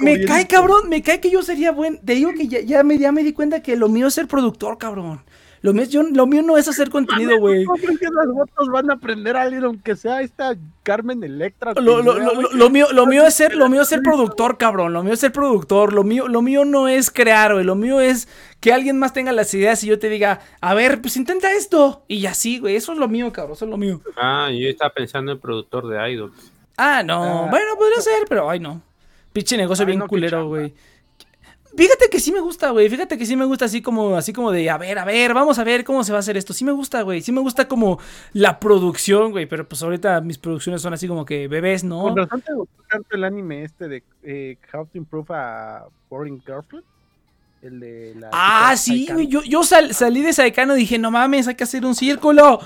Me, 0.00 0.24
cae, 0.24 0.46
cabrón, 0.46 0.88
me 0.88 1.02
cae 1.02 1.20
que 1.20 1.30
yo 1.30 1.42
sería 1.42 1.72
buen. 1.72 1.98
Te 1.98 2.14
digo 2.14 2.32
que 2.34 2.48
ya, 2.48 2.60
ya, 2.60 2.82
me, 2.82 2.98
ya 2.98 3.12
me 3.12 3.22
di 3.22 3.32
cuenta 3.32 3.62
que 3.62 3.76
lo 3.76 3.88
mío 3.88 4.08
es 4.08 4.14
ser 4.14 4.26
productor, 4.26 4.78
cabrón. 4.78 5.22
Lo 5.64 5.72
mío, 5.72 5.84
yo- 5.84 6.02
lo 6.02 6.26
mío 6.26 6.42
no 6.42 6.58
es 6.58 6.68
hacer 6.68 6.90
contenido, 6.90 7.38
güey. 7.38 7.64
¿Cómo 7.64 7.78
crees 7.82 7.98
que 7.98 8.04
las 8.04 8.26
votos 8.28 8.68
van 8.68 8.90
a 8.90 8.94
aprender 8.94 9.34
a 9.34 9.42
alguien, 9.42 9.64
aunque 9.64 9.96
sea 9.96 10.20
esta 10.20 10.54
Carmen 10.82 11.24
Electra? 11.24 11.72
Lo, 11.80 12.02
lo- 12.02 12.16
sea, 12.16 12.22
lo- 12.34 12.52
lo 12.52 12.68
mío, 12.68 12.88
lo 12.92 13.06
mío 13.06 13.26
es 13.26 13.32
ser, 13.32 13.54
lo 13.56 13.70
mío 13.70 13.80
es 13.80 13.88
ser 13.88 14.02
productor, 14.02 14.58
cabrón. 14.58 14.92
Lo 14.92 15.02
mío 15.02 15.14
es 15.14 15.20
ser 15.20 15.32
productor. 15.32 15.94
Lo 15.94 16.04
mío, 16.04 16.28
lo 16.28 16.42
mío 16.42 16.66
no 16.66 16.86
es 16.86 17.10
crear, 17.10 17.54
güey. 17.54 17.64
Lo 17.64 17.76
mío 17.76 17.98
es 18.02 18.28
que 18.60 18.74
alguien 18.74 18.98
más 18.98 19.14
tenga 19.14 19.32
las 19.32 19.54
ideas 19.54 19.82
y 19.84 19.86
yo 19.86 19.98
te 19.98 20.10
diga, 20.10 20.40
a 20.60 20.74
ver, 20.74 21.00
pues 21.00 21.16
intenta 21.16 21.50
esto. 21.54 22.04
Y 22.08 22.26
así, 22.26 22.58
güey. 22.58 22.76
Eso 22.76 22.92
es 22.92 22.98
lo 22.98 23.08
mío, 23.08 23.32
cabrón. 23.32 23.54
Eso 23.54 23.64
es 23.64 23.70
lo 23.70 23.78
mío. 23.78 24.02
Ah, 24.18 24.50
yo 24.52 24.68
estaba 24.68 24.90
pensando 24.92 25.32
en 25.32 25.38
productor 25.40 25.88
de 25.88 26.12
idols. 26.12 26.34
Ah, 26.76 27.02
no. 27.02 27.44
Ah. 27.44 27.48
Bueno, 27.50 27.74
podría 27.78 28.02
ser, 28.02 28.24
pero 28.28 28.50
ay, 28.50 28.60
no. 28.60 28.82
Pinche 29.32 29.56
negocio 29.56 29.84
Ay, 29.84 29.86
bien 29.86 29.98
no, 30.00 30.08
culero, 30.08 30.46
güey. 30.46 30.74
Fíjate 31.76 32.08
que 32.10 32.20
sí 32.20 32.30
me 32.32 32.40
gusta, 32.40 32.70
güey. 32.70 32.88
Fíjate 32.88 33.18
que 33.18 33.26
sí 33.26 33.34
me 33.36 33.44
gusta 33.44 33.64
así 33.64 33.82
como, 33.82 34.16
así 34.16 34.32
como 34.32 34.52
de, 34.52 34.70
a 34.70 34.78
ver, 34.78 34.98
a 34.98 35.04
ver, 35.04 35.34
vamos 35.34 35.58
a 35.58 35.64
ver 35.64 35.82
cómo 35.84 36.04
se 36.04 36.12
va 36.12 36.18
a 36.18 36.20
hacer 36.20 36.36
esto. 36.36 36.52
Sí 36.52 36.64
me 36.64 36.72
gusta, 36.72 37.02
güey. 37.02 37.20
Sí 37.20 37.32
me 37.32 37.40
gusta 37.40 37.66
como 37.66 37.98
la 38.32 38.60
producción, 38.60 39.32
güey. 39.32 39.46
Pero 39.46 39.68
pues 39.68 39.82
ahorita 39.82 40.20
mis 40.20 40.38
producciones 40.38 40.82
son 40.82 40.94
así 40.94 41.08
como 41.08 41.24
que 41.24 41.48
bebés, 41.48 41.82
¿no? 41.84 42.02
Con 42.02 42.16
razón 42.16 42.40
te 42.42 42.52
gustó 42.54 42.82
tanto 42.88 43.16
el 43.16 43.24
anime 43.24 43.64
este 43.64 43.88
de 43.88 44.02
eh, 44.22 44.56
How 44.72 44.86
to 44.86 44.98
Improve 44.98 45.26
a 45.30 45.84
Boring 46.08 46.40
Girlfriend. 46.44 46.84
El 47.62 47.80
de 47.80 48.14
la 48.20 48.30
Ah, 48.32 48.76
sí, 48.76 49.08
güey. 49.10 49.26
Yo, 49.26 49.42
yo 49.42 49.64
sal- 49.64 49.94
salí 49.94 50.20
de 50.22 50.32
Saikano 50.32 50.76
y 50.76 50.80
dije, 50.80 50.98
no 50.98 51.10
mames, 51.10 51.48
hay 51.48 51.54
que 51.54 51.64
hacer 51.64 51.84
un 51.84 51.94
círculo. 51.94 52.60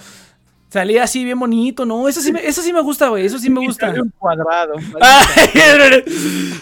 Salí 0.70 0.98
así 0.98 1.24
bien 1.24 1.38
bonito, 1.38 1.86
¿no? 1.86 2.08
Eso 2.08 2.20
sí 2.20 2.30
me, 2.30 2.46
eso 2.46 2.60
sí 2.60 2.72
me 2.74 2.82
gusta, 2.82 3.08
güey. 3.08 3.24
Eso 3.24 3.38
sí 3.38 3.48
me 3.48 3.64
gusta. 3.64 3.90
un 3.90 4.10
cuadrado. 4.18 4.74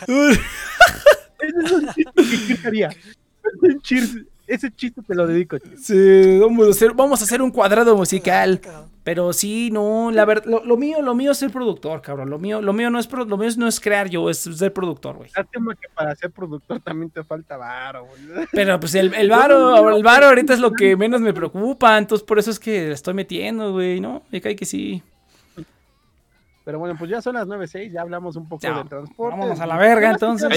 Ese 1.46 1.64
es 1.64 1.72
un 1.72 1.86
chiste 1.94 2.12
que 2.14 2.46
Kirk 2.46 2.66
haría. 2.66 2.88
Es 2.88 3.62
un 3.62 3.80
chiste- 3.80 4.24
Ese 4.48 4.70
chiste 4.70 5.02
te 5.02 5.14
lo 5.16 5.26
dedico. 5.26 5.56
Sí, 5.76 6.38
vamos 6.38 6.68
a 6.68 6.70
hacer, 6.70 6.92
vamos 6.94 7.20
a 7.20 7.24
hacer 7.24 7.42
un 7.42 7.50
cuadrado 7.50 7.96
musical. 7.96 8.60
Pero 9.02 9.32
sí, 9.32 9.70
no, 9.72 10.10
la 10.12 10.24
verdad, 10.24 10.44
lo, 10.46 10.64
lo 10.64 10.76
mío, 10.76 11.02
lo 11.02 11.14
mío 11.16 11.32
es 11.32 11.38
ser 11.38 11.50
productor, 11.50 12.00
cabrón. 12.00 12.30
Lo 12.30 12.38
mío, 12.38 12.60
lo 12.60 12.72
mío 12.72 12.88
no 12.90 12.98
es 13.00 13.08
pro- 13.08 13.24
lo 13.24 13.36
mío 13.36 13.48
no 13.56 13.66
es 13.66 13.80
crear 13.80 14.08
yo, 14.08 14.30
es 14.30 14.38
ser 14.38 14.72
productor, 14.72 15.16
güey. 15.16 15.30
Lástima 15.36 15.74
que 15.74 15.88
para 15.94 16.14
ser 16.14 16.30
productor 16.30 16.80
también 16.80 17.10
te 17.10 17.24
falta 17.24 17.56
varo. 17.56 18.06
güey. 18.06 18.46
Pero 18.52 18.78
pues 18.78 18.94
el, 18.94 19.12
el 19.14 19.28
varo, 19.30 19.90
el 19.96 20.02
varo 20.04 20.26
ahorita 20.26 20.54
es 20.54 20.60
lo 20.60 20.72
que 20.72 20.96
menos 20.96 21.20
me 21.20 21.32
preocupa, 21.34 21.98
entonces 21.98 22.24
por 22.24 22.38
eso 22.38 22.50
es 22.52 22.58
que 22.60 22.86
le 22.88 22.92
estoy 22.94 23.14
metiendo, 23.14 23.72
güey, 23.72 24.00
¿no? 24.00 24.22
Me 24.30 24.40
cae 24.40 24.54
que 24.54 24.64
sí. 24.64 25.02
Pero 26.66 26.80
bueno, 26.80 26.96
pues 26.98 27.08
ya 27.08 27.22
son 27.22 27.36
las 27.36 27.46
9.06, 27.46 27.92
ya 27.92 28.00
hablamos 28.00 28.34
un 28.34 28.48
poco 28.48 28.60
Ya, 28.60 28.78
del 28.78 28.88
transporte. 28.88 29.36
vámonos 29.38 29.60
a 29.60 29.66
la 29.66 29.78
verga, 29.78 30.10
entonces. 30.10 30.48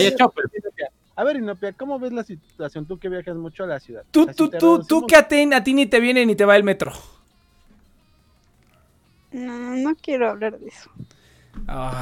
A 1.16 1.24
ver, 1.24 1.36
Inopia, 1.36 1.72
¿cómo 1.74 2.00
ves 2.00 2.12
la 2.12 2.24
situación? 2.24 2.88
Tú 2.88 2.98
que 2.98 3.10
viajas 3.10 3.36
mucho 3.36 3.64
a 3.64 3.68
la 3.68 3.80
ciudad. 3.80 4.02
Tú, 4.10 4.26
tú, 4.36 4.50
tú, 4.50 4.84
tú 4.84 5.06
que 5.06 5.16
a 5.16 5.28
ti, 5.28 5.48
a 5.54 5.64
ti 5.64 5.76
ni 5.76 5.86
te 5.86 6.00
viene 6.00 6.26
ni 6.26 6.36
te 6.36 6.46
va 6.46 6.56
el 6.56 6.64
metro. 6.64 6.92
No, 9.32 9.76
no 9.76 9.96
quiero 10.02 10.32
hablar 10.32 10.58
de 10.58 10.70
eso. 10.70 10.90
Ah, 11.68 11.94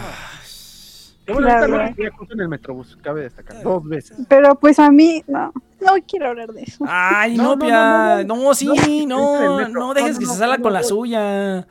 Qué 1.25 1.33
bueno, 1.33 1.47
Claro. 1.49 1.81
en 1.81 2.39
el 2.39 2.47
Metrobús, 2.47 2.97
cabe 3.01 3.23
destacar, 3.23 3.61
dos 3.61 3.83
veces. 3.83 4.17
Pero 4.29 4.55
pues 4.55 4.79
a 4.79 4.89
mí, 4.89 5.21
no, 5.27 5.51
no 5.81 5.91
quiero 6.07 6.29
hablar 6.29 6.53
de 6.53 6.61
eso. 6.61 6.85
Ay, 6.87 7.35
No, 7.35 7.57
no, 7.57 7.67
no, 7.67 7.67
no, 7.67 8.23
No, 8.23 8.43
no, 8.45 8.53
sí, 8.55 9.05
no, 9.05 9.67
no, 9.67 9.67
no 9.67 9.93
dejes 9.93 10.13
No, 10.13 10.19
que 10.19 10.25
no, 10.27 10.31
se 10.31 10.37
salga 10.39 10.55
no, 10.55 10.63
con 10.63 10.71
la 10.71 10.79
no. 10.79 10.87
suya. 10.87 11.67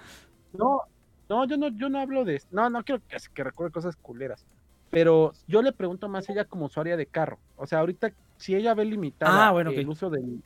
No, 0.53 0.83
no, 1.29 1.47
yo 1.47 1.57
no, 1.57 1.69
yo 1.69 1.89
no 1.89 1.99
hablo 1.99 2.25
de 2.25 2.37
esto. 2.37 2.49
No, 2.55 2.69
no 2.71 2.85
quiero 2.85 3.03
que, 3.09 3.17
que 3.35 3.45
recuerde 3.45 3.73
cosas 3.73 3.97
culeras. 3.97 4.45
Pero 4.91 5.33
yo 5.47 5.63
le 5.63 5.73
pregunto 5.73 6.09
más 6.09 6.29
a 6.29 6.33
ella 6.33 6.45
como 6.45 6.67
usuaria 6.67 6.97
de 6.97 7.07
carro. 7.07 7.39
O 7.57 7.67
sea, 7.67 7.81
ahorita, 7.81 8.13
si 8.39 8.55
ella 8.55 8.75
ve 8.75 8.85
limitada 8.85 9.49
Ah, 9.49 9.51
bueno, 9.51 9.71
el 9.71 9.89
uso 9.89 10.11
del, 10.11 10.43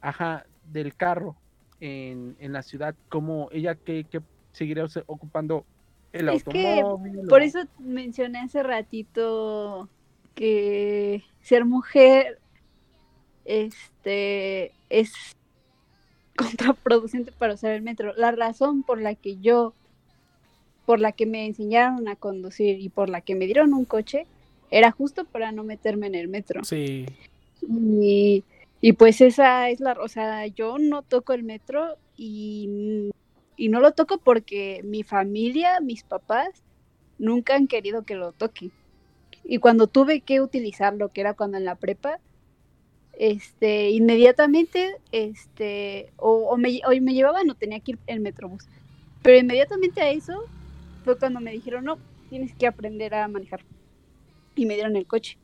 ajá, 0.00 0.46
del 0.64 0.94
carro 0.96 1.36
en, 1.80 2.36
en 2.38 2.52
la 2.52 2.62
ciudad, 2.62 2.94
¿cómo 3.08 3.48
ella 3.52 3.74
que, 3.74 4.06
seguiría 4.52 4.84
use- 4.84 5.04
ocupando 5.06 5.66
el 6.12 6.28
Es 6.30 6.44
que 6.44 6.80
automóvil? 6.80 7.28
Por 7.28 7.40
o- 7.40 7.44
eso 7.44 7.58
mencioné 7.78 8.40
hace 8.40 8.62
ratito 8.62 9.88
que 10.34 11.22
ser 11.42 11.64
mujer 11.66 12.38
este 13.44 14.72
es 14.88 15.12
contraproducente 16.36 17.32
para 17.32 17.54
usar 17.54 17.72
el 17.72 17.82
metro. 17.82 18.14
La 18.16 18.32
razón 18.32 18.82
por 18.82 19.00
la 19.00 19.14
que 19.14 19.38
yo, 19.38 19.74
por 20.86 21.00
la 21.00 21.12
que 21.12 21.26
me 21.26 21.46
enseñaron 21.46 22.08
a 22.08 22.16
conducir 22.16 22.80
y 22.80 22.88
por 22.88 23.08
la 23.08 23.20
que 23.20 23.34
me 23.34 23.46
dieron 23.46 23.72
un 23.74 23.84
coche, 23.84 24.26
era 24.70 24.90
justo 24.90 25.24
para 25.24 25.52
no 25.52 25.64
meterme 25.64 26.06
en 26.06 26.14
el 26.14 26.28
metro. 26.28 26.64
Sí. 26.64 27.06
Y, 27.60 28.44
y 28.80 28.92
pues 28.94 29.20
esa 29.20 29.68
es 29.70 29.80
la, 29.80 29.92
o 29.92 30.08
sea, 30.08 30.46
yo 30.46 30.78
no 30.78 31.02
toco 31.02 31.32
el 31.34 31.44
metro 31.44 31.96
y, 32.16 33.10
y 33.56 33.68
no 33.68 33.80
lo 33.80 33.92
toco 33.92 34.18
porque 34.18 34.80
mi 34.84 35.02
familia, 35.02 35.80
mis 35.80 36.02
papás, 36.02 36.48
nunca 37.18 37.54
han 37.54 37.68
querido 37.68 38.04
que 38.04 38.16
lo 38.16 38.32
toque. 38.32 38.70
Y 39.44 39.58
cuando 39.58 39.86
tuve 39.86 40.20
que 40.20 40.40
utilizarlo, 40.40 41.10
que 41.10 41.20
era 41.20 41.34
cuando 41.34 41.58
en 41.58 41.64
la 41.64 41.74
prepa, 41.74 42.18
este, 43.18 43.90
inmediatamente, 43.90 44.96
este, 45.12 46.12
o, 46.16 46.48
o 46.48 46.56
me, 46.56 46.80
o 46.86 47.00
me 47.00 47.14
llevaban 47.14 47.50
o 47.50 47.54
tenía 47.54 47.80
que 47.80 47.92
ir 47.92 47.98
en 48.06 48.22
metrobús. 48.22 48.66
Pero 49.22 49.38
inmediatamente 49.38 50.00
a 50.00 50.10
eso 50.10 50.44
fue 51.04 51.18
cuando 51.18 51.40
me 51.40 51.52
dijeron, 51.52 51.84
no, 51.84 51.98
tienes 52.30 52.54
que 52.54 52.66
aprender 52.66 53.14
a 53.14 53.28
manejar. 53.28 53.60
Y 54.54 54.66
me 54.66 54.74
dieron 54.74 54.96
el 54.96 55.06
coche 55.06 55.38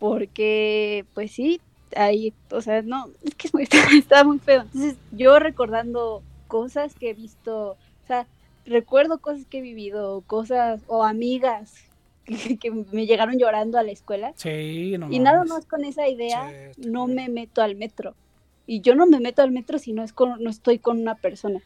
porque 0.00 1.04
pues 1.14 1.30
sí, 1.30 1.60
ahí, 1.94 2.32
o 2.50 2.60
sea, 2.60 2.82
no, 2.82 3.10
es 3.22 3.34
que 3.36 3.46
es 3.46 3.54
muy, 3.54 3.68
está 3.96 4.24
muy 4.24 4.40
feo. 4.40 4.62
Entonces, 4.62 4.96
yo 5.12 5.38
recordando 5.38 6.22
cosas 6.48 6.94
que 6.96 7.10
he 7.10 7.14
visto, 7.14 7.72
o 7.72 8.06
sea, 8.08 8.26
recuerdo 8.66 9.18
cosas 9.18 9.44
que 9.46 9.58
he 9.58 9.60
vivido, 9.60 10.22
cosas 10.26 10.80
o 10.88 11.04
amigas 11.04 11.74
que, 12.24 12.34
que 12.58 12.70
me 12.70 13.06
llegaron 13.06 13.38
llorando 13.38 13.78
a 13.78 13.82
la 13.82 13.92
escuela 13.92 14.32
Sí, 14.36 14.96
no 14.98 15.10
y 15.10 15.18
nada 15.18 15.44
más 15.44 15.66
con 15.66 15.84
esa 15.84 16.08
idea 16.08 16.50
Sí, 16.74 16.88
no 16.88 17.06
me 17.06 17.28
meto 17.28 17.62
al 17.62 17.76
metro. 17.76 18.14
Y 18.66 18.80
yo 18.80 18.94
no 18.94 19.06
me 19.06 19.20
meto 19.20 19.42
al 19.42 19.50
metro 19.50 19.78
si 19.78 19.92
no 19.92 20.02
es 20.02 20.12
con, 20.12 20.42
no 20.42 20.48
estoy 20.48 20.78
con 20.78 20.98
una 21.00 21.16
persona. 21.16 21.60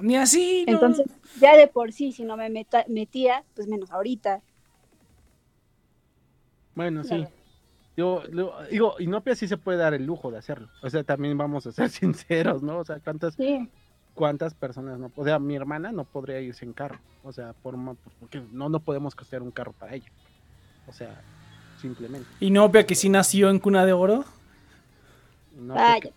Ni 0.00 0.16
así, 0.16 0.64
no. 0.66 0.74
Entonces, 0.74 1.06
ya 1.40 1.56
de 1.56 1.66
por 1.66 1.92
sí, 1.92 2.12
si 2.12 2.24
no 2.24 2.36
me 2.36 2.48
meta- 2.48 2.84
metía, 2.88 3.44
pues 3.54 3.66
menos 3.66 3.90
ahorita. 3.90 4.40
Bueno, 6.74 7.04
sí. 7.04 7.24
Yo, 7.96 8.22
lo- 8.30 8.54
digo, 8.70 8.94
Inopia 9.00 9.34
sí 9.34 9.48
se 9.48 9.56
puede 9.56 9.78
dar 9.78 9.92
el 9.94 10.06
lujo 10.06 10.30
de 10.30 10.38
hacerlo. 10.38 10.68
O 10.82 10.88
sea, 10.88 11.02
también 11.04 11.36
vamos 11.36 11.66
a 11.66 11.72
ser 11.72 11.90
sinceros, 11.90 12.62
¿no? 12.62 12.78
O 12.78 12.84
sea, 12.84 13.00
¿cuántas, 13.00 13.34
Sí. 13.34 13.68
cuántas 14.14 14.54
personas 14.54 14.98
no? 14.98 15.10
O 15.16 15.24
sea, 15.24 15.38
mi 15.38 15.56
hermana 15.56 15.92
no 15.92 16.04
podría 16.04 16.40
irse 16.40 16.64
en 16.64 16.72
carro. 16.72 16.98
O 17.24 17.32
sea, 17.32 17.52
por, 17.52 17.74
porque 18.20 18.42
no, 18.52 18.68
no 18.68 18.80
podemos 18.80 19.14
costear 19.14 19.42
un 19.42 19.50
carro 19.50 19.72
para 19.72 19.94
ella. 19.94 20.08
O 20.86 20.92
sea, 20.92 21.20
simplemente. 21.80 22.28
Y 22.38 22.50
no, 22.50 22.70
Pia, 22.70 22.86
que 22.86 22.94
sí 22.94 23.08
nació 23.08 23.50
en 23.50 23.58
cuna 23.58 23.84
de 23.84 23.92
oro. 23.92 24.24
No, 25.56 25.74
Cállate. 25.74 26.12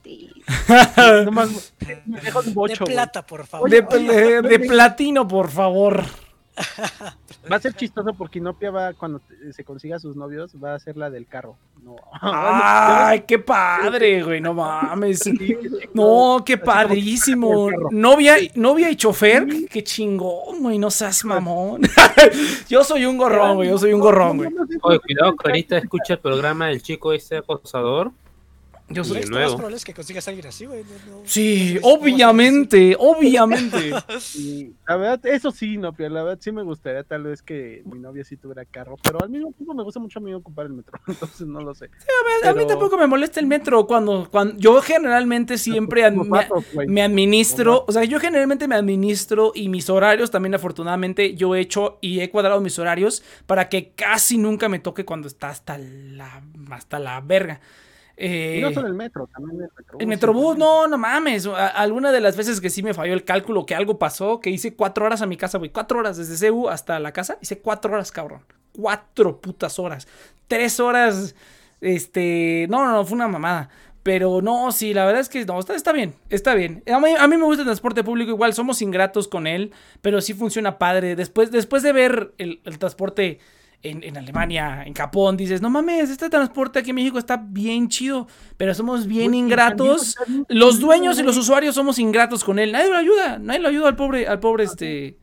porque- 0.67 1.25
nomás 1.25 1.73
me 2.05 2.21
deja 2.21 2.39
un 2.39 2.45
De 2.45 2.51
bocho, 2.53 2.85
plata, 2.85 3.25
por 3.25 3.45
favor. 3.45 3.69
De, 3.69 3.81
de- 3.81 4.41
de 4.41 4.59
platino, 4.59 5.27
por 5.27 5.49
favor. 5.49 6.03
Va 7.51 7.57
a 7.57 7.59
ser 7.59 7.73
chistoso 7.73 8.13
porque 8.13 8.39
Inopia 8.39 8.71
va, 8.71 8.93
cuando 8.93 9.19
se 9.51 9.63
consiga 9.65 9.99
sus 9.99 10.15
novios, 10.15 10.53
va 10.63 10.75
a 10.75 10.79
ser 10.79 10.95
la 10.95 11.09
del 11.09 11.25
carro. 11.27 11.57
No. 11.83 11.95
Ay, 12.21 13.21
qué 13.27 13.37
padre, 13.39 14.23
güey, 14.23 14.39
no 14.39 14.53
mames. 14.53 15.23
No, 15.93 16.41
qué 16.45 16.57
padrísimo. 16.57 17.69
Novia, 17.91 18.35
novia 18.55 18.89
y 18.89 18.95
chofer, 18.95 19.45
qué 19.69 19.83
chingón, 19.83 20.61
güey, 20.61 20.77
no 20.79 20.89
seas 20.89 21.25
mamón. 21.25 21.81
yo 22.69 22.83
soy 22.85 23.03
un 23.05 23.17
gorrón, 23.17 23.55
güey, 23.55 23.67
yo 23.69 23.77
soy 23.77 23.91
un 23.91 23.99
gorrón, 23.99 24.37
güey. 24.37 24.49
Oye, 24.83 24.99
cuidado 24.99 25.35
que 25.35 25.49
ahorita 25.49 25.77
escucha 25.79 26.13
el 26.13 26.19
programa 26.19 26.67
del 26.67 26.81
chico 26.81 27.11
ese 27.11 27.37
acosador. 27.37 28.11
Yo 28.89 29.03
soy... 29.03 29.15
lo 29.15 29.21
más 29.21 29.29
nuevo. 29.31 29.55
probable 29.55 29.77
es 29.77 29.85
que 29.85 29.93
consigas 29.93 30.27
a 30.27 30.31
alguien 30.31 30.47
así, 30.47 30.65
güey. 30.65 30.83
no- 30.83 31.11
no- 31.17 31.21
Sí, 31.25 31.79
no 31.81 31.87
obviamente, 31.87 32.95
obviamente. 32.99 33.93
Y 34.35 34.73
la 34.87 34.97
verdad, 34.97 35.25
eso 35.25 35.51
sí, 35.51 35.77
no, 35.77 35.93
pero 35.93 36.09
la 36.09 36.23
verdad 36.23 36.37
sí 36.41 36.51
me 36.51 36.63
gustaría 36.63 37.03
tal 37.03 37.23
vez 37.23 37.41
que 37.41 37.81
mi 37.85 37.97
novia 37.99 38.23
sí 38.23 38.35
tuviera 38.37 38.65
carro, 38.65 38.97
pero 39.01 39.21
al 39.23 39.29
mismo 39.29 39.51
tiempo 39.53 39.73
me 39.73 39.83
gusta 39.83 39.99
mucho 39.99 40.19
a 40.19 40.21
mí 40.21 40.33
ocupar 40.33 40.65
el 40.65 40.73
metro, 40.73 40.99
entonces 41.07 41.47
no 41.47 41.61
lo 41.61 41.73
sé. 41.73 41.85
A 41.85 41.87
mí 41.87 42.53
Pero- 42.55 42.67
tampoco 42.67 42.97
me 42.97 43.07
molesta 43.07 43.39
el 43.39 43.47
metro 43.47 43.87
cuando, 43.87 44.27
cuando 44.29 44.57
yo 44.57 44.81
generalmente 44.81 45.57
siempre 45.57 46.03
ad- 46.03 46.13
me, 46.13 46.87
me 46.87 47.01
administro, 47.01 47.85
o 47.87 47.91
sea, 47.91 48.03
yo 48.03 48.19
generalmente 48.19 48.67
me 48.67 48.75
administro 48.75 49.51
y 49.55 49.69
mis 49.69 49.89
horarios 49.89 50.29
también 50.29 50.55
afortunadamente 50.55 51.35
yo 51.35 51.55
he 51.55 51.61
hecho 51.61 51.97
y 52.01 52.19
he 52.19 52.29
cuadrado 52.29 52.59
mis 52.61 52.77
horarios 52.79 53.23
para 53.45 53.69
que 53.69 53.91
casi 53.91 54.37
nunca 54.37 54.67
me 54.69 54.79
toque 54.79 55.05
cuando 55.05 55.27
está 55.27 55.49
hasta 55.49 55.77
la 55.77 56.43
hasta 56.71 56.99
la 56.99 57.21
verga. 57.21 57.61
Eh, 58.15 58.57
Y 58.59 58.61
no 58.61 58.71
solo 58.71 58.87
el 58.87 58.93
metro, 58.93 59.27
también 59.33 59.61
el 59.61 59.69
metrobús. 59.75 60.01
el 60.01 60.07
Metrobús, 60.07 60.57
no, 60.57 60.87
no 60.87 60.97
mames. 60.97 61.47
A- 61.47 61.67
Alguna 61.67 62.11
de 62.11 62.21
las 62.21 62.37
veces 62.37 62.61
que 62.61 62.69
sí 62.69 62.83
me 62.83 62.93
falló 62.93 63.13
el 63.13 63.23
cálculo, 63.23 63.65
que 63.65 63.73
algo 63.75 63.97
pasó, 63.97 64.39
que 64.39 64.49
hice 64.51 64.75
cuatro 64.75 65.05
horas 65.05 65.21
a 65.21 65.25
mi 65.25 65.35
casa, 65.37 65.57
güey. 65.57 65.71
Cuatro 65.71 65.99
horas 65.99 66.17
desde 66.17 66.49
CU 66.49 66.69
hasta 66.69 66.99
la 66.99 67.11
casa. 67.11 67.37
Hice 67.41 67.59
cuatro 67.59 67.93
horas, 67.93 68.11
cabrón. 68.11 68.41
Cuatro 68.71 69.41
putas 69.41 69.79
horas. 69.79 70.07
Tres 70.47 70.79
horas, 70.79 71.35
este... 71.81 72.67
No, 72.69 72.85
no, 72.85 72.91
no, 72.91 73.05
fue 73.05 73.15
una 73.15 73.27
mamada. 73.27 73.69
Pero 74.03 74.41
no, 74.41 74.71
sí, 74.73 74.93
la 74.93 75.05
verdad 75.05 75.21
es 75.21 75.29
que 75.29 75.45
no, 75.45 75.57
está, 75.59 75.75
está 75.75 75.93
bien, 75.93 76.13
está 76.29 76.55
bien. 76.55 76.83
A 76.91 76.99
mí, 76.99 77.11
a 77.17 77.25
mí 77.27 77.37
me 77.37 77.45
gusta 77.45 77.61
el 77.61 77.67
transporte 77.67 78.03
público, 78.03 78.31
igual 78.31 78.53
somos 78.53 78.81
ingratos 78.81 79.29
con 79.29 79.47
él, 79.47 79.71
pero 80.01 80.19
sí 80.19 80.33
funciona 80.33 80.77
padre. 80.77 81.15
Después, 81.15 81.51
después 81.51 81.83
de 81.83 81.93
ver 81.93 82.33
el, 82.37 82.59
el 82.65 82.79
transporte 82.79 83.39
en, 83.83 84.01
en 84.03 84.17
Alemania, 84.17 84.83
en 84.85 84.93
Japón, 84.93 85.35
dices, 85.37 85.61
no 85.61 85.69
mames, 85.69 86.09
este 86.09 86.29
transporte 86.29 86.79
aquí 86.79 86.89
en 86.91 86.95
México 86.95 87.19
está 87.19 87.37
bien 87.37 87.89
chido, 87.89 88.27
pero 88.57 88.73
somos 88.73 89.05
bien 89.05 89.33
ingratos. 89.33 90.15
bien 90.27 90.45
Los 90.49 90.79
dueños 90.79 91.19
y 91.19 91.23
los 91.23 91.37
usuarios 91.37 91.75
somos 91.75 91.99
ingratos 91.99 92.43
con 92.43 92.59
él. 92.59 92.71
Nadie 92.71 92.89
lo 92.89 92.97
ayuda, 92.97 93.39
nadie 93.39 93.59
lo 93.59 93.67
ayuda 93.67 93.89
al 93.89 93.95
pobre, 93.95 94.27
al 94.27 94.39
pobre, 94.39 94.63
este, 94.63 95.17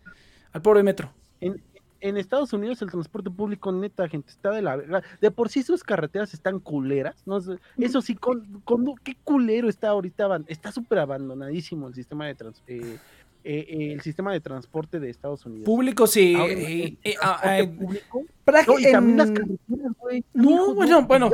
al 0.52 0.62
pobre 0.62 0.82
metro. 0.82 1.12
En, 1.40 1.62
en 2.02 2.16
Estados 2.16 2.52
Unidos 2.54 2.80
el 2.80 2.90
transporte 2.90 3.30
público, 3.30 3.70
neta, 3.72 4.08
gente, 4.08 4.30
está 4.30 4.50
de 4.50 4.62
la 4.62 4.76
verga. 4.76 5.02
De 5.20 5.30
por 5.30 5.48
sí 5.50 5.62
sus 5.62 5.82
carreteras 5.82 6.32
están 6.32 6.58
culeras. 6.58 7.16
¿no? 7.26 7.38
Eso 7.78 8.00
sí, 8.02 8.14
con, 8.14 8.60
con- 8.64 8.94
qué 9.02 9.16
culero 9.24 9.68
está 9.68 9.88
ahorita. 9.88 10.40
Está 10.46 10.72
súper 10.72 10.98
abandonadísimo 10.98 11.88
el 11.88 11.94
sistema 11.94 12.26
de 12.26 12.34
trans- 12.34 12.62
eh, 12.66 12.98
eh, 13.44 13.66
eh, 13.68 13.92
el 13.92 14.00
sistema 14.02 14.32
de 14.32 14.40
transporte 14.40 15.00
de 15.00 15.10
Estados 15.10 15.44
Unidos. 15.46 15.64
Público, 15.64 16.06
sí. 16.06 16.34
Ahora, 16.34 16.52
eh, 16.52 16.96
el 17.02 17.12
eh, 17.12 17.14
ah, 17.22 17.38
transporte 17.42 17.60
eh, 17.60 17.68
público. 17.78 18.22
pra- 18.46 18.66
No, 18.66 18.78
y 18.78 18.90
también 18.92 19.16
las 19.18 19.28
en- 19.28 19.34
carreteras, 19.34 19.92
güey. 19.98 20.24
No, 20.34 20.50
Hijo, 20.50 20.74
bueno, 20.74 21.02
bueno. 21.06 21.30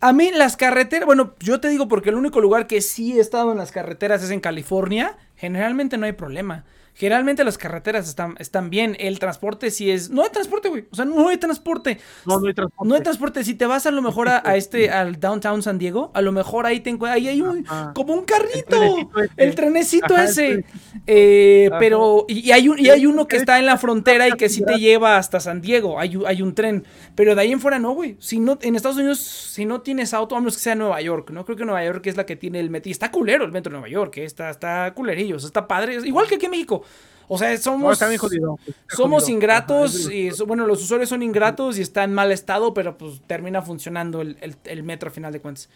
A 0.00 0.12
mí 0.12 0.30
las 0.32 0.56
carreteras, 0.56 1.06
bueno, 1.06 1.34
yo 1.40 1.60
te 1.60 1.68
digo 1.68 1.88
porque 1.88 2.10
el 2.10 2.16
único 2.16 2.40
lugar 2.40 2.66
que 2.66 2.80
sí 2.80 3.16
he 3.16 3.20
estado 3.20 3.52
en 3.52 3.58
las 3.58 3.72
carreteras 3.72 4.22
es 4.22 4.30
en 4.30 4.40
California. 4.40 5.16
Generalmente 5.36 5.96
no 5.98 6.06
hay 6.06 6.12
problema. 6.12 6.64
Generalmente 6.98 7.44
las 7.44 7.58
carreteras 7.58 8.08
están, 8.08 8.36
están 8.38 8.70
bien. 8.70 8.96
El 8.98 9.18
transporte 9.18 9.70
sí 9.70 9.90
es... 9.90 10.08
No 10.08 10.22
hay 10.22 10.30
transporte, 10.30 10.70
güey. 10.70 10.86
O 10.90 10.96
sea, 10.96 11.04
no 11.04 11.28
hay 11.28 11.36
transporte. 11.36 11.98
No, 12.24 12.40
no 12.40 12.46
hay 12.46 12.54
transporte. 12.54 12.88
No 12.88 12.94
hay 12.94 13.02
transporte. 13.02 13.44
Si 13.44 13.54
te 13.54 13.66
vas 13.66 13.84
a 13.84 13.90
lo 13.90 14.00
mejor 14.00 14.30
a, 14.30 14.42
a 14.42 14.56
este, 14.56 14.88
al 14.90 15.20
downtown 15.20 15.62
San 15.62 15.76
Diego, 15.78 16.10
a 16.14 16.22
lo 16.22 16.32
mejor 16.32 16.64
ahí 16.64 16.80
te 16.80 16.88
encuentras... 16.88 17.16
Ahí 17.18 17.28
hay 17.28 17.42
un... 17.42 17.66
Ajá. 17.68 17.92
Como 17.94 18.14
un 18.14 18.20
El 18.20 18.24
carrito. 18.24 18.66
trenecito 18.66 19.20
ese. 19.20 19.32
El 19.36 19.54
trenecito 19.54 20.14
Ajá, 20.14 20.24
ese. 20.24 20.64
Eh, 21.06 21.70
pero, 21.78 22.24
y, 22.28 22.48
y 22.48 22.52
hay 22.52 22.68
un, 22.68 22.78
y 22.78 22.88
hay 22.88 23.04
uno 23.06 23.28
que 23.28 23.36
Es- 23.36 23.42
está 23.42 23.58
en 23.58 23.66
la 23.66 23.76
frontera 23.76 24.28
y 24.28 24.32
que 24.32 24.48
sí 24.48 24.64
te 24.64 24.78
lleva 24.78 25.18
hasta 25.18 25.38
San 25.38 25.60
Diego. 25.60 26.00
Hay, 26.00 26.16
un- 26.16 26.26
hay 26.26 26.40
un 26.42 26.54
tren. 26.54 26.84
Pero 27.14 27.34
de 27.34 27.42
ahí 27.42 27.52
en 27.52 27.60
fuera 27.60 27.78
no, 27.78 27.92
güey. 27.92 28.16
Si 28.20 28.38
no, 28.38 28.58
en 28.62 28.74
Estados 28.74 28.96
Unidos, 28.96 29.18
si 29.20 29.66
no 29.66 29.82
tienes 29.82 30.14
auto, 30.14 30.34
a 30.34 30.40
menos 30.40 30.56
que 30.56 30.62
sea 30.62 30.74
Nueva 30.74 31.00
York, 31.02 31.30
¿no? 31.30 31.44
Creo 31.44 31.56
que 31.56 31.64
Nueva 31.64 31.84
York 31.84 32.06
es 32.06 32.16
la 32.16 32.24
que 32.26 32.36
tiene 32.36 32.58
el 32.60 32.70
metro. 32.70 32.88
Y 32.88 32.92
está 32.92 33.10
culero 33.10 33.44
el 33.44 33.52
metro 33.52 33.70
de 33.70 33.78
Nueva 33.80 33.88
York, 33.88 34.16
eh, 34.16 34.24
Está, 34.24 34.50
está 34.50 34.92
culerillo, 34.94 35.36
o 35.36 35.38
sea, 35.38 35.48
está 35.48 35.68
padre. 35.68 35.96
Igual 36.04 36.26
que 36.26 36.36
aquí 36.36 36.46
en 36.46 36.50
México. 36.52 36.82
O 37.28 37.38
sea, 37.38 37.56
somos. 37.58 37.98
jodido. 38.18 38.58
está 38.66 38.96
Somos 38.96 39.28
ingratos 39.28 40.06
Ajá, 40.06 40.14
y 40.14 40.30
so- 40.30 40.46
bueno, 40.46 40.64
los 40.66 40.82
usuarios 40.82 41.08
son 41.08 41.22
ingratos 41.24 41.76
y 41.78 41.82
está 41.82 42.04
en 42.04 42.14
mal 42.14 42.30
estado, 42.30 42.72
pero 42.72 42.96
pues 42.96 43.20
termina 43.26 43.62
funcionando 43.62 44.20
el, 44.20 44.36
el- 44.40 44.56
el 44.64 44.82
metro 44.84 45.08
a 45.08 45.12
final 45.12 45.32
de 45.32 45.40
cuentas. 45.40 45.68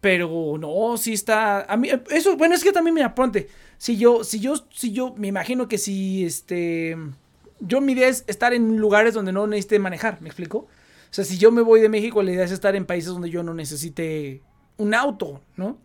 Pero 0.00 0.56
no, 0.58 0.96
sí 0.96 1.12
está. 1.12 1.62
A 1.62 1.76
mí, 1.76 1.90
eso, 2.10 2.36
bueno, 2.36 2.54
es 2.54 2.62
que 2.62 2.72
también, 2.72 2.94
mira, 2.94 3.14
ponte. 3.14 3.48
Si 3.78 3.96
yo, 3.96 4.22
si 4.24 4.38
yo, 4.40 4.54
si 4.72 4.92
yo, 4.92 5.14
me 5.16 5.26
imagino 5.28 5.68
que 5.68 5.76
si 5.78 6.24
este. 6.24 6.96
Yo 7.60 7.80
mi 7.80 7.92
idea 7.92 8.06
es 8.08 8.22
estar 8.28 8.54
en 8.54 8.76
lugares 8.78 9.14
donde 9.14 9.32
no 9.32 9.46
necesite 9.48 9.80
manejar, 9.80 10.22
¿me 10.22 10.28
explico? 10.28 10.58
O 10.58 10.68
sea, 11.10 11.24
si 11.24 11.36
yo 11.38 11.50
me 11.50 11.62
voy 11.62 11.80
de 11.80 11.88
México, 11.88 12.22
la 12.22 12.30
idea 12.32 12.44
es 12.44 12.52
estar 12.52 12.76
en 12.76 12.86
países 12.86 13.10
donde 13.10 13.28
yo 13.30 13.42
no 13.42 13.52
necesite 13.54 14.42
un 14.76 14.94
auto, 14.94 15.40
¿no? 15.56 15.78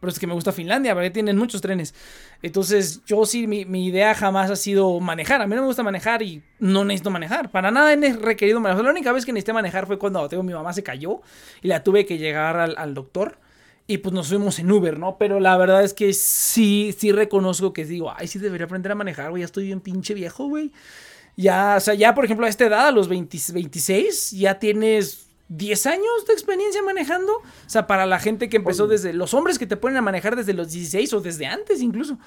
Pero 0.00 0.12
es 0.12 0.18
que 0.18 0.26
me 0.26 0.34
gusta 0.34 0.52
Finlandia, 0.52 0.94
porque 0.94 1.10
tienen 1.10 1.36
muchos 1.36 1.60
trenes. 1.60 1.94
Entonces, 2.42 3.02
yo 3.06 3.24
sí, 3.24 3.46
mi, 3.46 3.64
mi 3.64 3.86
idea 3.86 4.14
jamás 4.14 4.50
ha 4.50 4.56
sido 4.56 5.00
manejar. 5.00 5.40
A 5.40 5.46
mí 5.46 5.54
no 5.54 5.62
me 5.62 5.66
gusta 5.66 5.82
manejar 5.82 6.22
y 6.22 6.42
no 6.58 6.84
necesito 6.84 7.10
manejar. 7.10 7.50
Para 7.50 7.70
nada 7.70 7.92
he 7.92 8.12
requerido 8.12 8.60
manejar. 8.60 8.84
La 8.84 8.90
única 8.90 9.12
vez 9.12 9.24
que 9.24 9.32
necesité 9.32 9.52
manejar 9.52 9.86
fue 9.86 9.98
cuando 9.98 10.28
tengo, 10.28 10.42
mi 10.42 10.52
mamá 10.52 10.72
se 10.72 10.82
cayó 10.82 11.22
y 11.62 11.68
la 11.68 11.82
tuve 11.82 12.04
que 12.04 12.18
llegar 12.18 12.58
al, 12.58 12.74
al 12.76 12.94
doctor. 12.94 13.38
Y 13.88 13.98
pues 13.98 14.12
nos 14.12 14.28
fuimos 14.28 14.58
en 14.58 14.70
Uber, 14.70 14.98
¿no? 14.98 15.16
Pero 15.16 15.38
la 15.38 15.56
verdad 15.56 15.82
es 15.84 15.94
que 15.94 16.12
sí, 16.12 16.94
sí 16.98 17.12
reconozco 17.12 17.72
que 17.72 17.84
digo, 17.84 18.12
ay, 18.14 18.26
sí 18.26 18.38
debería 18.38 18.66
aprender 18.66 18.92
a 18.92 18.96
manejar, 18.96 19.30
güey. 19.30 19.42
Ya 19.42 19.46
estoy 19.46 19.66
bien 19.66 19.80
pinche 19.80 20.12
viejo, 20.12 20.46
güey. 20.48 20.72
Ya, 21.36 21.74
o 21.76 21.80
sea, 21.80 21.94
ya 21.94 22.14
por 22.14 22.24
ejemplo 22.24 22.46
a 22.46 22.48
esta 22.48 22.66
edad, 22.66 22.88
a 22.88 22.90
los 22.90 23.08
20 23.08 23.38
26, 23.52 24.32
ya 24.32 24.58
tienes 24.58 25.25
10 25.48 25.86
años 25.86 26.26
de 26.26 26.32
experiencia 26.32 26.82
manejando. 26.82 27.32
O 27.32 27.42
sea, 27.68 27.86
para 27.86 28.06
la 28.06 28.18
gente 28.18 28.48
que 28.48 28.56
empezó 28.56 28.86
desde 28.86 29.12
los 29.12 29.34
hombres 29.34 29.58
que 29.58 29.66
te 29.66 29.76
ponen 29.76 29.96
a 29.98 30.02
manejar 30.02 30.36
desde 30.36 30.52
los 30.54 30.72
16 30.72 31.12
o 31.14 31.20
desde 31.20 31.46
antes 31.46 31.80
incluso. 31.82 32.18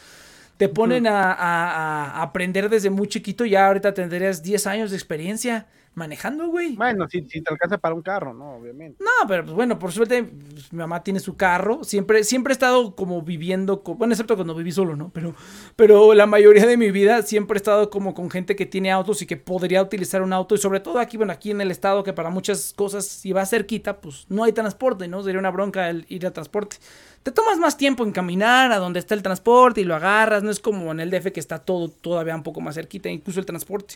Te 0.57 0.67
ponen 0.69 1.07
a, 1.07 1.31
a- 1.33 2.05
a 2.17 2.21
aprender 2.21 2.69
desde 2.69 2.89
muy 2.89 3.07
chiquito, 3.07 3.45
ya 3.45 3.67
ahorita 3.67 3.93
tendrías 3.93 4.43
10 4.43 4.67
años 4.67 4.91
de 4.91 4.97
experiencia 4.97 5.67
manejando, 5.93 6.47
güey. 6.47 6.75
Bueno, 6.75 7.07
si, 7.09 7.21
si 7.27 7.41
te 7.41 7.51
alcanza 7.51 7.77
para 7.77 7.93
un 7.93 8.01
carro, 8.01 8.33
¿no? 8.33 8.55
Obviamente. 8.55 9.03
No, 9.03 9.27
pero 9.27 9.43
pues 9.43 9.55
bueno, 9.55 9.77
por 9.77 9.91
suerte 9.91 10.23
pues, 10.23 10.71
mi 10.71 10.79
mamá 10.79 11.03
tiene 11.03 11.19
su 11.19 11.35
carro. 11.35 11.83
Siempre, 11.83 12.23
siempre 12.23 12.51
he 12.51 12.53
estado 12.53 12.95
como 12.95 13.21
viviendo, 13.21 13.83
con, 13.83 13.97
bueno, 13.97 14.13
excepto 14.13 14.35
cuando 14.35 14.55
viví 14.55 14.71
solo, 14.71 14.95
¿no? 14.95 15.11
Pero, 15.13 15.35
pero 15.75 16.13
la 16.13 16.25
mayoría 16.25 16.65
de 16.65 16.77
mi 16.77 16.91
vida 16.91 17.21
siempre 17.23 17.55
he 17.55 17.59
estado 17.59 17.89
como 17.89 18.13
con 18.13 18.29
gente 18.29 18.55
que 18.55 18.65
tiene 18.65 18.91
autos 18.91 19.21
y 19.21 19.25
que 19.25 19.37
podría 19.37 19.81
utilizar 19.81 20.21
un 20.21 20.33
auto. 20.33 20.55
Y 20.55 20.57
sobre 20.57 20.79
todo 20.79 20.99
aquí, 20.99 21.17
bueno, 21.17 21.33
aquí 21.33 21.51
en 21.51 21.61
el 21.61 21.71
estado 21.71 22.03
que 22.03 22.13
para 22.13 22.29
muchas 22.29 22.73
cosas, 22.73 23.05
si 23.05 23.33
va 23.33 23.45
cerquita, 23.45 23.99
pues 23.99 24.25
no 24.29 24.43
hay 24.43 24.53
transporte, 24.53 25.07
¿no? 25.07 25.21
Sería 25.23 25.39
una 25.39 25.51
bronca 25.51 25.89
el 25.89 26.05
ir 26.09 26.25
a 26.25 26.31
transporte. 26.31 26.77
Te 27.23 27.31
tomas 27.31 27.57
más 27.57 27.75
tiempo 27.75 28.05
en 28.05 28.11
caminar 28.13 28.71
a 28.71 28.77
donde 28.77 28.99
está 28.99 29.13
el 29.13 29.21
transporte 29.21 29.81
y 29.81 29.83
lo 29.83 29.95
agarras. 29.95 30.43
No 30.43 30.51
es 30.51 30.59
como 30.59 30.91
en 30.91 31.01
el 31.01 31.11
DF 31.11 31.31
que 31.31 31.39
está 31.39 31.59
todo 31.59 31.89
todavía 31.89 32.35
un 32.35 32.43
poco 32.43 32.61
más 32.61 32.75
cerquita, 32.75 33.09
incluso 33.09 33.39
el 33.39 33.45
transporte. 33.45 33.95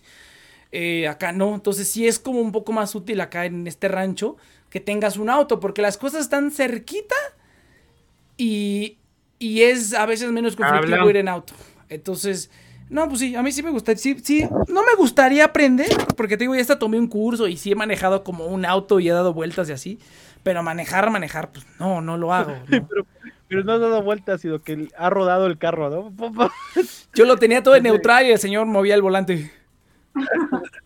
Eh, 0.75 1.07
acá 1.07 1.31
no, 1.31 1.53
entonces 1.53 1.87
sí 1.87 2.07
es 2.07 2.17
como 2.17 2.41
un 2.41 2.51
poco 2.51 2.71
más 2.71 2.95
útil 2.95 3.21
acá 3.21 3.45
en 3.45 3.67
este 3.67 3.87
rancho 3.87 4.37
que 4.71 4.79
tengas 4.79 5.17
un 5.17 5.29
auto, 5.29 5.59
porque 5.59 5.83
las 5.83 5.99
cosas 5.99 6.21
están 6.21 6.49
cerquita 6.49 7.15
y, 8.37 8.97
y 9.37 9.61
es 9.61 9.93
a 9.93 10.07
veces 10.07 10.31
menos 10.31 10.55
conflictivo 10.55 10.95
Habla. 10.95 11.09
ir 11.11 11.17
en 11.17 11.27
auto. 11.27 11.53
Entonces, 11.89 12.49
no, 12.89 13.07
pues 13.07 13.19
sí, 13.19 13.35
a 13.35 13.43
mí 13.43 13.51
sí 13.51 13.61
me 13.61 13.69
gusta, 13.69 13.95
sí, 13.95 14.17
sí, 14.23 14.47
no 14.67 14.81
me 14.81 14.95
gustaría 14.97 15.45
aprender, 15.45 15.91
porque 16.17 16.37
te 16.37 16.45
digo, 16.45 16.55
ya 16.55 16.61
hasta 16.61 16.79
tomé 16.79 16.97
un 16.97 17.07
curso 17.07 17.47
y 17.47 17.55
sí 17.55 17.71
he 17.71 17.75
manejado 17.75 18.23
como 18.23 18.47
un 18.47 18.65
auto 18.65 18.99
y 18.99 19.07
he 19.07 19.11
dado 19.11 19.31
vueltas 19.31 19.69
y 19.69 19.73
así, 19.73 19.99
pero 20.41 20.63
manejar, 20.63 21.11
manejar, 21.11 21.51
pues 21.51 21.67
no, 21.79 22.01
no 22.01 22.17
lo 22.17 22.33
hago. 22.33 22.51
no. 22.67 22.87
Pero, 22.87 23.05
pero 23.47 23.63
no 23.63 23.73
ha 23.73 23.77
dado 23.77 24.01
vueltas, 24.01 24.41
sino 24.41 24.63
que 24.63 24.87
ha 24.97 25.11
rodado 25.11 25.45
el 25.45 25.59
carro, 25.59 25.91
¿no? 25.91 26.51
Yo 27.13 27.25
lo 27.25 27.37
tenía 27.37 27.61
todo 27.61 27.75
en 27.75 27.83
neutral 27.83 28.25
y 28.25 28.31
el 28.31 28.39
señor 28.39 28.65
movía 28.65 28.95
el 28.95 29.03
volante. 29.03 29.51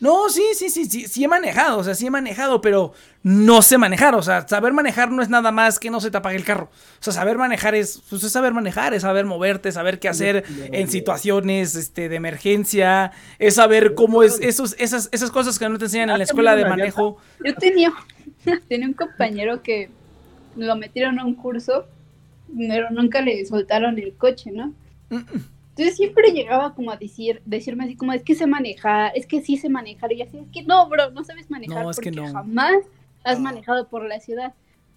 No, 0.00 0.28
sí, 0.28 0.42
sí, 0.54 0.68
sí, 0.68 0.84
sí, 0.84 1.06
sí 1.06 1.24
he 1.24 1.28
manejado, 1.28 1.78
o 1.78 1.84
sea, 1.84 1.94
sí 1.94 2.06
he 2.06 2.10
manejado, 2.10 2.60
pero 2.60 2.92
no 3.22 3.62
sé 3.62 3.78
manejar, 3.78 4.14
o 4.14 4.22
sea, 4.22 4.46
saber 4.46 4.72
manejar 4.72 5.10
no 5.10 5.22
es 5.22 5.28
nada 5.28 5.50
más 5.50 5.78
que 5.78 5.90
no 5.90 6.00
se 6.00 6.10
te 6.10 6.18
apague 6.18 6.36
el 6.36 6.44
carro. 6.44 6.70
O 7.00 7.02
sea, 7.02 7.12
saber 7.12 7.38
manejar 7.38 7.74
es, 7.74 8.02
pues, 8.10 8.22
es 8.22 8.32
saber 8.32 8.52
manejar, 8.52 8.92
es 8.94 9.02
saber 9.02 9.24
moverte, 9.24 9.72
saber 9.72 9.98
qué 9.98 10.08
hacer 10.08 10.44
en 10.48 10.88
situaciones 10.88 11.74
este, 11.74 12.08
de 12.08 12.16
emergencia, 12.16 13.12
es 13.38 13.54
saber 13.54 13.94
cómo 13.94 14.22
es, 14.22 14.38
esos, 14.40 14.76
esas, 14.78 15.08
esas 15.12 15.30
cosas 15.30 15.58
que 15.58 15.68
no 15.68 15.78
te 15.78 15.86
enseñan 15.86 16.10
en 16.10 16.18
la 16.18 16.24
escuela 16.24 16.54
de 16.54 16.66
manejo. 16.66 17.18
Yo 17.44 17.54
tenía, 17.54 17.92
tenía 18.68 18.86
un 18.86 18.94
compañero 18.94 19.62
que 19.62 19.88
lo 20.56 20.76
metieron 20.76 21.18
a 21.18 21.24
un 21.24 21.34
curso, 21.34 21.86
pero 22.54 22.90
nunca 22.90 23.22
le 23.22 23.44
soltaron 23.46 23.98
el 23.98 24.12
coche, 24.14 24.50
¿no? 24.52 24.74
Entonces 25.74 25.96
siempre 25.96 26.32
llegaba 26.32 26.74
como 26.74 26.90
a 26.90 26.96
decir, 26.98 27.40
decirme 27.46 27.84
así 27.84 27.96
como, 27.96 28.12
es 28.12 28.22
que 28.22 28.34
sé 28.34 28.46
manejar, 28.46 29.12
es 29.14 29.26
que 29.26 29.40
sí 29.40 29.56
sé 29.56 29.70
manejar, 29.70 30.12
y 30.12 30.18
yo 30.18 30.24
así, 30.24 30.38
es 30.38 30.48
que 30.52 30.62
no, 30.64 30.86
bro, 30.88 31.10
no 31.12 31.24
sabes 31.24 31.50
manejar 31.50 31.82
No, 31.84 31.90
es 31.90 31.96
que 31.98 32.10
porque 32.10 32.20
no. 32.20 32.30
jamás 32.32 32.74
has 33.24 33.38
No. 33.38 33.44
manejado 33.44 33.88
por 33.88 34.04
la 34.06 34.20
ciudad. 34.20 34.52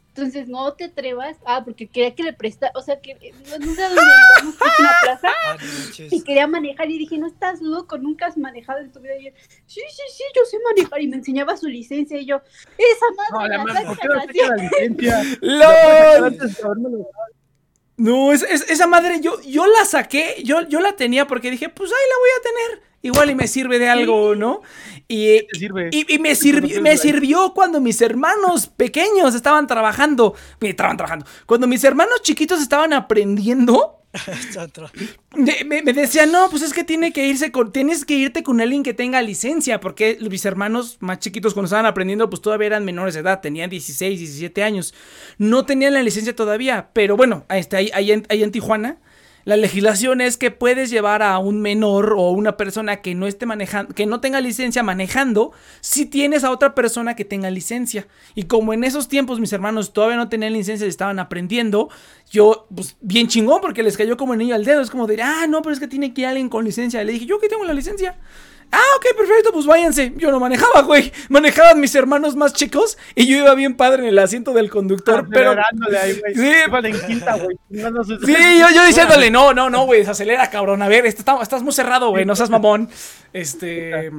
Entonces 0.10 0.48
no 0.48 0.74
te 0.74 0.86
atrevas, 0.86 1.38
ah, 1.46 1.62
porque 1.66 1.88
quería 1.88 2.14
que 2.16 2.24
le 2.24 2.32
presta, 2.34 2.72
o 2.76 2.82
sea, 2.82 3.00
que 3.02 3.12
eh, 3.12 3.34
no, 3.50 3.58
no 3.58 3.74
sé 3.76 3.82
dónde 3.84 4.02
íbamos, 4.02 4.56
que 4.56 4.68
es 4.70 4.80
una 4.80 4.92
plaza, 5.02 5.28
Ah, 5.46 5.58
no 5.62 6.08
y 6.18 6.22
quería 6.24 6.48
manejar 6.48 6.90
y 6.90 6.98
dije, 6.98 7.18
no 7.18 7.28
estás 7.28 7.62
loco, 7.62 7.98
nunca 7.98 8.28
has 8.28 8.38
manejado 8.38 8.80
en 8.80 8.92
tu 8.92 9.00
vida. 9.02 9.16
Y 9.18 9.24
sí, 9.66 9.82
sí, 9.90 10.04
sí, 10.14 10.24
yo 10.36 10.42
sé 10.46 10.58
manejar 10.74 11.02
y 11.02 11.08
me 11.08 11.18
enseñaba 11.18 11.56
su 11.58 11.68
licencia 11.68 12.18
y 12.18 12.26
yo, 12.26 12.38
esa 12.78 13.06
No, 13.32 13.38
madre 13.40 13.50
la 13.50 13.58
la 13.58 13.64
madre, 13.66 13.86
¿por 13.86 13.98
qué 14.00 14.08
no 14.08 14.14
así". 14.16 14.40
saca 14.40 14.56
la 14.56 14.64
licencia? 14.64 15.24
¡Lol! 15.42 16.24
Antes 16.26 16.56
de 16.58 16.64
habérmelo 16.64 16.98
dado. 16.98 17.10
No, 17.98 18.32
es, 18.34 18.44
es- 18.44 18.70
esa 18.70 18.88
madre 18.88 19.20
yo, 19.22 19.42
yo 19.42 19.66
la 19.68 19.86
saqué, 19.86 20.42
yo, 20.44 20.68
yo 20.68 20.80
la 20.82 20.96
tenía 20.96 21.28
porque 21.28 21.50
dije, 21.52 21.70
pues 21.70 21.92
ahí 21.92 21.98
la 22.10 22.18
voy 22.20 22.30
a 22.38 22.42
tener. 22.74 22.86
Igual 23.02 23.30
y 23.30 23.36
me 23.36 23.48
sirve 23.48 23.78
de 23.78 23.88
algo, 23.88 24.34
¿no? 24.34 24.62
Y, 25.08 25.46
te 25.46 25.60
sirve? 25.60 25.90
y, 25.92 26.16
y 26.16 26.18
me, 26.18 26.32
sirvi- 26.32 26.82
me 26.82 26.98
sirvió 26.98 27.54
cuando 27.54 27.80
mis 27.80 28.02
hermanos 28.02 28.66
pequeños 28.66 29.36
estaban 29.36 29.68
trabajando. 29.68 30.34
me 30.60 30.70
Estaban 30.70 30.98
trabajando. 30.98 31.26
Cuando 31.46 31.68
mis 31.68 31.84
hermanos 31.84 32.22
chiquitos 32.24 32.60
estaban 32.62 32.94
aprendiendo. 32.94 34.02
Me, 35.36 35.94
decían, 35.94 36.32
no, 36.32 36.50
pues 36.50 36.62
es 36.62 36.74
que 36.74 36.84
tiene 36.84 37.12
que 37.12 37.28
irse 37.28 37.52
con, 37.52 37.72
tienes 37.72 38.06
que 38.06 38.16
irte 38.16 38.44
con 38.44 38.62
alguien 38.62 38.84
que 38.84 38.94
tenga 38.94 39.22
licencia, 39.22 39.80
porque 39.80 40.18
mis 40.30 40.46
hermanos 40.46 40.98
más 41.00 41.20
chiquitos 41.20 41.54
cuando 41.54 41.66
estaban 41.66 41.86
aprendiendo, 41.86 42.30
pues 42.30 42.42
todavía 42.42 42.68
eran 42.68 42.86
menores 42.86 43.14
de 43.14 43.22
edad, 43.22 43.42
tenían 43.42 43.70
16, 43.70 44.20
17 44.20 44.64
años, 44.64 44.94
no 45.38 45.66
tenían 45.66 45.94
la 45.94 46.04
licencia 46.04 46.36
todavía, 46.36 46.90
pero 46.94 47.18
bueno, 47.18 47.46
está, 47.50 47.78
ahí, 47.78 47.92
ahí 47.94 48.44
en 48.44 48.52
Tijuana, 48.52 49.00
la 49.46 49.58
legislación 49.58 50.22
es 50.22 50.38
que 50.38 50.50
puedes 50.50 50.90
llevar 50.90 51.22
a 51.22 51.38
un 51.38 51.62
menor 51.62 52.14
o 52.18 52.32
una 52.32 52.58
persona 52.58 52.98
que 52.98 53.14
no 53.14 53.28
esté 53.28 53.46
manejando, 53.46 53.94
que 53.94 54.08
no 54.08 54.20
tenga 54.20 54.42
licencia 54.42 54.82
manejando, 54.82 55.52
si 55.82 56.08
tienes 56.08 56.44
a 56.44 56.50
otra 56.50 56.74
persona 56.74 57.16
que 57.16 57.26
tenga 57.26 57.52
licencia. 57.52 58.08
Y 58.34 58.44
como 58.44 58.74
en 58.74 58.84
esos 58.84 59.08
tiempos 59.08 59.40
mis 59.40 59.54
hermanos 59.54 59.94
todavía 59.94 60.18
no 60.18 60.30
tenían 60.30 60.54
licencia 60.54 60.88
y 60.88 60.90
estaban 60.90 61.20
aprendiendo, 61.20 61.90
yo, 62.32 62.66
pues 62.76 62.98
bien 63.02 63.28
chingón, 63.28 63.62
porque 63.62 63.84
les 63.84 63.98
cayó 63.98 64.18
como 64.18 64.36
niño 64.36 64.56
al 64.56 64.66
dedo. 64.66 64.82
Es 64.82 64.90
como 64.90 65.06
de, 65.06 65.22
ah, 65.22 65.46
no, 65.48 65.62
pero 65.62 65.74
es 65.74 65.80
que 65.80 65.88
tiene 65.88 66.12
que 66.12 66.22
ir 66.22 66.28
alguien 66.28 66.50
con 66.50 66.66
licencia. 66.66 67.04
Le 67.04 67.14
dije, 67.14 67.28
yo 67.28 67.40
que 67.40 67.48
tengo 67.48 67.66
la 67.66 67.74
licencia. 67.74 68.18
Ah, 68.72 68.82
ok, 68.98 69.06
perfecto, 69.18 69.52
pues 69.54 69.66
váyanse. 69.66 70.14
Yo 70.18 70.32
no 70.32 70.40
manejaba, 70.40 70.82
güey. 70.82 71.12
Manejaban 71.30 71.80
mis 71.80 71.96
hermanos 71.96 72.36
más 72.36 72.54
chicos 72.54 72.98
y 73.16 73.26
yo 73.26 73.38
iba 73.38 73.56
bien 73.56 73.76
padre 73.78 74.04
en 74.04 74.10
el 74.10 74.20
asiento 74.20 74.52
del 74.54 74.70
conductor, 74.70 75.28
pero... 75.32 75.52
Acelerándole 75.52 75.98
ahí, 75.98 76.20
güey. 76.20 76.36
Sí. 76.36 76.52
Iban 76.68 76.86
en 76.86 77.00
quinta, 77.08 77.38
güey. 77.38 77.58
chingándose- 77.72 78.18
Sí, 78.26 78.60
yo, 78.60 78.68
yo 78.76 78.86
diciéndole, 78.86 79.32
no, 79.32 79.54
no, 79.54 79.70
no, 79.70 79.86
güey, 79.86 80.02
desacelera, 80.02 80.50
cabrón. 80.50 80.82
A 80.82 80.88
ver, 80.90 81.06
este 81.06 81.22
está- 81.22 81.42
estás 81.42 81.64
muy 81.64 81.72
cerrado, 81.74 82.10
güey, 82.10 82.26
no 82.26 82.36
seas 82.36 82.50
mamón. 82.50 82.90
Este. 83.32 84.12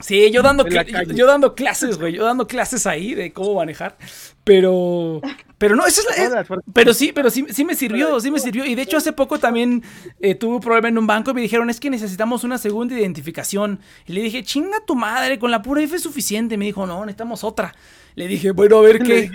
Sí, 0.00 0.30
yo 0.30 0.42
dando, 0.42 0.66
yo, 0.66 0.82
yo 1.14 1.26
dando 1.26 1.54
clases, 1.54 1.98
güey, 1.98 2.12
yo 2.12 2.24
dando 2.24 2.46
clases 2.46 2.86
ahí 2.86 3.14
de 3.14 3.32
cómo 3.32 3.54
manejar. 3.54 3.96
Pero. 4.44 5.20
Pero 5.62 5.76
no, 5.76 5.86
esa 5.86 6.00
es 6.00 6.30
la. 6.32 6.44
Fuerzas- 6.44 6.64
Pero 6.74 6.92
sí, 6.92 7.12
pero 7.14 7.30
sí, 7.30 7.46
sí 7.50 7.64
me 7.64 7.76
sirvió, 7.76 8.18
sí 8.18 8.32
me 8.32 8.40
sirvió. 8.40 8.64
Y 8.66 8.74
de 8.74 8.82
hecho, 8.82 8.96
hace 8.96 9.12
poco 9.12 9.38
también 9.38 9.84
eh, 10.20 10.34
tuve 10.34 10.56
un 10.56 10.60
problema 10.60 10.88
en 10.88 10.98
un 10.98 11.06
banco 11.06 11.30
y 11.30 11.34
me 11.34 11.40
dijeron, 11.40 11.70
es 11.70 11.78
que 11.78 11.88
necesitamos 11.88 12.42
una 12.42 12.58
segunda 12.58 12.98
identificación. 12.98 13.78
Y 14.08 14.12
le 14.12 14.22
dije, 14.22 14.42
chinga 14.42 14.84
tu 14.84 14.96
madre, 14.96 15.38
con 15.38 15.52
la 15.52 15.62
pura 15.62 15.80
IFE 15.80 15.94
es 15.96 16.02
suficiente. 16.02 16.56
Me 16.58 16.64
dijo, 16.64 16.84
no, 16.84 16.98
necesitamos 17.06 17.44
otra. 17.44 17.72
Le 18.16 18.26
dije, 18.26 18.50
bueno, 18.50 18.78
a 18.78 18.82
ver 18.82 18.98
qué. 19.04 19.30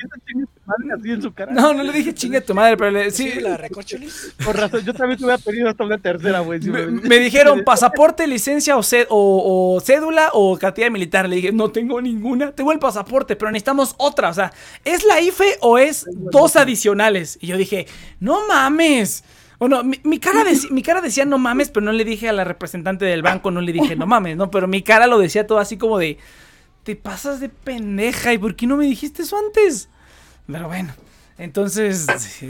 Dijiste, 0.67 0.93
"Chingue 0.93 0.93
tu 0.93 0.93
madre", 0.93 0.93
así 1.01 1.11
en 1.11 1.21
su 1.21 1.33
cara. 1.33 1.53
No, 1.53 1.73
no 1.73 1.83
le 1.83 1.93
dije 1.93 2.13
chinga 2.13 2.41
tu 2.41 2.53
madre, 2.53 2.77
pero 2.77 2.91
le, 2.91 3.11
Sí, 3.11 3.31
la 3.39 3.57
recorcholis. 3.57 4.33
Por 4.43 4.55
razón, 4.57 4.81
yo 4.85 4.93
también 4.93 5.17
te 5.17 5.25
hubiera 5.25 5.37
pedido 5.37 5.69
hasta 5.69 5.83
una 5.83 5.97
tercera, 5.97 6.39
güey. 6.41 6.61
si 6.61 6.69
Me, 6.69 6.85
me- 6.87 7.01
me 7.01 7.19
dijeron 7.19 7.63
pasaporte, 7.65 8.27
licencia 8.27 8.77
o, 8.77 8.83
cé- 8.83 9.07
o- 9.09 9.75
o 9.75 9.79
cédula 9.81 10.29
o 10.33 10.57
cartilla 10.57 10.89
militar. 10.89 11.27
Le 11.29 11.37
dije, 11.37 11.51
no 11.51 11.69
tengo 11.71 12.01
ninguna. 12.01 12.51
Tengo 12.51 12.71
el 12.71 12.79
pasaporte, 12.79 13.35
pero 13.35 13.51
necesitamos 13.51 13.95
otra. 13.97 14.29
O 14.29 14.33
sea, 14.33 14.51
¿es 14.85 15.03
la 15.05 15.21
IFE 15.21 15.57
o 15.61 15.77
es 15.77 16.05
dos 16.13 16.55
adicionales? 16.55 17.37
Y 17.41 17.47
yo 17.47 17.57
dije, 17.57 17.87
no 18.19 18.47
mames. 18.47 19.23
Bueno, 19.59 19.83
mi, 19.83 19.99
mi 20.03 20.19
cara 20.19 20.43
deci- 20.43 20.69
mi 20.69 20.83
cara 20.83 21.01
decía 21.01 21.25
no 21.25 21.39
mames, 21.39 21.69
pero 21.69 21.83
no 21.85 21.91
le 21.91 22.05
dije 22.05 22.29
a 22.29 22.33
la 22.33 22.43
representante 22.43 23.05
del 23.05 23.23
banco, 23.23 23.49
no 23.49 23.59
le 23.59 23.71
dije 23.73 23.95
no 23.95 24.05
mames, 24.05 24.37
¿no? 24.37 24.51
Pero 24.51 24.67
mi 24.67 24.83
cara 24.83 25.07
lo 25.07 25.17
decía 25.17 25.47
todo 25.47 25.57
así 25.57 25.77
como 25.77 25.97
de, 25.97 26.19
te 26.83 26.95
pasas 26.95 27.39
de 27.39 27.49
pendeja, 27.49 28.33
¿y 28.33 28.37
por 28.37 28.55
qué 28.55 28.67
no 28.67 28.77
me 28.77 28.85
dijiste 28.85 29.23
eso 29.23 29.35
antes? 29.35 29.89
Pero 30.47 30.67
bueno. 30.67 30.93
Entonces, 31.39 32.07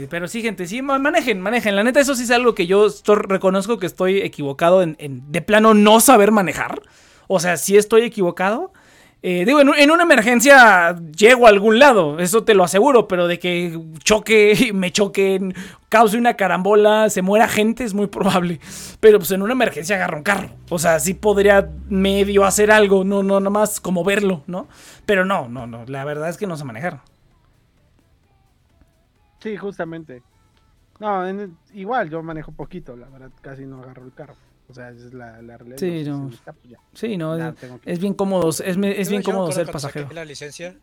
pero 0.08 0.28
sí, 0.28 0.40
gente, 0.40 0.66
sí, 0.66 0.80
ma- 0.80 0.98
manejen, 0.98 1.40
manejen. 1.42 1.76
La 1.76 1.82
neta, 1.84 2.00
eso 2.00 2.14
sí 2.14 2.22
es 2.22 2.30
algo 2.30 2.54
que 2.54 2.66
yo 2.66 2.86
reconozco 3.06 3.78
que 3.78 3.84
estoy 3.86 4.20
equivocado 4.22 4.82
en, 4.82 4.96
de 4.98 5.42
plano 5.42 5.74
no 5.74 6.00
saber 6.00 6.32
manejar. 6.32 6.80
O 7.26 7.38
sea, 7.38 7.58
sí 7.58 7.76
estoy 7.76 8.02
equivocado. 8.02 8.72
Eh, 9.20 9.44
digo, 9.44 9.60
en, 9.60 9.68
en 9.76 9.90
una 9.90 10.04
emergencia 10.04 10.96
llego 11.14 11.46
a 11.46 11.50
algún 11.50 11.78
lado, 11.80 12.18
eso 12.20 12.44
te 12.44 12.54
lo 12.54 12.62
aseguro, 12.64 13.08
pero 13.08 13.26
de 13.26 13.38
que 13.40 13.78
choque, 14.04 14.70
me 14.74 14.90
choquen, 14.92 15.54
cause 15.90 16.16
una 16.16 16.34
carambola, 16.34 17.10
se 17.10 17.20
muera 17.20 17.46
gente, 17.48 17.84
es 17.84 17.92
muy 17.92 18.06
probable. 18.06 18.58
Pero 19.00 19.18
pues 19.18 19.30
en 19.32 19.42
una 19.42 19.52
emergencia 19.52 19.96
agarro 19.96 20.16
un 20.16 20.22
carro. 20.22 20.50
O 20.70 20.78
sea, 20.78 20.98
sí 20.98 21.12
podría 21.12 21.68
medio 21.90 22.44
hacer 22.46 22.70
algo, 22.70 23.04
no, 23.04 23.22
no, 23.22 23.38
nada 23.40 23.50
más 23.50 23.80
como 23.80 24.02
verlo, 24.02 24.44
¿no? 24.46 24.66
Pero 25.04 25.26
no, 25.26 25.48
no, 25.48 25.66
no, 25.66 25.84
la 25.86 26.04
verdad 26.06 26.30
es 26.30 26.38
que 26.38 26.46
no 26.46 26.56
sé 26.56 26.64
manejar. 26.64 27.00
Sí, 29.40 29.56
justamente. 29.56 30.22
No, 31.00 31.26
en- 31.28 31.56
igual 31.74 32.10
yo 32.10 32.22
manejo 32.22 32.52
poquito, 32.52 32.96
la 32.96 33.08
verdad, 33.08 33.30
casi 33.40 33.64
no 33.66 33.80
agarro 33.82 34.04
el 34.04 34.12
carro. 34.14 34.34
O 34.68 34.74
sea, 34.74 34.90
esa 34.90 35.06
es 35.06 35.14
la, 35.14 35.40
la 35.42 35.56
realidad. 35.56 35.78
Sí, 35.78 36.04
no. 36.04 36.28
está, 36.28 36.52
pues 36.52 36.74
Sí, 36.92 37.16
no, 37.16 37.36
es, 37.36 37.54
que- 37.56 37.70
es 37.92 37.98
bien 38.00 38.14
cómodo, 38.14 38.50
es, 38.50 38.60
es 38.60 39.08
bien 39.08 39.22
cómodo 39.22 39.50
ser 39.52 39.70
pasajero. 39.70 40.10
la 40.12 40.24
licencia, 40.24 40.76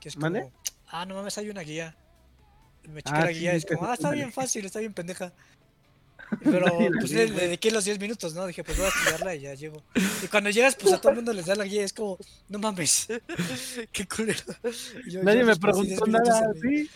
que 0.00 0.08
es 0.08 0.16
¿Mande? 0.16 0.50
ah, 0.88 1.04
no 1.06 1.14
mames, 1.14 1.36
hay 1.38 1.50
una 1.50 1.60
guía. 1.60 1.94
Me 2.88 3.02
chequé 3.02 3.16
Ah, 3.16 3.20
la 3.26 3.32
sí, 3.32 3.38
guía, 3.38 3.54
es 3.54 3.64
que 3.64 3.74
como, 3.76 3.86
es 3.86 3.90
ah, 3.92 3.94
está 3.94 4.10
bien 4.10 4.32
fácil, 4.40 4.64
está 4.64 4.78
bien 4.80 4.92
pendeja. 4.94 5.32
Pero 6.42 6.66
Sí, 6.66 6.86
pues 6.98 7.12
le, 7.12 7.28
le 7.28 7.40
dediqué 7.42 7.70
los 7.70 7.84
10 7.84 8.00
minutos, 8.00 8.34
¿no? 8.34 8.46
Dije, 8.46 8.64
pues 8.64 8.76
voy 8.78 8.86
a 8.86 8.88
estudiarla 8.88 9.34
y 9.36 9.40
ya 9.40 9.54
llego. 9.54 9.82
Y 10.22 10.26
cuando 10.28 10.50
llegas, 10.50 10.74
pues 10.74 10.92
a 10.94 11.00
todo 11.00 11.10
el 11.10 11.16
mundo 11.16 11.32
les 11.34 11.46
da 11.46 11.54
la 11.54 11.64
guía, 11.66 11.84
es 11.84 11.92
como, 11.92 12.18
no 12.48 12.58
mames, 12.58 13.08
qué 13.92 14.08
culero. 14.08 14.40
Yo, 15.06 15.22
Nadie 15.22 15.40
yo, 15.40 15.46
me 15.46 15.56
pues, 15.56 15.58
pasé 15.58 15.82
10 15.86 16.00
preguntó 16.00 16.06
nada, 16.30 16.52
sí. 16.60 16.90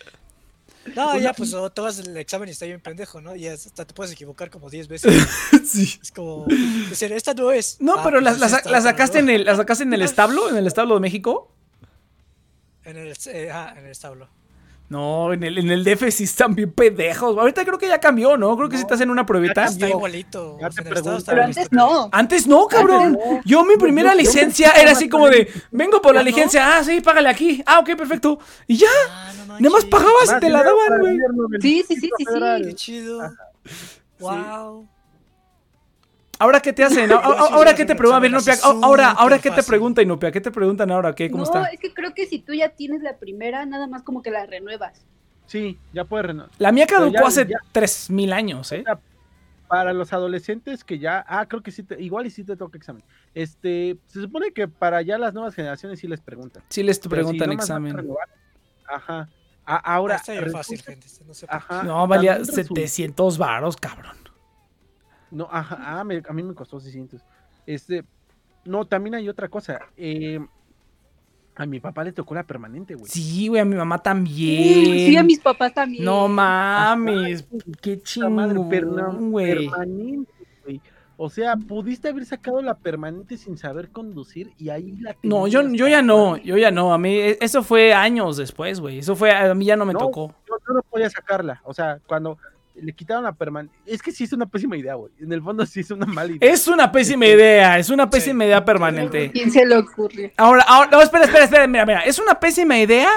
No, 0.95 1.17
ya, 1.19 1.33
pues 1.33 1.55
o 1.55 1.71
tomas 1.71 1.99
el 1.99 2.17
examen 2.17 2.49
y 2.49 2.53
está 2.53 2.67
bien 2.67 2.81
pendejo, 2.81 3.21
¿no? 3.21 3.35
Y 3.37 3.47
hasta 3.47 3.85
te 3.85 3.95
puedes 3.95 4.13
equivocar 4.13 4.51
como 4.51 4.71
10 4.71 4.89
veces. 4.89 5.27
Sí. 5.65 5.99
Es 6.03 6.13
como, 6.13 6.47
decir, 6.89 7.13
esta 7.13 7.35
no 7.35 7.51
es. 7.51 7.77
No, 7.81 7.97
Ah, 7.99 8.03
pero 8.03 8.23
pues 8.23 8.39
la 8.41 8.47
esta 8.47 8.81
sacaste 8.81 9.23
¿no? 9.23 9.29
en 9.29 9.41
el, 9.41 9.45
la 9.45 9.57
sacaste 9.57 9.85
en 9.85 9.93
el 9.93 10.03
establo, 10.03 10.49
en 10.49 10.57
el 10.57 10.67
establo 10.67 10.95
de 10.95 11.01
México. 11.01 11.53
En 12.85 12.97
el, 12.97 13.15
eh, 13.27 13.51
ah, 13.53 13.75
en 13.77 13.85
el 13.85 13.91
establo. 13.91 14.29
No, 14.91 15.35
en 15.35 15.43
el, 15.43 15.59
en 15.59 15.71
el 15.71 15.85
DF 15.85 16.11
sí 16.11 16.25
están 16.25 16.55
bien 16.55 16.73
pendejos. 16.73 17.37
Ahorita 17.37 17.63
creo 17.65 17.77
que 17.79 17.87
ya 17.89 17.99
cambió, 18.01 18.39
¿no? 18.39 18.57
Creo 18.57 18.71
que 18.71 18.77
si 18.77 18.83
estás 18.83 19.01
en 19.03 19.11
una 19.11 19.27
pruebita. 19.27 19.65
Está 19.67 19.87
igualito. 19.89 20.57
Ya 20.61 20.71
te 20.71 20.83
pregunto. 20.83 21.23
Pero 21.27 21.43
antes 21.45 21.71
no. 21.73 22.09
Antes 22.11 22.47
no, 22.47 22.67
cabrón. 22.67 23.13
no. 23.13 23.41
Yo 23.45 23.65
mi 23.67 23.77
primera 23.77 24.13
yo- 24.13 24.21
licencia 24.21 24.71
era 24.73 24.93
así 24.93 25.09
como 25.11 25.29
de, 25.29 25.47
vengo 25.71 26.01
por 26.01 26.15
la 26.15 26.21
¿Ya 26.23 26.25
no? 26.31 26.37
licencia, 26.37 26.77
ah, 26.79 26.83
sí, 26.85 27.03
págale 27.03 27.29
aquí. 27.29 27.63
Ah, 27.67 27.81
ok, 27.81 27.97
perfecto. 27.97 28.39
Y 28.67 28.77
ya, 28.79 28.87
Ah, 29.11 29.31
no 29.47 29.59
nada 29.61 29.71
más 29.71 29.85
pagabas 29.85 30.33
y 30.37 30.41
te 30.41 30.49
la 30.49 30.63
daban, 30.63 31.01
güey. 31.01 31.19
Sí, 31.61 31.85
sí, 31.87 31.95
sí, 31.97 32.11
sí, 32.17 32.25
sí. 32.25 32.63
Qué 32.65 32.75
chido. 32.75 33.31
Wow. 34.21 34.87
Ahora 36.39 36.61
qué 36.61 36.73
te 36.73 36.85
hacen, 36.85 37.11
ahora 37.13 37.75
qué 37.75 37.85
te 37.85 37.95
preguntan, 37.97 38.33
ahora, 38.85 39.11
ahora 39.11 39.39
qué 39.39 39.51
te 39.51 39.57
fácil. 39.57 39.69
preguntan, 39.71 40.05
Inopia, 40.05 40.31
¿qué 40.31 40.41
te 40.41 40.51
preguntan 40.51 40.91
ahora? 40.91 41.15
¿Qué? 41.15 41.31
¿Cómo 41.31 41.43
no, 41.45 41.51
está? 41.51 41.65
es 41.67 41.81
que 41.81 41.93
creo 41.93 42.15
que 42.15 42.27
si 42.27 42.39
tú 42.39 42.53
ya 42.55 42.69
tienes 42.71 43.03
la 43.03 43.17
primera, 43.17 43.67
nada 43.67 43.87
más 43.89 44.03
como 44.03 44.23
que 44.23 44.31
la 44.31 44.47
renuevas. 44.47 45.05
Sí, 45.47 45.79
ya 45.93 46.05
puedes 46.05 46.27
renovar. 46.27 46.51
La 46.59 46.71
mía 46.73 46.87
caducó 46.87 47.27
hace 47.27 47.47
ya- 47.47 47.59
3000 47.73 48.33
años, 48.33 48.71
¿eh? 48.73 48.85
Para 49.67 49.93
los 49.93 50.13
adolescentes 50.15 50.83
que 50.85 50.99
ya, 50.99 51.25
ah, 51.29 51.45
creo 51.47 51.63
que 51.63 51.71
sí, 51.73 51.83
te, 51.83 52.01
igual 52.01 52.27
y 52.27 52.31
sí 52.31 52.43
te 52.45 52.57
toca 52.57 52.79
examen. 52.79 53.03
Este, 53.35 53.97
se 54.07 54.21
supone 54.23 54.53
que 54.53 54.67
para 54.69 55.03
ya 55.03 55.19
las 55.19 55.35
nuevas 55.35 55.55
generaciones 55.55 55.99
sí 56.01 56.07
les 56.09 56.21
preguntan. 56.21 56.63
Sí 56.71 56.83
les 56.83 56.97
si 56.99 57.09
preguntan 57.09 57.51
a 57.51 57.55
examen. 57.55 57.97
renovar, 57.97 58.29
Ajá. 58.87 59.29
A- 59.67 59.77
ahora, 59.95 60.17
está 60.17 60.33
fácil, 60.51 60.81
gente. 60.81 61.07
No 61.27 61.35
sé 61.35 61.47
por 61.47 61.59
qué. 61.59 61.65
Ajá. 61.75 61.83
No, 61.83 62.07
valía 62.07 62.37
también 62.37 62.57
resulta- 62.57 62.75
700 62.81 63.37
varos, 63.37 63.77
cabrón. 63.77 64.17
No, 65.31 65.49
ajá, 65.51 65.79
ah, 66.01 66.05
me- 66.05 66.23
a 66.29 66.33
mí 66.33 66.43
me 66.43 66.55
costó 66.55 66.81
600. 66.81 67.21
Este, 67.67 68.05
no, 68.65 68.87
también 68.87 69.15
hay 69.17 69.29
otra 69.29 69.49
cosa. 69.49 69.81
eh, 69.97 70.41
a 71.61 71.67
mi 71.67 71.81
papá 71.81 72.05
le 72.05 72.13
tocó 72.13 72.37
la 72.37 72.45
permanente, 72.45 72.95
güey. 72.95 73.11
Sí, 73.11 73.49
güey, 73.49 73.61
a 73.61 73.65
mi 73.65 73.75
mamá 73.75 73.97
Sí, 73.97 74.03
también. 74.05 75.19
a 75.19 75.23
mis 75.25 75.41
papás 75.41 75.75
también. 75.75 76.05
No 76.05 76.29
mames, 76.29 77.49
qué 77.81 78.01
chingón, 78.01 79.31
güey. 79.33 79.67
permanente, 79.67 80.33
güey. 80.65 80.81
O 81.17 81.29
sea, 81.29 81.57
pudiste 81.57 82.11
haber 82.11 82.25
sacado 82.27 82.63
la 82.63 82.75
permanente 82.79 83.37
sin 83.37 83.57
saber 83.59 83.91
conducir 83.91 84.53
y 84.57 84.69
ahí 84.69 84.93
la 85.01 85.17
No, 85.25 85.49
yo, 85.49 85.69
yo 85.73 85.89
ya 85.89 86.01
no, 86.01 86.37
yo 86.37 86.57
ya 86.57 86.71
no. 86.71 86.93
A 86.95 86.99
mí, 86.99 87.13
e- 87.17 87.39
eso 87.41 87.65
fue 87.65 87.93
años 87.93 88.37
después, 88.37 88.79
güey. 88.79 89.01
Eso 89.01 89.17
fue, 89.17 89.33
a 89.33 89.53
mí 89.53 89.65
ya 89.65 89.75
no 89.75 89.85
me 89.85 89.95
No, 89.95 89.99
tocó. 89.99 90.33
Yo, 90.49 90.55
yo 90.65 90.75
no 90.75 90.83
podía 90.83 91.11
sacarla. 91.11 91.61
O 91.65 91.75
sea, 91.75 91.99
cuando 92.07 92.39
le 92.83 92.93
quitaron 92.93 93.25
la 93.25 93.33
permanente. 93.33 93.77
Es 93.87 94.03
que 94.03 94.13
sí 94.13 94.25
es 94.25 94.33
una 94.33 94.47
pésima 94.47 94.77
idea, 94.77 94.95
güey. 94.95 95.13
En 95.21 95.33
el 95.33 95.43
fondo 95.43 95.65
sí 95.67 95.81
es 95.81 95.91
una 95.91 96.07
mala 96.07 96.33
idea. 96.33 96.53
Es 96.53 96.69
una 96.69 96.91
pésima 96.91 97.27
idea, 97.27 97.79
es 97.79 97.91
una 97.91 98.09
pésima 98.09 98.45
idea 98.45 98.65
permanente. 98.65 99.31
¿Quién 99.33 99.51
se 99.51 99.65
le 99.65 99.77
ocurrió? 99.77 100.31
Ahora, 100.37 100.65
ahora, 100.67 100.91
no, 100.91 101.03
espera, 101.03 101.25
espera, 101.25 101.45
espera, 101.45 101.67
mira, 101.67 101.87
mira, 101.87 102.01
es 102.01 102.19
una 102.19 102.39
pésima 102.39 102.79
idea, 102.79 103.11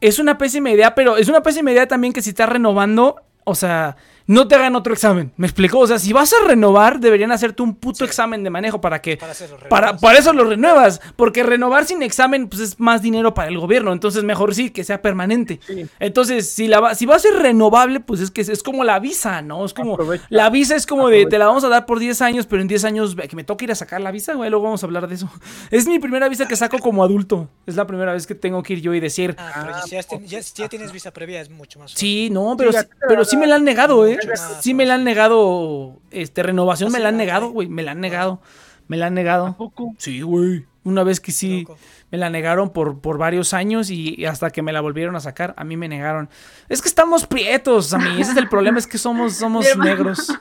es 0.00 0.18
una 0.18 0.38
pésima 0.38 0.70
idea, 0.70 0.94
pero 0.94 1.16
es 1.16 1.28
una 1.28 1.42
pésima 1.42 1.72
idea 1.72 1.86
también 1.86 2.12
que 2.12 2.22
si 2.22 2.30
estás 2.30 2.48
renovando, 2.48 3.16
o 3.44 3.54
sea, 3.54 3.96
no 4.32 4.46
te 4.46 4.54
hagan 4.54 4.76
otro 4.76 4.92
examen, 4.94 5.32
¿me 5.36 5.46
explicó? 5.48 5.80
O 5.80 5.86
sea, 5.88 5.98
si 5.98 6.12
vas 6.12 6.32
a 6.32 6.46
renovar, 6.46 7.00
deberían 7.00 7.32
hacerte 7.32 7.62
un 7.62 7.74
puto 7.74 7.98
Sí. 7.98 8.04
examen 8.04 8.44
de 8.44 8.50
manejo 8.50 8.80
para 8.80 9.02
que... 9.02 9.16
Para 9.16 9.34
Para, 9.68 9.96
para 9.96 10.18
eso 10.18 10.32
lo 10.32 10.44
renuevas, 10.44 11.00
porque 11.16 11.42
renovar 11.42 11.84
sin 11.84 12.02
examen 12.02 12.48
pues 12.48 12.62
es 12.62 12.78
más 12.80 13.02
dinero 13.02 13.34
para 13.34 13.48
el 13.48 13.58
gobierno, 13.58 13.92
entonces 13.92 14.22
mejor 14.22 14.54
sí 14.54 14.70
que 14.70 14.84
sea 14.84 15.02
permanente. 15.02 15.58
Sí. 15.66 15.84
Entonces, 15.98 16.48
si 16.50 16.68
la 16.68 16.78
va, 16.80 16.94
si 16.94 17.06
va 17.06 17.16
a 17.16 17.18
ser 17.18 17.34
renovable, 17.34 17.98
pues 18.00 18.20
es 18.20 18.30
que 18.30 18.40
es, 18.42 18.48
es 18.48 18.62
como 18.62 18.84
la 18.84 19.00
visa, 19.00 19.42
¿no? 19.42 19.64
Es 19.64 19.74
como 19.74 19.94
Aprovecha. 19.94 20.24
la 20.30 20.48
visa 20.50 20.76
es 20.76 20.86
como 20.86 21.08
de 21.08 21.26
te 21.26 21.36
la 21.38 21.46
vamos 21.46 21.64
a 21.64 21.68
dar 21.68 21.84
por 21.86 21.98
10 21.98 22.22
años, 22.22 22.46
pero 22.46 22.62
en 22.62 22.68
10 22.68 22.84
años 22.84 23.16
que 23.28 23.34
me 23.36 23.42
toca 23.44 23.64
ir 23.64 23.72
a 23.72 23.74
sacar 23.74 24.00
la 24.00 24.12
visa, 24.12 24.34
güey, 24.34 24.48
luego 24.48 24.64
vamos 24.66 24.82
a 24.82 24.86
hablar 24.86 25.08
de 25.08 25.16
eso. 25.16 25.28
Es 25.72 25.86
mi 25.88 25.98
primera 25.98 26.28
visa 26.28 26.46
que 26.46 26.54
saco 26.56 26.78
como 26.78 27.02
adulto. 27.02 27.48
Es 27.66 27.74
la 27.76 27.86
primera 27.86 28.12
vez 28.12 28.26
que 28.28 28.34
tengo 28.36 28.62
que 28.62 28.74
ir 28.74 28.80
yo 28.80 28.94
y 28.94 29.00
decir, 29.00 29.34
Ah, 29.38 29.62
pero 29.66 29.82
si 29.82 29.90
ya, 29.90 30.02
ten- 30.04 30.26
ya- 30.26 30.42
si 30.42 30.52
ya 30.62 30.68
tienes 30.68 30.92
visa 30.92 31.10
previa 31.12 31.40
es 31.40 31.50
mucho 31.50 31.78
más 31.80 31.92
fácil. 31.92 31.98
sí, 32.08 32.30
no, 32.30 32.54
pero 32.56 32.70
Sí, 32.72 32.78
pero 33.08 33.24
sí 33.24 33.36
me 33.36 33.46
la 33.48 33.56
han 33.56 33.64
negado, 33.64 34.06
eh. 34.06 34.18
Mucho 34.28 34.42
más 34.42 34.62
Sí 34.62 34.74
me 34.74 34.86
la 34.86 34.94
han 34.94 35.04
negado 35.04 35.98
este 36.10 36.42
renovación 36.42 36.88
Ah, 36.90 36.92
me 36.92 37.00
la 37.00 37.08
han 37.10 37.16
negado, 37.16 37.50
güey, 37.50 37.68
me 37.68 37.82
la 37.82 37.92
han 37.92 38.00
negado. 38.00 38.40
Me 38.88 38.96
la 38.96 39.06
han 39.06 39.14
negado. 39.14 39.46
¿A 39.46 39.56
poco? 39.56 39.94
Sí, 39.98 40.20
güey. 40.22 40.66
Una 40.82 41.04
vez 41.04 41.20
que 41.20 41.30
sí 41.30 41.60
Loco. 41.60 41.78
me 42.10 42.16
la 42.18 42.30
negaron 42.30 42.70
por, 42.70 43.00
por 43.00 43.18
varios 43.18 43.52
años 43.54 43.90
y, 43.90 44.14
y 44.18 44.24
hasta 44.24 44.50
que 44.50 44.62
me 44.62 44.72
la 44.72 44.80
volvieron 44.80 45.14
a 45.14 45.20
sacar, 45.20 45.52
a 45.58 45.62
mí 45.64 45.76
me 45.76 45.88
negaron. 45.88 46.28
Es 46.68 46.80
que 46.82 46.88
estamos 46.88 47.26
prietos, 47.26 47.92
a 47.92 47.98
mí. 47.98 48.20
Ese 48.20 48.32
es 48.32 48.36
el 48.38 48.48
problema, 48.48 48.78
es 48.78 48.86
que 48.86 48.96
somos, 48.98 49.34
somos 49.34 49.66
Mi 49.76 49.84
negros. 49.84 50.32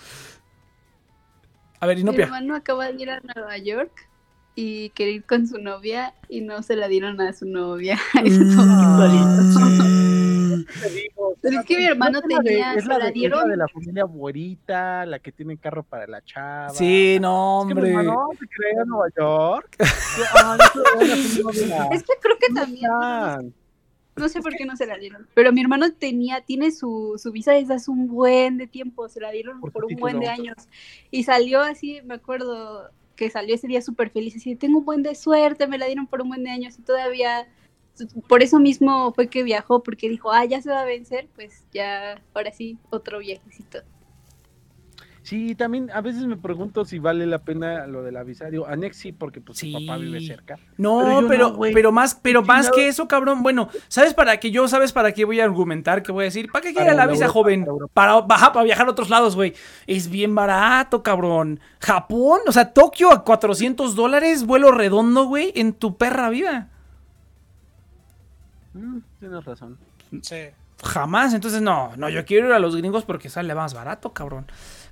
A 1.81 1.85
ver, 1.85 1.97
Mi 1.97 2.01
Inopia. 2.01 2.25
hermano 2.25 2.55
acaba 2.55 2.91
de 2.91 3.01
ir 3.01 3.09
a 3.09 3.19
Nueva 3.19 3.57
York 3.57 3.91
y 4.55 4.89
quería 4.91 5.15
ir 5.15 5.25
con 5.25 5.45
su 5.47 5.57
novia 5.59 6.13
y 6.29 6.41
no 6.41 6.63
se 6.63 6.75
la 6.75 6.87
dieron 6.87 7.19
a 7.21 7.33
su 7.33 7.45
novia. 7.45 7.99
Solito. 8.13 9.78
Te 10.65 10.89
digo, 10.89 11.35
Pero 11.41 11.59
es 11.59 11.65
que 11.65 11.77
mi 11.77 11.85
hermano 11.85 12.19
es 12.19 12.25
la 12.29 12.37
de- 12.39 12.43
tenía, 12.49 12.73
es 12.73 12.85
la 12.85 12.95
se 12.95 12.97
de, 12.99 12.99
la 12.99 13.05
es 13.05 13.05
la 13.05 13.11
dieron. 13.11 13.49
de 13.49 13.57
la 13.57 13.67
familia 13.67 14.03
abuelita, 14.03 15.05
la 15.05 15.19
que 15.19 15.31
tiene 15.31 15.57
carro 15.57 15.83
para 15.83 16.07
la 16.07 16.21
chava. 16.23 16.69
Sí, 16.69 17.17
no, 17.19 17.61
Es 17.63 17.67
que 17.69 17.73
mi 17.75 17.79
hombre. 17.81 17.89
hermano 17.91 18.27
se 18.39 18.47
creía 18.47 18.81
en 18.83 18.87
Nueva 18.89 19.07
York. 19.17 19.75
Es 21.91 22.03
que 22.03 22.13
creo 22.21 22.37
que 22.39 22.53
también, 22.53 22.91
no 24.15 24.27
sé 24.27 24.41
por 24.41 24.53
qué 24.55 24.65
no 24.65 24.75
se 24.75 24.85
la 24.85 24.97
dieron, 24.97 25.27
pero 25.33 25.53
mi 25.53 25.61
hermano 25.61 25.91
tenía, 25.93 26.41
tiene 26.41 26.71
su, 26.71 27.15
su 27.17 27.31
visa 27.31 27.53
desde 27.53 27.75
hace 27.75 27.89
un 27.89 28.07
buen 28.07 28.57
de 28.57 28.67
tiempo, 28.67 29.07
se 29.07 29.21
la 29.21 29.31
dieron 29.31 29.61
Por 29.61 29.71
por, 29.71 29.85
un 29.85 29.95
buen 29.95 30.19
de 30.19 30.27
años. 30.27 30.55
Y 31.11 31.23
salió 31.23 31.61
así, 31.61 32.01
me 32.05 32.15
acuerdo 32.15 32.89
que 33.15 33.29
salió 33.29 33.55
ese 33.55 33.67
día 33.67 33.81
súper 33.81 34.09
feliz, 34.09 34.35
así, 34.35 34.55
tengo 34.55 34.79
un 34.79 34.85
buen 34.85 35.03
de 35.03 35.15
suerte, 35.15 35.67
me 35.67 35.77
la 35.77 35.85
dieron 35.85 36.07
por 36.07 36.21
un 36.21 36.29
buen 36.29 36.43
de 36.43 36.49
años 36.51 36.77
y 36.79 36.81
todavía, 36.81 37.47
por 38.27 38.41
eso 38.43 38.59
mismo 38.59 39.13
fue 39.13 39.27
que 39.27 39.43
viajó, 39.43 39.83
porque 39.83 40.09
dijo, 40.09 40.31
ah, 40.31 40.45
ya 40.45 40.61
se 40.61 40.69
va 40.69 40.81
a 40.81 40.85
vencer, 40.85 41.27
pues 41.35 41.63
ya, 41.73 42.21
ahora 42.33 42.51
sí, 42.51 42.77
otro 42.89 43.19
viajecito. 43.19 43.79
Sí, 45.21 45.53
también 45.53 45.91
a 45.93 46.01
veces 46.01 46.23
me 46.25 46.37
pregunto 46.37 46.85
si 46.85 46.97
vale 46.97 47.27
la 47.27 47.39
pena 47.39 47.85
lo 47.85 48.01
del 48.01 48.17
avisario. 48.17 48.65
Anex 48.67 48.97
sí, 48.97 49.11
porque 49.11 49.41
pues 49.41 49.59
Sí. 49.59 49.71
su 49.73 49.85
papá 49.85 49.97
vive 49.99 50.21
cerca. 50.21 50.57
No, 50.77 51.03
Pero 51.03 51.27
pero, 51.27 51.49
no, 51.49 51.55
güey. 51.55 51.71
pero 51.73 51.91
más, 51.91 52.15
pero 52.15 52.41
más 52.41 52.71
que 52.71 52.87
eso, 52.87 53.07
cabrón. 53.07 53.43
Bueno, 53.43 53.69
¿sabes 53.89 54.15
para 54.15 54.39
qué? 54.39 54.49
Yo, 54.49 54.67
¿sabes 54.67 54.91
para 54.91 55.11
qué 55.11 55.25
voy 55.25 55.39
a 55.39 55.43
argumentar? 55.43 56.01
¿Qué 56.01 56.11
voy 56.11 56.23
a 56.23 56.25
decir? 56.25 56.49
¿Para 56.51 56.63
qué 56.63 56.73
quiere 56.73 56.95
la 56.95 57.05
visa, 57.05 57.25
Europa, 57.25 57.33
joven? 57.33 57.67
para. 57.93 58.25
Para, 58.25 58.53
para 58.53 58.63
viajar 58.63 58.87
a 58.87 58.91
otros 58.91 59.09
lados, 59.11 59.35
güey. 59.35 59.53
Es 59.85 60.09
bien 60.09 60.33
barato, 60.33 61.03
cabrón. 61.03 61.59
Japón, 61.79 62.39
o 62.47 62.51
sea, 62.51 62.73
Tokio 62.73 63.11
a 63.11 63.23
400 63.23 63.95
dólares, 63.95 64.47
vuelo 64.47 64.71
redondo, 64.71 65.25
güey, 65.25 65.51
en 65.53 65.73
tu 65.73 65.95
perra 65.97 66.29
vida. 66.31 66.71
Mm, 68.73 68.97
tienes 69.19 69.43
razón. 69.45 69.77
Sí. 70.21 70.35
Jamás, 70.83 71.33
entonces 71.33 71.61
no, 71.61 71.91
no, 71.97 72.07
yo 72.09 72.23
quiero 72.25 72.47
ir 72.47 72.53
a 72.53 72.59
los 72.59 72.75
gringos 72.75 73.03
porque 73.03 73.29
sale 73.29 73.53
más 73.53 73.73
barato, 73.73 74.13
cabrón. 74.13 74.45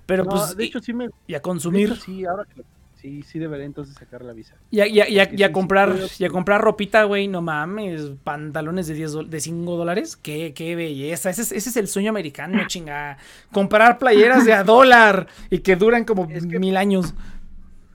Pero 0.05 0.23
No, 0.25 0.31
pues, 0.31 0.55
de 0.57 0.65
y, 0.65 0.67
hecho 0.67 0.79
sí 0.81 0.93
me 0.93 1.09
y 1.27 1.33
a 1.35 1.41
consumir, 1.41 1.91
hecho, 1.91 2.01
sí, 2.01 2.25
ahora 2.25 2.43
que 2.45 2.63
sí, 2.95 3.23
sí 3.23 3.39
debería 3.39 3.65
entonces 3.65 3.95
sacar 3.95 4.21
la 4.23 4.33
visa. 4.33 4.55
y 4.69 4.81
a, 4.81 4.87
y 4.87 4.99
a- 4.99 5.07
y 5.09 5.19
a- 5.19 5.25
porque 5.25 5.37
y 5.37 5.43
a 5.43 5.47
sí, 5.47 5.49
sí 5.49 5.53
comprar, 5.53 5.95
y 6.19 6.25
a 6.25 6.29
comprar 6.29 6.61
ropita, 6.61 7.03
güey, 7.05 7.27
no 7.29 7.41
mames, 7.41 8.11
pantalones 8.23 8.87
de 8.87 8.95
10 8.95 9.13
dol- 9.15 9.27
de 9.29 9.39
5 9.39 9.77
dólares, 9.77 10.17
qué, 10.17 10.53
qué 10.53 10.75
belleza, 10.75 11.29
ese 11.29 11.43
es, 11.43 11.51
ese 11.53 11.69
es 11.69 11.77
el 11.77 11.87
sueño 11.87 12.09
americano, 12.09 12.59
chinga. 12.67 13.17
Comprar 13.53 13.97
playeras 13.97 14.43
de 14.43 14.53
a 14.53 14.63
dólar 14.65 15.27
y 15.49 15.59
que 15.59 15.75
duran 15.77 16.03
como 16.03 16.25
Es 16.29 16.45
que- 16.47 16.59
mil 16.59 16.75
años. 16.75 17.13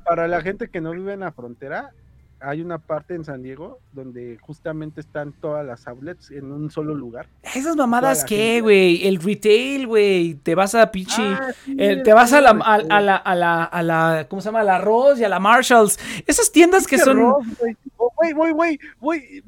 Para 0.05 0.29
la 0.29 0.41
gente 0.41 0.69
que 0.69 0.81
no 0.81 0.93
vive 0.93 1.13
en 1.13 1.21
la 1.21 1.33
frontera, 1.33 1.91
hay 2.43 2.61
una 2.61 2.79
parte 2.79 3.15
en 3.15 3.25
San 3.25 3.43
Diego 3.43 3.79
donde 3.93 4.39
justamente 4.41 5.01
están 5.01 5.33
todas 5.33 5.65
las 5.67 5.87
outlets 5.87 6.31
en 6.31 6.51
un 6.53 6.71
solo 6.71 6.95
lugar. 6.95 7.27
Esas 7.43 7.77
mamadas, 7.77 8.19
Toda 8.19 8.25
la 8.25 8.29
¿qué, 8.29 8.37
gente. 8.37 8.61
güey? 8.63 9.07
El 9.07 9.17
retail, 9.21 9.87
güey, 9.87 10.35
te 10.35 10.55
vas 10.55 10.75
a 10.75 10.91
pichi. 10.91 11.23
Ah, 11.23 11.53
sí, 11.65 11.73
Eh, 11.79 11.93
el 11.93 12.03
te 12.03 12.13
vas 12.13 12.33
a 12.33 12.41
la, 12.41 12.51
a, 12.51 12.75
a 12.75 13.01
la, 13.01 13.17
a 13.17 13.35
la, 13.35 13.65
a 13.65 13.83
la, 13.83 14.27
¿cómo 14.29 14.43
se 14.43 14.47
llama? 14.49 14.61
A 14.61 14.65
la 14.65 14.79
Ross 14.79 15.19
y 15.21 15.25
a 15.25 15.29
la 15.29 15.39
Marshalls. 15.41 15.99
Esas 16.27 16.51
tiendas 16.53 16.87
que 16.87 16.99
son... 16.99 17.19
Güey. 17.59 17.77
Oh, 17.97 18.13
Güey, 18.17 18.33
güey, 18.35 18.53
güey, 18.53 18.79
güey, 19.01 19.43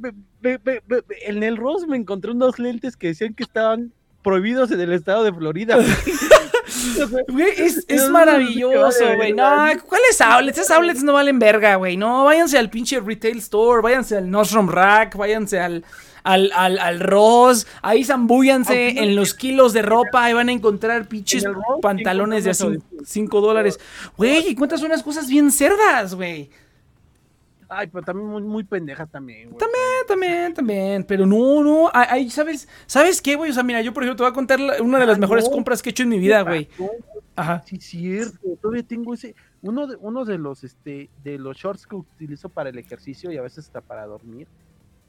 En 1.27 1.43
el 1.43 1.57
Ross 1.57 1.87
me 1.87 1.97
encontré 1.97 2.33
unos 2.33 2.59
lentes 2.59 2.97
que 2.97 3.09
decían 3.09 3.35
que 3.35 3.45
estaban 3.45 3.93
prohibidos 4.23 4.71
en 4.73 4.81
el 4.81 4.93
estado 4.93 5.23
de 5.23 5.33
Florida. 5.33 5.77
güey. 7.29 7.49
Es, 7.57 7.85
es 7.89 8.09
maravilloso, 8.11 9.05
güey. 9.17 9.33
No, 9.33 9.45
¿cuáles 9.87 10.21
outlets? 10.21 10.59
Esas 10.59 10.77
outlets 10.77 11.03
no 11.03 11.13
valen 11.13 11.39
verga, 11.39 11.77
güey. 11.77 11.97
No, 11.97 12.25
váyanse 12.25 12.59
al 12.59 12.71
pinche 12.71 13.01
retail 13.01 13.39
store, 13.39 13.83
váyanse 13.83 14.17
al 14.17 14.31
Nordstrom 14.31 14.69
Rack, 14.69 15.17
váyanse 15.17 15.61
al, 15.61 15.85
al, 16.23 16.51
al, 16.55 16.79
al 16.79 17.01
Ross. 17.01 17.67
Ahí 17.83 18.05
zambúyanse 18.05 18.87
Aunque 18.87 19.01
no- 19.01 19.07
en 19.07 19.17
los 19.17 19.35
kilos 19.35 19.73
de 19.73 19.83
ropa. 19.83 20.25
Ahí 20.25 20.33
van 20.33 20.49
a 20.49 20.53
encontrar 20.53 21.09
pinches 21.09 21.45
En 21.45 21.55
pantalones 21.81 22.45
de 22.45 22.55
sí 22.55 22.65
encontramos 22.65 23.09
5 23.09 23.41
dólares. 23.41 23.81
Güey, 24.17 24.49
encuentras 24.49 24.83
unas 24.83 25.03
cosas 25.03 25.29
bien 25.29 25.51
cerdas, 25.51 26.15
güey. 26.15 26.51
Ay, 27.69 27.89
pero 27.89 28.05
también 28.05 28.29
muy, 28.29 28.43
muy 28.43 28.63
pendeja 28.65 29.07
también, 29.07 29.49
güey. 29.49 29.59
También, 29.59 29.83
también, 30.07 30.55
también. 30.55 31.05
Pero 31.05 31.27
no, 31.27 31.63
no. 31.63 31.91
Ahí, 31.93 32.31
¿sabes? 32.31 32.69
¿Sabes 32.87 33.21
qué, 33.23 33.35
güey? 33.37 33.51
O 33.51 33.55
sea, 33.55 33.63
mira, 33.63 33.81
yo 33.83 33.93
por 33.93 34.03
ejemplo 34.03 34.17
te 34.17 34.23
voy 34.25 34.31
a 34.31 34.35
contar 34.35 34.59
una 34.83 34.99
de 34.99 35.07
las 35.07 35.17
Ah, 35.17 35.21
mejores 35.21 35.45
no. 35.45 35.51
compras 35.51 35.83
que 35.83 35.91
he 35.91 35.93
hecho 35.93 36.03
en 36.05 36.09
mi 36.11 36.19
vida, 36.19 36.43
güey. 36.43 36.69
Ajá. 37.37 37.63
Sí, 37.67 37.79
cierto. 37.79 38.39
Todavía 38.63 38.83
tengo 38.83 39.15
ese. 39.15 39.35
Uno 39.63 39.87
de, 39.87 39.97
uno 40.01 40.25
de 40.25 40.39
los 40.39 40.63
este 40.63 41.09
de 41.25 41.39
los 41.39 41.57
shorts 41.57 41.87
que 41.87 41.97
utilizo 41.97 42.49
para 42.49 42.69
el 42.71 42.79
ejercicio 42.79 43.33
y 43.33 43.37
a 43.39 43.43
veces 43.43 43.67
hasta 43.67 43.81
para 43.81 44.07
dormir. 44.07 44.47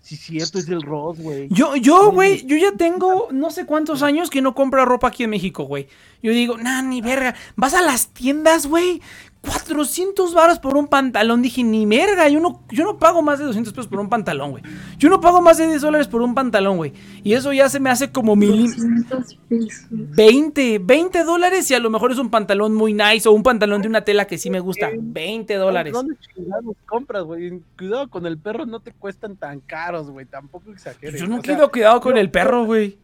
Sí, 0.01 0.15
cierto, 0.17 0.59
es 0.59 0.67
del 0.67 0.83
Ross, 0.83 1.19
güey. 1.19 1.47
Yo, 1.49 1.75
yo, 1.75 2.11
güey, 2.11 2.45
yo 2.45 2.55
ya 2.57 2.71
tengo 2.77 3.27
no 3.31 3.49
sé 3.49 3.65
cuántos 3.65 4.03
años 4.03 4.29
que 4.29 4.39
no 4.39 4.53
compro 4.53 4.85
ropa 4.85 5.07
aquí 5.07 5.23
en 5.23 5.31
México, 5.31 5.63
güey. 5.63 5.87
Yo 6.21 6.31
digo, 6.31 6.57
nah, 6.59 6.83
ni 6.83 7.01
verga. 7.01 7.33
Vas 7.55 7.73
a 7.73 7.81
las 7.81 8.09
tiendas, 8.09 8.67
güey. 8.67 9.01
400 9.45 10.33
varos 10.33 10.59
por 10.59 10.75
un 10.75 10.87
pantalón. 10.87 11.41
Dije, 11.41 11.63
ni 11.63 11.85
verga. 11.85 12.27
Yo 12.29 12.39
no, 12.39 12.61
yo 12.69 12.83
no 12.83 12.97
pago 12.97 13.21
más 13.21 13.39
de 13.39 13.45
200 13.45 13.73
pesos 13.73 13.87
por 13.87 13.99
un 13.99 14.09
pantalón, 14.09 14.51
güey. 14.51 14.63
Yo 14.97 15.09
no 15.09 15.21
pago 15.21 15.41
más 15.41 15.57
de 15.57 15.67
10 15.67 15.81
dólares 15.81 16.07
por 16.07 16.21
un 16.21 16.35
pantalón, 16.35 16.77
güey. 16.77 16.93
Y 17.23 17.33
eso 17.33 17.53
ya 17.53 17.69
se 17.69 17.79
me 17.79 17.89
hace 17.89 18.11
como 18.11 18.35
mil... 18.35 18.63
200 18.65 19.35
pesos. 19.49 19.85
20, 19.89 20.79
20 20.79 21.23
dólares 21.23 21.69
y 21.71 21.73
a 21.73 21.79
lo 21.79 21.89
mejor 21.89 22.11
es 22.11 22.17
un 22.17 22.29
pantalón 22.29 22.73
muy 22.73 22.93
nice 22.93 23.27
o 23.29 23.31
un 23.31 23.43
pantalón 23.43 23.81
de 23.81 23.87
una 23.87 24.01
tela 24.01 24.25
que 24.25 24.37
sí 24.37 24.49
me 24.49 24.59
gusta. 24.59 24.89
20 24.95 25.55
dólares. 25.55 25.93
¿Dónde 25.93 26.15
chingados 26.33 26.75
compras, 26.85 27.23
güey? 27.23 27.61
Cuidado 27.77 28.09
con 28.09 28.25
el 28.25 28.37
perro, 28.37 28.65
no 28.65 28.79
te 28.79 28.91
cuestan 28.91 29.35
tan 29.35 29.59
caros, 29.59 30.09
güey. 30.09 30.25
Tampoco 30.25 30.71
exageres. 30.71 31.21
Yo 31.21 31.27
no 31.27 31.41
quiero 31.41 31.71
cuidado 31.71 32.01
con 32.01 32.17
el 32.17 32.29
perro, 32.29 32.65
güey. 32.65 32.97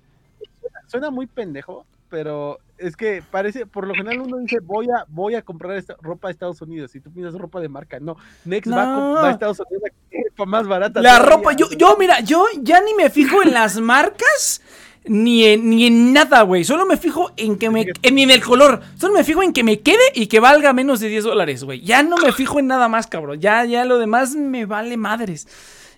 Suena 0.88 1.10
muy 1.10 1.26
pendejo, 1.26 1.86
pero 2.12 2.60
es 2.78 2.96
que 2.98 3.24
parece, 3.32 3.66
por 3.66 3.88
lo 3.88 3.96
general 3.96 4.20
uno 4.20 4.38
dice, 4.38 4.60
voy 4.60 4.88
a, 4.88 5.06
voy 5.08 5.36
a 5.36 5.42
comprar 5.42 5.78
esta 5.78 5.96
ropa 6.02 6.28
de 6.28 6.34
Estados 6.34 6.62
Unidos. 6.62 6.94
Y 6.94 7.00
tú 7.00 7.12
piensas 7.12 7.40
ropa 7.40 7.62
de 7.62 7.70
marca. 7.70 8.00
No, 8.00 8.18
Next 8.46 8.72
va, 8.72 8.84
a 8.84 8.86
No. 8.86 9.14
va 9.14 9.30
a 9.30 9.32
Estados 9.32 9.62
Unidos 9.62 9.90
ropa 10.30 10.46
más 10.46 10.68
barata. 10.68 11.02
La 11.02 11.18
todavía, 11.18 11.36
ropa, 11.36 11.54
yo, 11.54 11.70
yo, 11.72 11.96
mira, 11.98 12.20
yo 12.20 12.46
ya 12.62 12.82
ni 12.82 12.94
me 12.94 13.10
fijo 13.10 13.42
en 13.42 13.54
las 13.54 13.80
marcas 13.80 14.62
ni 15.06 15.46
en, 15.46 15.70
ni 15.70 15.88
en 15.88 16.14
nada, 16.14 16.42
güey. 16.42 16.64
Solo 16.64 16.86
me 16.86 16.98
fijo 16.98 17.32
en 17.38 17.58
que 17.58 17.70
me. 17.70 17.88
En, 18.04 18.20
en 18.20 18.30
el 18.30 18.44
color. 18.44 18.82
Solo 19.00 19.14
me 19.14 19.24
fijo 19.24 19.42
en 19.42 19.54
que 19.54 19.64
me 19.64 19.80
quede 19.80 20.04
y 20.14 20.28
que 20.28 20.40
valga 20.40 20.74
menos 20.74 21.00
de 21.00 21.08
10 21.08 21.24
dólares, 21.24 21.64
güey. 21.64 21.82
Ya 21.82 22.04
no 22.04 22.18
me 22.18 22.32
fijo 22.32 22.60
en 22.60 22.68
nada 22.68 22.88
más, 22.90 23.08
cabrón. 23.08 23.40
Ya, 23.40 23.66
ya 23.66 23.86
lo 23.86 23.98
demás 23.98 24.36
me 24.36 24.66
vale 24.66 24.98
madres. 24.98 25.48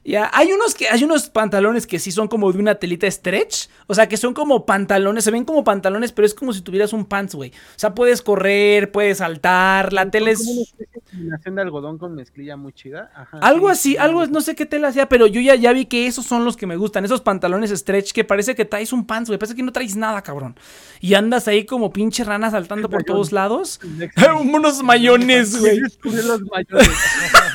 Ya, 0.06 0.30
hay 0.34 0.52
unos 0.52 0.76
que 0.76 0.90
hay 0.90 1.04
unos 1.04 1.30
pantalones 1.30 1.88
que 1.88 1.98
sí 1.98 2.12
son 2.12 2.28
como 2.28 2.52
de 2.52 2.60
una 2.60 2.76
telita 2.76 3.10
stretch, 3.10 3.70
o 3.88 3.96
sea, 3.96 4.10
que 4.10 4.18
son 4.18 4.34
como 4.34 4.66
pantalones, 4.66 5.24
se 5.24 5.32
ven 5.32 5.46
como 5.46 5.64
pantalones, 5.64 6.12
pero 6.12 6.26
es 6.26 6.34
como 6.34 6.52
si 6.52 6.62
tuvieras 6.62 6.92
un 6.92 7.06
pants, 7.06 7.36
güey. 7.36 7.52
O 7.52 7.80
sea, 7.80 7.96
puedes 7.96 8.22
correr, 8.22 8.92
puedes 8.92 9.20
saltar, 9.20 9.94
la 9.94 10.10
tela 10.12 10.26
una 10.26 10.32
es 10.32 10.42
especie 10.42 11.52
de 11.52 11.62
algodón 11.62 11.98
con 11.98 12.16
mezclilla 12.16 12.58
muy 12.58 12.74
chida. 12.74 13.12
Ajá, 13.16 13.40
algo 13.40 13.68
sí, 13.68 13.72
así, 13.72 13.90
sí, 13.92 13.98
algo, 13.98 14.26
no 14.28 14.42
sé 14.42 14.56
qué 14.56 14.66
tela 14.66 14.92
sea, 14.92 15.08
pero 15.08 15.28
yo 15.28 15.40
ya, 15.40 15.56
ya 15.56 15.72
vi 15.72 15.86
que 15.86 16.08
esos 16.08 16.26
son 16.26 16.44
los 16.44 16.58
que 16.58 16.68
me 16.68 16.76
gustan. 16.76 17.06
Esos 17.06 17.22
pantalones 17.22 17.72
stretch 17.72 18.12
que 18.12 18.24
parece 18.24 18.56
que 18.56 18.66
traes 18.66 18.92
un 18.94 19.06
pants, 19.06 19.30
güey. 19.30 19.40
Parece 19.40 19.56
que 19.56 19.64
no 19.64 19.72
traes 19.72 19.96
nada, 19.96 20.22
cabrón. 20.22 20.56
Y 21.00 21.14
andas 21.14 21.48
ahí 21.48 21.66
como 21.66 21.94
pinche 21.94 22.24
rana 22.24 22.52
saltando 22.52 22.90
por 22.90 23.04
todos 23.04 23.32
lados. 23.32 23.80
Unos 24.42 24.84
mayones, 24.84 25.60
güey. 25.60 25.80
Los 26.04 26.42
mayores. 26.44 26.90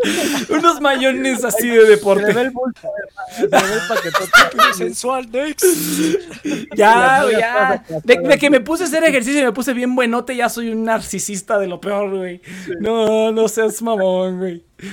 Unos 0.50 0.80
mayones 0.80 1.44
así 1.44 1.68
de 1.68 1.74
Se 1.74 1.78
le 1.78 1.84
ve 1.84 1.90
deporte. 1.90 2.30
el 2.30 2.34
se 3.36 3.46
ve 3.46 3.56
el 3.56 3.88
paquetote. 3.88 4.72
Sensual, 4.74 5.30
next. 5.30 5.64
Ya, 6.76 7.24
ya. 7.30 7.84
De, 8.04 8.38
que 8.38 8.50
me 8.50 8.60
puse 8.60 8.84
a 8.84 8.86
hacer 8.86 9.04
ejercicio 9.04 9.40
y 9.40 9.44
me 9.44 9.52
puse 9.52 9.72
bien 9.74 9.94
buenote, 9.94 10.34
ya 10.34 10.48
soy 10.48 10.70
un 10.70 10.84
narcisista 10.84 11.58
de 11.58 11.66
lo 11.66 11.80
peor, 11.80 12.16
güey. 12.16 12.40
No, 12.80 13.32
no 13.32 13.48
seas 13.48 13.80
mamón, 13.82 14.38
güey. 14.38 14.64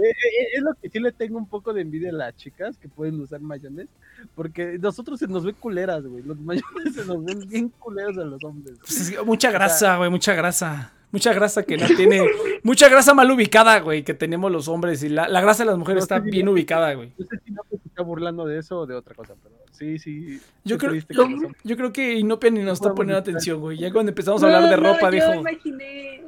Eh, 0.00 0.10
eh, 0.10 0.46
es 0.54 0.62
lo 0.62 0.72
que 0.80 0.88
sí 0.88 1.00
le 1.00 1.10
tengo 1.10 1.38
un 1.38 1.48
poco 1.48 1.72
de 1.72 1.80
envidia 1.80 2.10
a 2.10 2.12
las 2.12 2.36
chicas 2.36 2.78
que 2.78 2.88
pueden 2.88 3.20
usar 3.20 3.40
mayones, 3.40 3.88
porque 4.36 4.78
nosotros 4.78 5.18
se 5.18 5.26
nos 5.26 5.44
ven 5.44 5.56
culeras, 5.56 6.06
güey. 6.06 6.22
Los 6.22 6.38
mayones 6.38 6.94
se 6.94 7.04
nos 7.04 7.24
ven 7.24 7.48
bien 7.48 7.68
culeros 7.68 8.16
a 8.18 8.24
los 8.24 8.42
hombres. 8.44 8.78
Pues 8.78 9.00
es 9.00 9.10
que 9.10 9.20
mucha 9.22 9.50
grasa, 9.50 9.96
güey, 9.96 10.08
mucha 10.08 10.34
grasa. 10.34 10.92
Mucha 11.10 11.32
grasa 11.32 11.62
que 11.62 11.76
no 11.78 11.86
tiene. 11.96 12.22
Mucha 12.62 12.88
grasa 12.88 13.14
mal 13.14 13.30
ubicada, 13.30 13.80
güey, 13.80 14.02
que 14.04 14.12
tenemos 14.14 14.52
los 14.52 14.68
hombres. 14.68 15.02
Y 15.02 15.08
la, 15.08 15.26
la 15.28 15.40
grasa 15.40 15.62
de 15.64 15.70
las 15.70 15.78
mujeres 15.78 16.02
No 16.02 16.04
está 16.04 16.18
bien 16.18 16.46
no- 16.46 16.52
ubicada, 16.52 16.92
güey. 16.94 17.12
No 17.18 17.26
sé 17.26 17.38
si 17.44 17.50
no 17.52 17.62
se 17.70 17.76
está 17.76 18.02
burlando 18.02 18.44
de 18.46 18.58
eso 18.58 18.80
o 18.80 18.86
de 18.86 18.94
otra 18.94 19.14
cosa, 19.14 19.34
pero 19.42 19.54
sí, 19.72 19.98
sí. 19.98 20.38
Yo 20.64 20.76
sí 20.76 20.78
creo, 20.86 21.02
razón. 21.08 21.56
yo 21.64 21.76
creo 21.76 21.92
que 21.92 22.14
Inopia 22.14 22.50
ni 22.50 22.60
nos 22.60 22.74
está 22.80 22.94
poniendo 22.94 23.18
atención, 23.18 23.60
güey. 23.60 23.78
Ya 23.78 23.90
cuando 23.92 24.10
empezamos 24.10 24.42
a 24.42 24.46
hablar 24.46 24.68
de 24.68 24.76
ropa, 24.76 25.10
yo 25.10 25.16
dijo. 25.16 25.28
Me 25.42 25.50
imaginé, 25.52 26.22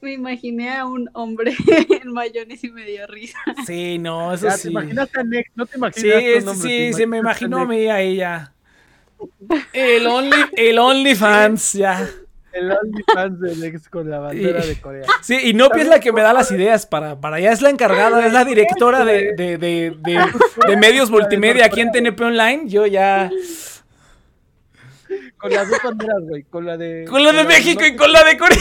me 0.00 0.12
imaginé 0.12 0.70
a 0.76 0.86
un 0.86 1.10
hombre 1.14 1.52
en 2.02 2.12
mayones 2.12 2.62
y 2.62 2.70
me 2.70 2.84
dio 2.84 3.06
risa. 3.08 3.38
Sí, 3.66 3.98
no, 3.98 4.32
eso 4.32 4.46
Ya, 4.46 4.52
te 4.52 4.58
sí. 4.58 4.68
imaginaste 4.68 5.18
a 5.20 5.24
Next, 5.24 5.52
no 5.56 5.66
te 5.66 5.76
imaginas 5.76 6.20
Sí, 6.20 6.40
sí, 6.40 6.54
sí, 6.62 6.68
te 6.68 6.92
se 6.92 7.06
me 7.08 7.18
imaginó 7.18 7.58
a 7.58 7.66
mí, 7.66 7.86
a 7.88 8.00
ella. 8.00 8.52
El 9.72 10.06
Only, 10.06 10.36
el 10.56 10.78
OnlyFans, 10.78 11.72
ya. 11.72 12.08
El 12.54 12.70
OnlyFans 12.70 13.40
del 13.40 13.64
ex 13.64 13.88
con 13.88 14.08
la 14.08 14.20
bandera 14.20 14.64
Y- 14.64 14.68
de 14.68 14.80
Corea. 14.80 15.06
Sí, 15.22 15.36
y 15.42 15.54
Nopi 15.54 15.80
es 15.80 15.88
la 15.88 15.98
que 16.00 16.12
me 16.12 16.22
da 16.22 16.32
las 16.32 16.50
ideas 16.52 16.86
para, 16.86 17.20
para 17.20 17.36
allá 17.36 17.52
es 17.52 17.60
la 17.62 17.70
encargada, 17.70 18.24
es 18.26 18.32
la 18.32 18.44
directora 18.44 19.04
de, 19.04 19.32
de, 19.36 19.58
de, 19.58 19.96
de- 20.02 20.76
medios 20.76 21.10
multimedia 21.10 21.66
aquí 21.66 21.80
en 21.80 21.90
TNP 21.90 22.20
Online. 22.22 22.62
Yo 22.66 22.86
ya. 22.86 23.30
Con 25.36 25.52
las 25.52 25.68
dos 25.68 25.78
banderas, 25.84 26.20
güey. 26.28 26.42
Con 26.44 26.64
la 26.64 26.76
de. 26.76 27.04
Con 27.08 27.22
la 27.22 27.32
de 27.32 27.44
México 27.44 27.84
y 27.84 27.96
con 27.96 28.12
la 28.12 28.24
de 28.24 28.38
Corea. 28.38 28.58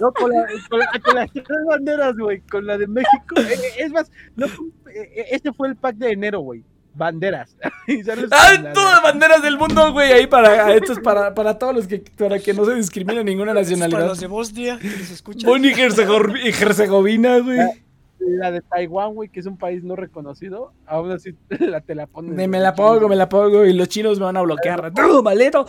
No, 0.00 0.12
con, 0.12 0.30
la, 0.30 0.46
con, 0.70 0.78
la- 0.78 0.90
con 1.02 1.14
las 1.16 1.32
tres 1.32 1.58
banderas, 1.68 2.16
güey. 2.16 2.40
Con 2.42 2.66
la 2.66 2.78
de 2.78 2.86
México. 2.86 3.34
Eh, 3.38 3.42
eh, 3.52 3.72
es 3.78 3.90
más, 3.90 4.10
no, 4.36 4.46
eh, 4.46 5.26
ese 5.32 5.52
fue 5.52 5.68
el 5.68 5.76
pack 5.76 5.96
de 5.96 6.12
enero, 6.12 6.40
güey. 6.40 6.62
Banderas. 6.98 7.56
Y 7.86 8.02
¡Ah, 8.32 8.72
todas 8.74 9.02
banderas 9.02 9.40
del 9.42 9.56
mundo, 9.56 9.92
güey! 9.92 10.12
Ahí 10.12 10.26
para. 10.26 10.74
Esto 10.74 10.92
es 10.92 10.98
para, 10.98 11.32
para 11.32 11.58
todos 11.58 11.74
los 11.74 11.86
que. 11.86 12.04
Para 12.18 12.38
que 12.38 12.52
no 12.52 12.66
se 12.66 12.74
discrimine 12.74 13.24
ninguna 13.24 13.52
Para 13.52 13.62
nacionalidad. 13.62 14.08
los 14.08 14.20
de 14.20 14.26
Bosnia 14.26 14.78
que 14.78 14.88
nos 14.88 15.10
escuchan. 15.10 15.48
Bosnia 15.48 15.72
y 15.74 15.80
Herzegovina, 15.80 16.40
y 16.44 16.48
Herzegovina, 16.50 17.38
güey. 17.38 17.58
La 18.18 18.50
de 18.50 18.60
Taiwán, 18.60 19.14
güey, 19.14 19.30
que 19.30 19.40
es 19.40 19.46
un 19.46 19.56
país 19.56 19.82
no 19.84 19.96
reconocido. 19.96 20.72
Aún 20.86 21.12
así 21.12 21.34
la, 21.60 21.80
te 21.80 21.94
la 21.94 22.06
ponen. 22.06 22.34
Me, 22.34 22.46
me 22.46 22.58
la 22.60 22.74
pongo, 22.74 23.08
me 23.08 23.16
la 23.16 23.26
pongo 23.26 23.64
y 23.64 23.72
los 23.72 23.88
chinos 23.88 24.18
me 24.18 24.26
van 24.26 24.36
a 24.36 24.42
bloquear. 24.42 24.92
¡Tú, 24.92 25.22
maldito! 25.22 25.64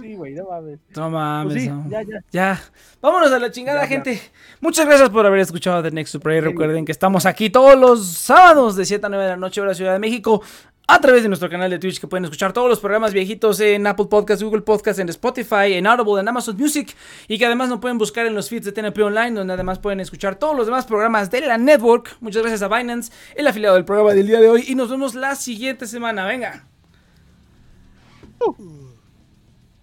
Sí, 0.00 0.14
güey, 0.16 0.34
no 0.34 0.44
mames. 0.50 0.78
No 0.96 1.10
mames, 1.10 1.52
Pues 1.52 1.62
sí, 1.64 1.68
no. 1.70 1.86
ya, 1.88 2.02
ya. 2.02 2.24
Ya. 2.32 2.60
Vámonos 3.00 3.30
a 3.30 3.38
la 3.38 3.50
chingada, 3.50 3.82
Ya, 3.82 3.86
gente. 3.86 4.20
Muchas 4.60 4.86
gracias 4.86 5.10
por 5.10 5.24
haber 5.24 5.40
escuchado 5.40 5.82
The 5.82 5.90
Next 5.92 6.12
to 6.12 6.20
Pray. 6.20 6.40
Recuerden 6.40 6.84
que 6.84 6.92
estamos 6.92 7.26
aquí 7.26 7.48
todos 7.50 7.78
los 7.78 8.06
sábados 8.08 8.74
de 8.76 8.84
7 8.84 9.06
a 9.06 9.08
9 9.08 9.24
de 9.24 9.30
la 9.30 9.36
noche, 9.36 9.60
hora 9.60 9.74
Ciudad 9.74 9.92
de 9.92 9.98
México. 9.98 10.42
A 10.88 11.00
través 11.00 11.22
de 11.22 11.28
nuestro 11.28 11.48
canal 11.48 11.70
de 11.70 11.78
Twitch 11.78 12.00
que 12.00 12.08
pueden 12.08 12.24
escuchar 12.24 12.52
todos 12.52 12.68
los 12.68 12.80
programas 12.80 13.12
viejitos 13.12 13.60
en 13.60 13.86
Apple 13.86 14.06
Podcasts, 14.06 14.42
Google 14.42 14.62
Podcasts, 14.62 14.98
en 14.98 15.08
Spotify, 15.10 15.74
en 15.74 15.86
Audible, 15.86 16.20
en 16.20 16.28
Amazon 16.28 16.56
Music 16.56 16.94
y 17.28 17.38
que 17.38 17.46
además 17.46 17.68
nos 17.68 17.78
pueden 17.78 17.98
buscar 17.98 18.26
en 18.26 18.34
los 18.34 18.48
feeds 18.48 18.64
de 18.66 18.72
TNP 18.72 19.00
Online 19.00 19.30
donde 19.30 19.52
además 19.54 19.78
pueden 19.78 20.00
escuchar 20.00 20.34
todos 20.34 20.56
los 20.56 20.66
demás 20.66 20.84
programas 20.84 21.30
de 21.30 21.40
la 21.42 21.56
network. 21.56 22.16
Muchas 22.20 22.42
gracias 22.42 22.62
a 22.62 22.68
Binance, 22.76 23.12
el 23.36 23.46
afiliado 23.46 23.76
del 23.76 23.84
programa 23.84 24.12
del 24.12 24.26
día 24.26 24.40
de 24.40 24.48
hoy 24.50 24.64
y 24.66 24.74
nos 24.74 24.90
vemos 24.90 25.14
la 25.14 25.36
siguiente 25.36 25.86
semana. 25.86 26.26
Venga.「 26.26 26.66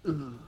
Ugh. 0.04 0.39